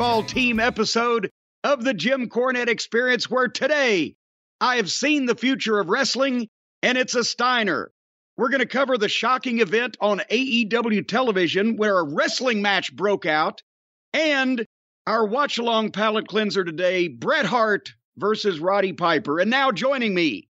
Football 0.00 0.22
Team 0.22 0.60
episode 0.60 1.30
of 1.62 1.84
the 1.84 1.92
Jim 1.92 2.30
Cornette 2.30 2.70
Experience, 2.70 3.28
where 3.28 3.48
today 3.48 4.14
I 4.58 4.76
have 4.76 4.90
seen 4.90 5.26
the 5.26 5.34
future 5.34 5.78
of 5.78 5.90
wrestling, 5.90 6.48
and 6.82 6.96
it's 6.96 7.14
a 7.14 7.22
Steiner. 7.22 7.92
We're 8.38 8.48
going 8.48 8.60
to 8.60 8.66
cover 8.66 8.96
the 8.96 9.10
shocking 9.10 9.60
event 9.60 9.98
on 10.00 10.22
AEW 10.30 11.06
television 11.06 11.76
where 11.76 11.98
a 11.98 12.14
wrestling 12.14 12.62
match 12.62 12.96
broke 12.96 13.26
out, 13.26 13.62
and 14.14 14.64
our 15.06 15.26
watch 15.26 15.58
along 15.58 15.90
palate 15.90 16.28
cleanser 16.28 16.64
today 16.64 17.08
Bret 17.08 17.44
Hart 17.44 17.92
versus 18.16 18.58
Roddy 18.58 18.94
Piper. 18.94 19.38
And 19.38 19.50
now 19.50 19.70
joining 19.70 20.14
me, 20.14 20.48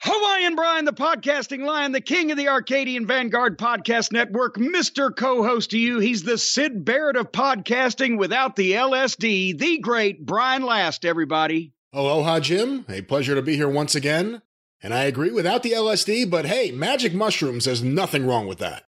Hawaiian 0.00 0.54
Brian, 0.54 0.84
the 0.84 0.92
podcasting 0.92 1.64
lion, 1.66 1.90
the 1.90 2.00
king 2.00 2.30
of 2.30 2.36
the 2.38 2.48
Arcadian 2.48 3.04
Vanguard 3.04 3.58
Podcast 3.58 4.12
Network, 4.12 4.54
Mr. 4.54 5.14
Co 5.14 5.42
host 5.42 5.70
to 5.72 5.78
you. 5.78 5.98
He's 5.98 6.22
the 6.22 6.38
Syd 6.38 6.84
Barrett 6.84 7.16
of 7.16 7.32
podcasting 7.32 8.16
without 8.16 8.54
the 8.54 8.72
LSD, 8.72 9.58
the 9.58 9.78
great 9.78 10.24
Brian 10.24 10.62
Last, 10.62 11.04
everybody. 11.04 11.72
Oh, 11.92 12.02
aloha, 12.02 12.38
Jim. 12.38 12.84
A 12.88 13.02
pleasure 13.02 13.34
to 13.34 13.42
be 13.42 13.56
here 13.56 13.68
once 13.68 13.96
again. 13.96 14.40
And 14.80 14.94
I 14.94 15.04
agree 15.04 15.32
without 15.32 15.64
the 15.64 15.72
LSD, 15.72 16.30
but 16.30 16.44
hey, 16.46 16.70
magic 16.70 17.12
mushrooms, 17.12 17.64
there's 17.64 17.82
nothing 17.82 18.24
wrong 18.24 18.46
with 18.46 18.58
that. 18.58 18.84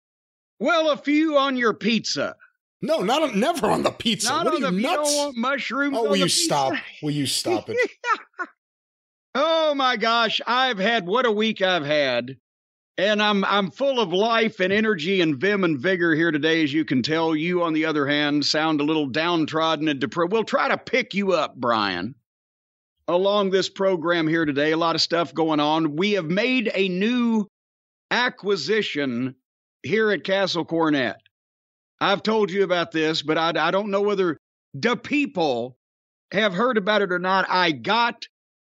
Well, 0.59 0.91
a 0.91 0.97
few 0.97 1.37
on 1.37 1.57
your 1.57 1.73
pizza. 1.73 2.37
No, 2.81 2.99
not 3.01 3.21
on, 3.21 3.37
never 3.39 3.67
on 3.67 3.83
the 3.83 3.91
pizza. 3.91 4.29
Not 4.29 4.45
what 4.45 4.55
on 4.55 4.63
are 4.63 4.71
the 4.71 4.75
you 4.77 4.77
you 4.81 4.83
don't 4.87 4.97
nuts? 5.03 5.15
want 5.17 5.37
mushrooms. 5.37 5.97
Oh, 5.97 5.99
on 5.99 6.03
will 6.05 6.11
the 6.13 6.17
you 6.19 6.25
pizza. 6.25 6.43
stop? 6.45 6.73
Will 7.03 7.11
you 7.11 7.25
stop 7.25 7.69
it? 7.69 7.77
Oh 9.33 9.73
my 9.73 9.95
gosh, 9.95 10.41
I've 10.45 10.77
had 10.77 11.07
what 11.07 11.25
a 11.25 11.31
week 11.31 11.61
I've 11.61 11.85
had. 11.85 12.37
And 12.97 13.23
I'm 13.23 13.45
I'm 13.45 13.71
full 13.71 13.99
of 13.99 14.11
life 14.11 14.59
and 14.59 14.71
energy 14.73 15.21
and 15.21 15.39
vim 15.39 15.63
and 15.63 15.79
vigor 15.79 16.13
here 16.13 16.31
today, 16.31 16.63
as 16.63 16.73
you 16.73 16.83
can 16.83 17.01
tell. 17.01 17.35
You, 17.35 17.63
on 17.63 17.73
the 17.73 17.85
other 17.85 18.05
hand, 18.05 18.45
sound 18.45 18.81
a 18.81 18.83
little 18.83 19.07
downtrodden 19.07 19.87
and 19.87 19.99
depressed. 19.99 20.31
We'll 20.31 20.43
try 20.43 20.67
to 20.67 20.77
pick 20.77 21.13
you 21.13 21.31
up, 21.31 21.55
Brian. 21.55 22.15
Along 23.07 23.49
this 23.49 23.69
program 23.69 24.27
here 24.27 24.45
today, 24.45 24.71
a 24.71 24.77
lot 24.77 24.95
of 24.95 25.01
stuff 25.01 25.33
going 25.33 25.59
on. 25.59 25.95
We 25.95 26.11
have 26.11 26.25
made 26.25 26.69
a 26.73 26.89
new 26.89 27.47
acquisition 28.11 29.35
here 29.81 30.11
at 30.11 30.23
Castle 30.23 30.65
Cornette. 30.65 31.15
I've 31.99 32.23
told 32.23 32.51
you 32.51 32.63
about 32.63 32.91
this, 32.91 33.21
but 33.21 33.37
I, 33.37 33.53
I 33.55 33.71
don't 33.71 33.89
know 33.89 34.01
whether 34.01 34.37
the 34.73 34.97
people 34.97 35.77
have 36.31 36.53
heard 36.53 36.77
about 36.77 37.01
it 37.01 37.11
or 37.11 37.19
not. 37.19 37.45
I 37.49 37.71
got 37.71 38.25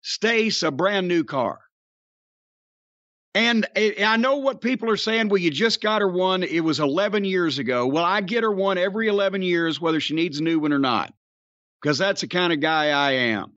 Stace 0.07 0.61
a 0.61 0.69
brand 0.69 1.07
new 1.07 1.23
car. 1.23 1.61
And 3.33 3.65
I 3.75 4.17
know 4.17 4.35
what 4.35 4.61
people 4.61 4.91
are 4.91 4.97
saying. 4.97 5.29
Well, 5.29 5.39
you 5.39 5.49
just 5.49 5.81
got 5.81 6.01
her 6.01 6.07
one. 6.07 6.43
It 6.43 6.59
was 6.59 6.79
11 6.79 7.25
years 7.25 7.57
ago. 7.57 7.87
Well, 7.87 8.03
I 8.05 8.21
get 8.21 8.43
her 8.43 8.51
one 8.51 8.77
every 8.77 9.07
11 9.07 9.41
years, 9.41 9.81
whether 9.81 9.99
she 9.99 10.13
needs 10.13 10.39
a 10.39 10.43
new 10.43 10.59
one 10.59 10.73
or 10.73 10.77
not, 10.77 11.11
because 11.81 11.97
that's 11.97 12.21
the 12.21 12.27
kind 12.27 12.53
of 12.53 12.59
guy 12.59 12.91
I 12.91 13.11
am. 13.13 13.53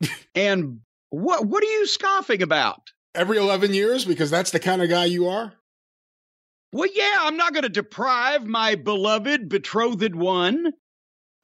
and 0.36 0.78
what 1.10 1.44
what 1.44 1.64
are 1.64 1.72
you 1.72 1.88
scoffing 1.88 2.42
about? 2.42 2.92
Every 3.12 3.38
11 3.38 3.74
years, 3.74 4.04
because 4.04 4.30
that's 4.30 4.52
the 4.52 4.60
kind 4.60 4.80
of 4.80 4.88
guy 4.88 5.06
you 5.06 5.26
are? 5.26 5.54
Well, 6.72 6.88
yeah, 6.94 7.16
I'm 7.22 7.36
not 7.36 7.52
going 7.52 7.64
to 7.64 7.68
deprive 7.68 8.46
my 8.46 8.76
beloved 8.76 9.48
betrothed 9.48 10.14
one 10.14 10.72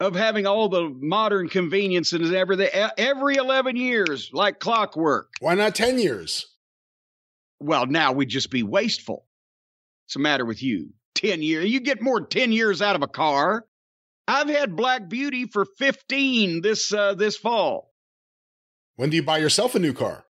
of 0.01 0.17
having 0.17 0.47
all 0.47 0.69
the 0.69 0.89
modern 0.89 1.49
conveniences 1.49 2.29
and 2.29 2.35
everything 2.35 2.69
every 2.97 3.37
11 3.37 3.77
years, 3.77 4.31
like 4.33 4.59
clockwork. 4.59 5.29
Why 5.41 5.55
not 5.55 5.75
10 5.75 5.99
years? 5.99 6.47
Well, 7.61 7.87
now 7.87 8.13
we'd 8.13 8.31
just 8.31 8.51
be 8.51 8.63
wasteful. 8.63 9.27
What's 10.07 10.15
the 10.15 10.21
matter 10.21 10.47
with 10.47 10.63
you? 10.63 10.95
10 11.17 11.43
years. 11.43 11.67
You 11.67 11.81
get 11.81 12.01
more 12.01 12.19
than 12.19 12.29
10 12.31 12.53
years 12.53 12.81
out 12.81 12.97
of 12.97 13.03
a 13.03 13.09
car. 13.09 13.67
I've 14.27 14.49
had 14.49 14.75
Black 14.75 15.09
Beauty 15.09 15.47
for 15.47 15.67
15 15.79 16.63
this 16.63 16.93
uh, 16.93 17.15
this 17.15 17.37
fall. 17.37 17.93
When 18.97 19.11
do 19.11 19.17
you 19.17 19.23
buy 19.23 19.39
yourself 19.39 19.75
a 19.75 19.79
new 19.79 19.93
car? 19.93 20.25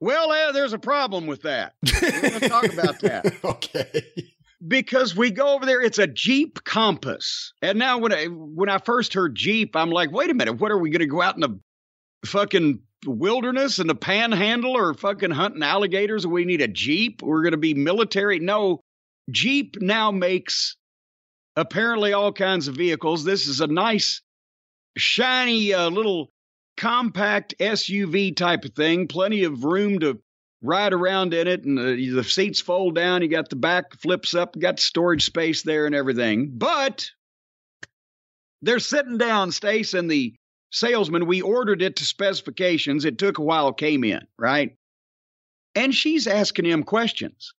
Well, 0.00 0.30
uh, 0.30 0.52
there's 0.52 0.72
a 0.72 0.78
problem 0.78 1.26
with 1.26 1.42
that. 1.42 1.74
Let's 1.82 2.48
talk 2.48 2.72
about 2.72 3.00
that. 3.00 3.34
okay. 3.44 4.33
Because 4.66 5.14
we 5.16 5.30
go 5.30 5.54
over 5.54 5.66
there 5.66 5.80
it's 5.80 5.98
a 5.98 6.06
jeep 6.06 6.64
compass. 6.64 7.52
And 7.62 7.78
now 7.78 7.98
when 7.98 8.12
i 8.12 8.24
when 8.26 8.68
i 8.68 8.78
first 8.78 9.14
heard 9.14 9.34
jeep 9.34 9.76
i'm 9.76 9.90
like 9.90 10.10
wait 10.10 10.30
a 10.30 10.34
minute 10.34 10.54
what 10.54 10.70
are 10.70 10.78
we 10.78 10.90
going 10.90 11.00
to 11.00 11.06
go 11.06 11.22
out 11.22 11.34
in 11.34 11.40
the 11.40 11.60
fucking 12.26 12.80
wilderness 13.06 13.78
and 13.78 13.88
the 13.88 13.94
panhandle 13.94 14.76
or 14.76 14.94
fucking 14.94 15.30
hunting 15.30 15.62
alligators 15.62 16.26
we 16.26 16.44
need 16.44 16.60
a 16.60 16.68
jeep? 16.68 17.22
We're 17.22 17.42
going 17.42 17.52
to 17.52 17.58
be 17.58 17.74
military? 17.74 18.38
No. 18.38 18.80
Jeep 19.30 19.76
now 19.80 20.10
makes 20.10 20.76
apparently 21.56 22.12
all 22.12 22.32
kinds 22.32 22.68
of 22.68 22.76
vehicles. 22.76 23.24
This 23.24 23.46
is 23.46 23.60
a 23.60 23.66
nice 23.66 24.20
shiny 24.98 25.72
uh, 25.72 25.88
little 25.88 26.30
compact 26.76 27.54
suv 27.58 28.36
type 28.36 28.64
of 28.64 28.74
thing. 28.74 29.08
Plenty 29.08 29.44
of 29.44 29.64
room 29.64 30.00
to 30.00 30.20
ride 30.64 30.94
around 30.94 31.34
in 31.34 31.46
it 31.46 31.64
and 31.64 31.78
uh, 31.78 31.82
the, 31.82 32.08
the 32.10 32.24
seats 32.24 32.60
fold 32.60 32.94
down 32.94 33.20
you 33.20 33.28
got 33.28 33.50
the 33.50 33.56
back 33.56 33.94
flips 34.00 34.34
up 34.34 34.58
got 34.58 34.80
storage 34.80 35.24
space 35.24 35.62
there 35.62 35.86
and 35.86 35.94
everything. 35.94 36.50
But 36.54 37.10
they're 38.62 38.78
sitting 38.78 39.18
down 39.18 39.52
stace 39.52 39.92
and 39.92 40.10
the 40.10 40.34
salesman 40.72 41.26
we 41.26 41.42
ordered 41.42 41.82
it 41.82 41.96
to 41.96 42.04
specifications. 42.04 43.04
It 43.04 43.18
took 43.18 43.38
a 43.38 43.42
while 43.42 43.72
came 43.72 44.04
in 44.04 44.22
right? 44.38 44.74
And 45.74 45.94
she's 45.94 46.26
asking 46.26 46.64
him 46.64 46.82
questions. 46.82 47.52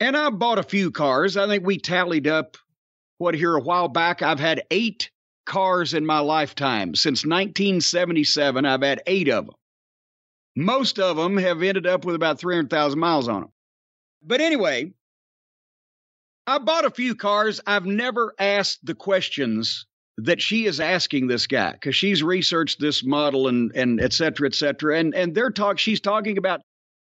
And 0.00 0.16
i 0.16 0.28
bought 0.30 0.58
a 0.58 0.64
few 0.64 0.90
cars. 0.90 1.36
I 1.36 1.46
think 1.46 1.64
we 1.64 1.78
tallied 1.78 2.26
up 2.26 2.56
what 3.18 3.34
here 3.34 3.56
a 3.56 3.62
while 3.62 3.88
back. 3.88 4.20
I've 4.20 4.40
had 4.40 4.64
eight 4.70 5.10
cars 5.46 5.94
in 5.94 6.04
my 6.04 6.18
lifetime. 6.18 6.94
Since 6.94 7.24
1977 7.24 8.66
i've 8.66 8.82
had 8.82 9.02
eight 9.06 9.28
of 9.28 9.46
them 9.46 9.54
most 10.56 10.98
of 10.98 11.16
them 11.16 11.36
have 11.38 11.62
ended 11.62 11.86
up 11.86 12.04
with 12.04 12.14
about 12.14 12.38
300,000 12.38 12.98
miles 12.98 13.28
on 13.28 13.42
them. 13.42 13.52
But 14.22 14.40
anyway, 14.40 14.92
I 16.46 16.58
bought 16.58 16.84
a 16.84 16.90
few 16.90 17.14
cars. 17.14 17.60
I've 17.66 17.86
never 17.86 18.34
asked 18.38 18.84
the 18.84 18.94
questions 18.94 19.86
that 20.18 20.42
she 20.42 20.66
is 20.66 20.80
asking 20.80 21.26
this 21.26 21.46
guy 21.46 21.72
because 21.72 21.96
she's 21.96 22.22
researched 22.22 22.80
this 22.80 23.02
model 23.02 23.48
and 23.48 23.72
and 23.74 24.00
et 24.00 24.12
cetera, 24.12 24.46
et 24.46 24.54
cetera. 24.54 24.98
And 24.98 25.14
and 25.14 25.34
they're 25.34 25.50
talk 25.50 25.78
she's 25.78 26.00
talking 26.00 26.38
about 26.38 26.60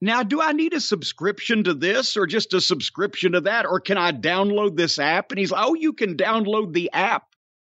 now, 0.00 0.22
do 0.22 0.40
I 0.40 0.52
need 0.52 0.74
a 0.74 0.80
subscription 0.80 1.64
to 1.64 1.74
this 1.74 2.16
or 2.16 2.26
just 2.26 2.52
a 2.52 2.60
subscription 2.60 3.32
to 3.32 3.40
that? 3.42 3.64
Or 3.64 3.80
can 3.80 3.96
I 3.96 4.12
download 4.12 4.76
this 4.76 4.98
app? 4.98 5.32
And 5.32 5.38
he's 5.38 5.50
like, 5.50 5.64
Oh, 5.66 5.74
you 5.74 5.92
can 5.92 6.16
download 6.16 6.72
the 6.72 6.90
app 6.92 7.26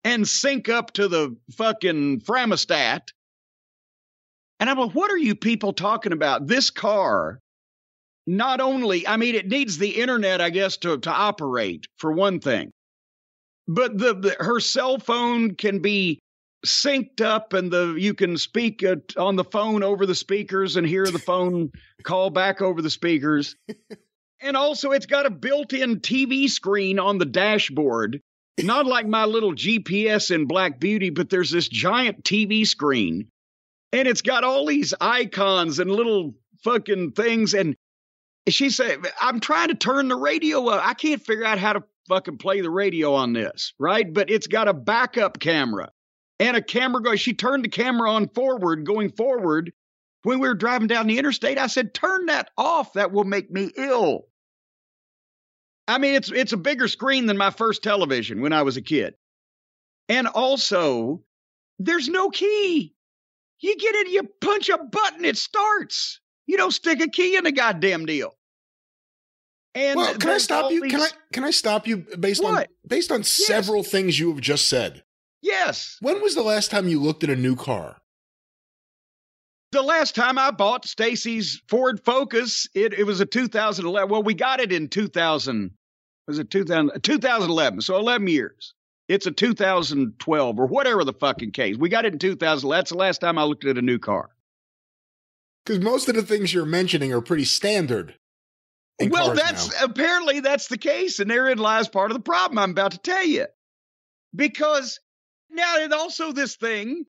and 0.05 0.27
sync 0.27 0.69
up 0.69 0.93
to 0.95 1.09
the 1.09 1.37
fucking 1.53 2.21
Framistat 2.21 3.13
and 4.59 4.71
I'm 4.71 4.79
like, 4.79 4.93
what 4.93 5.11
are 5.11 5.19
you 5.19 5.35
people 5.35 5.73
talking 5.73 6.13
about? 6.13 6.47
This 6.47 6.71
car, 6.71 7.41
not 8.27 8.61
only, 8.61 9.07
I 9.07 9.17
mean, 9.17 9.35
it 9.35 9.49
needs 9.49 9.79
the 9.79 10.01
internet, 10.01 10.41
I 10.41 10.51
guess, 10.51 10.79
to, 10.79 10.99
to 10.99 11.11
operate, 11.11 11.87
for 11.99 12.13
one 12.13 12.41
thing. 12.41 12.71
But 13.69 13.99
the, 13.99 14.15
the 14.15 14.37
her 14.39 14.61
cell 14.61 14.99
phone 14.99 15.57
can 15.57 15.81
be 15.81 16.21
synced 16.65 17.21
up 17.21 17.53
and 17.53 17.71
the 17.71 17.95
you 17.99 18.15
can 18.15 18.37
speak 18.39 18.85
on 19.17 19.37
the 19.37 19.45
phone 19.45 19.83
over 19.83 20.07
the 20.07 20.15
speakers 20.15 20.77
and 20.77 20.87
hear 20.87 21.07
the 21.07 21.19
phone 21.19 21.71
call 22.03 22.31
back 22.31 22.63
over 22.63 22.81
the 22.81 22.91
speakers. 22.91 23.57
and 24.41 24.57
also 24.57 24.93
it's 24.93 25.07
got 25.07 25.27
a 25.27 25.31
built-in 25.31 26.01
TV 26.01 26.49
screen 26.49 26.99
on 26.99 27.19
the 27.19 27.25
dashboard. 27.25 28.21
Not 28.63 28.87
like 28.87 29.07
my 29.07 29.27
little 29.27 29.53
GPS 29.53 30.35
in 30.35 30.47
Black 30.47 30.81
Beauty, 30.81 31.11
but 31.11 31.29
there's 31.29 31.51
this 31.51 31.69
giant 31.69 32.25
TV 32.25 32.67
screen 32.67 33.29
and 33.97 34.07
it's 34.07 34.23
got 34.23 34.45
all 34.45 34.67
these 34.67 34.93
icons 35.01 35.79
and 35.79 35.91
little 35.91 36.35
fucking 36.63 37.13
things. 37.13 37.55
And 37.55 37.75
she 38.47 38.69
said, 38.69 38.99
I'm 39.21 39.41
trying 39.41 39.69
to 39.69 39.75
turn 39.75 40.09
the 40.09 40.17
radio 40.17 40.67
up. 40.69 40.87
I 40.87 40.93
can't 40.93 41.25
figure 41.25 41.47
out 41.47 41.59
how 41.59 41.73
to 41.73 41.85
fucking 42.07 42.37
play 42.37 42.61
the 42.61 42.71
radio 42.71 43.15
on 43.15 43.33
this, 43.33 43.73
right? 43.79 44.13
But 44.13 44.31
it's 44.31 44.47
got 44.47 44.69
a 44.69 44.75
backup 44.75 45.41
camera 45.41 45.91
and 46.39 46.59
a 46.59 46.63
camera 46.63 47.03
going. 47.03 47.17
She 47.17 47.33
turned 47.33 47.65
the 47.65 47.71
camera 47.71 48.11
on 48.11 48.29
forward, 48.29 48.85
going 48.85 49.13
forward. 49.13 49.73
When 50.25 50.41
we 50.41 50.49
were 50.49 50.55
driving 50.55 50.89
down 50.89 51.07
the 51.07 51.19
interstate, 51.19 51.57
I 51.57 51.69
said, 51.69 51.95
turn 51.95 52.27
that 52.27 52.51
off. 52.59 52.93
That 52.95 53.13
will 53.13 53.25
make 53.25 53.51
me 53.51 53.71
ill. 53.77 54.27
I 55.89 55.99
mean, 55.99 56.17
it's 56.17 56.33
it's 56.33 56.53
a 56.53 56.57
bigger 56.57 56.89
screen 56.89 57.27
than 57.27 57.37
my 57.37 57.51
first 57.51 57.83
television 57.83 58.43
when 58.43 58.53
I 58.53 58.63
was 58.63 58.77
a 58.77 58.83
kid. 58.83 59.15
And 60.09 60.27
also, 60.27 61.23
there's 61.79 62.09
no 62.09 62.29
key. 62.29 62.96
You 63.61 63.77
get 63.77 63.95
in, 63.95 64.13
you 64.13 64.23
punch 64.41 64.69
a 64.69 64.79
button, 64.79 65.25
it 65.25 65.37
starts. 65.37 66.21
You 66.47 66.57
don't 66.57 66.73
stick 66.73 67.01
a 67.01 67.09
key 67.09 67.37
in 67.37 67.45
the 67.45 67.53
goddamn 67.53 68.07
deal. 68.07 68.35
And 69.75 69.97
well, 69.97 70.15
can 70.15 70.31
I 70.31 70.39
stop 70.39 70.71
you? 70.71 70.81
these- 70.83 70.93
Can 70.93 71.01
I 71.03 71.09
can 71.33 71.45
I 71.45 71.51
stop 71.51 71.87
you 71.87 72.07
based 72.19 72.43
on 72.43 72.65
based 72.87 73.13
on 73.13 73.23
several 73.25 73.83
things 73.83 74.19
you 74.19 74.31
have 74.31 74.41
just 74.41 74.69
said? 74.69 75.03
Yes. 75.43 75.97
When 76.01 76.23
was 76.23 76.35
the 76.35 76.43
last 76.43 76.71
time 76.71 76.89
you 76.89 77.01
looked 77.01 77.25
at 77.25 77.31
a 77.31 77.37
new 77.37 77.57
car? 77.57 77.99
The 79.73 79.83
last 79.83 80.15
time 80.15 80.39
I 80.39 80.51
bought 80.51 80.87
Stacy's 80.87 81.61
Ford 81.69 82.01
Focus, 82.05 82.67
it, 82.75 82.95
it 82.95 83.05
was 83.05 83.21
a 83.21 83.27
2011. 83.27 84.09
Well, 84.09 84.23
we 84.23 84.33
got 84.33 84.61
it 84.61 84.73
in 84.73 84.89
2000. 84.89 85.71
Was 86.27 86.39
it 86.39 86.51
2000, 86.51 87.03
2011? 87.03 87.83
So 87.83 87.97
11 87.97 88.29
years. 88.29 88.75
It's 89.09 89.27
a 89.27 89.31
2012 89.31 90.59
or 90.59 90.67
whatever 90.67 91.05
the 91.05 91.13
fucking 91.13 91.53
case. 91.53 91.77
We 91.77 91.89
got 91.89 92.05
it 92.05 92.13
in 92.15 92.19
2000. 92.19 92.69
That's 92.69 92.91
the 92.91 92.97
last 92.97 93.21
time 93.21 93.39
I 93.39 93.45
looked 93.45 93.65
at 93.65 93.79
a 93.79 93.83
new 93.83 93.99
car. 93.99 94.31
Because 95.65 95.83
most 95.83 96.09
of 96.09 96.15
the 96.15 96.23
things 96.23 96.53
you're 96.53 96.65
mentioning 96.65 97.13
are 97.13 97.21
pretty 97.21 97.45
standard. 97.45 98.15
in 98.99 99.11
well, 99.11 99.35
that's 99.35 99.73
now. 99.73 99.85
apparently 99.85 100.41
that's 100.41 100.69
the 100.69 100.79
case, 100.79 101.19
and 101.19 101.31
therein 101.31 101.59
lies 101.59 101.89
part 101.89 102.11
of 102.11 102.17
the 102.17 102.23
problem 102.23 102.59
I'm 102.59 102.71
about 102.71 102.93
to 102.93 102.99
tell 102.99 103.25
you. 103.25 103.47
Because 104.35 105.01
now 105.51 105.77
there's 105.77 105.93
also 105.93 106.33
this 106.33 106.57
thing, 106.57 107.05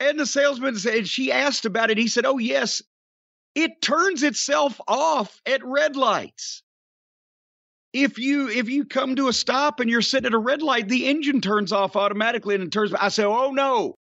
and 0.00 0.18
the 0.18 0.26
salesman 0.26 0.76
said 0.76 1.08
she 1.08 1.32
asked 1.32 1.64
about 1.64 1.90
it. 1.90 1.98
He 1.98 2.08
said, 2.08 2.26
"Oh 2.26 2.38
yes, 2.38 2.82
it 3.54 3.80
turns 3.80 4.22
itself 4.22 4.80
off 4.88 5.40
at 5.46 5.64
red 5.64 5.96
lights. 5.96 6.63
If 7.94 8.18
you 8.18 8.48
if 8.48 8.68
you 8.68 8.84
come 8.84 9.16
to 9.16 9.28
a 9.28 9.32
stop 9.32 9.80
and 9.80 9.88
you're 9.88 10.02
sitting 10.02 10.26
at 10.26 10.34
a 10.34 10.38
red 10.38 10.60
light, 10.60 10.88
the 10.88 11.06
engine 11.06 11.40
turns 11.40 11.72
off 11.72 11.96
automatically 11.96 12.54
and 12.54 12.64
it 12.64 12.72
turns." 12.72 12.92
I 12.92 13.08
said, 13.08 13.26
"Oh 13.26 13.52
no." 13.52 13.94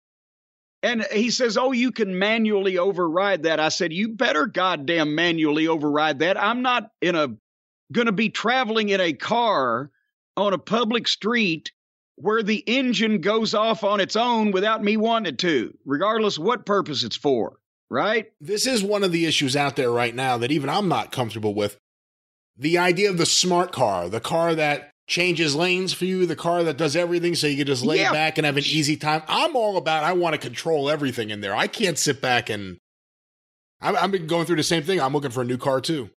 And 0.83 1.05
he 1.13 1.29
says, 1.29 1.57
Oh, 1.57 1.71
you 1.71 1.93
can 1.93 2.19
manually 2.19 2.77
override 2.77 3.43
that. 3.43 3.61
I 3.61 3.69
said, 3.69 3.93
You 3.93 4.09
better 4.09 4.45
goddamn 4.45 5.15
manually 5.15 5.67
override 5.67 6.19
that. 6.19 6.37
I'm 6.37 6.61
not 6.61 6.89
in 7.01 7.15
a 7.15 7.29
gonna 7.93 8.11
be 8.11 8.29
traveling 8.29 8.89
in 8.89 8.99
a 8.99 9.13
car 9.13 9.89
on 10.35 10.53
a 10.53 10.57
public 10.57 11.07
street 11.07 11.71
where 12.15 12.43
the 12.43 12.57
engine 12.67 13.21
goes 13.21 13.53
off 13.53 13.83
on 13.83 13.99
its 13.99 14.15
own 14.15 14.51
without 14.51 14.83
me 14.83 14.97
wanting 14.97 15.37
to, 15.37 15.73
regardless 15.85 16.37
what 16.37 16.65
purpose 16.65 17.03
it's 17.03 17.15
for. 17.15 17.57
Right? 17.89 18.31
this 18.41 18.65
is 18.65 18.83
one 18.83 19.03
of 19.03 19.11
the 19.11 19.27
issues 19.27 19.55
out 19.55 19.75
there 19.75 19.91
right 19.91 20.15
now 20.15 20.39
that 20.39 20.51
even 20.51 20.67
I'm 20.67 20.87
not 20.87 21.11
comfortable 21.11 21.53
with. 21.53 21.77
The 22.57 22.77
idea 22.77 23.09
of 23.09 23.17
the 23.17 23.25
smart 23.25 23.71
car, 23.71 24.09
the 24.09 24.19
car 24.19 24.53
that 24.55 24.91
changes 25.07 25.55
lanes 25.55 25.91
for 25.93 26.05
you, 26.05 26.25
the 26.25 26.35
car 26.35 26.63
that 26.63 26.77
does 26.77 26.95
everything 26.95 27.35
so 27.35 27.47
you 27.47 27.57
can 27.57 27.67
just 27.67 27.83
lay 27.83 27.99
Yeah. 27.99 28.11
back 28.13 28.37
and 28.37 28.45
have 28.45 28.57
an 28.57 28.63
easy 28.65 28.95
time. 28.95 29.23
I'm 29.27 29.55
all 29.55 29.77
about 29.77 30.03
I 30.03 30.13
want 30.13 30.33
to 30.33 30.39
control 30.39 30.89
everything 30.89 31.29
in 31.29 31.41
there. 31.41 31.55
I 31.55 31.67
can't 31.67 31.97
sit 31.97 32.21
back 32.21 32.49
and 32.49 32.77
I'm, 33.81 33.95
I've 33.97 34.11
been 34.11 34.27
going 34.27 34.45
through 34.45 34.55
the 34.57 34.63
same 34.63 34.83
thing. 34.83 35.01
I'm 35.01 35.13
looking 35.13 35.31
for 35.31 35.41
a 35.41 35.45
new 35.45 35.57
car 35.57 35.81
too. 35.81 36.09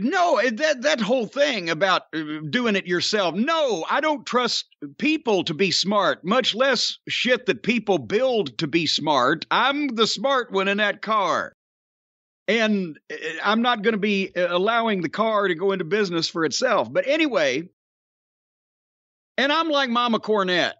No, 0.00 0.40
that 0.42 0.82
that 0.82 1.00
whole 1.02 1.26
thing 1.26 1.68
about 1.68 2.02
uh, 2.14 2.40
doing 2.48 2.76
it 2.76 2.86
yourself. 2.86 3.34
No, 3.34 3.84
I 3.90 4.00
don't 4.00 4.24
trust 4.24 4.64
people 4.98 5.44
to 5.44 5.52
be 5.52 5.70
smart, 5.70 6.24
much 6.24 6.54
less 6.54 6.96
shit 7.08 7.44
that 7.44 7.62
people 7.62 7.98
build 7.98 8.56
to 8.58 8.66
be 8.66 8.86
smart. 8.86 9.44
I'm 9.50 9.88
the 9.88 10.06
smart 10.06 10.50
one 10.50 10.68
in 10.68 10.78
that 10.78 11.02
car. 11.02 11.52
And 12.48 12.98
uh, 13.10 13.16
I'm 13.44 13.62
not 13.62 13.82
going 13.82 13.92
to 13.92 13.98
be 13.98 14.32
uh, 14.34 14.54
allowing 14.56 15.02
the 15.02 15.08
car 15.08 15.48
to 15.48 15.54
go 15.54 15.72
into 15.72 15.84
business 15.84 16.28
for 16.28 16.44
itself. 16.44 16.92
But 16.92 17.06
anyway, 17.06 17.68
and 19.38 19.52
I'm 19.52 19.68
like 19.68 19.90
Mama 19.90 20.20
Cornette. 20.20 20.74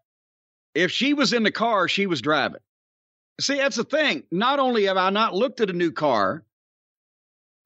If 0.74 0.90
she 0.90 1.14
was 1.14 1.32
in 1.32 1.42
the 1.42 1.50
car, 1.50 1.88
she 1.88 2.06
was 2.06 2.22
driving. 2.22 2.60
See, 3.40 3.56
that's 3.56 3.76
the 3.76 3.84
thing. 3.84 4.24
Not 4.30 4.58
only 4.58 4.84
have 4.84 4.96
I 4.96 5.10
not 5.10 5.34
looked 5.34 5.60
at 5.60 5.70
a 5.70 5.74
new 5.74 5.90
car, 5.92 6.44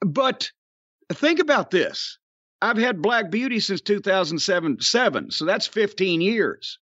but 0.01 0.51
think 1.13 1.39
about 1.39 1.71
this. 1.71 2.19
I've 2.63 2.79
had 2.79 3.03
Black 3.03 3.31
Beauty 3.31 3.61
since 3.61 3.81
2007, 3.81 4.81
seven, 4.81 5.31
so 5.31 5.45
that's 5.45 5.67
15 5.67 6.21
years. 6.21 6.79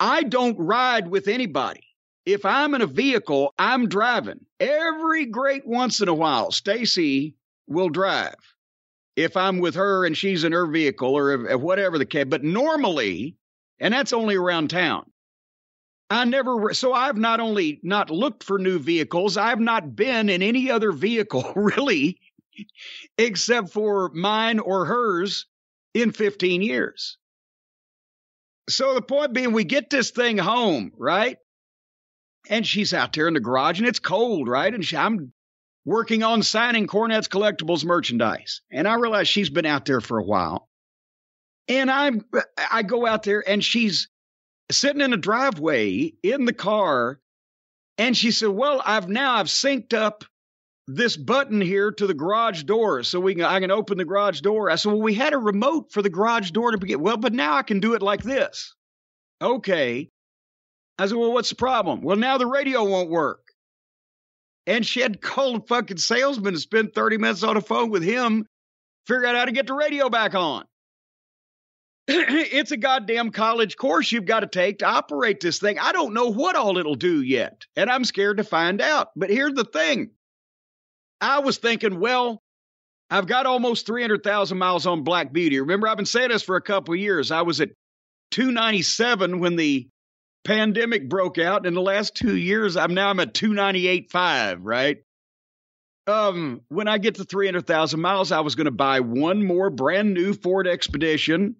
I 0.00 0.22
don't 0.22 0.58
ride 0.58 1.08
with 1.08 1.28
anybody. 1.28 1.91
If 2.24 2.44
I'm 2.44 2.74
in 2.74 2.82
a 2.82 2.86
vehicle, 2.86 3.52
I'm 3.58 3.88
driving. 3.88 4.44
Every 4.60 5.26
great 5.26 5.66
once 5.66 6.00
in 6.00 6.08
a 6.08 6.14
while, 6.14 6.52
Stacy 6.52 7.34
will 7.66 7.88
drive. 7.88 8.36
If 9.16 9.36
I'm 9.36 9.58
with 9.58 9.74
her 9.74 10.06
and 10.06 10.16
she's 10.16 10.44
in 10.44 10.52
her 10.52 10.66
vehicle 10.66 11.16
or 11.16 11.58
whatever 11.58 11.98
the 11.98 12.06
case, 12.06 12.26
but 12.28 12.44
normally, 12.44 13.36
and 13.78 13.92
that's 13.92 14.12
only 14.12 14.36
around 14.36 14.70
town. 14.70 15.10
I 16.08 16.24
never, 16.24 16.74
so 16.74 16.92
I've 16.92 17.16
not 17.16 17.40
only 17.40 17.80
not 17.82 18.10
looked 18.10 18.44
for 18.44 18.58
new 18.58 18.78
vehicles, 18.78 19.36
I've 19.36 19.60
not 19.60 19.96
been 19.96 20.28
in 20.28 20.42
any 20.42 20.70
other 20.70 20.92
vehicle 20.92 21.52
really 21.56 22.18
except 23.18 23.70
for 23.70 24.10
mine 24.10 24.58
or 24.58 24.84
hers 24.84 25.46
in 25.94 26.12
15 26.12 26.62
years. 26.62 27.18
So 28.68 28.94
the 28.94 29.02
point 29.02 29.32
being, 29.32 29.52
we 29.52 29.64
get 29.64 29.90
this 29.90 30.10
thing 30.10 30.38
home, 30.38 30.92
right? 30.96 31.38
And 32.52 32.66
she's 32.66 32.92
out 32.92 33.14
there 33.14 33.28
in 33.28 33.32
the 33.32 33.40
garage 33.40 33.78
and 33.78 33.88
it's 33.88 33.98
cold, 33.98 34.46
right? 34.46 34.72
And 34.72 34.84
she, 34.84 34.94
I'm 34.94 35.32
working 35.86 36.22
on 36.22 36.42
signing 36.42 36.86
Cornette's 36.86 37.26
Collectibles 37.26 37.82
merchandise. 37.82 38.60
And 38.70 38.86
I 38.86 38.96
realize 38.96 39.26
she's 39.26 39.48
been 39.48 39.64
out 39.64 39.86
there 39.86 40.02
for 40.02 40.18
a 40.18 40.22
while. 40.22 40.68
And 41.66 41.90
I'm, 41.90 42.26
I 42.70 42.82
go 42.82 43.06
out 43.06 43.22
there 43.22 43.42
and 43.48 43.64
she's 43.64 44.10
sitting 44.70 45.00
in 45.00 45.12
the 45.12 45.16
driveway 45.16 46.12
in 46.22 46.44
the 46.44 46.52
car. 46.52 47.18
And 47.96 48.14
she 48.14 48.30
said, 48.30 48.50
Well, 48.50 48.82
I've 48.84 49.08
now 49.08 49.36
I've 49.36 49.46
synced 49.46 49.94
up 49.94 50.22
this 50.86 51.16
button 51.16 51.62
here 51.62 51.90
to 51.90 52.06
the 52.06 52.12
garage 52.12 52.64
door 52.64 53.02
so 53.02 53.18
we 53.18 53.34
can 53.34 53.44
I 53.44 53.60
can 53.60 53.70
open 53.70 53.96
the 53.96 54.04
garage 54.04 54.42
door. 54.42 54.68
I 54.68 54.74
said, 54.74 54.92
Well, 54.92 55.00
we 55.00 55.14
had 55.14 55.32
a 55.32 55.38
remote 55.38 55.90
for 55.90 56.02
the 56.02 56.10
garage 56.10 56.50
door 56.50 56.72
to 56.72 56.78
begin. 56.78 57.00
Well, 57.00 57.16
but 57.16 57.32
now 57.32 57.54
I 57.54 57.62
can 57.62 57.80
do 57.80 57.94
it 57.94 58.02
like 58.02 58.22
this. 58.22 58.74
Okay. 59.40 60.10
I 60.98 61.06
said, 61.06 61.16
Well, 61.16 61.32
what's 61.32 61.50
the 61.50 61.56
problem? 61.56 62.02
Well, 62.02 62.16
now 62.16 62.38
the 62.38 62.46
radio 62.46 62.84
won't 62.84 63.10
work. 63.10 63.40
And 64.66 64.86
she 64.86 65.00
had 65.00 65.14
to 65.14 65.18
call 65.18 65.54
the 65.54 65.66
fucking 65.66 65.96
salesman 65.96 66.54
to 66.54 66.60
spend 66.60 66.94
30 66.94 67.18
minutes 67.18 67.42
on 67.42 67.54
the 67.54 67.60
phone 67.60 67.90
with 67.90 68.02
him, 68.04 68.46
figure 69.06 69.26
out 69.26 69.34
how 69.34 69.44
to 69.44 69.52
get 69.52 69.66
the 69.66 69.74
radio 69.74 70.08
back 70.08 70.34
on. 70.34 70.64
it's 72.08 72.72
a 72.72 72.76
goddamn 72.76 73.30
college 73.30 73.76
course 73.76 74.10
you've 74.10 74.24
got 74.24 74.40
to 74.40 74.46
take 74.46 74.78
to 74.78 74.86
operate 74.86 75.40
this 75.40 75.58
thing. 75.58 75.78
I 75.78 75.92
don't 75.92 76.14
know 76.14 76.28
what 76.28 76.56
all 76.56 76.78
it'll 76.78 76.94
do 76.94 77.22
yet, 77.22 77.62
and 77.76 77.90
I'm 77.90 78.04
scared 78.04 78.38
to 78.38 78.44
find 78.44 78.80
out. 78.80 79.08
But 79.16 79.30
here's 79.30 79.54
the 79.54 79.64
thing 79.64 80.10
I 81.20 81.40
was 81.40 81.58
thinking, 81.58 82.00
well, 82.00 82.42
I've 83.08 83.26
got 83.26 83.46
almost 83.46 83.86
300,000 83.86 84.58
miles 84.58 84.86
on 84.86 85.04
Black 85.04 85.32
Beauty. 85.32 85.60
Remember, 85.60 85.86
I've 85.86 85.96
been 85.96 86.06
saying 86.06 86.30
this 86.30 86.42
for 86.42 86.56
a 86.56 86.62
couple 86.62 86.94
of 86.94 87.00
years. 87.00 87.30
I 87.30 87.42
was 87.42 87.60
at 87.60 87.70
297 88.32 89.38
when 89.38 89.56
the 89.56 89.88
pandemic 90.44 91.08
broke 91.08 91.38
out. 91.38 91.66
In 91.66 91.74
the 91.74 91.80
last 91.80 92.14
two 92.14 92.36
years, 92.36 92.76
I'm 92.76 92.94
now 92.94 93.10
I'm 93.10 93.20
at 93.20 93.34
298.5, 93.34 94.58
right? 94.62 95.02
Um, 96.06 96.62
when 96.68 96.88
I 96.88 96.98
get 96.98 97.16
to 97.16 97.24
300,000 97.24 98.00
miles, 98.00 98.32
I 98.32 98.40
was 98.40 98.54
going 98.54 98.64
to 98.64 98.72
buy 98.72 99.00
one 99.00 99.44
more 99.44 99.70
brand 99.70 100.14
new 100.14 100.34
Ford 100.34 100.66
Expedition. 100.66 101.56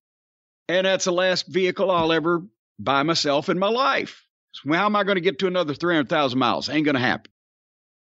And 0.68 0.86
that's 0.86 1.04
the 1.04 1.12
last 1.12 1.46
vehicle 1.46 1.90
I'll 1.90 2.12
ever 2.12 2.42
buy 2.78 3.02
myself 3.02 3.48
in 3.48 3.58
my 3.58 3.68
life. 3.68 4.26
So 4.52 4.72
how 4.72 4.86
am 4.86 4.96
I 4.96 5.04
going 5.04 5.16
to 5.16 5.22
get 5.22 5.38
to 5.40 5.46
another 5.46 5.74
300,000 5.74 6.38
miles? 6.38 6.68
Ain't 6.68 6.84
going 6.84 6.94
to 6.94 7.00
happen. 7.00 7.30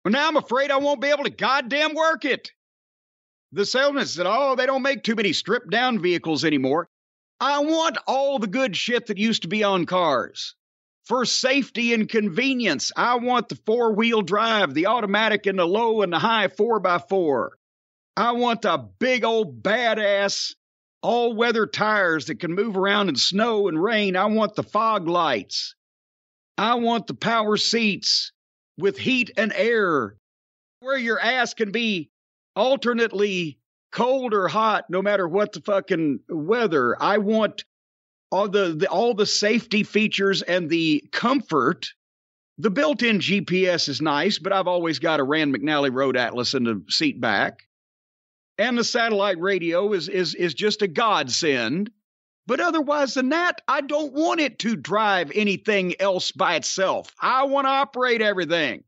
Well, 0.04 0.12
now 0.12 0.26
I'm 0.26 0.36
afraid 0.36 0.70
I 0.70 0.78
won't 0.78 1.00
be 1.00 1.08
able 1.08 1.24
to 1.24 1.30
goddamn 1.30 1.94
work 1.94 2.24
it. 2.24 2.50
The 3.52 3.66
salesman 3.66 4.06
said, 4.06 4.26
Oh, 4.28 4.56
they 4.56 4.66
don't 4.66 4.82
make 4.82 5.02
too 5.02 5.14
many 5.14 5.32
stripped 5.32 5.70
down 5.70 6.00
vehicles 6.00 6.44
anymore. 6.44 6.88
I 7.38 7.58
want 7.60 7.98
all 8.06 8.38
the 8.38 8.46
good 8.46 8.76
shit 8.76 9.06
that 9.06 9.18
used 9.18 9.42
to 9.42 9.48
be 9.48 9.62
on 9.62 9.84
cars. 9.84 10.54
For 11.06 11.24
safety 11.24 11.94
and 11.94 12.08
convenience, 12.08 12.92
I 12.96 13.16
want 13.16 13.48
the 13.48 13.56
four 13.66 13.92
wheel 13.92 14.22
drive, 14.22 14.72
the 14.72 14.86
automatic 14.86 15.46
and 15.46 15.58
the 15.58 15.66
low 15.66 16.02
and 16.02 16.12
the 16.12 16.18
high 16.18 16.48
4x4. 16.48 17.48
I 18.16 18.32
want 18.32 18.62
the 18.62 18.88
big 18.98 19.24
old 19.24 19.62
badass 19.62 20.54
all 21.02 21.34
weather 21.34 21.66
tires 21.66 22.26
that 22.26 22.38
can 22.38 22.54
move 22.54 22.76
around 22.76 23.08
in 23.08 23.16
snow 23.16 23.66
and 23.68 23.82
rain. 23.82 24.16
I 24.16 24.26
want 24.26 24.54
the 24.54 24.62
fog 24.62 25.08
lights. 25.08 25.74
I 26.56 26.76
want 26.76 27.08
the 27.08 27.14
power 27.14 27.56
seats 27.56 28.32
with 28.78 28.98
heat 28.98 29.32
and 29.36 29.52
air 29.52 30.16
where 30.80 30.98
your 30.98 31.18
ass 31.18 31.54
can 31.54 31.72
be 31.72 32.10
alternately 32.54 33.58
cold 33.90 34.34
or 34.34 34.48
hot 34.48 34.88
no 34.88 35.02
matter 35.02 35.26
what 35.26 35.52
the 35.52 35.60
fucking 35.60 36.20
weather. 36.28 36.96
I 37.00 37.18
want 37.18 37.64
all 38.32 38.48
the, 38.48 38.74
the 38.74 38.88
all 38.88 39.14
the 39.14 39.26
safety 39.26 39.82
features 39.82 40.42
and 40.42 40.68
the 40.68 41.04
comfort. 41.12 41.92
The 42.58 42.70
built-in 42.70 43.18
GPS 43.18 43.88
is 43.88 44.00
nice, 44.00 44.38
but 44.38 44.52
I've 44.52 44.68
always 44.68 44.98
got 44.98 45.20
a 45.20 45.24
Rand 45.24 45.54
McNally 45.54 45.92
Road 45.92 46.16
Atlas 46.16 46.54
in 46.54 46.64
the 46.64 46.82
seat 46.88 47.20
back. 47.20 47.62
And 48.58 48.76
the 48.76 48.84
satellite 48.84 49.38
radio 49.38 49.92
is 49.92 50.08
is 50.08 50.34
is 50.34 50.54
just 50.54 50.82
a 50.82 50.88
godsend. 50.88 51.90
But 52.46 52.60
otherwise 52.60 53.14
than 53.14 53.28
that, 53.28 53.60
I 53.68 53.82
don't 53.82 54.12
want 54.12 54.40
it 54.40 54.58
to 54.60 54.76
drive 54.76 55.30
anything 55.34 55.94
else 56.00 56.32
by 56.32 56.56
itself. 56.56 57.14
I 57.20 57.44
want 57.44 57.66
to 57.66 57.70
operate 57.70 58.20
everything. 58.20 58.82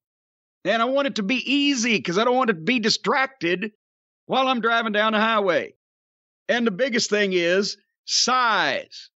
And 0.64 0.82
I 0.82 0.86
want 0.86 1.06
it 1.06 1.14
to 1.16 1.22
be 1.22 1.36
easy 1.36 1.96
because 1.96 2.18
I 2.18 2.24
don't 2.24 2.36
want 2.36 2.48
to 2.48 2.54
be 2.54 2.80
distracted 2.80 3.72
while 4.26 4.48
I'm 4.48 4.60
driving 4.60 4.92
down 4.92 5.12
the 5.12 5.20
highway. 5.20 5.74
And 6.48 6.66
the 6.66 6.72
biggest 6.72 7.10
thing 7.10 7.32
is 7.32 7.76
size. 8.06 9.10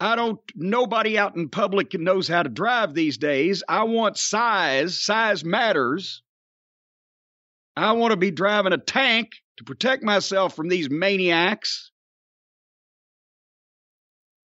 I 0.00 0.16
don't, 0.16 0.40
nobody 0.56 1.18
out 1.18 1.36
in 1.36 1.50
public 1.50 1.92
knows 1.92 2.26
how 2.26 2.42
to 2.42 2.48
drive 2.48 2.94
these 2.94 3.18
days. 3.18 3.62
I 3.68 3.84
want 3.84 4.16
size. 4.16 4.98
Size 4.98 5.44
matters. 5.44 6.22
I 7.76 7.92
want 7.92 8.12
to 8.12 8.16
be 8.16 8.30
driving 8.30 8.72
a 8.72 8.78
tank 8.78 9.32
to 9.58 9.64
protect 9.64 10.02
myself 10.02 10.56
from 10.56 10.68
these 10.68 10.88
maniacs. 10.88 11.90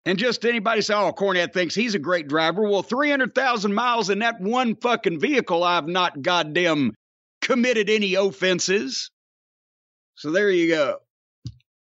And 0.05 0.17
just 0.17 0.43
anybody 0.43 0.81
say, 0.81 0.95
oh, 0.95 1.13
Cornette 1.13 1.53
thinks 1.53 1.75
he's 1.75 1.95
a 1.95 1.99
great 1.99 2.27
driver. 2.27 2.63
Well, 2.63 2.83
300,000 2.83 3.73
miles 3.73 4.09
in 4.09 4.19
that 4.19 4.41
one 4.41 4.75
fucking 4.75 5.19
vehicle, 5.19 5.63
I've 5.63 5.87
not 5.87 6.21
goddamn 6.21 6.93
committed 7.41 7.89
any 7.89 8.15
offenses. 8.15 9.11
So 10.15 10.31
there 10.31 10.49
you 10.49 10.69
go. 10.69 10.97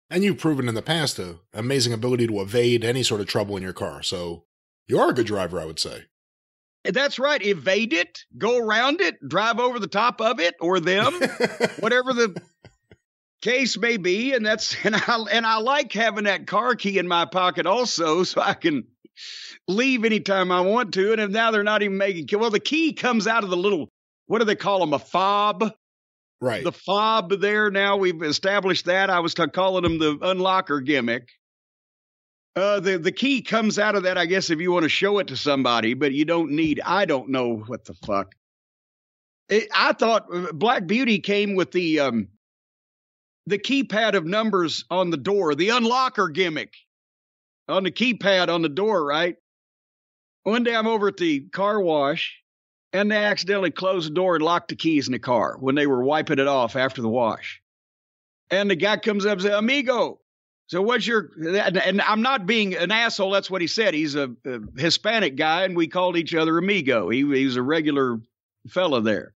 And 0.08 0.22
you've 0.22 0.38
proven 0.38 0.68
in 0.68 0.75
the 0.75 0.82
past 0.82 1.18
a 1.18 1.38
amazing 1.52 1.92
ability 1.92 2.26
to 2.28 2.40
evade 2.40 2.84
any 2.84 3.02
sort 3.02 3.20
of 3.20 3.26
trouble 3.26 3.56
in 3.56 3.62
your 3.62 3.72
car. 3.72 4.02
So 4.02 4.44
you 4.86 4.98
are 4.98 5.10
a 5.10 5.14
good 5.14 5.26
driver, 5.26 5.60
I 5.60 5.64
would 5.64 5.80
say. 5.80 6.04
That's 6.84 7.18
right. 7.18 7.42
Evade 7.42 7.92
it, 7.92 8.25
go 8.38 8.58
around 8.58 9.00
it, 9.00 9.16
drive 9.26 9.58
over 9.58 9.78
the 9.80 9.88
top 9.88 10.20
of 10.20 10.38
it 10.38 10.54
or 10.60 10.78
them, 10.78 11.12
whatever 11.80 12.12
the 12.12 12.40
case 13.42 13.76
may 13.76 13.96
be. 13.96 14.32
And 14.32 14.46
that's 14.46 14.76
and 14.84 14.94
I 14.94 15.25
and 15.30 15.44
I 15.44 15.58
like 15.58 15.92
having 15.92 16.25
that 16.25 16.46
car 16.46 16.75
key 16.76 16.98
in 16.98 17.08
my 17.08 17.25
pocket 17.25 17.66
also, 17.66 18.22
so 18.22 18.40
I 18.40 18.54
can 18.54 18.84
leave 19.66 20.04
anytime 20.04 20.52
I 20.52 20.60
want 20.60 20.94
to. 20.94 21.12
And 21.12 21.20
if 21.20 21.30
now 21.30 21.50
they're 21.50 21.64
not 21.64 21.82
even 21.82 21.96
making 21.96 22.38
well, 22.38 22.50
the 22.50 22.60
key 22.60 22.92
comes 22.92 23.26
out 23.26 23.44
of 23.44 23.50
the 23.50 23.56
little 23.56 23.88
what 24.26 24.38
do 24.38 24.44
they 24.44 24.56
call 24.56 24.80
them? 24.80 24.92
A 24.92 24.98
fob. 24.98 25.72
Right. 26.40 26.64
The 26.64 26.72
fob 26.72 27.40
there 27.40 27.70
now 27.70 27.96
we've 27.96 28.22
established 28.22 28.86
that. 28.86 29.08
I 29.08 29.20
was 29.20 29.34
calling 29.34 29.82
them 29.82 29.98
the 29.98 30.16
unlocker 30.18 30.84
gimmick. 30.84 31.30
Uh, 32.54 32.80
the 32.80 32.98
the 32.98 33.12
key 33.12 33.42
comes 33.42 33.78
out 33.78 33.96
of 33.96 34.04
that, 34.04 34.16
I 34.16 34.26
guess, 34.26 34.50
if 34.50 34.60
you 34.60 34.72
want 34.72 34.84
to 34.84 34.88
show 34.88 35.18
it 35.18 35.28
to 35.28 35.36
somebody, 35.36 35.94
but 35.94 36.12
you 36.12 36.24
don't 36.24 36.52
need. 36.52 36.80
I 36.84 37.04
don't 37.04 37.28
know 37.28 37.56
what 37.66 37.84
the 37.84 37.94
fuck. 37.94 38.34
It, 39.48 39.68
I 39.74 39.92
thought 39.92 40.26
uh, 40.32 40.52
Black 40.52 40.86
Beauty 40.86 41.18
came 41.18 41.54
with 41.54 41.70
the 41.72 42.00
um, 42.00 42.28
the 43.46 43.58
keypad 43.58 44.14
of 44.14 44.24
numbers 44.24 44.84
on 44.90 45.10
the 45.10 45.16
door, 45.16 45.54
the 45.54 45.68
unlocker 45.68 46.32
gimmick 46.32 46.74
on 47.68 47.84
the 47.84 47.90
keypad 47.90 48.48
on 48.48 48.62
the 48.62 48.68
door, 48.68 49.04
right? 49.04 49.36
One 50.44 50.64
day 50.64 50.74
I'm 50.74 50.86
over 50.86 51.08
at 51.08 51.16
the 51.16 51.40
car 51.48 51.80
wash 51.80 52.36
and 52.96 53.10
they 53.10 53.24
accidentally 53.24 53.70
closed 53.70 54.08
the 54.08 54.14
door 54.14 54.36
and 54.36 54.44
locked 54.44 54.68
the 54.68 54.76
keys 54.76 55.06
in 55.06 55.12
the 55.12 55.18
car 55.18 55.56
when 55.60 55.74
they 55.74 55.86
were 55.86 56.02
wiping 56.02 56.38
it 56.38 56.48
off 56.48 56.76
after 56.76 57.02
the 57.02 57.08
wash. 57.08 57.60
And 58.50 58.70
the 58.70 58.76
guy 58.76 58.96
comes 58.96 59.26
up 59.26 59.32
and 59.32 59.42
says, 59.42 59.52
Amigo, 59.52 60.20
so 60.68 60.80
what's 60.82 61.06
your, 61.06 61.30
and 61.38 62.00
I'm 62.00 62.22
not 62.22 62.46
being 62.46 62.74
an 62.74 62.90
asshole. 62.90 63.30
That's 63.30 63.50
what 63.50 63.60
he 63.60 63.66
said. 63.66 63.94
He's 63.94 64.14
a, 64.14 64.30
a 64.44 64.60
Hispanic 64.76 65.36
guy 65.36 65.64
and 65.64 65.76
we 65.76 65.88
called 65.88 66.16
each 66.16 66.34
other 66.34 66.56
amigo. 66.56 67.08
He, 67.10 67.22
he's 67.24 67.56
a 67.56 67.62
regular 67.62 68.18
fella 68.68 69.02
there. 69.02 69.34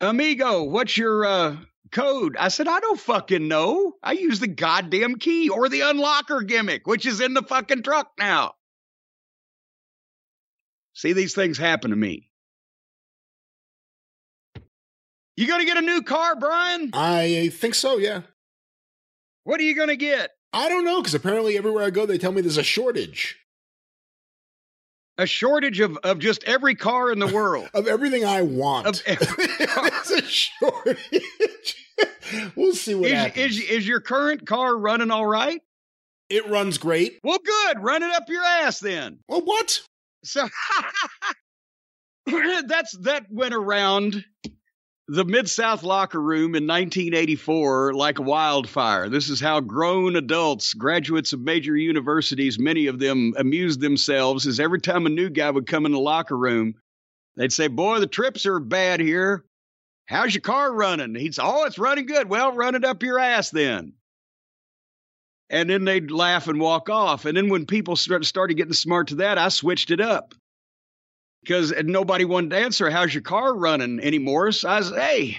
Amigo, 0.00 0.64
what's 0.64 0.96
your 0.96 1.24
uh, 1.24 1.56
code? 1.90 2.36
I 2.38 2.48
said, 2.48 2.68
I 2.68 2.80
don't 2.80 3.00
fucking 3.00 3.48
know. 3.48 3.94
I 4.02 4.12
use 4.12 4.38
the 4.38 4.48
goddamn 4.48 5.16
key 5.16 5.48
or 5.48 5.68
the 5.68 5.80
unlocker 5.80 6.46
gimmick, 6.46 6.86
which 6.86 7.06
is 7.06 7.20
in 7.20 7.32
the 7.32 7.42
fucking 7.42 7.82
truck 7.82 8.12
now. 8.18 8.54
See, 10.92 11.12
these 11.12 11.34
things 11.34 11.58
happen 11.58 11.90
to 11.90 11.96
me. 11.96 12.28
You 15.36 15.46
gonna 15.48 15.64
get 15.64 15.76
a 15.76 15.82
new 15.82 16.02
car, 16.02 16.36
Brian? 16.36 16.90
I 16.92 17.48
think 17.52 17.74
so, 17.74 17.98
yeah. 17.98 18.22
What 19.44 19.60
are 19.60 19.64
you 19.64 19.74
gonna 19.74 19.96
get? 19.96 20.30
I 20.52 20.68
don't 20.68 20.84
know, 20.84 21.00
because 21.00 21.14
apparently 21.14 21.58
everywhere 21.58 21.84
I 21.84 21.90
go, 21.90 22.06
they 22.06 22.18
tell 22.18 22.30
me 22.32 22.40
there's 22.40 22.56
a 22.58 22.62
shortage 22.62 23.36
A 25.18 25.26
shortage 25.26 25.80
of, 25.80 25.96
of 26.04 26.20
just 26.20 26.44
every 26.44 26.76
car 26.76 27.10
in 27.10 27.18
the 27.18 27.26
world. 27.34 27.68
of 27.74 27.88
everything 27.88 28.24
I 28.24 28.42
want. 28.42 28.86
Of 28.86 29.02
every 29.06 29.48
car. 29.66 29.90
there's 29.90 30.10
a 30.10 30.22
shortage. 30.22 31.76
we'll 32.56 32.74
see 32.74 32.94
what 32.94 33.10
is, 33.10 33.14
happens. 33.14 33.58
is, 33.58 33.64
is 33.70 33.88
your 33.88 34.00
current 34.00 34.46
car 34.46 34.76
running 34.76 35.10
all 35.10 35.26
right? 35.26 35.60
it 36.30 36.48
runs 36.48 36.78
great. 36.78 37.20
Well, 37.22 37.38
good. 37.44 37.80
Run 37.82 38.02
it 38.02 38.10
up 38.14 38.28
your 38.28 38.42
ass 38.42 38.80
then. 38.80 39.18
Well, 39.28 39.42
what? 39.42 39.80
So 40.24 40.48
that's 42.26 42.92
that 43.02 43.26
went 43.30 43.52
around 43.54 44.24
the 45.08 45.24
Mid 45.24 45.50
South 45.50 45.82
locker 45.82 46.20
room 46.20 46.54
in 46.54 46.66
1984 46.66 47.92
like 47.92 48.18
a 48.18 48.22
wildfire. 48.22 49.08
This 49.08 49.28
is 49.28 49.40
how 49.40 49.60
grown 49.60 50.16
adults, 50.16 50.72
graduates 50.72 51.32
of 51.32 51.40
major 51.40 51.76
universities, 51.76 52.58
many 52.58 52.86
of 52.86 52.98
them 52.98 53.34
amused 53.36 53.80
themselves. 53.80 54.46
Is 54.46 54.60
every 54.60 54.80
time 54.80 55.04
a 55.04 55.10
new 55.10 55.28
guy 55.28 55.50
would 55.50 55.66
come 55.66 55.84
in 55.84 55.92
the 55.92 55.98
locker 55.98 56.38
room, 56.38 56.74
they'd 57.36 57.52
say, 57.52 57.68
"Boy, 57.68 58.00
the 58.00 58.06
trips 58.06 58.46
are 58.46 58.58
bad 58.58 59.00
here. 59.00 59.44
How's 60.06 60.34
your 60.34 60.40
car 60.40 60.72
running?" 60.72 61.14
He'd 61.14 61.34
say, 61.34 61.42
"Oh, 61.44 61.64
it's 61.64 61.78
running 61.78 62.06
good. 62.06 62.30
Well, 62.30 62.52
run 62.52 62.74
it 62.74 62.84
up 62.84 63.02
your 63.02 63.18
ass 63.18 63.50
then." 63.50 63.92
And 65.50 65.68
then 65.68 65.84
they'd 65.84 66.10
laugh 66.10 66.48
and 66.48 66.58
walk 66.58 66.88
off. 66.88 67.26
And 67.26 67.36
then 67.36 67.50
when 67.50 67.66
people 67.66 67.96
start, 67.96 68.24
started 68.24 68.54
getting 68.54 68.72
smart 68.72 69.08
to 69.08 69.16
that, 69.16 69.36
I 69.36 69.50
switched 69.50 69.90
it 69.90 70.00
up 70.00 70.34
because 71.44 71.72
nobody 71.84 72.24
wanted 72.24 72.50
to 72.50 72.58
answer, 72.58 72.90
How's 72.90 73.14
your 73.14 73.22
car 73.22 73.54
running 73.54 74.00
anymore? 74.00 74.52
So 74.52 74.68
I 74.68 74.80
said, 74.80 74.98
Hey, 74.98 75.38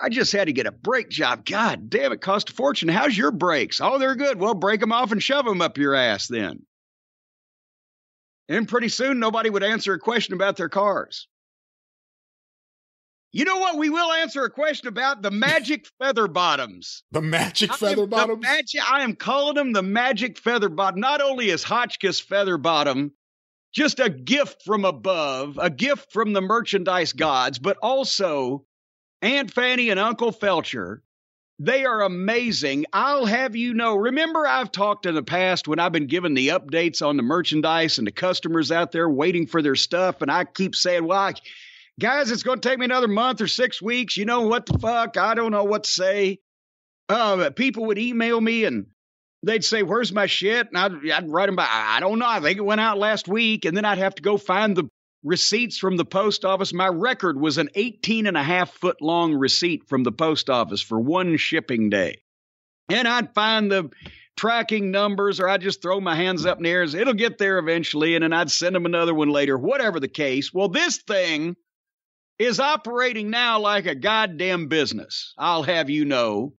I 0.00 0.08
just 0.08 0.32
had 0.32 0.46
to 0.46 0.52
get 0.52 0.66
a 0.66 0.72
brake 0.72 1.08
job. 1.08 1.44
God 1.44 1.90
damn, 1.90 2.12
it 2.12 2.20
cost 2.20 2.50
a 2.50 2.52
fortune. 2.52 2.88
How's 2.88 3.16
your 3.16 3.32
brakes? 3.32 3.80
Oh, 3.80 3.98
they're 3.98 4.14
good. 4.14 4.38
Well, 4.38 4.54
break 4.54 4.80
them 4.80 4.92
off 4.92 5.12
and 5.12 5.22
shove 5.22 5.44
them 5.44 5.60
up 5.60 5.78
your 5.78 5.94
ass 5.94 6.28
then. 6.28 6.62
And 8.48 8.68
pretty 8.68 8.88
soon, 8.88 9.18
nobody 9.18 9.50
would 9.50 9.64
answer 9.64 9.92
a 9.92 9.98
question 9.98 10.34
about 10.34 10.56
their 10.56 10.68
cars. 10.68 11.26
You 13.32 13.44
know 13.44 13.58
what? 13.58 13.76
We 13.76 13.90
will 13.90 14.10
answer 14.10 14.44
a 14.44 14.50
question 14.50 14.88
about 14.88 15.20
the 15.20 15.30
magic 15.30 15.86
feather 15.98 16.28
bottoms. 16.28 17.02
The 17.10 17.20
magic 17.20 17.74
feather 17.74 18.02
the 18.02 18.06
bottoms? 18.06 18.42
magic- 18.42 18.90
I 18.90 19.02
am 19.02 19.14
calling 19.16 19.54
them 19.54 19.72
the 19.72 19.82
magic 19.82 20.38
feather 20.38 20.70
bottom. 20.70 21.00
Not 21.00 21.20
only 21.20 21.50
is 21.50 21.62
Hotchkiss 21.62 22.20
feather 22.20 22.56
bottom 22.56 23.12
just 23.72 24.00
a 24.00 24.08
gift 24.08 24.62
from 24.64 24.84
above, 24.84 25.58
a 25.60 25.70
gift 25.70 26.12
from 26.12 26.32
the 26.32 26.40
merchandise 26.40 27.12
gods, 27.12 27.58
but 27.58 27.76
also 27.82 28.64
Aunt 29.22 29.52
Fanny 29.52 29.90
and 29.90 30.00
Uncle 30.00 30.32
Felcher. 30.32 31.00
They 31.60 31.84
are 31.84 32.02
amazing. 32.02 32.86
I'll 32.92 33.26
have 33.26 33.56
you 33.56 33.74
know. 33.74 33.96
Remember, 33.96 34.46
I've 34.46 34.70
talked 34.70 35.06
in 35.06 35.16
the 35.16 35.24
past 35.24 35.66
when 35.66 35.80
I've 35.80 35.90
been 35.90 36.06
given 36.06 36.34
the 36.34 36.48
updates 36.48 37.04
on 37.04 37.16
the 37.16 37.24
merchandise 37.24 37.98
and 37.98 38.06
the 38.06 38.12
customers 38.12 38.70
out 38.70 38.92
there 38.92 39.08
waiting 39.10 39.48
for 39.48 39.60
their 39.60 39.74
stuff, 39.74 40.22
and 40.22 40.30
I 40.30 40.44
keep 40.44 40.76
saying, 40.76 41.04
well, 41.04 41.18
I, 41.18 41.34
guys, 41.98 42.30
it's 42.30 42.44
going 42.44 42.60
to 42.60 42.68
take 42.68 42.78
me 42.78 42.84
another 42.84 43.08
month 43.08 43.40
or 43.40 43.48
six 43.48 43.82
weeks. 43.82 44.16
You 44.16 44.24
know 44.24 44.42
what 44.42 44.66
the 44.66 44.78
fuck? 44.78 45.16
I 45.16 45.34
don't 45.34 45.50
know 45.50 45.64
what 45.64 45.84
to 45.84 45.90
say. 45.90 46.38
Uh, 47.08 47.50
people 47.50 47.86
would 47.86 47.98
email 47.98 48.40
me 48.40 48.64
and 48.64 48.86
they'd 49.42 49.64
say, 49.64 49.82
Where's 49.82 50.12
my 50.12 50.26
shit? 50.26 50.68
And 50.68 50.78
I'd, 50.78 51.10
I'd 51.10 51.30
write 51.30 51.46
them 51.46 51.56
back. 51.56 51.68
I 51.70 52.00
don't 52.00 52.18
know. 52.18 52.26
I 52.26 52.40
think 52.40 52.58
it 52.58 52.64
went 52.64 52.80
out 52.80 52.98
last 52.98 53.28
week. 53.28 53.64
And 53.64 53.76
then 53.76 53.84
I'd 53.84 53.98
have 53.98 54.14
to 54.16 54.22
go 54.22 54.36
find 54.36 54.76
the 54.76 54.88
receipts 55.22 55.78
from 55.78 55.96
the 55.96 56.04
post 56.04 56.44
office. 56.44 56.72
My 56.72 56.88
record 56.88 57.40
was 57.40 57.58
an 57.58 57.70
18 57.74 58.26
and 58.26 58.36
a 58.36 58.42
half 58.42 58.72
foot 58.72 59.00
long 59.00 59.34
receipt 59.34 59.88
from 59.88 60.04
the 60.04 60.12
post 60.12 60.48
office 60.48 60.80
for 60.80 61.00
one 61.00 61.36
shipping 61.36 61.90
day. 61.90 62.22
And 62.88 63.06
I'd 63.06 63.34
find 63.34 63.70
the 63.70 63.90
tracking 64.36 64.90
numbers 64.90 65.40
or 65.40 65.48
I'd 65.48 65.60
just 65.60 65.82
throw 65.82 66.00
my 66.00 66.14
hands 66.14 66.46
up 66.46 66.58
in 66.58 66.64
the 66.64 66.70
air 66.70 66.82
and 66.82 66.90
say, 66.90 67.00
It'll 67.00 67.14
get 67.14 67.38
there 67.38 67.58
eventually. 67.58 68.14
And 68.14 68.22
then 68.22 68.32
I'd 68.32 68.50
send 68.50 68.74
them 68.74 68.86
another 68.86 69.14
one 69.14 69.30
later, 69.30 69.58
whatever 69.58 70.00
the 70.00 70.08
case. 70.08 70.52
Well, 70.52 70.68
this 70.68 70.98
thing 70.98 71.56
is 72.38 72.60
operating 72.60 73.30
now 73.30 73.58
like 73.58 73.86
a 73.86 73.96
goddamn 73.96 74.68
business. 74.68 75.34
I'll 75.36 75.64
have 75.64 75.90
you 75.90 76.04
know. 76.04 76.54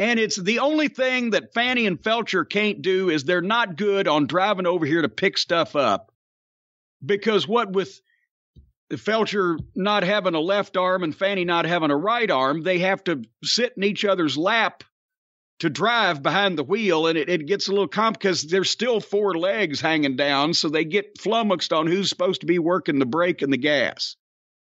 And 0.00 0.18
it's 0.18 0.36
the 0.36 0.60
only 0.60 0.88
thing 0.88 1.30
that 1.30 1.52
Fanny 1.52 1.86
and 1.86 2.00
Felcher 2.00 2.48
can't 2.48 2.80
do 2.80 3.10
is 3.10 3.22
they're 3.22 3.42
not 3.42 3.76
good 3.76 4.08
on 4.08 4.26
driving 4.26 4.64
over 4.64 4.86
here 4.86 5.02
to 5.02 5.10
pick 5.10 5.36
stuff 5.36 5.76
up. 5.76 6.10
Because 7.04 7.46
what 7.46 7.74
with 7.74 8.00
Felcher 8.90 9.58
not 9.74 10.02
having 10.02 10.34
a 10.34 10.40
left 10.40 10.78
arm 10.78 11.02
and 11.02 11.14
Fanny 11.14 11.44
not 11.44 11.66
having 11.66 11.90
a 11.90 11.96
right 11.96 12.30
arm, 12.30 12.62
they 12.62 12.78
have 12.78 13.04
to 13.04 13.24
sit 13.44 13.74
in 13.76 13.84
each 13.84 14.06
other's 14.06 14.38
lap 14.38 14.84
to 15.58 15.68
drive 15.68 16.22
behind 16.22 16.56
the 16.56 16.64
wheel. 16.64 17.06
And 17.06 17.18
it, 17.18 17.28
it 17.28 17.44
gets 17.44 17.68
a 17.68 17.70
little 17.70 17.86
comp 17.86 18.18
because 18.18 18.44
there's 18.44 18.70
still 18.70 19.00
four 19.00 19.34
legs 19.34 19.82
hanging 19.82 20.16
down. 20.16 20.54
So 20.54 20.70
they 20.70 20.86
get 20.86 21.20
flummoxed 21.20 21.74
on 21.74 21.86
who's 21.86 22.08
supposed 22.08 22.40
to 22.40 22.46
be 22.46 22.58
working 22.58 23.00
the 23.00 23.04
brake 23.04 23.42
and 23.42 23.52
the 23.52 23.58
gas. 23.58 24.16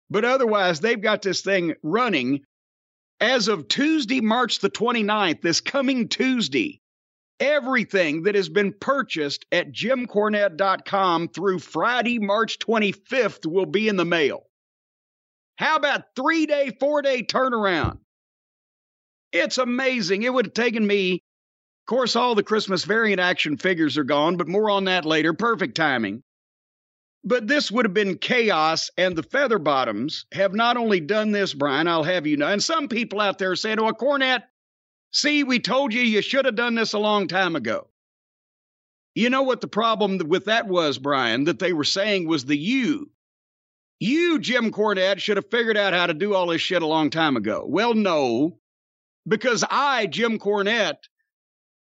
But 0.08 0.24
otherwise, 0.24 0.80
they've 0.80 0.98
got 0.98 1.20
this 1.20 1.42
thing 1.42 1.74
running 1.82 2.46
as 3.20 3.48
of 3.48 3.68
Tuesday, 3.68 4.20
March 4.20 4.60
the 4.60 4.70
29th, 4.70 5.42
this 5.42 5.60
coming 5.60 6.08
Tuesday, 6.08 6.80
everything 7.40 8.24
that 8.24 8.34
has 8.34 8.48
been 8.48 8.72
purchased 8.72 9.46
at 9.52 9.72
jimcornette.com 9.72 11.28
through 11.28 11.58
Friday, 11.58 12.18
March 12.18 12.58
25th 12.58 13.46
will 13.46 13.66
be 13.66 13.88
in 13.88 13.96
the 13.96 14.04
mail. 14.04 14.44
How 15.56 15.76
about 15.76 16.14
three 16.14 16.46
day, 16.46 16.76
four 16.78 17.02
day 17.02 17.22
turnaround? 17.22 17.98
It's 19.32 19.58
amazing. 19.58 20.22
It 20.22 20.32
would 20.32 20.46
have 20.46 20.54
taken 20.54 20.86
me, 20.86 21.14
of 21.14 21.86
course, 21.86 22.16
all 22.16 22.34
the 22.34 22.42
Christmas 22.42 22.84
variant 22.84 23.20
action 23.20 23.56
figures 23.56 23.98
are 23.98 24.04
gone, 24.04 24.36
but 24.36 24.48
more 24.48 24.70
on 24.70 24.84
that 24.84 25.04
later. 25.04 25.34
Perfect 25.34 25.74
timing. 25.76 26.22
But 27.24 27.48
this 27.48 27.70
would 27.70 27.84
have 27.84 27.94
been 27.94 28.18
chaos, 28.18 28.90
and 28.96 29.16
the 29.16 29.22
feather 29.22 29.58
bottoms 29.58 30.26
have 30.32 30.54
not 30.54 30.76
only 30.76 31.00
done 31.00 31.32
this, 31.32 31.52
Brian, 31.52 31.88
I'll 31.88 32.04
have 32.04 32.26
you 32.26 32.36
know, 32.36 32.46
and 32.46 32.62
some 32.62 32.88
people 32.88 33.20
out 33.20 33.38
there 33.38 33.56
saying, 33.56 33.80
oh, 33.80 33.92
Cornette, 33.92 34.44
see, 35.12 35.42
we 35.44 35.58
told 35.58 35.92
you 35.92 36.00
you 36.00 36.22
should 36.22 36.44
have 36.44 36.54
done 36.54 36.74
this 36.74 36.92
a 36.92 36.98
long 36.98 37.26
time 37.28 37.56
ago. 37.56 37.88
You 39.14 39.30
know 39.30 39.42
what 39.42 39.60
the 39.60 39.68
problem 39.68 40.18
with 40.28 40.44
that 40.44 40.68
was, 40.68 40.98
Brian, 40.98 41.44
that 41.44 41.58
they 41.58 41.72
were 41.72 41.84
saying 41.84 42.28
was 42.28 42.44
the 42.44 42.56
you. 42.56 43.10
You, 43.98 44.38
Jim 44.38 44.70
Cornette, 44.70 45.18
should 45.18 45.38
have 45.38 45.50
figured 45.50 45.76
out 45.76 45.92
how 45.92 46.06
to 46.06 46.14
do 46.14 46.34
all 46.34 46.46
this 46.46 46.62
shit 46.62 46.82
a 46.82 46.86
long 46.86 47.10
time 47.10 47.36
ago. 47.36 47.64
Well, 47.66 47.94
no, 47.94 48.60
because 49.26 49.64
I, 49.68 50.06
Jim 50.06 50.38
Cornette, 50.38 51.08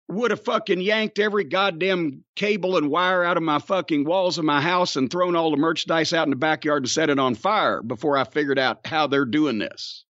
would 0.08 0.30
have 0.30 0.44
fucking 0.44 0.80
yanked 0.80 1.18
every 1.18 1.44
goddamn 1.44 2.24
cable 2.36 2.76
and 2.76 2.88
wire 2.88 3.24
out 3.24 3.36
of 3.36 3.42
my 3.42 3.58
fucking 3.58 4.04
walls 4.04 4.38
of 4.38 4.44
my 4.44 4.60
house 4.60 4.96
and 4.96 5.10
thrown 5.10 5.34
all 5.34 5.50
the 5.50 5.56
merchandise 5.56 6.12
out 6.12 6.26
in 6.26 6.30
the 6.30 6.36
backyard 6.36 6.82
and 6.84 6.90
set 6.90 7.10
it 7.10 7.18
on 7.18 7.34
fire 7.34 7.82
before 7.82 8.16
I 8.16 8.24
figured 8.24 8.58
out 8.58 8.86
how 8.86 9.08
they're 9.08 9.24
doing 9.24 9.58
this. 9.58 10.04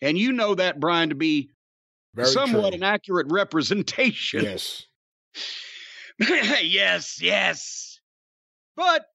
And 0.00 0.16
you 0.16 0.32
know 0.32 0.54
that, 0.54 0.78
Brian, 0.78 1.08
to 1.08 1.14
be 1.14 1.50
Very 2.14 2.28
somewhat 2.28 2.70
true. 2.70 2.76
an 2.76 2.82
accurate 2.84 3.26
representation. 3.30 4.44
Yes. 4.44 4.86
yes, 6.20 7.20
yes. 7.20 8.00
But 8.76 9.06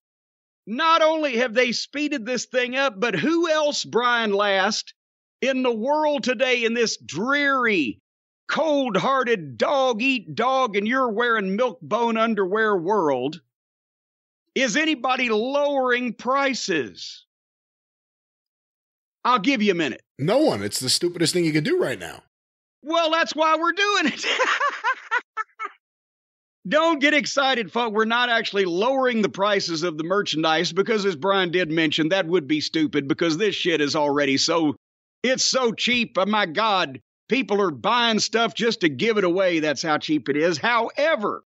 not 0.65 1.01
only 1.01 1.37
have 1.37 1.53
they 1.53 1.71
speeded 1.71 2.25
this 2.25 2.45
thing 2.45 2.75
up, 2.75 2.99
but 2.99 3.15
who 3.15 3.49
else, 3.49 3.85
Brian 3.85 4.33
Last, 4.33 4.93
in 5.41 5.63
the 5.63 5.73
world 5.73 6.23
today 6.23 6.65
in 6.65 6.73
this 6.73 6.97
dreary, 6.97 8.01
cold 8.47 8.97
hearted, 8.97 9.57
dog 9.57 10.01
eat 10.01 10.35
dog, 10.35 10.75
and 10.75 10.87
you're 10.87 11.09
wearing 11.09 11.55
milk 11.55 11.79
bone 11.81 12.17
underwear 12.17 12.75
world 12.75 13.41
is 14.57 14.75
anybody 14.75 15.29
lowering 15.29 16.13
prices? 16.13 17.25
I'll 19.23 19.37
give 19.37 19.61
you 19.61 19.71
a 19.71 19.75
minute. 19.75 20.01
No 20.17 20.39
one. 20.39 20.63
It's 20.63 20.79
the 20.79 20.89
stupidest 20.89 21.31
thing 21.31 21.45
you 21.45 21.53
could 21.53 21.63
do 21.63 21.79
right 21.79 21.99
now. 21.99 22.23
Well, 22.81 23.11
that's 23.11 23.35
why 23.35 23.57
we're 23.57 23.73
doing 23.73 24.07
it. 24.07 24.25
Don't 26.67 26.99
get 26.99 27.13
excited, 27.13 27.71
folks. 27.71 27.93
We're 27.93 28.05
not 28.05 28.29
actually 28.29 28.65
lowering 28.65 29.21
the 29.21 29.29
prices 29.29 29.83
of 29.83 29.95
the 29.95 30.03
merchandise 30.03 30.73
because, 30.73 31.05
as 31.05 31.15
Brian 31.15 31.51
did 31.51 31.69
mention, 31.69 32.09
that 32.09 32.25
would 32.25 32.47
be 32.47 32.59
stupid 32.59 33.07
because 33.07 33.37
this 33.37 33.53
shit 33.53 33.79
is 33.79 33.95
already 33.95 34.37
so, 34.37 34.75
it's 35.21 35.43
so 35.43 35.71
cheap. 35.71 36.17
Oh 36.17 36.25
my 36.25 36.47
God. 36.47 36.99
People 37.29 37.61
are 37.61 37.71
buying 37.71 38.19
stuff 38.19 38.53
just 38.53 38.81
to 38.81 38.89
give 38.89 39.17
it 39.17 39.23
away. 39.23 39.59
That's 39.59 39.81
how 39.81 39.97
cheap 39.97 40.29
it 40.29 40.37
is. 40.37 40.57
However, 40.57 41.43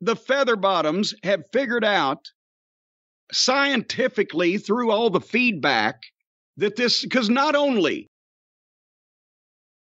the 0.00 0.16
feather 0.16 0.56
bottoms 0.56 1.14
have 1.22 1.44
figured 1.52 1.84
out 1.84 2.30
scientifically 3.32 4.58
through 4.58 4.90
all 4.90 5.10
the 5.10 5.20
feedback 5.20 6.02
that 6.56 6.76
this, 6.76 7.02
because 7.02 7.30
not 7.30 7.54
only 7.54 8.10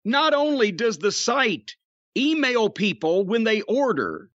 not 0.03 0.33
only 0.35 0.71
does 0.71 0.99
the 0.99 1.11
site 1.11 1.75
email 2.15 2.69
people 2.69 3.25
when 3.25 3.43
they 3.43 3.61
order, 3.61 4.29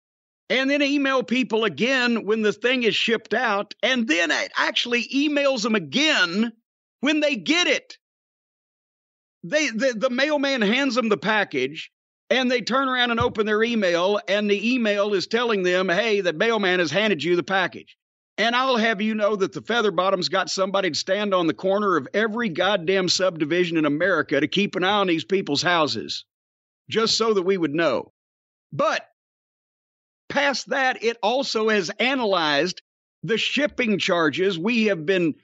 and 0.49 0.69
then 0.69 0.82
email 0.82 1.21
people 1.21 1.63
again 1.63 2.25
when 2.25 2.41
the 2.41 2.52
thing 2.52 2.84
is 2.84 2.95
shipped 2.95 3.36
out, 3.36 3.75
and 3.84 4.08
then 4.08 4.32
it 4.32 4.52
actually 4.58 5.04
emails 5.10 5.62
them 5.62 5.75
again 5.75 6.52
when 7.02 7.19
they 7.19 7.36
get 7.36 7.67
it. 7.67 7.97
They 9.43 9.69
the, 9.69 9.93
the 9.95 10.10
mailman 10.10 10.62
hands 10.62 10.95
them 10.95 11.10
the 11.10 11.17
package, 11.17 11.91
and 12.30 12.52
they 12.52 12.62
turn 12.62 12.89
around 12.89 13.12
and 13.12 13.19
open 13.19 13.45
their 13.45 13.63
email, 13.63 14.19
and 14.28 14.49
the 14.49 14.73
email 14.73 15.13
is 15.13 15.28
telling 15.28 15.63
them, 15.63 15.89
"Hey, 15.89 16.21
the 16.21 16.34
mailman 16.34 16.80
has 16.80 16.91
handed 16.91 17.23
you 17.23 17.36
the 17.36 17.43
package." 17.43 17.97
And 18.38 18.56
I'll 18.56 18.78
have 18.78 19.02
you 19.02 19.15
know 19.15 19.36
that 19.36 19.52
the 19.52 19.62
Feather 19.62 19.91
Bottoms 19.91 20.30
got 20.30 20.49
somebody 20.49 20.89
to 20.89 20.95
stand 20.95 21.34
on 21.34 21.47
the 21.47 21.54
corner 21.54 21.97
of 21.97 22.08
every 22.13 22.47
goddamn 22.47 23.10
subdivision 23.10 23.75
in 23.75 23.86
America 23.86 24.39
to 24.39 24.47
keep 24.47 24.78
an 24.78 24.86
eye 24.86 24.99
on 24.99 25.08
these 25.08 25.25
people's 25.25 25.62
houses, 25.62 26.23
just 26.89 27.17
so 27.17 27.34
that 27.34 27.41
we 27.41 27.58
would 27.58 27.73
know. 27.73 28.13
But 28.71 29.06
past 30.30 30.69
that, 30.69 31.04
it 31.04 31.17
also 31.21 31.67
has 31.67 31.89
analyzed 31.99 32.82
the 33.23 33.38
shipping 33.38 33.99
charges. 33.99 34.58
We 34.58 34.86
have 34.86 35.06
been 35.06 35.36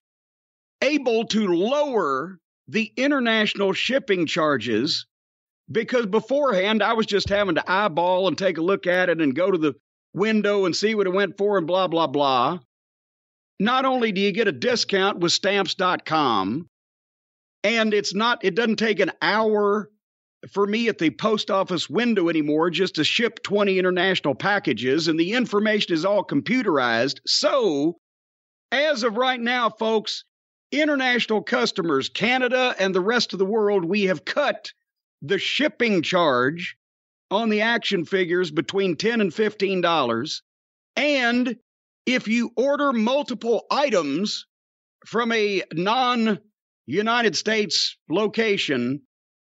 able 0.82 1.26
to 1.26 1.48
lower 1.48 2.40
the 2.68 2.92
international 2.98 3.74
shipping 3.74 4.26
charges 4.26 5.06
because 5.72 6.06
beforehand 6.06 6.84
I 6.84 6.94
was 6.94 7.06
just 7.06 7.30
having 7.30 7.56
to 7.56 7.72
eyeball 7.72 8.28
and 8.28 8.38
take 8.38 8.58
a 8.58 8.64
look 8.64 8.88
at 8.88 9.10
it 9.10 9.22
and 9.22 9.36
go 9.36 9.50
to 9.50 9.58
the 9.58 9.74
window 10.14 10.66
and 10.66 10.76
see 10.76 10.96
what 10.96 11.08
it 11.08 11.14
went 11.14 11.38
for 11.38 11.58
and 11.58 11.68
blah, 11.68 11.88
blah, 11.88 12.08
blah 12.08 12.60
not 13.60 13.86
only 13.86 14.12
do 14.12 14.22
you 14.22 14.32
get 14.32 14.48
a 14.48 14.52
discount 14.52 15.20
with 15.20 15.32
stamps.com, 15.32 16.68
and 17.64 17.94
it's 17.94 18.14
not, 18.14 18.44
it 18.44 18.56
doesn't 18.56 18.78
take 18.78 19.00
an 19.00 19.12
hour 19.22 19.90
for 20.52 20.68
me 20.68 20.88
at 20.90 21.00
the 21.00 21.10
post 21.10 21.50
office 21.50 21.90
window 21.90 22.30
anymore 22.30 22.70
just 22.70 22.96
to 22.96 23.04
ship 23.04 23.42
20 23.44 23.80
international 23.80 24.36
packages, 24.36 25.08
and 25.08 25.20
the 25.20 25.34
information 25.34 25.94
is 25.94 26.06
all 26.06 26.24
computerized. 26.24 27.20
So, 27.26 27.98
as 28.72 29.04
of 29.04 29.18
right 29.18 29.40
now, 29.40 29.70
folks, 29.70 30.26
international 30.72 31.44
customers, 31.44 32.10
Canada 32.10 32.76
and 32.80 32.94
the 32.94 33.02
rest 33.02 33.34
of 33.34 33.40
the 33.40 33.46
world, 33.46 33.86
we 33.86 34.04
have 34.04 34.26
cut 34.26 34.72
the 35.22 35.40
shipping 35.40 36.02
charge 36.02 36.78
on 37.32 37.50
the 37.50 37.62
action 37.62 38.06
figures 38.06 38.52
between 38.52 38.96
10 38.96 39.22
and 39.22 39.32
$15. 39.32 40.42
And 40.96 41.58
if 42.06 42.28
you 42.28 42.52
order 42.56 42.94
multiple 42.94 43.66
items 43.72 44.46
from 45.06 45.32
a 45.32 45.64
non 45.74 46.40
United 46.86 47.36
States 47.36 47.98
location, 48.10 49.02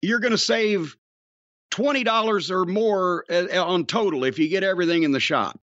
you're 0.02 0.20
going 0.20 0.32
to 0.32 0.38
save 0.38 0.98
$20 1.72 2.52
or 2.52 2.66
more 2.66 3.26
uh, 3.30 3.64
on 3.64 3.86
total 3.86 4.26
if 4.26 4.38
you 4.38 4.50
get 4.50 4.64
everything 4.64 5.04
in 5.04 5.12
the 5.12 5.20
shop. 5.20 5.60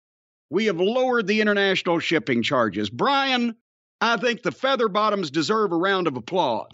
We 0.50 0.66
have 0.66 0.80
lowered 0.80 1.26
the 1.26 1.42
international 1.42 1.98
shipping 1.98 2.42
charges. 2.42 2.88
Brian, 2.88 3.54
I 4.00 4.16
think 4.16 4.42
the 4.42 4.52
feather 4.52 4.88
bottoms 4.88 5.30
deserve 5.30 5.72
a 5.72 5.76
round 5.76 6.06
of 6.06 6.16
applause. 6.16 6.70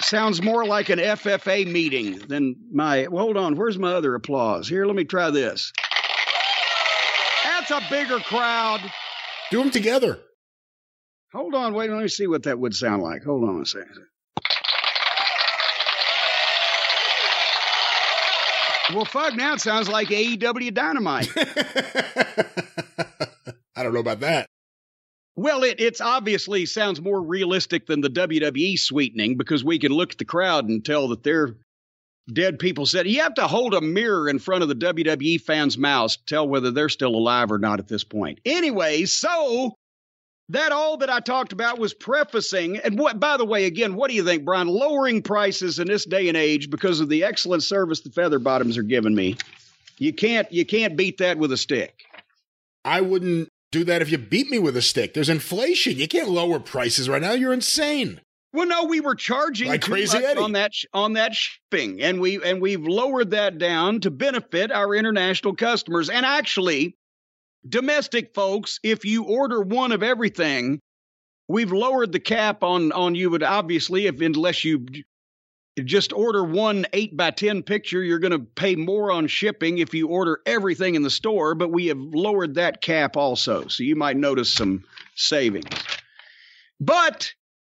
Sounds 0.00 0.42
more 0.42 0.64
like 0.64 0.88
an 0.88 0.98
FFA 0.98 1.70
meeting 1.70 2.18
than 2.28 2.56
my. 2.72 3.08
Well, 3.08 3.24
hold 3.24 3.36
on. 3.36 3.56
Where's 3.56 3.78
my 3.78 3.92
other 3.92 4.14
applause? 4.14 4.68
Here, 4.68 4.86
let 4.86 4.94
me 4.94 5.04
try 5.04 5.30
this. 5.30 5.72
That's 7.44 7.70
a 7.70 7.80
bigger 7.90 8.18
crowd. 8.20 8.80
Do 9.50 9.58
them 9.58 9.70
together. 9.70 10.20
Hold 11.32 11.54
on, 11.54 11.74
wait, 11.74 11.90
let 11.90 12.00
me 12.00 12.08
see 12.08 12.26
what 12.26 12.44
that 12.44 12.58
would 12.58 12.74
sound 12.74 13.02
like. 13.02 13.24
Hold 13.24 13.48
on 13.48 13.60
a 13.60 13.66
second. 13.66 14.06
Well, 18.94 19.04
fuck, 19.04 19.34
now 19.34 19.54
it 19.54 19.60
sounds 19.60 19.88
like 19.88 20.08
AEW 20.08 20.72
Dynamite. 20.72 21.28
I 23.76 23.82
don't 23.82 23.92
know 23.94 24.00
about 24.00 24.20
that. 24.20 24.48
well, 25.36 25.62
it 25.62 25.80
it's 25.80 26.00
obviously 26.00 26.64
sounds 26.66 27.00
more 27.00 27.20
realistic 27.20 27.86
than 27.86 28.00
the 28.00 28.08
WWE 28.10 28.78
sweetening 28.78 29.36
because 29.36 29.62
we 29.62 29.78
can 29.78 29.92
look 29.92 30.12
at 30.12 30.18
the 30.18 30.24
crowd 30.24 30.68
and 30.68 30.84
tell 30.84 31.08
that 31.08 31.22
they're 31.22 31.54
dead 32.32 32.58
people 32.58 32.86
said 32.86 33.06
you 33.06 33.20
have 33.20 33.34
to 33.34 33.46
hold 33.46 33.72
a 33.72 33.80
mirror 33.80 34.28
in 34.28 34.38
front 34.40 34.62
of 34.62 34.68
the 34.68 34.74
WWE 34.74 35.40
fans' 35.40 35.78
mouths 35.78 36.16
to 36.16 36.24
tell 36.24 36.48
whether 36.48 36.72
they're 36.72 36.88
still 36.88 37.14
alive 37.14 37.52
or 37.52 37.58
not 37.58 37.78
at 37.78 37.86
this 37.86 38.02
point. 38.02 38.40
Anyway, 38.44 39.04
so 39.04 39.74
that 40.48 40.72
all 40.72 40.96
that 40.98 41.10
I 41.10 41.20
talked 41.20 41.52
about 41.52 41.78
was 41.78 41.92
prefacing. 41.94 42.78
And 42.78 42.98
what, 42.98 43.20
by 43.20 43.36
the 43.36 43.44
way, 43.44 43.64
again, 43.64 43.94
what 43.94 44.08
do 44.10 44.16
you 44.16 44.24
think, 44.24 44.44
Brian? 44.44 44.68
Lowering 44.68 45.22
prices 45.22 45.78
in 45.78 45.86
this 45.88 46.04
day 46.04 46.28
and 46.28 46.36
age 46.36 46.70
because 46.70 47.00
of 47.00 47.08
the 47.08 47.24
excellent 47.24 47.62
service 47.62 48.00
the 48.00 48.10
feather 48.10 48.38
bottoms 48.38 48.78
are 48.78 48.82
giving 48.82 49.14
me. 49.14 49.36
You 49.98 50.12
can't 50.12 50.50
you 50.52 50.64
can't 50.66 50.96
beat 50.96 51.18
that 51.18 51.38
with 51.38 51.52
a 51.52 51.56
stick. 51.56 52.04
I 52.84 53.00
wouldn't 53.00 53.48
do 53.72 53.84
that 53.84 54.02
if 54.02 54.10
you 54.10 54.18
beat 54.18 54.50
me 54.50 54.58
with 54.58 54.76
a 54.76 54.82
stick. 54.82 55.14
There's 55.14 55.28
inflation. 55.28 55.96
You 55.96 56.08
can't 56.08 56.28
lower 56.30 56.60
prices 56.60 57.08
right 57.08 57.20
now. 57.22 57.32
You're 57.32 57.52
insane. 57.52 58.20
Well, 58.52 58.66
no, 58.66 58.84
we 58.84 59.00
were 59.00 59.14
charging 59.14 59.68
Like 59.68 59.82
Crazy 59.82 60.16
Eddie. 60.16 60.40
on 60.40 60.52
that 60.52 60.72
sh- 60.74 60.86
on 60.94 61.12
that 61.14 61.34
shipping, 61.34 62.00
and 62.00 62.20
we 62.20 62.42
and 62.42 62.60
we've 62.62 62.86
lowered 62.86 63.32
that 63.32 63.58
down 63.58 64.00
to 64.00 64.10
benefit 64.10 64.72
our 64.72 64.94
international 64.94 65.54
customers. 65.54 66.08
And 66.08 66.24
actually, 66.24 66.96
domestic 67.68 68.34
folks, 68.34 68.78
if 68.82 69.04
you 69.04 69.24
order 69.24 69.60
one 69.60 69.92
of 69.92 70.02
everything, 70.02 70.80
we've 71.48 71.72
lowered 71.72 72.12
the 72.12 72.20
cap 72.20 72.62
on 72.62 72.92
on 72.92 73.14
you. 73.14 73.28
But 73.30 73.42
obviously, 73.42 74.06
if 74.06 74.20
unless 74.22 74.64
you 74.64 74.86
just 75.84 76.12
order 76.12 76.42
one 76.42 76.86
8 76.92 77.16
by 77.16 77.30
10 77.30 77.62
picture. 77.62 78.02
You're 78.02 78.18
going 78.18 78.32
to 78.32 78.38
pay 78.38 78.76
more 78.76 79.10
on 79.10 79.26
shipping 79.26 79.78
if 79.78 79.92
you 79.94 80.08
order 80.08 80.40
everything 80.46 80.94
in 80.94 81.02
the 81.02 81.10
store, 81.10 81.54
but 81.54 81.70
we 81.70 81.86
have 81.86 81.98
lowered 81.98 82.54
that 82.54 82.80
cap 82.80 83.16
also. 83.16 83.68
So 83.68 83.82
you 83.82 83.96
might 83.96 84.16
notice 84.16 84.52
some 84.52 84.84
savings. 85.14 85.68
But 86.80 87.32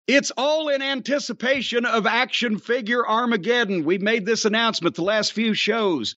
it's 0.07 0.31
all 0.35 0.69
in 0.69 0.81
anticipation 0.81 1.85
of 1.85 2.05
action 2.05 2.57
figure 2.57 3.07
Armageddon. 3.07 3.85
We've 3.85 4.01
made 4.01 4.25
this 4.25 4.45
announcement 4.45 4.95
the 4.95 5.03
last 5.03 5.33
few 5.33 5.53
shows. 5.53 6.15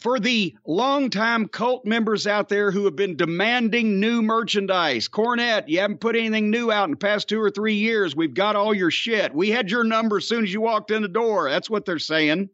For 0.00 0.18
the 0.18 0.56
longtime 0.66 1.48
cult 1.48 1.84
members 1.84 2.26
out 2.26 2.48
there 2.48 2.70
who 2.70 2.84
have 2.84 2.96
been 2.96 3.16
demanding 3.16 4.00
new 4.00 4.20
merchandise, 4.20 5.08
Cornette, 5.08 5.68
you 5.68 5.80
haven't 5.80 6.00
put 6.00 6.16
anything 6.16 6.50
new 6.50 6.72
out 6.72 6.84
in 6.84 6.90
the 6.90 6.96
past 6.96 7.28
two 7.28 7.40
or 7.40 7.50
three 7.50 7.74
years. 7.74 8.16
We've 8.16 8.34
got 8.34 8.56
all 8.56 8.74
your 8.74 8.90
shit. 8.90 9.34
We 9.34 9.50
had 9.50 9.70
your 9.70 9.84
number 9.84 10.18
as 10.18 10.28
soon 10.28 10.44
as 10.44 10.52
you 10.52 10.60
walked 10.60 10.90
in 10.90 11.02
the 11.02 11.08
door. 11.08 11.48
That's 11.48 11.70
what 11.70 11.84
they're 11.84 11.98
saying. 11.98 12.50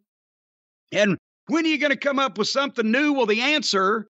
And 0.92 1.16
when 1.46 1.64
are 1.64 1.68
you 1.68 1.78
going 1.78 1.90
to 1.90 1.96
come 1.96 2.18
up 2.18 2.38
with 2.38 2.48
something 2.48 2.90
new? 2.90 3.14
Well, 3.14 3.26
the 3.26 3.40
answer 3.40 4.08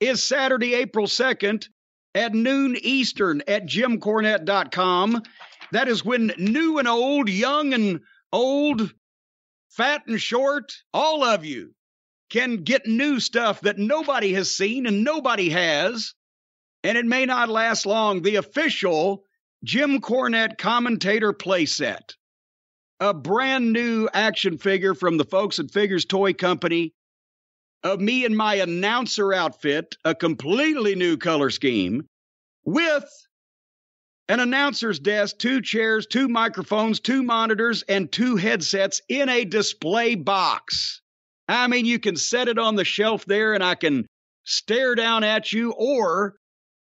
is 0.00 0.22
Saturday, 0.22 0.74
April 0.74 1.06
2nd 1.06 1.68
at 2.14 2.34
noon 2.34 2.76
Eastern 2.80 3.42
at 3.48 3.66
jimcornette.com. 3.66 5.22
That 5.72 5.88
is 5.88 6.04
when 6.04 6.32
new 6.38 6.78
and 6.78 6.86
old, 6.86 7.28
young 7.28 7.74
and 7.74 8.00
old, 8.32 8.92
fat 9.70 10.02
and 10.06 10.20
short, 10.20 10.76
all 10.92 11.24
of 11.24 11.44
you 11.44 11.73
can 12.34 12.64
get 12.64 12.84
new 12.84 13.20
stuff 13.20 13.60
that 13.60 13.78
nobody 13.78 14.32
has 14.32 14.52
seen 14.52 14.86
and 14.86 15.04
nobody 15.04 15.50
has. 15.50 16.14
And 16.82 16.98
it 16.98 17.06
may 17.06 17.26
not 17.26 17.48
last 17.48 17.86
long. 17.86 18.22
The 18.22 18.36
official 18.36 19.22
Jim 19.62 20.00
Cornette 20.00 20.58
commentator 20.58 21.32
playset. 21.32 22.16
A 22.98 23.14
brand 23.14 23.72
new 23.72 24.08
action 24.12 24.58
figure 24.58 24.94
from 24.94 25.16
the 25.16 25.24
folks 25.24 25.60
at 25.60 25.70
Figures 25.70 26.06
Toy 26.06 26.32
Company 26.32 26.92
of 27.84 28.00
me 28.00 28.24
and 28.24 28.36
my 28.36 28.54
announcer 28.56 29.32
outfit, 29.32 29.96
a 30.04 30.12
completely 30.12 30.96
new 30.96 31.16
color 31.16 31.50
scheme, 31.50 32.08
with 32.64 33.04
an 34.28 34.40
announcer's 34.40 34.98
desk, 34.98 35.38
two 35.38 35.60
chairs, 35.60 36.06
two 36.06 36.26
microphones, 36.26 36.98
two 36.98 37.22
monitors, 37.22 37.82
and 37.82 38.10
two 38.10 38.34
headsets 38.34 39.02
in 39.08 39.28
a 39.28 39.44
display 39.44 40.16
box. 40.16 41.00
I 41.48 41.66
mean, 41.66 41.84
you 41.84 41.98
can 41.98 42.16
set 42.16 42.48
it 42.48 42.58
on 42.58 42.74
the 42.74 42.84
shelf 42.84 43.24
there 43.26 43.54
and 43.54 43.62
I 43.62 43.74
can 43.74 44.06
stare 44.44 44.94
down 44.94 45.24
at 45.24 45.52
you, 45.52 45.72
or 45.72 46.36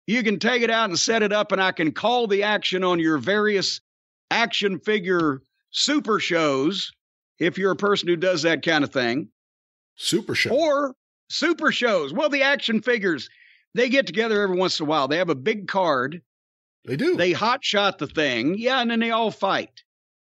you 0.07 0.23
can 0.23 0.39
take 0.39 0.61
it 0.61 0.69
out 0.69 0.89
and 0.89 0.99
set 0.99 1.23
it 1.23 1.33
up 1.33 1.51
and 1.51 1.61
I 1.61 1.71
can 1.71 1.91
call 1.91 2.27
the 2.27 2.43
action 2.43 2.83
on 2.83 2.99
your 2.99 3.17
various 3.17 3.81
action 4.31 4.79
figure 4.79 5.41
super 5.71 6.19
shows 6.19 6.91
if 7.39 7.57
you're 7.57 7.71
a 7.71 7.75
person 7.75 8.07
who 8.07 8.15
does 8.15 8.43
that 8.43 8.63
kind 8.63 8.83
of 8.83 8.91
thing. 8.91 9.29
Super 9.95 10.35
show. 10.35 10.51
Or 10.51 10.95
super 11.29 11.71
shows. 11.71 12.13
Well, 12.13 12.29
the 12.29 12.43
action 12.43 12.81
figures, 12.81 13.29
they 13.73 13.89
get 13.89 14.07
together 14.07 14.41
every 14.41 14.57
once 14.57 14.79
in 14.79 14.85
a 14.85 14.89
while. 14.89 15.07
They 15.07 15.17
have 15.17 15.29
a 15.29 15.35
big 15.35 15.67
card. 15.67 16.21
They 16.85 16.95
do. 16.95 17.15
They 17.15 17.31
hot 17.31 17.63
shot 17.63 17.97
the 17.97 18.07
thing. 18.07 18.55
Yeah, 18.57 18.81
and 18.81 18.91
then 18.91 18.99
they 18.99 19.11
all 19.11 19.31
fight. 19.31 19.83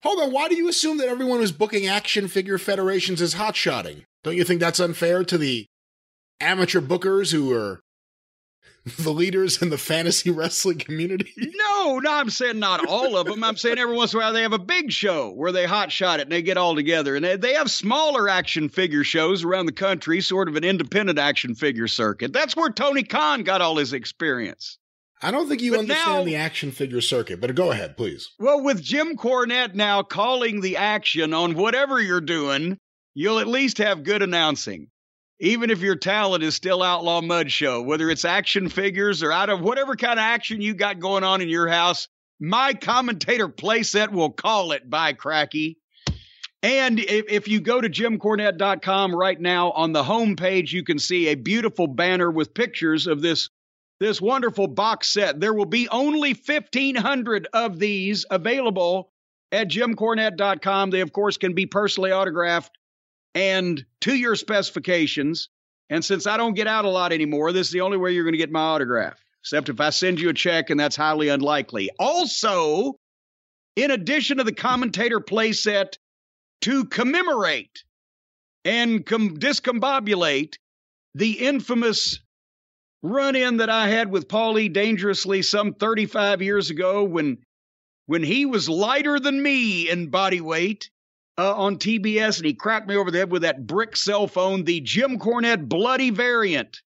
Hold 0.06 0.22
on, 0.22 0.32
why 0.32 0.48
do 0.48 0.56
you 0.56 0.70
assume 0.70 1.00
that 1.00 1.08
everyone 1.08 1.39
who's 1.39 1.52
booking 1.52 1.88
action 1.88 2.28
figure 2.28 2.60
federations 2.60 3.22
is 3.22 3.34
hot 3.34 3.56
shotting? 3.56 4.06
Don't 4.24 4.36
you 4.36 4.44
think 4.44 4.60
that's 4.60 4.80
unfair 4.80 5.24
to 5.24 5.36
the 5.36 5.65
amateur 6.39 6.80
bookers 6.80 7.32
who 7.32 7.52
are 7.52 7.82
the 9.00 9.10
leaders 9.10 9.63
in 9.63 9.72
the 9.72 9.80
fantasy 9.80 10.30
wrestling 10.30 10.78
community? 10.78 11.34
No, 11.78 12.00
no, 12.00 12.12
I'm 12.12 12.32
saying 12.32 12.58
not 12.58 12.88
all 12.88 13.15
of 13.15 13.28
them. 13.28 13.44
I'm 13.44 13.58
saying 13.58 13.78
every 13.78 13.96
once 13.96 14.13
in 14.13 14.20
a 14.20 14.24
while 14.24 14.34
they 14.34 14.41
have 14.41 14.54
a 14.54 14.60
big 14.60 14.91
show 14.91 15.30
where 15.32 15.52
they 15.52 15.65
hot 15.65 15.91
shot 15.91 16.20
it 16.20 16.24
and 16.24 16.32
they 16.32 16.41
get 16.41 16.58
all 16.58 16.74
together. 16.74 17.15
And 17.15 17.24
they, 17.24 17.36
they 17.36 17.54
have 17.54 17.70
smaller 17.70 18.28
action 18.28 18.70
figure 18.70 19.04
shows 19.04 19.44
around 19.44 19.68
the 19.68 19.72
country, 19.72 20.20
sort 20.22 20.48
of 20.48 20.56
an 20.56 20.63
independent 20.63 21.20
action 21.20 21.54
figure 21.54 21.88
circuit. 21.88 22.34
That's 22.34 22.56
where 22.56 22.72
Tony 22.72 23.04
Khan 23.04 23.44
got 23.44 23.62
all 23.62 23.78
his 23.78 23.94
experience. 23.94 24.80
I 25.26 25.32
don't 25.32 25.50
think 25.50 25.64
you 25.64 25.72
But 25.72 25.80
understand 25.80 26.20
now- 26.20 26.24
the 26.24 26.36
action 26.36 26.72
figure 26.72 27.02
circuit, 27.02 27.42
but 27.42 27.56
go 27.56 27.72
ahead, 27.72 27.98
please. 27.98 28.30
Well, 28.38 28.62
with 28.62 28.84
Jim 28.84 29.18
Cornette 29.18 29.74
now 29.74 30.04
calling 30.04 30.62
the 30.62 30.78
action 30.78 31.34
on 31.34 31.56
whatever 31.56 32.00
you're 32.00 32.22
doing, 32.22 32.78
you'll 33.16 33.40
at 33.40 33.48
least 33.48 33.80
have 33.80 34.04
good 34.04 34.22
announcing. 34.22 34.90
Even 35.40 35.72
if 35.72 35.82
your 35.82 35.96
talent 35.96 36.44
is 36.44 36.54
still 36.54 36.84
Outlaw 36.84 37.22
Mud 37.22 37.52
Show, 37.52 37.82
whether 37.82 38.12
it's 38.12 38.24
action 38.24 38.70
figures 38.70 39.24
or 39.24 39.32
out 39.32 39.50
of 39.50 39.62
whatever 39.62 39.96
kind 39.96 40.20
of 40.20 40.24
action 40.24 40.62
you 40.62 40.76
got 40.76 41.00
going 41.00 41.24
on 41.24 41.42
in 41.42 41.50
your 41.50 41.68
house, 41.68 42.08
my 42.40 42.76
commentator 42.76 43.50
playset 43.50 44.12
will 44.12 44.30
call 44.30 44.74
it 44.74 44.88
by 44.92 45.14
cracky. 45.14 45.80
And 46.62 47.00
if, 47.00 47.26
if 47.30 47.48
you 47.48 47.62
go 47.62 47.82
to 47.82 47.90
jimcornette.com 47.90 49.16
right 49.16 49.42
now 49.42 49.72
on 49.72 49.92
the 49.92 50.04
homepage, 50.04 50.72
you 50.72 50.84
can 50.84 51.00
see 51.00 51.30
a 51.30 51.36
beautiful 51.36 51.88
banner 51.88 52.30
with 52.30 52.54
pictures 52.54 53.08
of 53.08 53.24
this 53.24 53.50
this 53.99 54.21
wonderful 54.21 54.67
box 54.67 55.08
set. 55.12 55.39
There 55.39 55.53
will 55.53 55.65
be 55.65 55.88
only 55.89 56.34
1,500 56.34 57.47
of 57.53 57.79
these 57.79 58.25
available 58.29 59.12
at 59.51 59.69
jimcornette.com. 59.69 60.89
They, 60.89 61.01
of 61.01 61.13
course, 61.13 61.38
can 61.38 61.53
be 61.53 61.65
personally 61.65 62.12
autographed 62.12 62.77
and 63.34 63.86
to 64.01 64.15
your 64.15 64.36
specifications. 64.36 65.49
And 65.89 66.03
since 66.03 66.27
I 66.27 66.38
don't 66.38 66.55
get 66.55 66.67
out 66.67 66.86
a 66.86 66.89
lot 66.89 67.13
anymore, 67.13 67.51
this 67.51 67.67
is 67.67 67.73
the 67.73 67.81
only 67.81 67.97
way 67.97 68.12
you're 68.12 68.23
going 68.23 68.34
to 68.34 68.39
get 68.39 68.51
my 68.51 68.60
autograph, 68.60 69.23
except 69.41 69.69
if 69.69 69.79
I 69.79 69.91
send 69.91 70.19
you 70.19 70.29
a 70.29 70.34
check, 70.34 70.69
and 70.69 70.79
that's 70.79 70.95
highly 70.95 71.29
unlikely. 71.29 71.91
Also, 71.99 72.95
in 73.75 73.91
addition 73.91 74.38
to 74.38 74.43
the 74.43 74.53
commentator 74.53 75.19
playset, 75.19 75.97
to 76.62 76.86
commemorate 76.86 77.84
and 78.63 79.05
com- 79.05 79.38
discombobulate 79.38 80.55
the 81.13 81.34
infamous 81.45 82.19
run 83.06 83.36
in 83.36 83.58
that 83.58 83.70
I 83.70 83.89
had 83.89 84.12
with 84.12 84.28
Paulie 84.28 84.72
dangerously 84.72 85.41
some 85.41 85.74
35 85.74 86.41
years 86.41 86.70
ago 86.70 87.04
when 87.04 87.38
when 88.08 88.24
he 88.24 88.46
was 88.46 88.70
lighter 88.70 89.20
than 89.20 89.41
me 89.41 89.89
in 89.89 90.10
body 90.10 90.41
weight 90.41 90.89
uh, 91.38 91.56
on 91.56 91.78
TBS 91.78 92.38
and 92.38 92.46
he 92.46 92.54
cracked 92.54 92.88
me 92.88 92.96
over 92.96 93.12
the 93.12 93.18
head 93.18 93.32
with 93.32 93.41
that 93.41 93.65
brick 93.65 93.96
cell 93.96 94.28
phone, 94.28 94.63
the 94.63 94.80
Jim 94.82 95.18
Cornette 95.18 95.68
bloody 95.68 96.12
variant, 96.12 96.82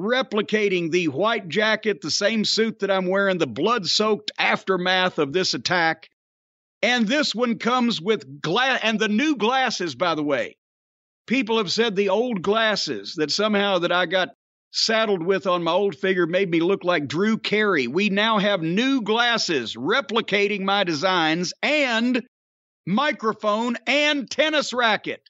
replicating 0.00 0.90
the 0.90 1.08
white 1.08 1.48
jacket, 1.48 2.00
the 2.00 2.10
same 2.10 2.44
suit 2.44 2.80
that 2.80 2.90
I'm 2.90 3.06
wearing, 3.06 3.38
the 3.38 3.46
blood 3.46 3.86
soaked 3.86 4.32
aftermath 4.38 5.18
of 5.18 5.32
this 5.32 5.54
attack. 5.54 6.08
And 6.82 7.06
this 7.06 7.34
one 7.34 7.58
comes 7.58 8.00
with 8.00 8.40
glass, 8.40 8.80
and 8.82 8.98
the 8.98 9.08
new 9.08 9.36
glasses, 9.36 9.94
by 9.94 10.14
the 10.14 10.24
way. 10.24 10.56
People 11.26 11.58
have 11.58 11.70
said 11.70 11.94
the 11.94 12.08
old 12.08 12.42
glasses 12.42 13.14
that 13.16 13.30
somehow 13.30 13.78
that 13.80 13.92
I 13.92 14.06
got 14.06 14.30
saddled 14.70 15.22
with 15.22 15.46
on 15.46 15.62
my 15.62 15.72
old 15.72 15.96
figure 15.96 16.26
made 16.26 16.50
me 16.50 16.60
look 16.60 16.84
like 16.84 17.08
Drew 17.08 17.38
Carey. 17.38 17.86
We 17.86 18.10
now 18.10 18.38
have 18.38 18.62
new 18.62 19.02
glasses 19.02 19.74
replicating 19.74 20.62
my 20.62 20.84
designs 20.84 21.52
and 21.62 22.22
microphone 22.86 23.76
and 23.86 24.30
tennis 24.30 24.72
racket. 24.72 25.22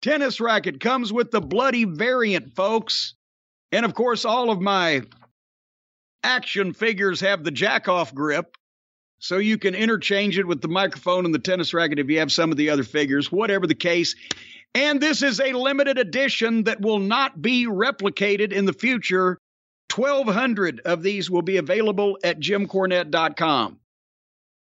Tennis 0.00 0.40
racket 0.40 0.80
comes 0.80 1.12
with 1.12 1.30
the 1.30 1.40
bloody 1.40 1.84
variant, 1.84 2.54
folks. 2.54 3.14
And 3.72 3.84
of 3.84 3.94
course, 3.94 4.24
all 4.24 4.50
of 4.50 4.60
my 4.60 5.02
action 6.22 6.72
figures 6.72 7.20
have 7.20 7.44
the 7.44 7.50
jack 7.50 7.88
off 7.88 8.14
grip. 8.14 8.56
So 9.20 9.38
you 9.38 9.58
can 9.58 9.74
interchange 9.74 10.38
it 10.38 10.46
with 10.46 10.60
the 10.60 10.68
microphone 10.68 11.24
and 11.24 11.34
the 11.34 11.40
tennis 11.40 11.74
racket 11.74 11.98
if 11.98 12.08
you 12.08 12.20
have 12.20 12.30
some 12.30 12.52
of 12.52 12.56
the 12.56 12.70
other 12.70 12.84
figures, 12.84 13.32
whatever 13.32 13.66
the 13.66 13.74
case. 13.74 14.14
And 14.78 15.00
this 15.00 15.22
is 15.22 15.40
a 15.40 15.54
limited 15.54 15.98
edition 15.98 16.62
that 16.64 16.80
will 16.80 17.00
not 17.00 17.42
be 17.42 17.66
replicated 17.66 18.52
in 18.52 18.64
the 18.64 18.72
future. 18.72 19.36
1,200 19.92 20.82
of 20.84 21.02
these 21.02 21.28
will 21.28 21.42
be 21.42 21.56
available 21.56 22.16
at 22.22 22.38
jimcornette.com. 22.38 23.80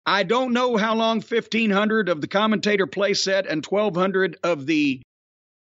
I 0.05 0.23
don't 0.23 0.53
know 0.53 0.77
how 0.77 0.95
long 0.95 1.17
1,500 1.17 2.07
of 2.07 2.21
the 2.21 2.29
commentator 2.29 2.87
playset 2.87 3.45
and 3.51 3.65
1,200 3.65 4.37
of 4.41 4.65
the 4.65 5.01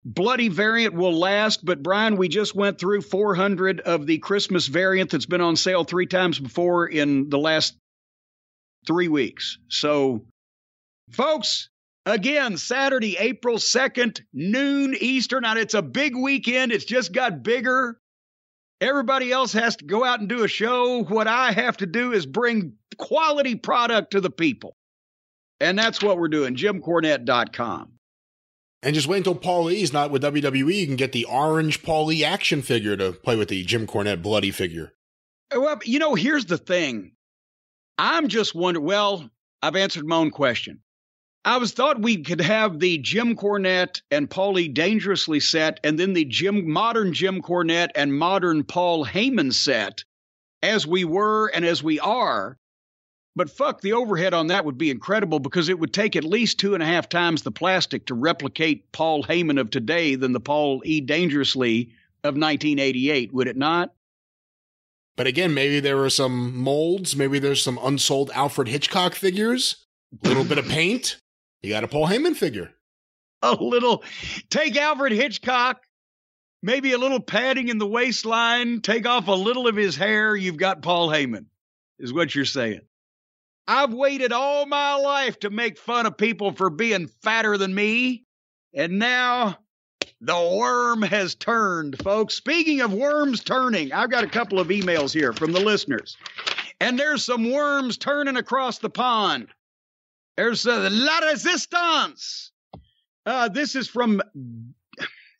bloody 0.05 0.47
variant 0.47 0.93
will 0.93 1.19
last, 1.19 1.65
but 1.65 1.83
Brian, 1.83 2.15
we 2.15 2.29
just 2.29 2.55
went 2.55 2.79
through 2.79 3.01
400 3.01 3.81
of 3.81 4.05
the 4.05 4.19
Christmas 4.19 4.67
variant 4.67 5.09
that's 5.09 5.25
been 5.25 5.41
on 5.41 5.57
sale 5.57 5.83
three 5.83 6.07
times 6.07 6.39
before 6.39 6.87
in 6.87 7.29
the 7.29 7.39
last 7.39 7.75
three 8.87 9.09
weeks. 9.09 9.57
So, 9.67 10.23
folks, 11.11 11.68
Again, 12.09 12.57
Saturday, 12.57 13.17
April 13.17 13.57
2nd, 13.57 14.21
noon 14.33 14.95
Eastern. 14.99 15.45
And 15.45 15.59
it's 15.59 15.75
a 15.75 15.81
big 15.81 16.15
weekend. 16.15 16.71
It's 16.71 16.85
just 16.85 17.13
got 17.13 17.43
bigger. 17.43 17.99
Everybody 18.81 19.31
else 19.31 19.53
has 19.53 19.75
to 19.77 19.85
go 19.85 20.03
out 20.03 20.19
and 20.19 20.27
do 20.27 20.43
a 20.43 20.47
show. 20.47 21.03
What 21.03 21.27
I 21.27 21.51
have 21.51 21.77
to 21.77 21.85
do 21.85 22.13
is 22.13 22.25
bring 22.25 22.73
quality 22.97 23.55
product 23.55 24.11
to 24.11 24.21
the 24.21 24.29
people. 24.29 24.75
And 25.59 25.77
that's 25.77 26.01
what 26.01 26.17
we're 26.17 26.29
doing. 26.29 26.55
JimCornette.com. 26.55 27.91
And 28.81 28.95
just 28.95 29.07
wait 29.07 29.17
until 29.17 29.35
Paul 29.35 29.69
not 29.91 30.09
with 30.09 30.23
WWE. 30.23 30.73
You 30.73 30.87
can 30.87 30.95
get 30.95 31.11
the 31.11 31.25
orange 31.25 31.83
Paul 31.83 32.11
E 32.11 32.23
action 32.23 32.61
figure 32.61 32.95
to 32.95 33.11
play 33.11 33.35
with 33.35 33.49
the 33.49 33.63
Jim 33.65 33.85
Cornette 33.85 34.21
bloody 34.21 34.51
figure. 34.51 34.93
Well, 35.53 35.79
you 35.83 35.99
know, 35.99 36.15
here's 36.15 36.45
the 36.45 36.57
thing. 36.57 37.11
I'm 37.97 38.29
just 38.29 38.55
wondering. 38.55 38.85
Well, 38.85 39.29
I've 39.61 39.75
answered 39.75 40.05
my 40.05 40.15
own 40.15 40.31
question. 40.31 40.79
I 41.45 41.57
was 41.57 41.71
thought 41.71 42.01
we 42.01 42.21
could 42.21 42.41
have 42.41 42.79
the 42.79 42.97
Jim 42.97 43.35
Cornette 43.35 44.01
and 44.11 44.29
Paulie 44.29 44.73
Dangerously 44.73 45.39
set, 45.39 45.79
and 45.83 45.97
then 45.97 46.13
the 46.13 46.25
Jim 46.25 46.69
modern 46.69 47.13
Jim 47.13 47.41
Cornette 47.41 47.91
and 47.95 48.13
modern 48.13 48.63
Paul 48.63 49.05
Heyman 49.05 49.53
set, 49.53 50.03
as 50.61 50.85
we 50.85 51.05
were 51.05 51.47
and 51.47 51.65
as 51.65 51.81
we 51.81 51.99
are. 51.99 52.57
But 53.35 53.49
fuck, 53.49 53.79
the 53.79 53.93
overhead 53.93 54.33
on 54.33 54.47
that 54.47 54.65
would 54.65 54.77
be 54.77 54.89
incredible 54.89 55.39
because 55.39 55.69
it 55.69 55.79
would 55.79 55.93
take 55.93 56.17
at 56.17 56.25
least 56.25 56.59
two 56.59 56.73
and 56.73 56.83
a 56.83 56.85
half 56.85 57.07
times 57.07 57.43
the 57.43 57.51
plastic 57.51 58.05
to 58.07 58.13
replicate 58.13 58.91
Paul 58.91 59.23
Heyman 59.23 59.59
of 59.59 59.69
today 59.69 60.15
than 60.15 60.33
the 60.33 60.41
Paul 60.41 60.81
E. 60.83 60.99
Dangerously 60.99 61.93
of 62.23 62.35
1988, 62.35 63.33
would 63.33 63.47
it 63.47 63.55
not? 63.55 63.93
But 65.15 65.27
again, 65.27 65.53
maybe 65.53 65.79
there 65.79 66.03
are 66.03 66.09
some 66.09 66.57
molds. 66.57 67.15
Maybe 67.15 67.39
there's 67.39 67.61
some 67.61 67.79
unsold 67.81 68.29
Alfred 68.33 68.67
Hitchcock 68.67 69.15
figures. 69.15 69.85
A 70.23 70.27
little 70.27 70.43
bit 70.43 70.57
of 70.57 70.67
paint. 70.67 71.17
You 71.61 71.69
got 71.69 71.83
a 71.83 71.87
Paul 71.87 72.07
Heyman 72.07 72.35
figure. 72.35 72.71
A 73.41 73.53
little, 73.53 74.03
take 74.49 74.75
Alfred 74.75 75.13
Hitchcock, 75.13 75.81
maybe 76.61 76.91
a 76.91 76.97
little 76.97 77.21
padding 77.21 77.69
in 77.69 77.77
the 77.77 77.87
waistline, 77.87 78.81
take 78.81 79.05
off 79.07 79.29
a 79.29 79.31
little 79.31 79.65
of 79.65 79.77
his 79.77 79.95
hair. 79.95 80.35
You've 80.35 80.57
got 80.57 80.81
Paul 80.81 81.07
Heyman, 81.07 81.45
is 81.99 82.11
what 82.11 82.35
you're 82.35 82.43
saying. 82.43 82.81
I've 83.65 83.93
waited 83.93 84.33
all 84.33 84.65
my 84.65 84.95
life 84.95 85.39
to 85.39 85.49
make 85.49 85.77
fun 85.77 86.05
of 86.05 86.17
people 86.17 86.51
for 86.51 86.69
being 86.69 87.07
fatter 87.07 87.57
than 87.57 87.73
me. 87.73 88.25
And 88.73 88.99
now 88.99 89.59
the 90.19 90.57
worm 90.57 91.01
has 91.03 91.35
turned, 91.35 91.97
folks. 92.03 92.33
Speaking 92.33 92.81
of 92.81 92.91
worms 92.91 93.41
turning, 93.41 93.93
I've 93.93 94.11
got 94.11 94.25
a 94.25 94.29
couple 94.29 94.59
of 94.59 94.67
emails 94.67 95.13
here 95.13 95.31
from 95.31 95.53
the 95.53 95.61
listeners. 95.61 96.17
And 96.81 96.99
there's 96.99 97.23
some 97.23 97.51
worms 97.51 97.97
turning 97.97 98.35
across 98.35 98.79
the 98.79 98.89
pond. 98.89 99.47
There's 100.39 100.65
uh, 100.65 100.87
La 100.89 101.17
Resistance. 101.17 102.53
Uh, 103.25 103.49
this 103.49 103.75
is 103.75 103.89
from, 103.89 104.21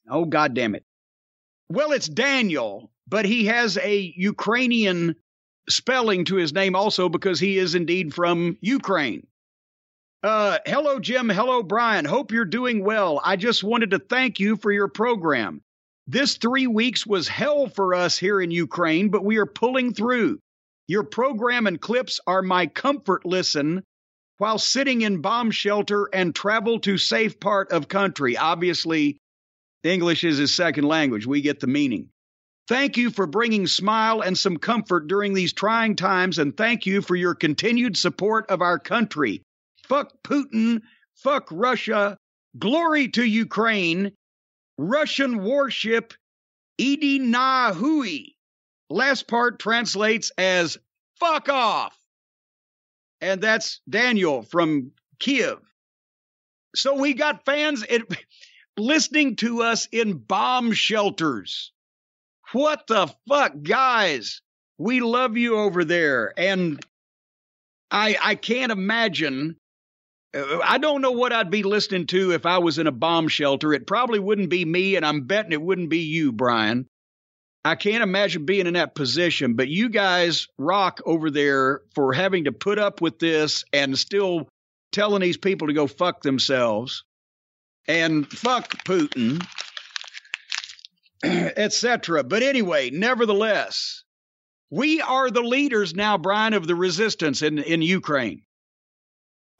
oh, 0.10 0.26
God 0.26 0.54
damn 0.54 0.76
it. 0.76 0.84
Well, 1.70 1.94
it's 1.94 2.10
Daniel, 2.10 2.92
but 3.08 3.24
he 3.24 3.46
has 3.46 3.78
a 3.78 4.14
Ukrainian 4.18 5.16
spelling 5.70 6.26
to 6.26 6.36
his 6.36 6.52
name 6.52 6.76
also 6.76 7.08
because 7.08 7.40
he 7.40 7.58
is 7.58 7.76
indeed 7.76 8.14
from 8.14 8.58
Ukraine. 8.60 9.26
Uh, 10.22 10.58
hello, 10.66 11.00
Jim. 11.00 11.30
Hello, 11.30 11.64
Brian. 11.64 12.04
Hope 12.04 12.34
you're 12.34 12.44
doing 12.44 12.84
well. 12.84 13.22
I 13.24 13.38
just 13.38 13.64
wanted 13.64 13.92
to 13.92 14.00
thank 14.00 14.38
you 14.38 14.58
for 14.58 14.70
your 14.70 14.90
program. 14.90 15.62
This 16.08 16.36
three 16.36 16.68
weeks 16.68 17.08
was 17.08 17.26
hell 17.26 17.70
for 17.70 17.96
us 17.96 18.18
here 18.18 18.42
in 18.42 18.52
Ukraine, 18.52 19.08
but 19.08 19.24
we 19.24 19.38
are 19.38 19.46
pulling 19.46 19.94
through. 19.94 20.42
Your 20.90 21.06
program 21.06 21.68
and 21.68 21.80
clips 21.80 22.20
are 22.28 22.42
my 22.42 22.68
comfort 22.68 23.26
listen 23.26 23.86
while 24.40 24.58
sitting 24.58 25.02
in 25.02 25.22
bomb 25.22 25.52
shelter 25.52 26.10
and 26.14 26.34
travel 26.34 26.80
to 26.80 26.98
safe 26.98 27.40
part 27.40 27.72
of 27.74 27.90
country. 27.90 28.38
Obviously, 28.38 29.18
English 29.84 30.24
is 30.24 30.38
his 30.38 30.56
second 30.56 30.86
language. 30.86 31.28
We 31.28 31.42
get 31.42 31.60
the 31.60 31.68
meaning. 31.68 32.10
Thank 32.70 32.96
you 32.96 33.12
for 33.12 33.28
bringing 33.28 33.68
smile 33.68 34.22
and 34.22 34.38
some 34.38 34.56
comfort 34.56 35.08
during 35.08 35.34
these 35.34 35.52
trying 35.52 35.98
times, 35.98 36.40
and 36.40 36.56
thank 36.56 36.86
you 36.86 37.02
for 37.02 37.16
your 37.16 37.36
continued 37.36 37.98
support 37.98 38.50
of 38.50 38.62
our 38.62 38.80
country. 38.80 39.42
Fuck 39.90 40.14
Putin, 40.24 40.84
fuck 41.16 41.50
Russia, 41.52 42.16
glory 42.58 43.10
to 43.10 43.24
Ukraine, 43.24 44.14
Russian 44.78 45.44
warship 45.44 46.14
Edi 46.78 47.20
Nahui. 47.20 48.36
Last 48.90 49.28
part 49.28 49.60
translates 49.60 50.32
as 50.38 50.78
fuck 51.20 51.50
off 51.50 51.99
and 53.22 53.42
that's 53.42 53.82
Daniel 53.90 54.42
from 54.42 54.92
Kiev. 55.20 55.60
So 56.76 56.96
we 56.96 57.14
got 57.14 57.46
fans 57.46 57.84
it, 57.90 58.04
listening 58.78 59.36
to 59.38 59.64
us 59.64 59.88
in 59.92 60.18
bomb 60.18 60.72
shelters. 60.72 61.72
What 62.52 62.88
the 62.88 63.14
fuck, 63.28 63.54
guys? 63.62 64.42
We 64.78 65.02
love 65.02 65.38
you 65.38 65.58
over 65.58 65.84
there, 65.84 66.34
and 66.38 66.84
I 67.92 68.18
I 68.22 68.36
can't 68.36 68.72
imagine. 68.72 69.58
Uh, 70.34 70.60
I 70.64 70.78
don't 70.78 71.02
know 71.02 71.12
what 71.12 71.34
I'd 71.34 71.52
be 71.52 71.64
listening 71.64 72.08
to 72.08 72.32
if 72.32 72.46
I 72.46 72.60
was 72.60 72.78
in 72.78 72.88
a 72.88 72.92
bomb 72.92 73.28
shelter. 73.28 73.74
It 73.74 73.88
probably 73.88 74.20
wouldn't 74.20 74.50
be 74.50 74.64
me, 74.64 74.96
and 74.96 75.06
I'm 75.06 75.22
betting 75.26 75.52
it 75.52 75.62
wouldn't 75.62 75.90
be 75.90 76.00
you, 76.00 76.32
Brian. 76.32 76.88
I 77.66 77.76
can't 77.76 78.04
imagine 78.04 78.46
being 78.46 78.68
in 78.68 78.74
that 78.76 78.96
position, 78.96 79.56
but 79.56 79.68
you 79.68 79.90
guys 79.90 80.48
rock 80.58 81.02
over 81.06 81.30
there 81.30 81.82
for 81.94 82.14
having 82.14 82.46
to 82.46 82.52
put 82.52 82.80
up 82.80 83.02
with 83.02 83.20
this 83.20 83.66
and 83.74 83.98
still 83.98 84.48
telling 84.92 85.22
these 85.22 85.38
people 85.38 85.68
to 85.68 85.74
go 85.74 85.86
fuck 85.86 86.22
themselves 86.22 87.04
and 87.88 88.28
fuck 88.28 88.70
Putin, 88.86 89.46
etc. 91.24 92.24
But 92.24 92.44
anyway, 92.44 92.92
nevertheless, 92.92 94.04
we 94.70 95.02
are 95.02 95.30
the 95.30 95.42
leaders 95.42 95.94
now, 95.94 96.18
Brian, 96.18 96.54
of 96.54 96.66
the 96.66 96.76
resistance 96.76 97.42
in, 97.42 97.60
in 97.60 97.82
Ukraine. 97.82 98.44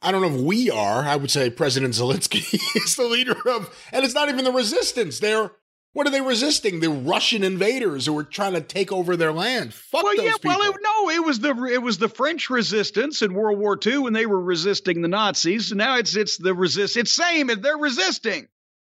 I 0.00 0.12
don't 0.12 0.22
know 0.22 0.34
if 0.34 0.40
we 0.40 0.70
are. 0.70 1.02
I 1.02 1.16
would 1.16 1.30
say 1.30 1.50
President 1.50 1.92
Zelensky 1.92 2.54
is 2.76 2.96
the 2.96 3.04
leader 3.04 3.36
of, 3.46 3.76
and 3.92 4.04
it's 4.04 4.14
not 4.14 4.30
even 4.30 4.44
the 4.44 4.52
resistance. 4.52 5.18
They're 5.18 5.50
what 5.92 6.06
are 6.06 6.10
they 6.10 6.20
resisting? 6.20 6.80
The 6.80 6.90
Russian 6.90 7.42
invaders 7.42 8.06
who 8.06 8.12
were 8.12 8.24
trying 8.24 8.52
to 8.52 8.60
take 8.60 8.92
over 8.92 9.16
their 9.16 9.32
land. 9.32 9.74
Fuck 9.74 10.04
well, 10.04 10.16
those 10.16 10.24
yeah, 10.24 10.32
people. 10.34 10.50
well, 10.50 10.70
it, 10.70 10.76
no, 10.80 11.10
it 11.10 11.24
was 11.24 11.40
the 11.40 11.64
it 11.64 11.82
was 11.82 11.98
the 11.98 12.08
French 12.08 12.48
resistance 12.48 13.22
in 13.22 13.34
World 13.34 13.58
War 13.58 13.78
II 13.84 13.98
when 13.98 14.12
they 14.12 14.26
were 14.26 14.40
resisting 14.40 15.02
the 15.02 15.08
Nazis. 15.08 15.72
now 15.72 15.96
it's 15.96 16.14
it's 16.14 16.36
the 16.36 16.54
resist. 16.54 16.96
It's 16.96 17.12
same. 17.12 17.48
They're 17.48 17.76
resisting. 17.76 18.46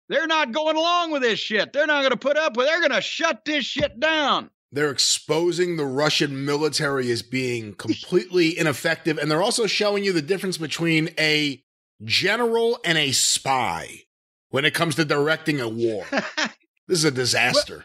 They're 0.08 0.26
not 0.26 0.52
going 0.52 0.76
along 0.76 1.12
with 1.12 1.22
this 1.22 1.38
shit. 1.38 1.72
They're 1.72 1.86
not 1.86 2.00
going 2.00 2.10
to 2.10 2.18
put 2.18 2.36
up 2.36 2.56
with. 2.56 2.66
They're 2.66 2.80
going 2.80 2.92
to 2.92 3.00
shut 3.00 3.44
this 3.46 3.64
shit 3.64 3.98
down. 3.98 4.50
They're 4.70 4.90
exposing 4.90 5.76
the 5.76 5.86
Russian 5.86 6.44
military 6.44 7.10
as 7.10 7.22
being 7.22 7.74
completely 7.74 8.58
ineffective, 8.58 9.16
and 9.16 9.30
they're 9.30 9.42
also 9.42 9.66
showing 9.66 10.04
you 10.04 10.12
the 10.12 10.22
difference 10.22 10.58
between 10.58 11.10
a 11.18 11.62
general 12.04 12.78
and 12.84 12.98
a 12.98 13.12
spy 13.12 14.02
when 14.50 14.66
it 14.66 14.74
comes 14.74 14.96
to 14.96 15.04
directing 15.06 15.60
a 15.60 15.68
war. 15.68 16.04
This 16.88 16.98
is 16.98 17.04
a 17.04 17.10
disaster. 17.10 17.84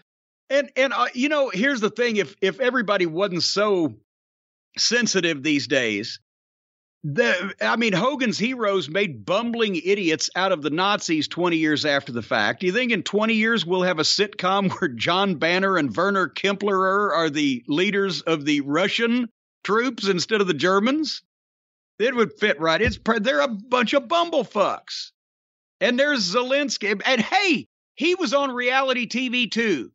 Well, 0.50 0.60
and 0.60 0.72
and 0.76 0.94
uh, 0.94 1.08
you 1.14 1.30
know, 1.30 1.50
here's 1.50 1.82
the 1.82 1.90
thing: 1.90 2.18
if 2.18 2.36
if 2.42 2.60
everybody 2.60 3.06
wasn't 3.06 3.44
so 3.44 3.96
sensitive 4.78 5.44
these 5.44 5.68
days, 5.68 6.20
the 7.04 7.54
I 7.62 7.76
mean, 7.76 7.94
Hogan's 7.94 8.38
Heroes 8.38 8.90
made 8.90 9.26
bumbling 9.26 9.76
idiots 9.76 10.30
out 10.36 10.52
of 10.52 10.62
the 10.62 10.70
Nazis 10.70 11.28
20 11.28 11.58
years 11.58 11.86
after 11.86 12.12
the 12.12 12.22
fact. 12.22 12.62
Do 12.62 12.66
you 12.66 12.74
think 12.74 12.92
in 12.92 13.04
20 13.04 13.34
years 13.34 13.66
we'll 13.66 13.84
have 13.84 14.00
a 14.00 14.04
sitcom 14.04 14.72
where 14.80 14.90
John 14.90 15.36
Banner 15.36 15.78
and 15.78 15.96
Werner 15.96 16.28
Klemperer 16.28 17.12
are 17.14 17.30
the 17.30 17.64
leaders 17.68 18.22
of 18.22 18.46
the 18.46 18.62
Russian 18.62 19.30
troops 19.64 20.08
instead 20.08 20.42
of 20.42 20.48
the 20.48 20.54
Germans? 20.54 21.22
It 22.00 22.16
would 22.16 22.34
fit 22.34 22.60
right. 22.60 22.82
It's 22.82 23.00
they're 23.22 23.42
a 23.42 23.48
bunch 23.48 23.94
of 23.94 24.04
bumblefucks. 24.04 25.12
And 25.80 26.00
there's 26.00 26.34
Zelensky. 26.34 27.00
And 27.06 27.22
hey, 27.22 27.68
he 27.98 28.16
was 28.16 28.34
on 28.34 28.52
reality 28.52 29.08
TV 29.08 29.52
too. 29.52 29.92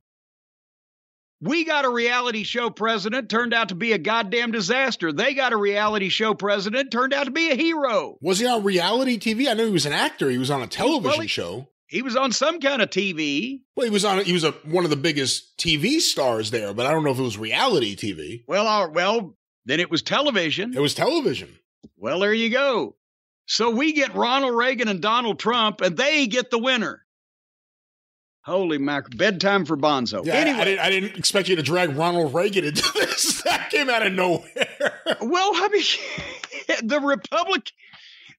We 1.41 1.65
got 1.65 1.85
a 1.85 1.91
reality 1.91 2.43
show 2.43 2.71
president, 2.71 3.29
turned 3.29 3.55
out 3.55 3.71
to 3.71 3.75
be 3.75 3.93
a 3.93 3.99
goddamn 3.99 4.53
disaster. 4.53 5.13
They 5.13 5.35
got 5.35 5.53
a 5.53 5.57
reality 5.57 6.09
show 6.09 6.35
president, 6.35 6.93
turned 6.93 7.15
out 7.15 7.25
to 7.25 7.31
be 7.31 7.51
a 7.51 7.57
hero. 7.57 8.19
Was 8.21 8.39
he 8.39 8.47
on 8.47 8.63
reality 8.63 9.19
TV? 9.19 9.49
I 9.49 9.55
know 9.55 9.67
he 9.67 9.73
was 9.73 9.87
an 9.87 9.93
actor. 9.93 10.31
He 10.31 10.39
was 10.39 10.51
on 10.51 10.63
a 10.63 10.67
television 10.67 11.11
well, 11.11 11.21
he, 11.21 11.27
show. 11.27 11.69
He 11.87 12.03
was 12.03 12.17
on 12.17 12.33
some 12.33 12.61
kind 12.61 12.83
of 12.83 12.91
TV. 12.91 13.61
Well, 13.77 13.85
he 13.85 13.91
was 13.91 14.05
on. 14.05 14.25
He 14.25 14.33
was 14.33 14.45
a, 14.45 14.53
one 14.65 14.85
of 14.85 14.91
the 14.91 14.97
biggest 14.97 15.57
TV 15.59 16.01
stars 16.01 16.51
there, 16.51 16.75
but 16.75 16.87
I 16.87 16.93
don't 16.93 17.05
know 17.05 17.11
if 17.11 17.19
it 17.19 17.23
was 17.23 17.39
reality 17.39 17.97
TV. 17.97 18.45
Well, 18.47 18.67
uh, 18.67 18.89
well, 18.89 19.37
then 19.65 19.81
it 19.81 19.91
was 19.91 20.03
television. 20.03 20.75
It 20.77 20.81
was 20.81 20.95
television. 20.95 21.49
Well, 21.97 22.21
there 22.21 22.35
you 22.35 22.51
go. 22.51 22.97
So 23.47 23.71
we 23.71 23.93
get 23.93 24.15
Ronald 24.15 24.55
Reagan 24.55 24.89
and 24.89 25.01
Donald 25.01 25.39
Trump, 25.39 25.81
and 25.81 25.97
they 25.97 26.27
get 26.27 26.51
the 26.51 26.59
winner. 26.59 27.02
Holy 28.45 28.79
mac! 28.79 29.17
Bedtime 29.17 29.65
for 29.65 29.77
Bonzo. 29.77 30.25
Yeah, 30.25 30.35
anyway, 30.35 30.59
I 30.59 30.65
didn't, 30.65 30.81
I 30.81 30.91
didn't, 30.91 31.17
expect 31.17 31.49
you 31.49 31.57
to 31.57 31.63
drag 31.63 31.97
Ronald 31.97 32.35
Reagan 32.35 32.65
into 32.65 32.83
this. 32.95 33.43
that 33.43 33.71
came 33.71 33.89
out 33.89 34.05
of 34.05 34.13
nowhere. 34.13 35.01
well, 35.21 35.51
I 35.55 35.69
mean, 35.69 35.85
the 36.89 37.01
Republic, 37.01 37.71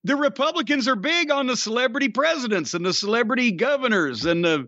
the 0.04 0.18
Republicans 0.18 0.88
are 0.89 0.98
big 0.98 1.32
on 1.32 1.48
the 1.48 1.56
celebrity 1.56 2.10
presidents 2.10 2.74
and 2.74 2.86
the 2.86 2.94
celebrity 2.94 3.52
governors 3.54 4.26
and 4.26 4.44
the 4.44 4.68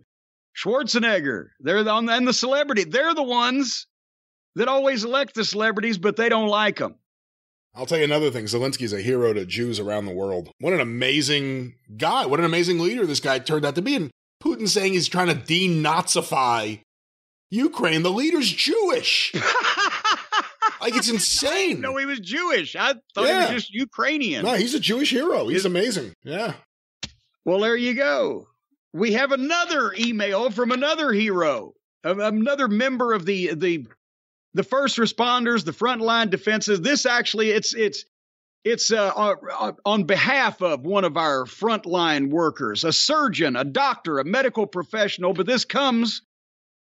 Schwarzenegger. 0.56 1.48
They're 1.60 1.88
on 1.90 2.10
and 2.10 2.28
the 2.28 2.34
celebrity. 2.34 2.86
They're 2.86 3.14
the 3.14 3.24
ones 3.24 3.88
that 4.56 4.70
always 4.70 5.04
elect 5.04 5.36
the 5.36 5.44
celebrities, 5.44 5.98
but 5.98 6.16
they 6.16 6.30
don't 6.30 6.48
like 6.48 6.78
them. 6.78 6.96
I'll 7.76 7.86
tell 7.86 7.98
you 7.98 8.06
another 8.06 8.32
thing. 8.32 8.46
Zelensky's 8.46 8.94
a 8.94 9.02
hero 9.02 9.34
to 9.34 9.46
Jews 9.46 9.82
around 9.82 10.06
the 10.06 10.14
world. 10.14 10.50
What 10.62 10.72
an 10.72 10.80
amazing 10.80 11.76
guy. 11.98 12.26
What 12.26 12.40
an 12.40 12.46
amazing 12.46 12.80
leader 12.80 13.06
this 13.06 13.20
guy 13.20 13.40
turned 13.40 13.66
out 13.66 13.76
to 13.76 13.82
be. 13.82 13.96
And 13.98 14.12
Putin 14.44 14.68
saying 14.68 14.94
he's 14.94 15.08
trying 15.08 15.28
to 15.28 15.36
denazify 15.36 16.82
Ukraine. 17.52 18.04
The 18.04 18.12
leader's 18.12 18.52
Jewish. 18.52 19.34
Like 20.82 20.96
it's 20.98 21.10
insane. 21.10 21.82
No, 21.82 21.96
he 21.98 22.06
was 22.06 22.20
Jewish. 22.20 22.76
I 22.76 22.94
thought 23.16 23.26
Yeah. 23.28 23.48
he 23.48 23.54
was 23.56 23.64
just 23.64 23.74
Ukrainian. 23.74 24.46
No, 24.46 24.54
he's 24.54 24.76
a 24.76 24.80
Jewish 24.80 25.10
hero. 25.10 25.48
He's 25.48 25.66
amazing. 25.66 26.14
Yeah. 26.24 26.54
Well, 27.44 27.60
there 27.60 27.76
you 27.76 27.96
go. 27.96 28.48
We 28.94 29.14
have 29.14 29.32
another 29.32 29.96
email 29.98 30.52
from 30.52 30.72
another 30.72 31.12
hero, 31.12 31.74
another 32.04 32.68
member 32.68 33.14
of 33.14 33.26
the 33.26 33.56
the 33.56 33.88
the 34.54 34.64
first 34.64 34.98
responders, 34.98 35.66
the 35.66 35.72
frontline 35.72 36.30
defenses. 36.30 36.82
This 36.82 37.06
actually, 37.08 37.50
it's 37.50 37.74
it's 37.74 38.06
it's 38.66 38.92
uh, 38.92 39.12
uh, 39.16 39.74
on 39.86 40.04
behalf 40.06 40.62
of 40.62 40.82
one 40.82 41.06
of 41.06 41.18
our 41.18 41.46
frontline 41.46 42.32
workers, 42.32 42.84
a 42.84 42.92
surgeon, 42.92 43.56
a 43.56 43.64
doctor, 43.64 44.18
a 44.18 44.26
medical 44.26 44.66
professional. 44.66 45.34
But 45.34 45.46
this 45.46 45.64
comes 45.64 46.24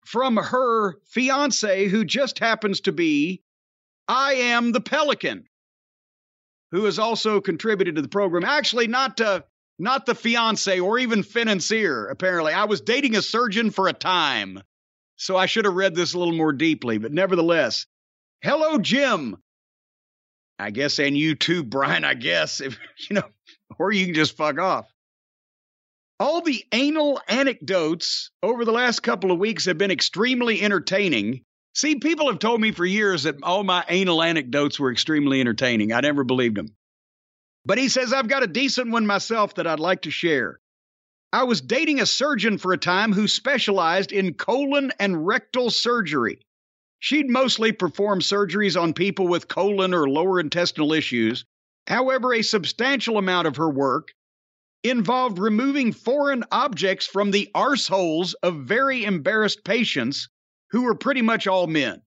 from 0.05 0.37
her 0.37 0.99
fiance, 1.05 1.87
who 1.87 2.05
just 2.05 2.37
happens 2.37 2.81
to 2.81 2.91
be 2.91 3.41
I 4.07 4.33
am 4.33 4.71
the 4.71 4.81
Pelican, 4.81 5.45
who 6.71 6.85
has 6.85 6.99
also 6.99 7.41
contributed 7.41 7.95
to 7.95 8.03
the 8.03 8.07
program. 8.07 8.43
Actually, 8.43 8.87
not 8.87 9.19
uh, 9.19 9.41
not 9.79 10.05
the 10.05 10.13
fiance 10.13 10.79
or 10.79 10.99
even 10.99 11.23
financier, 11.23 12.05
apparently. 12.05 12.53
I 12.53 12.65
was 12.65 12.81
dating 12.81 13.15
a 13.15 13.21
surgeon 13.23 13.71
for 13.71 13.87
a 13.87 13.93
time, 13.93 14.61
so 15.15 15.35
I 15.35 15.47
should 15.47 15.65
have 15.65 15.73
read 15.73 15.95
this 15.95 16.13
a 16.13 16.19
little 16.19 16.35
more 16.35 16.53
deeply, 16.53 16.99
but 16.99 17.11
nevertheless. 17.11 17.87
Hello, 18.41 18.77
Jim. 18.77 19.37
I 20.59 20.71
guess, 20.71 20.99
and 20.99 21.17
you 21.17 21.35
too, 21.35 21.63
Brian, 21.63 22.03
I 22.03 22.13
guess, 22.13 22.61
if 22.61 22.79
you 23.09 23.15
know, 23.15 23.29
or 23.77 23.91
you 23.91 24.05
can 24.05 24.15
just 24.15 24.37
fuck 24.37 24.59
off. 24.59 24.87
All 26.19 26.41
the 26.41 26.63
anal 26.71 27.19
anecdotes 27.27 28.31
over 28.41 28.65
the 28.65 28.71
last 28.71 29.01
couple 29.01 29.31
of 29.31 29.39
weeks 29.39 29.65
have 29.65 29.77
been 29.77 29.91
extremely 29.91 30.61
entertaining. 30.61 31.43
See, 31.75 31.95
people 31.95 32.29
have 32.29 32.39
told 32.39 32.61
me 32.61 32.71
for 32.71 32.85
years 32.85 33.23
that 33.23 33.43
all 33.43 33.63
my 33.63 33.83
anal 33.89 34.21
anecdotes 34.21 34.79
were 34.79 34.91
extremely 34.91 35.41
entertaining. 35.41 35.91
I 35.91 36.01
never 36.01 36.23
believed 36.23 36.55
them. 36.55 36.75
But 37.65 37.77
he 37.77 37.89
says, 37.89 38.13
I've 38.13 38.27
got 38.27 38.43
a 38.43 38.47
decent 38.47 38.91
one 38.91 39.07
myself 39.07 39.55
that 39.55 39.67
I'd 39.67 39.79
like 39.79 40.03
to 40.03 40.11
share. 40.11 40.59
I 41.31 41.43
was 41.43 41.61
dating 41.61 41.99
a 41.99 42.05
surgeon 42.05 42.59
for 42.59 42.73
a 42.73 42.77
time 42.77 43.11
who 43.11 43.27
specialized 43.27 44.11
in 44.11 44.35
colon 44.35 44.91
and 44.99 45.25
rectal 45.25 45.71
surgery. 45.71 46.39
She'd 47.03 47.29
mostly 47.29 47.73
perform 47.73 48.21
surgeries 48.21 48.81
on 48.81 48.93
people 48.93 49.27
with 49.27 49.49
colon 49.49 49.93
or 49.93 50.07
lower 50.07 50.39
intestinal 50.39 50.93
issues. 50.93 51.43
However, 51.85 52.33
a 52.33 52.41
substantial 52.41 53.17
amount 53.17 53.45
of 53.45 53.57
her 53.57 53.69
work 53.69 54.13
involved 54.85 55.37
removing 55.37 55.91
foreign 55.91 56.45
objects 56.49 57.05
from 57.05 57.31
the 57.31 57.51
arseholes 57.53 58.35
of 58.41 58.63
very 58.63 59.03
embarrassed 59.03 59.65
patients 59.65 60.29
who 60.71 60.83
were 60.83 60.95
pretty 60.95 61.21
much 61.21 61.45
all 61.45 61.67
men. 61.67 62.01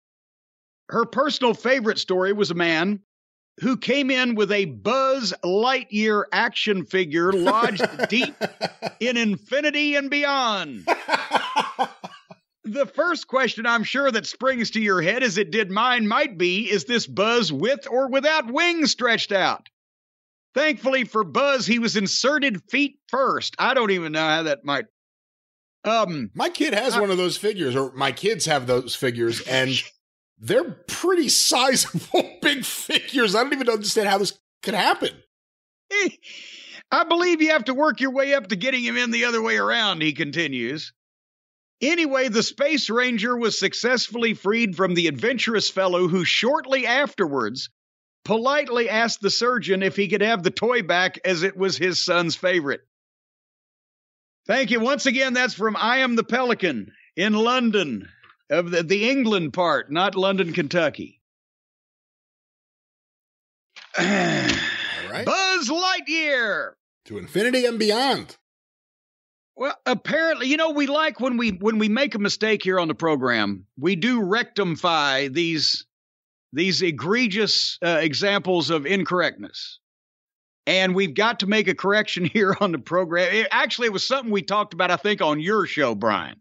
Her 0.91 1.07
personal 1.07 1.55
favorite 1.55 1.99
story 1.99 2.33
was 2.33 2.53
a 2.53 2.55
man 2.55 3.01
who 3.59 3.77
came 3.77 4.13
in 4.13 4.37
with 4.37 4.53
a 4.53 4.67
Buzz 4.67 5.35
Lightyear 5.43 6.23
action 6.31 6.85
figure 6.85 7.33
lodged 7.33 7.85
deep 8.09 8.37
in 9.01 9.17
infinity 9.17 9.97
and 9.97 10.09
beyond. 10.09 10.87
The 12.65 12.87
first 12.87 13.27
question 13.29 13.67
I'm 13.67 13.85
sure 13.85 14.11
that 14.11 14.27
springs 14.27 14.71
to 14.71 14.81
your 14.81 15.03
head, 15.03 15.23
as 15.23 15.37
it 15.37 15.51
did 15.51 15.71
mine, 15.71 16.09
might 16.09 16.39
be 16.39 16.71
Is 16.71 16.85
this 16.87 17.07
Buzz 17.07 17.53
with 17.53 17.87
or 17.91 18.09
without 18.09 18.51
wings 18.51 18.91
stretched 18.91 19.33
out? 19.33 19.69
Thankfully 20.55 21.05
for 21.05 21.25
Buzz, 21.25 21.67
he 21.67 21.79
was 21.79 21.97
inserted 21.97 22.63
feet 22.71 22.99
first. 23.09 23.55
I 23.59 23.75
don't 23.75 23.91
even 23.91 24.13
know 24.13 24.27
how 24.27 24.45
that 24.45 24.65
might. 24.65 24.87
Um, 25.85 26.31
My 26.35 26.49
kid 26.49 26.73
has 26.73 26.97
Uh, 26.97 27.01
one 27.01 27.11
of 27.11 27.19
those 27.19 27.37
figures, 27.37 27.77
or 27.77 27.93
my 27.93 28.13
kids 28.13 28.47
have 28.47 28.67
those 28.67 28.95
figures, 28.95 29.43
and 29.43 29.71
they're 30.39 30.71
pretty 30.71 31.29
sizable, 31.29 32.39
big 32.43 32.65
figures. 32.65 33.35
I 33.35 33.43
don't 33.43 33.53
even 33.53 33.69
understand 33.69 34.09
how 34.09 34.17
this 34.17 34.39
could 34.63 34.75
happen. 34.75 35.11
I 36.91 37.05
believe 37.05 37.43
you 37.43 37.51
have 37.51 37.65
to 37.65 37.75
work 37.75 38.01
your 38.01 38.13
way 38.13 38.35
up 38.35 38.49
to 38.49 38.57
getting 38.57 38.83
him 38.83 38.97
in 38.97 39.11
the 39.11 39.27
other 39.27 39.43
way 39.43 39.57
around, 39.57 40.01
he 40.01 40.13
continues. 40.13 40.93
Anyway, 41.81 42.29
the 42.29 42.43
Space 42.43 42.89
Ranger 42.89 43.37
was 43.37 43.59
successfully 43.59 44.35
freed 44.35 44.77
from 44.77 44.95
the 44.95 45.09
adventurous 45.09 45.69
fellow 45.69 46.09
who 46.09 46.25
shortly 46.25 46.87
afterwards 46.87 47.69
politely 48.25 48.89
asked 48.89 49.21
the 49.21 49.31
surgeon 49.31 49.83
if 49.83 49.97
he 49.97 50.09
could 50.09 50.23
have 50.23 50.43
the 50.43 50.51
toy 50.51 50.83
back 50.83 51.19
as 51.25 51.43
it 51.43 51.57
was 51.57 51.77
his 51.77 52.03
son's 52.03 52.37
favorite. 52.37 52.81
Thank 54.47 54.71
you. 54.71 54.81
Once 54.81 55.07
again, 55.07 55.35
that's 55.35 55.55
from 55.55 55.77
I 55.77 55.99
Am 55.99 56.17
the 56.17 56.25
Pelican 56.25 56.93
in 57.17 57.33
London, 57.35 58.09
of 58.51 58.71
the, 58.71 58.83
the 58.83 59.09
England 59.09 59.53
part, 59.53 59.91
not 59.91 60.15
London, 60.15 60.53
Kentucky. 60.53 61.21
All 63.99 64.05
right. 64.05 65.25
Buzz 65.25 65.69
Lightyear. 65.69 66.73
to 67.07 67.19
infinity 67.19 67.65
and 67.65 67.79
beyond. 67.79 68.37
Well, 69.57 69.77
apparently, 69.87 70.49
you 70.49 70.57
know, 70.57 70.71
we 70.71 70.87
like 70.87 71.21
when 71.21 71.37
we 71.37 71.51
when 71.51 71.79
we 71.79 71.89
make 71.89 72.15
a 72.15 72.19
mistake 72.19 72.63
here 72.63 72.81
on 72.81 72.89
the 72.89 72.95
program, 72.95 73.67
we 73.79 73.95
do 73.95 74.23
rectify 74.23 75.29
these 75.29 75.87
these 76.53 76.83
egregious 76.83 77.79
uh, 77.85 77.99
examples 78.01 78.71
of 78.71 78.87
incorrectness. 78.87 79.79
And 80.67 80.95
we've 80.95 81.15
got 81.15 81.41
to 81.41 81.47
make 81.47 81.69
a 81.69 81.75
correction 81.75 82.25
here 82.33 82.57
on 82.61 82.73
the 82.73 82.79
program. 82.79 83.33
It, 83.33 83.49
actually, 83.51 83.87
it 83.87 83.93
was 83.93 84.07
something 84.07 84.33
we 84.33 84.43
talked 84.43 84.75
about, 84.75 84.91
I 84.91 84.97
think, 84.97 85.21
on 85.21 85.41
your 85.41 85.67
show, 85.67 85.95
Brian. 85.95 86.41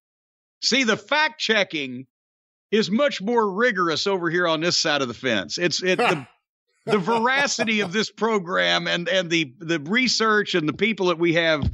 See, 0.62 0.84
the 0.84 0.98
fact 0.98 1.40
checking 1.40 2.08
is 2.72 2.90
much 2.90 3.22
more 3.22 3.52
rigorous 3.52 4.08
over 4.08 4.30
here 4.30 4.48
on 4.48 4.62
this 4.62 4.78
side 4.78 5.02
of 5.02 5.08
the 5.08 5.14
fence. 5.14 5.60
It's 5.60 5.84
it 5.84 5.98
the, 5.98 6.26
the 6.86 6.98
veracity 6.98 7.82
of 7.82 7.94
this 7.94 8.10
program 8.10 8.88
and 8.88 9.08
and 9.08 9.30
the 9.30 9.54
the 9.60 9.80
research 9.80 10.56
and 10.56 10.68
the 10.68 10.74
people 10.74 11.08
that 11.08 11.20
we 11.20 11.34
have 11.34 11.70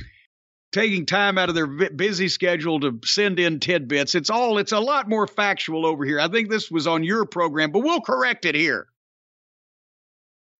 taking 0.71 1.05
time 1.05 1.37
out 1.37 1.49
of 1.49 1.55
their 1.55 1.67
busy 1.67 2.27
schedule 2.27 2.79
to 2.79 2.99
send 3.03 3.39
in 3.39 3.59
tidbits. 3.59 4.15
It's 4.15 4.29
all 4.29 4.57
it's 4.57 4.71
a 4.71 4.79
lot 4.79 5.09
more 5.09 5.27
factual 5.27 5.85
over 5.85 6.05
here. 6.05 6.19
I 6.19 6.27
think 6.27 6.49
this 6.49 6.69
was 6.69 6.87
on 6.87 7.03
your 7.03 7.25
program, 7.25 7.71
but 7.71 7.79
we'll 7.79 8.01
correct 8.01 8.45
it 8.45 8.55
here. 8.55 8.87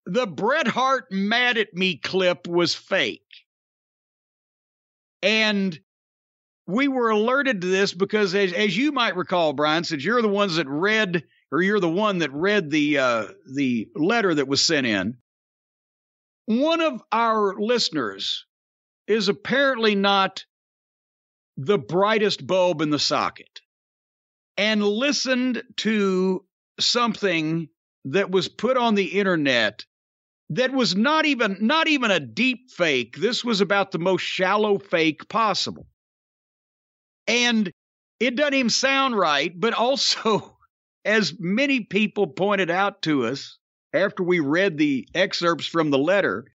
The 0.06 0.26
Bret 0.26 0.68
Hart 0.68 1.12
mad 1.12 1.58
at 1.58 1.74
me 1.74 1.98
clip 1.98 2.48
was 2.48 2.74
fake. 2.74 3.22
And 5.22 5.78
we 6.66 6.88
were 6.88 7.10
alerted 7.10 7.62
to 7.62 7.68
this 7.68 7.94
because 7.94 8.34
as, 8.34 8.54
as 8.54 8.76
you 8.76 8.92
might 8.92 9.16
recall, 9.16 9.54
Brian, 9.54 9.84
since 9.84 10.04
you're 10.04 10.22
the 10.22 10.28
ones 10.28 10.56
that 10.56 10.68
read 10.68 11.24
or 11.52 11.62
you're 11.62 11.80
the 11.80 11.90
one 11.90 12.20
that 12.20 12.32
read 12.32 12.70
the 12.70 12.98
uh, 12.98 13.26
the 13.54 13.90
letter 13.96 14.34
that 14.34 14.48
was 14.48 14.62
sent 14.62 14.88
in, 14.88 15.18
one 16.46 16.82
of 16.82 17.04
our 17.12 17.56
listeners 17.60 18.46
is 19.10 19.28
apparently 19.28 19.96
not 19.96 20.46
the 21.58 21.80
brightest 21.80 22.46
bulb 22.48 22.82
in 22.82 22.92
the 22.92 23.00
socket 23.00 23.60
and 24.56 24.84
listened 24.84 25.64
to 25.78 26.46
something 26.80 27.68
that 28.06 28.32
was 28.32 28.48
put 28.48 28.78
on 28.78 28.96
the 28.96 29.20
internet 29.20 29.86
that 30.52 30.72
was 30.72 30.96
not 30.96 31.26
even 31.26 31.58
not 31.60 31.88
even 31.88 32.12
a 32.12 32.20
deep 32.20 32.72
fake. 32.72 33.18
This 33.18 33.44
was 33.44 33.62
about 33.62 33.92
the 33.92 34.00
most 34.00 34.22
shallow 34.22 34.80
fake 34.80 35.28
possible. 35.28 35.86
And 37.28 37.72
it 38.20 38.36
doesn't 38.36 38.54
even 38.54 38.70
sound 38.70 39.18
right 39.18 39.52
but 39.60 39.74
also 39.74 40.58
as 41.06 41.34
many 41.40 41.82
people 41.82 42.28
pointed 42.28 42.70
out 42.70 43.02
to 43.02 43.26
us 43.26 43.58
after 43.94 44.24
we 44.24 44.40
read 44.40 44.78
the 44.78 45.08
excerpts 45.14 45.66
from 45.66 45.90
the 45.90 45.98
letter 45.98 46.46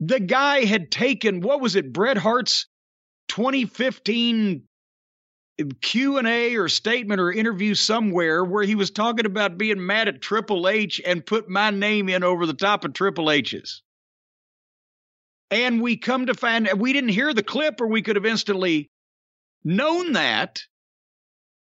the 0.00 0.20
guy 0.20 0.64
had 0.64 0.90
taken 0.90 1.40
what 1.40 1.60
was 1.60 1.76
it 1.76 1.92
bret 1.92 2.16
hart's 2.16 2.66
2015 3.28 4.62
q&a 5.80 6.56
or 6.56 6.68
statement 6.68 7.20
or 7.20 7.30
interview 7.30 7.74
somewhere 7.74 8.44
where 8.44 8.64
he 8.64 8.74
was 8.74 8.90
talking 8.90 9.26
about 9.26 9.58
being 9.58 9.84
mad 9.84 10.08
at 10.08 10.22
triple 10.22 10.68
h 10.68 11.00
and 11.04 11.26
put 11.26 11.48
my 11.48 11.70
name 11.70 12.08
in 12.08 12.24
over 12.24 12.46
the 12.46 12.54
top 12.54 12.84
of 12.84 12.92
triple 12.92 13.30
h's. 13.30 13.82
And 15.50 15.82
we 15.82 15.96
come 15.96 16.26
to 16.26 16.34
find 16.34 16.68
we 16.76 16.92
didn't 16.92 17.10
hear 17.10 17.34
the 17.34 17.42
clip 17.42 17.80
or 17.80 17.88
we 17.88 18.02
could 18.02 18.16
have 18.16 18.26
instantly 18.26 18.88
known 19.64 20.12
that 20.12 20.62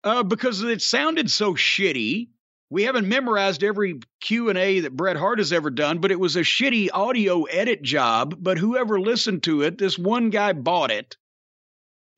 uh, 0.04 0.24
because 0.24 0.62
it 0.62 0.82
sounded 0.82 1.32
so 1.32 1.54
shitty 1.54 2.28
we 2.70 2.84
haven't 2.84 3.08
memorized 3.08 3.64
every 3.64 4.00
q&a 4.22 4.82
that 4.82 4.96
bret 4.96 5.18
hart 5.18 5.40
has 5.40 5.54
ever 5.54 5.70
done 5.70 6.00
but 6.00 6.12
it 6.12 6.20
was 6.20 6.36
a 6.36 6.42
shitty 6.42 6.90
audio 6.94 7.44
edit 7.44 7.82
job 7.82 8.36
but 8.40 8.58
whoever 8.58 9.00
listened 9.00 9.44
to 9.44 9.62
it 9.62 9.78
this 9.78 9.98
one 9.98 10.30
guy 10.30 10.54
bought 10.54 10.92
it 10.92 11.16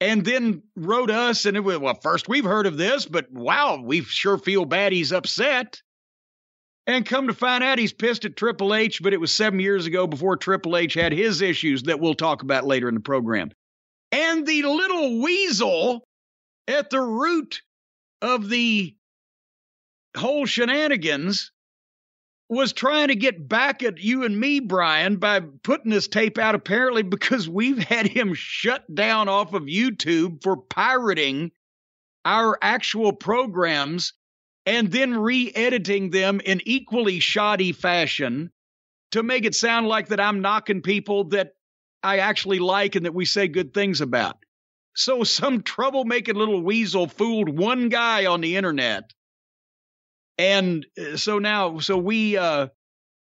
and 0.02 0.24
then 0.24 0.64
wrote 0.76 1.12
us 1.12 1.46
and 1.46 1.58
it 1.58 1.62
was 1.62 1.78
well 1.78 1.94
first 1.96 2.30
we've 2.30 2.46
heard 2.46 2.68
of 2.68 2.78
this 2.78 3.06
but 3.06 3.32
wow 3.32 3.82
we 3.84 4.02
sure 4.02 4.38
feel 4.38 4.66
bad 4.66 4.92
he's 4.92 5.12
upset. 5.12 5.82
And 6.88 7.06
come 7.06 7.28
to 7.28 7.36
find 7.36 7.64
out 7.64 7.78
he's 7.78 7.94
pissed 7.94 8.26
at 8.26 8.36
triple 8.36 8.74
h 8.74 9.04
but 9.04 9.14
it 9.14 9.20
was 9.20 9.32
seven 9.32 9.60
years 9.60 9.86
ago 9.86 10.08
before 10.08 10.38
triple 10.38 10.76
h 10.76 10.96
had 10.96 11.12
his 11.12 11.42
issues 11.42 11.84
that 11.84 12.00
we'll 12.00 12.16
talk 12.16 12.42
about 12.42 12.66
later 12.66 12.90
in 12.90 12.96
the 12.96 13.00
program. 13.00 13.52
And 14.12 14.48
the 14.48 14.64
little 14.64 15.22
weasel 15.22 16.04
at 16.68 16.90
the 16.90 17.02
root 17.02 17.62
of 18.24 18.50
the 18.50 18.96
whole 20.16 20.46
shenanigans 20.46 21.52
was 22.50 22.74
trying 22.74 23.10
to 23.10 23.16
get 23.16 23.48
back 23.48 23.84
at 23.84 24.00
you 24.00 24.24
and 24.24 24.38
me, 24.38 24.60
Brian, 24.60 25.18
by 25.18 25.40
putting 25.40 25.92
this 25.92 26.08
tape 26.08 26.40
out 26.40 26.56
apparently 26.56 27.04
because 27.04 27.48
we've 27.48 27.78
had 27.78 28.08
him 28.08 28.34
shut 28.34 28.84
down 28.94 29.30
off 29.30 29.54
of 29.54 29.64
YouTube 29.64 30.42
for 30.42 30.58
pirating 30.58 31.52
our 32.26 32.58
actual 32.62 33.14
programs 33.14 34.14
and 34.66 34.92
then 34.92 35.16
re 35.16 35.52
editing 35.56 36.10
them 36.10 36.42
in 36.44 36.62
equally 36.66 37.20
shoddy 37.20 37.72
fashion 37.72 38.52
to 39.12 39.24
make 39.24 39.46
it 39.46 39.56
sound 39.56 39.88
like 39.88 40.08
that 40.08 40.20
I'm 40.20 40.42
knocking 40.42 40.82
people 40.82 41.26
that 41.26 41.54
I 42.04 42.20
actually 42.20 42.60
like 42.60 42.96
and 42.96 43.06
that 43.06 43.14
we 43.14 43.26
say 43.26 43.48
good 43.48 43.74
things 43.74 44.02
about. 44.02 44.38
So 44.96 45.24
some 45.24 45.62
troublemaking 45.62 46.36
little 46.36 46.62
weasel 46.62 47.08
fooled 47.08 47.50
one 47.50 47.90
guy 47.90 48.26
on 48.26 48.42
the 48.42 48.56
internet 48.56 49.14
and 50.40 50.88
uh, 51.00 51.18
so 51.18 51.38
now 51.38 51.78
so 51.80 51.98
we 51.98 52.38
uh 52.38 52.68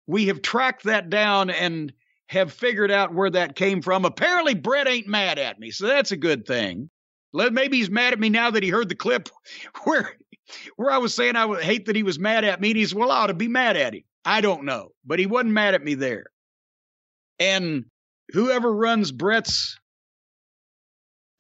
we 0.06 0.28
have 0.28 0.42
tracked 0.42 0.84
that 0.84 1.10
down 1.10 1.50
and 1.50 1.92
have 2.30 2.54
figured 2.54 2.92
out 2.92 3.14
where 3.14 3.30
that 3.30 3.56
came 3.56 3.82
from. 3.82 4.06
Apparently 4.06 4.54
bret 4.54 4.88
ain't 4.88 5.08
mad 5.08 5.40
at 5.40 5.60
me 5.60 5.72
so 5.72 5.88
that's 5.88 6.14
a 6.14 6.18
good 6.18 6.46
thing. 6.46 6.90
Maybe 7.34 7.78
he's 7.78 7.90
mad 7.90 8.14
at 8.14 8.20
me 8.20 8.30
now 8.30 8.52
that 8.52 8.64
he 8.64 8.70
heard 8.70 8.88
the 8.88 8.96
clip 8.96 9.28
where 9.84 10.14
where 10.78 10.92
i 10.92 10.98
was 10.98 11.14
saying 11.14 11.36
i 11.36 11.44
would 11.44 11.62
hate 11.62 11.88
that 11.88 11.96
he 11.96 12.04
was 12.04 12.18
mad 12.18 12.46
at 12.46 12.62
me 12.62 12.70
and 12.70 12.78
he's 12.78 12.96
well 12.96 13.12
i 13.12 13.18
ought 13.18 13.28
to 13.28 13.34
be 13.34 13.50
mad 13.50 13.76
at 13.76 13.94
him. 13.94 14.04
I 14.24 14.40
don't 14.40 14.64
know 14.64 14.90
but 15.06 15.20
he 15.20 15.26
wasn't 15.26 15.52
mad 15.52 15.74
at 15.74 15.84
me 15.84 15.96
there. 15.96 16.28
And 17.40 17.86
whoever 18.32 18.74
runs 18.74 19.12
bret's 19.12 19.78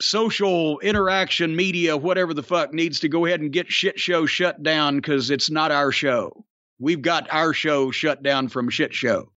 social 0.01 0.79
interaction 0.79 1.55
media, 1.55 1.97
whatever 1.97 2.33
the 2.33 2.43
fuck, 2.43 2.73
needs 2.73 2.99
to 3.01 3.09
go 3.09 3.25
ahead 3.25 3.41
and 3.41 3.51
get 3.51 3.71
shit 3.71 3.99
show 3.99 4.25
shut 4.25 4.61
down 4.61 4.97
because 4.97 5.31
it's 5.31 5.49
not 5.49 5.71
our 5.71 5.91
show. 5.91 6.45
We've 6.79 7.01
got 7.01 7.27
our 7.31 7.53
show 7.53 7.91
shut 7.91 8.21
down 8.21 8.49
from 8.49 8.69
shit 8.69 8.93
show. 8.93 9.31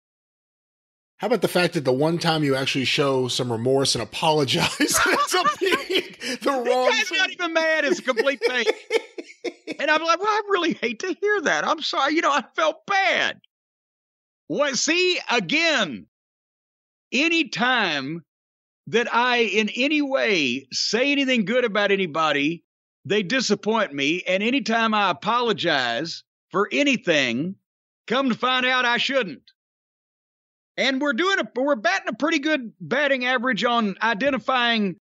How 1.19 1.27
about 1.27 1.43
the 1.43 1.49
fact 1.49 1.75
that 1.75 1.85
the 1.85 1.93
one 1.93 2.19
time 2.19 2.45
you 2.45 2.55
actually 2.55 2.85
show 2.85 3.27
some 3.27 3.51
remorse 3.51 3.95
and 3.95 4.03
apologize 4.03 4.99
up 5.35 5.59
being 5.59 5.77
the 6.43 6.65
wrong 6.67 6.93
He's 6.93 7.11
not 7.11 7.31
even 7.31 7.53
mad. 7.53 7.85
It's 7.85 7.99
a 7.99 8.03
complete 8.03 8.41
fake. 8.45 8.73
and 9.81 9.91
I'm 9.91 10.03
like, 10.03 10.21
well, 10.21 10.29
I 10.29 10.43
really 10.49 10.75
hate 10.75 11.01
to 11.01 11.17
hear 11.21 11.41
that. 11.43 11.67
I'm 11.67 11.83
sorry. 11.83 12.15
You 12.15 12.23
know, 12.23 12.31
I 12.31 12.45
felt 12.55 12.87
bad. 12.87 13.41
What? 14.47 14.77
See, 14.79 15.19
again, 15.31 16.07
anytime 17.13 18.25
that 18.89 19.15
I 19.15 19.39
in 19.39 19.69
any 19.77 20.03
way 20.03 20.67
say 20.73 21.13
anything 21.13 21.45
good 21.45 21.65
about 21.65 21.93
anybody, 21.93 22.65
they 23.05 23.23
disappoint 23.23 23.93
me. 23.93 24.23
And 24.27 24.43
anytime 24.43 24.95
I 24.95 25.11
apologize 25.11 26.25
for 26.51 26.69
anything, 26.73 27.57
come 28.07 28.31
to 28.31 28.35
find 28.35 28.65
out 28.65 28.85
I 28.85 28.97
shouldn't. 28.97 29.43
And 30.77 31.01
we're 31.01 31.13
doing 31.13 31.39
a 31.41 31.61
we're 31.61 31.77
batting 31.77 32.09
a 32.09 32.17
pretty 32.17 32.39
good 32.39 32.73
batting 32.81 33.27
average 33.27 33.65
on 33.65 33.97
identifying 34.01 34.97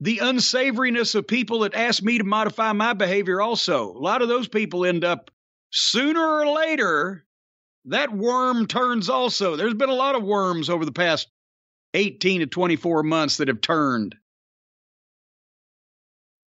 the 0.00 0.18
unsavoriness 0.18 1.14
of 1.14 1.26
people 1.26 1.60
that 1.60 1.74
ask 1.74 2.02
me 2.02 2.18
to 2.18 2.24
modify 2.24 2.72
my 2.72 2.94
behavior 2.94 3.42
also. 3.42 3.92
A 3.92 3.98
lot 3.98 4.22
of 4.22 4.28
those 4.28 4.48
people 4.48 4.86
end 4.86 5.04
up 5.04 5.30
sooner 5.70 6.24
or 6.24 6.46
later 6.46 7.26
that 7.86 8.12
worm 8.12 8.66
turns 8.66 9.10
also. 9.10 9.56
There's 9.56 9.74
been 9.74 9.90
a 9.90 9.94
lot 9.94 10.14
of 10.14 10.22
worms 10.22 10.70
over 10.70 10.84
the 10.84 10.92
past 10.92 11.28
18 11.94 12.40
to 12.40 12.46
24 12.46 13.02
months 13.02 13.38
that 13.38 13.48
have 13.48 13.60
turned. 13.60 14.14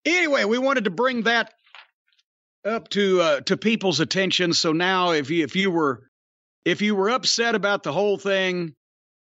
Anyway, 0.05 0.45
we 0.45 0.57
wanted 0.57 0.85
to 0.85 0.89
bring 0.89 1.23
that 1.23 1.53
up 2.65 2.89
to 2.89 3.21
uh, 3.21 3.41
to 3.41 3.57
people's 3.57 3.99
attention. 3.99 4.53
So 4.53 4.71
now, 4.71 5.11
if 5.11 5.29
you 5.29 5.43
if 5.43 5.55
you 5.55 5.71
were 5.71 6.03
if 6.65 6.81
you 6.81 6.95
were 6.95 7.09
upset 7.09 7.55
about 7.55 7.83
the 7.83 7.93
whole 7.93 8.17
thing, 8.17 8.75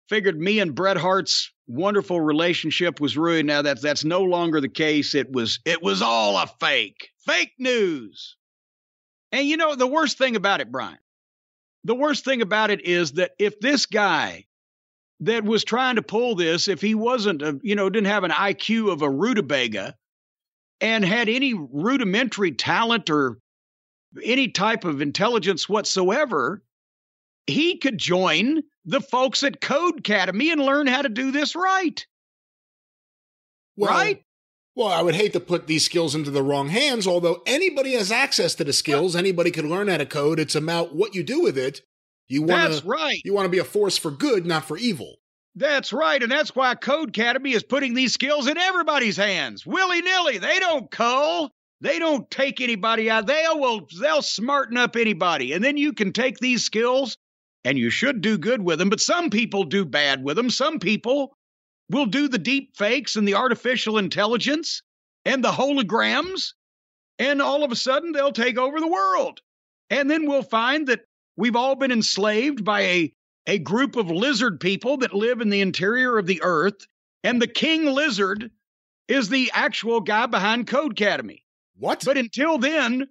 figured 0.09 0.39
me 0.39 0.61
and 0.61 0.75
Bret 0.75 0.97
Hart's 0.97 1.53
wonderful 1.67 2.21
relationship 2.21 3.01
was 3.01 3.17
ruined. 3.17 3.47
Now 3.47 3.63
that 3.63 3.81
that's 3.81 4.05
no 4.05 4.23
longer 4.23 4.61
the 4.61 4.69
case. 4.69 5.15
It 5.15 5.33
was 5.33 5.61
it 5.65 5.83
was 5.83 6.03
all 6.03 6.37
a 6.37 6.47
fake, 6.61 7.11
fake 7.27 7.53
news. 7.59 8.37
And 9.33 9.47
you 9.47 9.57
know 9.57 9.75
the 9.75 9.87
worst 9.87 10.19
thing 10.19 10.37
about 10.37 10.61
it, 10.61 10.71
Brian. 10.71 10.99
The 11.85 11.95
worst 11.95 12.25
thing 12.25 12.41
about 12.41 12.71
it 12.71 12.85
is 12.87 13.13
that 13.13 13.33
if 13.39 13.61
this 13.61 13.87
guy 13.87 14.47
that 15.27 15.45
was 15.45 15.64
trying 15.64 15.97
to 15.97 16.03
pull 16.03 16.35
this, 16.35 16.68
if 16.68 16.81
he 16.81 16.95
wasn't, 16.95 17.43
a, 17.43 17.59
you 17.62 17.75
know, 17.75 17.91
didn't 17.91 18.07
have 18.07 18.25
an 18.25 18.31
IQ 18.31 18.93
of 18.93 19.03
a 19.03 19.11
rutabaga 19.11 19.95
and 20.81 21.05
had 21.05 21.29
any 21.29 21.55
rudimentary 21.55 22.53
talent 22.53 23.11
or 23.11 23.39
any 24.22 24.49
type 24.49 24.85
of 24.85 25.01
intelligence 25.01 25.68
whatsoever, 25.68 26.62
he 27.47 27.79
could 27.79 27.99
join 27.99 28.62
the 28.85 29.01
folks 29.01 29.43
at 29.43 29.61
Codecademy 29.61 30.53
and 30.53 30.61
learn 30.61 30.87
how 30.87 31.03
to 31.03 31.09
do 31.09 31.31
this 31.31 31.57
right. 31.57 32.07
Well, 33.77 33.91
right? 33.91 34.22
Well, 34.77 34.89
I 34.89 35.03
would 35.03 35.14
hate 35.14 35.33
to 35.35 35.41
put 35.41 35.66
these 35.66 35.85
skills 35.85 36.14
into 36.14 36.31
the 36.31 36.43
wrong 36.43 36.68
hands, 36.68 37.07
although 37.07 37.43
anybody 37.47 37.93
has 37.95 38.11
access 38.11 38.55
to 38.57 38.64
the 38.64 38.72
skills, 38.72 39.14
anybody 39.14 39.53
can 39.53 39.70
learn 39.70 39.89
how 39.89 39.99
to 39.99 40.07
code. 40.07 40.41
It's 40.41 40.57
about 40.57 40.95
what 40.95 41.14
you 41.14 41.22
do 41.22 41.41
with 41.41 41.57
it 41.57 41.83
you 42.29 42.43
want 42.43 42.70
That's 42.72 42.85
right. 42.85 43.20
You 43.25 43.35
want 43.35 43.47
to 43.47 43.51
be 43.51 43.59
a 43.59 43.64
force 43.64 43.99
for 43.99 44.11
good, 44.11 44.47
not 44.47 44.64
for 44.64 44.77
evil. 44.77 45.16
That's 45.57 45.93
right, 45.93 46.20
and 46.20 46.33
that's 46.33 46.57
why 46.57 46.75
Codecademy 46.75 47.55
is 47.55 47.62
putting 47.62 47.95
these 47.95 48.12
skills 48.12 48.49
in 48.49 48.59
everybody's 48.59 49.16
hands, 49.16 49.64
willy 49.64 50.03
nilly. 50.03 50.39
They 50.39 50.59
don't 50.59 50.91
cull. 50.91 51.51
They 51.81 52.01
don't 52.01 52.29
take 52.31 52.61
anybody 52.61 53.09
out. 53.09 53.27
They 53.27 53.45
will 53.53 53.87
they'll 54.01 54.22
smarten 54.22 54.77
up 54.77 54.97
anybody, 54.97 55.53
and 55.53 55.62
then 55.62 55.77
you 55.77 55.93
can 55.93 56.12
take 56.12 56.39
these 56.39 56.64
skills, 56.64 57.16
and 57.64 57.79
you 57.79 57.91
should 57.91 58.20
do 58.20 58.37
good 58.37 58.62
with 58.62 58.81
them. 58.81 58.91
But 58.91 59.01
some 59.01 59.31
people 59.31 59.62
do 59.64 59.85
bad 59.85 60.25
with 60.25 60.37
them. 60.37 60.51
Some 60.51 60.81
people 60.81 61.37
will 61.91 62.07
do 62.07 62.27
the 62.27 62.39
deep 62.39 62.77
fakes 62.77 63.14
and 63.14 63.29
the 63.29 63.35
artificial 63.35 63.99
intelligence 63.99 64.83
and 65.25 65.45
the 65.45 65.53
holograms, 65.53 66.55
and 67.18 67.41
all 67.41 67.62
of 67.62 67.70
a 67.70 67.77
sudden 67.77 68.11
they'll 68.11 68.33
take 68.33 68.59
over 68.59 68.81
the 68.81 68.89
world. 68.89 69.41
And 69.91 70.11
then 70.11 70.27
we'll 70.27 70.43
find 70.43 70.89
that 70.89 71.03
We've 71.37 71.57
all 71.57 71.74
been 71.74 71.93
enslaved 71.93 72.64
by 72.64 72.80
a, 72.80 73.14
a 73.47 73.59
group 73.59 73.97
of 73.97 74.11
lizard 74.11 74.61
people 74.61 74.99
that 74.99 75.14
live 75.14 75.41
in 75.41 75.51
the 75.51 75.61
interior 75.61 76.18
of 76.18 76.26
the 76.26 76.41
earth, 76.43 76.87
and 77.22 77.41
the 77.41 77.47
king 77.47 77.87
lizard 77.87 78.51
is 79.09 79.28
the 79.28 79.51
actual 79.55 80.01
guy 80.01 80.26
behind 80.26 80.66
Codecademy. 80.66 81.43
What? 81.76 82.05
But 82.05 82.16
until 82.16 82.59
then, 82.59 83.09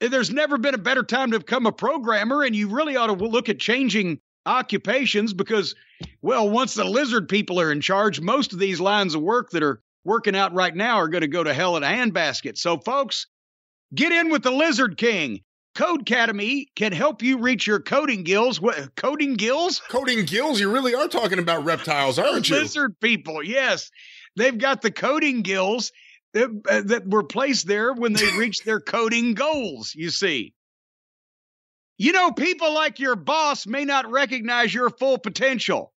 there's 0.00 0.30
never 0.30 0.58
been 0.58 0.74
a 0.74 0.78
better 0.78 1.02
time 1.02 1.30
to 1.30 1.38
become 1.38 1.66
a 1.66 1.72
programmer, 1.72 2.42
and 2.42 2.54
you 2.54 2.68
really 2.68 2.96
ought 2.96 3.06
to 3.06 3.12
look 3.14 3.48
at 3.48 3.58
changing 3.58 4.20
occupations 4.46 5.32
because, 5.32 5.74
well, 6.20 6.50
once 6.50 6.74
the 6.74 6.84
lizard 6.84 7.28
people 7.28 7.60
are 7.60 7.72
in 7.72 7.80
charge, 7.80 8.20
most 8.20 8.52
of 8.52 8.58
these 8.58 8.80
lines 8.80 9.14
of 9.14 9.22
work 9.22 9.50
that 9.50 9.62
are 9.62 9.80
working 10.04 10.36
out 10.36 10.52
right 10.52 10.74
now 10.74 10.96
are 10.96 11.08
going 11.08 11.22
to 11.22 11.28
go 11.28 11.42
to 11.42 11.54
hell 11.54 11.76
in 11.76 11.82
a 11.82 11.86
handbasket. 11.86 12.58
So, 12.58 12.78
folks, 12.78 13.26
get 13.94 14.12
in 14.12 14.30
with 14.30 14.42
the 14.42 14.50
Lizard 14.50 14.98
King. 14.98 15.40
Codecademy 15.74 16.66
can 16.76 16.92
help 16.92 17.22
you 17.22 17.38
reach 17.38 17.66
your 17.66 17.80
coding 17.80 18.22
gills. 18.22 18.60
What 18.60 18.94
coding 18.94 19.34
gills? 19.34 19.82
Coding 19.88 20.24
gills? 20.24 20.60
You 20.60 20.70
really 20.70 20.94
are 20.94 21.08
talking 21.08 21.40
about 21.40 21.64
reptiles, 21.64 22.18
aren't 22.18 22.48
you? 22.48 22.56
Lizard 22.56 22.98
people, 23.00 23.42
yes. 23.42 23.90
They've 24.36 24.56
got 24.56 24.82
the 24.82 24.92
coding 24.92 25.42
gills 25.42 25.90
that, 26.32 26.48
uh, 26.68 26.82
that 26.86 27.08
were 27.08 27.24
placed 27.24 27.66
there 27.66 27.92
when 27.92 28.12
they 28.12 28.30
reached 28.38 28.64
their 28.64 28.80
coding 28.80 29.34
goals, 29.34 29.94
you 29.94 30.10
see. 30.10 30.54
You 31.98 32.12
know, 32.12 32.30
people 32.32 32.72
like 32.72 33.00
your 33.00 33.16
boss 33.16 33.66
may 33.66 33.84
not 33.84 34.10
recognize 34.10 34.72
your 34.72 34.90
full 34.90 35.18
potential. 35.18 35.92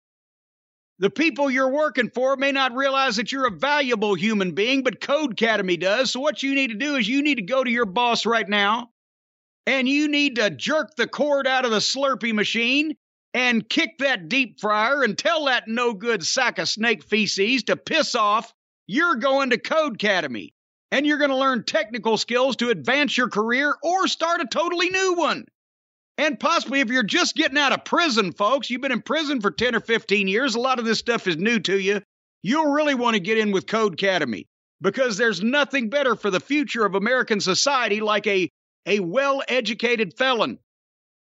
The 0.99 1.09
people 1.11 1.51
you're 1.51 1.71
working 1.71 2.09
for 2.09 2.35
may 2.35 2.51
not 2.51 2.73
realize 2.75 3.17
that 3.17 3.31
you're 3.31 3.47
a 3.47 3.51
valuable 3.51 4.15
human 4.15 4.53
being, 4.53 4.81
but 4.81 4.99
Codecademy 4.99 5.79
does. 5.79 6.11
So, 6.11 6.19
what 6.19 6.41
you 6.41 6.55
need 6.55 6.69
to 6.69 6.75
do 6.75 6.95
is 6.95 7.07
you 7.07 7.21
need 7.21 7.35
to 7.35 7.43
go 7.43 7.63
to 7.63 7.69
your 7.69 7.85
boss 7.85 8.25
right 8.25 8.47
now 8.47 8.89
and 9.67 9.87
you 9.87 10.07
need 10.07 10.37
to 10.37 10.49
jerk 10.49 10.95
the 10.95 11.07
cord 11.07 11.45
out 11.45 11.65
of 11.65 11.71
the 11.71 11.77
Slurpee 11.77 12.33
machine 12.33 12.95
and 13.33 13.67
kick 13.69 13.97
that 13.99 14.29
deep 14.29 14.61
fryer 14.61 15.03
and 15.03 15.17
tell 15.17 15.45
that 15.45 15.67
no 15.67 15.93
good 15.93 16.25
sack 16.25 16.57
of 16.57 16.69
snake 16.69 17.03
feces 17.03 17.63
to 17.63 17.75
piss 17.75 18.15
off. 18.15 18.53
You're 18.87 19.17
going 19.17 19.49
to 19.49 19.57
Codecademy 19.57 20.53
and 20.91 21.05
you're 21.05 21.17
going 21.17 21.31
to 21.31 21.35
learn 21.35 21.65
technical 21.65 22.17
skills 22.17 22.55
to 22.55 22.69
advance 22.69 23.17
your 23.17 23.27
career 23.27 23.75
or 23.83 24.07
start 24.07 24.39
a 24.39 24.45
totally 24.45 24.89
new 24.89 25.15
one. 25.15 25.43
And 26.17 26.39
possibly 26.39 26.79
if 26.79 26.87
you're 26.87 27.03
just 27.03 27.35
getting 27.35 27.57
out 27.57 27.73
of 27.73 27.83
prison, 27.83 28.31
folks, 28.31 28.69
you've 28.69 28.81
been 28.81 28.93
in 28.93 29.01
prison 29.01 29.41
for 29.41 29.51
10 29.51 29.75
or 29.75 29.81
15 29.81 30.29
years, 30.29 30.55
a 30.55 30.59
lot 30.61 30.79
of 30.79 30.85
this 30.85 30.97
stuff 30.97 31.27
is 31.27 31.35
new 31.35 31.59
to 31.59 31.77
you. 31.77 32.01
You'll 32.41 32.71
really 32.71 32.95
want 32.95 33.15
to 33.15 33.19
get 33.19 33.37
in 33.37 33.51
with 33.51 33.65
Codecademy 33.65 34.45
because 34.79 35.17
there's 35.17 35.43
nothing 35.43 35.89
better 35.89 36.15
for 36.15 36.31
the 36.31 36.39
future 36.39 36.85
of 36.85 36.95
American 36.95 37.41
society 37.41 37.99
like 37.99 38.25
a 38.25 38.49
a 38.85 38.99
well 38.99 39.41
educated 39.47 40.13
felon. 40.17 40.59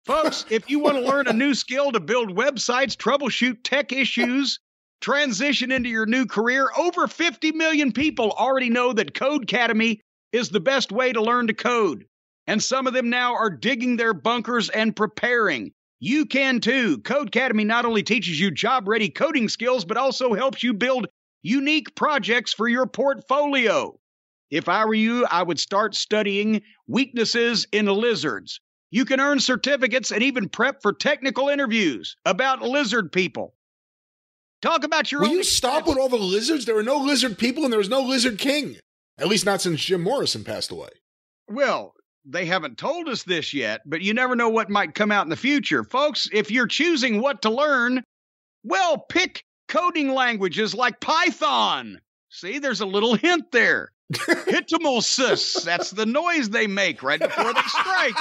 Folks, 0.06 0.46
if 0.50 0.70
you 0.70 0.80
want 0.80 0.96
to 0.98 1.04
learn 1.04 1.28
a 1.28 1.34
new 1.34 1.54
skill 1.54 1.92
to 1.92 2.00
build 2.00 2.36
websites, 2.36 2.96
troubleshoot 2.96 3.58
tech 3.64 3.92
issues, 3.92 4.60
transition 5.02 5.72
into 5.72 5.90
your 5.90 6.06
new 6.06 6.26
career, 6.26 6.70
over 6.78 7.08
50 7.08 7.52
million 7.52 7.92
people 7.92 8.32
already 8.32 8.70
know 8.70 8.94
that 8.94 9.14
Codecademy 9.14 10.00
is 10.32 10.50
the 10.50 10.60
best 10.60 10.92
way 10.92 11.12
to 11.12 11.22
learn 11.22 11.48
to 11.48 11.54
code. 11.54 12.06
And 12.48 12.64
some 12.64 12.88
of 12.88 12.94
them 12.94 13.10
now 13.10 13.36
are 13.36 13.50
digging 13.50 13.98
their 13.98 14.14
bunkers 14.14 14.70
and 14.70 14.96
preparing. 14.96 15.74
You 16.00 16.26
can 16.26 16.62
too. 16.62 17.00
Codecademy 17.00 17.66
not 17.66 17.86
only 17.86 18.04
teaches 18.04 18.40
you 18.40 18.52
job 18.52 18.88
ready 18.88 19.10
coding 19.10 19.50
skills, 19.50 19.84
but 19.84 19.98
also 19.98 20.34
helps 20.34 20.64
you 20.64 20.74
build 20.74 21.08
unique 21.42 21.96
projects 21.96 22.54
for 22.54 22.68
your 22.68 22.86
portfolio. 22.86 24.00
If 24.50 24.70
I 24.70 24.86
were 24.86 24.94
you, 24.94 25.26
I 25.26 25.44
would 25.44 25.60
start 25.60 25.96
studying 25.96 26.62
weaknesses 26.88 27.68
in 27.72 27.86
lizards. 27.86 28.62
You 28.90 29.04
can 29.04 29.20
earn 29.20 29.40
certificates 29.40 30.12
and 30.12 30.24
even 30.24 30.48
prep 30.48 30.82
for 30.82 30.94
technical 30.94 31.50
interviews 31.50 32.16
about 32.26 32.62
lizard 32.62 33.12
people. 33.12 33.54
Talk 34.62 34.84
about 34.84 35.12
your 35.12 35.22
Will 35.22 35.30
you 35.30 35.44
stop 35.44 35.88
with 35.88 35.98
all 35.98 36.10
the 36.10 36.18
lizards? 36.18 36.66
There 36.66 36.78
are 36.78 36.84
no 36.84 36.98
lizard 36.98 37.38
people 37.38 37.64
and 37.64 37.72
there 37.72 37.78
was 37.78 37.90
no 37.90 38.02
lizard 38.02 38.40
king. 38.40 38.78
At 39.20 39.28
least 39.28 39.46
not 39.46 39.62
since 39.62 39.82
Jim 39.82 40.02
Morrison 40.02 40.44
passed 40.44 40.72
away. 40.72 40.90
Well, 41.48 41.94
they 42.26 42.46
haven't 42.46 42.78
told 42.78 43.08
us 43.08 43.24
this 43.24 43.54
yet, 43.54 43.82
but 43.86 44.02
you 44.02 44.14
never 44.14 44.36
know 44.36 44.50
what 44.50 44.70
might 44.70 44.96
come 44.96 45.12
out 45.12 45.26
in 45.26 45.30
the 45.30 45.36
future. 45.36 45.84
Folks, 45.84 46.30
if 46.32 46.50
you're 46.50 46.68
choosing 46.68 47.22
what 47.22 47.42
to 47.42 47.50
learn, 47.50 48.04
well, 48.64 48.98
pick 48.98 49.44
coding 49.68 50.14
languages 50.14 50.74
like 50.74 51.00
Python. 51.00 52.00
See, 52.30 52.60
there's 52.60 52.82
a 52.82 52.86
little 52.86 53.16
hint 53.16 53.52
there. 53.52 53.92
Hitomosis. 54.14 55.64
That's 55.64 55.92
the 55.92 56.06
noise 56.06 56.50
they 56.50 56.68
make 56.68 57.04
right 57.04 57.20
before 57.20 57.54
they 57.54 57.62
strike. 57.62 58.16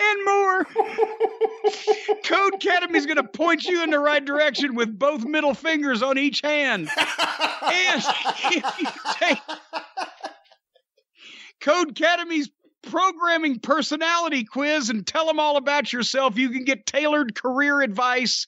and 0.00 0.24
more. 0.24 0.64
Codecademy's 2.24 3.06
going 3.06 3.16
to 3.16 3.24
point 3.24 3.64
you 3.64 3.82
in 3.82 3.90
the 3.90 3.98
right 3.98 4.24
direction 4.24 4.74
with 4.74 4.98
both 4.98 5.24
middle 5.24 5.54
fingers 5.54 6.02
on 6.02 6.18
each 6.18 6.40
hand. 6.42 6.88
And 7.62 8.02
if 8.52 8.80
you 8.80 8.86
take 9.20 9.38
Codecademy's 11.60 12.50
programming 12.82 13.58
personality 13.60 14.44
quiz 14.44 14.90
and 14.90 15.06
tell 15.06 15.26
them 15.26 15.40
all 15.40 15.56
about 15.56 15.92
yourself, 15.92 16.36
you 16.36 16.50
can 16.50 16.64
get 16.64 16.86
tailored 16.86 17.34
career 17.34 17.80
advice. 17.80 18.46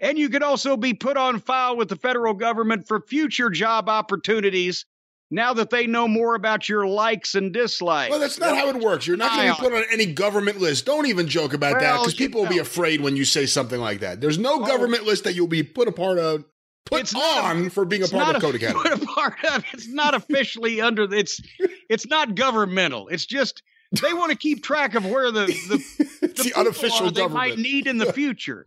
And 0.00 0.18
you 0.18 0.28
could 0.30 0.42
also 0.42 0.76
be 0.76 0.94
put 0.94 1.16
on 1.16 1.40
file 1.40 1.76
with 1.76 1.88
the 1.88 1.96
federal 1.96 2.32
government 2.34 2.86
for 2.88 3.00
future 3.00 3.50
job 3.50 3.88
opportunities 3.88 4.86
now 5.30 5.52
that 5.54 5.70
they 5.70 5.86
know 5.86 6.08
more 6.08 6.34
about 6.34 6.68
your 6.68 6.86
likes 6.86 7.34
and 7.34 7.52
dislikes. 7.52 8.10
Well, 8.10 8.18
that's 8.18 8.38
not 8.38 8.56
how 8.56 8.68
it 8.68 8.76
works. 8.76 9.06
You're 9.06 9.16
not 9.16 9.32
going 9.36 9.54
to 9.54 9.62
be 9.62 9.68
put 9.68 9.72
on 9.76 9.84
any 9.92 10.06
government 10.06 10.58
list. 10.58 10.86
Don't 10.86 11.06
even 11.06 11.28
joke 11.28 11.52
about 11.54 11.78
that 11.80 11.98
because 11.98 12.14
people 12.14 12.42
will 12.42 12.48
be 12.48 12.58
afraid 12.58 13.00
when 13.00 13.14
you 13.14 13.24
say 13.24 13.46
something 13.46 13.78
like 13.78 14.00
that. 14.00 14.20
There's 14.20 14.38
no 14.38 14.62
Oh. 14.62 14.66
government 14.66 15.04
list 15.04 15.24
that 15.24 15.34
you'll 15.34 15.46
be 15.46 15.62
put 15.62 15.86
a 15.86 15.92
part 15.92 16.18
of, 16.18 16.44
put 16.86 17.02
It's 17.02 17.14
a- 17.14 17.18
on 17.18 17.70
for 17.70 17.84
being 17.84 18.02
a 18.02 18.08
part 18.08 18.34
of 18.36 18.42
Codecademy. 18.42 18.72
Put 18.82 18.92
a 19.02 19.06
part 19.06 19.34
of 19.52 19.64
it's 19.72 19.86
not 19.86 20.14
officially 20.14 20.80
under 20.80 21.02
it's 21.14 21.40
it's 21.88 22.06
not 22.06 22.34
governmental. 22.34 23.06
It's 23.08 23.26
just 23.26 23.62
they 24.02 24.12
want 24.14 24.32
to 24.32 24.36
keep 24.38 24.64
track 24.64 24.94
of 24.94 25.04
where 25.04 25.30
the 25.30 25.46
the, 25.46 26.06
it's 26.22 26.42
the 26.52 26.54
unofficial 26.58 27.06
are 27.08 27.10
they 27.12 27.28
might 27.28 27.58
need 27.58 27.86
in 27.86 27.98
the 27.98 28.12
future. 28.12 28.66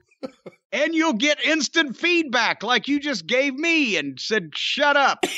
And 0.72 0.96
you'll 0.96 1.14
get 1.14 1.40
instant 1.46 1.96
feedback 1.96 2.64
like 2.64 2.88
you 2.88 3.00
just 3.00 3.28
gave 3.28 3.54
me 3.54 3.96
and 3.96 4.20
said 4.20 4.52
shut 4.56 4.98
up. 4.98 5.24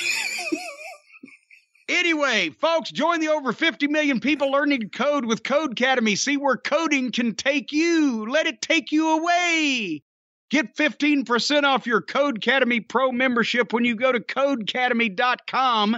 Anyway, 1.88 2.50
folks, 2.50 2.90
join 2.90 3.20
the 3.20 3.28
over 3.28 3.54
50 3.54 3.88
million 3.88 4.20
people 4.20 4.50
learning 4.50 4.80
to 4.80 4.90
code 4.90 5.24
with 5.24 5.44
Codecademy. 5.44 6.18
See 6.18 6.36
where 6.36 6.58
coding 6.58 7.12
can 7.12 7.36
take 7.36 7.72
you. 7.72 8.26
Let 8.28 8.48
it 8.48 8.60
take 8.60 8.92
you 8.92 9.20
away. 9.20 10.02
Get 10.50 10.76
15% 10.76 11.64
off 11.64 11.86
your 11.86 12.02
Codecademy 12.02 12.90
Pro 12.90 13.12
membership 13.12 13.72
when 13.72 13.86
you 13.86 13.96
go 13.96 14.12
to 14.12 14.20
codecademy.com 14.20 15.98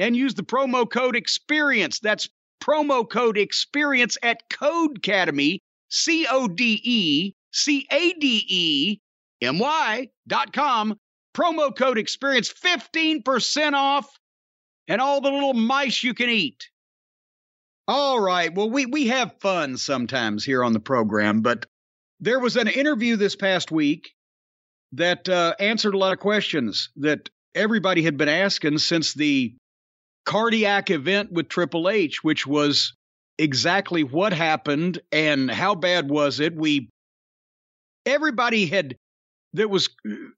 and 0.00 0.16
use 0.16 0.34
the 0.34 0.42
promo 0.42 0.90
code 0.90 1.14
EXPERIENCE. 1.14 2.00
That's 2.00 2.28
promo 2.60 3.08
code 3.08 3.38
EXPERIENCE 3.38 4.18
at 4.24 4.48
Codecademy, 4.50 5.58
C 5.90 6.26
O 6.28 6.48
D 6.48 6.80
E 6.82 7.34
C 7.52 7.86
A 7.90 8.12
D 8.14 8.44
E 8.48 8.98
M 9.42 9.58
Y 9.58 10.08
dot 10.26 10.52
com. 10.52 10.96
Promo 11.32 11.74
code 11.74 11.96
EXPERIENCE, 11.96 12.52
15% 12.52 13.72
off 13.74 14.10
and 14.88 15.00
all 15.00 15.20
the 15.20 15.30
little 15.30 15.54
mice 15.54 16.02
you 16.02 16.12
can 16.12 16.28
eat. 16.28 16.68
All 17.86 18.20
right. 18.20 18.52
Well, 18.52 18.68
we, 18.68 18.86
we 18.86 19.06
have 19.08 19.38
fun 19.40 19.76
sometimes 19.76 20.44
here 20.44 20.64
on 20.64 20.72
the 20.72 20.80
program, 20.80 21.40
but 21.40 21.66
there 22.18 22.40
was 22.40 22.56
an 22.56 22.68
interview 22.68 23.16
this 23.16 23.36
past 23.36 23.70
week 23.70 24.12
that 24.92 25.28
uh, 25.28 25.54
answered 25.60 25.94
a 25.94 25.98
lot 25.98 26.12
of 26.12 26.18
questions 26.18 26.90
that 26.96 27.30
everybody 27.54 28.02
had 28.02 28.16
been 28.16 28.28
asking 28.28 28.78
since 28.78 29.14
the 29.14 29.54
cardiac 30.26 30.90
event 30.90 31.32
with 31.32 31.48
Triple 31.48 31.88
H, 31.88 32.22
which 32.22 32.46
was 32.46 32.94
exactly 33.38 34.04
what 34.04 34.32
happened 34.32 35.00
and 35.12 35.50
how 35.50 35.74
bad 35.74 36.10
was 36.10 36.40
it. 36.40 36.54
We 36.54 36.88
everybody 38.10 38.66
had 38.66 38.96
that 39.54 39.70
was 39.70 39.88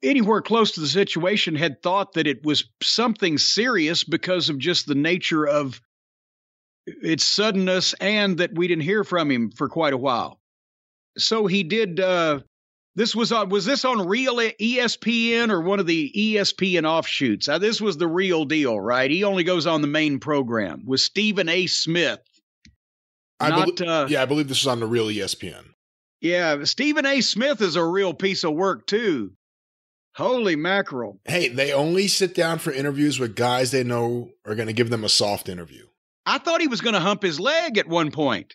anywhere 0.03 0.41
close 0.41 0.73
to 0.73 0.81
the 0.81 0.87
situation 0.87 1.55
had 1.55 1.83
thought 1.83 2.15
that 2.15 2.27
it 2.27 2.45
was 2.45 2.65
something 2.83 3.37
serious 3.37 4.05
because 4.05 4.49
of 4.49 4.59
just 4.59 4.87
the 4.87 4.95
nature 4.95 5.47
of 5.47 5.81
its 6.87 7.25
suddenness 7.25 7.95
and 7.95 8.39
that 8.39 8.55
we 8.55 8.69
didn't 8.69 8.85
hear 8.85 9.05
from 9.05 9.31
him 9.31 9.51
for 9.51 9.69
quite 9.69 9.93
a 9.93 9.99
while. 9.99 10.41
So 11.19 11.47
he 11.47 11.63
did 11.63 12.01
uh 12.01 12.41
this 12.95 13.17
was 13.17 13.33
on 13.33 13.49
was 13.49 13.65
this 13.65 13.85
on 13.85 14.07
real 14.07 14.37
ESPN 14.37 15.51
or 15.51 15.61
one 15.61 15.81
of 15.81 15.87
the 15.87 16.13
ESPN 16.15 16.85
offshoots? 16.85 17.49
Uh, 17.49 17.59
this 17.59 17.81
was 17.81 17.97
the 17.97 18.09
real 18.09 18.45
deal, 18.45 18.79
right? 18.79 19.11
He 19.11 19.25
only 19.25 19.45
goes 19.45 19.67
on 19.67 19.81
the 19.81 19.87
main 19.89 20.19
program 20.21 20.85
with 20.87 21.01
Stephen 21.01 21.49
A. 21.49 21.67
Smith. 21.67 22.21
I 23.41 23.49
Not 23.49 23.77
belie- 23.77 23.89
uh, 23.91 24.07
yeah, 24.09 24.23
I 24.23 24.27
believe 24.27 24.49
this 24.49 24.61
is 24.61 24.67
on 24.67 24.81
the 24.81 24.87
real 24.87 25.07
ESPN. 25.07 25.65
Yeah, 26.23 26.65
Stephen 26.65 27.05
A. 27.05 27.21
Smith 27.21 27.61
is 27.61 27.77
a 27.77 27.85
real 27.85 28.15
piece 28.15 28.45
of 28.45 28.55
work 28.55 28.87
too. 28.87 29.33
Holy 30.15 30.57
mackerel. 30.57 31.19
Hey, 31.25 31.49
they 31.49 31.73
only 31.73 32.07
sit 32.07 32.35
down 32.35 32.59
for 32.59 32.73
interviews 32.73 33.19
with 33.19 33.35
guys 33.35 33.71
they 33.71 33.83
know 33.83 34.31
are 34.47 34.55
going 34.55 34.69
to 34.69 34.73
give 34.73 34.89
them 34.89 35.05
a 35.05 35.09
soft 35.09 35.49
interview. 35.49 35.87
I 36.25 36.39
thought 36.39 36.61
he 36.61 36.69
was 36.69 36.81
going 36.81 36.95
to 36.95 37.01
hump 37.01 37.23
his 37.23 37.41
leg 37.41 37.77
at 37.77 37.89
one 37.89 38.11
point. 38.11 38.55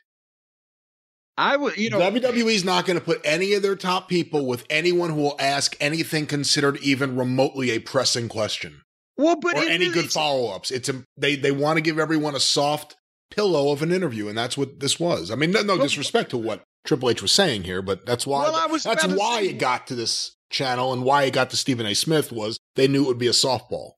I 1.37 1.55
would, 1.57 1.77
you 1.77 1.89
know, 1.89 1.99
WWE's 1.99 2.63
not 2.63 2.85
going 2.85 2.97
to 2.97 3.03
put 3.03 3.21
any 3.23 3.53
of 3.53 3.61
their 3.61 3.75
top 3.75 4.09
people 4.09 4.45
with 4.47 4.65
anyone 4.69 5.11
who 5.11 5.21
will 5.21 5.35
ask 5.37 5.75
anything 5.79 6.25
considered 6.25 6.77
even 6.77 7.15
remotely 7.15 7.71
a 7.71 7.79
pressing 7.79 8.27
question 8.27 8.81
well, 9.17 9.35
but 9.35 9.55
or 9.55 9.63
it- 9.63 9.71
any 9.71 9.87
good 9.87 10.05
it's- 10.05 10.13
follow 10.13 10.49
ups. 10.55 10.71
It's 10.71 10.89
a, 10.89 11.03
they 11.17 11.35
they 11.35 11.51
want 11.51 11.77
to 11.77 11.81
give 11.81 11.99
everyone 11.99 12.35
a 12.35 12.39
soft 12.39 12.95
pillow 13.29 13.71
of 13.71 13.81
an 13.81 13.91
interview, 13.91 14.29
and 14.29 14.37
that's 14.37 14.57
what 14.57 14.79
this 14.79 14.99
was. 14.99 15.31
I 15.31 15.35
mean, 15.35 15.51
no, 15.51 15.61
no 15.61 15.77
disrespect 15.77 16.29
to 16.31 16.37
what 16.37 16.63
Triple 16.87 17.09
H 17.09 17.21
was 17.21 17.33
saying 17.33 17.63
here, 17.63 17.81
but 17.81 18.05
that's 18.05 18.25
why 18.25 18.43
Well, 18.43 18.79
that's 18.79 19.05
why 19.05 19.41
it 19.41 19.59
got 19.59 19.87
to 19.87 19.95
this 19.95 20.37
channel 20.49 20.93
and 20.93 21.03
why 21.03 21.23
it 21.23 21.33
got 21.33 21.49
to 21.49 21.57
Stephen 21.57 21.85
A. 21.85 21.93
Smith 21.93 22.31
was 22.31 22.59
they 22.75 22.87
knew 22.87 23.03
it 23.03 23.07
would 23.07 23.17
be 23.17 23.27
a 23.27 23.31
softball. 23.31 23.91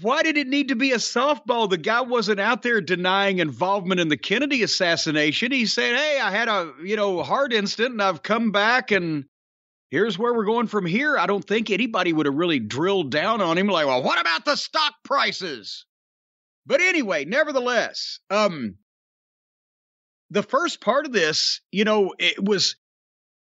Why 0.00 0.22
did 0.22 0.36
it 0.36 0.48
need 0.48 0.68
to 0.68 0.76
be 0.76 0.92
a 0.92 0.96
softball? 0.96 1.68
The 1.68 1.76
guy 1.76 2.00
wasn't 2.00 2.40
out 2.40 2.62
there 2.62 2.80
denying 2.80 3.38
involvement 3.38 4.00
in 4.00 4.08
the 4.08 4.16
Kennedy 4.16 4.62
assassination. 4.62 5.52
He 5.52 5.66
said, 5.66 5.96
"Hey, 5.96 6.20
I 6.20 6.30
had 6.30 6.48
a 6.48 6.72
you 6.82 6.96
know 6.96 7.22
heart 7.22 7.52
instant, 7.52 7.90
and 7.90 8.02
I've 8.02 8.22
come 8.22 8.50
back, 8.52 8.90
and 8.90 9.24
here's 9.90 10.18
where 10.18 10.34
we're 10.34 10.46
going 10.46 10.66
from 10.66 10.86
here." 10.86 11.16
I 11.18 11.26
don't 11.26 11.46
think 11.46 11.70
anybody 11.70 12.12
would 12.12 12.26
have 12.26 12.34
really 12.34 12.58
drilled 12.60 13.10
down 13.10 13.40
on 13.40 13.58
him 13.58 13.68
like, 13.68 13.86
"Well, 13.86 14.02
what 14.02 14.20
about 14.20 14.44
the 14.44 14.56
stock 14.56 14.94
prices?" 15.04 15.86
But 16.66 16.80
anyway, 16.80 17.24
nevertheless, 17.24 18.18
um, 18.30 18.76
the 20.30 20.42
first 20.42 20.80
part 20.80 21.06
of 21.06 21.12
this, 21.12 21.60
you 21.70 21.84
know, 21.84 22.14
it 22.18 22.42
was 22.42 22.76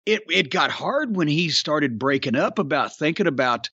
it 0.05 0.23
it 0.29 0.51
got 0.51 0.71
hard 0.71 1.15
when 1.15 1.27
he 1.27 1.49
started 1.49 1.99
breaking 1.99 2.35
up 2.35 2.59
about 2.59 2.95
thinking 2.95 3.27
about 3.27 3.69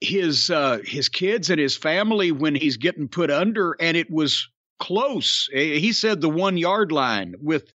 his 0.00 0.50
uh 0.50 0.78
his 0.84 1.08
kids 1.08 1.48
and 1.48 1.58
his 1.58 1.76
family 1.76 2.32
when 2.32 2.54
he's 2.54 2.76
getting 2.76 3.08
put 3.08 3.30
under 3.30 3.76
and 3.80 3.96
it 3.96 4.10
was 4.10 4.48
close. 4.78 5.48
Eh, 5.52 5.78
he 5.78 5.92
said 5.92 6.20
the 6.20 6.28
one 6.28 6.56
yard 6.58 6.92
line 6.92 7.34
with 7.40 7.72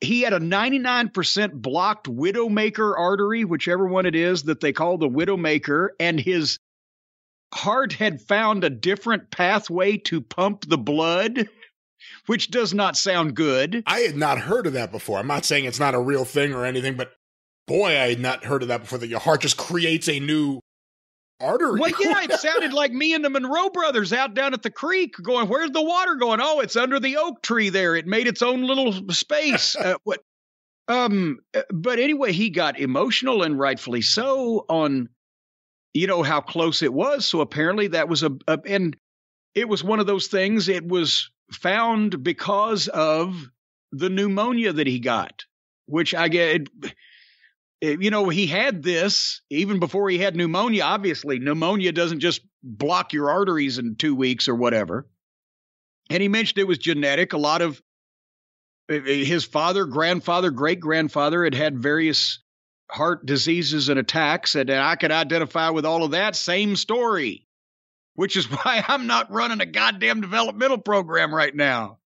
he 0.00 0.20
had 0.20 0.32
a 0.32 0.38
99% 0.38 1.52
blocked 1.54 2.06
widowmaker 2.06 2.96
artery 2.96 3.44
whichever 3.44 3.86
one 3.86 4.06
it 4.06 4.14
is 4.14 4.44
that 4.44 4.60
they 4.60 4.72
call 4.72 4.98
the 4.98 5.08
widowmaker 5.08 5.88
and 5.98 6.20
his 6.20 6.58
heart 7.52 7.94
had 7.94 8.20
found 8.20 8.62
a 8.62 8.70
different 8.70 9.30
pathway 9.30 9.96
to 9.96 10.20
pump 10.20 10.68
the 10.68 10.78
blood 10.78 11.48
which 12.26 12.50
does 12.50 12.74
not 12.74 12.96
sound 12.96 13.34
good 13.34 13.82
I 13.86 14.00
had 14.00 14.16
not 14.16 14.38
heard 14.38 14.66
of 14.66 14.74
that 14.74 14.92
before. 14.92 15.18
I'm 15.18 15.26
not 15.26 15.44
saying 15.44 15.64
it's 15.64 15.80
not 15.80 15.94
a 15.94 16.00
real 16.00 16.24
thing 16.24 16.52
or 16.52 16.64
anything, 16.64 16.96
but 16.96 17.12
boy, 17.66 17.90
I 17.90 18.08
had 18.08 18.20
not 18.20 18.44
heard 18.44 18.62
of 18.62 18.68
that 18.68 18.82
before. 18.82 18.98
That 18.98 19.08
your 19.08 19.20
heart 19.20 19.42
just 19.42 19.56
creates 19.56 20.08
a 20.08 20.18
new 20.18 20.60
artery. 21.40 21.80
Well, 21.80 21.92
yeah, 22.00 22.22
it 22.22 22.32
sounded 22.32 22.72
like 22.72 22.92
me 22.92 23.14
and 23.14 23.24
the 23.24 23.30
Monroe 23.30 23.70
brothers 23.70 24.12
out 24.12 24.34
down 24.34 24.54
at 24.54 24.62
the 24.62 24.70
creek 24.70 25.14
going, 25.22 25.48
Where's 25.48 25.70
the 25.70 25.82
water 25.82 26.16
going? 26.16 26.40
Oh, 26.42 26.60
it's 26.60 26.76
under 26.76 26.98
the 26.98 27.16
oak 27.18 27.42
tree 27.42 27.68
there. 27.68 27.94
It 27.94 28.06
made 28.06 28.26
its 28.26 28.42
own 28.42 28.62
little 28.62 28.92
space. 29.12 29.76
uh, 29.80 29.94
what? 30.04 30.20
Um, 30.88 31.40
uh, 31.54 31.62
but 31.70 31.98
anyway, 31.98 32.32
he 32.32 32.50
got 32.50 32.80
emotional 32.80 33.42
and 33.42 33.58
rightfully 33.58 34.00
so 34.00 34.64
on, 34.70 35.10
you 35.92 36.06
know, 36.06 36.22
how 36.22 36.40
close 36.40 36.82
it 36.82 36.92
was. 36.92 37.26
So 37.26 37.40
apparently 37.42 37.88
that 37.88 38.08
was 38.08 38.22
a, 38.22 38.30
a 38.46 38.58
and 38.66 38.96
it 39.54 39.68
was 39.68 39.84
one 39.84 40.00
of 40.00 40.06
those 40.06 40.28
things. 40.28 40.68
It 40.68 40.86
was 40.86 41.30
found 41.52 42.22
because 42.22 42.88
of 42.88 43.50
the 43.92 44.10
pneumonia 44.10 44.72
that 44.72 44.86
he 44.86 45.00
got, 45.00 45.44
which 45.86 46.14
I 46.14 46.28
get. 46.28 46.68
Eh, 47.80 47.96
you 48.00 48.10
know, 48.10 48.28
he 48.28 48.46
had 48.46 48.82
this 48.82 49.40
even 49.50 49.78
before 49.78 50.10
he 50.10 50.18
had 50.18 50.34
pneumonia. 50.34 50.82
Obviously, 50.82 51.38
pneumonia 51.38 51.92
doesn't 51.92 52.20
just 52.20 52.40
block 52.62 53.12
your 53.12 53.30
arteries 53.30 53.78
in 53.78 53.96
two 53.96 54.14
weeks 54.14 54.48
or 54.48 54.54
whatever. 54.54 55.06
And 56.10 56.22
he 56.22 56.28
mentioned 56.28 56.58
it 56.58 56.66
was 56.66 56.78
genetic. 56.78 57.32
A 57.32 57.38
lot 57.38 57.62
of 57.62 57.80
eh, 58.90 59.00
eh, 59.06 59.24
his 59.24 59.44
father, 59.44 59.84
grandfather, 59.84 60.50
great 60.50 60.80
grandfather 60.80 61.44
had 61.44 61.54
had 61.54 61.78
various 61.78 62.40
heart 62.90 63.26
diseases 63.26 63.88
and 63.88 63.98
attacks, 63.98 64.54
and 64.54 64.70
I 64.70 64.96
could 64.96 65.12
identify 65.12 65.70
with 65.70 65.84
all 65.84 66.04
of 66.04 66.12
that. 66.12 66.36
Same 66.36 66.76
story, 66.76 67.46
which 68.18 68.36
is 68.36 68.46
why 68.50 68.84
I'm 68.88 69.06
not 69.06 69.30
running 69.30 69.60
a 69.60 69.66
goddamn 69.66 70.20
developmental 70.20 70.78
program 70.78 71.32
right 71.32 71.54
now. 71.54 71.98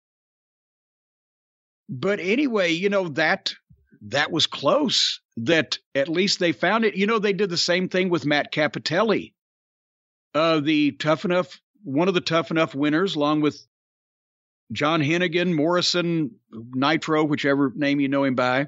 But 1.87 2.19
anyway, 2.19 2.71
you 2.73 2.89
know 2.89 3.07
that 3.09 3.53
that 4.07 4.29
was 4.29 4.45
close. 4.45 5.21
That 5.37 5.77
at 5.95 6.09
least 6.09 6.39
they 6.39 6.51
found 6.51 6.83
it. 6.83 6.95
You 6.95 7.07
know, 7.07 7.17
they 7.17 7.31
did 7.31 7.49
the 7.49 7.55
same 7.55 7.87
thing 7.87 8.09
with 8.09 8.25
Matt 8.25 8.51
Cappotelli, 8.51 9.31
uh, 10.35 10.59
the 10.59 10.91
tough 10.91 11.23
enough, 11.23 11.61
one 11.83 12.09
of 12.09 12.13
the 12.13 12.19
tough 12.19 12.51
enough 12.51 12.75
winners, 12.75 13.15
along 13.15 13.39
with 13.39 13.65
John 14.73 14.99
Hennigan, 14.99 15.53
Morrison, 15.53 16.31
Nitro, 16.51 17.23
whichever 17.23 17.71
name 17.73 18.01
you 18.01 18.09
know 18.09 18.25
him 18.25 18.35
by. 18.35 18.67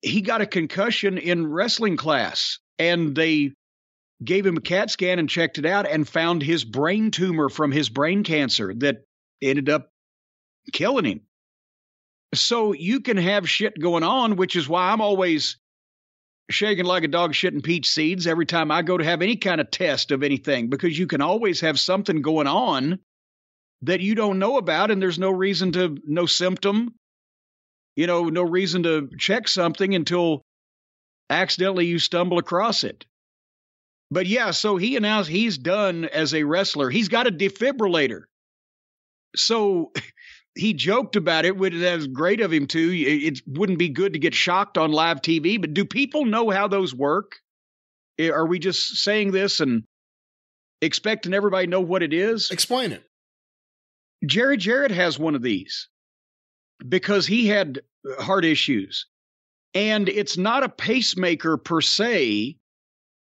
He 0.00 0.22
got 0.22 0.40
a 0.40 0.46
concussion 0.46 1.18
in 1.18 1.46
wrestling 1.46 1.98
class, 1.98 2.58
and 2.78 3.14
they 3.14 3.52
gave 4.24 4.46
him 4.46 4.56
a 4.56 4.60
CAT 4.60 4.90
scan 4.90 5.18
and 5.18 5.28
checked 5.28 5.58
it 5.58 5.66
out 5.66 5.86
and 5.88 6.08
found 6.08 6.42
his 6.42 6.64
brain 6.64 7.10
tumor 7.10 7.48
from 7.48 7.72
his 7.72 7.88
brain 7.88 8.24
cancer 8.24 8.72
that 8.74 9.04
ended 9.40 9.68
up 9.68 9.90
killing 10.72 11.04
him. 11.04 11.20
So 12.34 12.72
you 12.72 13.00
can 13.00 13.16
have 13.16 13.48
shit 13.48 13.78
going 13.78 14.04
on, 14.04 14.36
which 14.36 14.56
is 14.56 14.68
why 14.68 14.90
I'm 14.90 15.00
always 15.00 15.58
shaking 16.50 16.84
like 16.84 17.04
a 17.04 17.08
dog 17.08 17.32
shitting 17.32 17.62
peach 17.62 17.88
seeds 17.88 18.26
every 18.26 18.46
time 18.46 18.70
I 18.70 18.82
go 18.82 18.96
to 18.96 19.04
have 19.04 19.22
any 19.22 19.36
kind 19.36 19.60
of 19.60 19.70
test 19.70 20.10
of 20.10 20.22
anything, 20.22 20.68
because 20.68 20.98
you 20.98 21.06
can 21.06 21.20
always 21.20 21.60
have 21.60 21.78
something 21.78 22.22
going 22.22 22.46
on 22.46 22.98
that 23.82 24.00
you 24.00 24.14
don't 24.14 24.38
know 24.38 24.58
about, 24.58 24.90
and 24.90 25.02
there's 25.02 25.18
no 25.18 25.30
reason 25.30 25.72
to, 25.72 25.98
no 26.06 26.26
symptom, 26.26 26.94
you 27.96 28.06
know, 28.06 28.28
no 28.28 28.42
reason 28.42 28.84
to 28.84 29.10
check 29.18 29.48
something 29.48 29.94
until 29.94 30.42
accidentally 31.28 31.86
you 31.86 31.98
stumble 31.98 32.38
across 32.38 32.84
it. 32.84 33.04
But 34.12 34.26
yeah, 34.26 34.50
so 34.50 34.76
he 34.76 34.96
announced 34.96 35.30
he's 35.30 35.56
done 35.56 36.04
as 36.04 36.34
a 36.34 36.42
wrestler. 36.42 36.90
He's 36.90 37.08
got 37.08 37.26
a 37.26 37.32
defibrillator. 37.32 38.24
So 39.34 39.92
he 40.54 40.74
joked 40.74 41.16
about 41.16 41.46
it. 41.46 41.58
That 41.58 41.96
was 41.96 42.08
great 42.08 42.42
of 42.42 42.52
him 42.52 42.66
to. 42.68 42.94
It 42.94 43.40
wouldn't 43.46 43.78
be 43.78 43.88
good 43.88 44.12
to 44.12 44.18
get 44.18 44.34
shocked 44.34 44.76
on 44.76 44.92
live 44.92 45.22
TV, 45.22 45.58
but 45.58 45.72
do 45.72 45.86
people 45.86 46.26
know 46.26 46.50
how 46.50 46.68
those 46.68 46.94
work? 46.94 47.36
Eh, 48.18 48.28
are 48.28 48.46
we 48.46 48.58
just 48.58 48.96
saying 48.96 49.32
this 49.32 49.60
and 49.60 49.84
expecting 50.82 51.32
everybody 51.32 51.66
to 51.66 51.70
know 51.70 51.80
what 51.80 52.02
it 52.02 52.12
is? 52.12 52.50
Explain 52.50 52.92
it. 52.92 53.02
Jerry 54.26 54.58
Jarrett 54.58 54.90
has 54.90 55.18
one 55.18 55.34
of 55.34 55.40
these 55.40 55.88
because 56.86 57.26
he 57.26 57.46
had 57.46 57.80
heart 58.18 58.44
issues. 58.44 59.06
And 59.72 60.10
it's 60.10 60.36
not 60.36 60.64
a 60.64 60.68
pacemaker 60.68 61.56
per 61.56 61.80
se. 61.80 62.58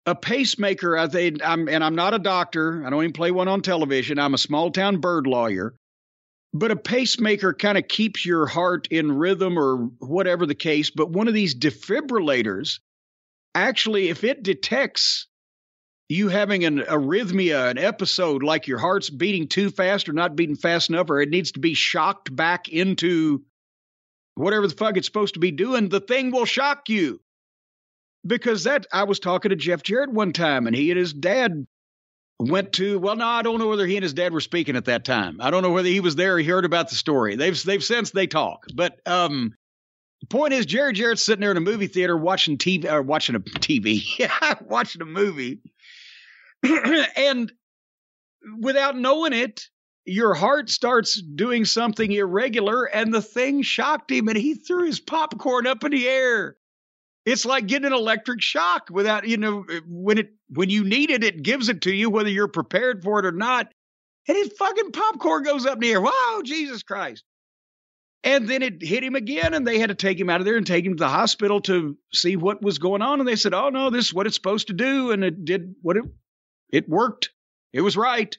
A 0.07 0.15
pacemaker, 0.15 0.97
I 0.97 1.07
think, 1.07 1.41
I'm, 1.43 1.67
and 1.67 1.83
I'm 1.83 1.95
not 1.95 2.13
a 2.13 2.19
doctor. 2.19 2.85
I 2.85 2.89
don't 2.89 3.03
even 3.03 3.11
play 3.11 3.29
one 3.29 3.49
on 3.49 3.61
television. 3.61 4.17
I'm 4.17 4.33
a 4.33 4.37
small 4.37 4.71
town 4.71 5.01
bird 5.01 5.27
lawyer. 5.27 5.75
But 6.53 6.71
a 6.71 6.77
pacemaker 6.77 7.53
kind 7.53 7.77
of 7.77 7.89
keeps 7.89 8.25
your 8.25 8.45
heart 8.45 8.87
in 8.89 9.11
rhythm 9.11 9.59
or 9.59 9.89
whatever 9.99 10.45
the 10.45 10.55
case. 10.55 10.89
But 10.89 11.11
one 11.11 11.27
of 11.27 11.33
these 11.33 11.53
defibrillators, 11.53 12.79
actually, 13.53 14.07
if 14.07 14.23
it 14.23 14.43
detects 14.43 15.27
you 16.07 16.29
having 16.29 16.63
an 16.63 16.79
arrhythmia, 16.79 17.69
an 17.69 17.77
episode 17.77 18.43
like 18.43 18.65
your 18.65 18.79
heart's 18.79 19.09
beating 19.09 19.49
too 19.49 19.69
fast 19.69 20.07
or 20.07 20.13
not 20.13 20.37
beating 20.37 20.55
fast 20.55 20.89
enough, 20.89 21.09
or 21.09 21.19
it 21.19 21.29
needs 21.29 21.51
to 21.51 21.59
be 21.59 21.73
shocked 21.73 22.33
back 22.33 22.69
into 22.69 23.43
whatever 24.35 24.67
the 24.67 24.73
fuck 24.73 24.95
it's 24.95 25.05
supposed 25.05 25.33
to 25.33 25.41
be 25.41 25.51
doing, 25.51 25.89
the 25.89 25.99
thing 25.99 26.31
will 26.31 26.45
shock 26.45 26.87
you. 26.87 27.19
Because 28.27 28.65
that, 28.65 28.85
I 28.91 29.03
was 29.03 29.19
talking 29.19 29.49
to 29.49 29.55
Jeff 29.55 29.83
Jarrett 29.83 30.11
one 30.11 30.33
time, 30.33 30.67
and 30.67 30.75
he 30.75 30.91
and 30.91 30.99
his 30.99 31.13
dad 31.13 31.65
went 32.39 32.73
to. 32.73 32.99
Well, 32.99 33.15
no, 33.15 33.25
I 33.25 33.41
don't 33.41 33.59
know 33.59 33.67
whether 33.67 33.85
he 33.85 33.95
and 33.95 34.03
his 34.03 34.13
dad 34.13 34.33
were 34.33 34.41
speaking 34.41 34.75
at 34.75 34.85
that 34.85 35.05
time. 35.05 35.37
I 35.39 35.49
don't 35.49 35.63
know 35.63 35.71
whether 35.71 35.87
he 35.87 35.99
was 35.99 36.15
there. 36.15 36.35
Or 36.35 36.39
he 36.39 36.45
heard 36.45 36.65
about 36.65 36.89
the 36.89 36.95
story. 36.95 37.35
They've 37.35 37.61
they've 37.63 37.83
since 37.83 38.11
they 38.11 38.27
talk, 38.27 38.65
but 38.75 38.99
um, 39.05 39.53
the 40.21 40.27
point 40.27 40.53
is, 40.53 40.65
Jerry 40.65 40.93
Jarrett's 40.93 41.23
sitting 41.23 41.41
there 41.41 41.51
in 41.51 41.57
a 41.57 41.61
movie 41.61 41.87
theater 41.87 42.17
watching 42.17 42.57
TV, 42.57 42.91
or 42.91 43.01
watching 43.01 43.35
a 43.35 43.39
TV, 43.39 44.03
watching 44.67 45.01
a 45.01 45.05
movie, 45.05 45.61
and 47.15 47.51
without 48.59 48.97
knowing 48.97 49.33
it, 49.33 49.67
your 50.05 50.33
heart 50.33 50.69
starts 50.69 51.21
doing 51.21 51.65
something 51.65 52.11
irregular, 52.11 52.85
and 52.85 53.13
the 53.13 53.21
thing 53.21 53.61
shocked 53.61 54.11
him, 54.11 54.27
and 54.27 54.37
he 54.37 54.55
threw 54.55 54.85
his 54.85 54.99
popcorn 54.99 55.67
up 55.67 55.83
in 55.83 55.91
the 55.91 56.07
air. 56.07 56.56
It's 57.27 57.43
like 57.43 57.67
getting 57.67 57.87
an 57.87 57.91
electric 57.93 58.41
shock 58.41 58.87
without, 58.89 59.27
you 59.27 59.35
know, 59.35 59.65
eh, 59.69 59.81
when 59.85 60.17
it 60.17 60.29
when 60.47 60.69
you 60.69 60.85
need 60.85 61.09
it, 61.09 61.25
it 61.25 61.43
gives 61.43 61.67
it 61.67 61.81
to 61.81 61.93
you, 61.93 62.09
whether 62.09 62.29
you're 62.29 62.47
prepared 62.47 63.03
for 63.03 63.19
it 63.19 63.25
or 63.25 63.33
not. 63.33 63.69
And 64.29 64.37
his 64.37 64.53
fucking 64.57 64.93
popcorn 64.93 65.43
goes 65.43 65.65
up 65.65 65.83
air. 65.83 65.99
Wow, 65.99 66.41
Jesus 66.45 66.83
Christ. 66.83 67.25
And 68.23 68.47
then 68.47 68.61
it 68.61 68.81
hit 68.81 69.03
him 69.03 69.15
again, 69.15 69.53
and 69.53 69.67
they 69.67 69.77
had 69.77 69.89
to 69.89 69.95
take 69.95 70.17
him 70.17 70.29
out 70.29 70.39
of 70.39 70.45
there 70.45 70.55
and 70.55 70.65
take 70.65 70.85
him 70.85 70.95
to 70.95 71.03
the 71.03 71.09
hospital 71.09 71.59
to 71.61 71.97
see 72.13 72.37
what 72.37 72.61
was 72.61 72.77
going 72.77 73.01
on. 73.01 73.19
And 73.19 73.27
they 73.27 73.35
said, 73.35 73.53
"Oh 73.53 73.67
no, 73.67 73.89
this 73.89 74.05
is 74.05 74.13
what 74.13 74.25
it's 74.25 74.37
supposed 74.37 74.67
to 74.67 74.73
do," 74.73 75.11
and 75.11 75.21
it 75.25 75.43
did 75.43 75.75
what 75.81 75.97
it 75.97 76.05
it 76.71 76.87
worked. 76.87 77.31
It 77.73 77.81
was 77.81 77.97
right. 77.97 78.37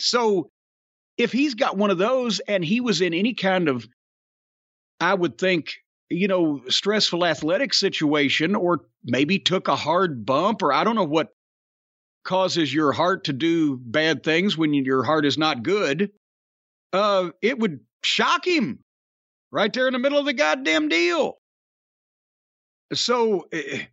So 0.00 0.52
if 1.16 1.32
he's 1.32 1.56
got 1.56 1.76
one 1.76 1.90
of 1.90 1.98
those 1.98 2.38
and 2.38 2.64
he 2.64 2.80
was 2.80 3.00
in 3.00 3.12
any 3.12 3.34
kind 3.34 3.68
of, 3.68 3.88
I 5.00 5.14
would 5.14 5.36
think, 5.36 5.74
you 6.10 6.28
know, 6.28 6.62
stressful 6.68 7.24
athletic 7.24 7.74
situation, 7.74 8.54
or 8.54 8.86
maybe 9.04 9.38
took 9.38 9.68
a 9.68 9.76
hard 9.76 10.24
bump, 10.24 10.62
or 10.62 10.72
I 10.72 10.84
don't 10.84 10.96
know 10.96 11.04
what 11.04 11.28
causes 12.24 12.72
your 12.72 12.92
heart 12.92 13.24
to 13.24 13.32
do 13.32 13.76
bad 13.76 14.22
things 14.22 14.56
when 14.56 14.74
your 14.74 15.02
heart 15.02 15.24
is 15.24 15.38
not 15.38 15.62
good, 15.62 16.10
uh, 16.92 17.30
it 17.40 17.58
would 17.58 17.80
shock 18.02 18.46
him 18.46 18.80
right 19.50 19.72
there 19.72 19.86
in 19.86 19.92
the 19.92 19.98
middle 19.98 20.18
of 20.18 20.26
the 20.26 20.32
goddamn 20.32 20.88
deal. 20.88 21.38
So, 22.92 23.48
eh, 23.52 23.84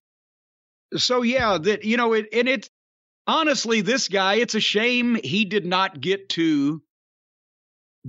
so 0.96 1.22
yeah, 1.22 1.58
that 1.58 1.84
you 1.84 1.98
know, 1.98 2.14
it 2.14 2.28
and 2.34 2.48
it 2.48 2.70
honestly, 3.28 3.82
this 3.82 4.08
guy, 4.08 4.36
it's 4.36 4.56
a 4.56 4.60
shame 4.60 5.16
he 5.16 5.46
did 5.46 5.66
not 5.66 6.00
get 6.00 6.30
to 6.30 6.82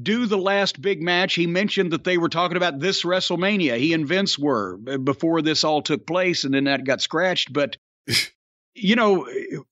do 0.00 0.26
the 0.26 0.38
last 0.38 0.80
big 0.80 1.02
match. 1.02 1.34
He 1.34 1.46
mentioned 1.46 1.92
that 1.92 2.04
they 2.04 2.18
were 2.18 2.28
talking 2.28 2.56
about 2.56 2.80
this 2.80 3.02
WrestleMania. 3.02 3.78
He 3.78 3.92
and 3.92 4.06
Vince 4.06 4.38
were 4.38 4.76
before 4.76 5.42
this 5.42 5.64
all 5.64 5.82
took 5.82 6.06
place, 6.06 6.44
and 6.44 6.52
then 6.52 6.64
that 6.64 6.84
got 6.84 7.00
scratched. 7.00 7.52
But 7.52 7.76
you 8.74 8.96
know 8.96 9.26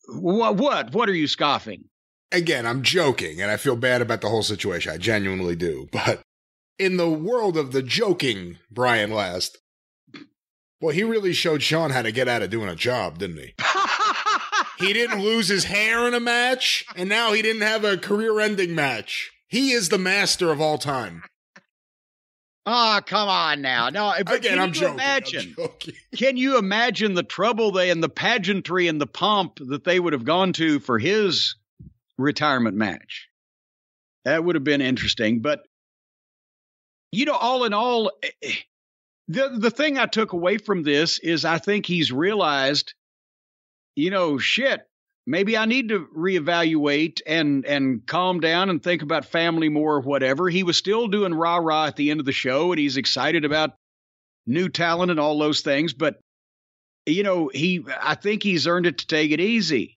what? 0.09 0.57
What? 0.57 0.93
What 0.93 1.09
are 1.09 1.15
you 1.15 1.27
scoffing? 1.27 1.85
Again, 2.33 2.67
I'm 2.67 2.83
joking, 2.83 3.41
and 3.41 3.51
I 3.51 3.57
feel 3.57 3.77
bad 3.77 4.03
about 4.03 4.21
the 4.21 4.29
whole 4.29 4.43
situation. 4.43 4.93
I 4.93 4.97
genuinely 4.97 5.55
do. 5.57 5.89
But 5.93 6.23
in 6.79 6.97
the 6.97 7.09
world 7.09 7.57
of 7.57 7.73
the 7.73 7.83
joking, 7.83 8.59
Brian 8.71 9.13
Last, 9.13 9.59
well, 10.81 10.95
he 10.95 11.05
really 11.05 11.33
showed 11.33 11.63
Sean 11.63 11.91
how 11.91 12.03
to 12.03 12.11
get 12.11 12.29
out 12.29 12.43
of 12.43 12.51
doing 12.51 12.69
a 12.69 12.75
job, 12.75 13.19
didn't 13.19 13.39
he? 13.39 13.55
he 14.87 14.93
didn't 14.93 15.23
lose 15.23 15.49
his 15.49 15.65
hair 15.65 16.09
in 16.09 16.15
a 16.15 16.21
match, 16.21 16.85
and 16.97 17.09
now 17.09 17.33
he 17.33 17.43
didn't 17.43 17.63
have 17.63 17.85
a 17.85 17.97
career-ending 17.97 18.75
match. 18.75 19.31
He 19.55 19.71
is 19.71 19.89
the 19.89 19.99
master 19.99 20.51
of 20.51 20.61
all 20.61 20.79
time. 20.79 21.23
Oh, 22.67 23.01
come 23.07 23.29
on 23.29 23.63
now. 23.63 23.89
No, 23.89 24.13
but 24.27 24.39
Again, 24.39 24.55
can 24.55 24.59
I'm 24.59 24.69
you 24.71 24.75
joking. 24.75 24.95
imagine? 24.95 25.57
Can 26.17 26.37
you 26.37 26.59
imagine 26.59 27.15
the 27.15 27.23
trouble 27.23 27.71
they 27.71 27.91
and 27.91 28.03
the 28.03 28.09
pageantry 28.09 28.89
and 28.89 29.01
the 29.01 29.07
pomp 29.07 29.61
that 29.61 29.85
they 29.85 30.01
would 30.01 30.13
have 30.13 30.25
gone 30.25 30.55
to 30.55 30.81
for 30.81 30.99
his 30.99 31.55
retirement 32.19 32.77
match? 32.77 33.29
That 34.25 34.43
would 34.43 34.57
have 34.57 34.65
been 34.65 34.81
interesting. 34.81 35.39
But 35.39 35.61
you 37.13 37.25
know, 37.25 37.37
all 37.37 37.63
in 37.63 37.73
all, 37.73 38.11
eh, 38.25 38.31
eh, 38.43 38.55
the 39.29 39.51
the 39.57 39.71
thing 39.71 39.99
I 39.99 40.07
took 40.07 40.33
away 40.33 40.59
from 40.59 40.83
this 40.83 41.21
is 41.21 41.45
I 41.45 41.59
think 41.59 41.87
he's 41.87 42.11
realized, 42.11 42.93
you 43.95 44.11
know, 44.11 44.37
shit, 44.37 44.81
maybe 45.27 45.57
I 45.57 45.65
need 45.65 45.89
to 45.89 46.07
reevaluate 46.17 47.21
and 47.27 47.65
and 47.65 48.07
calm 48.07 48.41
down 48.41 48.71
and 48.71 48.83
think 48.83 49.03
about 49.03 49.25
family 49.25 49.69
more 49.69 49.95
or 49.95 50.01
whatever. 50.01 50.49
He 50.49 50.63
was 50.63 50.77
still 50.77 51.09
doing 51.09 51.35
rah 51.35 51.57
rah 51.57 51.87
at 51.87 51.97
the 51.97 52.11
end 52.11 52.21
of 52.21 52.27
the 52.27 52.33
show, 52.33 52.73
and 52.73 52.79
he's 52.79 52.97
excited 52.97 53.45
about 53.45 53.75
new 54.47 54.69
talent 54.69 55.11
and 55.11 55.21
all 55.21 55.39
those 55.39 55.61
things. 55.61 55.93
But 55.93 56.19
you 57.07 57.23
know, 57.23 57.51
he 57.53 57.85
I 58.01 58.15
think 58.15 58.43
he's 58.43 58.67
earned 58.67 58.87
it 58.87 58.99
to 58.99 59.07
take 59.07 59.31
it 59.31 59.41
easy, 59.41 59.97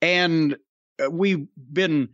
and 0.00 0.56
uh, 1.02 1.10
we've 1.10 1.46
been 1.56 2.10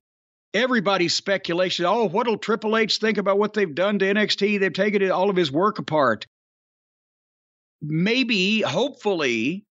everybody's 0.54 1.14
speculation. 1.14 1.84
Oh, 1.84 2.08
what'll 2.08 2.38
Triple 2.38 2.76
H 2.76 2.98
think 2.98 3.18
about 3.18 3.38
what 3.38 3.54
they've 3.54 3.74
done 3.74 3.98
to 3.98 4.06
NXT? 4.06 4.60
They've 4.60 4.72
taken 4.72 5.10
all 5.10 5.30
of 5.30 5.36
his 5.36 5.52
work 5.52 5.78
apart. 5.78 6.26
Maybe, 7.80 8.60
hopefully, 8.60 9.64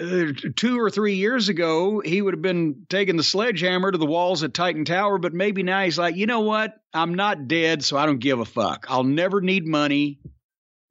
uh, 0.00 0.32
two 0.54 0.78
or 0.78 0.90
three 0.90 1.14
years 1.14 1.48
ago, 1.48 2.00
he 2.00 2.22
would 2.22 2.34
have 2.34 2.42
been 2.42 2.86
taking 2.88 3.16
the 3.16 3.22
sledgehammer 3.22 3.90
to 3.90 3.98
the 3.98 4.06
walls 4.06 4.42
at 4.42 4.54
Titan 4.54 4.84
Tower, 4.84 5.18
but 5.18 5.34
maybe 5.34 5.62
now 5.62 5.82
he's 5.82 5.98
like, 5.98 6.14
you 6.16 6.26
know 6.26 6.40
what? 6.40 6.74
I'm 6.94 7.14
not 7.14 7.48
dead, 7.48 7.84
so 7.84 7.96
I 7.96 8.06
don't 8.06 8.18
give 8.18 8.38
a 8.38 8.44
fuck. 8.44 8.86
I'll 8.88 9.04
never 9.04 9.40
need 9.40 9.66
money. 9.66 10.20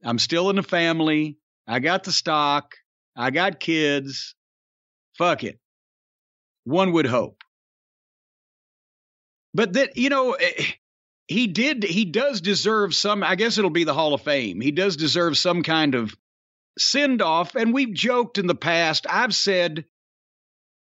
I'm 0.03 0.19
still 0.19 0.49
in 0.49 0.57
the 0.57 0.63
family. 0.63 1.37
I 1.65 1.79
got 1.79 2.03
the 2.03 2.11
stock. 2.11 2.75
I 3.15 3.31
got 3.31 3.59
kids. 3.59 4.35
Fuck 5.17 5.43
it. 5.43 5.59
One 6.65 6.91
would 6.91 7.07
hope. 7.07 7.43
But 9.53 9.73
that, 9.73 9.97
you 9.97 10.09
know, 10.09 10.33
eh, 10.33 10.65
he 11.27 11.47
did, 11.47 11.83
he 11.83 12.05
does 12.05 12.41
deserve 12.41 12.93
some, 12.93 13.23
I 13.23 13.35
guess 13.35 13.57
it'll 13.57 13.69
be 13.69 13.85
the 13.85 13.93
Hall 13.93 14.13
of 14.13 14.21
Fame. 14.21 14.61
He 14.61 14.71
does 14.71 14.97
deserve 14.97 15.37
some 15.37 15.63
kind 15.63 15.95
of 15.95 16.15
send 16.77 17.21
off. 17.21 17.55
And 17.55 17.73
we've 17.73 17.93
joked 17.93 18.37
in 18.37 18.47
the 18.47 18.55
past. 18.55 19.05
I've 19.09 19.35
said, 19.35 19.85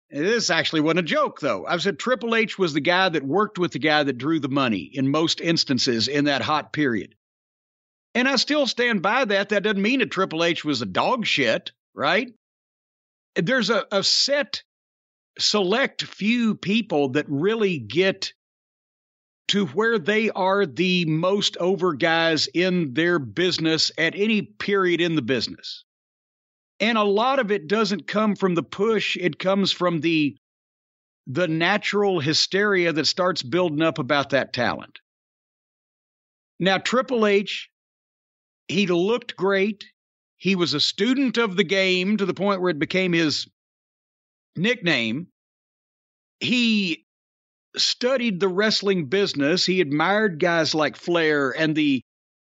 this 0.09 0.49
actually 0.49 0.81
wasn't 0.81 0.99
a 0.99 1.03
joke, 1.03 1.39
though. 1.39 1.65
I've 1.65 1.81
said 1.81 1.97
Triple 1.97 2.35
H 2.35 2.59
was 2.59 2.73
the 2.73 2.81
guy 2.81 3.09
that 3.09 3.23
worked 3.23 3.57
with 3.57 3.71
the 3.71 3.79
guy 3.79 4.03
that 4.03 4.17
drew 4.17 4.39
the 4.39 4.49
money 4.49 4.89
in 4.93 5.09
most 5.09 5.41
instances 5.41 6.07
in 6.07 6.25
that 6.25 6.43
hot 6.43 6.71
period. 6.71 7.15
And 8.13 8.27
I 8.27 8.35
still 8.35 8.67
stand 8.67 9.01
by 9.01 9.25
that. 9.25 9.49
That 9.49 9.63
doesn't 9.63 9.81
mean 9.81 9.99
that 9.99 10.11
Triple 10.11 10.43
H 10.43 10.63
was 10.63 10.83
a 10.83 10.85
dog 10.85 11.25
shit, 11.25 11.71
right? 11.95 12.31
There's 13.35 13.71
a, 13.71 13.85
a 13.91 14.03
set, 14.03 14.61
select 15.39 16.03
few 16.03 16.53
people 16.53 17.09
that 17.09 17.25
really 17.27 17.79
get 17.79 18.33
to 19.47 19.65
where 19.65 19.97
they 19.97 20.29
are 20.29 20.65
the 20.65 21.05
most 21.05 21.57
over 21.57 21.93
guys 21.93 22.47
in 22.47 22.93
their 22.93 23.17
business 23.17 23.91
at 23.97 24.13
any 24.15 24.43
period 24.43 25.01
in 25.01 25.15
the 25.15 25.21
business. 25.21 25.82
And 26.79 26.97
a 26.97 27.03
lot 27.03 27.39
of 27.39 27.51
it 27.51 27.67
doesn't 27.67 28.07
come 28.07 28.35
from 28.35 28.55
the 28.55 28.63
push, 28.63 29.15
it 29.17 29.39
comes 29.39 29.71
from 29.71 30.01
the 30.01 30.37
the 31.25 31.47
natural 31.47 32.19
hysteria 32.19 32.91
that 32.91 33.05
starts 33.05 33.43
building 33.43 33.81
up 33.81 33.97
about 33.97 34.31
that 34.31 34.51
talent. 34.51 34.99
Now 36.59 36.77
Triple 36.77 37.25
H 37.25 37.69
he 38.67 38.87
looked 38.87 39.35
great. 39.35 39.85
He 40.37 40.55
was 40.55 40.73
a 40.73 40.79
student 40.79 41.37
of 41.37 41.55
the 41.55 41.63
game 41.63 42.17
to 42.17 42.25
the 42.25 42.33
point 42.33 42.61
where 42.61 42.71
it 42.71 42.79
became 42.79 43.13
his 43.13 43.47
nickname. 44.55 45.27
He 46.39 47.05
studied 47.77 48.39
the 48.39 48.47
wrestling 48.47 49.05
business. 49.05 49.65
He 49.65 49.81
admired 49.81 50.39
guys 50.39 50.75
like 50.75 50.95
Flair 50.95 51.51
and 51.51 51.75
the 51.75 52.01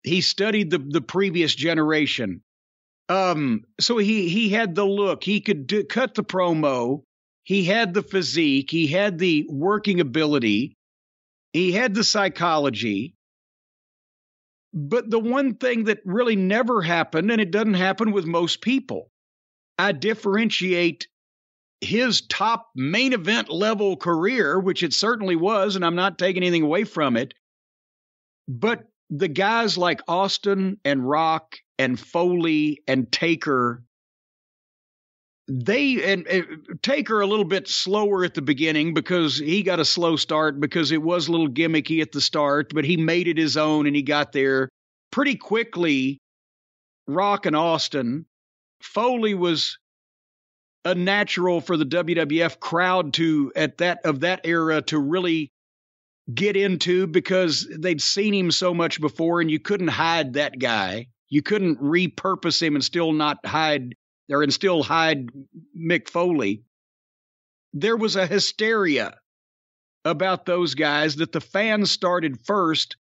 he 0.03 0.21
studied 0.21 0.69
the 0.69 0.79
the 0.79 1.01
previous 1.01 1.55
generation. 1.55 2.41
Um, 3.09 3.65
so 3.79 3.97
he 3.97 4.29
he 4.29 4.49
had 4.49 4.75
the 4.75 4.85
look. 4.85 5.23
He 5.23 5.41
could 5.41 5.67
do, 5.67 5.83
cut 5.83 6.15
the 6.15 6.23
promo. 6.23 7.03
He 7.43 7.65
had 7.65 7.93
the 7.93 8.01
physique. 8.01 8.71
He 8.71 8.87
had 8.87 9.17
the 9.17 9.45
working 9.49 9.99
ability. 9.99 10.77
He 11.51 11.71
had 11.71 11.93
the 11.93 12.03
psychology. 12.03 13.15
But 14.73 15.09
the 15.09 15.19
one 15.19 15.55
thing 15.55 15.83
that 15.83 15.99
really 16.05 16.35
never 16.35 16.81
happened, 16.81 17.29
and 17.29 17.39
it 17.39 17.51
doesn't 17.51 17.75
happen 17.75 18.11
with 18.11 18.25
most 18.25 18.61
people, 18.61 19.11
I 19.77 19.91
differentiate 19.91 21.07
his 21.81 22.21
top 22.21 22.69
main 22.75 23.13
event 23.13 23.49
level 23.49 23.97
career, 23.97 24.59
which 24.59 24.81
it 24.81 24.93
certainly 24.93 25.35
was, 25.35 25.75
and 25.75 25.85
I'm 25.85 25.95
not 25.95 26.17
taking 26.17 26.41
anything 26.41 26.63
away 26.63 26.85
from 26.85 27.17
it. 27.17 27.33
But 28.47 28.85
the 29.09 29.27
guys 29.27 29.77
like 29.77 30.01
Austin 30.07 30.79
and 30.83 31.07
Rock 31.07 31.57
and 31.83 31.99
Foley 31.99 32.81
and 32.87 33.11
Taker, 33.11 33.83
they 35.49 36.01
and, 36.13 36.25
and 36.27 36.79
Taker 36.81 37.19
a 37.19 37.27
little 37.27 37.45
bit 37.45 37.67
slower 37.67 38.23
at 38.23 38.33
the 38.33 38.41
beginning 38.41 38.93
because 38.93 39.37
he 39.37 39.61
got 39.61 39.81
a 39.81 39.85
slow 39.85 40.15
start 40.15 40.59
because 40.59 40.91
it 40.91 41.01
was 41.01 41.27
a 41.27 41.31
little 41.31 41.49
gimmicky 41.49 42.01
at 42.01 42.13
the 42.13 42.21
start, 42.21 42.71
but 42.73 42.85
he 42.85 42.95
made 42.95 43.27
it 43.27 43.37
his 43.37 43.57
own 43.57 43.85
and 43.85 43.95
he 43.95 44.01
got 44.01 44.31
there 44.31 44.69
pretty 45.11 45.35
quickly. 45.35 46.19
Rock 47.05 47.45
and 47.45 47.55
Austin, 47.55 48.25
Foley 48.81 49.33
was 49.33 49.77
a 50.85 50.95
natural 50.95 51.59
for 51.59 51.75
the 51.75 51.85
WWF 51.85 52.61
crowd 52.61 53.13
to 53.15 53.51
at 53.57 53.79
that 53.79 54.05
of 54.05 54.21
that 54.21 54.41
era 54.45 54.81
to 54.83 54.97
really 54.97 55.51
get 56.33 56.55
into 56.55 57.05
because 57.07 57.67
they'd 57.69 58.01
seen 58.01 58.33
him 58.33 58.51
so 58.51 58.73
much 58.73 59.01
before 59.01 59.41
and 59.41 59.51
you 59.51 59.59
couldn't 59.59 59.89
hide 59.89 60.33
that 60.33 60.57
guy. 60.57 61.07
You 61.33 61.41
couldn't 61.41 61.81
repurpose 61.81 62.61
him 62.61 62.75
and 62.75 62.83
still 62.83 63.11
not 63.11 63.43
hide 63.43 63.95
or 64.29 64.43
and 64.43 64.53
still 64.53 64.83
hide 64.83 65.29
Mick 65.75 66.07
Foley. 66.07 66.61
There 67.73 67.97
was 67.97 68.15
a 68.15 68.27
hysteria 68.27 69.17
about 70.05 70.45
those 70.45 70.75
guys 70.75 71.15
that 71.15 71.31
the 71.31 71.41
fans 71.41 71.89
started 71.89 72.45
first 72.45 72.97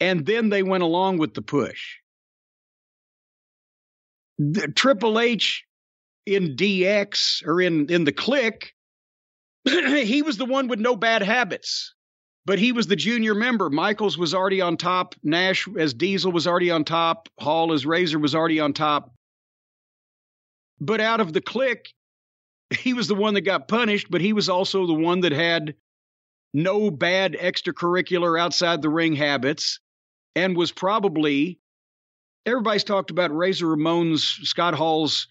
and 0.00 0.24
then 0.24 0.48
they 0.48 0.62
went 0.62 0.82
along 0.82 1.18
with 1.18 1.34
the 1.34 1.42
push. 1.42 1.98
The, 4.38 4.68
Triple 4.68 5.20
H 5.20 5.66
in 6.24 6.56
DX 6.56 7.46
or 7.46 7.60
in 7.60 7.90
in 7.90 8.04
the 8.04 8.14
Kliq, 8.14 8.68
he 9.66 10.22
was 10.22 10.38
the 10.38 10.46
one 10.46 10.68
with 10.68 10.80
no 10.80 10.96
bad 10.96 11.20
habits. 11.20 11.92
But 12.44 12.58
he 12.58 12.72
was 12.72 12.88
the 12.88 12.96
junior 12.96 13.34
member. 13.34 13.70
Michaels 13.70 14.18
was 14.18 14.34
already 14.34 14.60
on 14.60 14.76
top. 14.76 15.14
Nash 15.22 15.68
as 15.78 15.94
Diesel 15.94 16.32
was 16.32 16.46
already 16.46 16.70
on 16.70 16.84
top. 16.84 17.28
Hall 17.38 17.72
as 17.72 17.86
Razor 17.86 18.18
was 18.18 18.34
already 18.34 18.58
on 18.58 18.72
top. 18.72 19.12
But 20.80 21.00
out 21.00 21.20
of 21.20 21.32
the 21.32 21.40
Kliq, 21.40 21.86
he 22.76 22.94
was 22.94 23.06
the 23.06 23.14
one 23.14 23.34
that 23.34 23.42
got 23.42 23.68
punished, 23.68 24.10
but 24.10 24.20
he 24.20 24.32
was 24.32 24.48
also 24.48 24.86
the 24.86 24.94
one 24.94 25.20
that 25.20 25.32
had 25.32 25.76
no 26.52 26.90
bad 26.90 27.34
extracurricular 27.34 28.38
outside 28.38 28.82
the 28.82 28.88
ring 28.88 29.14
habits 29.14 29.78
and 30.34 30.56
was 30.56 30.72
probably 30.72 31.60
everybody's 32.44 32.84
talked 32.84 33.10
about 33.10 33.34
Razor 33.34 33.68
Ramon's 33.68 34.24
Scott 34.24 34.74
Hall's 34.74 35.28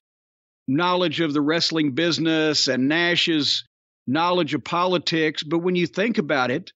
knowledge 0.68 1.20
of 1.20 1.34
the 1.34 1.42
wrestling 1.42 1.92
business 1.92 2.68
and 2.68 2.88
Nash's 2.88 3.66
knowledge 4.08 4.54
of 4.54 4.64
politics. 4.64 5.44
But 5.44 5.60
when 5.60 5.76
you 5.76 5.88
think 5.88 6.18
about 6.18 6.50
it, 6.52 6.72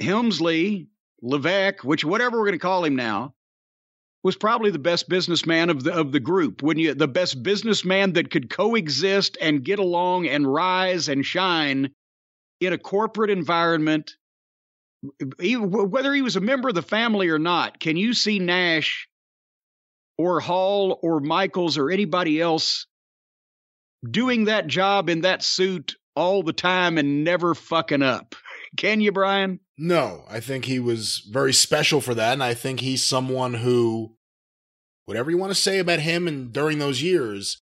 Helmsley, 0.00 0.88
Levesque, 1.22 1.84
which 1.84 2.04
whatever 2.04 2.38
we're 2.38 2.46
going 2.46 2.58
to 2.58 2.62
call 2.62 2.84
him 2.84 2.96
now, 2.96 3.34
was 4.22 4.36
probably 4.36 4.70
the 4.70 4.78
best 4.78 5.08
businessman 5.08 5.70
of 5.70 5.84
the 5.84 5.92
of 5.92 6.12
the 6.12 6.20
group. 6.20 6.62
When 6.62 6.78
you 6.78 6.94
the 6.94 7.08
best 7.08 7.42
businessman 7.42 8.14
that 8.14 8.30
could 8.30 8.50
coexist 8.50 9.36
and 9.40 9.64
get 9.64 9.78
along 9.78 10.26
and 10.26 10.50
rise 10.50 11.08
and 11.08 11.24
shine 11.24 11.90
in 12.60 12.72
a 12.72 12.78
corporate 12.78 13.30
environment, 13.30 14.16
whether 15.20 16.14
he 16.14 16.22
was 16.22 16.36
a 16.36 16.40
member 16.40 16.70
of 16.70 16.74
the 16.74 16.82
family 16.82 17.28
or 17.28 17.38
not. 17.38 17.78
Can 17.78 17.96
you 17.96 18.14
see 18.14 18.38
Nash 18.38 19.08
or 20.16 20.40
Hall 20.40 20.98
or 21.02 21.20
Michaels 21.20 21.76
or 21.76 21.90
anybody 21.90 22.40
else 22.40 22.86
doing 24.08 24.44
that 24.44 24.66
job 24.66 25.08
in 25.08 25.22
that 25.22 25.42
suit 25.42 25.96
all 26.16 26.42
the 26.42 26.52
time 26.52 26.98
and 26.98 27.24
never 27.24 27.54
fucking 27.54 28.02
up. 28.02 28.34
Can 28.76 29.00
you, 29.00 29.12
Brian? 29.12 29.60
No, 29.76 30.24
I 30.28 30.40
think 30.40 30.64
he 30.64 30.78
was 30.78 31.18
very 31.30 31.52
special 31.52 32.00
for 32.00 32.14
that. 32.14 32.32
And 32.32 32.42
I 32.42 32.54
think 32.54 32.80
he's 32.80 33.04
someone 33.04 33.54
who, 33.54 34.16
whatever 35.04 35.30
you 35.30 35.38
want 35.38 35.50
to 35.50 35.60
say 35.60 35.78
about 35.78 36.00
him 36.00 36.26
and 36.28 36.52
during 36.52 36.78
those 36.78 37.02
years, 37.02 37.60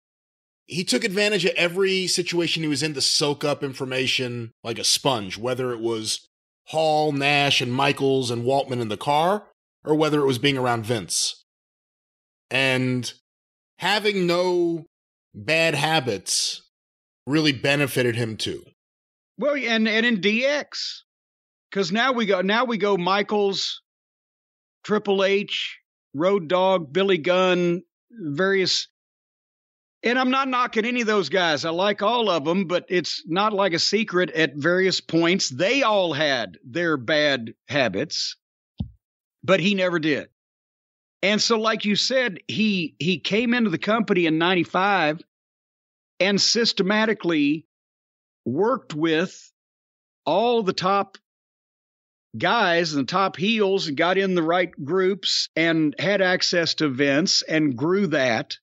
he 0.67 0.83
took 0.83 1.03
advantage 1.03 1.45
of 1.45 1.53
every 1.55 2.07
situation 2.07 2.63
he 2.63 2.69
was 2.69 2.81
in 2.81 2.93
to 2.95 3.01
soak 3.01 3.43
up 3.43 3.63
information 3.63 4.51
like 4.63 4.79
a 4.79 4.83
sponge, 4.83 5.37
whether 5.37 5.71
it 5.71 5.79
was 5.79 6.27
Hall, 6.67 7.11
Nash, 7.11 7.61
and 7.61 7.71
Michaels 7.71 8.31
and 8.31 8.43
Waltman 8.43 8.81
in 8.81 8.89
the 8.89 8.97
car, 8.97 9.43
or 9.83 9.93
whether 9.93 10.21
it 10.21 10.25
was 10.25 10.39
being 10.39 10.57
around 10.57 10.85
Vince. 10.85 11.43
And 12.49 13.13
having 13.79 14.25
no 14.25 14.85
bad 15.35 15.75
habits 15.75 16.63
really 17.27 17.51
benefited 17.51 18.15
him 18.15 18.37
too. 18.37 18.63
Well, 19.37 19.55
and 19.55 19.87
and 19.87 20.05
in 20.05 20.21
DX, 20.21 21.01
because 21.69 21.91
now 21.91 22.13
we 22.13 22.25
go 22.25 22.41
now 22.41 22.65
we 22.65 22.77
go 22.77 22.97
Michaels, 22.97 23.81
Triple 24.83 25.23
H, 25.23 25.77
Road 26.13 26.47
Dog, 26.47 26.93
Billy 26.93 27.17
Gunn, 27.17 27.83
various. 28.11 28.87
And 30.03 30.19
I'm 30.19 30.29
not 30.29 30.47
knocking 30.47 30.85
any 30.85 31.01
of 31.01 31.07
those 31.07 31.29
guys. 31.29 31.65
I 31.65 31.71
like 31.71 32.03
all 32.03 32.29
of 32.29 32.45
them, 32.45 32.65
but 32.65 32.85
it's 32.89 33.23
not 33.25 33.53
like 33.53 33.73
a 33.73 33.79
secret 33.79 34.29
at 34.31 34.55
various 34.55 35.01
points. 35.01 35.49
They 35.49 35.81
all 35.81 36.13
had 36.13 36.59
their 36.63 36.95
bad 36.95 37.55
habits, 37.67 38.35
but 39.43 39.59
he 39.59 39.73
never 39.73 39.97
did. 39.97 40.29
And 41.23 41.41
so, 41.41 41.59
like 41.59 41.85
you 41.85 41.95
said, 41.95 42.39
he 42.47 42.95
he 42.99 43.19
came 43.19 43.55
into 43.55 43.71
the 43.71 43.79
company 43.79 44.27
in 44.27 44.37
'95 44.37 45.21
and 46.19 46.39
systematically 46.39 47.65
worked 48.45 48.93
with 48.93 49.51
all 50.25 50.63
the 50.63 50.73
top 50.73 51.17
guys 52.37 52.93
and 52.93 53.07
the 53.07 53.11
top 53.11 53.37
heels 53.37 53.87
and 53.87 53.97
got 53.97 54.17
in 54.17 54.35
the 54.35 54.43
right 54.43 54.71
groups 54.83 55.49
and 55.55 55.95
had 55.99 56.21
access 56.21 56.75
to 56.75 56.89
Vince 56.89 57.41
and 57.43 57.75
grew 57.75 58.07
that 58.07 58.57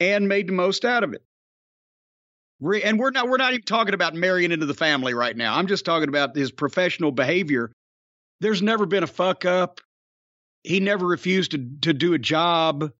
and 0.00 0.28
made 0.28 0.48
the 0.48 0.52
most 0.52 0.84
out 0.84 1.04
of 1.04 1.12
it. 1.12 1.22
Re- 2.60 2.82
And 2.82 2.98
we're 2.98 3.10
not 3.10 3.28
we're 3.28 3.36
not 3.38 3.52
even 3.52 3.64
talking 3.64 3.94
about 3.94 4.14
marrying 4.14 4.52
into 4.52 4.66
the 4.66 4.74
family 4.74 5.14
right 5.14 5.36
now. 5.36 5.56
I'm 5.56 5.66
just 5.66 5.84
talking 5.84 6.08
about 6.08 6.36
his 6.36 6.50
professional 6.50 7.12
behavior. 7.12 7.72
There's 8.40 8.62
never 8.62 8.86
been 8.86 9.02
a 9.02 9.08
fuck 9.08 9.44
up. 9.44 9.80
He 10.62 10.80
never 10.80 11.06
refused 11.06 11.52
to 11.52 11.58
to 11.82 11.92
do 11.92 12.14
a 12.14 12.18
job 12.18 12.92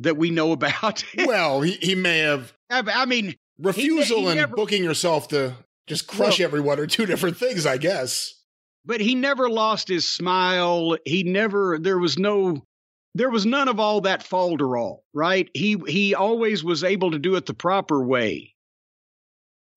that 0.00 0.16
we 0.16 0.30
know 0.30 0.52
about. 0.52 1.04
well, 1.26 1.60
he, 1.60 1.72
he 1.72 1.94
may 1.94 2.18
have 2.20 2.52
I, 2.70 2.82
I 2.86 3.04
mean, 3.06 3.34
refusal 3.58 4.20
he 4.20 4.26
and 4.26 4.36
never- 4.36 4.56
booking 4.56 4.82
yourself 4.84 5.28
to 5.28 5.54
just 5.86 6.06
crush 6.06 6.38
Well- 6.38 6.46
everyone 6.46 6.78
are 6.80 6.86
two 6.86 7.06
different 7.06 7.36
things, 7.36 7.64
I 7.66 7.76
guess. 7.78 8.34
but 8.84 9.00
he 9.00 9.14
never 9.14 9.48
lost 9.50 9.88
his 9.88 10.06
smile. 10.08 10.96
He 11.04 11.22
never 11.24 11.78
there 11.80 11.98
was 11.98 12.18
no 12.18 12.62
there 13.14 13.30
was 13.30 13.46
none 13.46 13.66
of 13.68 13.80
all 13.80 14.02
that 14.02 14.22
falderall, 14.28 14.98
right? 15.14 15.48
He 15.54 15.76
he 15.88 16.14
always 16.14 16.62
was 16.62 16.84
able 16.84 17.10
to 17.12 17.18
do 17.18 17.34
it 17.36 17.46
the 17.46 17.54
proper 17.54 18.02
way. 18.04 18.54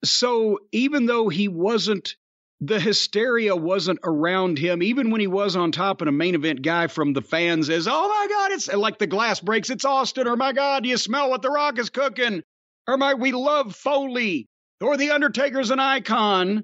So 0.03 0.59
even 0.71 1.05
though 1.05 1.29
he 1.29 1.47
wasn't 1.47 2.15
the 2.61 2.79
hysteria 2.79 3.55
wasn't 3.55 3.99
around 4.03 4.57
him, 4.59 4.83
even 4.83 5.11
when 5.11 5.21
he 5.21 5.27
was 5.27 5.55
on 5.55 5.71
top 5.71 6.01
and 6.01 6.09
a 6.09 6.11
main 6.11 6.35
event 6.35 6.61
guy 6.61 6.87
from 6.87 7.13
the 7.13 7.21
fans 7.21 7.69
is, 7.69 7.87
oh 7.87 8.07
my 8.09 8.27
God, 8.29 8.51
it's 8.51 8.67
like 8.73 8.97
the 8.99 9.07
glass 9.07 9.39
breaks, 9.39 9.69
it's 9.69 9.85
Austin, 9.85 10.27
or 10.27 10.35
my 10.35 10.51
God, 10.51 10.83
do 10.83 10.89
you 10.89 10.97
smell 10.97 11.29
what 11.29 11.41
the 11.41 11.49
rock 11.49 11.79
is 11.79 11.89
cooking? 11.89 12.43
Or 12.87 12.97
my 12.97 13.13
we 13.13 13.31
love 13.31 13.75
Foley, 13.75 14.47
or 14.81 14.97
the 14.97 15.11
Undertaker's 15.11 15.69
an 15.69 15.79
icon 15.79 16.63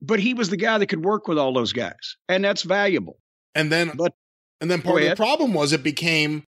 but 0.00 0.20
he 0.20 0.34
was 0.34 0.48
the 0.48 0.56
guy 0.56 0.78
that 0.78 0.86
could 0.86 1.04
work 1.04 1.26
with 1.28 1.38
all 1.38 1.52
those 1.52 1.72
guys, 1.72 2.16
and 2.28 2.44
that's 2.44 2.62
valuable. 2.62 3.18
And 3.54 3.72
then 3.72 3.92
But- 3.96 4.14
and 4.60 4.70
then 4.70 4.82
part 4.82 5.02
of 5.02 5.08
the 5.10 5.16
problem 5.16 5.54
was 5.54 5.72
it 5.72 5.82
became 5.82 6.44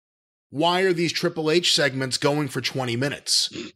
why 0.50 0.82
are 0.82 0.92
these 0.92 1.12
Triple 1.12 1.50
H 1.50 1.74
segments 1.74 2.18
going 2.18 2.48
for 2.48 2.60
20 2.60 2.96
minutes? 2.96 3.50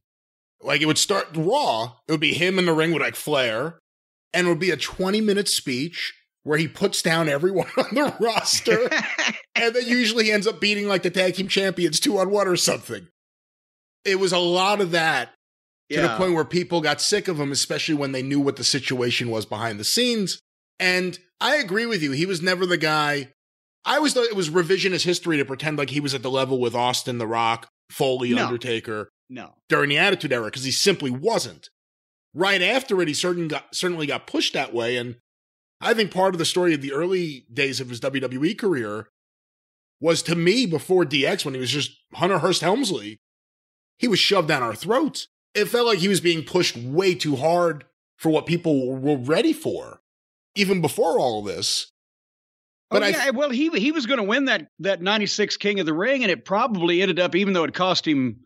Like 0.62 0.82
it 0.82 0.86
would 0.86 0.98
start 0.98 1.28
raw, 1.34 1.94
it 2.06 2.12
would 2.12 2.20
be 2.20 2.34
him 2.34 2.58
in 2.58 2.66
the 2.66 2.74
ring 2.74 2.92
with 2.92 3.00
like 3.00 3.16
Flair, 3.16 3.78
and 4.34 4.46
it 4.46 4.50
would 4.50 4.58
be 4.58 4.70
a 4.70 4.76
20 4.76 5.18
minute 5.22 5.48
speech 5.48 6.12
where 6.42 6.58
he 6.58 6.68
puts 6.68 7.00
down 7.00 7.30
everyone 7.30 7.70
on 7.78 7.94
the 7.94 8.14
roster, 8.20 8.90
and 9.54 9.74
then 9.74 9.86
usually 9.88 10.30
ends 10.30 10.46
up 10.46 10.60
beating 10.60 10.86
like 10.86 11.02
the 11.02 11.08
tag 11.08 11.34
team 11.36 11.48
champions 11.48 11.98
two 11.98 12.18
on 12.18 12.28
one 12.28 12.46
or 12.46 12.56
something. 12.56 13.08
It 14.04 14.18
was 14.18 14.32
a 14.32 14.38
lot 14.38 14.80
of 14.80 14.92
that 14.92 15.34
to 15.90 16.00
the 16.00 16.16
point 16.16 16.34
where 16.34 16.44
people 16.44 16.80
got 16.80 17.00
sick 17.00 17.28
of 17.28 17.38
him, 17.40 17.50
especially 17.52 17.96
when 17.96 18.12
they 18.12 18.22
knew 18.22 18.40
what 18.40 18.56
the 18.56 18.64
situation 18.64 19.28
was 19.30 19.44
behind 19.44 19.80
the 19.80 19.84
scenes. 19.84 20.40
And 20.78 21.18
I 21.40 21.56
agree 21.56 21.86
with 21.86 22.02
you. 22.02 22.12
He 22.12 22.26
was 22.26 22.40
never 22.40 22.64
the 22.64 22.76
guy. 22.78 23.32
I 23.84 23.96
always 23.96 24.14
thought 24.14 24.24
it 24.24 24.36
was 24.36 24.50
revisionist 24.50 25.04
history 25.04 25.36
to 25.38 25.44
pretend 25.44 25.78
like 25.78 25.90
he 25.90 26.00
was 26.00 26.14
at 26.14 26.22
the 26.22 26.30
level 26.30 26.60
with 26.60 26.74
Austin, 26.74 27.18
The 27.18 27.26
Rock, 27.26 27.68
Foley, 27.90 28.32
No. 28.34 28.44
Undertaker 28.44 29.10
no, 29.28 29.54
during 29.68 29.90
the 29.90 29.98
Attitude 29.98 30.32
Era 30.32 30.46
because 30.46 30.64
he 30.64 30.70
simply 30.70 31.10
wasn't. 31.10 31.68
Right 32.34 32.62
after 32.62 33.00
it, 33.02 33.08
he 33.08 33.14
certain 33.14 33.48
got, 33.48 33.74
certainly 33.74 34.06
got 34.06 34.26
pushed 34.26 34.52
that 34.52 34.72
way. 34.74 34.96
And 34.96 35.16
I 35.80 35.94
think 35.94 36.10
part 36.12 36.34
of 36.34 36.38
the 36.38 36.44
story 36.44 36.74
of 36.74 36.82
the 36.82 36.92
early 36.92 37.46
days 37.52 37.80
of 37.80 37.88
his 37.88 38.00
WWE 38.00 38.56
career 38.58 39.08
was 40.00 40.22
to 40.22 40.34
me 40.34 40.66
before 40.66 41.04
DX 41.04 41.44
when 41.44 41.54
he 41.54 41.60
was 41.60 41.70
just 41.70 41.92
Hunter 42.14 42.38
Hearst 42.38 42.60
Helmsley, 42.60 43.18
he 44.00 44.08
was 44.08 44.18
shoved 44.18 44.48
down 44.48 44.62
our 44.62 44.74
throats. 44.74 45.28
It 45.54 45.66
felt 45.66 45.86
like 45.86 45.98
he 45.98 46.08
was 46.08 46.20
being 46.20 46.42
pushed 46.42 46.76
way 46.76 47.14
too 47.14 47.36
hard 47.36 47.84
for 48.16 48.30
what 48.30 48.46
people 48.46 48.96
were 48.96 49.16
ready 49.16 49.52
for, 49.52 50.00
even 50.56 50.80
before 50.80 51.18
all 51.18 51.42
this. 51.42 51.92
Oh, 52.90 52.96
but 52.96 53.02
oh, 53.02 53.06
I- 53.06 53.08
yeah, 53.10 53.30
well, 53.30 53.50
he 53.50 53.68
he 53.68 53.92
was 53.92 54.06
going 54.06 54.18
to 54.18 54.24
win 54.24 54.46
that 54.46 54.68
that 54.80 55.02
'96 55.02 55.56
King 55.58 55.80
of 55.80 55.86
the 55.86 55.92
Ring, 55.94 56.22
and 56.22 56.30
it 56.32 56.44
probably 56.44 57.02
ended 57.02 57.20
up, 57.20 57.36
even 57.36 57.52
though 57.52 57.64
it 57.64 57.74
cost 57.74 58.06
him, 58.06 58.40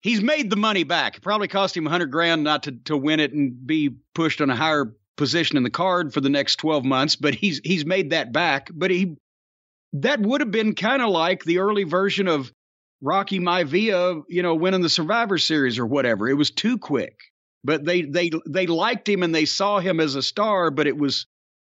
he's 0.00 0.22
made 0.22 0.48
the 0.48 0.56
money 0.56 0.84
back. 0.84 1.16
It 1.16 1.22
probably 1.22 1.48
cost 1.48 1.76
him 1.76 1.84
100 1.84 2.10
grand 2.10 2.44
not 2.44 2.62
to 2.64 2.72
to 2.84 2.96
win 2.96 3.20
it 3.20 3.32
and 3.32 3.66
be 3.66 3.96
pushed 4.14 4.40
on 4.40 4.48
a 4.48 4.56
higher 4.56 4.94
position 5.16 5.56
in 5.56 5.64
the 5.64 5.70
card 5.70 6.14
for 6.14 6.20
the 6.20 6.30
next 6.30 6.56
12 6.56 6.84
months. 6.84 7.16
But 7.16 7.34
he's 7.34 7.60
he's 7.64 7.84
made 7.84 8.10
that 8.10 8.32
back. 8.32 8.70
But 8.72 8.90
he 8.90 9.16
that 9.94 10.20
would 10.20 10.40
have 10.40 10.52
been 10.52 10.74
kind 10.74 11.02
of 11.02 11.10
like 11.10 11.44
the 11.44 11.58
early 11.58 11.84
version 11.84 12.28
of 12.28 12.52
Rocky 13.00 13.40
Maivia, 13.40 14.22
you 14.28 14.42
know, 14.42 14.54
winning 14.54 14.82
the 14.82 14.88
Survivor 14.88 15.38
Series 15.38 15.78
or 15.78 15.86
whatever. 15.86 16.28
It 16.28 16.34
was 16.34 16.50
too 16.50 16.78
quick. 16.78 17.18
But 17.62 17.84
they 17.84 18.02
they 18.02 18.30
they 18.48 18.66
liked 18.66 19.08
him 19.08 19.22
and 19.22 19.34
they 19.34 19.44
saw 19.44 19.80
him 19.80 20.00
as 20.00 20.14
a 20.14 20.22
star, 20.22 20.70
but 20.70 20.86
it 20.86 20.96
was 20.96 21.26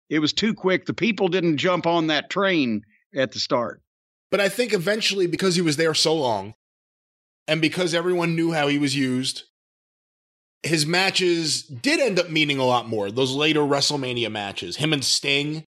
it 0.08 0.20
was 0.20 0.32
too 0.32 0.54
quick. 0.54 0.86
The 0.86 0.94
people 0.94 1.28
didn't 1.28 1.58
jump 1.58 1.86
on 1.86 2.06
that 2.06 2.30
train 2.30 2.82
at 3.14 3.32
the 3.32 3.38
start. 3.38 3.82
But 4.30 4.40
I 4.40 4.48
think 4.48 4.72
eventually, 4.72 5.26
because 5.26 5.54
he 5.54 5.62
was 5.62 5.76
there 5.76 5.92
so 5.92 6.14
long, 6.14 6.54
and 7.46 7.60
because 7.60 7.92
everyone 7.92 8.34
knew 8.34 8.52
how 8.52 8.68
he 8.68 8.78
was 8.78 8.96
used, 8.96 9.44
his 10.62 10.86
matches 10.86 11.62
did 11.62 12.00
end 12.00 12.18
up 12.18 12.30
meaning 12.30 12.58
a 12.58 12.64
lot 12.64 12.88
more. 12.88 13.10
Those 13.10 13.34
later 13.34 13.60
WrestleMania 13.60 14.30
matches, 14.30 14.76
him 14.76 14.94
and 14.94 15.04
Sting, 15.04 15.64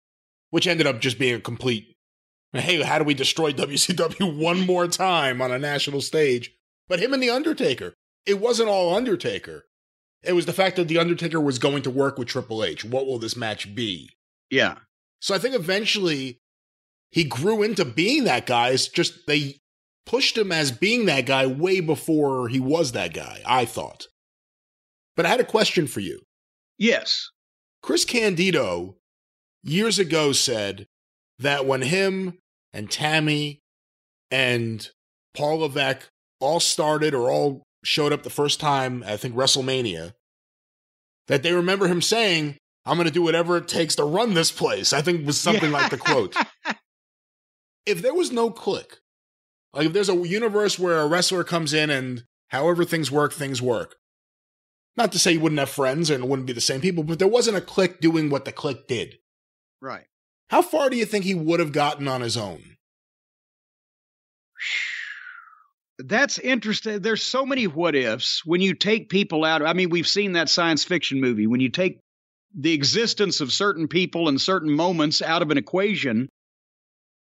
which 0.51 0.67
ended 0.67 0.87
up 0.87 1.01
just 1.01 1.19
being 1.19 1.35
a 1.35 1.41
complete 1.41 1.92
hey, 2.61 2.81
how 2.81 2.99
do 2.99 3.03
we 3.03 3.13
destroy 3.13 3.51
WCW 3.51 4.37
one 4.37 4.65
more 4.65 4.87
time 4.87 5.41
on 5.41 5.51
a 5.51 5.59
national 5.59 6.01
stage? 6.01 6.53
But 6.87 6.99
him 6.99 7.13
and 7.13 7.23
The 7.23 7.29
Undertaker, 7.29 7.93
it 8.25 8.39
wasn't 8.39 8.69
all 8.69 8.95
Undertaker. 8.95 9.65
It 10.23 10.33
was 10.33 10.45
the 10.45 10.53
fact 10.53 10.75
that 10.77 10.87
The 10.87 10.99
Undertaker 10.99 11.41
was 11.41 11.59
going 11.59 11.83
to 11.83 11.89
work 11.89 12.17
with 12.17 12.27
Triple 12.27 12.63
H. 12.63 12.85
What 12.85 13.05
will 13.05 13.19
this 13.19 13.35
match 13.35 13.73
be? 13.75 14.09
Yeah. 14.49 14.75
So 15.19 15.33
I 15.33 15.39
think 15.39 15.55
eventually 15.55 16.39
he 17.11 17.23
grew 17.23 17.63
into 17.63 17.85
being 17.85 18.23
that 18.25 18.45
guy. 18.45 18.69
It's 18.69 18.87
just 18.87 19.27
they 19.27 19.57
pushed 20.05 20.37
him 20.37 20.51
as 20.51 20.71
being 20.71 21.05
that 21.05 21.25
guy 21.25 21.45
way 21.45 21.79
before 21.79 22.47
he 22.47 22.59
was 22.59 22.91
that 22.91 23.13
guy, 23.13 23.41
I 23.45 23.65
thought. 23.65 24.07
But 25.15 25.25
I 25.25 25.29
had 25.29 25.39
a 25.39 25.45
question 25.45 25.87
for 25.87 25.99
you. 25.99 26.21
Yes. 26.77 27.29
Chris 27.81 28.05
Candido 28.05 28.95
years 29.63 29.99
ago 29.99 30.31
said 30.31 30.87
that 31.39 31.65
when 31.65 31.81
him 31.81 32.37
and 32.73 32.89
Tammy 32.89 33.59
and 34.31 34.89
Paul 35.35 35.59
Levesque 35.59 36.07
all 36.39 36.59
started 36.59 37.13
or 37.13 37.29
all 37.31 37.63
showed 37.83 38.13
up 38.13 38.23
the 38.23 38.29
first 38.29 38.59
time, 38.59 39.03
I 39.05 39.17
think 39.17 39.35
WrestleMania, 39.35 40.13
that 41.27 41.43
they 41.43 41.53
remember 41.53 41.87
him 41.87 42.01
saying, 42.01 42.57
I'm 42.85 42.97
going 42.97 43.07
to 43.07 43.13
do 43.13 43.21
whatever 43.21 43.57
it 43.57 43.67
takes 43.67 43.95
to 43.95 44.03
run 44.03 44.33
this 44.33 44.51
place. 44.51 44.91
I 44.93 45.01
think 45.01 45.25
was 45.25 45.39
something 45.39 45.71
Yeah. 45.71 45.77
like 45.77 45.91
the 45.91 45.97
quote. 45.97 46.35
if 47.85 48.01
there 48.01 48.13
was 48.13 48.31
no 48.31 48.49
Kliq, 48.49 48.97
like 49.73 49.87
if 49.87 49.93
there's 49.93 50.09
a 50.09 50.15
universe 50.15 50.77
where 50.77 50.99
a 50.99 51.07
wrestler 51.07 51.43
comes 51.43 51.73
in 51.73 51.89
and 51.89 52.23
however 52.49 52.83
things 52.85 53.11
work, 53.11 53.33
things 53.33 53.61
work. 53.61 53.95
Not 54.95 55.11
to 55.13 55.19
say 55.19 55.31
you 55.31 55.39
wouldn't 55.39 55.59
have 55.59 55.69
friends 55.69 56.09
and 56.09 56.23
it 56.23 56.29
wouldn't 56.29 56.45
be 56.45 56.53
the 56.53 56.61
same 56.61 56.79
people, 56.81 57.03
but 57.03 57.17
there 57.19 57.27
wasn't 57.27 57.57
a 57.57 57.61
click 57.61 57.99
doing 57.99 58.29
what 58.29 58.45
the 58.45 58.51
Kliq 58.51 58.85
did. 58.87 59.17
Right. 59.81 60.05
How 60.53 60.61
far 60.61 60.91
do 60.91 60.97
you 60.97 61.05
think 61.07 61.25
he 61.25 61.33
would 61.33 61.59
have 61.59 61.71
gotten 61.71 62.07
on 62.07 62.21
his 62.21 62.37
own? 62.37 62.61
That's 65.97 66.37
interesting. 66.37 67.01
There's 67.01 67.23
so 67.23 67.43
many 67.43 67.65
what 67.65 67.95
ifs 67.95 68.45
when 68.45 68.61
you 68.61 68.75
take 68.75 69.09
people 69.09 69.45
out. 69.45 69.65
I 69.65 69.73
mean, 69.73 69.89
we've 69.89 70.07
seen 70.07 70.33
that 70.33 70.49
science 70.49 70.83
fiction 70.83 71.19
movie. 71.19 71.47
When 71.47 71.59
you 71.59 71.69
take 71.69 72.01
the 72.55 72.71
existence 72.71 73.41
of 73.41 73.51
certain 73.51 73.87
people 73.87 74.29
and 74.29 74.39
certain 74.39 74.71
moments 74.71 75.23
out 75.23 75.41
of 75.41 75.49
an 75.49 75.57
equation, 75.57 76.29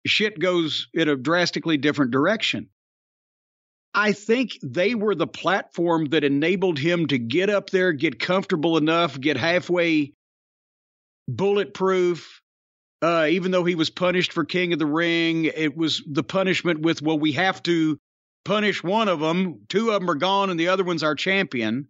shit 0.07 0.39
goes 0.39 0.89
in 0.93 1.09
a 1.09 1.17
drastically 1.17 1.79
different 1.79 2.11
direction. 2.11 2.69
I 3.95 4.13
think 4.13 4.59
they 4.63 4.95
were 4.95 5.15
the 5.15 5.27
platform 5.27 6.11
that 6.11 6.23
enabled 6.23 6.79
him 6.79 7.07
to 7.07 7.17
get 7.17 7.49
up 7.49 7.71
there, 7.71 7.95
get 7.95 8.21
comfortable 8.21 8.77
enough, 8.77 9.19
get 9.19 9.39
halfway 9.39 10.13
bulletproof. 11.27 12.42
Uh, 13.03 13.27
even 13.29 13.51
though 13.51 13.65
he 13.65 13.75
was 13.75 13.91
punished 13.91 14.33
for 14.33 14.45
King 14.45 14.73
of 14.73 14.79
the 14.79 14.87
Ring, 14.87 15.47
it 15.47 15.77
was 15.77 16.03
the 16.07 16.23
punishment 16.23 16.81
with, 16.81 17.03
well, 17.03 17.19
we 17.19 17.33
have 17.33 17.61
to 17.65 17.99
punish 18.45 18.83
one 18.85 19.09
of 19.09 19.19
them. 19.19 19.63
Two 19.69 19.91
of 19.91 20.01
them 20.01 20.11
are 20.11 20.15
gone, 20.15 20.51
and 20.51 20.59
the 20.59 20.69
other 20.69 20.85
one's 20.85 21.03
our 21.03 21.17
champion. 21.17 21.89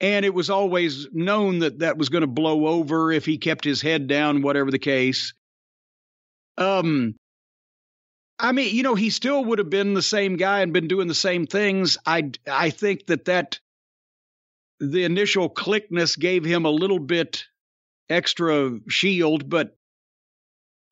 And 0.00 0.24
it 0.24 0.32
was 0.32 0.48
always 0.48 1.08
known 1.12 1.60
that 1.60 1.80
that 1.80 1.98
was 1.98 2.08
going 2.08 2.22
to 2.22 2.28
blow 2.28 2.66
over 2.66 3.10
if 3.10 3.26
he 3.26 3.38
kept 3.38 3.64
his 3.64 3.82
head 3.82 4.06
down, 4.06 4.42
whatever 4.42 4.70
the 4.70 4.78
case. 4.78 5.34
Um, 6.56 7.16
I 8.38 8.52
mean, 8.52 8.74
you 8.74 8.82
know, 8.82 8.94
he 8.94 9.10
still 9.10 9.44
would 9.44 9.58
have 9.58 9.70
been 9.70 9.94
the 9.94 10.02
same 10.02 10.36
guy 10.36 10.60
and 10.60 10.72
been 10.72 10.88
doing 10.88 11.08
the 11.08 11.14
same 11.14 11.46
things. 11.46 11.98
I 12.04 12.30
I 12.50 12.70
think 12.70 13.06
that 13.06 13.26
that 13.26 13.60
the 14.80 15.04
initial 15.04 15.48
clickness 15.48 16.18
gave 16.18 16.44
him 16.44 16.64
a 16.64 16.70
little 16.70 16.98
bit 16.98 17.44
extra 18.08 18.78
shield, 18.88 19.48
but 19.48 19.76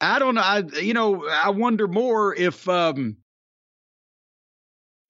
I 0.00 0.18
don't 0.18 0.34
know. 0.34 0.40
I 0.40 0.62
you 0.80 0.94
know, 0.94 1.26
I 1.28 1.50
wonder 1.50 1.86
more 1.86 2.34
if 2.34 2.68
um 2.68 3.16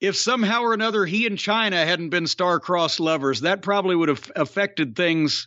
if 0.00 0.16
somehow 0.16 0.62
or 0.62 0.72
another 0.72 1.04
he 1.04 1.26
and 1.26 1.36
Chyna 1.36 1.84
hadn't 1.84 2.08
been 2.08 2.26
star-crossed 2.26 3.00
lovers, 3.00 3.42
that 3.42 3.62
probably 3.62 3.94
would 3.94 4.08
have 4.08 4.32
affected 4.34 4.96
things 4.96 5.46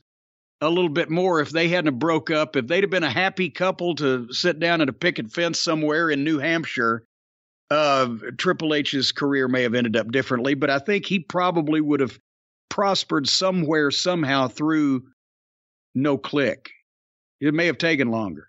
a 0.61 0.69
little 0.69 0.89
bit 0.89 1.09
more 1.09 1.41
if 1.41 1.49
they 1.49 1.67
hadn't 1.67 1.99
broke 1.99 2.29
up. 2.29 2.55
If 2.55 2.67
they'd 2.67 2.83
have 2.83 2.91
been 2.91 3.03
a 3.03 3.09
happy 3.09 3.49
couple 3.49 3.95
to 3.95 4.31
sit 4.31 4.59
down 4.59 4.79
at 4.81 4.89
a 4.89 4.93
picket 4.93 5.31
fence 5.31 5.59
somewhere 5.59 6.09
in 6.09 6.23
New 6.23 6.37
Hampshire, 6.37 7.03
uh, 7.71 8.09
Triple 8.37 8.75
H's 8.75 9.11
career 9.11 9.47
may 9.47 9.63
have 9.63 9.73
ended 9.73 9.97
up 9.97 10.11
differently. 10.11 10.53
But 10.53 10.69
I 10.69 10.79
think 10.79 11.05
he 11.05 11.19
probably 11.19 11.81
would 11.81 11.99
have 11.99 12.17
prospered 12.69 13.27
somewhere 13.27 13.91
somehow 13.91 14.47
through 14.47 15.03
no 15.95 16.17
Kliq. 16.17 16.67
It 17.41 17.53
may 17.53 17.65
have 17.65 17.77
taken 17.77 18.09
longer. 18.09 18.47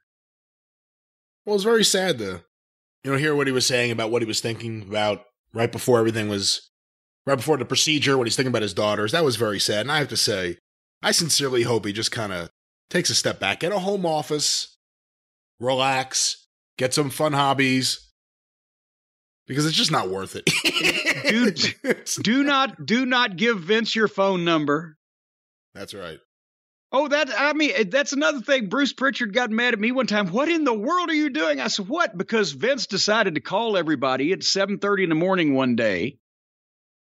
Well, 1.45 1.55
it's 1.55 1.65
very 1.65 1.85
sad 1.85 2.19
to, 2.19 2.43
you 3.03 3.11
know, 3.11 3.19
hear 3.19 3.35
what 3.35 3.47
he 3.47 3.53
was 3.53 3.67
saying 3.67 3.91
about 3.91 4.11
what 4.11 4.23
he 4.23 4.27
was 4.27 4.41
thinking 4.41 4.83
about 4.83 5.25
right 5.53 5.71
before 5.71 5.99
everything 5.99 6.29
was, 6.29 6.71
right 7.27 7.37
before 7.37 7.57
the 7.57 7.65
procedure, 7.65 8.17
what 8.17 8.27
he's 8.27 8.37
thinking 8.37 8.51
about 8.51 8.63
his 8.63 8.75
daughters. 8.75 9.13
That 9.13 9.25
was 9.25 9.37
very 9.37 9.61
sad. 9.61 9.83
And 9.83 9.93
I 9.93 9.99
have 9.99 10.09
to 10.09 10.17
say, 10.17 10.59
I 11.03 11.11
sincerely 11.11 11.63
hope 11.63 11.85
he 11.85 11.93
just 11.93 12.13
kind 12.13 12.33
of 12.33 12.51
takes 12.89 13.11
a 13.11 13.15
step 13.15 13.39
back, 13.41 13.61
get 13.61 13.73
a 13.73 13.79
home 13.79 14.07
office, 14.07 14.77
relax, 15.61 16.47
get 16.79 16.95
some 16.95 17.11
fun 17.11 17.35
hobbies, 17.35 18.11
because 19.47 19.67
it's 19.67 19.77
just 19.77 19.93
not 19.93 20.09
worth 20.09 20.37
it. 20.37 20.49
Dude, 21.29 22.07
do 22.23 22.43
not 22.43 22.87
do 22.87 23.05
not 23.05 23.37
give 23.37 23.61
Vince 23.61 23.95
your 23.95 24.09
phone 24.09 24.45
number. 24.45 24.97
That's 25.75 25.95
right. 25.95 26.19
Oh, 26.97 27.09
that 27.09 27.29
I 27.37 27.55
mean, 27.55 27.73
eh, 27.75 27.85
that's 27.89 28.13
another 28.13 28.41
thing. 28.41 28.69
Bruce 28.69 28.93
Pritchard 28.93 29.35
got 29.35 29.51
mad 29.51 29.75
at 29.75 29.81
me 29.81 29.91
one 29.91 30.07
time. 30.07 30.29
What 30.29 30.49
in 30.49 30.63
the 30.63 30.73
world 30.73 31.11
are 31.11 31.15
you 31.15 31.29
doing? 31.29 31.61
I 31.61 31.67
said, 31.67 31.89
"What?" 31.89 32.17
Because 32.17 32.53
Vince 32.53 32.87
decided 32.87 33.35
to 33.35 33.41
call 33.41 33.77
everybody 33.77 34.31
at 34.33 34.45
7:30 34.45 35.03
in 35.03 35.09
the 35.09 35.17
morning 35.17 35.55
one 35.55 35.75
day. 35.75 36.21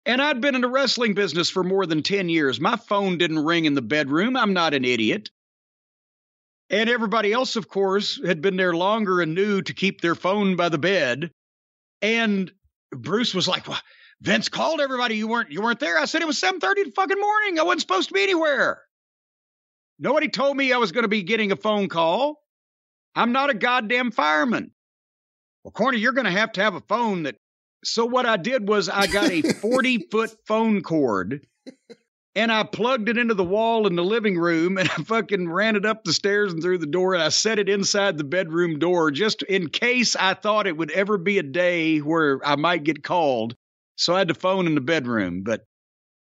And 0.08 0.20
I'd 0.20 0.42
been 0.42 0.56
in 0.56 0.62
the 0.62 0.68
wrestling 0.68 1.14
business 1.14 1.52
for 1.52 1.64
more 1.64 1.86
than 1.86 2.02
10 2.02 2.28
years. 2.28 2.60
My 2.60 2.76
phone 2.76 3.20
didn't 3.20 3.46
ring 3.46 3.66
in 3.66 3.76
the 3.76 3.84
bedroom. 3.84 4.36
I'm 4.36 4.54
not 4.54 4.74
an 4.74 4.84
idiot. 4.84 5.30
And 6.72 6.90
everybody 6.90 7.32
else, 7.32 7.56
of 7.56 7.68
course, 7.68 8.20
had 8.26 8.42
been 8.42 8.58
there 8.58 8.74
longer 8.74 9.22
and 9.22 9.36
knew 9.36 9.62
to 9.62 9.74
keep 9.76 10.02
their 10.02 10.16
phone 10.16 10.56
by 10.56 10.70
the 10.70 10.80
bed. 10.80 11.30
And 12.02 12.52
Bruce 12.90 13.36
was 13.36 13.48
like, 13.48 13.68
well, 13.68 13.80
Vince 14.22 14.50
called 14.50 14.82
everybody. 14.82 15.18
You 15.18 15.28
weren't 15.28 15.52
you 15.52 15.62
weren't 15.62 15.80
there. 15.80 16.00
I 16.00 16.06
said 16.06 16.24
it 16.24 16.28
was 16.28 16.42
7:30 16.42 16.82
in 16.82 16.88
the 16.88 16.94
fucking 16.96 17.22
morning. 17.22 17.60
I 17.60 17.64
wasn't 17.64 17.82
supposed 17.82 18.08
to 18.08 18.16
be 18.16 18.24
anywhere. 18.24 18.82
Nobody 20.04 20.28
told 20.28 20.58
me 20.58 20.74
I 20.74 20.78
was 20.78 20.92
going 20.92 21.04
to 21.04 21.08
be 21.08 21.24
getting 21.24 21.54
a 21.54 21.56
phone 21.56 21.88
call. 21.88 22.44
I'm 23.16 23.32
not 23.32 23.50
a 23.50 23.54
goddamn 23.54 24.12
fireman. 24.12 24.72
Well, 25.64 25.72
Corny, 25.72 26.00
you're 26.00 26.12
going 26.12 26.26
to 26.26 26.32
have 26.32 26.52
to 26.54 26.62
have 26.62 26.76
a 26.76 26.82
phone 26.82 27.24
that. 27.24 27.38
So 27.86 28.06
what 28.06 28.26
I 28.26 28.36
did 28.36 28.68
was 28.68 28.90
I 28.90 29.08
got 29.08 29.32
a 29.32 29.42
40 29.62 30.10
foot 30.12 30.32
phone 30.46 30.82
cord 30.82 31.48
and 32.36 32.52
I 32.52 32.64
plugged 32.64 33.08
it 33.08 33.18
into 33.18 33.34
the 33.34 33.46
wall 33.46 33.88
in 33.88 33.96
the 33.96 34.04
living 34.04 34.38
room 34.38 34.78
and 34.78 34.90
I 34.98 35.04
fucking 35.04 35.50
ran 35.50 35.78
it 35.78 35.86
up 35.86 36.04
the 36.04 36.12
stairs 36.12 36.52
and 36.52 36.62
through 36.62 36.80
the 36.80 36.86
door 36.86 37.14
and 37.14 37.24
I 37.24 37.30
set 37.30 37.58
it 37.58 37.70
inside 37.70 38.18
the 38.18 38.26
bedroom 38.26 38.80
door 38.80 39.10
just 39.10 39.42
in 39.44 39.70
case 39.70 40.18
I 40.18 40.34
thought 40.34 40.68
it 40.68 40.76
would 40.76 40.92
ever 40.92 41.18
be 41.18 41.38
a 41.38 41.44
day 41.44 42.00
where 42.00 42.42
I 42.46 42.58
might 42.58 42.84
get 42.84 43.06
called. 43.06 43.56
So 43.96 44.16
I 44.16 44.20
had 44.20 44.28
the 44.28 44.34
phone 44.34 44.68
in 44.68 44.76
the 44.76 44.82
bedroom, 44.82 45.44
but 45.44 45.62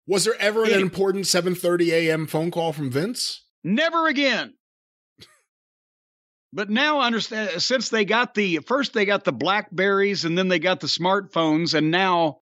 was 0.06 0.24
there 0.24 0.40
ever 0.40 0.64
an 0.64 0.80
important 0.80 1.26
7:30 1.26 1.88
a.m. 1.90 2.26
phone 2.26 2.50
call 2.50 2.72
from 2.72 2.90
Vince? 2.90 3.44
Never 3.64 4.08
again. 4.08 4.54
But 6.52 6.70
now 6.70 7.00
I 7.00 7.06
understand 7.06 7.60
since 7.60 7.90
they 7.90 8.04
got 8.04 8.34
the 8.34 8.58
first 8.58 8.94
they 8.94 9.04
got 9.04 9.24
the 9.24 9.32
Blackberries 9.32 10.24
and 10.24 10.36
then 10.36 10.48
they 10.48 10.58
got 10.58 10.80
the 10.80 10.86
smartphones 10.86 11.74
and 11.74 11.90
now 11.90 12.38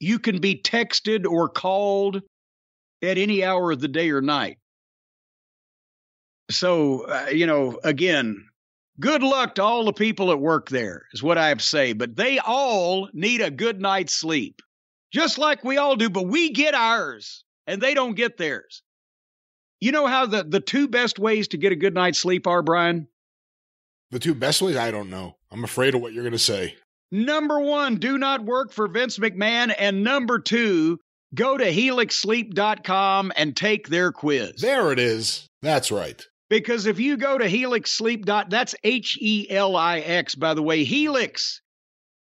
you 0.00 0.18
can 0.18 0.40
be 0.40 0.54
texted 0.54 1.26
or 1.26 1.48
called 1.48 2.22
at 3.02 3.18
any 3.18 3.44
hour 3.44 3.72
of 3.72 3.80
the 3.80 3.88
day 3.88 4.10
or 4.10 4.22
night. 4.22 4.58
So, 6.50 7.02
uh, 7.02 7.26
you 7.30 7.46
know, 7.46 7.78
again, 7.82 8.46
good 9.00 9.22
luck 9.22 9.56
to 9.56 9.62
all 9.62 9.84
the 9.84 9.92
people 9.92 10.28
that 10.28 10.38
work 10.38 10.68
there, 10.68 11.06
is 11.12 11.22
what 11.22 11.38
I 11.38 11.48
have 11.48 11.58
to 11.58 11.64
say. 11.64 11.92
But 11.92 12.16
they 12.16 12.38
all 12.38 13.08
need 13.12 13.40
a 13.40 13.50
good 13.50 13.80
night's 13.80 14.14
sleep, 14.14 14.62
just 15.12 15.38
like 15.38 15.64
we 15.64 15.76
all 15.76 15.96
do. 15.96 16.08
But 16.08 16.28
we 16.28 16.50
get 16.50 16.74
ours 16.74 17.44
and 17.66 17.80
they 17.80 17.94
don't 17.94 18.14
get 18.14 18.36
theirs. 18.36 18.82
You 19.80 19.92
know 19.92 20.06
how 20.06 20.26
the, 20.26 20.42
the 20.42 20.60
two 20.60 20.88
best 20.88 21.18
ways 21.18 21.48
to 21.48 21.56
get 21.56 21.72
a 21.72 21.76
good 21.76 21.94
night's 21.94 22.18
sleep 22.18 22.46
are, 22.46 22.62
Brian? 22.62 23.08
The 24.10 24.18
two 24.18 24.34
best 24.34 24.62
ways? 24.62 24.76
I 24.76 24.90
don't 24.90 25.10
know. 25.10 25.36
I'm 25.50 25.64
afraid 25.64 25.94
of 25.94 26.00
what 26.00 26.12
you're 26.12 26.22
going 26.22 26.32
to 26.32 26.38
say. 26.38 26.76
Number 27.12 27.60
one, 27.60 27.96
do 27.96 28.18
not 28.18 28.44
work 28.44 28.72
for 28.72 28.88
Vince 28.88 29.18
McMahon. 29.18 29.74
And 29.78 30.02
number 30.02 30.38
two, 30.38 30.98
go 31.34 31.56
to 31.56 31.64
helixsleep.com 31.64 33.32
and 33.36 33.56
take 33.56 33.88
their 33.88 34.12
quiz. 34.12 34.60
There 34.60 34.92
it 34.92 34.98
is. 34.98 35.46
That's 35.62 35.90
right. 35.90 36.24
Because 36.48 36.86
if 36.86 37.00
you 37.00 37.16
go 37.16 37.38
to 37.38 37.46
helixsleep. 37.46 38.24
That's 38.48 38.74
H 38.84 39.18
E 39.20 39.46
L 39.50 39.76
I 39.76 39.98
X, 39.98 40.34
by 40.34 40.54
the 40.54 40.62
way. 40.62 40.84
Helix, 40.84 41.60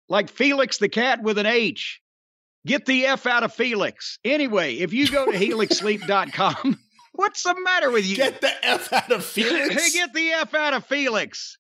like 0.09 0.31
Felix 0.31 0.79
the 0.79 0.89
cat 0.89 1.23
with 1.23 1.39
an 1.39 1.47
H. 1.47 2.01
Get 2.67 2.87
the 2.87 3.07
F 3.07 3.27
out 3.27 3.43
of 3.43 3.53
Felix. 3.53 4.19
Anyway, 4.25 4.77
if 4.77 4.95
you 4.95 5.07
go 5.09 5.31
to 5.31 5.39
helixsleep.com, 5.39 6.79
what's 7.15 7.43
the 7.43 7.55
matter 7.62 7.91
with 7.91 8.07
you? 8.07 8.17
Get 8.17 8.41
the 8.41 8.53
F 8.65 8.93
out 8.93 9.11
of 9.11 9.25
Felix. 9.25 9.75
Hey, 9.75 9.99
get 9.99 10.12
the 10.12 10.31
F 10.31 10.55
out 10.55 10.75
of 10.75 10.85
Felix. 10.87 11.57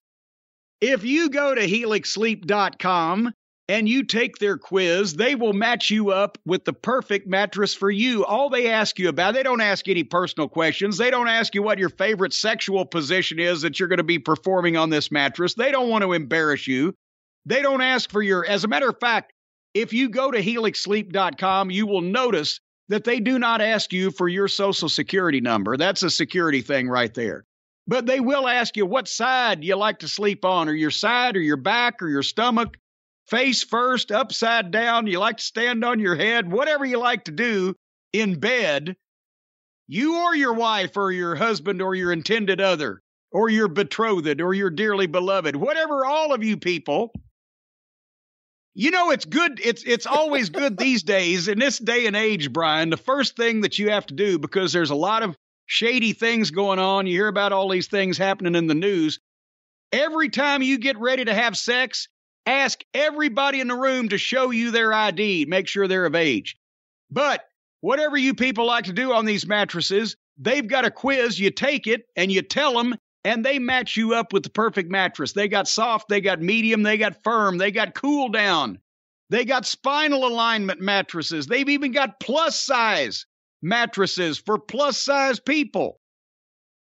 If 0.80 1.04
you 1.04 1.30
go 1.30 1.54
to 1.54 1.66
helixsleep.com 1.66 3.32
and 3.68 3.88
you 3.88 4.04
take 4.04 4.36
their 4.36 4.58
quiz, 4.58 5.14
they 5.14 5.34
will 5.34 5.54
match 5.54 5.90
you 5.90 6.10
up 6.10 6.36
with 6.44 6.64
the 6.64 6.74
perfect 6.74 7.26
mattress 7.26 7.74
for 7.74 7.90
you. 7.90 8.24
All 8.24 8.50
they 8.50 8.70
ask 8.70 8.98
you 8.98 9.08
about, 9.08 9.32
they 9.32 9.42
don't 9.42 9.62
ask 9.62 9.88
any 9.88 10.04
personal 10.04 10.48
questions. 10.48 10.98
They 10.98 11.10
don't 11.10 11.28
ask 11.28 11.54
you 11.54 11.62
what 11.62 11.78
your 11.78 11.88
favorite 11.88 12.34
sexual 12.34 12.84
position 12.84 13.38
is 13.38 13.62
that 13.62 13.78
you're 13.78 13.88
going 13.88 13.96
to 13.96 14.02
be 14.04 14.18
performing 14.18 14.76
on 14.76 14.90
this 14.90 15.10
mattress. 15.10 15.54
They 15.54 15.70
don't 15.70 15.88
want 15.88 16.02
to 16.02 16.12
embarrass 16.12 16.66
you. 16.66 16.94
They 17.46 17.62
don't 17.62 17.80
ask 17.80 18.10
for 18.10 18.22
your, 18.22 18.44
as 18.44 18.64
a 18.64 18.68
matter 18.68 18.88
of 18.88 18.98
fact, 19.00 19.32
if 19.72 19.92
you 19.92 20.08
go 20.08 20.30
to 20.30 20.42
helixsleep.com, 20.42 21.70
you 21.70 21.86
will 21.86 22.00
notice 22.02 22.60
that 22.88 23.04
they 23.04 23.20
do 23.20 23.38
not 23.38 23.60
ask 23.60 23.92
you 23.92 24.10
for 24.10 24.28
your 24.28 24.48
social 24.48 24.88
security 24.88 25.40
number. 25.40 25.76
That's 25.76 26.02
a 26.02 26.10
security 26.10 26.60
thing 26.60 26.88
right 26.88 27.12
there. 27.14 27.44
But 27.86 28.06
they 28.06 28.20
will 28.20 28.48
ask 28.48 28.76
you 28.76 28.86
what 28.86 29.08
side 29.08 29.62
you 29.62 29.76
like 29.76 29.98
to 30.00 30.08
sleep 30.08 30.44
on, 30.44 30.68
or 30.68 30.74
your 30.74 30.90
side, 30.90 31.36
or 31.36 31.40
your 31.40 31.56
back, 31.56 32.02
or 32.02 32.08
your 32.08 32.22
stomach 32.22 32.76
face 33.26 33.62
first, 33.62 34.12
upside 34.12 34.70
down. 34.70 35.06
You 35.06 35.18
like 35.18 35.38
to 35.38 35.42
stand 35.42 35.84
on 35.84 36.00
your 36.00 36.16
head, 36.16 36.50
whatever 36.50 36.84
you 36.84 36.98
like 36.98 37.24
to 37.24 37.30
do 37.30 37.74
in 38.12 38.38
bed, 38.38 38.96
you 39.86 40.16
or 40.16 40.34
your 40.34 40.54
wife 40.54 40.96
or 40.96 41.12
your 41.12 41.34
husband 41.34 41.82
or 41.82 41.94
your 41.94 42.12
intended 42.12 42.60
other 42.60 43.02
or 43.32 43.50
your 43.50 43.68
betrothed 43.68 44.40
or 44.40 44.54
your 44.54 44.70
dearly 44.70 45.06
beloved, 45.06 45.56
whatever 45.56 46.06
all 46.06 46.32
of 46.32 46.42
you 46.44 46.56
people. 46.56 47.12
You 48.74 48.90
know 48.90 49.10
it's 49.10 49.24
good 49.24 49.60
it's 49.62 49.82
it's 49.84 50.06
always 50.06 50.50
good 50.50 50.76
these 50.78 51.02
days 51.02 51.48
in 51.48 51.58
this 51.58 51.78
day 51.78 52.06
and 52.06 52.16
age, 52.16 52.52
Brian. 52.52 52.90
The 52.90 52.96
first 52.96 53.36
thing 53.36 53.62
that 53.62 53.78
you 53.78 53.90
have 53.90 54.06
to 54.06 54.14
do 54.14 54.38
because 54.38 54.72
there's 54.72 54.90
a 54.90 54.96
lot 54.96 55.22
of 55.22 55.36
shady 55.66 56.12
things 56.12 56.50
going 56.50 56.78
on, 56.78 57.06
you 57.06 57.14
hear 57.14 57.28
about 57.28 57.52
all 57.52 57.68
these 57.68 57.88
things 57.88 58.18
happening 58.18 58.54
in 58.54 58.66
the 58.66 58.74
news. 58.74 59.18
Every 59.92 60.28
time 60.28 60.60
you 60.62 60.78
get 60.78 60.98
ready 60.98 61.24
to 61.24 61.34
have 61.34 61.56
sex, 61.56 62.08
Ask 62.46 62.84
everybody 62.92 63.60
in 63.60 63.68
the 63.68 63.74
room 63.74 64.10
to 64.10 64.18
show 64.18 64.50
you 64.50 64.70
their 64.70 64.92
ID, 64.92 65.46
make 65.46 65.66
sure 65.66 65.88
they're 65.88 66.04
of 66.04 66.14
age. 66.14 66.56
But 67.10 67.42
whatever 67.80 68.16
you 68.16 68.34
people 68.34 68.66
like 68.66 68.84
to 68.84 68.92
do 68.92 69.12
on 69.12 69.24
these 69.24 69.46
mattresses, 69.46 70.16
they've 70.36 70.66
got 70.66 70.84
a 70.84 70.90
quiz. 70.90 71.40
You 71.40 71.50
take 71.50 71.86
it 71.86 72.02
and 72.16 72.30
you 72.30 72.42
tell 72.42 72.74
them, 72.74 72.96
and 73.24 73.44
they 73.44 73.58
match 73.58 73.96
you 73.96 74.14
up 74.14 74.32
with 74.32 74.42
the 74.42 74.50
perfect 74.50 74.90
mattress. 74.90 75.32
They 75.32 75.48
got 75.48 75.66
soft, 75.66 76.08
they 76.08 76.20
got 76.20 76.40
medium, 76.40 76.82
they 76.82 76.98
got 76.98 77.22
firm, 77.24 77.58
they 77.58 77.70
got 77.70 77.94
cool 77.94 78.28
down, 78.28 78.78
they 79.30 79.44
got 79.44 79.66
spinal 79.66 80.26
alignment 80.26 80.80
mattresses. 80.80 81.46
They've 81.46 81.68
even 81.68 81.92
got 81.92 82.20
plus 82.20 82.60
size 82.60 83.26
mattresses 83.62 84.38
for 84.38 84.58
plus 84.58 84.98
size 84.98 85.40
people. 85.40 85.98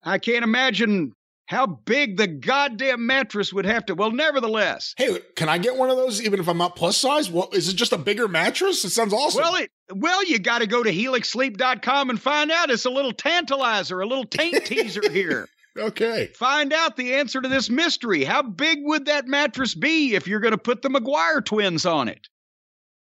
I 0.02 0.18
can't 0.18 0.44
imagine 0.44 1.12
how 1.46 1.66
big 1.66 2.16
the 2.16 2.26
goddamn 2.26 3.06
mattress 3.06 3.52
would 3.52 3.66
have 3.66 3.86
to. 3.86 3.94
Well, 3.94 4.10
nevertheless. 4.10 4.94
Hey, 4.96 5.18
can 5.36 5.48
I 5.48 5.58
get 5.58 5.76
one 5.76 5.90
of 5.90 5.96
those 5.96 6.22
even 6.22 6.40
if 6.40 6.48
I'm 6.48 6.58
not 6.58 6.74
plus 6.74 6.96
size? 6.96 7.30
Well, 7.30 7.50
is 7.52 7.68
it 7.68 7.74
just 7.74 7.92
a 7.92 7.98
bigger 7.98 8.28
mattress? 8.28 8.84
It 8.84 8.90
sounds 8.90 9.12
awesome. 9.12 9.42
Well, 9.42 9.56
it, 9.56 9.70
well, 9.92 10.24
you 10.24 10.38
got 10.38 10.60
to 10.60 10.66
go 10.66 10.82
to 10.82 10.90
helixsleep.com 10.90 12.10
and 12.10 12.20
find 12.20 12.50
out. 12.50 12.70
It's 12.70 12.86
a 12.86 12.90
little 12.90 13.12
tantalizer, 13.12 14.02
a 14.02 14.06
little 14.06 14.24
taint 14.24 14.64
teaser 14.66 15.10
here. 15.10 15.48
Okay. 15.78 16.30
Find 16.36 16.72
out 16.72 16.96
the 16.96 17.14
answer 17.14 17.40
to 17.40 17.48
this 17.48 17.68
mystery. 17.68 18.24
How 18.24 18.42
big 18.42 18.78
would 18.82 19.06
that 19.06 19.26
mattress 19.26 19.74
be 19.74 20.14
if 20.14 20.28
you're 20.28 20.40
going 20.40 20.52
to 20.52 20.58
put 20.58 20.82
the 20.82 20.88
McGuire 20.88 21.44
twins 21.44 21.84
on 21.84 22.08
it? 22.08 22.28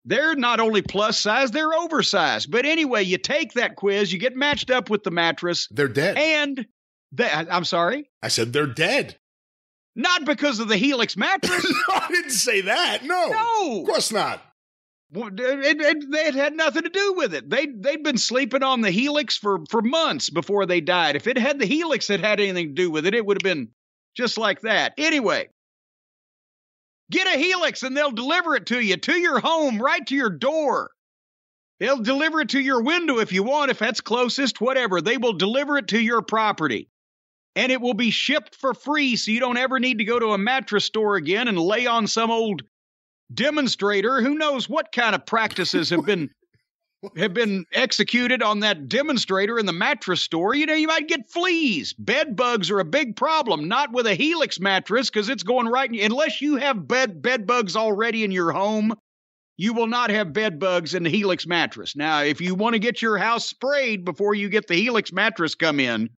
They're 0.05 0.35
not 0.35 0.59
only 0.59 0.81
plus 0.81 1.19
size, 1.19 1.51
they're 1.51 1.73
oversized. 1.73 2.51
But 2.51 2.65
anyway, 2.65 3.03
you 3.03 3.17
take 3.17 3.53
that 3.53 3.75
quiz, 3.75 4.13
you 4.13 4.19
get 4.19 4.35
matched 4.35 4.69
up 4.69 4.89
with 4.89 5.03
the 5.03 5.11
mattress. 5.11 5.67
They're 5.71 5.87
dead. 5.87 6.17
And 6.17 6.67
they, 7.11 7.29
I'm 7.29 7.65
sorry? 7.65 8.09
I 8.21 8.27
said 8.27 8.53
they're 8.53 8.67
dead. 8.67 9.17
Not 9.95 10.25
because 10.25 10.59
of 10.59 10.67
the 10.67 10.77
Helix 10.77 11.15
mattress. 11.15 11.63
no, 11.89 11.95
I 11.95 12.07
didn't 12.09 12.31
say 12.31 12.61
that. 12.61 13.03
No. 13.03 13.27
No. 13.27 13.81
Of 13.81 13.87
course 13.87 14.11
not. 14.11 14.41
It, 15.15 15.81
it, 15.81 16.03
it 16.09 16.35
had 16.35 16.55
nothing 16.55 16.83
to 16.83 16.89
do 16.89 17.13
with 17.13 17.33
it. 17.33 17.49
They 17.49 17.67
they'd 17.67 18.03
been 18.03 18.17
sleeping 18.17 18.63
on 18.63 18.81
the 18.81 18.91
helix 18.91 19.37
for 19.37 19.63
for 19.69 19.81
months 19.81 20.29
before 20.29 20.65
they 20.65 20.81
died. 20.81 21.15
If 21.15 21.27
it 21.27 21.37
had 21.37 21.59
the 21.59 21.65
helix 21.65 22.07
that 22.07 22.19
had 22.19 22.39
anything 22.39 22.69
to 22.69 22.73
do 22.73 22.91
with 22.91 23.05
it, 23.05 23.15
it 23.15 23.25
would 23.25 23.37
have 23.41 23.55
been 23.55 23.69
just 24.15 24.37
like 24.37 24.61
that. 24.61 24.93
Anyway, 24.97 25.49
get 27.11 27.27
a 27.27 27.37
helix 27.39 27.83
and 27.83 27.95
they'll 27.95 28.11
deliver 28.11 28.55
it 28.55 28.65
to 28.67 28.79
you 28.79 28.97
to 28.97 29.13
your 29.13 29.39
home, 29.39 29.81
right 29.81 30.05
to 30.07 30.15
your 30.15 30.29
door. 30.29 30.91
They'll 31.79 32.01
deliver 32.01 32.41
it 32.41 32.49
to 32.49 32.59
your 32.59 32.81
window 32.83 33.19
if 33.19 33.33
you 33.33 33.43
want, 33.43 33.71
if 33.71 33.79
that's 33.79 34.01
closest, 34.01 34.61
whatever. 34.61 35.01
They 35.01 35.17
will 35.17 35.33
deliver 35.33 35.77
it 35.77 35.89
to 35.89 35.99
your 35.99 36.21
property. 36.21 36.89
And 37.57 37.71
it 37.71 37.81
will 37.81 37.93
be 37.93 38.11
shipped 38.11 38.55
for 38.55 38.73
free, 38.73 39.15
so 39.15 39.31
you 39.31 39.39
don't 39.39 39.57
ever 39.57 39.79
need 39.79 39.99
to 39.99 40.05
go 40.05 40.19
to 40.19 40.33
a 40.33 40.37
mattress 40.37 40.85
store 40.85 41.15
again 41.15 41.47
and 41.47 41.57
lay 41.57 41.85
on 41.85 42.07
some 42.07 42.31
old 42.31 42.63
demonstrator. 43.33 44.21
Who 44.21 44.35
knows 44.35 44.69
what 44.69 44.91
kind 44.91 45.15
of 45.15 45.25
practices 45.25 45.89
have 45.89 46.05
been 46.05 46.29
have 47.17 47.33
been 47.33 47.65
executed 47.71 48.41
on 48.41 48.61
that 48.61 48.87
demonstrator 48.87 49.59
in 49.59 49.65
the 49.65 49.73
mattress 49.73 50.21
store? 50.21 50.55
You 50.55 50.65
know, 50.65 50.73
you 50.73 50.87
might 50.87 51.07
get 51.07 51.29
fleas. 51.29 51.93
Bed 51.93 52.35
bugs 52.35 52.71
are 52.71 52.79
a 52.79 52.85
big 52.85 53.15
problem, 53.15 53.67
not 53.67 53.91
with 53.91 54.07
a 54.07 54.15
Helix 54.15 54.59
mattress 54.59 55.09
because 55.09 55.29
it's 55.29 55.43
going 55.43 55.67
right 55.67 55.89
in, 55.89 56.11
unless 56.11 56.41
you 56.41 56.55
have 56.57 56.87
bed 56.87 57.21
bed 57.21 57.45
bugs 57.45 57.75
already 57.75 58.23
in 58.23 58.31
your 58.31 58.51
home 58.51 58.93
you 59.57 59.73
will 59.73 59.87
not 59.87 60.09
have 60.09 60.33
bed 60.33 60.59
bugs 60.59 60.93
in 60.93 61.03
the 61.03 61.09
Helix 61.09 61.47
mattress. 61.47 61.95
Now, 61.95 62.21
if 62.21 62.41
you 62.41 62.55
want 62.55 62.73
to 62.73 62.79
get 62.79 63.01
your 63.01 63.17
house 63.17 63.45
sprayed 63.45 64.03
before 64.03 64.35
you 64.35 64.49
get 64.49 64.67
the 64.67 64.75
Helix 64.75 65.13
mattress 65.13 65.55
come 65.55 65.79
in, 65.79 66.09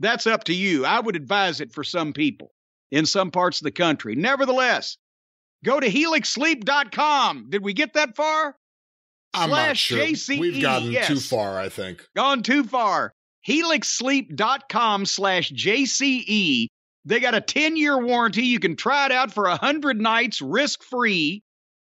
that's 0.00 0.26
up 0.26 0.44
to 0.44 0.54
you. 0.54 0.86
I 0.86 1.00
would 1.00 1.16
advise 1.16 1.60
it 1.60 1.72
for 1.72 1.84
some 1.84 2.12
people 2.12 2.52
in 2.90 3.04
some 3.04 3.30
parts 3.30 3.60
of 3.60 3.64
the 3.64 3.72
country. 3.72 4.14
Nevertheless, 4.14 4.96
go 5.64 5.80
to 5.80 5.88
helixsleep.com. 5.88 7.46
Did 7.50 7.62
we 7.62 7.72
get 7.72 7.94
that 7.94 8.16
far? 8.16 8.56
I'm 9.34 9.50
not 9.50 9.76
sure. 9.76 9.98
JCE, 9.98 10.38
We've 10.38 10.62
gotten 10.62 10.90
yes. 10.90 11.06
too 11.06 11.20
far, 11.20 11.58
I 11.58 11.68
think. 11.68 12.06
Gone 12.16 12.42
too 12.42 12.64
far. 12.64 13.12
helixsleep.com 13.46 15.06
slash 15.06 15.52
JCE. 15.52 16.66
They 17.04 17.20
got 17.20 17.34
a 17.34 17.40
10 17.40 17.76
year 17.76 18.04
warranty. 18.04 18.42
You 18.42 18.58
can 18.58 18.76
try 18.76 19.06
it 19.06 19.12
out 19.12 19.32
for 19.32 19.44
100 19.44 20.00
nights 20.00 20.42
risk 20.42 20.82
free. 20.82 21.42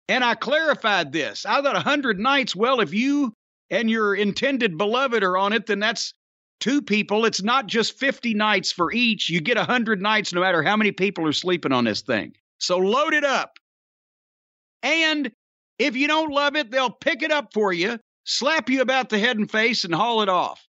And 0.07 0.23
I 0.23 0.35
clarified 0.35 1.11
this. 1.11 1.45
I 1.45 1.61
thought 1.61 1.75
100 1.75 2.19
nights, 2.19 2.55
well, 2.55 2.81
if 2.81 2.93
you 2.93 3.33
and 3.69 3.89
your 3.89 4.15
intended 4.15 4.77
beloved 4.77 5.23
are 5.23 5.37
on 5.37 5.53
it, 5.53 5.67
then 5.67 5.79
that's 5.79 6.13
two 6.59 6.81
people. 6.81 7.25
It's 7.25 7.43
not 7.43 7.67
just 7.67 7.97
50 7.97 8.33
nights 8.33 8.71
for 8.71 8.91
each. 8.91 9.29
You 9.29 9.39
get 9.39 9.57
100 9.57 10.01
nights 10.01 10.33
no 10.33 10.41
matter 10.41 10.63
how 10.63 10.75
many 10.75 10.91
people 10.91 11.27
are 11.27 11.33
sleeping 11.33 11.71
on 11.71 11.85
this 11.85 12.01
thing. 12.01 12.33
So 12.59 12.77
load 12.77 13.13
it 13.13 13.23
up. 13.23 13.57
And 14.83 15.31
if 15.77 15.95
you 15.95 16.07
don't 16.07 16.31
love 16.31 16.55
it, 16.55 16.71
they'll 16.71 16.91
pick 16.91 17.23
it 17.23 17.31
up 17.31 17.53
for 17.53 17.73
you, 17.73 17.99
slap 18.25 18.69
you 18.69 18.81
about 18.81 19.09
the 19.09 19.19
head 19.19 19.37
and 19.37 19.49
face, 19.49 19.85
and 19.85 19.95
haul 19.95 20.21
it 20.21 20.29
off. 20.29 20.65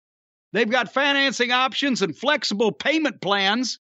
They've 0.52 0.70
got 0.70 0.94
financing 0.94 1.52
options 1.52 2.02
and 2.02 2.18
flexible 2.18 2.72
payment 2.72 3.22
plans 3.22 3.80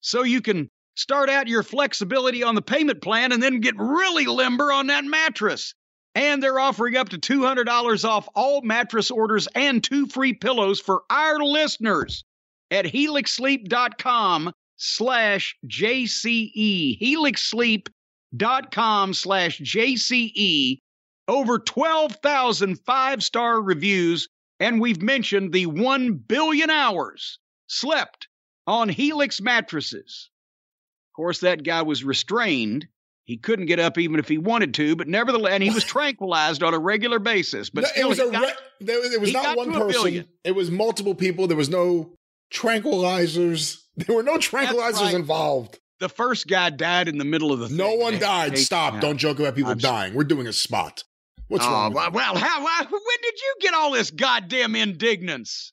so 0.00 0.22
you 0.22 0.40
can 0.42 0.70
start 0.96 1.28
out 1.30 1.48
your 1.48 1.62
flexibility 1.62 2.42
on 2.42 2.54
the 2.54 2.62
payment 2.62 3.02
plan 3.02 3.32
and 3.32 3.42
then 3.42 3.60
get 3.60 3.74
really 3.78 4.26
limber 4.26 4.72
on 4.72 4.88
that 4.88 5.04
mattress. 5.04 5.74
And 6.14 6.42
they're 6.42 6.58
offering 6.58 6.96
up 6.96 7.10
to 7.10 7.18
$200 7.18 8.04
off 8.08 8.28
all 8.34 8.62
mattress 8.62 9.10
orders 9.10 9.48
and 9.54 9.84
two 9.84 10.06
free 10.06 10.32
pillows 10.32 10.80
for 10.80 11.02
our 11.10 11.38
listeners 11.38 12.24
at 12.70 12.86
helixsleep.com 12.86 14.52
slash 14.76 15.56
JCE. 15.66 16.98
Helixsleep.com 17.00 19.14
slash 19.14 19.58
JCE. 19.60 20.78
Over 21.28 21.58
12,000 21.58 22.76
five 22.86 23.20
star 23.22 23.60
reviews, 23.60 24.28
and 24.60 24.80
we've 24.80 25.02
mentioned 25.02 25.52
the 25.52 25.66
1 25.66 26.12
billion 26.14 26.70
hours 26.70 27.40
slept 27.66 28.28
on 28.68 28.88
Helix 28.88 29.40
mattresses. 29.40 30.30
Of 31.10 31.16
course, 31.16 31.40
that 31.40 31.64
guy 31.64 31.82
was 31.82 32.04
restrained. 32.04 32.86
He 33.24 33.38
couldn't 33.38 33.66
get 33.66 33.80
up 33.80 33.98
even 33.98 34.20
if 34.20 34.28
he 34.28 34.38
wanted 34.38 34.72
to, 34.74 34.94
but 34.94 35.08
nevertheless, 35.08 35.54
and 35.54 35.64
he 35.64 35.70
was 35.70 35.82
tranquilized 35.84 36.62
on 36.62 36.74
a 36.74 36.78
regular 36.78 37.18
basis. 37.18 37.70
But 37.70 37.80
No, 37.82 37.88
still, 37.88 38.06
it 38.06 38.08
was 38.08 38.18
a 38.20 38.30
got- 38.30 38.42
re- 38.42 38.52
there, 38.86 39.00
was 39.18 39.28
he 39.30 39.32
got 39.32 39.42
not 39.42 39.56
one 39.56 39.72
person. 39.72 39.88
billion. 39.90 40.28
It 40.44 40.54
was 40.54 40.70
multiple 40.70 41.16
people. 41.16 41.48
There 41.48 41.56
was 41.56 41.68
no 41.68 42.12
tranquilizers. 42.52 43.78
There 43.98 44.14
were 44.14 44.22
no 44.22 44.36
tranquilizers 44.36 45.00
right. 45.00 45.14
involved. 45.14 45.78
the 46.00 46.10
first 46.10 46.46
guy 46.48 46.68
died 46.68 47.08
in 47.08 47.16
the 47.16 47.24
middle 47.24 47.50
of 47.50 47.60
the 47.60 47.70
No 47.70 47.88
thing. 47.92 48.00
one 48.00 48.18
died. 48.18 48.58
Stop. 48.58 49.00
Don't 49.00 49.16
joke 49.16 49.38
about 49.38 49.54
people 49.54 49.70
I'm 49.70 49.78
dying. 49.78 50.12
We're 50.12 50.24
doing 50.24 50.46
a 50.46 50.52
spot. 50.52 51.02
What's 51.48 51.64
oh, 51.64 51.70
wrong? 51.70 51.94
well, 51.94 52.36
how, 52.36 52.62
why, 52.62 52.82
when 52.90 53.00
did 53.22 53.34
you 53.40 53.54
get 53.62 53.72
all 53.72 53.92
this 53.92 54.10
goddamn 54.10 54.76
indignance? 54.76 55.72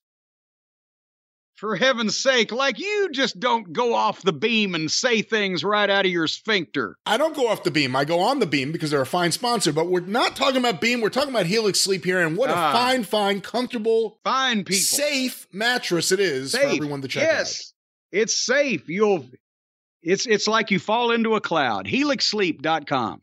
For 1.64 1.78
heaven's 1.78 2.18
sake, 2.18 2.52
like 2.52 2.78
you 2.78 3.08
just 3.14 3.40
don't 3.40 3.72
go 3.72 3.94
off 3.94 4.22
the 4.22 4.34
beam 4.34 4.76
and 4.76 4.92
say 4.92 5.22
things 5.22 5.64
right 5.64 5.90
out 5.90 6.04
of 6.06 6.12
your 6.12 6.28
sphincter. 6.28 6.98
I 7.06 7.16
don't 7.16 7.34
go 7.34 7.48
off 7.48 7.64
the 7.64 7.72
beam. 7.72 7.96
I 7.96 8.04
go 8.04 8.20
on 8.20 8.40
the 8.40 8.46
beam 8.46 8.74
because 8.74 8.92
they're 8.92 9.00
a 9.00 9.06
fine 9.06 9.32
sponsor. 9.32 9.72
But 9.72 9.88
we're 9.88 10.02
not 10.02 10.36
talking 10.36 10.58
about 10.58 10.82
beam. 10.82 11.00
We're 11.00 11.08
talking 11.08 11.30
about 11.30 11.46
Helix 11.46 11.80
Sleep 11.80 12.04
here, 12.04 12.20
and 12.20 12.36
what 12.36 12.50
a 12.50 12.54
Ah. 12.54 12.74
fine, 12.74 13.06
fine, 13.06 13.40
comfortable, 13.40 14.20
Fine 14.26 14.66
people. 14.66 14.82
safe 14.82 15.48
mattress 15.54 16.12
it 16.12 16.20
is 16.20 16.52
for 16.54 16.60
everyone 16.60 17.02
to 17.02 17.08
check 17.08 17.24
yes, 17.24 17.72
it's 18.12 18.38
safe. 18.38 18.90
You'll 18.90 19.26
it's 20.02 20.26
it's 20.26 20.50
like 20.50 20.70
you 20.70 20.80
fall 20.80 21.12
into 21.12 21.36
a 21.36 21.40
cloud. 21.40 21.88
Helixsleep.com. 21.88 23.14
out. 23.14 23.22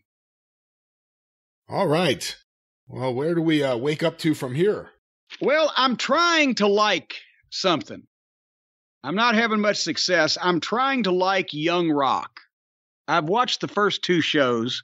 All 1.69 1.87
right. 1.87 2.35
Well, 2.89 3.13
where 3.13 3.35
do 3.35 3.43
we 3.43 3.63
uh, 3.63 3.77
wake 3.77 4.03
up 4.03 4.17
to 4.21 4.33
from 4.33 4.55
here? 4.55 4.89
Well, 5.43 5.71
I'm 5.77 5.97
trying 5.97 6.55
to 6.55 6.67
like 6.69 7.17
something. 7.51 8.07
I'm 9.03 9.15
not 9.15 9.35
having 9.35 9.61
much 9.61 9.79
success. 9.79 10.37
I'm 10.41 10.61
trying 10.61 11.05
to 11.05 11.11
like 11.11 11.55
Young 11.55 11.91
Rock. 11.91 12.41
I've 13.09 13.25
watched 13.25 13.61
the 13.61 13.69
first 13.69 14.03
two 14.03 14.21
shows. 14.21 14.83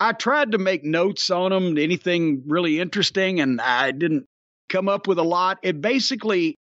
I 0.00 0.12
tried 0.12 0.52
to 0.52 0.58
make 0.58 0.82
notes 0.82 1.30
on 1.30 1.50
them, 1.50 1.78
anything 1.78 2.42
really 2.46 2.80
interesting, 2.80 3.40
and 3.40 3.60
I 3.60 3.92
didn't 3.92 4.26
come 4.68 4.88
up 4.88 5.06
with 5.06 5.18
a 5.18 5.22
lot. 5.22 5.58
It 5.62 5.80
basically 5.80 6.56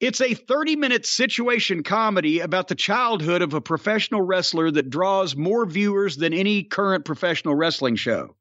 it's 0.00 0.20
a 0.20 0.34
30 0.34 0.76
minute 0.76 1.06
situation 1.06 1.82
comedy 1.82 2.40
about 2.40 2.68
the 2.68 2.74
childhood 2.74 3.42
of 3.42 3.54
a 3.54 3.60
professional 3.60 4.22
wrestler 4.22 4.70
that 4.70 4.90
draws 4.90 5.34
more 5.34 5.66
viewers 5.66 6.16
than 6.16 6.32
any 6.32 6.62
current 6.62 7.04
professional 7.04 7.54
wrestling 7.54 7.96
show. 7.96 8.36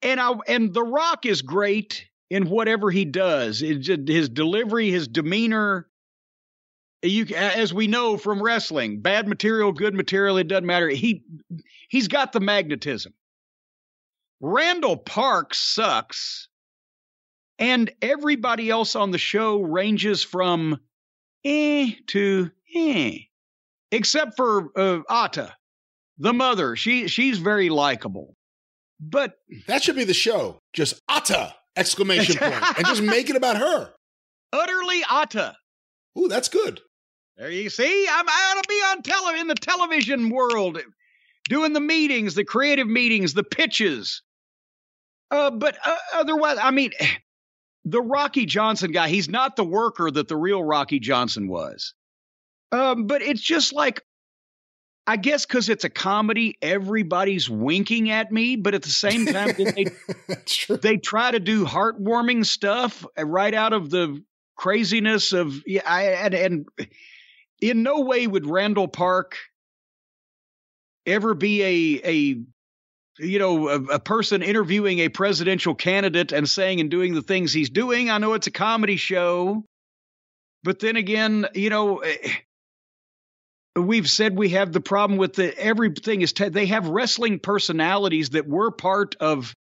And 0.00 0.20
I 0.20 0.32
and 0.48 0.74
The 0.74 0.82
Rock 0.82 1.26
is 1.26 1.42
great 1.42 2.08
in 2.32 2.48
whatever 2.48 2.90
he 2.90 3.04
does. 3.04 3.60
Just, 3.60 4.08
his 4.08 4.30
delivery, 4.30 4.90
his 4.90 5.06
demeanor. 5.06 5.86
You, 7.02 7.26
as 7.36 7.74
we 7.74 7.88
know 7.88 8.16
from 8.16 8.42
wrestling, 8.42 9.00
bad 9.00 9.28
material, 9.28 9.70
good 9.72 9.94
material, 9.94 10.38
it 10.38 10.48
doesn't 10.48 10.64
matter. 10.64 10.88
He, 10.88 11.24
he's 11.90 12.08
got 12.08 12.32
the 12.32 12.40
magnetism. 12.40 13.12
Randall 14.40 14.96
Park 14.96 15.52
sucks, 15.52 16.48
and 17.58 17.92
everybody 18.00 18.70
else 18.70 18.96
on 18.96 19.10
the 19.10 19.18
show 19.18 19.60
ranges 19.60 20.22
from 20.22 20.80
eh 21.44 21.90
to 22.06 22.50
eh, 22.74 23.18
except 23.90 24.36
for 24.36 24.70
uh, 24.74 25.00
Ata, 25.08 25.54
the 26.16 26.32
mother. 26.32 26.76
She 26.76 27.08
she's 27.08 27.38
very 27.38 27.68
likable, 27.68 28.36
but 28.98 29.34
That 29.66 29.82
should 29.82 29.96
be 29.96 30.04
the 30.04 30.14
show. 30.14 30.60
Just 30.72 30.98
Ata! 31.08 31.54
Exclamation 31.76 32.36
point. 32.36 32.78
and 32.78 32.86
just 32.86 33.02
make 33.02 33.30
it 33.30 33.36
about 33.36 33.56
her. 33.56 33.92
utterly 34.52 35.02
Ata. 35.10 35.56
Ooh, 36.18 36.28
that's 36.28 36.48
good. 36.48 36.80
There 37.36 37.50
you 37.50 37.70
see, 37.70 38.06
I'm 38.10 38.28
I 38.28 38.54
ought 38.54 38.62
to 38.62 38.68
be 38.68 38.74
on 38.74 39.02
tele 39.02 39.40
in 39.40 39.48
the 39.48 39.54
television 39.54 40.28
world, 40.28 40.78
doing 41.48 41.72
the 41.72 41.80
meetings, 41.80 42.34
the 42.34 42.44
creative 42.44 42.86
meetings, 42.86 43.32
the 43.32 43.42
pitches. 43.42 44.22
Uh, 45.30 45.50
but 45.50 45.78
uh, 45.84 45.96
otherwise, 46.14 46.58
I 46.60 46.70
mean, 46.70 46.90
the 47.84 48.02
Rocky 48.02 48.44
Johnson 48.44 48.92
guy, 48.92 49.08
he's 49.08 49.28
not 49.28 49.56
the 49.56 49.64
worker 49.64 50.10
that 50.10 50.28
the 50.28 50.36
real 50.36 50.62
Rocky 50.62 51.00
Johnson 51.00 51.48
was. 51.48 51.94
Um, 52.70 53.06
but 53.06 53.22
it's 53.22 53.40
just 53.40 53.72
like, 53.72 54.02
I 55.06 55.16
guess 55.16 55.44
because 55.44 55.68
it's 55.68 55.84
a 55.84 55.90
comedy, 55.90 56.56
everybody's 56.62 57.50
winking 57.50 58.10
at 58.10 58.30
me, 58.30 58.54
but 58.56 58.74
at 58.74 58.82
the 58.82 58.88
same 58.88 59.26
time, 59.26 59.54
they 59.56 59.86
they 60.76 60.96
try 60.96 61.32
to 61.32 61.40
do 61.40 61.64
heartwarming 61.64 62.46
stuff 62.46 63.04
uh, 63.18 63.24
right 63.24 63.52
out 63.52 63.72
of 63.72 63.90
the 63.90 64.22
craziness 64.56 65.32
of 65.32 65.54
yeah 65.66 65.82
I, 65.84 66.02
and, 66.04 66.34
and 66.34 66.68
in 67.60 67.82
no 67.82 68.02
way 68.02 68.26
would 68.26 68.46
Randall 68.46 68.86
Park 68.86 69.36
ever 71.04 71.34
be 71.34 71.62
a 71.62 72.00
a 72.04 73.24
you 73.24 73.38
know 73.40 73.68
a, 73.70 73.82
a 73.94 73.98
person 73.98 74.40
interviewing 74.40 75.00
a 75.00 75.08
presidential 75.08 75.74
candidate 75.74 76.30
and 76.30 76.48
saying 76.48 76.80
and 76.80 76.90
doing 76.92 77.14
the 77.14 77.22
things 77.22 77.52
he's 77.52 77.70
doing. 77.70 78.08
I 78.08 78.18
know 78.18 78.34
it's 78.34 78.46
a 78.46 78.52
comedy 78.52 78.96
show, 78.96 79.64
but 80.62 80.78
then 80.78 80.94
again, 80.94 81.48
you 81.54 81.70
know. 81.70 82.04
We've 83.76 84.08
said 84.10 84.36
we 84.36 84.50
have 84.50 84.72
the 84.72 84.80
problem 84.80 85.18
with 85.18 85.34
the 85.34 85.56
everything 85.58 86.20
is 86.22 86.32
te- 86.32 86.48
they 86.50 86.66
have 86.66 86.88
wrestling 86.88 87.38
personalities 87.38 88.30
that 88.30 88.46
were 88.46 88.70
part 88.70 89.16
of 89.20 89.54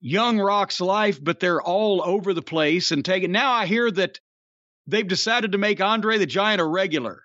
young 0.00 0.38
rock's 0.38 0.80
life 0.80 1.22
but 1.22 1.40
they're 1.40 1.60
all 1.62 2.02
over 2.02 2.32
the 2.34 2.42
place 2.42 2.90
and 2.92 3.04
taking 3.04 3.32
now 3.32 3.52
i 3.52 3.66
hear 3.66 3.90
that 3.90 4.18
they've 4.86 5.08
decided 5.08 5.52
to 5.52 5.58
make 5.58 5.80
andre 5.80 6.18
the 6.18 6.26
giant 6.26 6.60
a 6.60 6.64
regular 6.64 7.22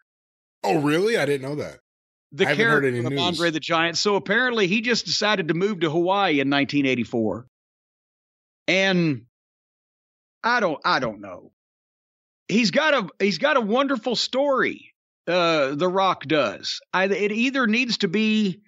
Oh, 0.63 0.79
really? 0.79 1.17
I 1.17 1.25
didn't 1.25 1.41
know 1.49 1.55
that. 1.55 1.79
the 2.31 2.45
I 2.45 2.49
haven't 2.49 2.65
heard 2.67 2.81
character 2.83 2.99
of 3.07 3.11
news. 3.13 3.19
andre 3.21 3.49
the 3.49 3.59
giant 3.59 3.97
so 3.97 4.15
apparently 4.15 4.67
he 4.67 4.81
just 4.81 5.05
decided 5.05 5.47
to 5.49 5.53
move 5.53 5.79
to 5.81 5.89
hawaii 5.89 6.33
in 6.39 6.49
1984 6.49 7.45
and 8.67 9.23
i 10.43 10.59
don't 10.59 10.79
i 10.85 10.99
don't 10.99 11.19
know 11.21 11.51
he's 12.47 12.71
got 12.71 12.93
a 12.93 13.07
he's 13.23 13.37
got 13.37 13.57
a 13.57 13.61
wonderful 13.61 14.15
story 14.15 14.90
uh 15.27 15.75
the 15.75 15.87
rock 15.87 16.25
does 16.25 16.79
I, 16.93 17.05
it 17.05 17.31
either 17.31 17.67
needs 17.67 17.97
to 17.99 18.07
be 18.07 18.61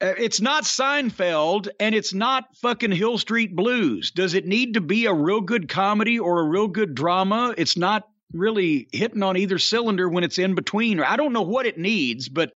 uh, 0.00 0.12
it's 0.18 0.42
not 0.42 0.64
Seinfeld 0.64 1.68
and 1.80 1.94
it's 1.94 2.12
not 2.12 2.54
fucking 2.56 2.92
Hill 2.92 3.16
Street 3.16 3.56
Blues. 3.56 4.10
Does 4.10 4.34
it 4.34 4.46
need 4.46 4.74
to 4.74 4.82
be 4.82 5.06
a 5.06 5.14
real 5.14 5.40
good 5.40 5.70
comedy 5.70 6.18
or 6.18 6.40
a 6.40 6.48
real 6.48 6.68
good 6.68 6.94
drama? 6.94 7.54
It's 7.56 7.78
not 7.78 8.06
really 8.32 8.88
hitting 8.92 9.22
on 9.22 9.38
either 9.38 9.58
cylinder 9.58 10.08
when 10.08 10.24
it's 10.24 10.38
in 10.38 10.54
between. 10.54 11.00
I 11.00 11.16
don't 11.16 11.32
know 11.32 11.42
what 11.42 11.64
it 11.64 11.78
needs, 11.78 12.28
but 12.28 12.52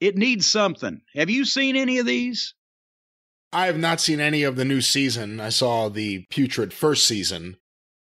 it 0.00 0.16
needs 0.16 0.46
something. 0.46 1.02
Have 1.14 1.28
you 1.28 1.44
seen 1.44 1.76
any 1.76 1.98
of 1.98 2.06
these? 2.06 2.54
I 3.52 3.66
have 3.66 3.78
not 3.78 4.00
seen 4.00 4.18
any 4.18 4.42
of 4.42 4.56
the 4.56 4.64
new 4.64 4.80
season. 4.80 5.40
I 5.40 5.50
saw 5.50 5.90
the 5.90 6.24
putrid 6.30 6.72
first 6.72 7.06
season, 7.06 7.58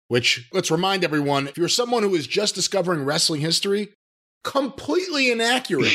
which, 0.09 0.49
let's 0.53 0.71
remind 0.71 1.05
everyone, 1.05 1.49
if 1.49 1.57
you're 1.57 1.69
someone 1.69 2.03
who 2.03 2.15
is 2.15 2.27
just 2.27 2.55
discovering 2.55 3.05
wrestling 3.05 3.41
history, 3.41 3.93
completely 4.45 5.31
inaccurate 5.31 5.93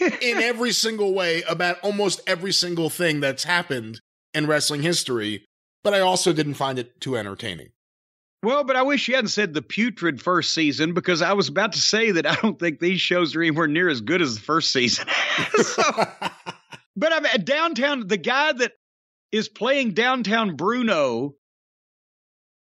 in 0.20 0.38
every 0.38 0.72
single 0.72 1.14
way 1.14 1.42
about 1.48 1.78
almost 1.80 2.20
every 2.26 2.52
single 2.52 2.90
thing 2.90 3.20
that's 3.20 3.44
happened 3.44 4.00
in 4.34 4.46
wrestling 4.46 4.82
history. 4.82 5.44
But 5.84 5.94
I 5.94 6.00
also 6.00 6.32
didn't 6.32 6.54
find 6.54 6.78
it 6.78 7.00
too 7.00 7.16
entertaining. 7.16 7.70
Well, 8.42 8.64
but 8.64 8.74
I 8.74 8.82
wish 8.82 9.06
you 9.06 9.14
hadn't 9.14 9.28
said 9.28 9.54
the 9.54 9.62
putrid 9.62 10.20
first 10.20 10.52
season 10.52 10.94
because 10.94 11.22
I 11.22 11.32
was 11.32 11.48
about 11.48 11.72
to 11.74 11.80
say 11.80 12.10
that 12.10 12.26
I 12.26 12.34
don't 12.36 12.58
think 12.58 12.80
these 12.80 13.00
shows 13.00 13.36
are 13.36 13.42
anywhere 13.42 13.68
near 13.68 13.88
as 13.88 14.00
good 14.00 14.20
as 14.20 14.34
the 14.34 14.40
first 14.40 14.72
season. 14.72 15.06
so, 15.62 15.82
but 16.96 17.12
I'm 17.12 17.26
at 17.26 17.44
downtown. 17.44 18.08
The 18.08 18.16
guy 18.16 18.52
that 18.52 18.72
is 19.30 19.48
playing 19.48 19.92
downtown 19.92 20.56
Bruno 20.56 21.34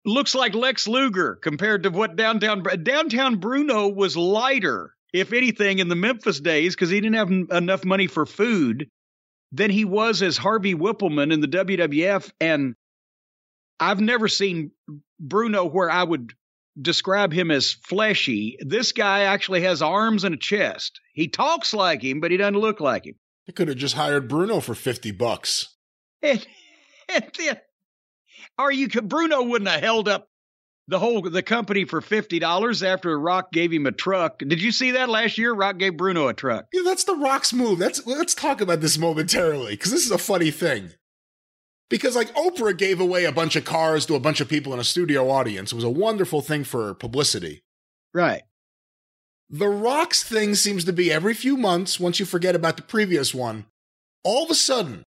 looks 0.05 0.35
like 0.35 0.55
Lex 0.55 0.87
Luger 0.87 1.37
compared 1.37 1.83
to 1.85 1.91
what 1.91 2.17
downtown 2.17 2.63
downtown 2.83 3.37
Bruno 3.37 3.89
was 3.89 4.17
lighter, 4.17 4.95
if 5.13 5.33
anything, 5.33 5.79
in 5.79 5.89
the 5.89 5.97
Memphis 5.97 6.41
days 6.41 6.75
because 6.75 6.91
he 6.91 7.01
didn't 7.01 7.17
have 7.17 7.31
n- 7.31 7.49
enough 7.51 7.85
money 7.85 8.07
for 8.07 8.27
food 8.27 8.89
than 9.53 9.71
he 9.71 9.85
was 9.85 10.23
as 10.23 10.37
Harvey 10.37 10.75
Wippleman 10.75 11.33
in 11.33 11.41
the 11.41 11.49
WWF. 11.49 12.31
And 12.41 12.75
I've 13.81 14.01
never 14.01 14.29
seen 14.29 14.73
Bruno 15.21 15.65
where 15.65 15.91
I 15.91 16.03
would 16.03 16.33
describe 16.81 17.33
him 17.33 17.51
as 17.51 17.73
fleshy. 17.73 18.57
This 18.61 18.93
guy 18.93 19.21
actually 19.23 19.63
has 19.63 19.81
arms 19.81 20.25
and 20.25 20.35
a 20.35 20.39
chest. 20.39 21.01
He 21.13 21.29
talks 21.29 21.73
like 21.73 22.03
him, 22.03 22.21
but 22.21 22.31
he 22.31 22.37
doesn't 22.37 22.59
look 22.59 22.81
like 22.81 23.07
him. 23.07 23.15
I 23.49 23.53
could 23.53 23.69
have 23.69 23.77
just 23.77 23.95
hired 23.95 24.29
Bruno 24.29 24.61
for 24.61 24.75
50 24.75 25.13
bucks. 25.13 25.77
And, 26.23 26.45
and 27.09 27.31
then, 27.39 27.61
are 28.59 28.73
you 28.73 28.89
Bruno 28.89 29.43
wouldn't 29.43 29.71
have 29.71 29.81
held 29.81 30.09
up 30.09 30.29
the 30.89 30.99
whole 30.99 31.23
the 31.23 31.43
company 31.43 31.85
for 31.85 32.01
fifty 32.01 32.39
dollars 32.39 32.83
after 32.83 33.19
Rock 33.19 33.53
gave 33.53 33.73
him 33.73 33.87
a 33.87 33.93
truck. 33.93 34.39
Did 34.39 34.61
you 34.63 34.71
see 34.71 34.93
that 34.93 35.09
last 35.09 35.39
year? 35.39 35.53
Rock 35.53 35.79
gave 35.79 35.97
Bruno 35.97 36.29
a 36.29 36.35
truck. 36.35 36.67
Yeah, 36.73 36.83
that's 36.85 37.05
the 37.05 37.15
Rock's 37.15 37.53
move. 37.53 37.79
That's 37.79 38.07
let's 38.07 38.35
talk 38.35 38.61
about 38.61 38.81
this 38.81 38.99
momentarily 38.99 39.73
because 39.73 39.91
this 39.91 40.05
is 40.05 40.11
a 40.11 40.19
funny 40.19 40.51
thing. 40.51 40.91
Because 41.89 42.17
like 42.17 42.35
Oprah 42.35 42.77
gave 42.77 43.01
away 43.01 43.25
a 43.25 43.33
bunch 43.33 43.57
of 43.57 43.65
cars 43.65 44.07
to 44.07 44.15
a 44.15 44.21
bunch 44.21 44.41
of 44.41 44.49
people 44.49 44.73
in 44.75 44.81
a 44.81 44.85
studio 44.85 45.31
audience. 45.31 45.73
It 45.73 45.77
was 45.77 45.85
a 45.85 45.91
wonderful 45.91 46.43
thing 46.43 46.65
for 46.65 46.95
publicity. 46.95 47.63
Right. 48.13 48.43
The 49.51 49.69
Rock's 49.69 50.23
thing 50.23 50.55
seems 50.55 50.85
to 50.85 50.93
be 50.93 51.13
every 51.13 51.35
few 51.35 51.57
months, 51.57 52.01
once 52.01 52.19
you 52.19 52.27
forget 52.27 52.57
about 52.57 52.77
the 52.77 52.83
previous 52.83 53.35
one, 53.35 53.67
all 54.25 54.45
of 54.45 54.51
a 54.51 54.55
sudden, 54.55 55.05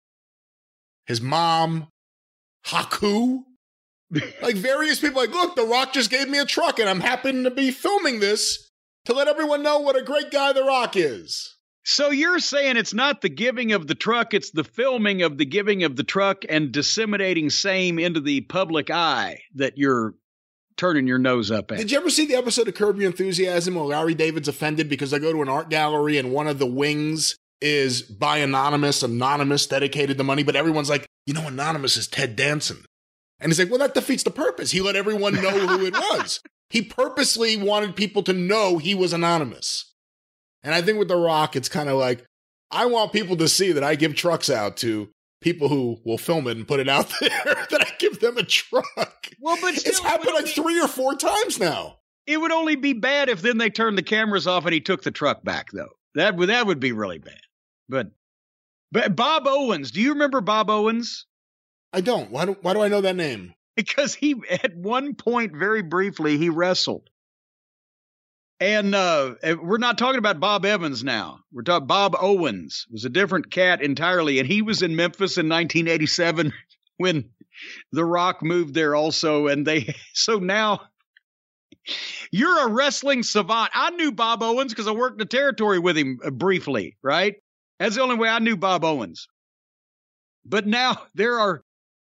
his 1.05 1.21
mom, 1.21 1.87
Haku, 2.65 3.43
like 4.41 4.55
various 4.55 4.99
people, 4.99 5.21
like, 5.21 5.31
look, 5.31 5.55
The 5.55 5.63
Rock 5.63 5.93
just 5.93 6.09
gave 6.09 6.29
me 6.29 6.39
a 6.39 6.45
truck 6.45 6.79
and 6.79 6.89
I'm 6.89 6.99
happy 6.99 7.31
to 7.43 7.51
be 7.51 7.71
filming 7.71 8.19
this 8.19 8.69
to 9.05 9.13
let 9.13 9.27
everyone 9.27 9.63
know 9.63 9.79
what 9.79 9.95
a 9.95 10.03
great 10.03 10.31
guy 10.31 10.53
The 10.53 10.63
Rock 10.63 10.95
is. 10.95 11.55
So 11.83 12.11
you're 12.11 12.39
saying 12.39 12.77
it's 12.77 12.93
not 12.93 13.21
the 13.21 13.29
giving 13.29 13.71
of 13.71 13.87
the 13.87 13.95
truck, 13.95 14.33
it's 14.33 14.51
the 14.51 14.63
filming 14.63 15.23
of 15.23 15.37
the 15.37 15.45
giving 15.45 15.83
of 15.83 15.95
the 15.95 16.03
truck 16.03 16.43
and 16.47 16.71
disseminating 16.71 17.49
same 17.49 17.97
into 17.97 18.19
the 18.19 18.41
public 18.41 18.91
eye 18.91 19.41
that 19.55 19.77
you're 19.77 20.13
turning 20.77 21.07
your 21.07 21.17
nose 21.17 21.49
up 21.49 21.71
at. 21.71 21.79
Did 21.79 21.91
you 21.91 21.97
ever 21.97 22.09
see 22.09 22.27
the 22.27 22.35
episode 22.35 22.67
of 22.67 22.75
Curb 22.75 22.97
Your 22.97 23.09
Enthusiasm 23.09 23.75
where 23.75 23.85
Larry 23.85 24.13
David's 24.13 24.47
offended 24.47 24.89
because 24.89 25.11
they 25.11 25.19
go 25.19 25.31
to 25.31 25.41
an 25.41 25.49
art 25.49 25.69
gallery 25.69 26.17
and 26.17 26.31
one 26.31 26.47
of 26.47 26.59
the 26.59 26.67
wings 26.67 27.35
is 27.61 28.01
by 28.01 28.37
Anonymous, 28.37 29.03
Anonymous 29.03 29.65
dedicated 29.67 30.17
the 30.17 30.23
money, 30.23 30.43
but 30.43 30.55
everyone's 30.55 30.89
like, 30.89 31.05
you 31.25 31.33
know, 31.33 31.47
Anonymous 31.47 31.97
is 31.97 32.07
Ted 32.07 32.35
Danson. 32.35 32.85
And 33.39 33.51
he's 33.51 33.59
like, 33.59 33.69
well, 33.69 33.79
that 33.79 33.93
defeats 33.95 34.23
the 34.23 34.31
purpose. 34.31 34.71
He 34.71 34.81
let 34.81 34.95
everyone 34.95 35.33
know 35.33 35.49
who 35.67 35.85
it 35.85 35.93
was. 36.11 36.41
He 36.69 36.81
purposely 36.81 37.57
wanted 37.57 37.95
people 37.95 38.23
to 38.23 38.33
know 38.33 38.77
he 38.77 38.93
was 38.95 39.13
anonymous. 39.13 39.93
And 40.63 40.75
I 40.75 40.81
think 40.81 40.99
with 40.99 41.07
The 41.07 41.15
Rock, 41.17 41.55
it's 41.55 41.67
kind 41.69 41.89
of 41.89 41.97
like, 41.97 42.23
I 42.69 42.85
want 42.85 43.11
people 43.13 43.35
to 43.37 43.47
see 43.47 43.71
that 43.71 43.83
I 43.83 43.95
give 43.95 44.15
trucks 44.15 44.49
out 44.49 44.77
to 44.77 45.09
people 45.41 45.69
who 45.69 45.97
will 46.05 46.19
film 46.19 46.47
it 46.47 46.55
and 46.55 46.67
put 46.67 46.79
it 46.79 46.87
out 46.87 47.11
there, 47.19 47.29
that 47.71 47.81
I 47.81 47.91
give 47.97 48.19
them 48.19 48.37
a 48.37 48.43
truck. 48.43 49.27
Well, 49.39 49.57
but 49.59 49.73
It's 49.73 49.99
happened 49.99 50.29
it 50.29 50.33
like 50.35 50.41
only- 50.43 50.51
three 50.51 50.79
or 50.81 50.87
four 50.87 51.15
times 51.15 51.59
now. 51.59 51.97
It 52.27 52.37
would 52.39 52.51
only 52.51 52.75
be 52.75 52.93
bad 52.93 53.27
if 53.29 53.41
then 53.41 53.57
they 53.57 53.71
turned 53.71 53.97
the 53.97 54.03
cameras 54.03 54.45
off 54.45 54.65
and 54.65 54.73
he 54.73 54.79
took 54.79 55.01
the 55.01 55.09
truck 55.11 55.43
back, 55.43 55.71
though. 55.73 55.89
That 56.13 56.35
would 56.35 56.49
that 56.49 56.67
would 56.67 56.79
be 56.79 56.91
really 56.91 57.17
bad. 57.17 57.39
But 57.89 58.11
but 58.91 59.15
Bob 59.15 59.43
Owens, 59.47 59.91
do 59.91 60.01
you 60.01 60.13
remember 60.13 60.41
Bob 60.41 60.69
Owens? 60.69 61.25
I 61.93 62.01
don't. 62.01 62.31
Why 62.31 62.45
do, 62.45 62.57
why 62.61 62.73
do 62.73 62.81
I 62.81 62.87
know 62.87 63.01
that 63.01 63.15
name? 63.15 63.53
Because 63.75 64.13
he 64.13 64.35
at 64.49 64.75
one 64.75 65.15
point, 65.15 65.55
very 65.55 65.81
briefly, 65.81 66.37
he 66.37 66.49
wrestled. 66.49 67.09
And 68.59 68.93
uh, 68.93 69.33
we're 69.59 69.79
not 69.79 69.97
talking 69.97 70.19
about 70.19 70.39
Bob 70.39 70.65
Evans 70.65 71.03
now. 71.03 71.39
We're 71.51 71.63
talking 71.63 71.87
Bob 71.87 72.15
Owens 72.19 72.85
was 72.91 73.05
a 73.05 73.09
different 73.09 73.49
cat 73.49 73.81
entirely, 73.81 74.37
and 74.37 74.47
he 74.47 74.61
was 74.61 74.83
in 74.83 74.95
Memphis 74.95 75.37
in 75.37 75.49
1987 75.49 76.53
when 76.97 77.29
The 77.91 78.05
Rock 78.05 78.43
moved 78.43 78.75
there 78.75 78.93
also. 78.95 79.47
And 79.47 79.65
they 79.65 79.95
so 80.13 80.37
now 80.37 80.81
you're 82.31 82.67
a 82.67 82.71
wrestling 82.71 83.23
savant. 83.23 83.71
I 83.73 83.89
knew 83.91 84.11
Bob 84.11 84.43
Owens 84.43 84.71
because 84.71 84.87
I 84.87 84.91
worked 84.91 85.17
the 85.17 85.25
territory 85.25 85.79
with 85.79 85.97
him 85.97 86.19
uh, 86.23 86.29
briefly, 86.29 86.97
right? 87.01 87.37
That's 87.81 87.95
the 87.95 88.03
only 88.03 88.15
way 88.15 88.29
I 88.29 88.37
knew 88.37 88.55
Bob 88.55 88.83
Owens. 88.83 89.27
But 90.45 90.67
now 90.67 91.01
there 91.15 91.39
are 91.39 91.63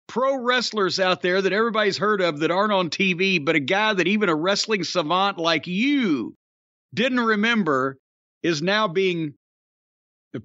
pro 0.07 0.37
wrestlers 0.37 1.01
out 1.01 1.21
there 1.21 1.43
that 1.43 1.53
everybody's 1.53 1.99
heard 1.99 2.21
of 2.21 2.41
that 2.41 2.53
aren't 2.53 2.73
on 2.73 2.91
TV, 2.91 3.45
but 3.45 3.57
a 3.57 3.61
guy 3.61 3.93
that 3.93 4.07
even 4.07 4.29
a 4.29 4.35
wrestling 4.35 4.85
savant 4.85 5.39
like 5.39 5.67
you 5.67 6.37
didn't 6.93 7.21
remember 7.21 7.99
is 8.43 8.63
now 8.63 8.87
being 8.87 9.35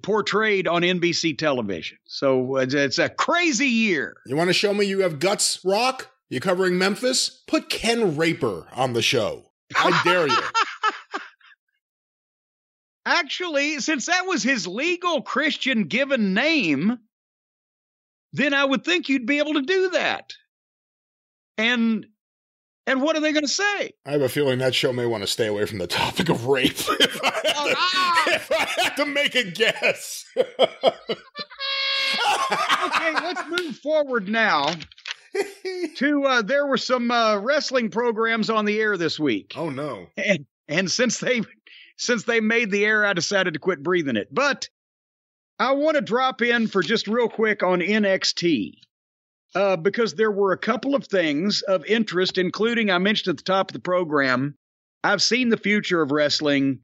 portrayed 0.02 0.66
on 0.66 0.82
NBC 0.82 1.38
television. 1.38 1.98
So 2.06 2.56
it's, 2.56 2.98
a 2.98 3.08
crazy 3.08 3.68
year. 3.68 4.16
You 4.26 4.34
want 4.34 4.48
to 4.48 4.54
show 4.54 4.74
me 4.74 4.86
you 4.86 5.00
have 5.02 5.20
guts, 5.20 5.60
Rock? 5.64 6.10
You 6.28 6.40
covering 6.40 6.76
Memphis? 6.76 7.42
Put 7.46 7.68
Ken 7.68 8.16
Raper 8.16 8.66
on 8.72 8.94
the 8.94 9.02
show. 9.02 9.52
I 9.76 10.00
dare 10.04 10.26
you. 10.26 10.42
Actually, 13.06 13.78
since 13.80 14.06
that 14.06 14.26
was 14.26 14.42
his 14.42 14.66
legal 14.66 15.22
Christian 15.22 15.84
given 15.84 16.34
name, 16.34 16.98
then 18.32 18.54
I 18.54 18.64
would 18.64 18.84
think 18.84 19.08
you'd 19.08 19.26
be 19.26 19.38
able 19.38 19.54
to 19.54 19.62
do 19.62 19.90
that. 19.90 20.32
And 21.58 22.06
and 22.86 23.02
what 23.02 23.16
are 23.16 23.20
they 23.20 23.32
going 23.32 23.44
to 23.44 23.48
say? 23.48 23.92
I 24.06 24.12
have 24.12 24.22
a 24.22 24.28
feeling 24.28 24.58
that 24.58 24.74
show 24.74 24.92
may 24.92 25.06
want 25.06 25.22
to 25.22 25.26
stay 25.26 25.46
away 25.46 25.64
from 25.66 25.78
the 25.78 25.86
topic 25.86 26.28
of 26.28 26.46
rape 26.46 26.72
if 26.76 27.20
I 27.22 27.26
had 27.26 27.42
to, 27.42 27.74
Ah! 27.76 28.24
if 28.28 28.50
I 28.52 28.64
had 28.82 28.96
to 28.96 29.06
make 29.06 29.34
a 29.34 29.50
guess. 29.50 30.24
Okay, 32.84 33.12
let's 33.14 33.42
move 33.48 33.76
forward 33.76 34.28
now 34.28 34.74
to 35.96 36.24
uh, 36.24 36.42
there 36.42 36.66
were 36.66 36.76
some 36.76 37.10
uh, 37.10 37.38
wrestling 37.38 37.90
programs 37.90 38.50
on 38.50 38.64
the 38.64 38.80
air 38.80 38.96
this 38.96 39.18
week, 39.20 39.52
oh 39.56 39.70
no. 39.70 40.06
and 40.16 40.44
and 40.68 40.90
since 40.90 41.18
they 41.18 41.42
since 42.00 42.24
they 42.24 42.40
made 42.40 42.70
the 42.70 42.84
air, 42.84 43.04
I 43.06 43.12
decided 43.12 43.54
to 43.54 43.60
quit 43.60 43.82
breathing 43.82 44.16
it. 44.16 44.28
But 44.32 44.68
I 45.58 45.72
want 45.72 45.96
to 45.96 46.02
drop 46.02 46.42
in 46.42 46.68
for 46.68 46.82
just 46.82 47.08
real 47.08 47.28
quick 47.28 47.62
on 47.62 47.80
NXT 47.80 48.74
uh, 49.54 49.76
because 49.76 50.14
there 50.14 50.30
were 50.30 50.52
a 50.52 50.58
couple 50.58 50.94
of 50.94 51.06
things 51.06 51.62
of 51.62 51.84
interest, 51.86 52.38
including 52.38 52.90
I 52.90 52.98
mentioned 52.98 53.32
at 53.34 53.36
the 53.38 53.44
top 53.44 53.70
of 53.70 53.74
the 53.74 53.80
program. 53.80 54.56
I've 55.04 55.22
seen 55.22 55.50
the 55.50 55.56
future 55.58 56.02
of 56.02 56.12
wrestling 56.12 56.80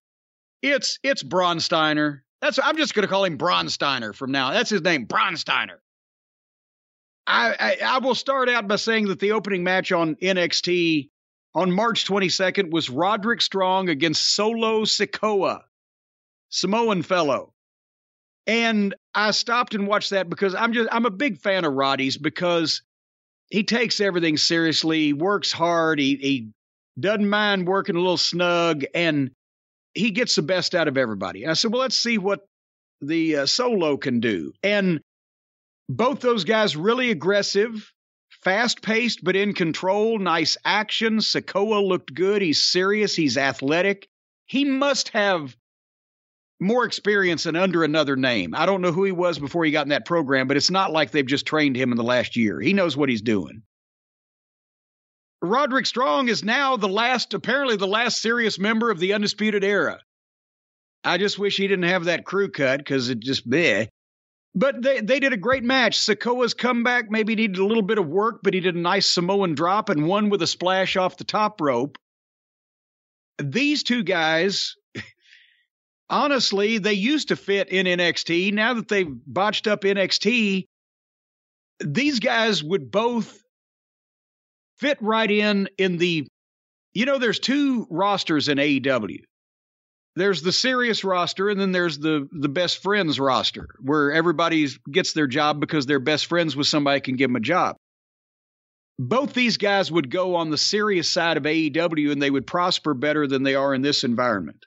It's 0.62 0.98
it's 1.02 1.22
Bronsteiner. 1.22 2.20
That's 2.42 2.58
I'm 2.62 2.76
just 2.76 2.94
going 2.94 3.04
to 3.04 3.08
call 3.08 3.24
him 3.24 3.38
Bronsteiner 3.38 4.14
from 4.14 4.32
now. 4.32 4.52
That's 4.52 4.70
his 4.70 4.82
name, 4.82 5.06
Bronsteiner. 5.06 5.78
I, 7.26 7.56
I 7.58 7.96
I 7.96 7.98
will 7.98 8.14
start 8.14 8.48
out 8.50 8.68
by 8.68 8.76
saying 8.76 9.08
that 9.08 9.20
the 9.20 9.32
opening 9.32 9.64
match 9.64 9.92
on 9.92 10.16
NXT 10.16 11.10
on 11.56 11.72
March 11.72 12.04
22nd 12.04 12.70
was 12.70 12.90
Roderick 12.90 13.40
Strong 13.40 13.88
against 13.88 14.34
Solo 14.34 14.82
Sikoa, 14.82 15.62
Samoan 16.50 17.02
fellow. 17.02 17.54
And 18.46 18.94
I 19.14 19.30
stopped 19.30 19.74
and 19.74 19.88
watched 19.88 20.10
that 20.10 20.28
because 20.28 20.54
I'm 20.54 20.74
just 20.74 20.88
I'm 20.92 21.06
a 21.06 21.10
big 21.10 21.38
fan 21.38 21.64
of 21.64 21.72
Roddy's 21.72 22.18
because 22.18 22.82
he 23.50 23.64
takes 23.64 24.00
everything 24.00 24.36
seriously, 24.36 25.14
works 25.14 25.50
hard, 25.50 25.98
he 25.98 26.16
he 26.16 26.50
doesn't 27.00 27.28
mind 27.28 27.66
working 27.66 27.96
a 27.96 28.00
little 28.00 28.18
snug, 28.18 28.84
and 28.94 29.30
he 29.94 30.10
gets 30.10 30.36
the 30.36 30.42
best 30.42 30.74
out 30.74 30.88
of 30.88 30.98
everybody. 30.98 31.42
And 31.42 31.50
I 31.50 31.54
said, 31.54 31.72
well, 31.72 31.80
let's 31.80 31.96
see 31.96 32.18
what 32.18 32.40
the 33.00 33.36
uh, 33.36 33.46
solo 33.46 33.96
can 33.96 34.20
do. 34.20 34.52
And 34.62 35.00
both 35.88 36.20
those 36.20 36.44
guys 36.44 36.76
really 36.76 37.10
aggressive, 37.10 37.90
fast 38.46 38.80
paced, 38.80 39.24
but 39.24 39.34
in 39.34 39.52
control, 39.52 40.20
nice 40.20 40.56
action. 40.64 41.16
Sikoa 41.16 41.84
looked 41.84 42.14
good. 42.14 42.40
He's 42.40 42.62
serious, 42.62 43.16
he's 43.16 43.36
athletic. 43.36 44.08
He 44.46 44.64
must 44.64 45.08
have 45.08 45.56
more 46.60 46.84
experience 46.84 47.42
than 47.42 47.56
under 47.56 47.82
another 47.82 48.14
name. 48.14 48.54
I 48.54 48.64
don't 48.64 48.82
know 48.82 48.92
who 48.92 49.02
he 49.02 49.10
was 49.10 49.40
before 49.40 49.64
he 49.64 49.72
got 49.72 49.84
in 49.84 49.88
that 49.88 50.06
program, 50.06 50.46
but 50.46 50.56
it's 50.56 50.70
not 50.70 50.92
like 50.92 51.10
they've 51.10 51.26
just 51.26 51.44
trained 51.44 51.74
him 51.74 51.90
in 51.90 51.96
the 51.96 52.04
last 52.04 52.36
year. 52.36 52.60
He 52.60 52.72
knows 52.72 52.96
what 52.96 53.08
he's 53.08 53.20
doing. 53.20 53.62
Roderick 55.42 55.86
Strong 55.86 56.28
is 56.28 56.44
now 56.44 56.76
the 56.76 56.86
last, 56.86 57.34
apparently, 57.34 57.74
the 57.74 57.88
last 57.88 58.22
serious 58.22 58.60
member 58.60 58.92
of 58.92 59.00
the 59.00 59.14
Undisputed 59.14 59.64
Era. 59.64 59.98
I 61.02 61.18
just 61.18 61.36
wish 61.36 61.56
he 61.56 61.66
didn't 61.66 61.88
have 61.88 62.04
that 62.04 62.24
crew 62.24 62.48
cut 62.48 62.78
because 62.78 63.10
it 63.10 63.18
just 63.18 63.50
bleh. 63.50 63.88
But 64.56 64.82
they, 64.82 65.00
they 65.00 65.20
did 65.20 65.34
a 65.34 65.36
great 65.36 65.62
match. 65.62 65.98
Sikoa's 65.98 66.54
comeback 66.54 67.10
maybe 67.10 67.36
needed 67.36 67.58
a 67.58 67.66
little 67.66 67.82
bit 67.82 67.98
of 67.98 68.08
work, 68.08 68.40
but 68.42 68.54
he 68.54 68.60
did 68.60 68.74
a 68.74 68.80
nice 68.80 69.06
Samoan 69.06 69.54
drop 69.54 69.90
and 69.90 70.08
won 70.08 70.30
with 70.30 70.40
a 70.40 70.46
splash 70.46 70.96
off 70.96 71.18
the 71.18 71.24
top 71.24 71.60
rope. 71.60 71.98
These 73.38 73.82
two 73.82 74.02
guys 74.02 74.76
honestly, 76.08 76.78
they 76.78 76.92
used 76.94 77.28
to 77.28 77.36
fit 77.36 77.68
in 77.68 77.86
NXT. 77.86 78.52
Now 78.52 78.74
that 78.74 78.88
they've 78.88 79.08
botched 79.26 79.66
up 79.66 79.82
NXT, 79.82 80.66
these 81.80 82.20
guys 82.20 82.62
would 82.62 82.90
both 82.90 83.42
fit 84.78 84.98
right 85.00 85.30
in 85.30 85.68
in 85.78 85.96
the 85.96 86.26
you 86.94 87.06
know 87.06 87.18
there's 87.18 87.38
two 87.38 87.86
rosters 87.90 88.48
in 88.48 88.58
AEW. 88.58 89.18
There's 90.16 90.40
the 90.40 90.52
serious 90.52 91.04
roster 91.04 91.50
and 91.50 91.60
then 91.60 91.72
there's 91.72 91.98
the 91.98 92.26
the 92.32 92.48
best 92.48 92.82
friends 92.82 93.20
roster 93.20 93.68
where 93.80 94.12
everybody 94.12 94.66
gets 94.90 95.12
their 95.12 95.26
job 95.26 95.60
because 95.60 95.84
they're 95.84 96.00
best 96.00 96.26
friends 96.26 96.56
with 96.56 96.66
somebody 96.66 97.00
can 97.00 97.16
give 97.16 97.28
them 97.28 97.36
a 97.36 97.40
job. 97.40 97.76
Both 98.98 99.34
these 99.34 99.58
guys 99.58 99.92
would 99.92 100.10
go 100.10 100.36
on 100.36 100.48
the 100.48 100.56
serious 100.56 101.10
side 101.10 101.36
of 101.36 101.42
AEW 101.42 102.12
and 102.12 102.22
they 102.22 102.30
would 102.30 102.46
prosper 102.46 102.94
better 102.94 103.26
than 103.26 103.42
they 103.42 103.54
are 103.54 103.74
in 103.74 103.82
this 103.82 104.04
environment. 104.04 104.64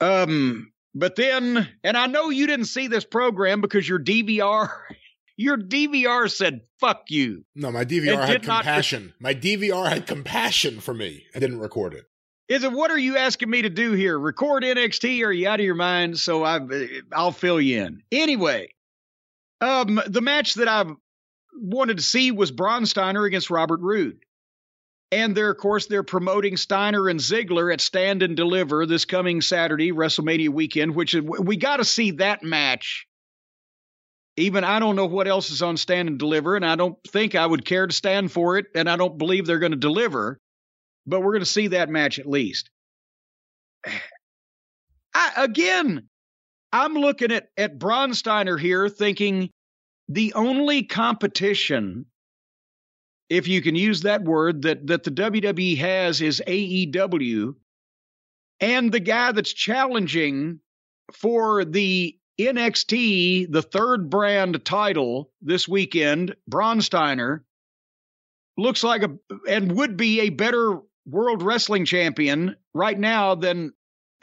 Um, 0.00 0.72
but 0.94 1.16
then, 1.16 1.68
and 1.84 1.96
I 1.98 2.06
know 2.06 2.30
you 2.30 2.46
didn't 2.46 2.64
see 2.66 2.88
this 2.88 3.04
program 3.04 3.60
because 3.60 3.86
your 3.86 3.98
DVR, 3.98 4.70
your 5.36 5.58
DVR 5.58 6.30
said 6.30 6.62
"fuck 6.80 7.02
you." 7.10 7.44
No, 7.54 7.70
my 7.70 7.84
DVR 7.84 8.26
had 8.26 8.42
compassion. 8.42 9.12
my 9.20 9.34
DVR 9.34 9.88
had 9.88 10.06
compassion 10.06 10.80
for 10.80 10.94
me. 10.94 11.26
I 11.34 11.38
didn't 11.38 11.58
record 11.58 11.92
it. 11.92 12.06
Is 12.50 12.64
it 12.64 12.72
what 12.72 12.90
are 12.90 12.98
you 12.98 13.16
asking 13.16 13.48
me 13.48 13.62
to 13.62 13.70
do 13.70 13.92
here? 13.92 14.18
Record 14.18 14.64
NXT? 14.64 15.24
Are 15.24 15.30
you 15.30 15.48
out 15.48 15.60
of 15.60 15.64
your 15.64 15.76
mind? 15.76 16.18
So 16.18 16.44
I, 16.44 16.58
I'll 17.12 17.30
fill 17.30 17.60
you 17.60 17.84
in. 17.84 18.02
Anyway, 18.10 18.74
um, 19.60 20.00
the 20.08 20.20
match 20.20 20.54
that 20.54 20.66
I 20.66 20.84
wanted 21.54 21.98
to 21.98 22.02
see 22.02 22.32
was 22.32 22.50
Braun 22.50 22.86
Steiner 22.86 23.24
against 23.24 23.50
Robert 23.50 23.78
Roode. 23.80 24.24
And 25.12 25.36
they're, 25.36 25.50
of 25.50 25.58
course, 25.58 25.86
they're 25.86 26.02
promoting 26.02 26.56
Steiner 26.56 27.08
and 27.08 27.20
Ziggler 27.20 27.72
at 27.72 27.80
Stand 27.80 28.20
and 28.24 28.36
Deliver 28.36 28.84
this 28.84 29.04
coming 29.04 29.40
Saturday, 29.40 29.92
WrestleMania 29.92 30.48
weekend, 30.48 30.96
which 30.96 31.14
is, 31.14 31.22
we 31.22 31.56
got 31.56 31.76
to 31.76 31.84
see 31.84 32.12
that 32.12 32.42
match. 32.42 33.06
Even 34.36 34.64
I 34.64 34.80
don't 34.80 34.96
know 34.96 35.06
what 35.06 35.28
else 35.28 35.50
is 35.50 35.62
on 35.62 35.76
Stand 35.76 36.08
and 36.08 36.18
Deliver, 36.18 36.56
and 36.56 36.66
I 36.66 36.74
don't 36.74 36.96
think 37.08 37.36
I 37.36 37.46
would 37.46 37.64
care 37.64 37.86
to 37.86 37.92
stand 37.92 38.32
for 38.32 38.56
it, 38.56 38.66
and 38.74 38.90
I 38.90 38.96
don't 38.96 39.18
believe 39.18 39.46
they're 39.46 39.58
going 39.60 39.72
to 39.72 39.78
deliver, 39.78 40.40
but 41.10 41.20
we're 41.20 41.32
going 41.32 41.40
to 41.40 41.46
see 41.46 41.68
that 41.68 41.90
match 41.90 42.18
at 42.18 42.26
least. 42.26 42.70
I, 45.12 45.32
again, 45.38 46.08
I'm 46.72 46.94
looking 46.94 47.32
at, 47.32 47.48
at 47.56 47.78
Braun 47.78 48.14
Steiner 48.14 48.56
here 48.56 48.88
thinking 48.88 49.50
the 50.08 50.32
only 50.34 50.84
competition 50.84 52.06
if 53.28 53.46
you 53.46 53.62
can 53.62 53.76
use 53.76 54.02
that 54.02 54.22
word 54.22 54.62
that 54.62 54.86
that 54.88 55.04
the 55.04 55.10
WWE 55.10 55.78
has 55.78 56.20
is 56.20 56.42
AEW 56.46 57.54
and 58.60 58.92
the 58.92 59.00
guy 59.00 59.32
that's 59.32 59.52
challenging 59.52 60.60
for 61.12 61.64
the 61.64 62.16
NXT 62.40 63.50
the 63.50 63.62
third 63.62 64.10
brand 64.10 64.64
title 64.64 65.30
this 65.42 65.68
weekend 65.68 66.34
Bronsteiner, 66.50 67.40
looks 68.56 68.82
like 68.82 69.02
a 69.02 69.10
and 69.48 69.76
would 69.76 69.96
be 69.96 70.20
a 70.20 70.30
better 70.30 70.78
world 71.06 71.42
wrestling 71.42 71.84
champion 71.84 72.56
right 72.74 72.98
now 72.98 73.34
than 73.34 73.72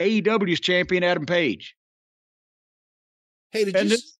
AEW's 0.00 0.60
champion 0.60 1.02
Adam 1.04 1.26
Page. 1.26 1.74
Hey, 3.52 3.64
did 3.64 3.76
And 3.76 3.88
you, 3.90 3.94
it's- 3.94 4.14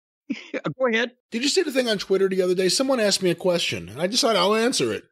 Go 0.78 0.86
ahead. 0.86 1.12
did 1.30 1.42
you 1.42 1.48
see 1.48 1.62
the 1.62 1.72
thing 1.72 1.88
on 1.88 1.98
Twitter 1.98 2.28
the 2.28 2.42
other 2.42 2.54
day? 2.54 2.68
Someone 2.68 3.00
asked 3.00 3.22
me 3.22 3.30
a 3.30 3.34
question, 3.34 3.88
and 3.88 4.00
I 4.00 4.06
decided 4.06 4.38
I'll 4.38 4.54
answer 4.54 4.92
it. 4.92 5.04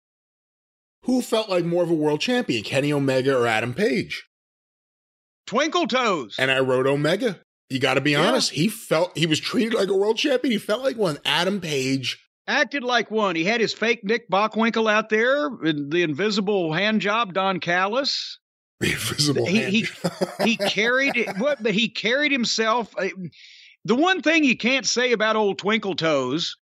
Who 1.04 1.22
felt 1.22 1.48
like 1.48 1.64
more 1.64 1.82
of 1.82 1.90
a 1.90 1.94
world 1.94 2.20
champion, 2.20 2.62
Kenny 2.64 2.92
Omega 2.92 3.36
or 3.38 3.46
Adam 3.46 3.72
Page? 3.74 4.26
Twinkle 5.46 5.86
Toes. 5.86 6.34
And 6.38 6.50
I 6.50 6.58
wrote 6.58 6.86
Omega. 6.86 7.38
You 7.70 7.78
got 7.78 7.94
to 7.94 8.00
be 8.00 8.12
Yeah. 8.12 8.26
honest. 8.28 8.50
He 8.50 8.68
felt 8.68 9.16
he 9.16 9.26
was 9.26 9.38
treated 9.40 9.74
like 9.74 9.88
a 9.88 9.96
world 9.96 10.16
champion. 10.18 10.50
He 10.52 10.58
felt 10.58 10.82
like 10.82 10.96
one. 10.96 11.18
Adam 11.24 11.60
Page. 11.60 12.18
Acted 12.48 12.82
like 12.84 13.10
one. 13.10 13.36
He 13.36 13.44
had 13.44 13.60
his 13.60 13.72
fake 13.74 14.00
Nick 14.04 14.28
Bockwinkel 14.30 14.90
out 14.90 15.08
there, 15.08 15.46
and 15.46 15.90
the 15.90 16.02
invisible 16.02 16.72
hand 16.72 17.00
job, 17.00 17.32
Don 17.34 17.60
Callis. 17.60 18.38
The 18.80 18.92
Invisible 18.92 19.46
He- 19.46 19.56
hand. 19.56 19.72
he- 19.72 19.86
He 20.44 20.56
carried 20.56 21.16
it, 21.16 21.38
what? 21.38 21.62
But 21.62 21.72
he 21.72 21.88
carried 21.88 22.30
himself. 22.30 22.92
uh, 22.98 23.08
The 23.86 23.94
one 23.94 24.20
thing 24.20 24.44
you 24.44 24.56
can't 24.56 24.84
say 24.86 25.12
about 25.12 25.36
old 25.36 25.58
Twinkle 25.58 25.94
Toes 25.96 26.56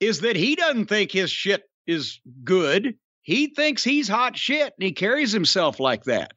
is 0.00 0.20
that 0.22 0.34
he 0.34 0.56
doesn't 0.56 0.86
think 0.86 1.12
his 1.12 1.30
shit 1.30 1.62
is 1.86 2.20
good. 2.42 2.96
He 3.22 3.46
thinks 3.54 3.84
he's 3.84 4.08
hot 4.08 4.36
shit, 4.36 4.72
and 4.76 4.84
he 4.84 4.90
carries 4.92 5.30
himself 5.30 5.78
like 5.78 6.02
that. 6.04 6.32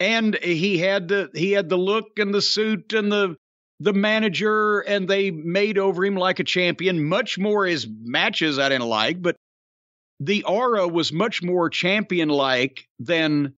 And 0.00 0.34
he 0.42 0.78
had 0.78 1.08
the 1.08 1.28
he 1.34 1.52
had 1.52 1.68
the 1.68 1.76
look 1.78 2.18
and 2.18 2.32
the 2.34 2.42
suit 2.42 2.92
and 2.94 3.10
the 3.12 3.36
the 3.80 3.92
manager, 3.92 4.80
and 4.80 5.08
they 5.08 5.30
made 5.30 5.78
over 5.78 6.04
him 6.04 6.16
like 6.16 6.40
a 6.40 6.44
champion. 6.44 7.04
Much 7.04 7.38
more 7.38 7.66
his 7.66 7.86
matches 8.02 8.58
I 8.58 8.68
didn't 8.68 8.88
like, 8.88 9.20
but 9.20 9.36
the 10.20 10.44
aura 10.44 10.88
was 10.88 11.12
much 11.12 11.42
more 11.42 11.68
champion 11.68 12.28
like 12.28 12.88
than 12.98 13.54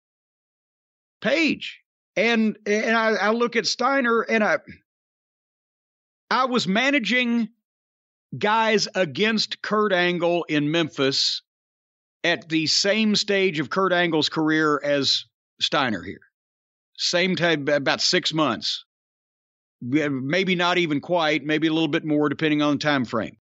Page. 1.20 1.80
And 2.16 2.58
and 2.66 2.96
I, 2.96 3.10
I 3.14 3.30
look 3.30 3.56
at 3.56 3.66
Steiner 3.66 4.22
and 4.22 4.42
I 4.44 4.58
I 6.30 6.44
was 6.44 6.68
managing 6.68 7.48
guys 8.36 8.86
against 8.94 9.62
Kurt 9.62 9.92
Angle 9.92 10.44
in 10.44 10.70
Memphis 10.70 11.42
at 12.24 12.48
the 12.48 12.66
same 12.66 13.16
stage 13.16 13.58
of 13.58 13.70
Kurt 13.70 13.92
Angle's 13.92 14.28
career 14.28 14.80
as 14.84 15.24
Steiner 15.60 16.02
here. 16.02 16.20
Same 16.96 17.34
time 17.36 17.68
about 17.68 18.00
six 18.00 18.32
months. 18.32 18.84
Maybe 19.80 20.54
not 20.54 20.78
even 20.78 21.00
quite, 21.00 21.44
maybe 21.44 21.68
a 21.68 21.72
little 21.72 21.88
bit 21.88 22.04
more 22.04 22.28
depending 22.28 22.62
on 22.62 22.74
the 22.74 22.78
time 22.78 23.04
frame. 23.04 23.36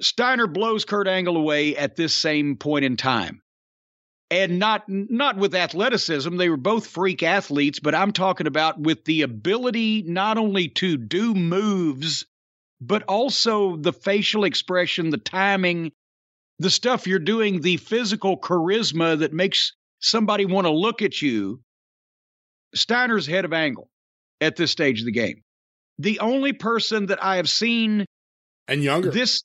Steiner 0.00 0.48
blows 0.48 0.84
Kurt 0.84 1.06
Angle 1.06 1.36
away 1.36 1.76
at 1.76 1.94
this 1.94 2.12
same 2.12 2.56
point 2.56 2.84
in 2.84 2.96
time. 2.96 3.40
And 4.30 4.58
not 4.58 4.84
not 4.88 5.36
with 5.36 5.54
athleticism 5.54 6.36
they 6.36 6.48
were 6.48 6.56
both 6.56 6.86
freak 6.86 7.22
athletes 7.22 7.80
but 7.80 7.94
i'm 7.94 8.12
talking 8.12 8.46
about 8.46 8.80
with 8.80 9.04
the 9.04 9.20
ability 9.20 10.04
not 10.06 10.38
only 10.38 10.68
to 10.68 10.96
do 10.96 11.34
moves 11.34 12.24
but 12.80 13.02
also 13.02 13.76
the 13.76 13.92
facial 13.92 14.44
expression 14.44 15.10
the 15.10 15.18
timing 15.18 15.92
the 16.58 16.70
stuff 16.70 17.06
you're 17.06 17.18
doing 17.18 17.60
the 17.60 17.76
physical 17.76 18.38
charisma 18.38 19.18
that 19.18 19.32
makes 19.32 19.74
somebody 20.00 20.44
want 20.44 20.66
to 20.66 20.72
look 20.72 21.02
at 21.02 21.20
you. 21.20 21.60
Steiner's 22.74 23.26
head 23.26 23.44
of 23.44 23.52
angle 23.52 23.90
at 24.42 24.56
this 24.56 24.70
stage 24.70 25.00
of 25.00 25.06
the 25.06 25.12
game 25.12 25.42
the 25.98 26.20
only 26.20 26.52
person 26.52 27.06
that 27.06 27.22
i 27.22 27.36
have 27.36 27.48
seen 27.48 28.04
and 28.68 28.82
younger. 28.82 29.10
this 29.10 29.42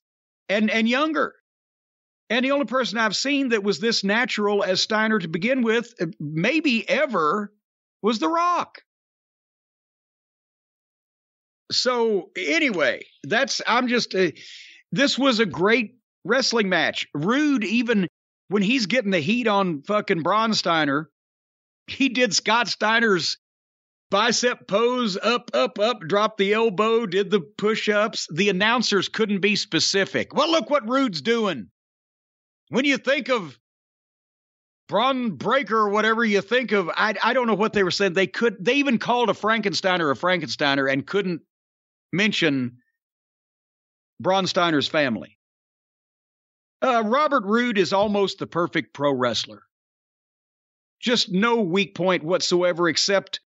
and 0.49 0.69
and 0.69 0.89
younger 0.89 1.35
and 2.29 2.43
the 2.43 2.51
only 2.51 2.65
person 2.65 2.97
i've 2.97 3.15
seen 3.15 3.49
that 3.49 3.63
was 3.63 3.79
this 3.79 4.03
natural 4.03 4.63
as 4.63 4.81
steiner 4.81 5.19
to 5.19 5.27
begin 5.27 5.61
with 5.61 5.93
uh, 6.01 6.07
maybe 6.19 6.87
ever 6.89 7.51
was 8.01 8.19
The 8.19 8.29
Rock. 8.29 8.81
So 11.71 12.29
anyway, 12.37 13.05
that's 13.23 13.61
I'm 13.67 13.87
just 13.87 14.15
uh, 14.15 14.31
this 14.91 15.17
was 15.17 15.39
a 15.39 15.45
great 15.45 15.95
wrestling 16.23 16.69
match. 16.69 17.07
Roode 17.13 17.65
even 17.65 18.07
when 18.47 18.61
he's 18.61 18.85
getting 18.85 19.11
the 19.11 19.19
heat 19.19 19.47
on 19.47 19.81
fucking 19.81 20.23
Braun 20.23 20.53
Steiner, 20.53 21.09
he 21.87 22.07
did 22.07 22.33
Scott 22.33 22.69
Steiner's 22.69 23.37
bicep 24.09 24.67
pose 24.67 25.17
up 25.17 25.51
up 25.53 25.79
up 25.79 25.99
dropped 26.01 26.37
the 26.37 26.53
elbow 26.53 27.05
did 27.05 27.29
the 27.29 27.41
push-ups 27.41 28.27
the 28.33 28.49
announcers 28.49 29.09
couldn't 29.09 29.41
be 29.41 29.55
specific 29.55 30.33
well 30.33 30.49
look 30.49 30.69
what 30.69 30.87
Roode's 30.87 31.21
doing 31.21 31.69
when 32.69 32.85
you 32.85 32.97
think 32.97 33.29
of 33.29 33.57
Bron 34.87 35.31
Breakker 35.31 35.77
or 35.77 35.89
whatever 35.89 36.23
you 36.23 36.41
think 36.41 36.71
of, 36.71 36.89
I, 36.89 37.13
I 37.21 37.33
don't 37.33 37.47
know 37.47 37.55
what 37.55 37.73
they 37.73 37.83
were 37.83 37.91
saying. 37.91 38.13
They 38.13 38.27
could 38.27 38.63
they 38.63 38.75
even 38.75 38.97
called 38.97 39.29
a 39.29 39.33
Frankensteiner 39.33 40.11
a 40.11 40.15
Frankensteiner 40.15 40.91
and 40.91 41.05
couldn't 41.05 41.41
mention 42.13 42.77
Braun 44.19 44.45
Steiner's 44.45 44.87
family. 44.87 45.37
Uh, 46.81 47.03
Robert 47.05 47.43
Roode 47.43 47.77
is 47.77 47.91
almost 47.91 48.39
the 48.39 48.47
perfect 48.47 48.93
pro 48.93 49.11
wrestler. 49.11 49.63
Just 51.01 51.31
no 51.31 51.61
weak 51.61 51.93
point 51.95 52.23
whatsoever, 52.23 52.87
except 52.87 53.41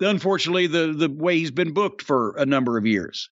unfortunately 0.00 0.66
the 0.66 0.92
the 0.92 1.08
way 1.08 1.38
he's 1.38 1.50
been 1.50 1.72
booked 1.72 2.02
for 2.02 2.36
a 2.36 2.46
number 2.46 2.78
of 2.78 2.86
years. 2.86 3.30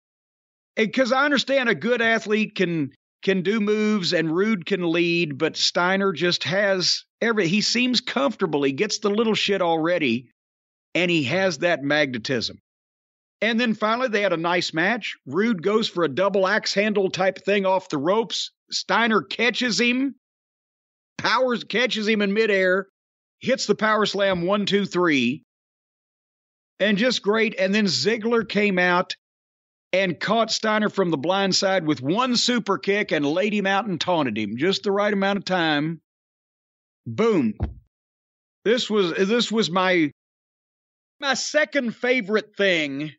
Because 0.76 1.12
I 1.12 1.24
understand 1.24 1.68
a 1.68 1.74
good 1.74 2.01
athlete 2.01 2.55
can 2.55 2.93
can 3.22 3.43
do 3.43 3.60
moves 3.60 4.12
and 4.12 4.35
Roode 4.35 4.64
can 4.64 4.90
lead, 4.90 5.39
but 5.39 5.56
Steiner 5.56 6.12
just 6.12 6.44
has 6.44 7.05
every 7.20 7.48
he 7.48 7.60
seems 7.60 8.01
comfortable. 8.01 8.62
He 8.62 8.72
gets 8.72 8.98
the 8.98 9.10
little 9.10 9.35
shit 9.35 9.60
already, 9.60 10.30
and 10.94 11.10
he 11.10 11.24
has 11.24 11.59
that 11.59 11.82
magnetism. 11.82 12.60
And 13.40 13.59
then 13.59 13.74
finally 13.74 14.09
they 14.09 14.22
had 14.22 14.32
a 14.32 14.36
nice 14.36 14.74
match. 14.74 15.16
Roode 15.26 15.62
goes 15.62 15.89
for 15.89 16.05
a 16.05 16.09
double 16.09 16.47
axe 16.47 16.74
handle 16.74 17.09
type 17.10 17.39
thing 17.44 17.66
off 17.66 17.89
the 17.89 17.98
ropes. 17.98 18.51
Steiner 18.70 19.22
catches 19.22 19.80
him, 19.80 20.16
powers 21.18 21.64
catches 21.64 22.06
him 22.09 22.20
in 22.20 22.32
midair, 22.32 22.89
hits 23.40 23.66
the 23.66 23.74
power 23.74 24.06
slam 24.06 24.43
one, 24.43 24.66
two, 24.66 24.86
three. 24.86 25.44
And 26.80 26.96
just 26.98 27.22
great. 27.22 27.55
And 27.59 27.74
then 27.74 27.86
Ziggler 27.86 28.48
came 28.48 28.78
out 28.78 29.16
and 29.92 30.18
caught 30.18 30.50
Steiner 30.50 30.88
from 30.88 31.10
the 31.10 31.16
blind 31.16 31.55
side 31.55 31.86
with 31.86 32.02
one 32.02 32.36
super 32.36 32.78
kick 32.78 33.10
and 33.10 33.24
laid 33.24 33.55
him 33.55 33.66
out 33.66 33.86
and 33.86 34.00
taunted 34.00 34.36
him 34.36 34.56
just 34.56 34.82
the 34.82 34.92
right 34.92 35.12
amount 35.12 35.38
of 35.38 35.44
time. 35.44 36.00
Boom. 37.06 37.55
This 38.64 38.90
was 38.90 39.14
this 39.14 39.50
was 39.50 39.70
my 39.70 40.12
my 41.20 41.34
second 41.34 41.96
favorite 41.96 42.55
thing 42.56 43.12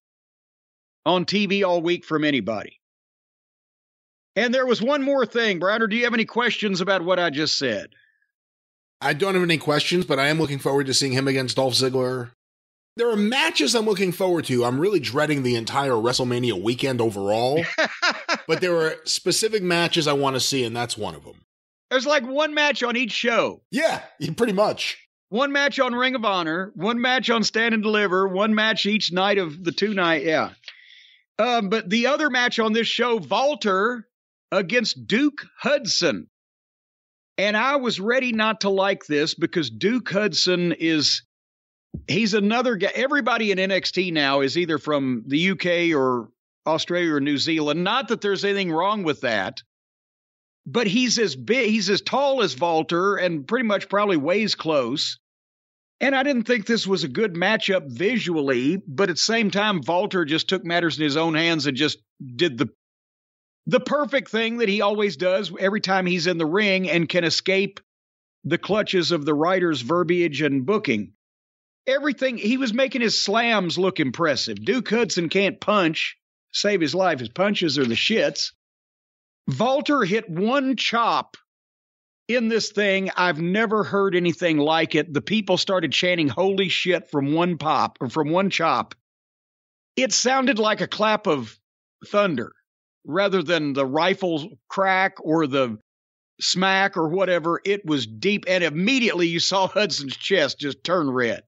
on 1.06 1.26
TV 1.26 1.68
all 1.68 1.82
week 1.82 2.06
from 2.06 2.24
anybody. 2.24 2.80
And 4.36 4.54
there 4.54 4.66
was 4.66 4.82
one 4.82 5.04
more 5.04 5.26
thing, 5.26 5.60
Browner. 5.60 5.88
Do 5.88 5.96
you 5.96 6.04
have 6.04 6.14
any 6.14 6.26
questions 6.26 6.82
about 6.82 7.04
what 7.04 7.20
I 7.20 7.30
just 7.30 7.58
said? 7.58 7.90
I 9.02 9.14
don't 9.14 9.34
have 9.34 9.44
any 9.44 9.58
questions, 9.58 10.06
but 10.06 10.20
I 10.20 10.28
am 10.28 10.40
looking 10.40 10.60
forward 10.60 10.86
to 10.86 10.94
seeing 10.94 11.14
him 11.14 11.28
against 11.28 11.56
Dolph 11.56 11.74
Ziggler 11.74 12.32
there 13.00 13.10
are 13.10 13.16
matches 13.16 13.76
I'm 13.76 13.86
looking 13.86 14.12
forward 14.12 14.44
to. 14.46 14.66
I'm 14.66 14.80
really 14.80 15.00
dreading 15.00 15.44
the 15.44 15.56
entire 15.56 15.92
WrestleMania 15.92 16.62
weekend 16.62 17.00
overall, 17.00 17.64
but 18.48 18.60
there 18.60 18.76
are 18.76 18.96
specific 19.06 19.64
matches 19.64 20.06
I 20.06 20.14
want 20.14 20.36
to 20.36 20.40
see, 20.42 20.66
and 20.66 20.76
that's 20.76 20.98
one 20.98 21.16
of 21.16 21.24
them. 21.24 21.46
There's 21.90 22.06
like 22.06 22.28
one 22.28 22.54
match 22.54 22.84
on 22.84 22.98
each 22.98 23.14
show. 23.14 23.62
Yeah, 23.72 24.02
pretty 24.36 24.52
much. 24.52 24.98
One 25.30 25.54
match 25.54 25.80
on 25.80 25.96
Ring 25.96 26.16
of 26.16 26.26
Honor, 26.26 26.74
one 26.76 27.00
match 27.00 27.30
on 27.30 27.44
Stand 27.44 27.74
and 27.74 27.82
Deliver, 27.82 28.28
one 28.28 28.54
match 28.54 28.86
each 28.86 29.14
night 29.14 29.38
of 29.38 29.64
the 29.64 29.72
two 29.72 29.94
night. 29.94 30.26
Yeah. 30.26 30.50
Um, 31.38 31.70
but 31.70 31.90
the 31.90 32.08
other 32.08 32.30
match 32.30 32.60
on 32.60 32.74
this 32.74 32.88
show, 32.88 33.16
Walter 33.16 34.08
against 34.52 35.08
Duke 35.08 35.46
Hudson. 35.58 36.28
And 37.38 37.56
I 37.56 37.78
was 37.78 38.02
ready 38.02 38.34
not 38.34 38.62
to 38.62 38.70
like 38.70 39.06
this 39.06 39.36
because 39.36 39.70
Duke 39.70 40.10
Hudson 40.10 40.74
is 40.74 41.22
he's 42.08 42.34
another 42.34 42.76
guy. 42.76 42.92
Everybody 42.94 43.52
in 43.52 43.58
NXT 43.58 44.14
now 44.14 44.42
is 44.42 44.58
either 44.58 44.78
from 44.78 45.24
the 45.28 45.52
UK 45.52 45.96
or 45.98 46.30
Australia 46.66 47.14
or 47.14 47.20
New 47.20 47.38
Zealand. 47.38 47.84
Not 47.84 48.10
that 48.10 48.22
there's 48.22 48.46
anything 48.46 48.72
wrong 48.72 49.04
with 49.04 49.22
that, 49.22 49.62
but 50.66 50.88
he's 50.88 51.18
as 51.18 51.36
big, 51.36 51.70
he's 51.70 51.90
as 51.90 52.02
tall 52.02 52.42
as 52.42 52.58
Walter 52.60 53.16
and 53.16 53.48
pretty 53.48 53.68
much 53.68 53.90
probably 53.90 54.18
weighs 54.18 54.56
close. 54.56 55.20
And 56.02 56.16
I 56.16 56.24
didn't 56.24 56.44
think 56.44 56.66
this 56.66 56.88
was 56.88 57.04
a 57.04 57.10
good 57.10 57.34
matchup 57.34 57.92
visually, 57.92 58.78
but 58.88 59.10
at 59.10 59.18
the 59.18 59.22
same 59.22 59.52
time, 59.52 59.82
Walter 59.86 60.24
just 60.24 60.48
took 60.48 60.64
matters 60.64 60.98
in 60.98 61.04
his 61.04 61.18
own 61.18 61.36
hands 61.36 61.66
and 61.68 61.76
just 61.76 62.00
did 62.36 62.58
the 62.58 62.70
the 63.68 63.80
perfect 63.80 64.30
thing 64.30 64.58
that 64.58 64.70
he 64.70 64.82
always 64.82 65.16
does 65.16 65.52
every 65.60 65.82
time 65.82 66.08
he's 66.08 66.26
in 66.26 66.40
the 66.40 66.46
ring 66.46 66.90
and 66.90 67.08
can 67.08 67.24
escape 67.24 67.80
the 68.44 68.58
clutches 68.58 69.12
of 69.12 69.26
the 69.26 69.34
writer's 69.34 69.82
verbiage 69.82 70.42
and 70.42 70.66
booking 70.66 71.14
everything 71.90 72.38
he 72.38 72.58
was 72.58 72.74
making 72.74 73.02
his 73.02 73.20
slams 73.20 73.78
look 73.78 74.00
impressive. 74.00 74.64
Duke 74.64 74.90
Hudson 74.90 75.30
can't 75.30 75.60
punch, 75.60 76.18
save 76.52 76.82
his 76.82 76.96
life. 76.96 77.20
His 77.20 77.30
punches 77.30 77.78
are 77.78 77.86
the 77.86 77.96
shits. 77.96 78.52
Walter 79.58 80.04
hit 80.04 80.30
one 80.30 80.76
chop 80.76 81.36
in 82.28 82.48
this 82.48 82.72
thing. 82.72 83.10
I've 83.18 83.42
never 83.42 83.84
heard 83.84 84.16
anything 84.16 84.58
like 84.58 84.94
it. 84.96 85.12
The 85.14 85.22
people 85.22 85.58
started 85.58 85.92
chanting 85.92 86.28
holy 86.28 86.70
shit 86.70 87.10
from 87.10 87.34
one 87.34 87.58
pop 87.58 87.98
or 88.00 88.10
from 88.10 88.30
one 88.30 88.52
chop. 88.52 88.94
It 89.96 90.14
sounded 90.14 90.60
like 90.60 90.82
a 90.82 90.88
clap 90.88 91.28
of 91.28 91.60
thunder 92.08 92.54
rather 93.06 93.42
than 93.42 93.74
the 93.74 93.86
rifle 93.86 94.60
crack 94.70 95.18
or 95.20 95.48
the 95.48 95.80
smack 96.40 96.96
or 96.96 97.10
whatever. 97.10 97.60
It 97.66 97.86
was 97.86 98.06
deep, 98.06 98.46
and 98.48 98.64
immediately 98.64 99.28
you 99.28 99.40
saw 99.40 99.68
Hudson's 99.68 100.16
chest 100.16 100.60
just 100.60 100.84
turn 100.84 101.10
red. 101.10 101.44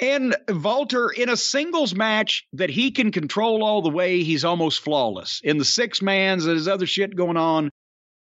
And 0.00 0.34
Walter, 0.48 1.10
in 1.10 1.28
a 1.28 1.36
singles 1.36 1.94
match 1.94 2.46
that 2.54 2.70
he 2.70 2.90
can 2.90 3.12
control 3.12 3.62
all 3.62 3.82
the 3.82 3.90
way, 3.90 4.22
he's 4.22 4.44
almost 4.46 4.80
flawless. 4.80 5.42
In 5.44 5.58
the 5.58 5.64
six 5.64 6.00
mans, 6.00 6.46
and 6.46 6.54
there's 6.54 6.68
other 6.68 6.86
shit 6.86 7.14
going 7.14 7.36
on. 7.36 7.68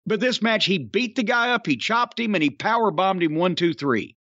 But 0.05 0.19
this 0.19 0.43
match, 0.43 0.65
he 0.65 0.79
beat 0.79 1.15
the 1.15 1.23
guy 1.23 1.51
up, 1.51 1.67
he 1.67 1.77
chopped 1.77 2.19
him, 2.19 2.35
and 2.35 2.43
he 2.43 2.51
power 2.51 2.91
bombed 2.91 3.23
him 3.23 3.37
one, 3.37 3.55
two, 3.55 3.73
three. 3.73 4.17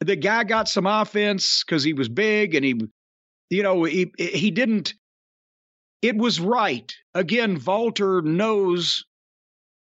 The 0.00 0.16
guy 0.16 0.44
got 0.44 0.68
some 0.68 0.86
offense 0.86 1.64
because 1.64 1.82
he 1.82 1.94
was 1.94 2.10
big 2.10 2.54
and 2.54 2.64
he, 2.64 2.78
you 3.48 3.62
know, 3.62 3.84
he 3.84 4.12
he 4.18 4.50
didn't. 4.50 4.92
It 6.02 6.16
was 6.16 6.38
right. 6.38 6.94
Again, 7.14 7.58
Walter 7.64 8.20
knows 8.20 9.06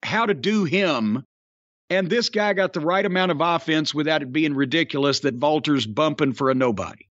how 0.02 0.26
to 0.26 0.34
do 0.34 0.64
him 0.64 1.24
and 1.90 2.10
this 2.10 2.28
guy 2.28 2.52
got 2.52 2.72
the 2.72 2.80
right 2.80 3.04
amount 3.04 3.30
of 3.30 3.40
offense 3.40 3.94
without 3.94 4.22
it 4.22 4.32
being 4.32 4.54
ridiculous 4.54 5.20
that 5.20 5.34
Walter's 5.34 5.86
bumping 5.86 6.32
for 6.32 6.50
a 6.50 6.54
nobody. 6.54 7.06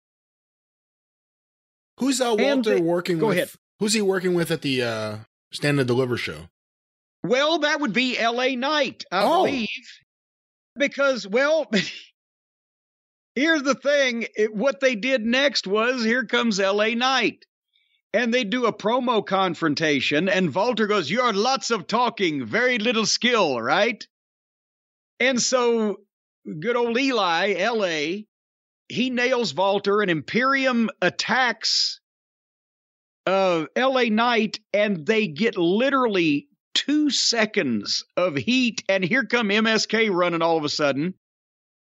Who's 2.00 2.20
uh, 2.20 2.34
Walter 2.36 2.80
working 2.80 3.18
go 3.18 3.28
with? 3.28 3.36
Ahead. 3.36 3.50
Who's 3.78 3.92
he 3.92 4.02
working 4.02 4.34
with 4.34 4.50
at 4.50 4.62
the 4.62 4.82
uh, 4.82 5.16
Stand 5.52 5.78
and 5.78 5.86
Deliver 5.86 6.16
show? 6.16 6.48
Well, 7.22 7.60
that 7.60 7.80
would 7.80 7.92
be 7.92 8.18
L.A. 8.18 8.56
Knight, 8.56 9.04
I 9.10 9.22
oh. 9.22 9.44
believe. 9.44 9.68
Because, 10.76 11.26
well, 11.26 11.70
here's 13.34 13.62
the 13.62 13.74
thing. 13.74 14.26
It, 14.36 14.54
what 14.54 14.80
they 14.80 14.94
did 14.96 15.24
next 15.24 15.66
was 15.66 16.04
here 16.04 16.24
comes 16.24 16.58
L.A. 16.60 16.94
Knight. 16.94 17.44
And 18.12 18.32
they 18.32 18.44
do 18.44 18.66
a 18.66 18.72
promo 18.72 19.26
confrontation, 19.26 20.28
and 20.28 20.54
Walter 20.54 20.86
goes, 20.86 21.10
You're 21.10 21.32
lots 21.32 21.72
of 21.72 21.88
talking, 21.88 22.44
very 22.44 22.78
little 22.78 23.06
skill, 23.06 23.60
right? 23.60 24.06
And 25.20 25.40
so 25.40 26.00
good 26.60 26.76
old 26.76 26.98
Eli, 26.98 27.54
LA, 27.68 28.24
he 28.88 29.10
nails 29.10 29.54
Walter 29.54 30.02
and 30.02 30.10
Imperium 30.10 30.90
attacks 31.00 32.00
uh, 33.26 33.64
LA 33.76 34.04
Knight, 34.04 34.60
and 34.72 35.06
they 35.06 35.26
get 35.26 35.56
literally 35.56 36.48
two 36.74 37.08
seconds 37.10 38.04
of 38.16 38.36
heat. 38.36 38.82
And 38.88 39.04
here 39.04 39.24
come 39.24 39.48
MSK 39.48 40.10
running 40.10 40.42
all 40.42 40.58
of 40.58 40.64
a 40.64 40.68
sudden. 40.68 41.14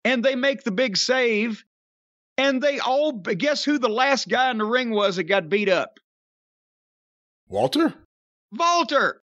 And 0.04 0.24
they 0.24 0.36
make 0.36 0.64
the 0.64 0.72
big 0.72 0.96
save. 0.96 1.66
And 2.38 2.62
they 2.62 2.80
all 2.80 3.14
guess 3.14 3.64
who 3.64 3.80
the 3.80 3.90
last 3.90 4.30
guy 4.30 4.52
in 4.52 4.60
the 4.60 4.66
ring 4.66 4.92
was 4.92 5.16
that 5.16 5.24
got 5.24 5.50
beat 5.50 5.70
up? 5.70 6.00
Walter? 7.48 7.94
Walter. 8.52 9.22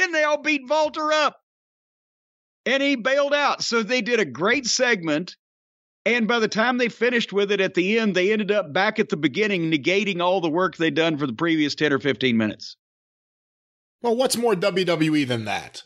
And 0.00 0.12
they 0.12 0.24
all 0.24 0.42
beat 0.42 0.62
Walter 0.68 1.12
up 1.12 1.40
and 2.68 2.82
he 2.82 2.96
bailed 2.96 3.32
out. 3.32 3.62
So 3.62 3.82
they 3.82 4.02
did 4.02 4.20
a 4.20 4.26
great 4.26 4.66
segment. 4.66 5.36
And 6.04 6.28
by 6.28 6.38
the 6.38 6.48
time 6.48 6.76
they 6.76 6.90
finished 6.90 7.32
with 7.32 7.50
it 7.50 7.62
at 7.62 7.72
the 7.74 7.98
end, 7.98 8.14
they 8.14 8.30
ended 8.30 8.52
up 8.52 8.72
back 8.72 8.98
at 8.98 9.08
the 9.08 9.16
beginning, 9.16 9.70
negating 9.70 10.20
all 10.20 10.40
the 10.42 10.50
work 10.50 10.76
they'd 10.76 10.94
done 10.94 11.16
for 11.16 11.26
the 11.26 11.32
previous 11.32 11.74
10 11.74 11.94
or 11.94 11.98
15 11.98 12.36
minutes. 12.36 12.76
Well, 14.02 14.16
what's 14.16 14.36
more 14.36 14.54
WWE 14.54 15.26
than 15.26 15.46
that? 15.46 15.82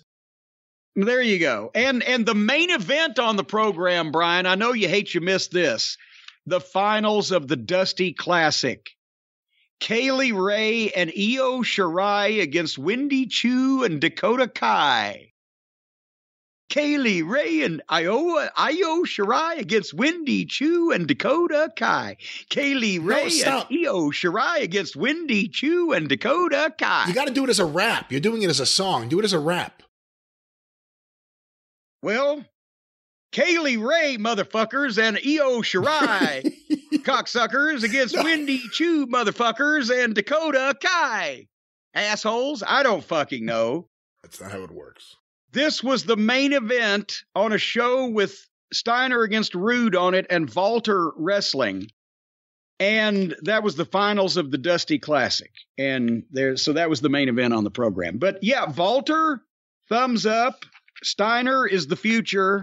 There 0.96 1.22
you 1.22 1.38
go. 1.38 1.70
And 1.74 2.02
and 2.02 2.26
the 2.26 2.34
main 2.34 2.68
event 2.68 3.18
on 3.18 3.36
the 3.36 3.44
program, 3.44 4.12
Brian, 4.12 4.44
I 4.44 4.56
know 4.56 4.74
you 4.74 4.88
hate 4.88 5.14
you 5.14 5.22
missed 5.22 5.50
this. 5.50 5.96
The 6.44 6.60
finals 6.60 7.30
of 7.30 7.48
the 7.48 7.56
Dusty 7.56 8.12
Classic. 8.12 8.90
Kay 9.80 10.12
Lee 10.12 10.32
Ray 10.32 10.90
and 10.90 11.10
Io 11.10 11.62
Shirai 11.62 12.42
against 12.42 12.76
Wendy 12.76 13.26
Choo 13.26 13.84
and 13.84 14.00
Dakota 14.00 14.48
Kai. 14.48 15.31
Kay 16.72 16.96
Lee 16.96 17.20
Ray 17.20 17.60
and 17.64 17.82
Iowa 17.90 18.50
Io 18.56 19.02
Shirai 19.04 19.58
against 19.58 19.92
Wendy 19.92 20.46
Choo 20.46 20.90
and 20.90 21.06
Dakota 21.06 21.70
Kai. 21.76 22.16
Kay 22.48 22.72
Lee 22.72 22.98
Ray 22.98 23.28
stop. 23.28 23.70
and 23.70 23.78
Io 23.86 24.10
Shirai 24.10 24.62
against 24.62 24.96
Wendy 24.96 25.48
Choo 25.48 25.92
and 25.92 26.08
Dakota 26.08 26.72
Kai. 26.78 27.04
You 27.08 27.12
got 27.14 27.28
to 27.28 27.34
do 27.34 27.44
it 27.44 27.50
as 27.50 27.58
a 27.58 27.66
rap. 27.66 28.10
You're 28.10 28.22
doing 28.22 28.40
it 28.40 28.48
as 28.48 28.58
a 28.58 28.64
song. 28.64 29.10
Do 29.10 29.18
it 29.18 29.24
as 29.26 29.34
a 29.34 29.38
rap. 29.38 29.82
Well, 32.02 32.42
Kay 33.32 33.58
Lee 33.58 33.76
Ray, 33.76 34.16
motherfuckers, 34.18 34.96
and 34.96 35.18
Io 35.18 35.60
Shirai, 35.60 36.54
cocksuckers, 37.04 37.84
against 37.84 38.16
No. 38.16 38.22
Wendy 38.22 38.62
Choo, 38.70 39.06
motherfuckers, 39.06 39.90
and 39.94 40.14
Dakota 40.14 40.74
Kai. 40.82 41.48
Assholes, 41.92 42.62
I 42.66 42.82
don't 42.82 43.04
fucking 43.04 43.44
know. 43.44 43.88
That's 44.22 44.40
not 44.40 44.52
how 44.52 44.62
it 44.62 44.70
works. 44.70 45.16
This 45.52 45.82
was 45.82 46.04
the 46.04 46.16
main 46.16 46.52
event 46.52 47.24
on 47.34 47.52
a 47.52 47.58
show 47.58 48.08
with 48.08 48.46
Steiner 48.72 49.22
against 49.22 49.54
Roode 49.54 49.94
on 49.94 50.14
it 50.14 50.26
and 50.30 50.52
Walter 50.52 51.12
wrestling. 51.16 51.90
And 52.80 53.36
that 53.42 53.62
was 53.62 53.76
the 53.76 53.84
finals 53.84 54.36
of 54.36 54.50
the 54.50 54.58
Dusty 54.58 54.98
Classic. 54.98 55.50
And 55.78 56.24
there, 56.30 56.56
so 56.56 56.72
that 56.72 56.90
was 56.90 57.00
the 57.00 57.10
main 57.10 57.28
event 57.28 57.52
on 57.52 57.64
the 57.64 57.70
program. 57.70 58.18
But 58.18 58.42
yeah, 58.42 58.64
Walter, 58.70 59.42
thumbs 59.88 60.26
up. 60.26 60.64
Steiner 61.02 61.66
is 61.66 61.86
the 61.86 61.96
future. 61.96 62.62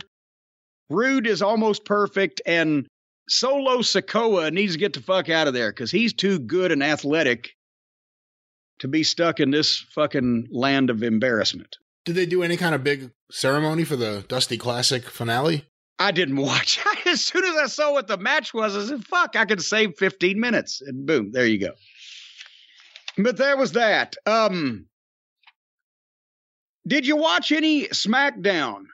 Roode 0.90 1.28
is 1.28 1.42
almost 1.42 1.86
perfect. 1.86 2.42
And 2.46 2.88
Solo 3.30 3.78
Sikoa 3.80 4.52
needs 4.52 4.74
to 4.74 4.80
get 4.80 4.94
the 4.94 5.02
fuck 5.02 5.30
out 5.30 5.48
of 5.48 5.54
there 5.54 5.72
because 5.72 5.92
he's 5.92 6.14
too 6.14 6.40
good 6.40 6.72
and 6.72 6.84
athletic 6.84 7.52
to 8.80 8.88
be 8.88 9.04
stuck 9.04 9.40
in 9.40 9.52
this 9.52 9.78
fucking 9.78 10.48
land 10.52 10.90
of 10.90 11.04
embarrassment. 11.04 11.78
Did 12.10 12.16
they 12.16 12.26
do 12.26 12.42
any 12.42 12.58
kind 12.58 12.74
of 12.74 12.84
big 12.84 13.12
ceremony 13.30 13.84
for 13.84 13.96
the 13.96 14.26
Dusty 14.28 14.58
Classic 14.58 15.08
finale? 15.08 15.68
I 16.00 16.10
didn't 16.10 16.38
watch. 16.38 16.80
as 17.06 17.24
soon 17.24 17.46
as 17.46 17.56
I 17.56 17.68
saw 17.68 17.94
what 17.94 18.08
the 18.08 18.18
match 18.18 18.52
was, 18.52 18.76
I 18.76 18.90
said, 18.90 19.06
fuck, 19.06 19.36
I 19.36 19.46
could 19.46 19.62
save 19.62 19.96
15 19.96 20.40
minutes. 20.40 20.82
And 20.82 21.06
boom, 21.06 21.32
there 21.32 21.46
you 21.46 21.60
go. 21.60 21.74
But 23.16 23.38
that 23.38 23.60
was 23.60 23.74
that. 23.74 24.16
Um 24.26 24.88
Did 26.88 27.06
you 27.06 27.16
watch 27.16 27.52
any 27.52 27.86
SmackDown? 27.90 28.86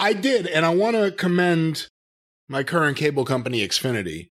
I 0.00 0.14
did, 0.14 0.48
and 0.48 0.66
I 0.66 0.74
want 0.74 0.96
to 0.96 1.12
commend 1.12 1.86
my 2.48 2.64
current 2.64 2.96
cable 2.96 3.24
company, 3.24 3.60
Xfinity, 3.60 4.30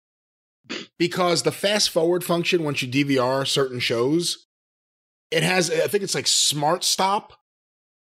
because 0.98 1.44
the 1.44 1.50
fast 1.50 1.88
forward 1.88 2.24
function 2.24 2.62
once 2.62 2.82
you 2.82 2.88
DVR 2.88 3.48
certain 3.48 3.80
shows, 3.80 4.46
it 5.30 5.42
has 5.42 5.70
I 5.70 5.86
think 5.86 6.04
it's 6.04 6.14
like 6.14 6.26
Smart 6.26 6.84
Stop, 6.84 7.32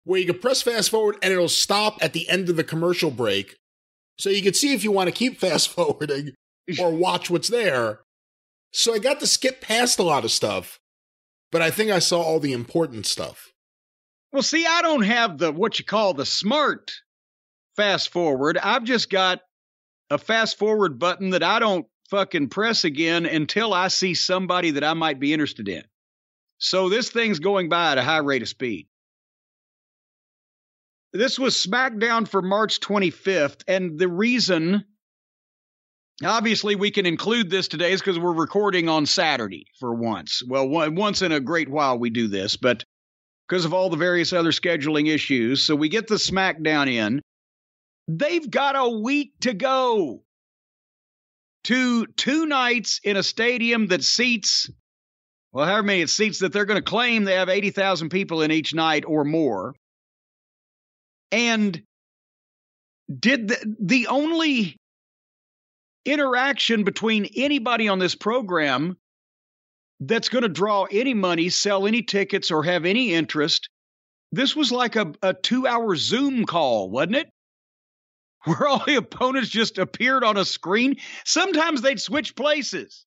where 0.09 0.19
you 0.19 0.25
can 0.25 0.39
press 0.39 0.63
fast 0.63 0.89
forward 0.89 1.19
and 1.23 1.35
it'll 1.35 1.51
stop 1.51 1.99
at 2.01 2.15
the 2.15 2.31
end 2.31 2.49
of 2.49 2.57
the 2.57 2.65
commercial 2.65 3.11
break, 3.11 3.57
so 4.19 4.31
you 4.31 4.43
can 4.43 4.55
see 4.55 4.73
if 4.73 4.83
you 4.83 4.91
want 4.91 5.07
to 5.07 5.13
keep 5.13 5.39
fast 5.41 5.69
forwarding 5.69 6.33
or 6.81 6.91
watch 6.91 7.29
what's 7.29 7.49
there. 7.49 8.01
So 8.73 8.95
I 8.95 9.01
got 9.01 9.21
to 9.21 9.27
skip 9.27 9.61
past 9.61 9.99
a 9.99 10.03
lot 10.03 10.25
of 10.25 10.31
stuff, 10.31 10.79
but 11.53 11.61
I 11.61 11.71
think 11.71 11.91
I 11.91 11.99
saw 11.99 12.23
all 12.23 12.41
the 12.41 12.55
important 12.55 13.05
stuff. 13.05 13.53
Well, 14.33 14.43
see, 14.43 14.67
I 14.67 14.81
don't 14.81 15.03
have 15.03 15.37
the 15.37 15.53
what 15.53 15.79
you 15.79 15.85
call 15.85 16.15
the 16.15 16.25
smart 16.25 16.91
fast 17.77 18.09
forward. 18.09 18.57
I've 18.57 18.85
just 18.85 19.11
got 19.11 19.41
a 20.09 20.17
fast 20.17 20.57
forward 20.57 20.99
button 20.99 21.31
that 21.31 21.43
I 21.43 21.59
don't 21.59 21.87
fucking 22.09 22.49
press 22.49 22.85
again 22.85 23.27
until 23.27 23.75
I 23.75 23.89
see 23.89 24.15
somebody 24.15 24.71
that 24.71 24.85
I 24.85 24.95
might 24.95 25.21
be 25.21 25.35
interested 25.35 25.69
in. 25.69 25.85
So 26.57 26.89
this 26.89 27.11
thing's 27.11 27.41
going 27.41 27.69
by 27.69 27.93
at 27.93 27.99
a 27.99 28.03
high 28.03 28.19
rate 28.19 28.41
of 28.41 28.49
speed. 28.49 28.89
This 31.13 31.39
was 31.39 31.55
SmackDown 31.55 32.29
for 32.29 32.43
March 32.43 32.81
25th, 32.81 33.63
and 33.67 33.99
the 33.99 34.09
reason, 34.09 34.85
obviously, 36.23 36.77
we 36.77 36.91
can 36.91 37.07
include 37.07 37.49
this 37.49 37.69
today 37.69 37.93
is 37.93 38.01
because 38.01 38.19
we're 38.19 38.33
recording 38.33 38.91
on 38.91 39.07
Saturday 39.07 39.67
for 39.81 39.95
once. 39.95 40.43
Well, 40.47 40.69
one, 40.69 40.97
once 40.97 41.23
in 41.23 41.33
a 41.33 41.41
great 41.41 41.71
while 41.71 41.99
we 41.99 42.11
do 42.11 42.29
this, 42.29 42.57
but 42.57 42.85
because 43.49 43.65
of 43.65 43.73
all 43.73 43.89
the 43.89 43.97
various 43.97 44.33
other 44.35 44.51
scheduling 44.51 45.09
issues. 45.09 45.65
So 45.65 45.75
we 45.75 45.89
get 45.89 46.07
the 46.07 46.17
SmackDown 46.17 46.93
in. 46.93 47.23
They've 48.07 48.51
got 48.51 48.77
a 48.77 48.89
week 48.89 49.33
to 49.41 49.55
go 49.55 50.23
to 51.65 52.07
two 52.07 52.47
nights 52.47 53.01
in 53.03 53.17
a 53.17 53.23
stadium 53.23 53.87
that 53.89 54.05
seats, 54.05 54.71
well, 55.53 55.67
however 55.67 55.83
many 55.85 56.03
it 56.03 56.11
seats 56.11 56.41
that 56.41 56.53
they're 56.53 56.67
going 56.67 56.83
to 56.83 56.91
claim 56.91 57.25
they 57.25 57.35
have 57.35 57.49
80,000 57.49 58.11
people 58.11 58.43
in 58.43 58.51
each 58.51 58.75
night 58.75 59.05
or 59.07 59.25
more. 59.25 59.75
And 61.31 61.83
did 63.19 63.49
the, 63.49 63.77
the 63.81 64.07
only 64.09 64.77
interaction 66.05 66.85
between 66.85 67.29
anybody 67.37 67.89
on 67.89 67.99
this 67.99 68.15
program 68.15 68.97
that's 70.01 70.29
going 70.29 70.43
to 70.43 70.49
draw 70.49 70.87
any 70.91 71.15
money, 71.15 71.49
sell 71.49 71.87
any 71.87 72.03
tickets, 72.03 72.51
or 72.51 72.63
have 72.63 72.85
any 72.85 73.13
interest. 73.13 73.69
This 74.31 74.55
was 74.55 74.71
like 74.71 74.97
a, 74.97 75.13
a 75.23 75.35
two 75.35 75.67
hour 75.67 75.97
Zoom 75.97 76.45
call, 76.45 76.91
wasn't 76.91 77.17
it? 77.17 77.31
Where 78.45 78.69
all 78.69 78.85
the 78.87 78.97
opponents 78.97 79.49
just 79.49 79.79
appeared 79.79 80.23
on 80.23 80.37
a 80.37 80.45
screen. 80.45 80.97
Sometimes 81.25 81.83
they'd 81.83 82.01
switch 82.01 82.37
places. 82.37 83.05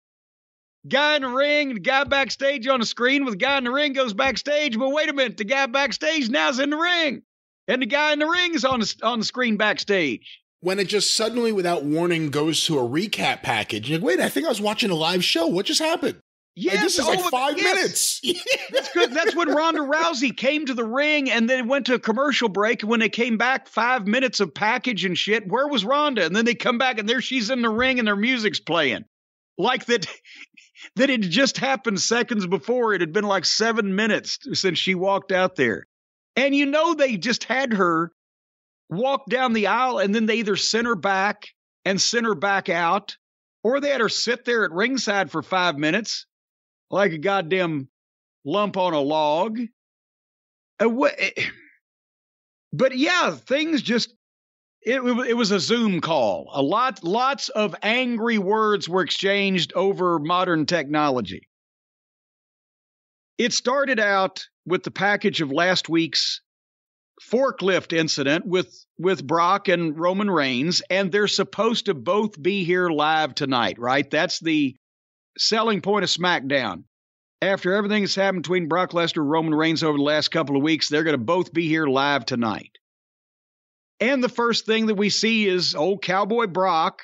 Guy 0.88 1.15
in 1.15 1.22
the 1.22 1.30
ring, 1.30 1.76
guy 1.76 2.03
backstage 2.03 2.68
on 2.68 2.80
the 2.80 2.85
screen 2.85 3.23
with 3.23 3.38
guy 3.38 3.60
in 3.60 3.64
the 3.64 3.72
ring 3.72 3.93
goes 3.93 4.14
backstage. 4.14 4.77
But 4.77 4.89
wait 4.89 5.10
a 5.10 5.14
minute, 5.14 5.38
the 5.38 5.43
guy 5.43 5.68
backstage 5.68 6.30
now's 6.30 6.60
in 6.60 6.72
the 6.72 6.77
ring. 6.77 7.22
And 7.67 7.81
the 7.81 7.85
guy 7.85 8.13
in 8.13 8.19
the 8.19 8.27
ring 8.27 8.53
is 8.53 8.65
on 8.65 8.79
the, 8.79 8.95
on 9.03 9.19
the 9.19 9.25
screen 9.25 9.57
backstage. 9.57 10.41
when 10.61 10.79
it 10.79 10.88
just 10.88 11.15
suddenly, 11.15 11.51
without 11.51 11.83
warning, 11.83 12.29
goes 12.29 12.63
to 12.65 12.79
a 12.79 12.83
recap 12.83 13.43
package. 13.43 13.89
You're 13.89 13.99
like, 13.99 14.05
wait, 14.05 14.19
I 14.19 14.29
think 14.29 14.45
I 14.45 14.49
was 14.49 14.61
watching 14.61 14.91
a 14.91 14.95
live 14.95 15.23
show. 15.23 15.47
What 15.47 15.65
just 15.65 15.81
happened? 15.81 16.19
Like, 16.57 16.81
this 16.81 16.99
is 16.99 17.07
like 17.07 17.19
oh, 17.19 17.29
five 17.29 17.57
yes. 17.57 18.21
minutes. 18.23 18.45
That's 18.71 18.93
good. 18.93 19.13
That's 19.13 19.35
when 19.35 19.49
Ronda 19.49 19.81
Rousey 19.81 20.35
came 20.35 20.65
to 20.65 20.73
the 20.73 20.83
ring 20.83 21.31
and 21.31 21.49
then 21.49 21.69
went 21.69 21.85
to 21.85 21.93
a 21.93 21.99
commercial 21.99 22.49
break. 22.49 22.83
And 22.83 22.89
when 22.89 22.99
they 22.99 23.09
came 23.09 23.38
back, 23.38 23.69
five 23.69 24.05
minutes 24.05 24.41
of 24.41 24.53
package 24.53 25.05
and 25.05 25.17
shit. 25.17 25.47
Where 25.47 25.67
was 25.67 25.85
Ronda? 25.85 26.25
And 26.25 26.35
then 26.35 26.43
they 26.43 26.55
come 26.55 26.77
back 26.77 26.99
and 26.99 27.07
there 27.07 27.21
she's 27.21 27.49
in 27.49 27.61
the 27.61 27.69
ring 27.69 27.99
and 27.99 28.07
their 28.07 28.17
music's 28.17 28.59
playing. 28.59 29.05
Like 29.57 29.85
that, 29.85 30.07
that 30.97 31.09
it 31.09 31.21
just 31.21 31.57
happened 31.57 32.01
seconds 32.01 32.45
before. 32.45 32.93
It 32.93 33.01
had 33.01 33.13
been 33.13 33.23
like 33.23 33.45
seven 33.45 33.95
minutes 33.95 34.38
since 34.51 34.77
she 34.77 34.93
walked 34.93 35.31
out 35.31 35.55
there. 35.55 35.88
And 36.35 36.55
you 36.55 36.65
know, 36.65 36.93
they 36.93 37.17
just 37.17 37.43
had 37.43 37.73
her 37.73 38.11
walk 38.89 39.25
down 39.29 39.53
the 39.53 39.67
aisle 39.67 39.99
and 39.99 40.13
then 40.13 40.25
they 40.25 40.35
either 40.35 40.55
sent 40.55 40.87
her 40.87 40.95
back 40.95 41.47
and 41.85 41.99
sent 41.99 42.25
her 42.25 42.35
back 42.35 42.69
out 42.69 43.17
or 43.63 43.79
they 43.79 43.89
had 43.89 44.01
her 44.01 44.09
sit 44.09 44.45
there 44.45 44.65
at 44.65 44.71
ringside 44.71 45.31
for 45.31 45.41
five 45.41 45.77
minutes 45.77 46.25
like 46.89 47.11
a 47.13 47.17
goddamn 47.17 47.87
lump 48.43 48.77
on 48.77 48.93
a 48.93 48.99
log. 48.99 49.59
Eh, 50.79 51.31
but 52.73 52.97
yeah, 52.97 53.31
things 53.35 53.81
just. 53.81 54.13
It, 54.83 54.95
it 54.95 55.37
was 55.37 55.51
a 55.51 55.59
Zoom 55.59 56.01
call. 56.01 56.49
A 56.55 56.61
lot, 56.63 57.03
lots 57.03 57.49
of 57.49 57.75
angry 57.83 58.39
words 58.39 58.89
were 58.89 59.03
exchanged 59.03 59.73
over 59.75 60.17
modern 60.17 60.65
technology. 60.65 61.47
It 63.37 63.53
started 63.53 63.99
out 63.99 64.43
with 64.65 64.83
the 64.83 64.91
package 64.91 65.41
of 65.41 65.51
last 65.51 65.89
week's 65.89 66.41
forklift 67.21 67.93
incident 67.93 68.45
with 68.45 68.85
with 68.97 69.25
Brock 69.25 69.67
and 69.67 69.97
Roman 69.97 70.29
Reigns, 70.29 70.81
and 70.89 71.11
they're 71.11 71.27
supposed 71.27 71.85
to 71.85 71.93
both 71.93 72.41
be 72.41 72.63
here 72.63 72.89
live 72.89 73.35
tonight, 73.35 73.77
right? 73.79 74.09
That's 74.09 74.39
the 74.39 74.75
selling 75.38 75.81
point 75.81 76.03
of 76.03 76.09
SmackDown. 76.09 76.83
After 77.41 77.73
everything 77.73 78.03
that's 78.03 78.15
happened 78.15 78.43
between 78.43 78.67
Brock 78.67 78.91
Lesnar 78.91 79.21
and 79.21 79.31
Roman 79.31 79.55
Reigns 79.55 79.83
over 79.83 79.97
the 79.97 80.03
last 80.03 80.29
couple 80.29 80.55
of 80.55 80.61
weeks, 80.61 80.89
they're 80.89 81.03
going 81.03 81.17
to 81.17 81.23
both 81.23 81.51
be 81.51 81.67
here 81.67 81.88
live 81.88 82.25
tonight. 82.25 82.77
And 83.99 84.23
the 84.23 84.29
first 84.29 84.65
thing 84.65 84.88
that 84.88 84.95
we 84.95 85.09
see 85.09 85.47
is 85.47 85.75
old 85.75 86.03
cowboy 86.03 86.47
Brock 86.47 87.01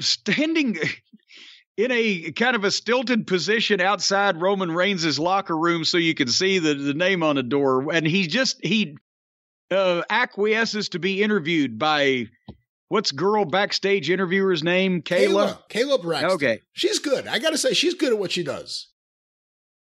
standing 0.00 0.78
in 1.76 1.90
a 1.90 2.32
kind 2.32 2.54
of 2.54 2.64
a 2.64 2.70
stilted 2.70 3.26
position 3.26 3.80
outside 3.80 4.40
Roman 4.40 4.72
Reigns' 4.72 5.18
locker 5.18 5.56
room 5.56 5.84
so 5.84 5.96
you 5.96 6.14
can 6.14 6.28
see 6.28 6.58
the, 6.58 6.74
the 6.74 6.94
name 6.94 7.22
on 7.22 7.36
the 7.36 7.42
door. 7.42 7.92
And 7.92 8.06
he 8.06 8.26
just, 8.26 8.64
he 8.64 8.96
uh, 9.70 10.02
acquiesces 10.10 10.90
to 10.90 10.98
be 10.98 11.22
interviewed 11.22 11.78
by 11.78 12.26
what's 12.88 13.10
girl 13.10 13.46
backstage 13.46 14.10
interviewer's 14.10 14.62
name? 14.62 15.02
Kayla? 15.02 15.58
Kayla. 15.70 15.98
Kayla 15.98 16.02
Braxton. 16.02 16.30
Okay. 16.32 16.60
She's 16.74 16.98
good. 16.98 17.26
I 17.26 17.38
got 17.38 17.50
to 17.50 17.58
say, 17.58 17.72
she's 17.72 17.94
good 17.94 18.12
at 18.12 18.18
what 18.18 18.32
she 18.32 18.42
does. 18.42 18.88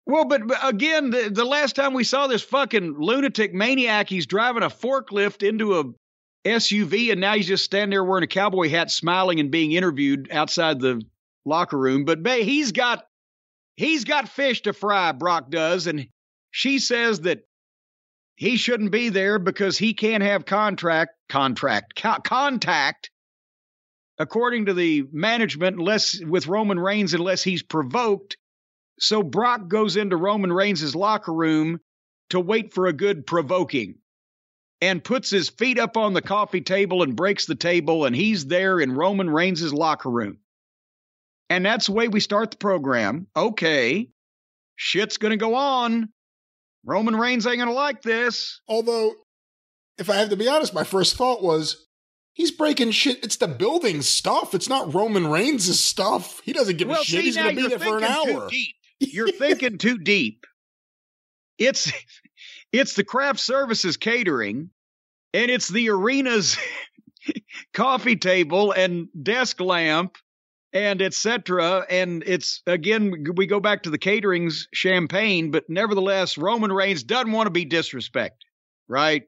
Well, 0.05 0.25
but, 0.25 0.47
but 0.47 0.57
again, 0.63 1.11
the, 1.11 1.29
the 1.29 1.45
last 1.45 1.75
time 1.75 1.93
we 1.93 2.03
saw 2.03 2.27
this 2.27 2.41
fucking 2.41 2.95
lunatic 2.97 3.53
maniac, 3.53 4.09
he's 4.09 4.25
driving 4.25 4.63
a 4.63 4.69
forklift 4.69 5.47
into 5.47 5.79
a 5.79 5.83
SUV, 6.45 7.11
and 7.11 7.21
now 7.21 7.35
he's 7.35 7.47
just 7.47 7.63
standing 7.63 7.91
there 7.91 8.03
wearing 8.03 8.23
a 8.23 8.27
cowboy 8.27 8.69
hat, 8.69 8.91
smiling 8.91 9.39
and 9.39 9.51
being 9.51 9.71
interviewed 9.71 10.29
outside 10.31 10.79
the 10.79 11.01
locker 11.45 11.77
room. 11.77 12.05
But 12.05 12.23
Bay, 12.23 12.43
he's 12.43 12.71
got 12.71 13.03
he's 13.75 14.03
got 14.03 14.29
fish 14.29 14.61
to 14.63 14.73
fry. 14.73 15.11
Brock 15.11 15.49
does, 15.49 15.87
and 15.87 16.07
she 16.51 16.79
says 16.79 17.21
that 17.21 17.41
he 18.35 18.57
shouldn't 18.57 18.91
be 18.91 19.09
there 19.09 19.37
because 19.39 19.77
he 19.77 19.93
can't 19.93 20.23
have 20.23 20.45
contract 20.45 21.11
contract 21.27 22.01
co- 22.01 22.21
contact 22.23 23.11
according 24.17 24.65
to 24.65 24.73
the 24.73 25.05
management 25.11 25.77
unless 25.77 26.19
with 26.23 26.47
Roman 26.47 26.79
Reigns 26.79 27.13
unless 27.13 27.43
he's 27.43 27.63
provoked. 27.63 28.37
So 28.99 29.23
Brock 29.23 29.69
goes 29.69 29.95
into 29.95 30.17
Roman 30.17 30.51
Reigns' 30.51 30.95
locker 30.95 31.33
room 31.33 31.79
to 32.31 32.39
wait 32.39 32.73
for 32.73 32.87
a 32.87 32.93
good 32.93 33.25
provoking 33.25 33.95
and 34.81 35.03
puts 35.03 35.29
his 35.29 35.49
feet 35.49 35.79
up 35.79 35.97
on 35.97 36.13
the 36.13 36.21
coffee 36.21 36.61
table 36.61 37.03
and 37.03 37.15
breaks 37.15 37.45
the 37.45 37.55
table 37.55 38.05
and 38.05 38.15
he's 38.15 38.45
there 38.45 38.79
in 38.79 38.91
Roman 38.93 39.29
Reigns' 39.29 39.73
locker 39.73 40.09
room. 40.09 40.37
And 41.49 41.65
that's 41.65 41.87
the 41.87 41.93
way 41.93 42.07
we 42.07 42.19
start 42.19 42.51
the 42.51 42.57
program. 42.57 43.27
Okay. 43.35 44.09
Shit's 44.75 45.17
going 45.17 45.31
to 45.31 45.37
go 45.37 45.55
on. 45.55 46.09
Roman 46.85 47.15
Reigns 47.15 47.45
ain't 47.45 47.59
gonna 47.59 47.73
like 47.73 48.01
this. 48.01 48.61
Although, 48.67 49.13
if 49.97 50.09
I 50.09 50.15
have 50.15 50.29
to 50.29 50.35
be 50.35 50.47
honest, 50.47 50.73
my 50.73 50.83
first 50.83 51.15
thought 51.15 51.43
was 51.43 51.87
he's 52.33 52.51
breaking 52.51 52.91
shit. 52.91 53.23
It's 53.23 53.37
the 53.37 53.47
building 53.47 54.01
stuff. 54.01 54.53
It's 54.53 54.69
not 54.69 54.93
Roman 54.93 55.27
Reigns' 55.27 55.79
stuff. 55.79 56.41
He 56.43 56.53
doesn't 56.53 56.77
give 56.77 56.87
well, 56.87 57.01
a 57.01 57.03
shit. 57.03 57.19
See, 57.19 57.25
he's 57.25 57.37
gonna 57.37 57.53
be 57.53 57.67
there 57.67 57.79
for 57.79 57.97
an 57.97 58.05
hour. 58.05 58.49
You're 58.99 59.31
thinking 59.31 59.77
too 59.77 59.97
deep. 59.97 60.45
It's 61.57 61.91
it's 62.71 62.93
the 62.93 63.03
craft 63.03 63.39
services 63.39 63.97
catering, 63.97 64.69
and 65.33 65.51
it's 65.51 65.67
the 65.67 65.89
arena's 65.89 66.57
coffee 67.73 68.15
table 68.15 68.71
and 68.71 69.09
desk 69.21 69.59
lamp 69.59 70.17
and 70.73 71.01
etc. 71.01 71.85
And 71.89 72.23
it's 72.25 72.61
again, 72.67 73.25
we 73.35 73.47
go 73.47 73.59
back 73.59 73.83
to 73.83 73.89
the 73.89 73.97
catering's 73.97 74.67
champagne, 74.73 75.51
but 75.51 75.69
nevertheless, 75.69 76.37
Roman 76.37 76.71
Reigns 76.71 77.03
doesn't 77.03 77.31
want 77.31 77.47
to 77.47 77.51
be 77.51 77.65
disrespected, 77.65 78.31
right? 78.87 79.23